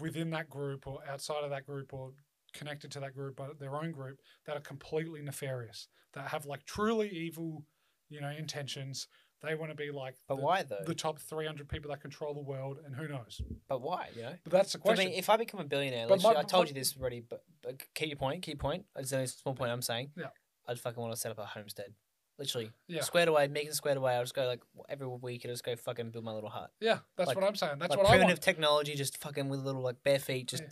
within 0.00 0.30
that 0.30 0.48
group 0.50 0.86
or 0.86 1.00
outside 1.08 1.44
of 1.44 1.50
that 1.50 1.66
group 1.66 1.92
or 1.92 2.12
connected 2.54 2.90
to 2.92 3.00
that 3.00 3.14
group, 3.14 3.36
but 3.36 3.58
their 3.60 3.76
own 3.76 3.92
group 3.92 4.20
that 4.46 4.56
are 4.56 4.60
completely 4.60 5.22
nefarious, 5.22 5.88
that 6.14 6.28
have 6.28 6.46
like 6.46 6.64
truly 6.64 7.08
evil, 7.08 7.64
you 8.08 8.20
know, 8.20 8.30
intentions. 8.30 9.06
They 9.42 9.54
want 9.54 9.70
to 9.70 9.76
be 9.76 9.90
like 9.92 10.16
But 10.28 10.36
the, 10.36 10.42
why 10.42 10.62
though? 10.64 10.82
the 10.84 10.94
top 10.94 11.18
300 11.20 11.68
people 11.68 11.90
that 11.90 12.00
control 12.00 12.34
the 12.34 12.40
world, 12.40 12.78
and 12.84 12.94
who 12.94 13.06
knows? 13.08 13.40
but 13.68 13.80
why? 13.80 14.08
You 14.16 14.22
know. 14.22 14.34
But 14.44 14.52
that's 14.52 14.72
the 14.72 14.78
I 14.78 14.82
question. 14.82 15.06
mean, 15.10 15.18
if 15.18 15.30
I 15.30 15.36
become 15.36 15.60
a 15.60 15.64
billionaire, 15.64 16.08
But 16.08 16.22
my- 16.22 16.30
I 16.30 16.42
told 16.42 16.64
my- 16.64 16.68
you 16.68 16.74
this 16.74 16.96
already, 16.98 17.20
but, 17.20 17.44
but 17.62 17.80
keep 17.94 18.08
your 18.08 18.16
point. 18.16 18.42
Keep 18.42 18.54
your 18.54 18.60
point. 18.70 18.86
It's 18.96 19.12
only 19.12 19.24
a 19.24 19.28
small 19.28 19.54
point 19.54 19.70
I'm 19.70 19.82
saying. 19.82 20.10
Yeah. 20.16 20.26
I'd 20.66 20.78
fucking 20.80 21.00
want 21.00 21.12
to 21.14 21.18
set 21.20 21.30
up 21.30 21.38
a 21.38 21.44
homestead. 21.46 21.94
Literally, 22.38 22.70
Yeah. 22.86 23.02
squared 23.02 23.28
away, 23.28 23.48
making 23.48 23.72
squared 23.72 23.96
away. 23.96 24.14
I'll 24.14 24.22
just 24.22 24.34
go 24.34 24.46
like 24.46 24.62
every 24.88 25.06
week. 25.08 25.42
I 25.44 25.48
just 25.48 25.64
go 25.64 25.74
fucking 25.74 26.10
build 26.10 26.24
my 26.24 26.32
little 26.32 26.50
hut. 26.50 26.70
Yeah, 26.80 26.98
that's 27.16 27.28
Like- 27.28 27.36
what 27.36 27.44
I'm 27.46 27.54
saying. 27.56 27.78
That's 27.78 27.90
like 27.90 27.98
what 27.98 28.06
I 28.06 28.10
primitive 28.10 28.36
want. 28.38 28.42
technology, 28.42 28.94
just 28.94 29.18
fucking 29.18 29.48
with 29.48 29.60
little 29.60 29.82
like 29.82 30.02
bare 30.04 30.18
feet. 30.20 30.48
Just 30.48 30.62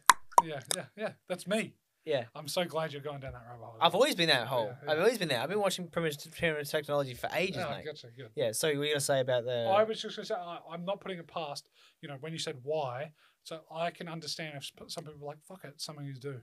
Yeah, 0.45 0.61
yeah, 0.77 0.85
yeah. 0.97 1.13
That's 1.29 1.47
me. 1.47 1.75
Yeah. 2.07 2.25
I'm 2.35 2.47
so 2.47 2.65
glad 2.65 2.93
you're 2.93 3.03
going 3.03 3.21
down 3.21 3.33
that 3.33 3.43
rabbit 3.47 3.65
hole. 3.65 3.77
I've 3.81 3.95
always 3.95 4.15
been 4.15 4.29
that 4.29 4.47
hole. 4.47 4.67
Yeah, 4.67 4.75
yeah. 4.85 4.93
I've 4.93 4.99
always 5.01 5.19
been 5.19 5.29
there. 5.29 5.41
I've 5.41 5.49
been 5.49 5.61
watching 5.61 5.89
primitive, 5.89 6.33
primitive 6.33 6.69
technology 6.69 7.15
for 7.15 7.29
ages, 7.35 7.57
yeah, 7.57 7.77
mate. 7.77 7.85
gotcha, 7.85 8.07
good. 8.17 8.31
Yeah. 8.37 8.53
So 8.53 8.69
what 8.69 8.77
are 8.77 8.85
you 8.85 8.93
gonna 8.93 9.01
say 9.01 9.21
about 9.21 9.45
the? 9.45 9.67
I 9.69 9.83
was 9.83 10.01
just 10.01 10.17
going 10.17 10.25
to 10.25 10.35
say, 10.35 10.39
I, 10.39 10.59
I'm 10.71 10.85
not 10.85 11.01
putting 11.01 11.19
it 11.19 11.27
past, 11.27 11.69
you 12.01 12.09
know, 12.09 12.17
when 12.21 12.33
you 12.33 12.39
said 12.39 12.57
why, 12.63 13.13
so 13.43 13.61
I 13.71 13.91
can 13.91 14.09
understand 14.09 14.55
if 14.57 14.71
some 14.89 15.05
people 15.05 15.21
are 15.23 15.27
like, 15.27 15.43
fuck 15.43 15.65
it, 15.65 15.81
something 15.81 16.07
you 16.07 16.15
do. 16.15 16.41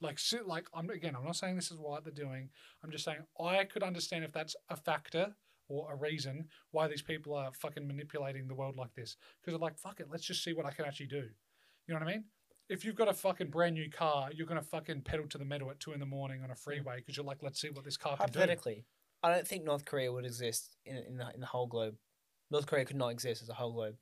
Like, 0.00 0.18
like 0.46 0.66
I'm 0.74 0.90
again, 0.90 1.14
I'm 1.16 1.24
not 1.24 1.36
saying 1.36 1.54
this 1.54 1.70
is 1.70 1.78
why 1.78 2.00
they're 2.00 2.12
doing. 2.12 2.50
I'm 2.82 2.90
just 2.90 3.04
saying 3.04 3.18
I 3.40 3.64
could 3.64 3.84
understand 3.84 4.24
if 4.24 4.32
that's 4.32 4.56
a 4.68 4.76
factor 4.76 5.34
or 5.68 5.92
a 5.92 5.96
reason 5.96 6.48
why 6.72 6.88
these 6.88 7.02
people 7.02 7.34
are 7.34 7.52
fucking 7.52 7.86
manipulating 7.86 8.48
the 8.48 8.54
world 8.54 8.76
like 8.76 8.94
this. 8.94 9.16
Because 9.40 9.54
they're 9.54 9.64
like, 9.64 9.78
fuck 9.78 10.00
it, 10.00 10.08
let's 10.10 10.24
just 10.24 10.42
see 10.42 10.52
what 10.52 10.66
I 10.66 10.72
can 10.72 10.84
actually 10.84 11.06
do. 11.06 11.28
You 11.86 11.94
know 11.94 12.00
what 12.00 12.08
I 12.08 12.12
mean? 12.12 12.24
If 12.68 12.84
you've 12.84 12.94
got 12.96 13.08
a 13.08 13.12
fucking 13.14 13.48
brand 13.50 13.74
new 13.74 13.90
car, 13.90 14.30
you're 14.32 14.46
gonna 14.46 14.62
fucking 14.62 15.02
pedal 15.02 15.26
to 15.28 15.38
the 15.38 15.44
metal 15.44 15.70
at 15.70 15.80
two 15.80 15.92
in 15.92 16.00
the 16.00 16.06
morning 16.06 16.42
on 16.42 16.50
a 16.50 16.54
freeway 16.56 16.96
because 16.96 17.16
you're 17.16 17.26
like, 17.26 17.42
let's 17.42 17.60
see 17.60 17.68
what 17.70 17.84
this 17.84 17.96
car 17.96 18.16
can 18.16 18.26
do. 18.26 18.38
hypothetically, 18.38 18.84
I 19.22 19.32
don't 19.34 19.46
think 19.46 19.64
North 19.64 19.84
Korea 19.84 20.12
would 20.12 20.24
exist 20.24 20.76
in 20.84 20.96
in 20.96 21.16
the, 21.18 21.30
in 21.34 21.40
the 21.40 21.46
whole 21.46 21.66
globe. 21.66 21.96
North 22.50 22.66
Korea 22.66 22.84
could 22.84 22.96
not 22.96 23.08
exist 23.08 23.42
as 23.42 23.48
a 23.48 23.54
whole 23.54 23.72
globe. 23.72 23.96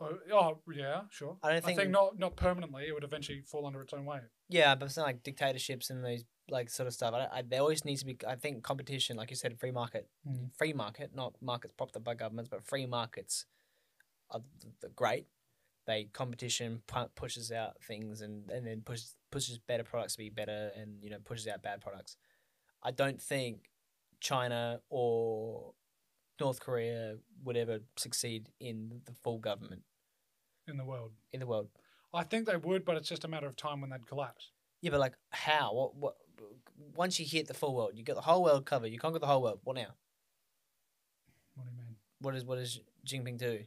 Oh, 0.00 0.18
oh, 0.32 0.58
yeah, 0.74 1.02
sure. 1.10 1.36
I 1.44 1.48
don't 1.50 1.56
I 1.58 1.60
think. 1.60 1.78
think 1.78 1.90
not 1.90 2.18
not 2.18 2.34
permanently. 2.36 2.84
It 2.88 2.92
would 2.92 3.04
eventually 3.04 3.40
fall 3.42 3.66
under 3.66 3.80
its 3.82 3.92
own 3.92 4.04
weight. 4.04 4.22
Yeah, 4.48 4.74
but 4.74 4.86
it's 4.86 4.96
not 4.96 5.06
like 5.06 5.22
dictatorships 5.22 5.90
and 5.90 6.04
those 6.04 6.24
like 6.48 6.70
sort 6.70 6.86
of 6.86 6.92
stuff. 6.94 7.14
I, 7.14 7.28
I, 7.38 7.42
there 7.42 7.60
always 7.60 7.84
needs 7.84 8.00
to 8.00 8.06
be. 8.06 8.16
I 8.26 8.34
think 8.36 8.62
competition, 8.64 9.16
like 9.16 9.30
you 9.30 9.36
said, 9.36 9.58
free 9.60 9.70
market, 9.70 10.08
Mm. 10.28 10.50
free 10.56 10.72
market, 10.72 11.10
not 11.14 11.34
markets 11.40 11.74
propped 11.76 11.96
up 11.96 12.04
by 12.04 12.14
governments, 12.14 12.48
but 12.50 12.66
free 12.66 12.86
markets 12.86 13.46
are 14.30 14.40
th- 14.60 14.74
th- 14.80 14.94
great. 14.96 15.26
They 15.86 16.08
competition 16.12 16.82
pu- 16.86 17.10
pushes 17.16 17.50
out 17.50 17.82
things 17.82 18.20
and, 18.20 18.50
and 18.50 18.66
then 18.66 18.82
pushes 18.82 19.16
pushes 19.30 19.58
better 19.58 19.82
products 19.82 20.12
to 20.12 20.18
be 20.18 20.30
better 20.30 20.70
and 20.76 21.02
you 21.02 21.10
know 21.10 21.18
pushes 21.24 21.48
out 21.48 21.62
bad 21.62 21.80
products. 21.80 22.16
I 22.82 22.90
don't 22.90 23.20
think 23.20 23.70
China 24.20 24.80
or 24.90 25.72
North 26.40 26.60
Korea 26.60 27.16
would 27.44 27.56
ever 27.56 27.80
succeed 27.96 28.48
in 28.60 29.00
the 29.06 29.12
full 29.12 29.38
government 29.38 29.82
in 30.68 30.76
the 30.76 30.84
world. 30.84 31.12
in 31.32 31.40
the 31.40 31.46
world. 31.46 31.68
I 32.14 32.24
think 32.24 32.46
they 32.46 32.56
would, 32.56 32.84
but 32.84 32.96
it's 32.96 33.08
just 33.08 33.24
a 33.24 33.28
matter 33.28 33.46
of 33.46 33.56
time 33.56 33.80
when 33.80 33.90
they'd 33.90 34.06
collapse. 34.06 34.50
Yeah, 34.80 34.90
but 34.90 35.00
like 35.00 35.14
how? 35.30 35.72
What? 35.74 35.96
What? 35.96 36.16
Once 36.94 37.18
you 37.18 37.24
hit 37.24 37.46
the 37.46 37.54
full 37.54 37.74
world, 37.74 37.92
you 37.94 38.02
get 38.02 38.16
the 38.16 38.22
whole 38.22 38.42
world 38.42 38.66
covered. 38.66 38.88
You 38.88 38.98
conquer 38.98 39.18
the 39.18 39.26
whole 39.26 39.42
world. 39.42 39.60
What 39.64 39.76
now? 39.76 39.94
What 41.54 41.64
do 41.64 41.70
you 41.70 41.78
mean? 41.78 41.96
What 42.20 42.34
is 42.34 42.44
what 42.44 42.58
does 42.58 42.80
Jinping 43.06 43.38
do? 43.38 43.60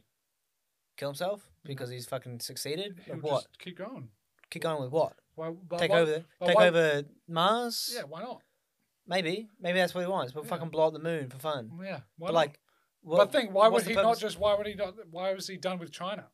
Kill 0.96 1.08
himself 1.08 1.40
mm-hmm. 1.40 1.68
because 1.68 1.90
he's 1.90 2.06
fucking 2.06 2.40
succeeded? 2.40 2.96
He'll 3.04 3.16
Like 3.16 3.24
what? 3.24 3.32
just 3.44 3.58
keep 3.58 3.78
going. 3.78 4.08
Kick 4.50 4.64
on 4.64 4.80
with 4.80 4.90
what? 4.90 5.14
Why, 5.34 5.50
but 5.50 5.78
Take 5.78 5.90
why- 5.90 6.00
over? 6.00 6.24
but 6.40 6.46
Take 6.46 6.56
why- 6.56 6.68
over 6.68 7.02
Mars? 7.28 7.92
Yeah, 7.94 8.02
why 8.02 8.22
not? 8.22 8.42
Maybe. 9.06 9.48
Maybe 9.60 9.78
that's 9.78 9.94
what 9.94 10.00
he 10.00 10.06
wants. 10.06 10.32
But 10.32 10.44
Yeah. 10.44 10.50
fucking 10.50 10.70
blow 10.70 10.86
up 10.88 10.92
the 10.92 10.98
moon 10.98 11.28
for 11.30 11.38
fun. 11.38 11.70
Yeah, 11.82 12.00
why 12.16 12.26
but 12.26 12.26
not? 12.26 12.34
like, 12.34 12.60
what, 13.02 13.16
but 13.18 13.32
think, 13.32 13.52
why 13.52 13.68
what's 13.68 13.84
would 13.84 13.84
the 13.84 13.90
he 13.90 13.94
not 13.96 14.04
purpose? 14.04 14.20
just? 14.20 14.38
Why 14.38 14.54
would 14.54 14.66
he 14.66 14.74
not? 14.74 14.94
Why 15.10 15.32
was 15.32 15.46
he 15.46 15.56
done 15.56 15.78
with 15.78 15.92
China? 15.92 16.26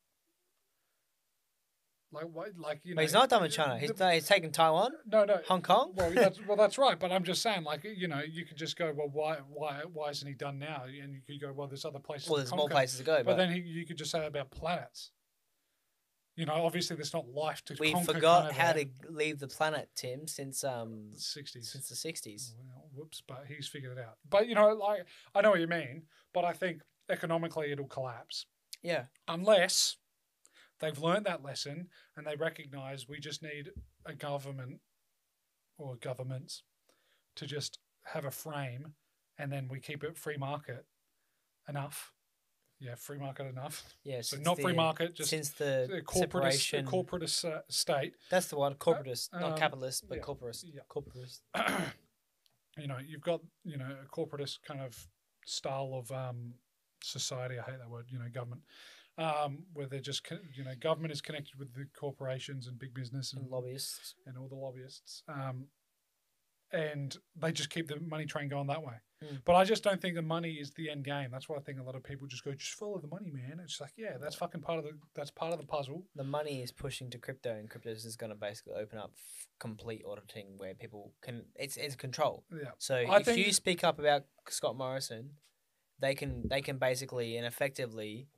Like, 2.13 2.27
why? 2.33 2.47
Like 2.57 2.81
you 2.85 2.95
know, 2.95 2.97
But 2.99 3.03
he's 3.03 3.13
not 3.15 3.29
done 3.31 3.43
with 3.43 3.53
China. 3.53 3.79
He's, 3.79 3.91
the- 3.93 4.13
he's 4.13 4.27
taken 4.27 4.53
Taiwan, 4.53 4.93
no, 5.11 5.25
no. 5.25 5.41
Hong 5.49 5.63
Kong. 5.63 5.93
Well, 5.97 6.11
that's 6.15 6.39
well, 6.47 6.57
that's 6.57 6.77
right. 6.79 6.99
But 6.99 7.11
I'm 7.11 7.25
just 7.25 7.41
saying, 7.43 7.65
like, 7.65 7.85
you 7.85 8.07
know, 8.09 8.21
you 8.21 8.45
could 8.45 8.57
just 8.59 8.77
go, 8.77 8.93
well, 8.95 9.09
why, 9.13 9.39
why, 9.49 9.81
why 9.93 10.11
isn't 10.11 10.29
he 10.29 10.35
done 10.35 10.59
now? 10.59 10.85
And 10.85 11.15
you 11.15 11.21
could 11.27 11.41
go, 11.41 11.53
well, 11.53 11.67
there's 11.69 11.85
other 11.85 11.99
places. 11.99 12.29
well, 12.29 12.37
to 12.39 12.43
there's 12.43 12.55
more 12.57 12.69
places 12.69 12.99
to 12.99 13.05
go. 13.05 13.17
But, 13.17 13.25
But, 13.27 13.37
then 13.37 13.51
he, 13.51 13.61
you 13.61 13.87
could 13.87 13.97
just 13.97 14.11
say 14.11 14.27
about 14.27 14.51
planets. 14.51 15.11
You 16.35 16.47
know, 16.47 16.55
obviously, 16.65 16.97
there's 16.97 17.13
not 17.13 17.29
life 17.29 17.63
to 17.67 17.77
we 17.79 17.95
forgot 18.05 18.53
how 18.53 18.73
to 18.73 18.87
leave 19.11 19.39
the 19.39 19.49
planet, 19.49 19.91
Tim, 19.95 20.27
since 20.27 20.65
um 20.65 21.11
60s. 21.15 21.67
since 21.67 21.89
the 21.91 21.95
sixties. 21.97 22.55
Well, 22.59 22.89
whoops, 22.95 23.23
but 23.27 23.45
he's 23.49 23.69
figured 23.69 23.99
it 23.99 24.01
out. 24.03 24.17
But 24.29 24.49
you 24.49 24.55
know, 24.55 24.69
like 24.73 25.05
I 25.35 25.43
know 25.43 25.51
what 25.51 25.61
you 25.61 25.67
mean, 25.67 26.05
but 26.33 26.45
I 26.47 26.53
think 26.55 26.81
economically 27.11 27.71
it'll 27.71 27.85
collapse 27.87 28.47
Yeah. 28.83 29.05
unless 29.29 29.97
they've 30.83 30.99
learned 30.99 31.25
that 31.25 31.43
lesson 31.43 31.89
and 32.17 32.27
they 32.27 32.37
recognize 32.37 33.09
we 33.09 33.19
just 33.19 33.43
need 33.43 33.71
a 34.05 34.13
government 34.13 34.81
or 35.79 35.97
governments 35.97 36.65
to 37.37 37.47
just 37.47 37.79
have 38.05 38.25
a 38.25 38.31
frame, 38.31 38.95
and 39.39 39.51
then 39.51 39.69
we 39.71 39.81
keep 39.81 40.05
it 40.05 40.19
free 40.19 40.37
market 40.37 40.85
enough. 41.69 42.13
Yeah, 42.79 42.97
free 42.97 43.19
market 43.19 43.47
enough. 43.47 43.85
Yeah. 44.03 44.23
So 44.23 44.37
not 44.39 44.61
free 44.61 44.75
market, 44.75 45.15
just 45.15 45.31
since 45.31 45.51
the 45.51 45.85
a 45.85 46.03
corporate 46.03 46.55
separation. 46.55 46.85
corporate 46.85 47.45
uh, 47.45 47.61
state. 47.69 48.15
That's 48.29 48.49
the 48.49 48.57
one, 48.57 48.75
corporatist, 48.75 49.29
um, 49.33 49.41
not 49.41 49.57
capitalist, 49.57 50.09
but 50.09 50.19
yeah, 50.19 50.25
corporatist. 50.25 50.65
yeah. 50.75 50.81
Corporatist. 50.91 51.41
you 52.79 52.89
know, 52.89 52.99
you've 53.07 53.23
got 53.23 53.41
you 53.65 53.79
know 53.79 53.87
a 53.87 54.09
corporatist 54.15 54.59
kind 54.67 54.81
of 54.81 54.97
style 55.47 55.93
of 55.95 56.11
um, 56.11 56.55
society. 57.05 57.55
I 57.59 57.71
hate 57.71 57.79
that 57.79 57.89
word. 57.89 58.07
You 58.09 58.19
know, 58.19 58.27
government, 58.35 58.63
um, 59.19 59.65
where 59.75 59.87
they're 59.87 60.01
just 60.01 60.27
you 60.55 60.65
know 60.65 60.75
government 60.81 61.13
is 61.13 61.21
connected 61.21 61.59
with 61.59 61.75
the 61.75 61.87
corporations 61.99 62.67
and 62.67 62.79
big 62.79 62.95
business 62.95 63.33
and 63.33 63.43
And 63.43 63.51
lobbyists. 63.51 64.15
and 64.27 64.37
all 64.39 64.49
the 64.49 64.55
lobbyists, 64.57 65.23
um, 65.29 65.67
and 66.73 67.17
they 67.37 67.53
just 67.53 67.71
keep 67.71 67.89
the 67.89 68.01
money 68.01 68.25
train 68.25 68.49
going 68.49 68.67
that 68.69 68.83
way. 68.83 68.95
Mm. 69.23 69.41
But 69.45 69.55
I 69.55 69.65
just 69.65 69.85
don't 69.85 70.01
think 70.01 70.15
the 70.15 70.23
money 70.23 70.53
is 70.55 70.73
the 70.73 70.89
end 70.91 71.05
game. 71.05 71.29
That's 71.31 71.49
why 71.49 71.57
I 71.57 71.61
think 71.61 71.79
a 71.79 71.83
lot 71.83 71.95
of 71.95 72.03
people 72.03 72.27
just 72.27 72.43
go, 72.45 72.53
just 72.55 72.73
follow 72.75 72.99
the 72.99 73.07
money, 73.09 73.31
man. 73.31 73.61
It's 73.63 73.81
like, 73.81 73.93
yeah, 73.97 74.17
that's 74.21 74.35
fucking 74.35 74.63
part 74.63 74.79
of 74.79 74.85
the 74.85 74.93
that's 75.15 75.31
part 75.31 75.53
of 75.53 75.61
the 75.61 75.67
puzzle. 75.67 76.07
The 76.17 76.25
money 76.25 76.63
is 76.63 76.73
pushing 76.73 77.11
to 77.11 77.19
crypto, 77.19 77.55
and 77.55 77.69
crypto 77.69 77.91
is 77.91 78.17
going 78.17 78.31
to 78.33 78.37
basically 78.37 78.75
open 78.81 78.99
up 78.99 79.13
f- 79.15 79.47
complete 79.61 80.03
auditing 80.09 80.55
where 80.57 80.75
people 80.75 81.13
can. 81.23 81.43
It's 81.55 81.77
it's 81.77 81.95
control. 81.95 82.45
Yeah, 82.51 82.71
So 82.79 82.97
I 82.97 83.19
if 83.19 83.27
think- 83.27 83.47
you 83.47 83.53
speak 83.53 83.85
up 83.85 83.99
about 83.99 84.25
Scott 84.49 84.77
Morrison, 84.77 85.33
they 86.01 86.15
can 86.15 86.49
they 86.49 86.63
can 86.63 86.79
basically 86.79 87.37
and 87.37 87.47
effectively. 87.47 88.29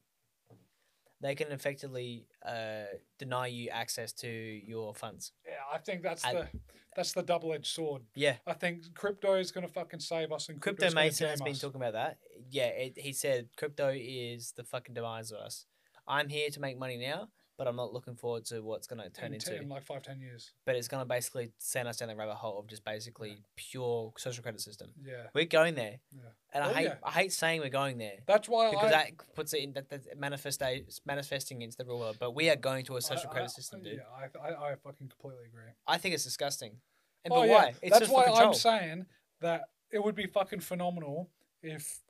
They 1.24 1.34
can 1.34 1.51
effectively 1.52 2.26
uh, 2.46 2.84
deny 3.18 3.46
you 3.46 3.70
access 3.70 4.12
to 4.12 4.28
your 4.28 4.94
funds. 4.94 5.32
yeah. 5.46 5.55
I 5.72 5.78
think 5.78 6.02
that's 6.02 6.20
the 6.20 6.48
that's 6.94 7.12
the 7.14 7.22
double 7.22 7.55
edged 7.55 7.66
sword. 7.66 8.02
Yeah. 8.14 8.34
I 8.46 8.52
think 8.52 8.94
crypto 8.94 9.36
is 9.36 9.51
going 9.51 9.66
to 9.66 9.72
fucking 9.72 10.01
save 10.01 10.32
us, 10.32 10.51
and 10.51 10.60
Crypto 10.60 10.90
Mason 10.90 11.30
has 11.30 11.38
damn 11.38 11.46
been 11.46 11.55
talking 11.55 11.80
about 11.80 11.94
that. 11.94 12.18
Yeah, 12.51 12.66
it, 12.66 12.98
he 12.98 13.14
said 13.14 13.48
crypto 13.56 13.90
is 13.96 14.52
the 14.55 14.64
fucking 14.64 14.94
demise 14.94 15.32
of 15.32 15.38
us. 15.38 15.64
I'm 16.06 16.28
here 16.28 16.51
to 16.51 16.60
make 16.60 16.78
money 16.78 16.98
now, 16.98 17.28
but 17.56 17.66
I'm 17.68 17.76
not 17.76 17.93
looking 17.93 18.16
forward 18.16 18.44
to 18.47 18.60
what's 18.62 18.86
going 18.86 19.01
to 19.02 19.09
turn 19.10 19.28
in, 19.28 19.35
into. 19.35 19.56
in 19.60 19.68
like 19.68 19.85
five, 19.85 20.02
ten 20.02 20.20
years. 20.20 20.52
but 20.66 20.74
it's 20.76 20.89
going 20.89 21.01
to 21.02 21.09
basically 21.09 21.52
send 21.59 21.86
us 21.89 21.98
down 21.98 22.09
the 22.09 22.16
rabbit 22.16 22.35
hole 22.35 22.59
of 22.59 22.66
just 22.66 22.85
basically 22.85 23.36
pure 23.56 24.12
social 24.18 24.43
credit 24.43 24.60
system. 24.60 24.90
Yeah, 25.05 25.28
We're 25.35 25.44
going 25.44 25.74
there, 25.74 26.01
yeah. 26.12 26.20
and 26.52 26.64
I 26.64 26.70
Oh, 26.70 26.74
hate 26.74 26.85
yeah. 26.85 26.94
I 27.02 27.10
hate 27.12 27.32
saying 27.32 27.60
we're 27.60 27.68
going 27.68 27.98
there 27.98 28.16
That's 28.26 28.48
why 28.48 28.70
because 28.70 28.86
I, 28.86 28.90
that 28.90 29.35
puts 29.35 29.52
it 29.55 29.62
in 29.62 29.72
that 29.74 29.89
manifesta- 30.18 31.01
manifesting 31.06 31.62
into 31.62 31.76
the 31.76 31.85
real 31.85 31.98
world. 31.98 32.16
But 32.18 32.35
we 32.35 32.51
are 32.51 32.56
going 32.56 32.85
to 32.86 32.97
a 32.97 33.02
social 33.02 33.28
I- 33.31 33.32
credit 33.32 33.51
I- 33.51 33.52
system, 33.52 33.82
dude. 33.82 33.98
Yeah, 33.98 34.39
I, 34.44 34.48
I, 34.48 34.70
I 34.72 34.74
fucking 34.76 35.09
completely 35.09 35.47
agree. 35.47 35.70
I 35.86 35.98
think 35.98 36.14
it's 36.14 36.24
disgusting. 36.24 36.76
And 37.24 37.32
oh 37.32 37.40
but 37.40 37.48
yeah, 37.48 37.55
why? 37.55 37.68
It's 37.82 37.90
that's 37.90 37.98
just 38.01 38.12
why. 38.12 38.24
I'm 38.24 38.55
saying 38.55 39.06
that 39.40 39.62
it 39.90 40.02
would 40.02 40.14
be 40.14 40.26
fucking 40.26 40.60
phenomenal 40.60 41.31
if, 41.62 42.01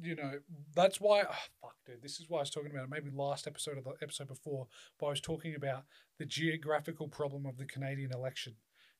you 0.00 0.14
know, 0.16 0.32
that's 0.74 1.00
why. 1.00 1.24
ah, 1.28 1.38
fuck, 1.60 1.74
dude, 1.86 2.02
this 2.02 2.20
is 2.20 2.26
why 2.28 2.38
I 2.38 2.42
was 2.42 2.50
talking 2.50 2.70
about 2.70 2.84
it. 2.84 2.90
Maybe 2.90 3.10
last 3.10 3.46
episode 3.46 3.78
of 3.78 3.84
the 3.84 3.94
episode 4.02 4.28
before, 4.28 4.66
but 4.98 5.06
I 5.06 5.10
was 5.10 5.20
talking 5.20 5.54
about 5.54 5.84
the 6.18 6.24
geographical 6.24 7.08
problem 7.08 7.46
of 7.46 7.56
the 7.56 7.64
Canadian 7.64 8.12
election. 8.12 8.54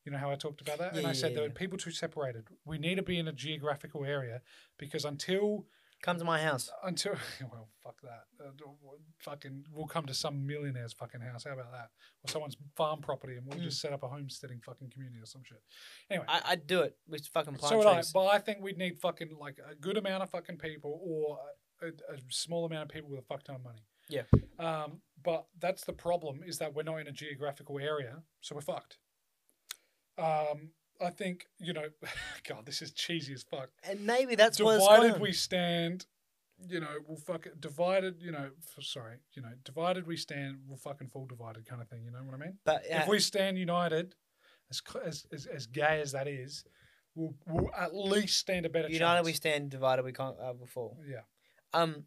You 0.05 0.13
know 0.13 0.19
how 0.19 0.31
I 0.31 0.37
talked 0.37 0.61
about 0.61 0.79
that, 0.79 0.95
and 0.95 1.03
Yeah, 1.03 1.09
I 1.09 1.13
said 1.13 1.33
yeah, 1.33 1.37
there 1.37 1.45
yeah. 1.45 1.51
were 1.51 1.55
people 1.55 1.77
too 1.79 1.91
separated. 1.91 2.47
We 2.65 2.79
need 2.79 2.95
to 2.97 3.03
be 3.03 3.19
in 3.19 3.29
a 3.29 3.33
geographical 3.33 4.05
area 4.05 4.41
because 4.79 5.05
until 5.05 5.67
Come 6.03 6.17
to 6.19 6.25
my 6.25 6.41
house. 6.41 6.71
until 6.85 7.15
well, 7.53 7.69
fuck 7.83 7.97
that. 8.03 8.25
Uh, 8.45 8.51
fucking, 9.19 9.65
we'll 9.73 9.87
come 9.87 10.07
to 10.07 10.15
some 10.15 10.47
millionaire's 10.47 10.93
fucking 10.93 11.21
house. 11.21 11.45
How 11.45 11.55
about 11.55 11.73
that? 11.73 11.89
Or 12.23 12.31
someone's 12.31 12.57
farm 12.77 13.01
property, 13.01 13.37
and 13.37 13.45
we'll 13.47 13.59
Mm. 13.59 13.65
just 13.65 13.81
set 13.81 13.93
up 13.93 14.05
a 14.05 14.09
homesteading 14.09 14.61
fucking 14.65 14.91
community 14.91 15.21
or 15.21 15.27
some 15.27 15.43
shit. 15.45 15.59
Anyway, 16.09 16.25
I, 16.29 16.41
I'd 16.51 16.67
do 16.69 16.83
it 16.83 16.97
with 17.09 17.27
fucking 17.27 17.55
plant 17.55 17.71
so 17.71 17.79
would 17.79 17.87
I. 17.87 18.03
But 18.15 18.27
I 18.27 18.39
think 18.39 18.61
we'd 18.61 18.79
need 18.79 18.99
fucking 19.01 19.37
like 19.41 19.59
a 19.69 19.75
good 19.75 19.97
amount 19.97 20.23
of 20.23 20.31
fucking 20.31 20.59
people, 20.59 21.01
or 21.05 21.39
a, 21.83 21.87
a, 21.87 21.91
a 22.15 22.19
small 22.31 22.65
amount 22.65 22.85
of 22.85 22.89
people 22.91 23.11
with 23.11 23.19
a 23.19 23.23
fuck 23.23 23.43
ton 23.43 23.57
of 23.57 23.65
money. 23.65 23.83
Yeah. 24.09 24.23
Um, 24.59 25.01
but 25.23 25.47
that's 25.59 25.85
the 25.85 25.93
problem 25.93 26.43
is 26.47 26.59
that 26.59 26.75
we're 26.75 26.85
not 26.85 26.99
in 26.99 27.09
a 27.09 27.13
geographical 27.13 27.79
area, 27.81 28.23
so 28.41 28.55
we're 28.55 28.61
fucked. 28.61 28.99
Um, 30.17 30.71
I 31.01 31.11
think 31.11 31.47
you 31.59 31.73
know, 31.73 31.87
God, 32.49 32.67
this 32.67 32.83
is 32.83 32.93
cheesy 32.93 33.33
as 33.35 33.43
fuck 33.43 33.71
and 33.89 34.05
maybe 34.07 34.35
that's 34.35 34.59
divided 34.59 35.21
we 35.21 35.33
stand 35.33 36.07
you 36.69 36.81
know 36.81 36.89
we'll 37.07 37.17
fuck 37.19 37.47
it. 37.47 37.61
divided 37.61 38.21
you 38.21 38.33
know 38.33 38.51
f- 38.77 38.85
sorry 38.85 39.19
you 39.35 39.41
know 39.43 39.51
divided 39.65 40.07
we 40.09 40.17
stand 40.17 40.59
we'll 40.67 40.77
fucking 40.77 41.09
fall 41.09 41.25
divided 41.25 41.65
kind 41.65 41.81
of 41.81 41.89
thing 41.89 42.03
you 42.05 42.11
know 42.11 42.19
what 42.25 42.35
i 42.35 42.37
mean 42.37 42.59
But 42.65 42.83
uh, 42.93 42.97
if 43.03 43.07
we 43.07 43.21
stand 43.21 43.57
united 43.59 44.17
as, 44.69 44.83
as 45.07 45.25
as 45.33 45.47
as 45.47 45.67
gay 45.69 46.01
as 46.01 46.11
that 46.13 46.27
is 46.27 46.65
we'll 47.15 47.35
we'll 47.47 47.71
at 47.79 47.95
least 47.95 48.39
stand 48.41 48.67
a 48.67 48.69
better 48.69 48.89
united 48.89 49.19
chance. 49.19 49.27
we 49.27 49.33
stand, 49.35 49.71
divided 49.71 50.05
we 50.05 50.13
can't 50.13 50.35
uh, 50.41 50.53
we 50.61 50.67
fall. 50.67 50.99
yeah 51.07 51.21
Um, 51.73 52.07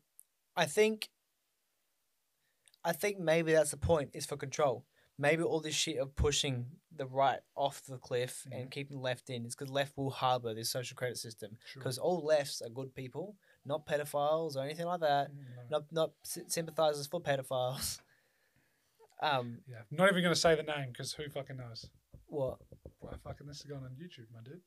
I 0.57 0.65
think, 0.65 1.07
I 2.83 2.91
think 2.91 3.19
maybe 3.19 3.53
that's 3.53 3.71
the 3.71 3.77
point. 3.77 4.09
Is 4.13 4.25
for 4.25 4.37
control. 4.37 4.85
Maybe 5.17 5.43
all 5.43 5.61
this 5.61 5.75
shit 5.75 5.97
of 5.97 6.15
pushing 6.15 6.65
the 6.95 7.05
right 7.05 7.39
off 7.55 7.81
the 7.85 7.97
cliff 7.97 8.45
Mhm. 8.49 8.61
and 8.61 8.71
keeping 8.71 8.97
the 8.97 9.01
left 9.03 9.29
in 9.29 9.45
is 9.45 9.55
because 9.55 9.69
left 9.69 9.95
will 9.97 10.09
harbor 10.11 10.53
this 10.53 10.69
social 10.69 10.95
credit 10.95 11.17
system. 11.17 11.57
sure 11.65 11.81
Because 11.81 11.97
all 11.97 12.21
lefts 12.23 12.61
are 12.61 12.69
good 12.69 12.93
people, 12.93 13.37
not 13.65 13.85
pedophiles 13.85 14.55
or 14.57 14.63
anything 14.63 14.85
like 14.85 14.99
that. 14.99 15.31
Mm, 15.31 15.55
no. 15.55 15.63
Not 15.69 15.91
not 15.91 16.11
sympathizers 16.23 17.07
for 17.07 17.21
pedophiles. 17.21 17.99
Um, 19.23 19.61
yeah 19.67 19.83
not 19.91 20.09
even 20.09 20.23
gonna 20.23 20.35
say 20.35 20.55
the 20.55 20.63
name 20.63 20.89
because 20.89 21.13
who 21.13 21.29
fucking 21.29 21.57
knows 21.57 21.87
what 22.25 22.57
well, 23.01 23.15
fucking 23.23 23.45
this 23.45 23.57
is 23.57 23.65
going 23.65 23.83
on 23.83 23.91
youtube 23.91 24.25
my 24.33 24.41
dude 24.41 24.63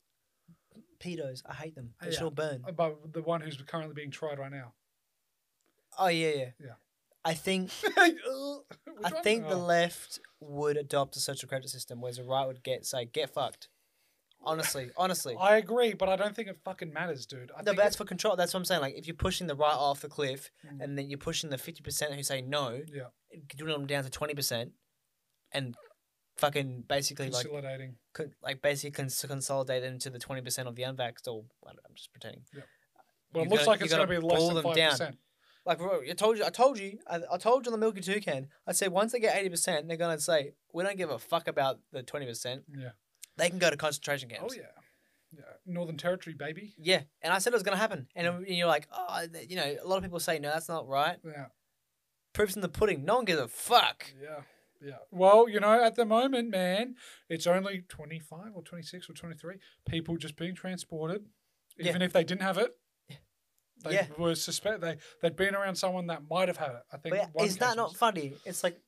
pedos? 0.97 1.41
I 1.45 1.53
hate 1.55 1.75
them. 1.75 1.93
They 1.99 2.07
Yeah. 2.07 2.13
should 2.13 2.23
all 2.23 2.31
burn. 2.31 2.63
Uh, 2.65 2.71
but 2.71 3.11
the 3.11 3.21
one 3.21 3.41
who's 3.41 3.57
currently 3.63 3.93
being 3.93 4.11
tried 4.11 4.39
right 4.39 4.51
now 4.51 4.73
Oh 5.97 6.07
yeah, 6.07 6.29
yeah. 6.29 6.51
Yeah. 6.57 6.75
I 7.25 7.33
think 7.33 7.71
I 7.97 9.09
think 9.23 9.47
the 9.47 9.55
Oh. 9.55 9.65
left 9.65 10.19
would 10.39 10.77
adopt 10.77 11.15
a 11.15 11.19
social 11.19 11.49
credit 11.49 11.69
system, 11.69 11.99
whereas 12.01 12.17
the 12.17 12.23
right 12.23 12.45
would 12.45 12.63
get 12.63 12.85
say 12.85 13.05
get 13.05 13.31
fucked. 13.33 13.67
Honestly, 14.43 14.91
honestly. 14.95 15.35
I 15.39 15.57
agree, 15.57 15.93
but 15.95 16.07
I 16.07 16.15
don't 16.15 16.35
think 16.35 16.47
it 16.49 16.59
fucking 16.63 16.93
matters, 16.93 17.25
dude. 17.25 17.49
I 17.51 17.61
no, 17.61 17.63
think 17.63 17.77
but 17.77 17.83
that's 17.83 17.95
it- 17.95 17.97
for 17.97 18.05
control. 18.05 18.35
That's 18.35 18.53
what 18.53 18.59
I'm 18.59 18.65
saying. 18.65 18.81
Like 18.81 18.93
if 18.95 19.07
you're 19.07 19.15
pushing 19.15 19.47
the 19.47 19.55
right 19.55 19.73
off 19.73 20.01
the 20.01 20.07
cliff, 20.07 20.51
Mm. 20.65 20.81
and 20.83 20.97
then 20.97 21.09
you're 21.09 21.17
pushing 21.17 21.49
the 21.49 21.57
fifty 21.57 21.81
percent 21.81 22.13
who 22.13 22.21
say 22.21 22.41
no, 22.41 22.81
yeah, 22.93 23.05
doing 23.55 23.71
them 23.73 23.87
down 23.87 24.03
to 24.03 24.09
twenty 24.11 24.35
percent, 24.35 24.73
and 25.51 25.73
fucking 26.37 26.83
basically 26.87 27.29
like 27.31 27.45
consolidating. 27.45 27.95
con- 28.13 28.33
like 28.43 28.61
basically 28.61 28.91
cons- 28.91 29.25
consolidate 29.27 29.81
them 29.81 29.97
to 29.99 30.09
the 30.11 30.19
twenty 30.19 30.41
percent 30.43 30.67
of 30.67 30.75
the 30.75 30.83
unvaxxed. 30.83 31.27
Or 31.27 31.45
I 31.65 31.69
don't- 31.71 31.79
I'm 31.89 31.95
just 31.95 32.11
pretending. 32.11 32.43
Yeah. 32.53 32.61
Well, 33.33 33.43
you're 33.43 33.47
it 33.47 33.49
looks 33.49 33.61
gonna- 33.65 33.71
like 33.71 33.81
it's 33.81 33.93
going 33.93 34.07
to 34.07 34.13
gonna 34.15 34.21
be 34.21 34.27
less 34.27 34.45
than 34.45 34.55
them 34.55 34.63
five 34.63 34.91
percent. 34.91 35.17
Like 35.65 35.81
I 35.81 36.13
told 36.13 36.37
you, 36.37 36.45
I 36.45 36.49
told 36.49 36.77
you, 36.77 36.99
I, 37.09 37.21
I 37.31 37.37
told 37.37 37.65
you 37.65 37.71
on 37.73 37.79
the 37.79 37.83
Milky 37.83 38.01
Toucan. 38.01 38.47
I 38.67 38.71
said 38.71 38.91
once 38.91 39.11
they 39.13 39.19
get 39.19 39.35
eighty 39.35 39.49
percent, 39.49 39.87
they're 39.87 39.97
gonna 39.97 40.19
say 40.19 40.53
we 40.73 40.83
don't 40.83 40.97
give 40.97 41.09
a 41.09 41.17
fuck 41.19 41.47
about 41.47 41.79
the 41.91 42.03
twenty 42.03 42.25
percent. 42.27 42.63
Yeah. 42.77 42.89
They 43.37 43.49
can 43.49 43.57
go 43.59 43.69
to 43.69 43.75
concentration 43.77 44.29
camps. 44.29 44.53
Oh 44.53 44.55
yeah, 44.55 44.69
yeah. 45.35 45.41
Northern 45.65 45.97
Territory, 45.97 46.35
baby. 46.37 46.73
Yeah, 46.77 47.01
and 47.21 47.33
I 47.33 47.39
said 47.39 47.51
it 47.51 47.55
was 47.55 47.63
gonna 47.63 47.77
happen, 47.77 48.07
and 48.15 48.27
uh, 48.27 48.39
you're 48.47 48.67
like, 48.67 48.87
oh, 48.93 49.25
you 49.49 49.55
know, 49.55 49.75
a 49.83 49.87
lot 49.87 49.97
of 49.97 50.03
people 50.03 50.19
say 50.19 50.37
no, 50.39 50.49
that's 50.49 50.69
not 50.69 50.87
right. 50.87 51.17
Yeah, 51.25 51.47
Proofs 52.33 52.55
in 52.55 52.61
the 52.61 52.69
pudding. 52.69 53.03
No 53.03 53.15
one 53.15 53.25
gives 53.25 53.39
a 53.41 53.47
fuck. 53.47 54.13
yeah, 54.21 54.41
yeah. 54.81 54.97
Well, 55.11 55.49
you 55.49 55.59
know, 55.59 55.83
at 55.83 55.95
the 55.95 56.05
moment, 56.05 56.49
man, 56.51 56.95
it's 57.27 57.47
only 57.47 57.83
twenty 57.89 58.19
five 58.19 58.51
or 58.53 58.61
twenty 58.61 58.83
six 58.83 59.09
or 59.09 59.13
twenty 59.13 59.35
three 59.35 59.55
people 59.89 60.15
just 60.17 60.35
being 60.37 60.53
transported, 60.55 61.25
Yeah. 61.77 61.89
even 61.89 62.01
if 62.03 62.13
they 62.13 62.23
didn't 62.23 62.43
have 62.43 62.57
it. 62.59 62.77
They 63.83 63.93
Yeah. 63.95 64.07
were 64.17 64.35
suspect 64.35 64.81
they 64.81 64.97
they'd 65.21 65.35
been 65.35 65.53
around 65.53 65.75
someone 65.75 66.07
that 66.07 66.23
might 66.29 66.47
have 66.47 66.57
had 66.57 66.71
it. 66.71 66.83
I 66.91 66.97
think. 66.97 67.15
One 67.33 67.45
is 67.45 67.57
that 67.57 67.75
not 67.75 67.89
was- 67.89 67.97
funny? 67.97 68.33
It's 68.45 68.63
like 68.63 68.79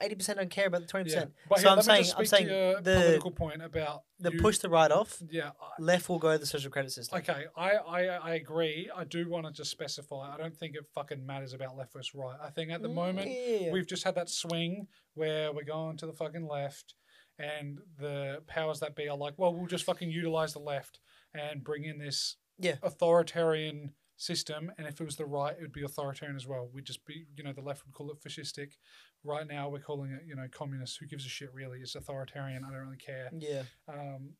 eighty 0.00 0.14
percent 0.14 0.38
don't 0.38 0.50
care 0.50 0.66
about 0.66 0.80
the 0.82 0.86
twenty 0.86 1.10
Yeah. 1.10 1.16
percent. 1.16 1.34
But 1.48 1.56
So 1.58 1.62
here, 1.62 1.70
I'm 1.70 1.76
let 1.78 1.86
me 1.86 2.04
saying, 2.04 2.14
I'm 2.16 2.24
saying 2.26 2.46
the 2.46 2.80
political 2.82 3.30
point 3.32 3.62
about 3.62 4.04
the 4.20 4.32
you- 4.32 4.40
push 4.40 4.58
the 4.58 4.68
right 4.70 4.90
off, 4.90 5.20
Yeah, 5.30 5.50
I- 5.60 5.82
left 5.82 6.08
will 6.08 6.18
go 6.18 6.32
to 6.32 6.38
the 6.38 6.46
social 6.46 6.70
credit 6.70 6.92
system. 6.92 7.18
Okay, 7.18 7.46
I, 7.56 7.70
I 7.72 8.00
I 8.30 8.34
agree. 8.34 8.90
I 8.94 9.04
do 9.04 9.28
want 9.28 9.46
to 9.46 9.52
just 9.52 9.70
specify. 9.70 10.32
I 10.32 10.36
don't 10.38 10.56
think 10.56 10.76
it 10.76 10.84
fucking 10.94 11.24
matters 11.26 11.52
about 11.52 11.76
left 11.76 11.92
versus 11.92 12.14
right. 12.14 12.38
I 12.40 12.50
think 12.50 12.70
at 12.70 12.80
the 12.82 12.88
moment 12.88 13.30
yeah. 13.30 13.72
we've 13.72 13.86
just 13.86 14.04
had 14.04 14.14
that 14.14 14.28
swing 14.30 14.86
where 15.14 15.52
we're 15.52 15.64
going 15.64 15.96
to 15.98 16.06
the 16.06 16.12
fucking 16.12 16.46
left, 16.46 16.94
and 17.38 17.80
the 17.98 18.42
powers 18.46 18.80
that 18.80 18.94
be 18.94 19.08
are 19.08 19.16
like, 19.16 19.34
well, 19.36 19.52
we'll 19.54 19.66
just 19.66 19.84
fucking 19.84 20.10
utilize 20.10 20.52
the 20.52 20.58
left 20.60 21.00
and 21.34 21.62
bring 21.62 21.84
in 21.84 21.98
this 21.98 22.36
Yeah. 22.58 22.76
authoritarian 22.82 23.94
system. 24.18 24.70
And 24.76 24.86
if 24.86 25.00
it 25.00 25.04
was 25.04 25.16
the 25.16 25.24
right, 25.24 25.54
it 25.56 25.62
would 25.62 25.72
be 25.72 25.82
authoritarian 25.84 26.36
as 26.36 26.46
well. 26.46 26.68
We'd 26.72 26.84
just 26.84 27.06
be, 27.06 27.24
you 27.36 27.44
know, 27.44 27.52
the 27.54 27.62
left 27.62 27.86
would 27.86 27.94
call 27.94 28.10
it 28.10 28.18
fascistic. 28.20 28.72
Right 29.24 29.46
now, 29.46 29.70
we're 29.70 29.78
calling 29.80 30.10
it, 30.10 30.24
you 30.26 30.36
know, 30.36 30.46
communist. 30.50 30.98
Who 30.98 31.06
gives 31.06 31.24
a 31.24 31.28
shit 31.28 31.54
really? 31.54 31.78
It's 31.78 31.94
authoritarian. 31.94 32.64
I 32.64 32.70
don't 32.70 32.80
really 32.80 32.96
care. 32.98 33.30
yeah. 33.38 33.62
Um, 33.88 34.34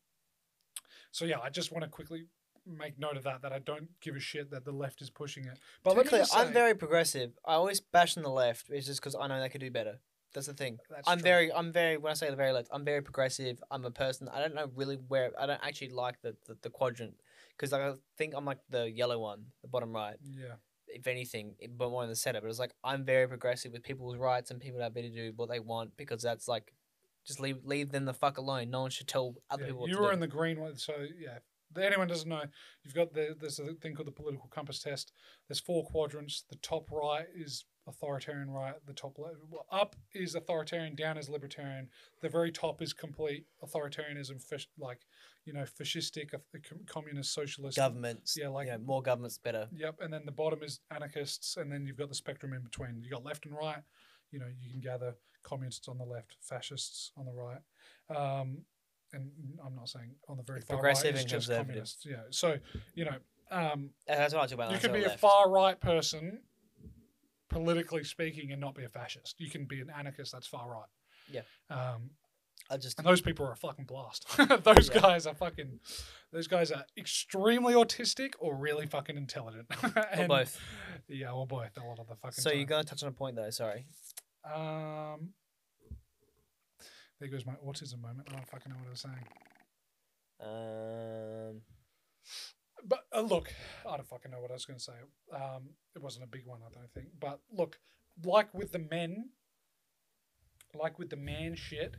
so 1.11 1.25
yeah, 1.25 1.39
I 1.41 1.49
just 1.49 1.71
want 1.71 1.83
to 1.83 1.89
quickly 1.89 2.25
make 2.67 2.99
note 2.99 3.17
of 3.17 3.23
that. 3.23 3.41
That 3.41 3.51
I 3.53 3.59
don't 3.59 3.87
give 4.01 4.15
a 4.15 4.19
shit 4.19 4.51
that 4.51 4.63
the 4.65 4.71
left 4.71 5.01
is 5.01 5.09
pushing 5.09 5.45
it. 5.45 5.57
But 5.83 5.95
To 5.95 6.03
be 6.03 6.07
clear, 6.07 6.25
I'm 6.35 6.53
very 6.53 6.75
progressive. 6.75 7.31
I 7.45 7.53
always 7.53 7.79
bash 7.79 8.15
on 8.17 8.23
the 8.23 8.29
left. 8.29 8.69
It's 8.69 8.85
just 8.85 8.99
because 8.99 9.15
I 9.19 9.27
know 9.27 9.39
they 9.39 9.49
could 9.49 9.61
do 9.61 9.71
better. 9.71 9.99
That's 10.33 10.45
the 10.45 10.53
thing. 10.53 10.77
That's 10.91 11.07
I'm 11.07 11.17
true. 11.17 11.23
very, 11.23 11.51
I'm 11.53 11.71
very. 11.71 11.97
When 11.97 12.11
I 12.11 12.13
say 12.13 12.29
the 12.29 12.35
very 12.35 12.51
left, 12.51 12.67
I'm 12.71 12.85
very 12.85 13.01
progressive. 13.01 13.63
I'm 13.71 13.83
a 13.85 13.91
person. 13.91 14.27
I 14.31 14.39
don't 14.39 14.53
know 14.53 14.69
really 14.75 14.97
where. 15.07 15.31
I 15.39 15.47
don't 15.47 15.61
actually 15.63 15.89
like 15.89 16.21
the 16.21 16.35
the, 16.45 16.55
the 16.61 16.69
quadrant 16.69 17.15
because 17.59 17.71
like, 17.73 17.81
I 17.81 17.93
think 18.17 18.33
I'm 18.35 18.45
like 18.45 18.59
the 18.69 18.89
yellow 18.89 19.19
one, 19.19 19.45
the 19.61 19.67
bottom 19.67 19.93
right. 19.93 20.15
yeah. 20.23 20.55
If 20.87 21.05
anything, 21.05 21.53
but 21.77 21.91
more 21.91 22.01
in 22.03 22.09
the 22.09 22.15
center. 22.15 22.41
But 22.41 22.49
it's 22.49 22.57
like 22.57 22.73
I'm 22.83 23.05
very 23.05 23.27
progressive 23.27 23.73
with 23.73 23.83
people's 23.83 24.17
rights 24.17 24.49
and 24.49 24.59
people 24.59 24.79
that 24.79 24.87
ability 24.87 25.13
to 25.13 25.29
do 25.29 25.33
what 25.35 25.49
they 25.49 25.59
want 25.59 25.91
because 25.97 26.23
that's 26.23 26.47
like, 26.47 26.73
just 27.27 27.39
leave 27.39 27.63
leave 27.63 27.91
them 27.91 28.05
the 28.05 28.13
fuck 28.13 28.39
alone. 28.39 28.71
No 28.71 28.81
one 28.81 28.89
should 28.89 29.07
tell 29.07 29.35
other 29.51 29.61
yeah. 29.61 29.67
people. 29.67 29.81
What 29.81 29.89
You 29.91 29.99
were 29.99 30.11
in 30.11 30.19
the 30.19 30.27
green 30.27 30.59
one, 30.59 30.77
so 30.77 30.93
yeah. 31.19 31.39
Anyone 31.79 32.07
doesn't 32.07 32.27
know, 32.27 32.41
you've 32.83 32.95
got 32.95 33.13
the 33.13 33.35
there's 33.39 33.59
a 33.59 33.73
thing 33.73 33.93
called 33.93 34.07
the 34.07 34.11
political 34.11 34.49
compass 34.49 34.79
test. 34.79 35.11
There's 35.47 35.59
four 35.59 35.85
quadrants. 35.85 36.43
The 36.49 36.55
top 36.55 36.89
right 36.91 37.27
is 37.35 37.65
authoritarian 37.89 38.49
right. 38.49 38.75
The 38.85 38.93
top 38.93 39.17
left, 39.17 39.37
well, 39.49 39.65
up 39.71 39.95
is 40.13 40.35
authoritarian. 40.35 40.95
Down 40.95 41.17
is 41.17 41.27
libertarian. 41.27 41.89
The 42.21 42.29
very 42.29 42.51
top 42.51 42.81
is 42.81 42.93
complete 42.93 43.45
authoritarianism, 43.63 44.41
like 44.77 44.99
you 45.45 45.53
know, 45.53 45.63
fascistic, 45.63 46.33
uh, 46.33 46.37
communist, 46.85 47.33
socialist. 47.33 47.75
governments. 47.75 48.37
Yeah, 48.39 48.49
like 48.49 48.67
know, 48.67 48.77
more 48.77 49.01
governments 49.01 49.37
better. 49.37 49.67
Yep, 49.73 49.95
and 50.01 50.13
then 50.13 50.25
the 50.25 50.31
bottom 50.31 50.63
is 50.63 50.79
anarchists, 50.91 51.57
and 51.57 51.71
then 51.71 51.85
you've 51.85 51.97
got 51.97 52.09
the 52.09 52.15
spectrum 52.15 52.53
in 52.53 52.61
between. 52.61 53.01
You 53.01 53.09
got 53.09 53.25
left 53.25 53.45
and 53.45 53.55
right. 53.55 53.81
You 54.31 54.39
know, 54.39 54.47
you 54.61 54.69
can 54.69 54.79
gather 54.79 55.15
communists 55.43 55.87
on 55.87 55.97
the 55.97 56.05
left, 56.05 56.37
fascists 56.41 57.11
on 57.17 57.25
the 57.25 57.33
right, 57.33 57.61
um, 58.15 58.59
and 59.11 59.31
I'm 59.65 59.75
not 59.75 59.89
saying 59.89 60.11
on 60.27 60.37
the 60.37 60.43
very 60.43 60.59
It's 60.59 60.67
far 60.67 60.77
progressive 60.77 61.15
right. 61.15 61.23
It's 61.23 61.31
just 61.31 61.49
communists. 61.49 62.05
Yeah, 62.05 62.23
so 62.29 62.57
you 62.93 63.05
know, 63.05 63.15
um, 63.51 63.89
That's 64.07 64.33
what 64.33 64.43
I 64.43 64.45
talk 64.45 64.53
about. 64.53 64.71
you 64.71 64.79
say 64.79 64.91
be 64.91 65.03
a 65.03 65.17
far 65.17 65.49
right 65.49 65.79
person, 65.79 66.41
politically 67.49 68.03
speaking, 68.03 68.51
and 68.51 68.61
not 68.61 68.75
be 68.75 68.83
a 68.83 68.89
fascist. 68.89 69.35
You 69.39 69.49
can 69.49 69.65
be 69.65 69.81
an 69.81 69.89
anarchist. 69.95 70.31
That's 70.31 70.47
far 70.47 70.69
right. 70.69 70.89
Yeah. 71.31 71.41
Um, 71.69 72.11
I 72.71 72.77
just 72.77 72.99
And 72.99 73.07
those 73.07 73.21
people 73.21 73.45
are 73.47 73.51
a 73.51 73.55
fucking 73.55 73.85
blast. 73.85 74.27
those 74.63 74.89
Yeah. 74.93 75.01
guys 75.01 75.25
are 75.25 75.33
fucking. 75.33 75.79
Those 76.31 76.47
guys 76.47 76.71
are 76.71 76.85
extremely 76.97 77.73
autistic 77.73 78.33
or 78.39 78.55
really 78.55 78.85
fucking 78.85 79.17
intelligent. 79.17 79.65
or 80.17 80.27
both. 80.27 80.59
Yeah, 81.07 81.31
or 81.31 81.47
both. 81.47 81.75
A 81.77 81.83
lot 81.85 81.99
of 81.99 82.07
the 82.07 82.15
fucking. 82.15 82.41
So 82.41 82.49
time. 82.51 82.59
you're 82.59 82.67
gonna 82.67 82.83
touch 82.83 83.01
on 83.03 83.09
a 83.09 83.11
point 83.13 83.35
though. 83.35 83.49
Sorry. 83.49 83.85
Um. 84.45 85.29
There 87.19 87.27
goes 87.29 87.45
my 87.45 87.55
autism 87.65 88.01
moment. 88.01 88.27
I 88.31 88.35
don't 88.35 88.47
fucking 88.47 88.71
know 88.71 88.77
what 88.77 88.87
I 88.87 88.91
was 88.91 89.01
saying. 89.01 89.25
Um. 91.55 91.61
But 92.85 93.05
uh, 93.15 93.21
look, 93.21 93.53
I 93.87 93.97
don't 93.97 94.07
fucking 94.07 94.31
know 94.31 94.39
what 94.39 94.51
I 94.51 94.53
was 94.53 94.65
going 94.65 94.79
to 94.79 94.83
say. 94.83 94.93
Um, 95.33 95.69
it 95.95 96.01
wasn't 96.01 96.25
a 96.25 96.27
big 96.27 96.45
one, 96.45 96.59
I 96.65 96.73
don't 96.73 96.91
think. 96.93 97.07
But 97.19 97.39
look, 97.51 97.79
like 98.23 98.53
with 98.53 98.71
the 98.71 98.79
men, 98.79 99.29
like 100.73 100.99
with 100.99 101.09
the 101.09 101.17
man 101.17 101.55
shit, 101.55 101.97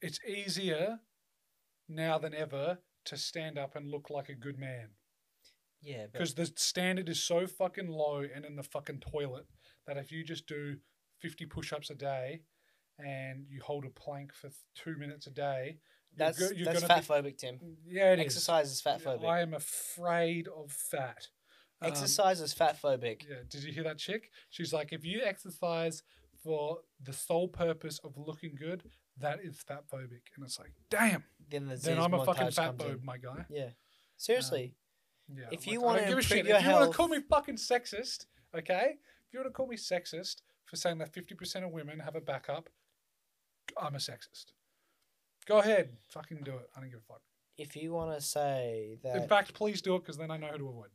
it's 0.00 0.18
easier 0.24 1.00
now 1.88 2.18
than 2.18 2.34
ever 2.34 2.78
to 3.06 3.16
stand 3.16 3.58
up 3.58 3.76
and 3.76 3.90
look 3.90 4.10
like 4.10 4.28
a 4.28 4.34
good 4.34 4.58
man 4.58 4.90
Yeah, 5.82 6.06
because 6.12 6.34
the 6.34 6.50
standard 6.56 7.08
is 7.08 7.22
so 7.22 7.46
fucking 7.46 7.88
low 7.88 8.22
and 8.34 8.44
in 8.44 8.56
the 8.56 8.62
fucking 8.62 9.00
toilet 9.00 9.46
that 9.86 9.96
if 9.96 10.12
you 10.12 10.24
just 10.24 10.46
do 10.46 10.76
50 11.20 11.46
push-ups 11.46 11.90
a 11.90 11.94
day 11.94 12.42
and 12.98 13.46
you 13.48 13.60
hold 13.62 13.84
a 13.84 13.90
plank 13.90 14.32
for 14.32 14.50
two 14.74 14.96
minutes 14.96 15.26
a 15.26 15.30
day, 15.30 15.78
that's 16.16 16.38
go- 16.38 16.50
that's 16.64 16.82
fat 16.84 17.04
phobic, 17.04 17.38
Tim. 17.38 17.58
yeah, 17.86 18.12
it 18.12 18.18
is. 18.18 18.26
Exercise 18.26 18.70
is 18.70 18.80
fat 18.80 19.02
phobic. 19.02 19.24
I 19.26 19.40
am 19.40 19.54
afraid 19.54 20.48
of 20.48 20.70
fat. 20.70 21.28
Um, 21.82 21.90
Exercise 21.90 22.40
is 22.40 22.52
fat 22.52 22.80
phobic. 22.80 23.22
yeah. 23.28 23.36
Did 23.48 23.62
you 23.64 23.72
hear 23.72 23.84
that 23.84 23.98
chick? 23.98 24.30
She's 24.50 24.72
like, 24.72 24.92
if 24.92 25.04
you 25.04 25.22
exercise 25.24 26.02
for 26.42 26.78
the 27.02 27.12
sole 27.12 27.48
purpose 27.48 27.98
of 28.04 28.16
looking 28.18 28.54
good, 28.54 28.82
that 29.18 29.40
is 29.42 29.58
fat 29.60 29.84
phobic. 29.90 30.22
And 30.36 30.44
it's 30.44 30.58
like, 30.58 30.72
damn. 30.90 31.24
Then 31.50 31.66
the 31.68 31.76
Then 31.76 31.98
I'm 31.98 32.12
a 32.14 32.24
fucking 32.24 32.50
fat 32.50 32.76
phobe, 32.76 33.02
my 33.02 33.16
guy. 33.18 33.44
Yeah. 33.48 33.70
Seriously. 34.16 34.74
Yeah. 35.34 35.44
If 35.52 35.66
like, 35.66 35.72
you 35.72 35.80
don't 35.80 35.94
give 35.94 36.02
a 36.02 36.06
improve 36.08 36.24
shit. 36.24 36.46
your 36.46 36.56
if 36.56 36.62
you 36.64 36.68
want 36.70 36.78
to 36.80 36.84
health- 36.84 36.96
call 36.96 37.08
me 37.08 37.20
fucking 37.20 37.56
sexist, 37.56 38.26
okay? 38.56 38.96
If 39.26 39.32
you 39.32 39.40
want 39.40 39.48
to 39.48 39.52
call 39.52 39.66
me 39.66 39.76
sexist 39.76 40.42
for 40.66 40.76
saying 40.76 40.98
that 40.98 41.12
50% 41.12 41.64
of 41.64 41.70
women 41.70 41.98
have 42.00 42.16
a 42.16 42.20
backup, 42.20 42.68
I'm 43.80 43.94
a 43.94 43.98
sexist. 43.98 44.46
Go 45.46 45.58
ahead, 45.58 45.90
fucking 46.10 46.38
do 46.44 46.52
it. 46.56 46.70
I 46.76 46.80
don't 46.80 46.90
give 46.90 47.00
a 47.00 47.12
fuck. 47.12 47.22
if 47.58 47.76
you 47.76 47.92
want 47.92 48.14
to 48.18 48.20
say 48.24 48.98
that, 49.02 49.16
In 49.16 49.28
fact, 49.28 49.54
please 49.54 49.82
do 49.82 49.94
it 49.96 50.00
because 50.00 50.16
then 50.16 50.30
I 50.30 50.36
know 50.36 50.48
who 50.48 50.58
to 50.58 50.68
avoid. 50.68 50.88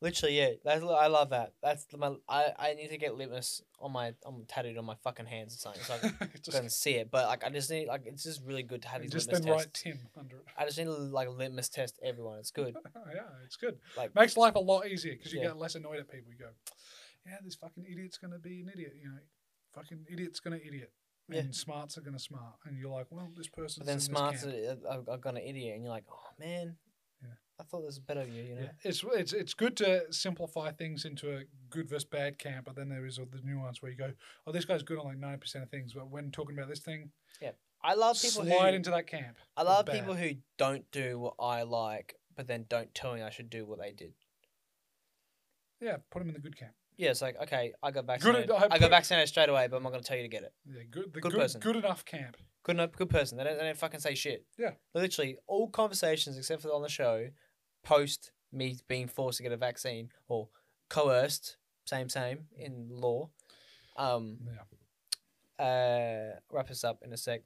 literally, 0.00 0.38
yeah, 0.38 0.50
that's, 0.64 0.82
I 0.82 1.06
love 1.08 1.30
that. 1.30 1.52
That's 1.62 1.84
the, 1.86 1.98
my, 1.98 2.14
I, 2.28 2.52
I 2.58 2.74
need 2.74 2.88
to 2.90 2.96
get 2.98 3.14
litmus 3.16 3.62
on 3.80 3.92
my, 3.92 4.14
on 4.24 4.44
tattooed 4.48 4.78
on 4.78 4.84
my 4.84 4.94
fucking 5.02 5.26
hands 5.26 5.54
or 5.54 5.58
something, 5.58 5.82
so 5.82 5.94
I 5.94 5.98
can 6.26 6.30
just, 6.42 6.56
and 6.58 6.72
see 6.72 6.92
it. 6.94 7.10
But 7.10 7.26
like, 7.26 7.44
I 7.44 7.50
just 7.50 7.70
need, 7.70 7.86
like, 7.88 8.02
it's 8.06 8.22
just 8.24 8.42
really 8.44 8.62
good 8.62 8.82
to 8.82 8.88
have 8.88 9.02
these 9.02 9.10
just 9.10 9.26
litmus 9.28 9.44
then 9.44 9.52
write 9.52 9.60
tests. 9.74 9.82
Tim 9.82 9.98
under 10.18 10.36
it. 10.36 10.44
I 10.56 10.64
just 10.64 10.78
need 10.78 10.84
to 10.84 10.90
like 10.92 11.28
litmus 11.28 11.68
test 11.68 11.98
everyone. 12.02 12.38
It's 12.38 12.50
good. 12.52 12.76
yeah, 13.14 13.20
it's 13.44 13.56
good. 13.56 13.78
Like, 13.96 14.14
Makes 14.14 14.36
life 14.36 14.54
a 14.54 14.60
lot 14.60 14.86
easier 14.86 15.12
because 15.14 15.32
you 15.32 15.40
Yeah. 15.40 15.48
get 15.48 15.58
less 15.58 15.74
annoyed 15.74 15.98
at 15.98 16.10
people. 16.10 16.32
You 16.32 16.38
go, 16.38 16.50
yeah, 17.26 17.36
this 17.44 17.56
fucking 17.56 17.84
idiot's 17.90 18.16
gonna 18.18 18.38
be 18.38 18.60
an 18.62 18.70
idiot. 18.72 18.94
You 19.02 19.08
know, 19.10 19.18
fucking 19.74 20.06
idiot's 20.10 20.40
gonna 20.40 20.56
idiot, 20.64 20.92
Yeah. 21.30 21.40
and 21.40 21.54
smarts 21.54 21.98
are 21.98 22.00
gonna 22.00 22.18
smart. 22.18 22.54
And 22.64 22.78
you're 22.78 22.90
like, 22.90 23.06
well, 23.10 23.28
this 23.36 23.48
person's 23.48 23.86
but 23.86 23.86
then 23.86 24.00
smarts 24.00 24.44
are, 24.44 24.76
are, 24.88 25.02
are 25.08 25.18
gonna 25.18 25.40
idiot, 25.40 25.74
and 25.74 25.82
you're 25.84 25.92
like, 25.92 26.04
oh 26.10 26.30
man, 26.38 26.76
Yeah. 27.22 27.28
I 27.60 27.64
thought 27.64 27.80
this 27.80 27.96
was 27.96 27.98
better 27.98 28.20
of 28.22 28.28
you. 28.30 28.42
You 28.42 28.54
know. 28.54 28.60
Yeah, 28.62 28.70
it's 28.84 29.04
it's 29.14 29.32
it's 29.32 29.54
good 29.54 29.76
to 29.78 30.04
simplify 30.12 30.72
things 30.72 31.04
into 31.04 31.36
a 31.36 31.42
good 31.70 31.88
versus 31.88 32.04
bad 32.04 32.38
camp, 32.38 32.66
but 32.66 32.76
then 32.76 32.88
there 32.88 33.04
is 33.04 33.18
all 33.18 33.26
the 33.30 33.40
nuance 33.44 33.82
where 33.82 33.90
you 33.90 33.98
go, 33.98 34.12
oh, 34.46 34.52
this 34.52 34.64
guy's 34.64 34.82
good 34.82 34.98
on 34.98 35.04
like 35.06 35.18
ninety 35.18 35.38
percent 35.38 35.64
of 35.64 35.70
things, 35.70 35.92
but 35.94 36.08
when 36.10 36.30
talking 36.30 36.56
about 36.56 36.68
this 36.68 36.80
thing, 36.80 37.10
yeah, 37.42 37.52
I 37.82 37.94
love 37.94 38.16
people 38.20 38.44
slide 38.44 38.70
who 38.70 38.76
into 38.76 38.90
that 38.90 39.06
camp. 39.06 39.36
I 39.56 39.62
love 39.62 39.86
bad. 39.86 39.94
people 39.96 40.14
who 40.14 40.30
don't 40.56 40.90
do 40.92 41.18
what 41.18 41.34
I 41.38 41.62
like, 41.62 42.14
but 42.36 42.46
then 42.46 42.64
don't 42.68 42.94
tell 42.94 43.14
me 43.14 43.22
I 43.22 43.30
should 43.30 43.50
do 43.50 43.66
what 43.66 43.78
they 43.80 43.92
did. 43.92 44.14
yeah, 45.80 45.96
put 46.10 46.20
them 46.20 46.28
in 46.28 46.34
the 46.34 46.40
good 46.40 46.56
camp. 46.56 46.72
Yeah, 46.98 47.10
it's 47.10 47.22
like 47.22 47.36
okay, 47.44 47.72
I 47.82 47.90
got 47.92 48.04
vaccinated. 48.06 48.50
I 48.50 48.66
I, 48.72 48.78
got 48.78 48.90
vaccinated 48.90 49.28
straight 49.28 49.48
away, 49.48 49.68
but 49.68 49.76
I'm 49.76 49.82
not 49.84 49.90
gonna 49.92 50.02
tell 50.02 50.16
you 50.16 50.24
to 50.24 50.28
get 50.28 50.42
it. 50.42 50.52
Yeah, 50.66 50.82
good 50.90 51.12
the 51.14 51.20
Good 51.20 51.32
good 51.32 51.38
person. 51.40 51.60
good 51.60 51.76
enough 51.76 52.04
camp. 52.04 52.36
Good, 52.64 52.76
enough, 52.76 52.92
good 52.92 53.08
person. 53.08 53.38
They 53.38 53.44
don't, 53.44 53.56
they 53.56 53.64
don't 53.64 53.78
fucking 53.78 54.00
say 54.00 54.14
shit. 54.14 54.44
Yeah. 54.58 54.72
Literally, 54.94 55.38
all 55.46 55.70
conversations 55.70 56.36
except 56.36 56.60
for 56.62 56.68
on 56.74 56.82
the 56.82 56.88
show, 56.90 57.28
post 57.82 58.32
me 58.52 58.76
being 58.88 59.06
forced 59.08 59.38
to 59.38 59.42
get 59.42 59.52
a 59.52 59.56
vaccine 59.56 60.10
or 60.28 60.48
coerced, 60.90 61.56
same 61.86 62.08
same 62.10 62.46
in 62.56 62.88
law. 62.90 63.30
Um, 63.96 64.38
Yeah. 65.58 65.64
uh, 65.64 66.40
wrap 66.50 66.70
us 66.70 66.84
up 66.84 67.00
in 67.04 67.12
a 67.12 67.16
sec. 67.16 67.42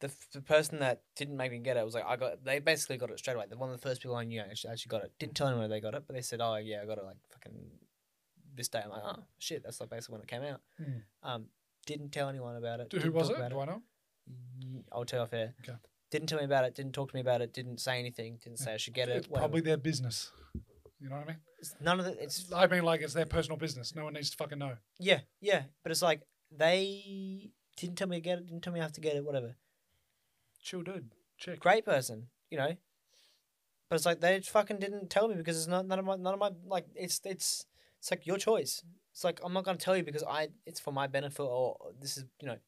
The, 0.00 0.10
the 0.32 0.42
person 0.42 0.78
that 0.80 1.02
didn't 1.16 1.36
make 1.36 1.50
me 1.50 1.58
get 1.58 1.76
it 1.76 1.84
was 1.84 1.94
like 1.94 2.04
I 2.06 2.16
got. 2.16 2.44
They 2.44 2.58
basically 2.58 2.98
got 2.98 3.10
it 3.10 3.18
straight 3.18 3.34
away. 3.34 3.46
They're 3.48 3.58
one 3.58 3.70
of 3.70 3.80
the 3.80 3.86
first 3.88 4.02
people 4.02 4.16
I 4.16 4.24
knew 4.24 4.40
actually 4.40 4.70
actually 4.72 4.90
got 4.90 5.04
it. 5.04 5.12
Didn't 5.18 5.34
tell 5.34 5.48
anyone 5.48 5.68
they 5.70 5.80
got 5.80 5.94
it, 5.94 6.04
but 6.06 6.14
they 6.14 6.22
said, 6.22 6.40
"Oh 6.42 6.56
yeah, 6.56 6.80
I 6.82 6.86
got 6.86 6.98
it 6.98 7.04
like 7.04 7.16
fucking 7.32 7.54
this 8.56 8.68
day." 8.68 8.80
I'm 8.84 8.90
like, 8.90 9.02
"Oh 9.04 9.24
shit, 9.38 9.62
that's 9.62 9.80
like 9.80 9.90
basically 9.90 10.14
when 10.14 10.22
it 10.22 10.28
came 10.28 10.42
out." 10.42 10.60
Mm. 10.80 11.02
Um, 11.22 11.46
didn't 11.86 12.10
tell 12.10 12.28
anyone 12.28 12.56
about 12.56 12.80
it. 12.80 12.92
Who 12.92 13.12
was 13.12 13.30
it? 13.30 13.36
about 13.36 13.50
Do 13.50 13.60
I 13.60 13.64
know? 13.66 13.82
I'll 14.92 15.04
tell 15.04 15.20
you 15.20 15.22
off 15.24 15.32
air. 15.32 15.54
Okay. 15.60 15.78
Didn't 16.10 16.28
tell 16.28 16.38
me 16.38 16.44
about 16.44 16.64
it. 16.64 16.74
Didn't 16.74 16.92
talk 16.92 17.10
to 17.10 17.16
me 17.16 17.20
about 17.20 17.40
it. 17.42 17.52
Didn't 17.52 17.80
say 17.80 17.98
anything. 17.98 18.38
Didn't 18.42 18.58
say 18.58 18.74
I 18.74 18.76
should 18.76 18.94
get 18.94 19.08
it. 19.08 19.16
It's 19.16 19.28
whatever. 19.28 19.48
probably 19.48 19.60
their 19.60 19.76
business. 19.76 20.30
You 21.00 21.08
know 21.08 21.16
what 21.16 21.24
I 21.24 21.28
mean? 21.28 21.36
It's 21.58 21.74
none 21.80 21.98
of 21.98 22.06
the. 22.06 22.22
It's 22.22 22.52
I 22.54 22.66
mean, 22.66 22.82
like 22.82 23.00
it's 23.02 23.14
their 23.14 23.26
personal 23.26 23.58
business. 23.58 23.94
No 23.94 24.04
one 24.04 24.14
needs 24.14 24.30
to 24.30 24.36
fucking 24.36 24.58
know. 24.58 24.76
yeah, 24.98 25.20
yeah. 25.40 25.62
But 25.82 25.92
it's 25.92 26.02
like 26.02 26.22
they 26.50 27.50
didn't 27.76 27.96
tell 27.96 28.08
me 28.08 28.16
to 28.16 28.20
get 28.20 28.38
it. 28.38 28.46
Didn't 28.46 28.62
tell 28.62 28.72
me 28.72 28.80
I 28.80 28.84
have 28.84 28.92
to 28.92 29.00
get 29.00 29.16
it. 29.16 29.24
Whatever. 29.24 29.56
Chill, 30.62 30.82
dude. 30.82 31.10
Check. 31.38 31.60
Great 31.60 31.84
person, 31.84 32.28
you 32.50 32.58
know. 32.58 32.76
But 33.88 33.96
it's 33.96 34.06
like 34.06 34.20
they 34.20 34.40
fucking 34.40 34.78
didn't 34.78 35.10
tell 35.10 35.28
me 35.28 35.34
because 35.34 35.56
it's 35.56 35.68
not 35.68 35.86
none 35.86 35.98
of 35.98 36.04
my 36.04 36.16
none 36.16 36.34
of 36.34 36.40
my 36.40 36.50
like 36.66 36.86
it's 36.94 37.20
it's 37.24 37.66
it's 38.06 38.12
like 38.12 38.24
your 38.24 38.38
choice. 38.38 38.84
It's 39.10 39.24
like 39.24 39.40
I'm 39.44 39.52
not 39.52 39.64
gonna 39.64 39.78
tell 39.78 39.96
you 39.96 40.04
because 40.04 40.22
I 40.22 40.48
it's 40.64 40.78
for 40.78 40.92
my 40.92 41.08
benefit 41.08 41.42
or 41.42 41.76
this 42.00 42.16
is 42.16 42.24
you 42.40 42.46
know. 42.46 42.58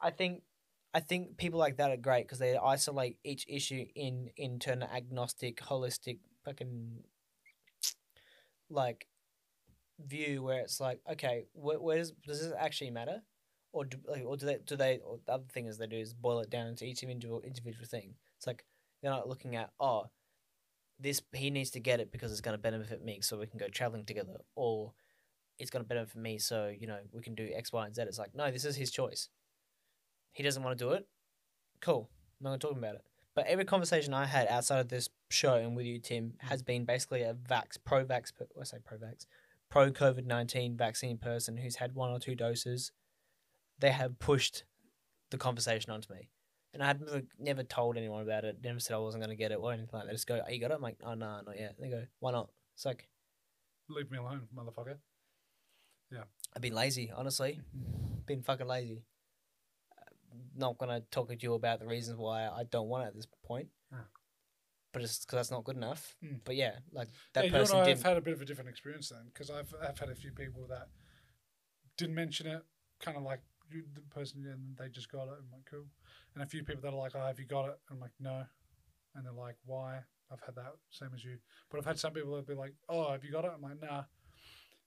I 0.00 0.10
think 0.10 0.42
I 0.94 1.00
think 1.00 1.38
people 1.38 1.58
like 1.58 1.78
that 1.78 1.90
are 1.90 1.96
great 1.96 2.26
because 2.26 2.38
they 2.38 2.56
isolate 2.56 3.16
each 3.24 3.44
issue 3.48 3.84
in 3.96 4.30
into 4.36 4.70
an 4.70 4.84
agnostic, 4.84 5.56
holistic, 5.56 6.20
fucking 6.44 7.02
like 8.70 9.08
view 9.98 10.40
where 10.44 10.60
it's 10.60 10.78
like, 10.78 11.00
okay, 11.10 11.46
where, 11.52 11.80
where 11.80 11.98
does 11.98 12.12
does 12.24 12.42
this 12.42 12.52
actually 12.56 12.90
matter, 12.90 13.22
or 13.72 13.86
do 13.86 13.96
like, 14.06 14.22
or 14.24 14.36
do 14.36 14.46
they 14.46 14.58
do 14.64 14.76
they? 14.76 15.00
Or 15.04 15.18
the 15.26 15.32
other 15.32 15.48
thing 15.52 15.66
is 15.66 15.78
they 15.78 15.88
do 15.88 15.96
is 15.96 16.14
boil 16.14 16.38
it 16.38 16.50
down 16.50 16.68
into 16.68 16.84
each 16.84 17.02
individual 17.02 17.40
individual 17.40 17.86
thing. 17.86 18.14
It's 18.36 18.46
like 18.46 18.64
they're 19.02 19.10
not 19.10 19.28
looking 19.28 19.56
at 19.56 19.70
oh, 19.80 20.04
this 20.98 21.22
he 21.32 21.50
needs 21.50 21.70
to 21.70 21.80
get 21.80 22.00
it 22.00 22.12
because 22.12 22.32
it's 22.32 22.40
going 22.40 22.56
to 22.56 22.62
benefit 22.62 23.04
me, 23.04 23.20
so 23.20 23.38
we 23.38 23.46
can 23.46 23.58
go 23.58 23.68
traveling 23.68 24.04
together, 24.04 24.36
or 24.54 24.92
it's 25.58 25.70
going 25.70 25.84
to 25.84 25.88
benefit 25.88 26.16
me, 26.16 26.38
so 26.38 26.72
you 26.76 26.86
know 26.86 26.98
we 27.12 27.22
can 27.22 27.34
do 27.34 27.48
X, 27.54 27.72
Y, 27.72 27.86
and 27.86 27.94
Z. 27.94 28.02
It's 28.02 28.18
like 28.18 28.34
no, 28.34 28.50
this 28.50 28.64
is 28.64 28.76
his 28.76 28.90
choice. 28.90 29.28
He 30.32 30.42
doesn't 30.42 30.62
want 30.62 30.78
to 30.78 30.84
do 30.84 30.92
it. 30.92 31.06
Cool. 31.80 32.08
I'm 32.40 32.44
not 32.44 32.50
going 32.50 32.60
to 32.60 32.66
talk 32.68 32.78
about 32.78 32.94
it. 32.96 33.02
But 33.34 33.46
every 33.46 33.64
conversation 33.64 34.12
I 34.12 34.26
had 34.26 34.46
outside 34.48 34.80
of 34.80 34.88
this 34.88 35.08
show 35.30 35.54
and 35.54 35.74
with 35.74 35.86
you, 35.86 35.98
Tim, 35.98 36.34
has 36.38 36.62
been 36.62 36.84
basically 36.84 37.22
a 37.22 37.34
vax, 37.34 37.78
pro 37.82 38.04
vax, 38.04 38.32
I 38.60 38.64
say 38.64 38.78
pro 38.84 38.98
vax, 38.98 39.26
pro 39.70 39.90
COVID 39.90 40.26
19 40.26 40.76
vaccine 40.76 41.18
person 41.18 41.56
who's 41.56 41.76
had 41.76 41.94
one 41.94 42.10
or 42.10 42.18
two 42.18 42.34
doses. 42.34 42.92
They 43.78 43.90
have 43.90 44.18
pushed 44.18 44.64
the 45.30 45.38
conversation 45.38 45.90
onto 45.90 46.12
me. 46.12 46.28
And 46.74 46.82
I 46.82 46.86
had 46.86 47.00
never, 47.00 47.22
never 47.38 47.62
told 47.62 47.96
anyone 47.98 48.22
about 48.22 48.44
it, 48.44 48.58
never 48.64 48.80
said 48.80 48.94
I 48.94 48.98
wasn't 48.98 49.22
going 49.22 49.36
to 49.36 49.40
get 49.42 49.52
it 49.52 49.58
or 49.60 49.72
anything 49.72 49.90
like 49.92 50.02
that. 50.04 50.06
They 50.08 50.14
just 50.14 50.26
go, 50.26 50.40
oh, 50.46 50.50
You 50.50 50.60
got 50.60 50.70
it? 50.70 50.74
I'm 50.74 50.82
like, 50.82 50.96
Oh, 51.04 51.14
no, 51.14 51.40
not 51.46 51.58
yet. 51.58 51.74
They 51.78 51.88
go, 51.90 52.04
Why 52.20 52.32
not? 52.32 52.48
It's 52.74 52.86
like, 52.86 53.08
Leave 53.88 54.10
me 54.10 54.18
alone, 54.18 54.42
motherfucker. 54.56 54.96
Yeah. 56.10 56.24
I've 56.54 56.62
been 56.62 56.74
lazy, 56.74 57.10
honestly. 57.14 57.60
Been 58.26 58.42
fucking 58.42 58.66
lazy. 58.66 59.02
Uh, 59.98 60.10
Not 60.56 60.78
gonna 60.78 61.00
talk 61.10 61.28
to 61.28 61.36
you 61.38 61.54
about 61.54 61.80
the 61.80 61.86
reasons 61.86 62.16
why 62.18 62.46
I 62.46 62.64
don't 62.70 62.88
want 62.88 63.04
it 63.04 63.08
at 63.08 63.14
this 63.16 63.26
point. 63.44 63.68
Ah. 63.92 64.04
But 64.92 65.02
it's 65.02 65.20
because 65.24 65.36
that's 65.36 65.50
not 65.50 65.64
good 65.64 65.76
enough. 65.76 66.14
Mm. 66.24 66.40
But 66.44 66.56
yeah, 66.56 66.76
like 66.92 67.08
that 67.32 67.46
yeah, 67.46 67.50
person 67.50 67.76
you 67.76 67.80
and 67.80 67.84
I 67.86 67.88
didn't. 67.90 68.02
have 68.04 68.06
had 68.12 68.16
a 68.18 68.20
bit 68.20 68.34
of 68.34 68.42
a 68.42 68.44
different 68.44 68.68
experience 68.70 69.08
then, 69.08 69.24
because 69.32 69.50
I've 69.50 69.74
I've 69.82 69.98
had 69.98 70.10
a 70.10 70.14
few 70.14 70.30
people 70.32 70.66
that 70.68 70.88
didn't 71.96 72.14
mention 72.14 72.46
it, 72.46 72.62
kind 73.00 73.16
of 73.16 73.22
like 73.22 73.40
you, 73.70 73.84
the 73.94 74.00
person, 74.14 74.44
and 74.46 74.76
they 74.76 74.88
just 74.90 75.10
got 75.10 75.24
it. 75.24 75.38
and 75.40 75.50
went 75.50 75.64
like, 75.64 75.70
cool. 75.70 75.84
And 76.34 76.42
a 76.42 76.46
few 76.46 76.64
people 76.64 76.82
that 76.82 76.94
are 76.94 76.98
like, 76.98 77.12
oh, 77.14 77.26
have 77.26 77.38
you 77.38 77.46
got 77.46 77.68
it? 77.68 77.78
I'm 77.90 78.00
like, 78.00 78.12
no. 78.20 78.44
And 79.14 79.24
they're 79.24 79.32
like, 79.32 79.56
why? 79.66 80.00
I've 80.32 80.40
had 80.40 80.54
that 80.54 80.74
same 80.90 81.10
as 81.14 81.24
you. 81.24 81.36
But 81.70 81.78
I've 81.78 81.84
had 81.84 81.98
some 81.98 82.12
people 82.12 82.34
that 82.36 82.46
be 82.46 82.54
like, 82.54 82.72
oh, 82.88 83.10
have 83.12 83.24
you 83.24 83.30
got 83.30 83.44
it? 83.44 83.52
I'm 83.54 83.62
like, 83.62 83.80
nah. 83.82 84.04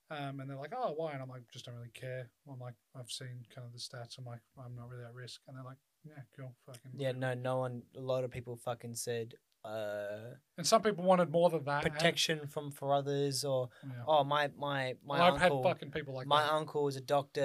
Um, 0.10 0.40
and 0.40 0.50
they're 0.50 0.58
like, 0.58 0.74
oh, 0.76 0.94
why? 0.96 1.14
And 1.14 1.22
I'm 1.22 1.30
like, 1.30 1.44
just 1.52 1.66
don't 1.66 1.76
really 1.76 1.92
care. 1.94 2.30
I'm 2.52 2.60
like, 2.60 2.76
I've 2.96 3.12
seen 3.12 3.46
kind 3.54 3.66
of 3.68 3.74
the 3.74 3.80
stats. 3.80 4.18
I'm 4.18 4.26
like, 4.26 4.42
I'm 4.58 4.76
not 4.76 4.90
really 4.90 5.04
at 5.04 5.14
risk. 5.14 5.42
And 5.48 5.58
they're 5.58 5.64
like, 5.64 5.78
yeah, 6.04 6.22
cool, 6.36 6.54
fucking. 6.66 6.92
Yeah, 6.96 7.12
no, 7.12 7.34
no 7.34 7.58
one. 7.58 7.84
A 7.98 8.02
lot 8.02 8.24
of 8.24 8.32
people 8.32 8.56
fucking 8.56 8.96
said, 8.96 9.36
uh, 9.66 10.36
And 10.58 10.66
some 10.68 10.82
people 10.82 11.04
wanted 11.04 11.30
more 11.32 11.50
than 11.50 11.64
that. 11.66 11.84
and- 11.86 11.94
protection 11.94 12.48
from 12.48 12.72
for 12.72 12.94
others, 12.94 13.44
or 13.44 13.70
yeah. 13.84 14.04
oh 14.08 14.24
my 14.24 14.50
my 14.58 14.96
my 15.06 15.20
I've 15.22 15.38
had 15.38 15.52
uncle. 15.52 15.64
fucking 15.64 15.92
people 15.92 16.14
like 16.14 16.28
my 16.28 16.44
that. 16.44 16.54
uncle 16.54 16.88
is 16.88 16.96
a 16.96 17.02
doctor 17.02 17.42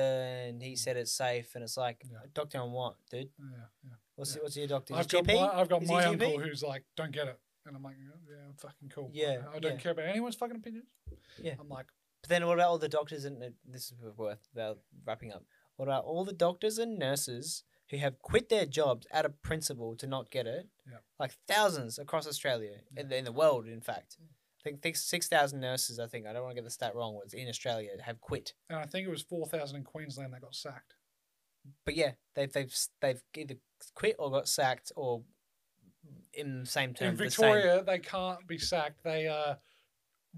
and 0.47 0.63
he 0.63 0.77
said 0.77 0.97
it's 0.97 1.13
safe, 1.13 1.55
and 1.55 1.65
it's 1.65 1.77
like 1.77 2.03
Yeah. 2.11 2.19
doctor 2.35 2.59
on 2.59 2.73
what, 2.73 2.97
dude? 3.11 3.31
yeah, 3.39 3.47
yeah. 3.85 3.91
What's 4.17 4.35
Yeah. 4.37 4.43
what's 4.43 4.57
your 4.57 4.67
doctor? 4.67 4.95
I've 4.95 5.09
got, 5.09 5.25
GP? 5.25 5.35
my, 5.41 5.61
I've 5.61 5.69
got 5.69 5.83
Is 5.83 5.89
my 5.89 6.03
GP? 6.05 6.09
uncle 6.09 6.39
who's 6.41 6.63
like, 6.63 6.85
don't 6.97 7.13
get 7.13 7.27
it. 7.29 7.39
And 7.67 7.77
I'm 7.77 7.83
like, 7.83 7.97
yeah, 7.99 8.17
yeah, 8.35 8.53
fucking 8.59 8.89
cool. 8.89 9.11
Yeah, 9.13 9.43
I 9.55 9.59
don't 9.59 9.79
care 9.79 9.93
about 9.93 10.07
anyone's 10.07 10.35
fucking 10.37 10.57
opinions. 10.57 10.87
Yeah. 11.43 11.55
I'm 11.61 11.69
like, 11.69 11.87
But 12.23 12.29
then 12.31 12.47
what 12.47 12.55
about 12.55 12.69
all 12.71 12.79
the 12.79 12.89
doctors 12.89 13.25
and 13.25 13.43
uh, 13.43 13.49
this 13.67 13.85
is 13.93 13.95
worth 14.17 14.47
about 14.55 14.79
wrapping 15.07 15.33
up. 15.33 15.45
What 15.77 15.87
about 15.89 16.05
all 16.05 16.25
the 16.25 16.33
doctors 16.35 16.79
and 16.79 16.99
nurses 16.99 17.65
who 17.91 17.99
have 17.99 18.21
quit 18.21 18.49
their 18.49 18.67
jobs 18.67 19.07
out 19.13 19.25
of 19.25 19.41
principle 19.43 19.97
to 19.97 20.07
not 20.07 20.31
get 20.31 20.47
it? 20.47 20.69
Yeah. 20.87 20.99
Like 21.19 21.33
thousands 21.49 21.99
across 21.99 22.27
Australia, 22.27 22.77
in, 22.97 23.09
the, 23.09 23.17
in 23.17 23.25
the 23.25 23.33
world, 23.33 23.67
in 23.67 23.81
fact. 23.81 24.17
I 24.21 24.63
think, 24.63 24.83
think 24.83 24.97
6,000 24.97 25.59
nurses, 25.59 25.99
I 25.99 26.07
think, 26.07 26.27
I 26.27 26.33
don't 26.33 26.43
want 26.43 26.55
to 26.55 26.61
get 26.61 26.65
the 26.65 26.71
stat 26.71 26.95
wrong, 26.95 27.15
was 27.15 27.33
in 27.33 27.49
Australia 27.49 27.91
have 28.03 28.21
quit. 28.21 28.53
and 28.69 28.79
I 28.79 28.85
think 28.85 29.07
it 29.07 29.11
was 29.11 29.23
4,000 29.23 29.77
in 29.77 29.85
Queensland 29.85 30.35
that 30.35 30.43
got 30.43 30.55
sacked. 30.55 30.95
But 31.85 31.97
yeah, 31.97 32.13
they've, 32.35 32.53
they've, 32.53 32.75
they've 33.01 33.23
either 33.37 33.55
quit 33.95 34.17
or 34.19 34.31
got 34.31 34.49
sacked 34.49 34.93
or 34.97 35.23
in 36.33 36.61
the 36.61 36.67
same 36.67 36.95
term. 36.95 37.11
in 37.11 37.17
the 37.17 37.31
same. 37.31 37.53
Victoria, 37.55 37.83
they 37.83 37.99
can't 37.99 38.47
be 38.47 38.59
sacked. 38.59 39.03
They 39.03 39.29
uh, 39.29 39.55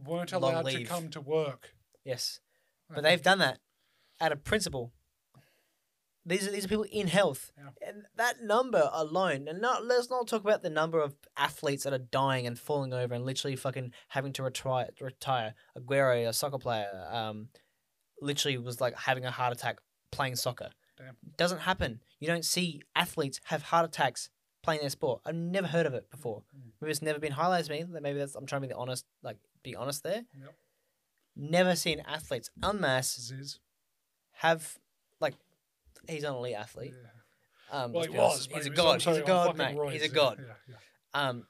weren't 0.05 0.33
allowed 0.33 0.67
to 0.67 0.85
come 0.85 1.09
to 1.11 1.21
work. 1.21 1.75
Yes. 2.05 2.41
But 2.89 3.03
they've 3.03 3.23
done 3.23 3.39
that 3.39 3.59
out 4.21 4.33
of 4.33 4.45
principle. 4.45 4.93
These 6.25 6.47
are 6.47 6.51
these 6.53 6.65
are 6.65 6.69
people 6.69 6.85
in 6.85 7.09
health, 7.09 7.51
Yeah. 7.59 7.89
and 7.89 8.05
that 8.17 8.43
number 8.43 8.89
alone. 8.93 9.49
And 9.49 9.61
not 9.61 9.85
let's 9.85 10.09
not 10.09 10.29
talk 10.29 10.43
about 10.43 10.63
the 10.63 10.71
number 10.71 11.01
of 11.01 11.15
athletes 11.37 11.83
that 11.85 11.93
are 11.93 11.99
dying 11.99 12.47
and 12.47 12.57
falling 12.59 12.93
over 12.93 13.13
and 13.15 13.25
literally 13.27 13.57
fucking 13.57 13.93
having 14.09 14.33
to 14.35 14.43
retire. 14.45 14.91
Retire. 15.01 15.55
Aguero, 15.77 16.29
a 16.29 16.33
soccer 16.33 16.59
player, 16.59 16.89
um, 17.11 17.49
literally 18.21 18.57
was 18.59 18.81
like 18.81 18.97
having 18.97 19.25
a 19.25 19.31
heart 19.33 19.53
attack 19.53 19.81
playing 20.13 20.37
soccer. 20.37 20.71
Damn. 20.97 21.17
Doesn't 21.37 21.61
happen. 21.61 22.01
You 22.21 22.29
don't 22.29 22.45
see 22.45 22.83
athletes 22.95 23.41
have 23.45 23.63
heart 23.63 23.85
attacks 23.85 24.31
playing 24.63 24.81
their 24.83 24.91
sport. 24.91 25.23
I've 25.27 25.35
never 25.35 25.67
heard 25.67 25.87
of 25.87 25.95
it 25.95 26.09
before. 26.09 26.45
Mm. 26.57 26.71
Maybe 26.81 26.91
it's 26.93 27.03
never 27.03 27.19
been 27.19 27.33
highlighted 27.33 27.67
to 27.67 27.73
me. 27.73 28.01
Maybe 28.01 28.21
that's 28.21 28.37
I'm 28.37 28.47
trying 28.47 28.63
to 28.63 28.69
be 28.69 28.75
honest, 28.75 29.07
like 29.25 29.39
be 29.65 29.75
honest 29.75 30.05
there. 30.05 30.23
Yep. 30.41 30.55
Never 31.35 31.75
seen 31.75 32.01
athletes 32.07 32.51
en 32.63 32.81
masse 32.81 33.59
have 34.37 34.79
he's 36.09 36.25
an 36.25 36.35
elite 36.35 36.55
athlete. 36.55 36.95
Yeah. 36.95 37.83
Um, 37.85 37.93
Well, 37.93 38.05
he 38.05 38.11
was. 38.11 38.49
He's 38.53 38.67
a 38.67 38.71
god. 38.71 39.03
He's 39.03 39.17
a 39.17 39.23
god, 39.23 39.57
mate. 39.57 39.77
He's 39.93 40.03
a 40.03 40.09
god. 40.09 40.45
Um, 41.15 41.47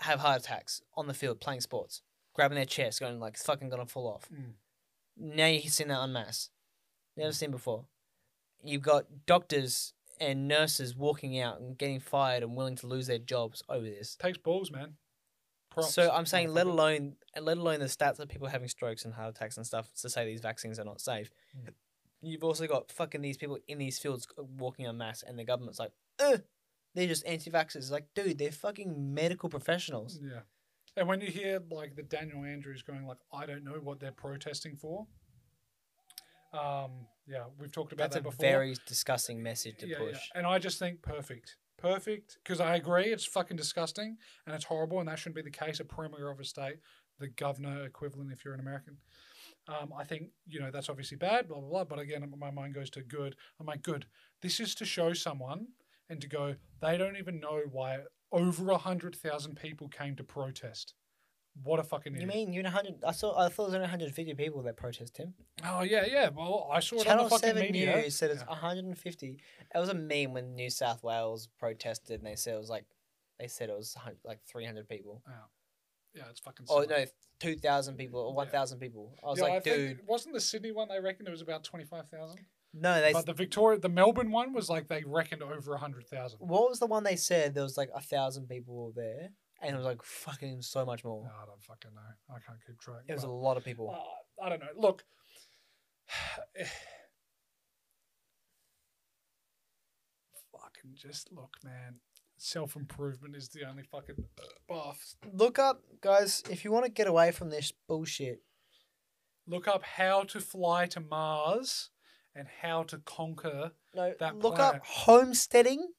have 0.00 0.20
heart 0.20 0.42
attacks 0.42 0.82
on 0.94 1.06
the 1.06 1.14
field 1.14 1.40
playing 1.40 1.60
sports, 1.60 2.02
grabbing 2.34 2.56
their 2.56 2.64
chest, 2.64 3.00
going 3.00 3.18
like 3.18 3.36
fucking 3.36 3.68
gonna 3.68 3.86
fall 3.86 4.08
off. 4.08 4.28
Mm. 4.32 4.52
Now 5.16 5.46
you've 5.46 5.72
seen 5.72 5.88
that 5.88 5.98
on 5.98 6.12
mass. 6.12 6.50
Never 7.16 7.32
seen 7.32 7.50
before. 7.50 7.86
You've 8.62 8.82
got 8.82 9.06
doctors 9.26 9.94
and 10.20 10.48
nurses 10.48 10.94
walking 10.96 11.38
out 11.38 11.60
and 11.60 11.76
getting 11.78 12.00
fired 12.00 12.42
and 12.42 12.56
willing 12.56 12.76
to 12.76 12.86
lose 12.86 13.06
their 13.06 13.18
jobs 13.18 13.62
over 13.68 13.84
this. 13.84 14.16
Takes 14.16 14.38
balls, 14.38 14.70
man. 14.70 14.94
Props, 15.70 15.92
so 15.92 16.10
I'm 16.10 16.26
saying, 16.26 16.52
let 16.52 16.66
alone 16.66 17.16
let 17.40 17.58
alone 17.58 17.80
the 17.80 17.86
stats 17.86 18.18
of 18.18 18.28
people 18.28 18.48
having 18.48 18.68
strokes 18.68 19.04
and 19.04 19.14
heart 19.14 19.36
attacks 19.36 19.56
and 19.56 19.66
stuff 19.66 19.90
to 20.00 20.08
say 20.08 20.24
these 20.24 20.40
vaccines 20.40 20.78
are 20.78 20.84
not 20.84 21.00
safe. 21.00 21.30
Mm. 21.56 21.72
You've 22.26 22.44
also 22.44 22.66
got 22.66 22.90
fucking 22.90 23.22
these 23.22 23.36
people 23.36 23.58
in 23.68 23.78
these 23.78 23.98
fields 23.98 24.26
walking 24.58 24.86
en 24.86 24.96
masse, 24.98 25.22
and 25.22 25.38
the 25.38 25.44
government's 25.44 25.78
like, 25.78 25.92
Ugh, 26.18 26.42
they're 26.94 27.06
just 27.06 27.24
anti-vaxxers. 27.26 27.90
Like, 27.90 28.06
dude, 28.14 28.38
they're 28.38 28.50
fucking 28.50 29.14
medical 29.14 29.48
professionals. 29.48 30.18
Yeah. 30.22 30.40
And 30.96 31.06
when 31.06 31.20
you 31.20 31.28
hear 31.28 31.60
like 31.70 31.94
the 31.94 32.02
Daniel 32.02 32.44
Andrews 32.44 32.82
going 32.82 33.06
like, 33.06 33.18
I 33.32 33.46
don't 33.46 33.64
know 33.64 33.78
what 33.82 34.00
they're 34.00 34.12
protesting 34.12 34.76
for. 34.76 35.06
Um, 36.52 37.06
yeah, 37.26 37.44
we've 37.58 37.70
talked 37.72 37.92
about 37.92 38.04
That's 38.10 38.16
a 38.16 38.18
that 38.20 38.30
before. 38.30 38.42
very 38.42 38.74
disgusting 38.86 39.42
message 39.42 39.76
to 39.78 39.86
Yeah, 39.88 39.96
yeah. 40.00 40.10
push. 40.12 40.20
And 40.34 40.46
I 40.46 40.58
just 40.58 40.78
think 40.78 41.02
perfect. 41.02 41.56
Perfect. 41.76 42.38
Because 42.42 42.60
I 42.60 42.76
agree, 42.76 43.06
it's 43.06 43.26
fucking 43.26 43.56
disgusting 43.56 44.16
and 44.46 44.54
it's 44.54 44.64
horrible, 44.64 45.00
and 45.00 45.08
that 45.08 45.18
shouldn't 45.18 45.36
be 45.36 45.42
the 45.42 45.50
case. 45.50 45.80
A 45.80 45.84
premier 45.84 46.30
of 46.30 46.40
a 46.40 46.44
state, 46.44 46.76
the 47.18 47.28
governor 47.28 47.84
equivalent 47.84 48.32
if 48.32 48.44
you're 48.44 48.54
an 48.54 48.60
American. 48.60 48.96
Um, 49.68 49.92
I 49.98 50.04
think, 50.04 50.28
you 50.46 50.60
know, 50.60 50.70
that's 50.70 50.88
obviously 50.88 51.16
bad, 51.16 51.48
blah, 51.48 51.58
blah, 51.58 51.68
blah. 51.68 51.84
But 51.84 51.98
again, 51.98 52.32
my 52.38 52.50
mind 52.50 52.74
goes 52.74 52.90
to 52.90 53.02
good. 53.02 53.34
I'm 53.58 53.66
like, 53.66 53.82
good. 53.82 54.06
This 54.42 54.60
is 54.60 54.74
to 54.76 54.84
show 54.84 55.12
someone 55.12 55.68
and 56.08 56.20
to 56.20 56.28
go, 56.28 56.54
they 56.80 56.96
don't 56.96 57.16
even 57.16 57.40
know 57.40 57.62
why 57.70 57.98
over 58.30 58.64
a 58.70 58.74
100,000 58.74 59.56
people 59.56 59.88
came 59.88 60.14
to 60.16 60.24
protest. 60.24 60.94
What 61.64 61.80
a 61.80 61.82
fucking 61.82 62.14
You 62.20 62.26
mean 62.26 62.52
you're 62.52 62.64
in 62.66 62.70
hundred? 62.70 62.96
I 63.02 63.12
saw. 63.12 63.34
I 63.34 63.48
thought 63.48 63.56
there 63.56 63.64
was 63.64 63.74
only 63.74 63.84
150 63.84 64.34
people 64.34 64.62
that 64.64 64.76
protest 64.76 65.16
him. 65.16 65.32
oh, 65.64 65.80
yeah, 65.82 66.04
yeah. 66.06 66.28
Well, 66.28 66.68
I 66.70 66.80
saw 66.80 66.96
it 66.96 66.98
on 67.00 67.04
Channel 67.06 67.24
the 67.24 67.30
fucking 67.30 67.48
Seven 67.48 67.62
media. 67.62 67.96
News 67.96 68.14
said 68.14 68.30
it's 68.30 68.42
Yeah. 68.42 68.48
150. 68.48 69.40
It 69.74 69.78
was 69.78 69.88
a 69.88 69.94
meme 69.94 70.34
when 70.34 70.54
New 70.54 70.68
South 70.68 71.02
Wales 71.02 71.48
protested, 71.58 72.20
and 72.20 72.26
they 72.30 72.36
said 72.36 72.54
it 72.56 72.58
was 72.58 72.68
like, 72.68 72.84
they 73.40 73.48
said 73.48 73.70
it 73.70 73.74
was 73.76 73.96
like 74.22 74.40
300 74.46 74.86
people. 74.86 75.22
Yeah, 76.16 76.22
it's 76.30 76.40
fucking 76.40 76.66
Oh 76.70 76.80
no, 76.88 77.04
2,000 77.40 77.96
people 77.96 78.20
or 78.20 78.30
Yeah. 78.32 78.36
1,000 78.36 78.78
people. 78.80 79.14
I 79.22 79.26
was 79.28 79.38
Yeah, 79.38 79.44
like, 79.44 79.52
I 79.52 79.58
dude, 79.60 80.06
wasn't 80.06 80.34
the 80.34 80.40
Sydney 80.40 80.72
one 80.72 80.88
they 80.88 80.98
reckoned 80.98 81.28
it 81.28 81.30
was 81.30 81.42
about 81.42 81.62
25,000? 81.62 82.38
no. 82.72 83.00
They. 83.00 83.12
But 83.12 83.26
the 83.26 83.34
Victoria, 83.34 83.78
the 83.78 83.88
Melbourne 83.90 84.30
one 84.30 84.52
was 84.54 84.70
like 84.70 84.88
they 84.88 85.04
reckoned 85.04 85.42
over 85.42 85.74
a 85.74 85.78
hundred 85.78 86.08
thousand. 86.08 86.38
what 86.40 86.68
was 86.70 86.78
the 86.78 86.86
one 86.86 87.04
they 87.04 87.16
said? 87.16 87.54
There 87.54 87.62
was 87.62 87.76
like 87.76 87.90
a 87.94 88.00
thousand 88.00 88.48
people 88.48 88.92
there, 88.96 89.30
and 89.60 89.74
it 89.74 89.76
was 89.76 89.84
like 89.84 90.02
fucking 90.02 90.62
so 90.62 90.84
much 90.86 91.04
more. 91.04 91.30
I 91.42 91.44
don't 91.44 91.62
fucking 91.62 91.92
know. 91.94 92.34
I 92.34 92.38
can't 92.40 92.58
keep 92.66 92.78
track. 92.80 93.02
It 93.06 93.12
was 93.14 93.24
a 93.24 93.28
lot 93.30 93.56
of 93.58 93.64
people. 93.64 93.90
uh, 93.90 94.42
I 94.44 94.48
don't 94.48 94.60
know. 94.60 94.68
Look, 94.76 95.04
fucking 100.52 100.94
just 100.94 101.30
look, 101.32 101.56
man. 101.64 101.96
Self 102.38 102.76
improvement 102.76 103.34
is 103.34 103.48
the 103.48 103.64
only 103.64 103.82
fucking 103.82 104.24
path. 104.68 105.16
Look 105.32 105.58
up, 105.58 105.82
guys, 106.02 106.42
if 106.50 106.64
you 106.64 106.72
want 106.72 106.84
to 106.84 106.90
get 106.90 107.06
away 107.06 107.30
from 107.30 107.50
this 107.50 107.72
bullshit. 107.88 108.42
Look 109.46 109.66
up 109.66 109.82
how 109.82 110.24
to 110.24 110.40
fly 110.40 110.86
to 110.86 111.00
Mars 111.00 111.90
and 112.34 112.46
how 112.60 112.82
to 112.84 112.98
conquer. 112.98 113.72
No, 113.94 114.12
That 114.18 114.38
look 114.38 114.56
planet. 114.56 114.82
up 114.82 114.86
homesteading. 114.86 115.92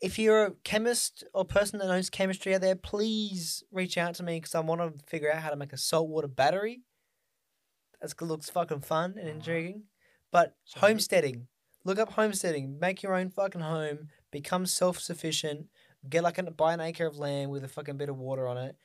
If 0.00 0.18
you're 0.18 0.46
a 0.46 0.50
chemist 0.64 1.22
or 1.32 1.44
person 1.44 1.78
that 1.78 1.86
knows 1.86 2.10
chemistry 2.10 2.54
out 2.54 2.60
there, 2.60 2.74
please 2.74 3.62
reach 3.70 3.96
out 3.96 4.16
to 4.16 4.24
me 4.24 4.38
because 4.38 4.56
I 4.56 4.60
want 4.60 4.80
to 4.80 5.04
figure 5.06 5.32
out 5.32 5.42
how 5.42 5.50
to 5.50 5.56
make 5.56 5.72
a 5.72 5.76
saltwater 5.76 6.26
battery. 6.26 6.80
That 8.00 8.20
looks 8.20 8.50
fucking 8.50 8.80
fun 8.80 9.12
and 9.12 9.28
uh-huh. 9.28 9.36
intriguing. 9.36 9.84
But 10.32 10.56
homesteading, 10.74 11.46
look 11.84 12.00
up 12.00 12.12
homesteading. 12.14 12.80
Make 12.80 13.02
your 13.04 13.14
own 13.14 13.30
fucking 13.30 13.60
home. 13.60 14.08
Become 14.32 14.66
self 14.66 14.98
sufficient. 14.98 15.66
Get 16.08 16.24
like 16.24 16.38
an 16.38 16.48
buy 16.56 16.74
an 16.74 16.80
acre 16.80 17.06
of 17.06 17.16
land 17.16 17.50
with 17.52 17.62
a 17.62 17.68
fucking 17.68 17.96
bit 17.96 18.08
of 18.08 18.18
water 18.18 18.48
on 18.48 18.58
it. 18.58 18.76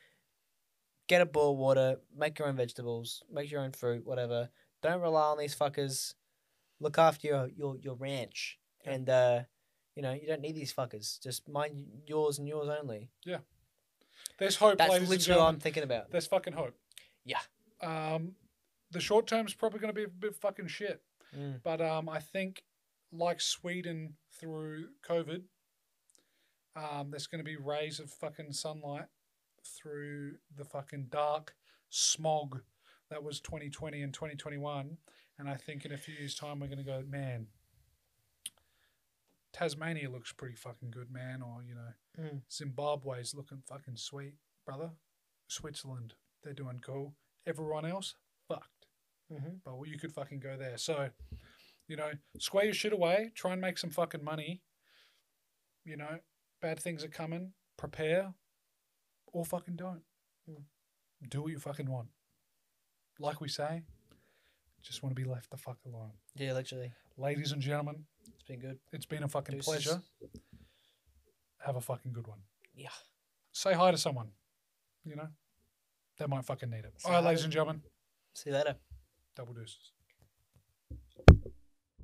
Get 1.08 1.22
a 1.22 1.26
boil 1.26 1.56
water. 1.56 1.96
Make 2.16 2.38
your 2.38 2.46
own 2.46 2.56
vegetables. 2.56 3.24
Make 3.32 3.50
your 3.50 3.62
own 3.62 3.72
fruit. 3.72 4.06
Whatever. 4.06 4.50
Don't 4.82 5.00
rely 5.00 5.22
on 5.22 5.38
these 5.38 5.56
fuckers. 5.56 6.14
Look 6.78 6.98
after 6.98 7.26
your 7.26 7.48
your, 7.56 7.76
your 7.78 7.94
ranch. 7.96 8.60
Yeah. 8.84 8.92
And 8.92 9.10
uh, 9.10 9.40
you 9.96 10.02
know 10.02 10.12
you 10.12 10.28
don't 10.28 10.42
need 10.42 10.54
these 10.54 10.72
fuckers. 10.72 11.20
Just 11.20 11.48
mind 11.48 11.84
yours 12.06 12.38
and 12.38 12.46
yours 12.46 12.68
only. 12.68 13.10
Yeah, 13.24 13.38
there's 14.38 14.56
hope, 14.56 14.78
That's 14.78 15.08
literally 15.08 15.40
what. 15.40 15.48
I'm 15.48 15.58
thinking 15.58 15.82
about. 15.82 16.10
There's 16.10 16.26
fucking 16.26 16.52
hope. 16.52 16.76
Yeah. 17.24 17.40
Um, 17.82 18.32
the 18.90 19.00
short 19.00 19.26
term's 19.26 19.54
probably 19.54 19.80
going 19.80 19.92
to 19.92 19.98
be 19.98 20.04
a 20.04 20.08
bit 20.08 20.36
fucking 20.36 20.68
shit. 20.68 21.02
Mm. 21.36 21.60
But 21.62 21.80
um, 21.80 22.08
I 22.08 22.20
think, 22.20 22.62
like 23.12 23.40
Sweden 23.40 24.14
through 24.38 24.86
COVID, 25.08 25.42
um, 26.76 27.10
there's 27.10 27.26
going 27.26 27.40
to 27.44 27.44
be 27.44 27.56
rays 27.56 27.98
of 28.00 28.10
fucking 28.10 28.52
sunlight 28.52 29.06
through 29.64 30.34
the 30.56 30.64
fucking 30.64 31.06
dark 31.10 31.54
smog 31.90 32.60
that 33.10 33.22
was 33.22 33.40
2020 33.40 34.02
and 34.02 34.12
2021. 34.14 34.96
And 35.38 35.48
I 35.48 35.54
think 35.56 35.84
in 35.84 35.92
a 35.92 35.96
few 35.98 36.14
years' 36.14 36.34
time, 36.34 36.60
we're 36.60 36.66
going 36.66 36.78
to 36.78 36.84
go, 36.84 37.02
man, 37.08 37.46
Tasmania 39.52 40.10
looks 40.10 40.32
pretty 40.32 40.54
fucking 40.56 40.90
good, 40.90 41.10
man. 41.10 41.42
Or, 41.42 41.62
you 41.62 41.74
know, 41.74 41.92
Mm. 42.20 42.42
Zimbabwe's 42.50 43.32
looking 43.32 43.62
fucking 43.68 43.96
sweet, 43.96 44.34
brother. 44.66 44.90
Switzerland, 45.46 46.14
they're 46.42 46.52
doing 46.52 46.80
cool. 46.84 47.14
Everyone 47.46 47.84
else, 47.86 48.16
fucked 48.48 48.86
Mm-hmm. 49.32 49.56
but 49.64 49.76
well, 49.76 49.86
you 49.86 49.98
could 49.98 50.12
fucking 50.12 50.40
go 50.40 50.56
there. 50.56 50.78
So, 50.78 51.10
you 51.88 51.96
know, 51.96 52.10
square 52.38 52.64
your 52.66 52.74
shit 52.74 52.92
away, 52.92 53.30
try 53.34 53.52
and 53.52 53.60
make 53.60 53.78
some 53.78 53.90
fucking 53.90 54.22
money. 54.22 54.62
You 55.84 55.96
know, 55.96 56.18
bad 56.60 56.78
things 56.78 57.02
are 57.02 57.08
coming. 57.08 57.52
Prepare, 57.76 58.34
or 59.32 59.44
fucking 59.44 59.76
don't. 59.76 60.02
Mm. 60.50 60.62
Do 61.30 61.42
what 61.42 61.52
you 61.52 61.58
fucking 61.58 61.90
want. 61.90 62.08
Like 63.20 63.40
we 63.40 63.48
say, 63.48 63.82
just 64.82 65.02
want 65.02 65.14
to 65.16 65.20
be 65.22 65.28
left 65.28 65.50
the 65.50 65.56
fuck 65.56 65.78
alone. 65.86 66.10
Yeah, 66.36 66.52
literally, 66.54 66.92
Ladies 67.16 67.52
and 67.52 67.60
gentlemen, 67.62 68.04
it's 68.34 68.42
been 68.44 68.60
good. 68.60 68.78
it's 68.92 69.06
been 69.06 69.22
a 69.24 69.28
fucking 69.28 69.56
Deuces. 69.56 69.66
pleasure. 69.84 70.02
Have 71.64 71.76
a 71.76 71.80
fucking 71.80 72.12
good 72.12 72.26
one. 72.26 72.38
Yeah. 72.74 72.88
say 73.52 73.72
hi 73.74 73.90
to 73.90 73.98
someone. 73.98 74.28
You 75.04 75.16
know, 75.16 75.28
they 76.18 76.26
might 76.26 76.44
fucking 76.44 76.70
need 76.70 76.84
it. 76.84 76.92
Say 76.98 77.08
All 77.08 77.14
right, 77.16 77.24
ladies 77.24 77.44
and 77.44 77.52
gentlemen, 77.52 77.82
See 78.34 78.50
you 78.50 78.56
later. 78.56 78.76
double 79.36 79.54
deuces. 79.54 79.92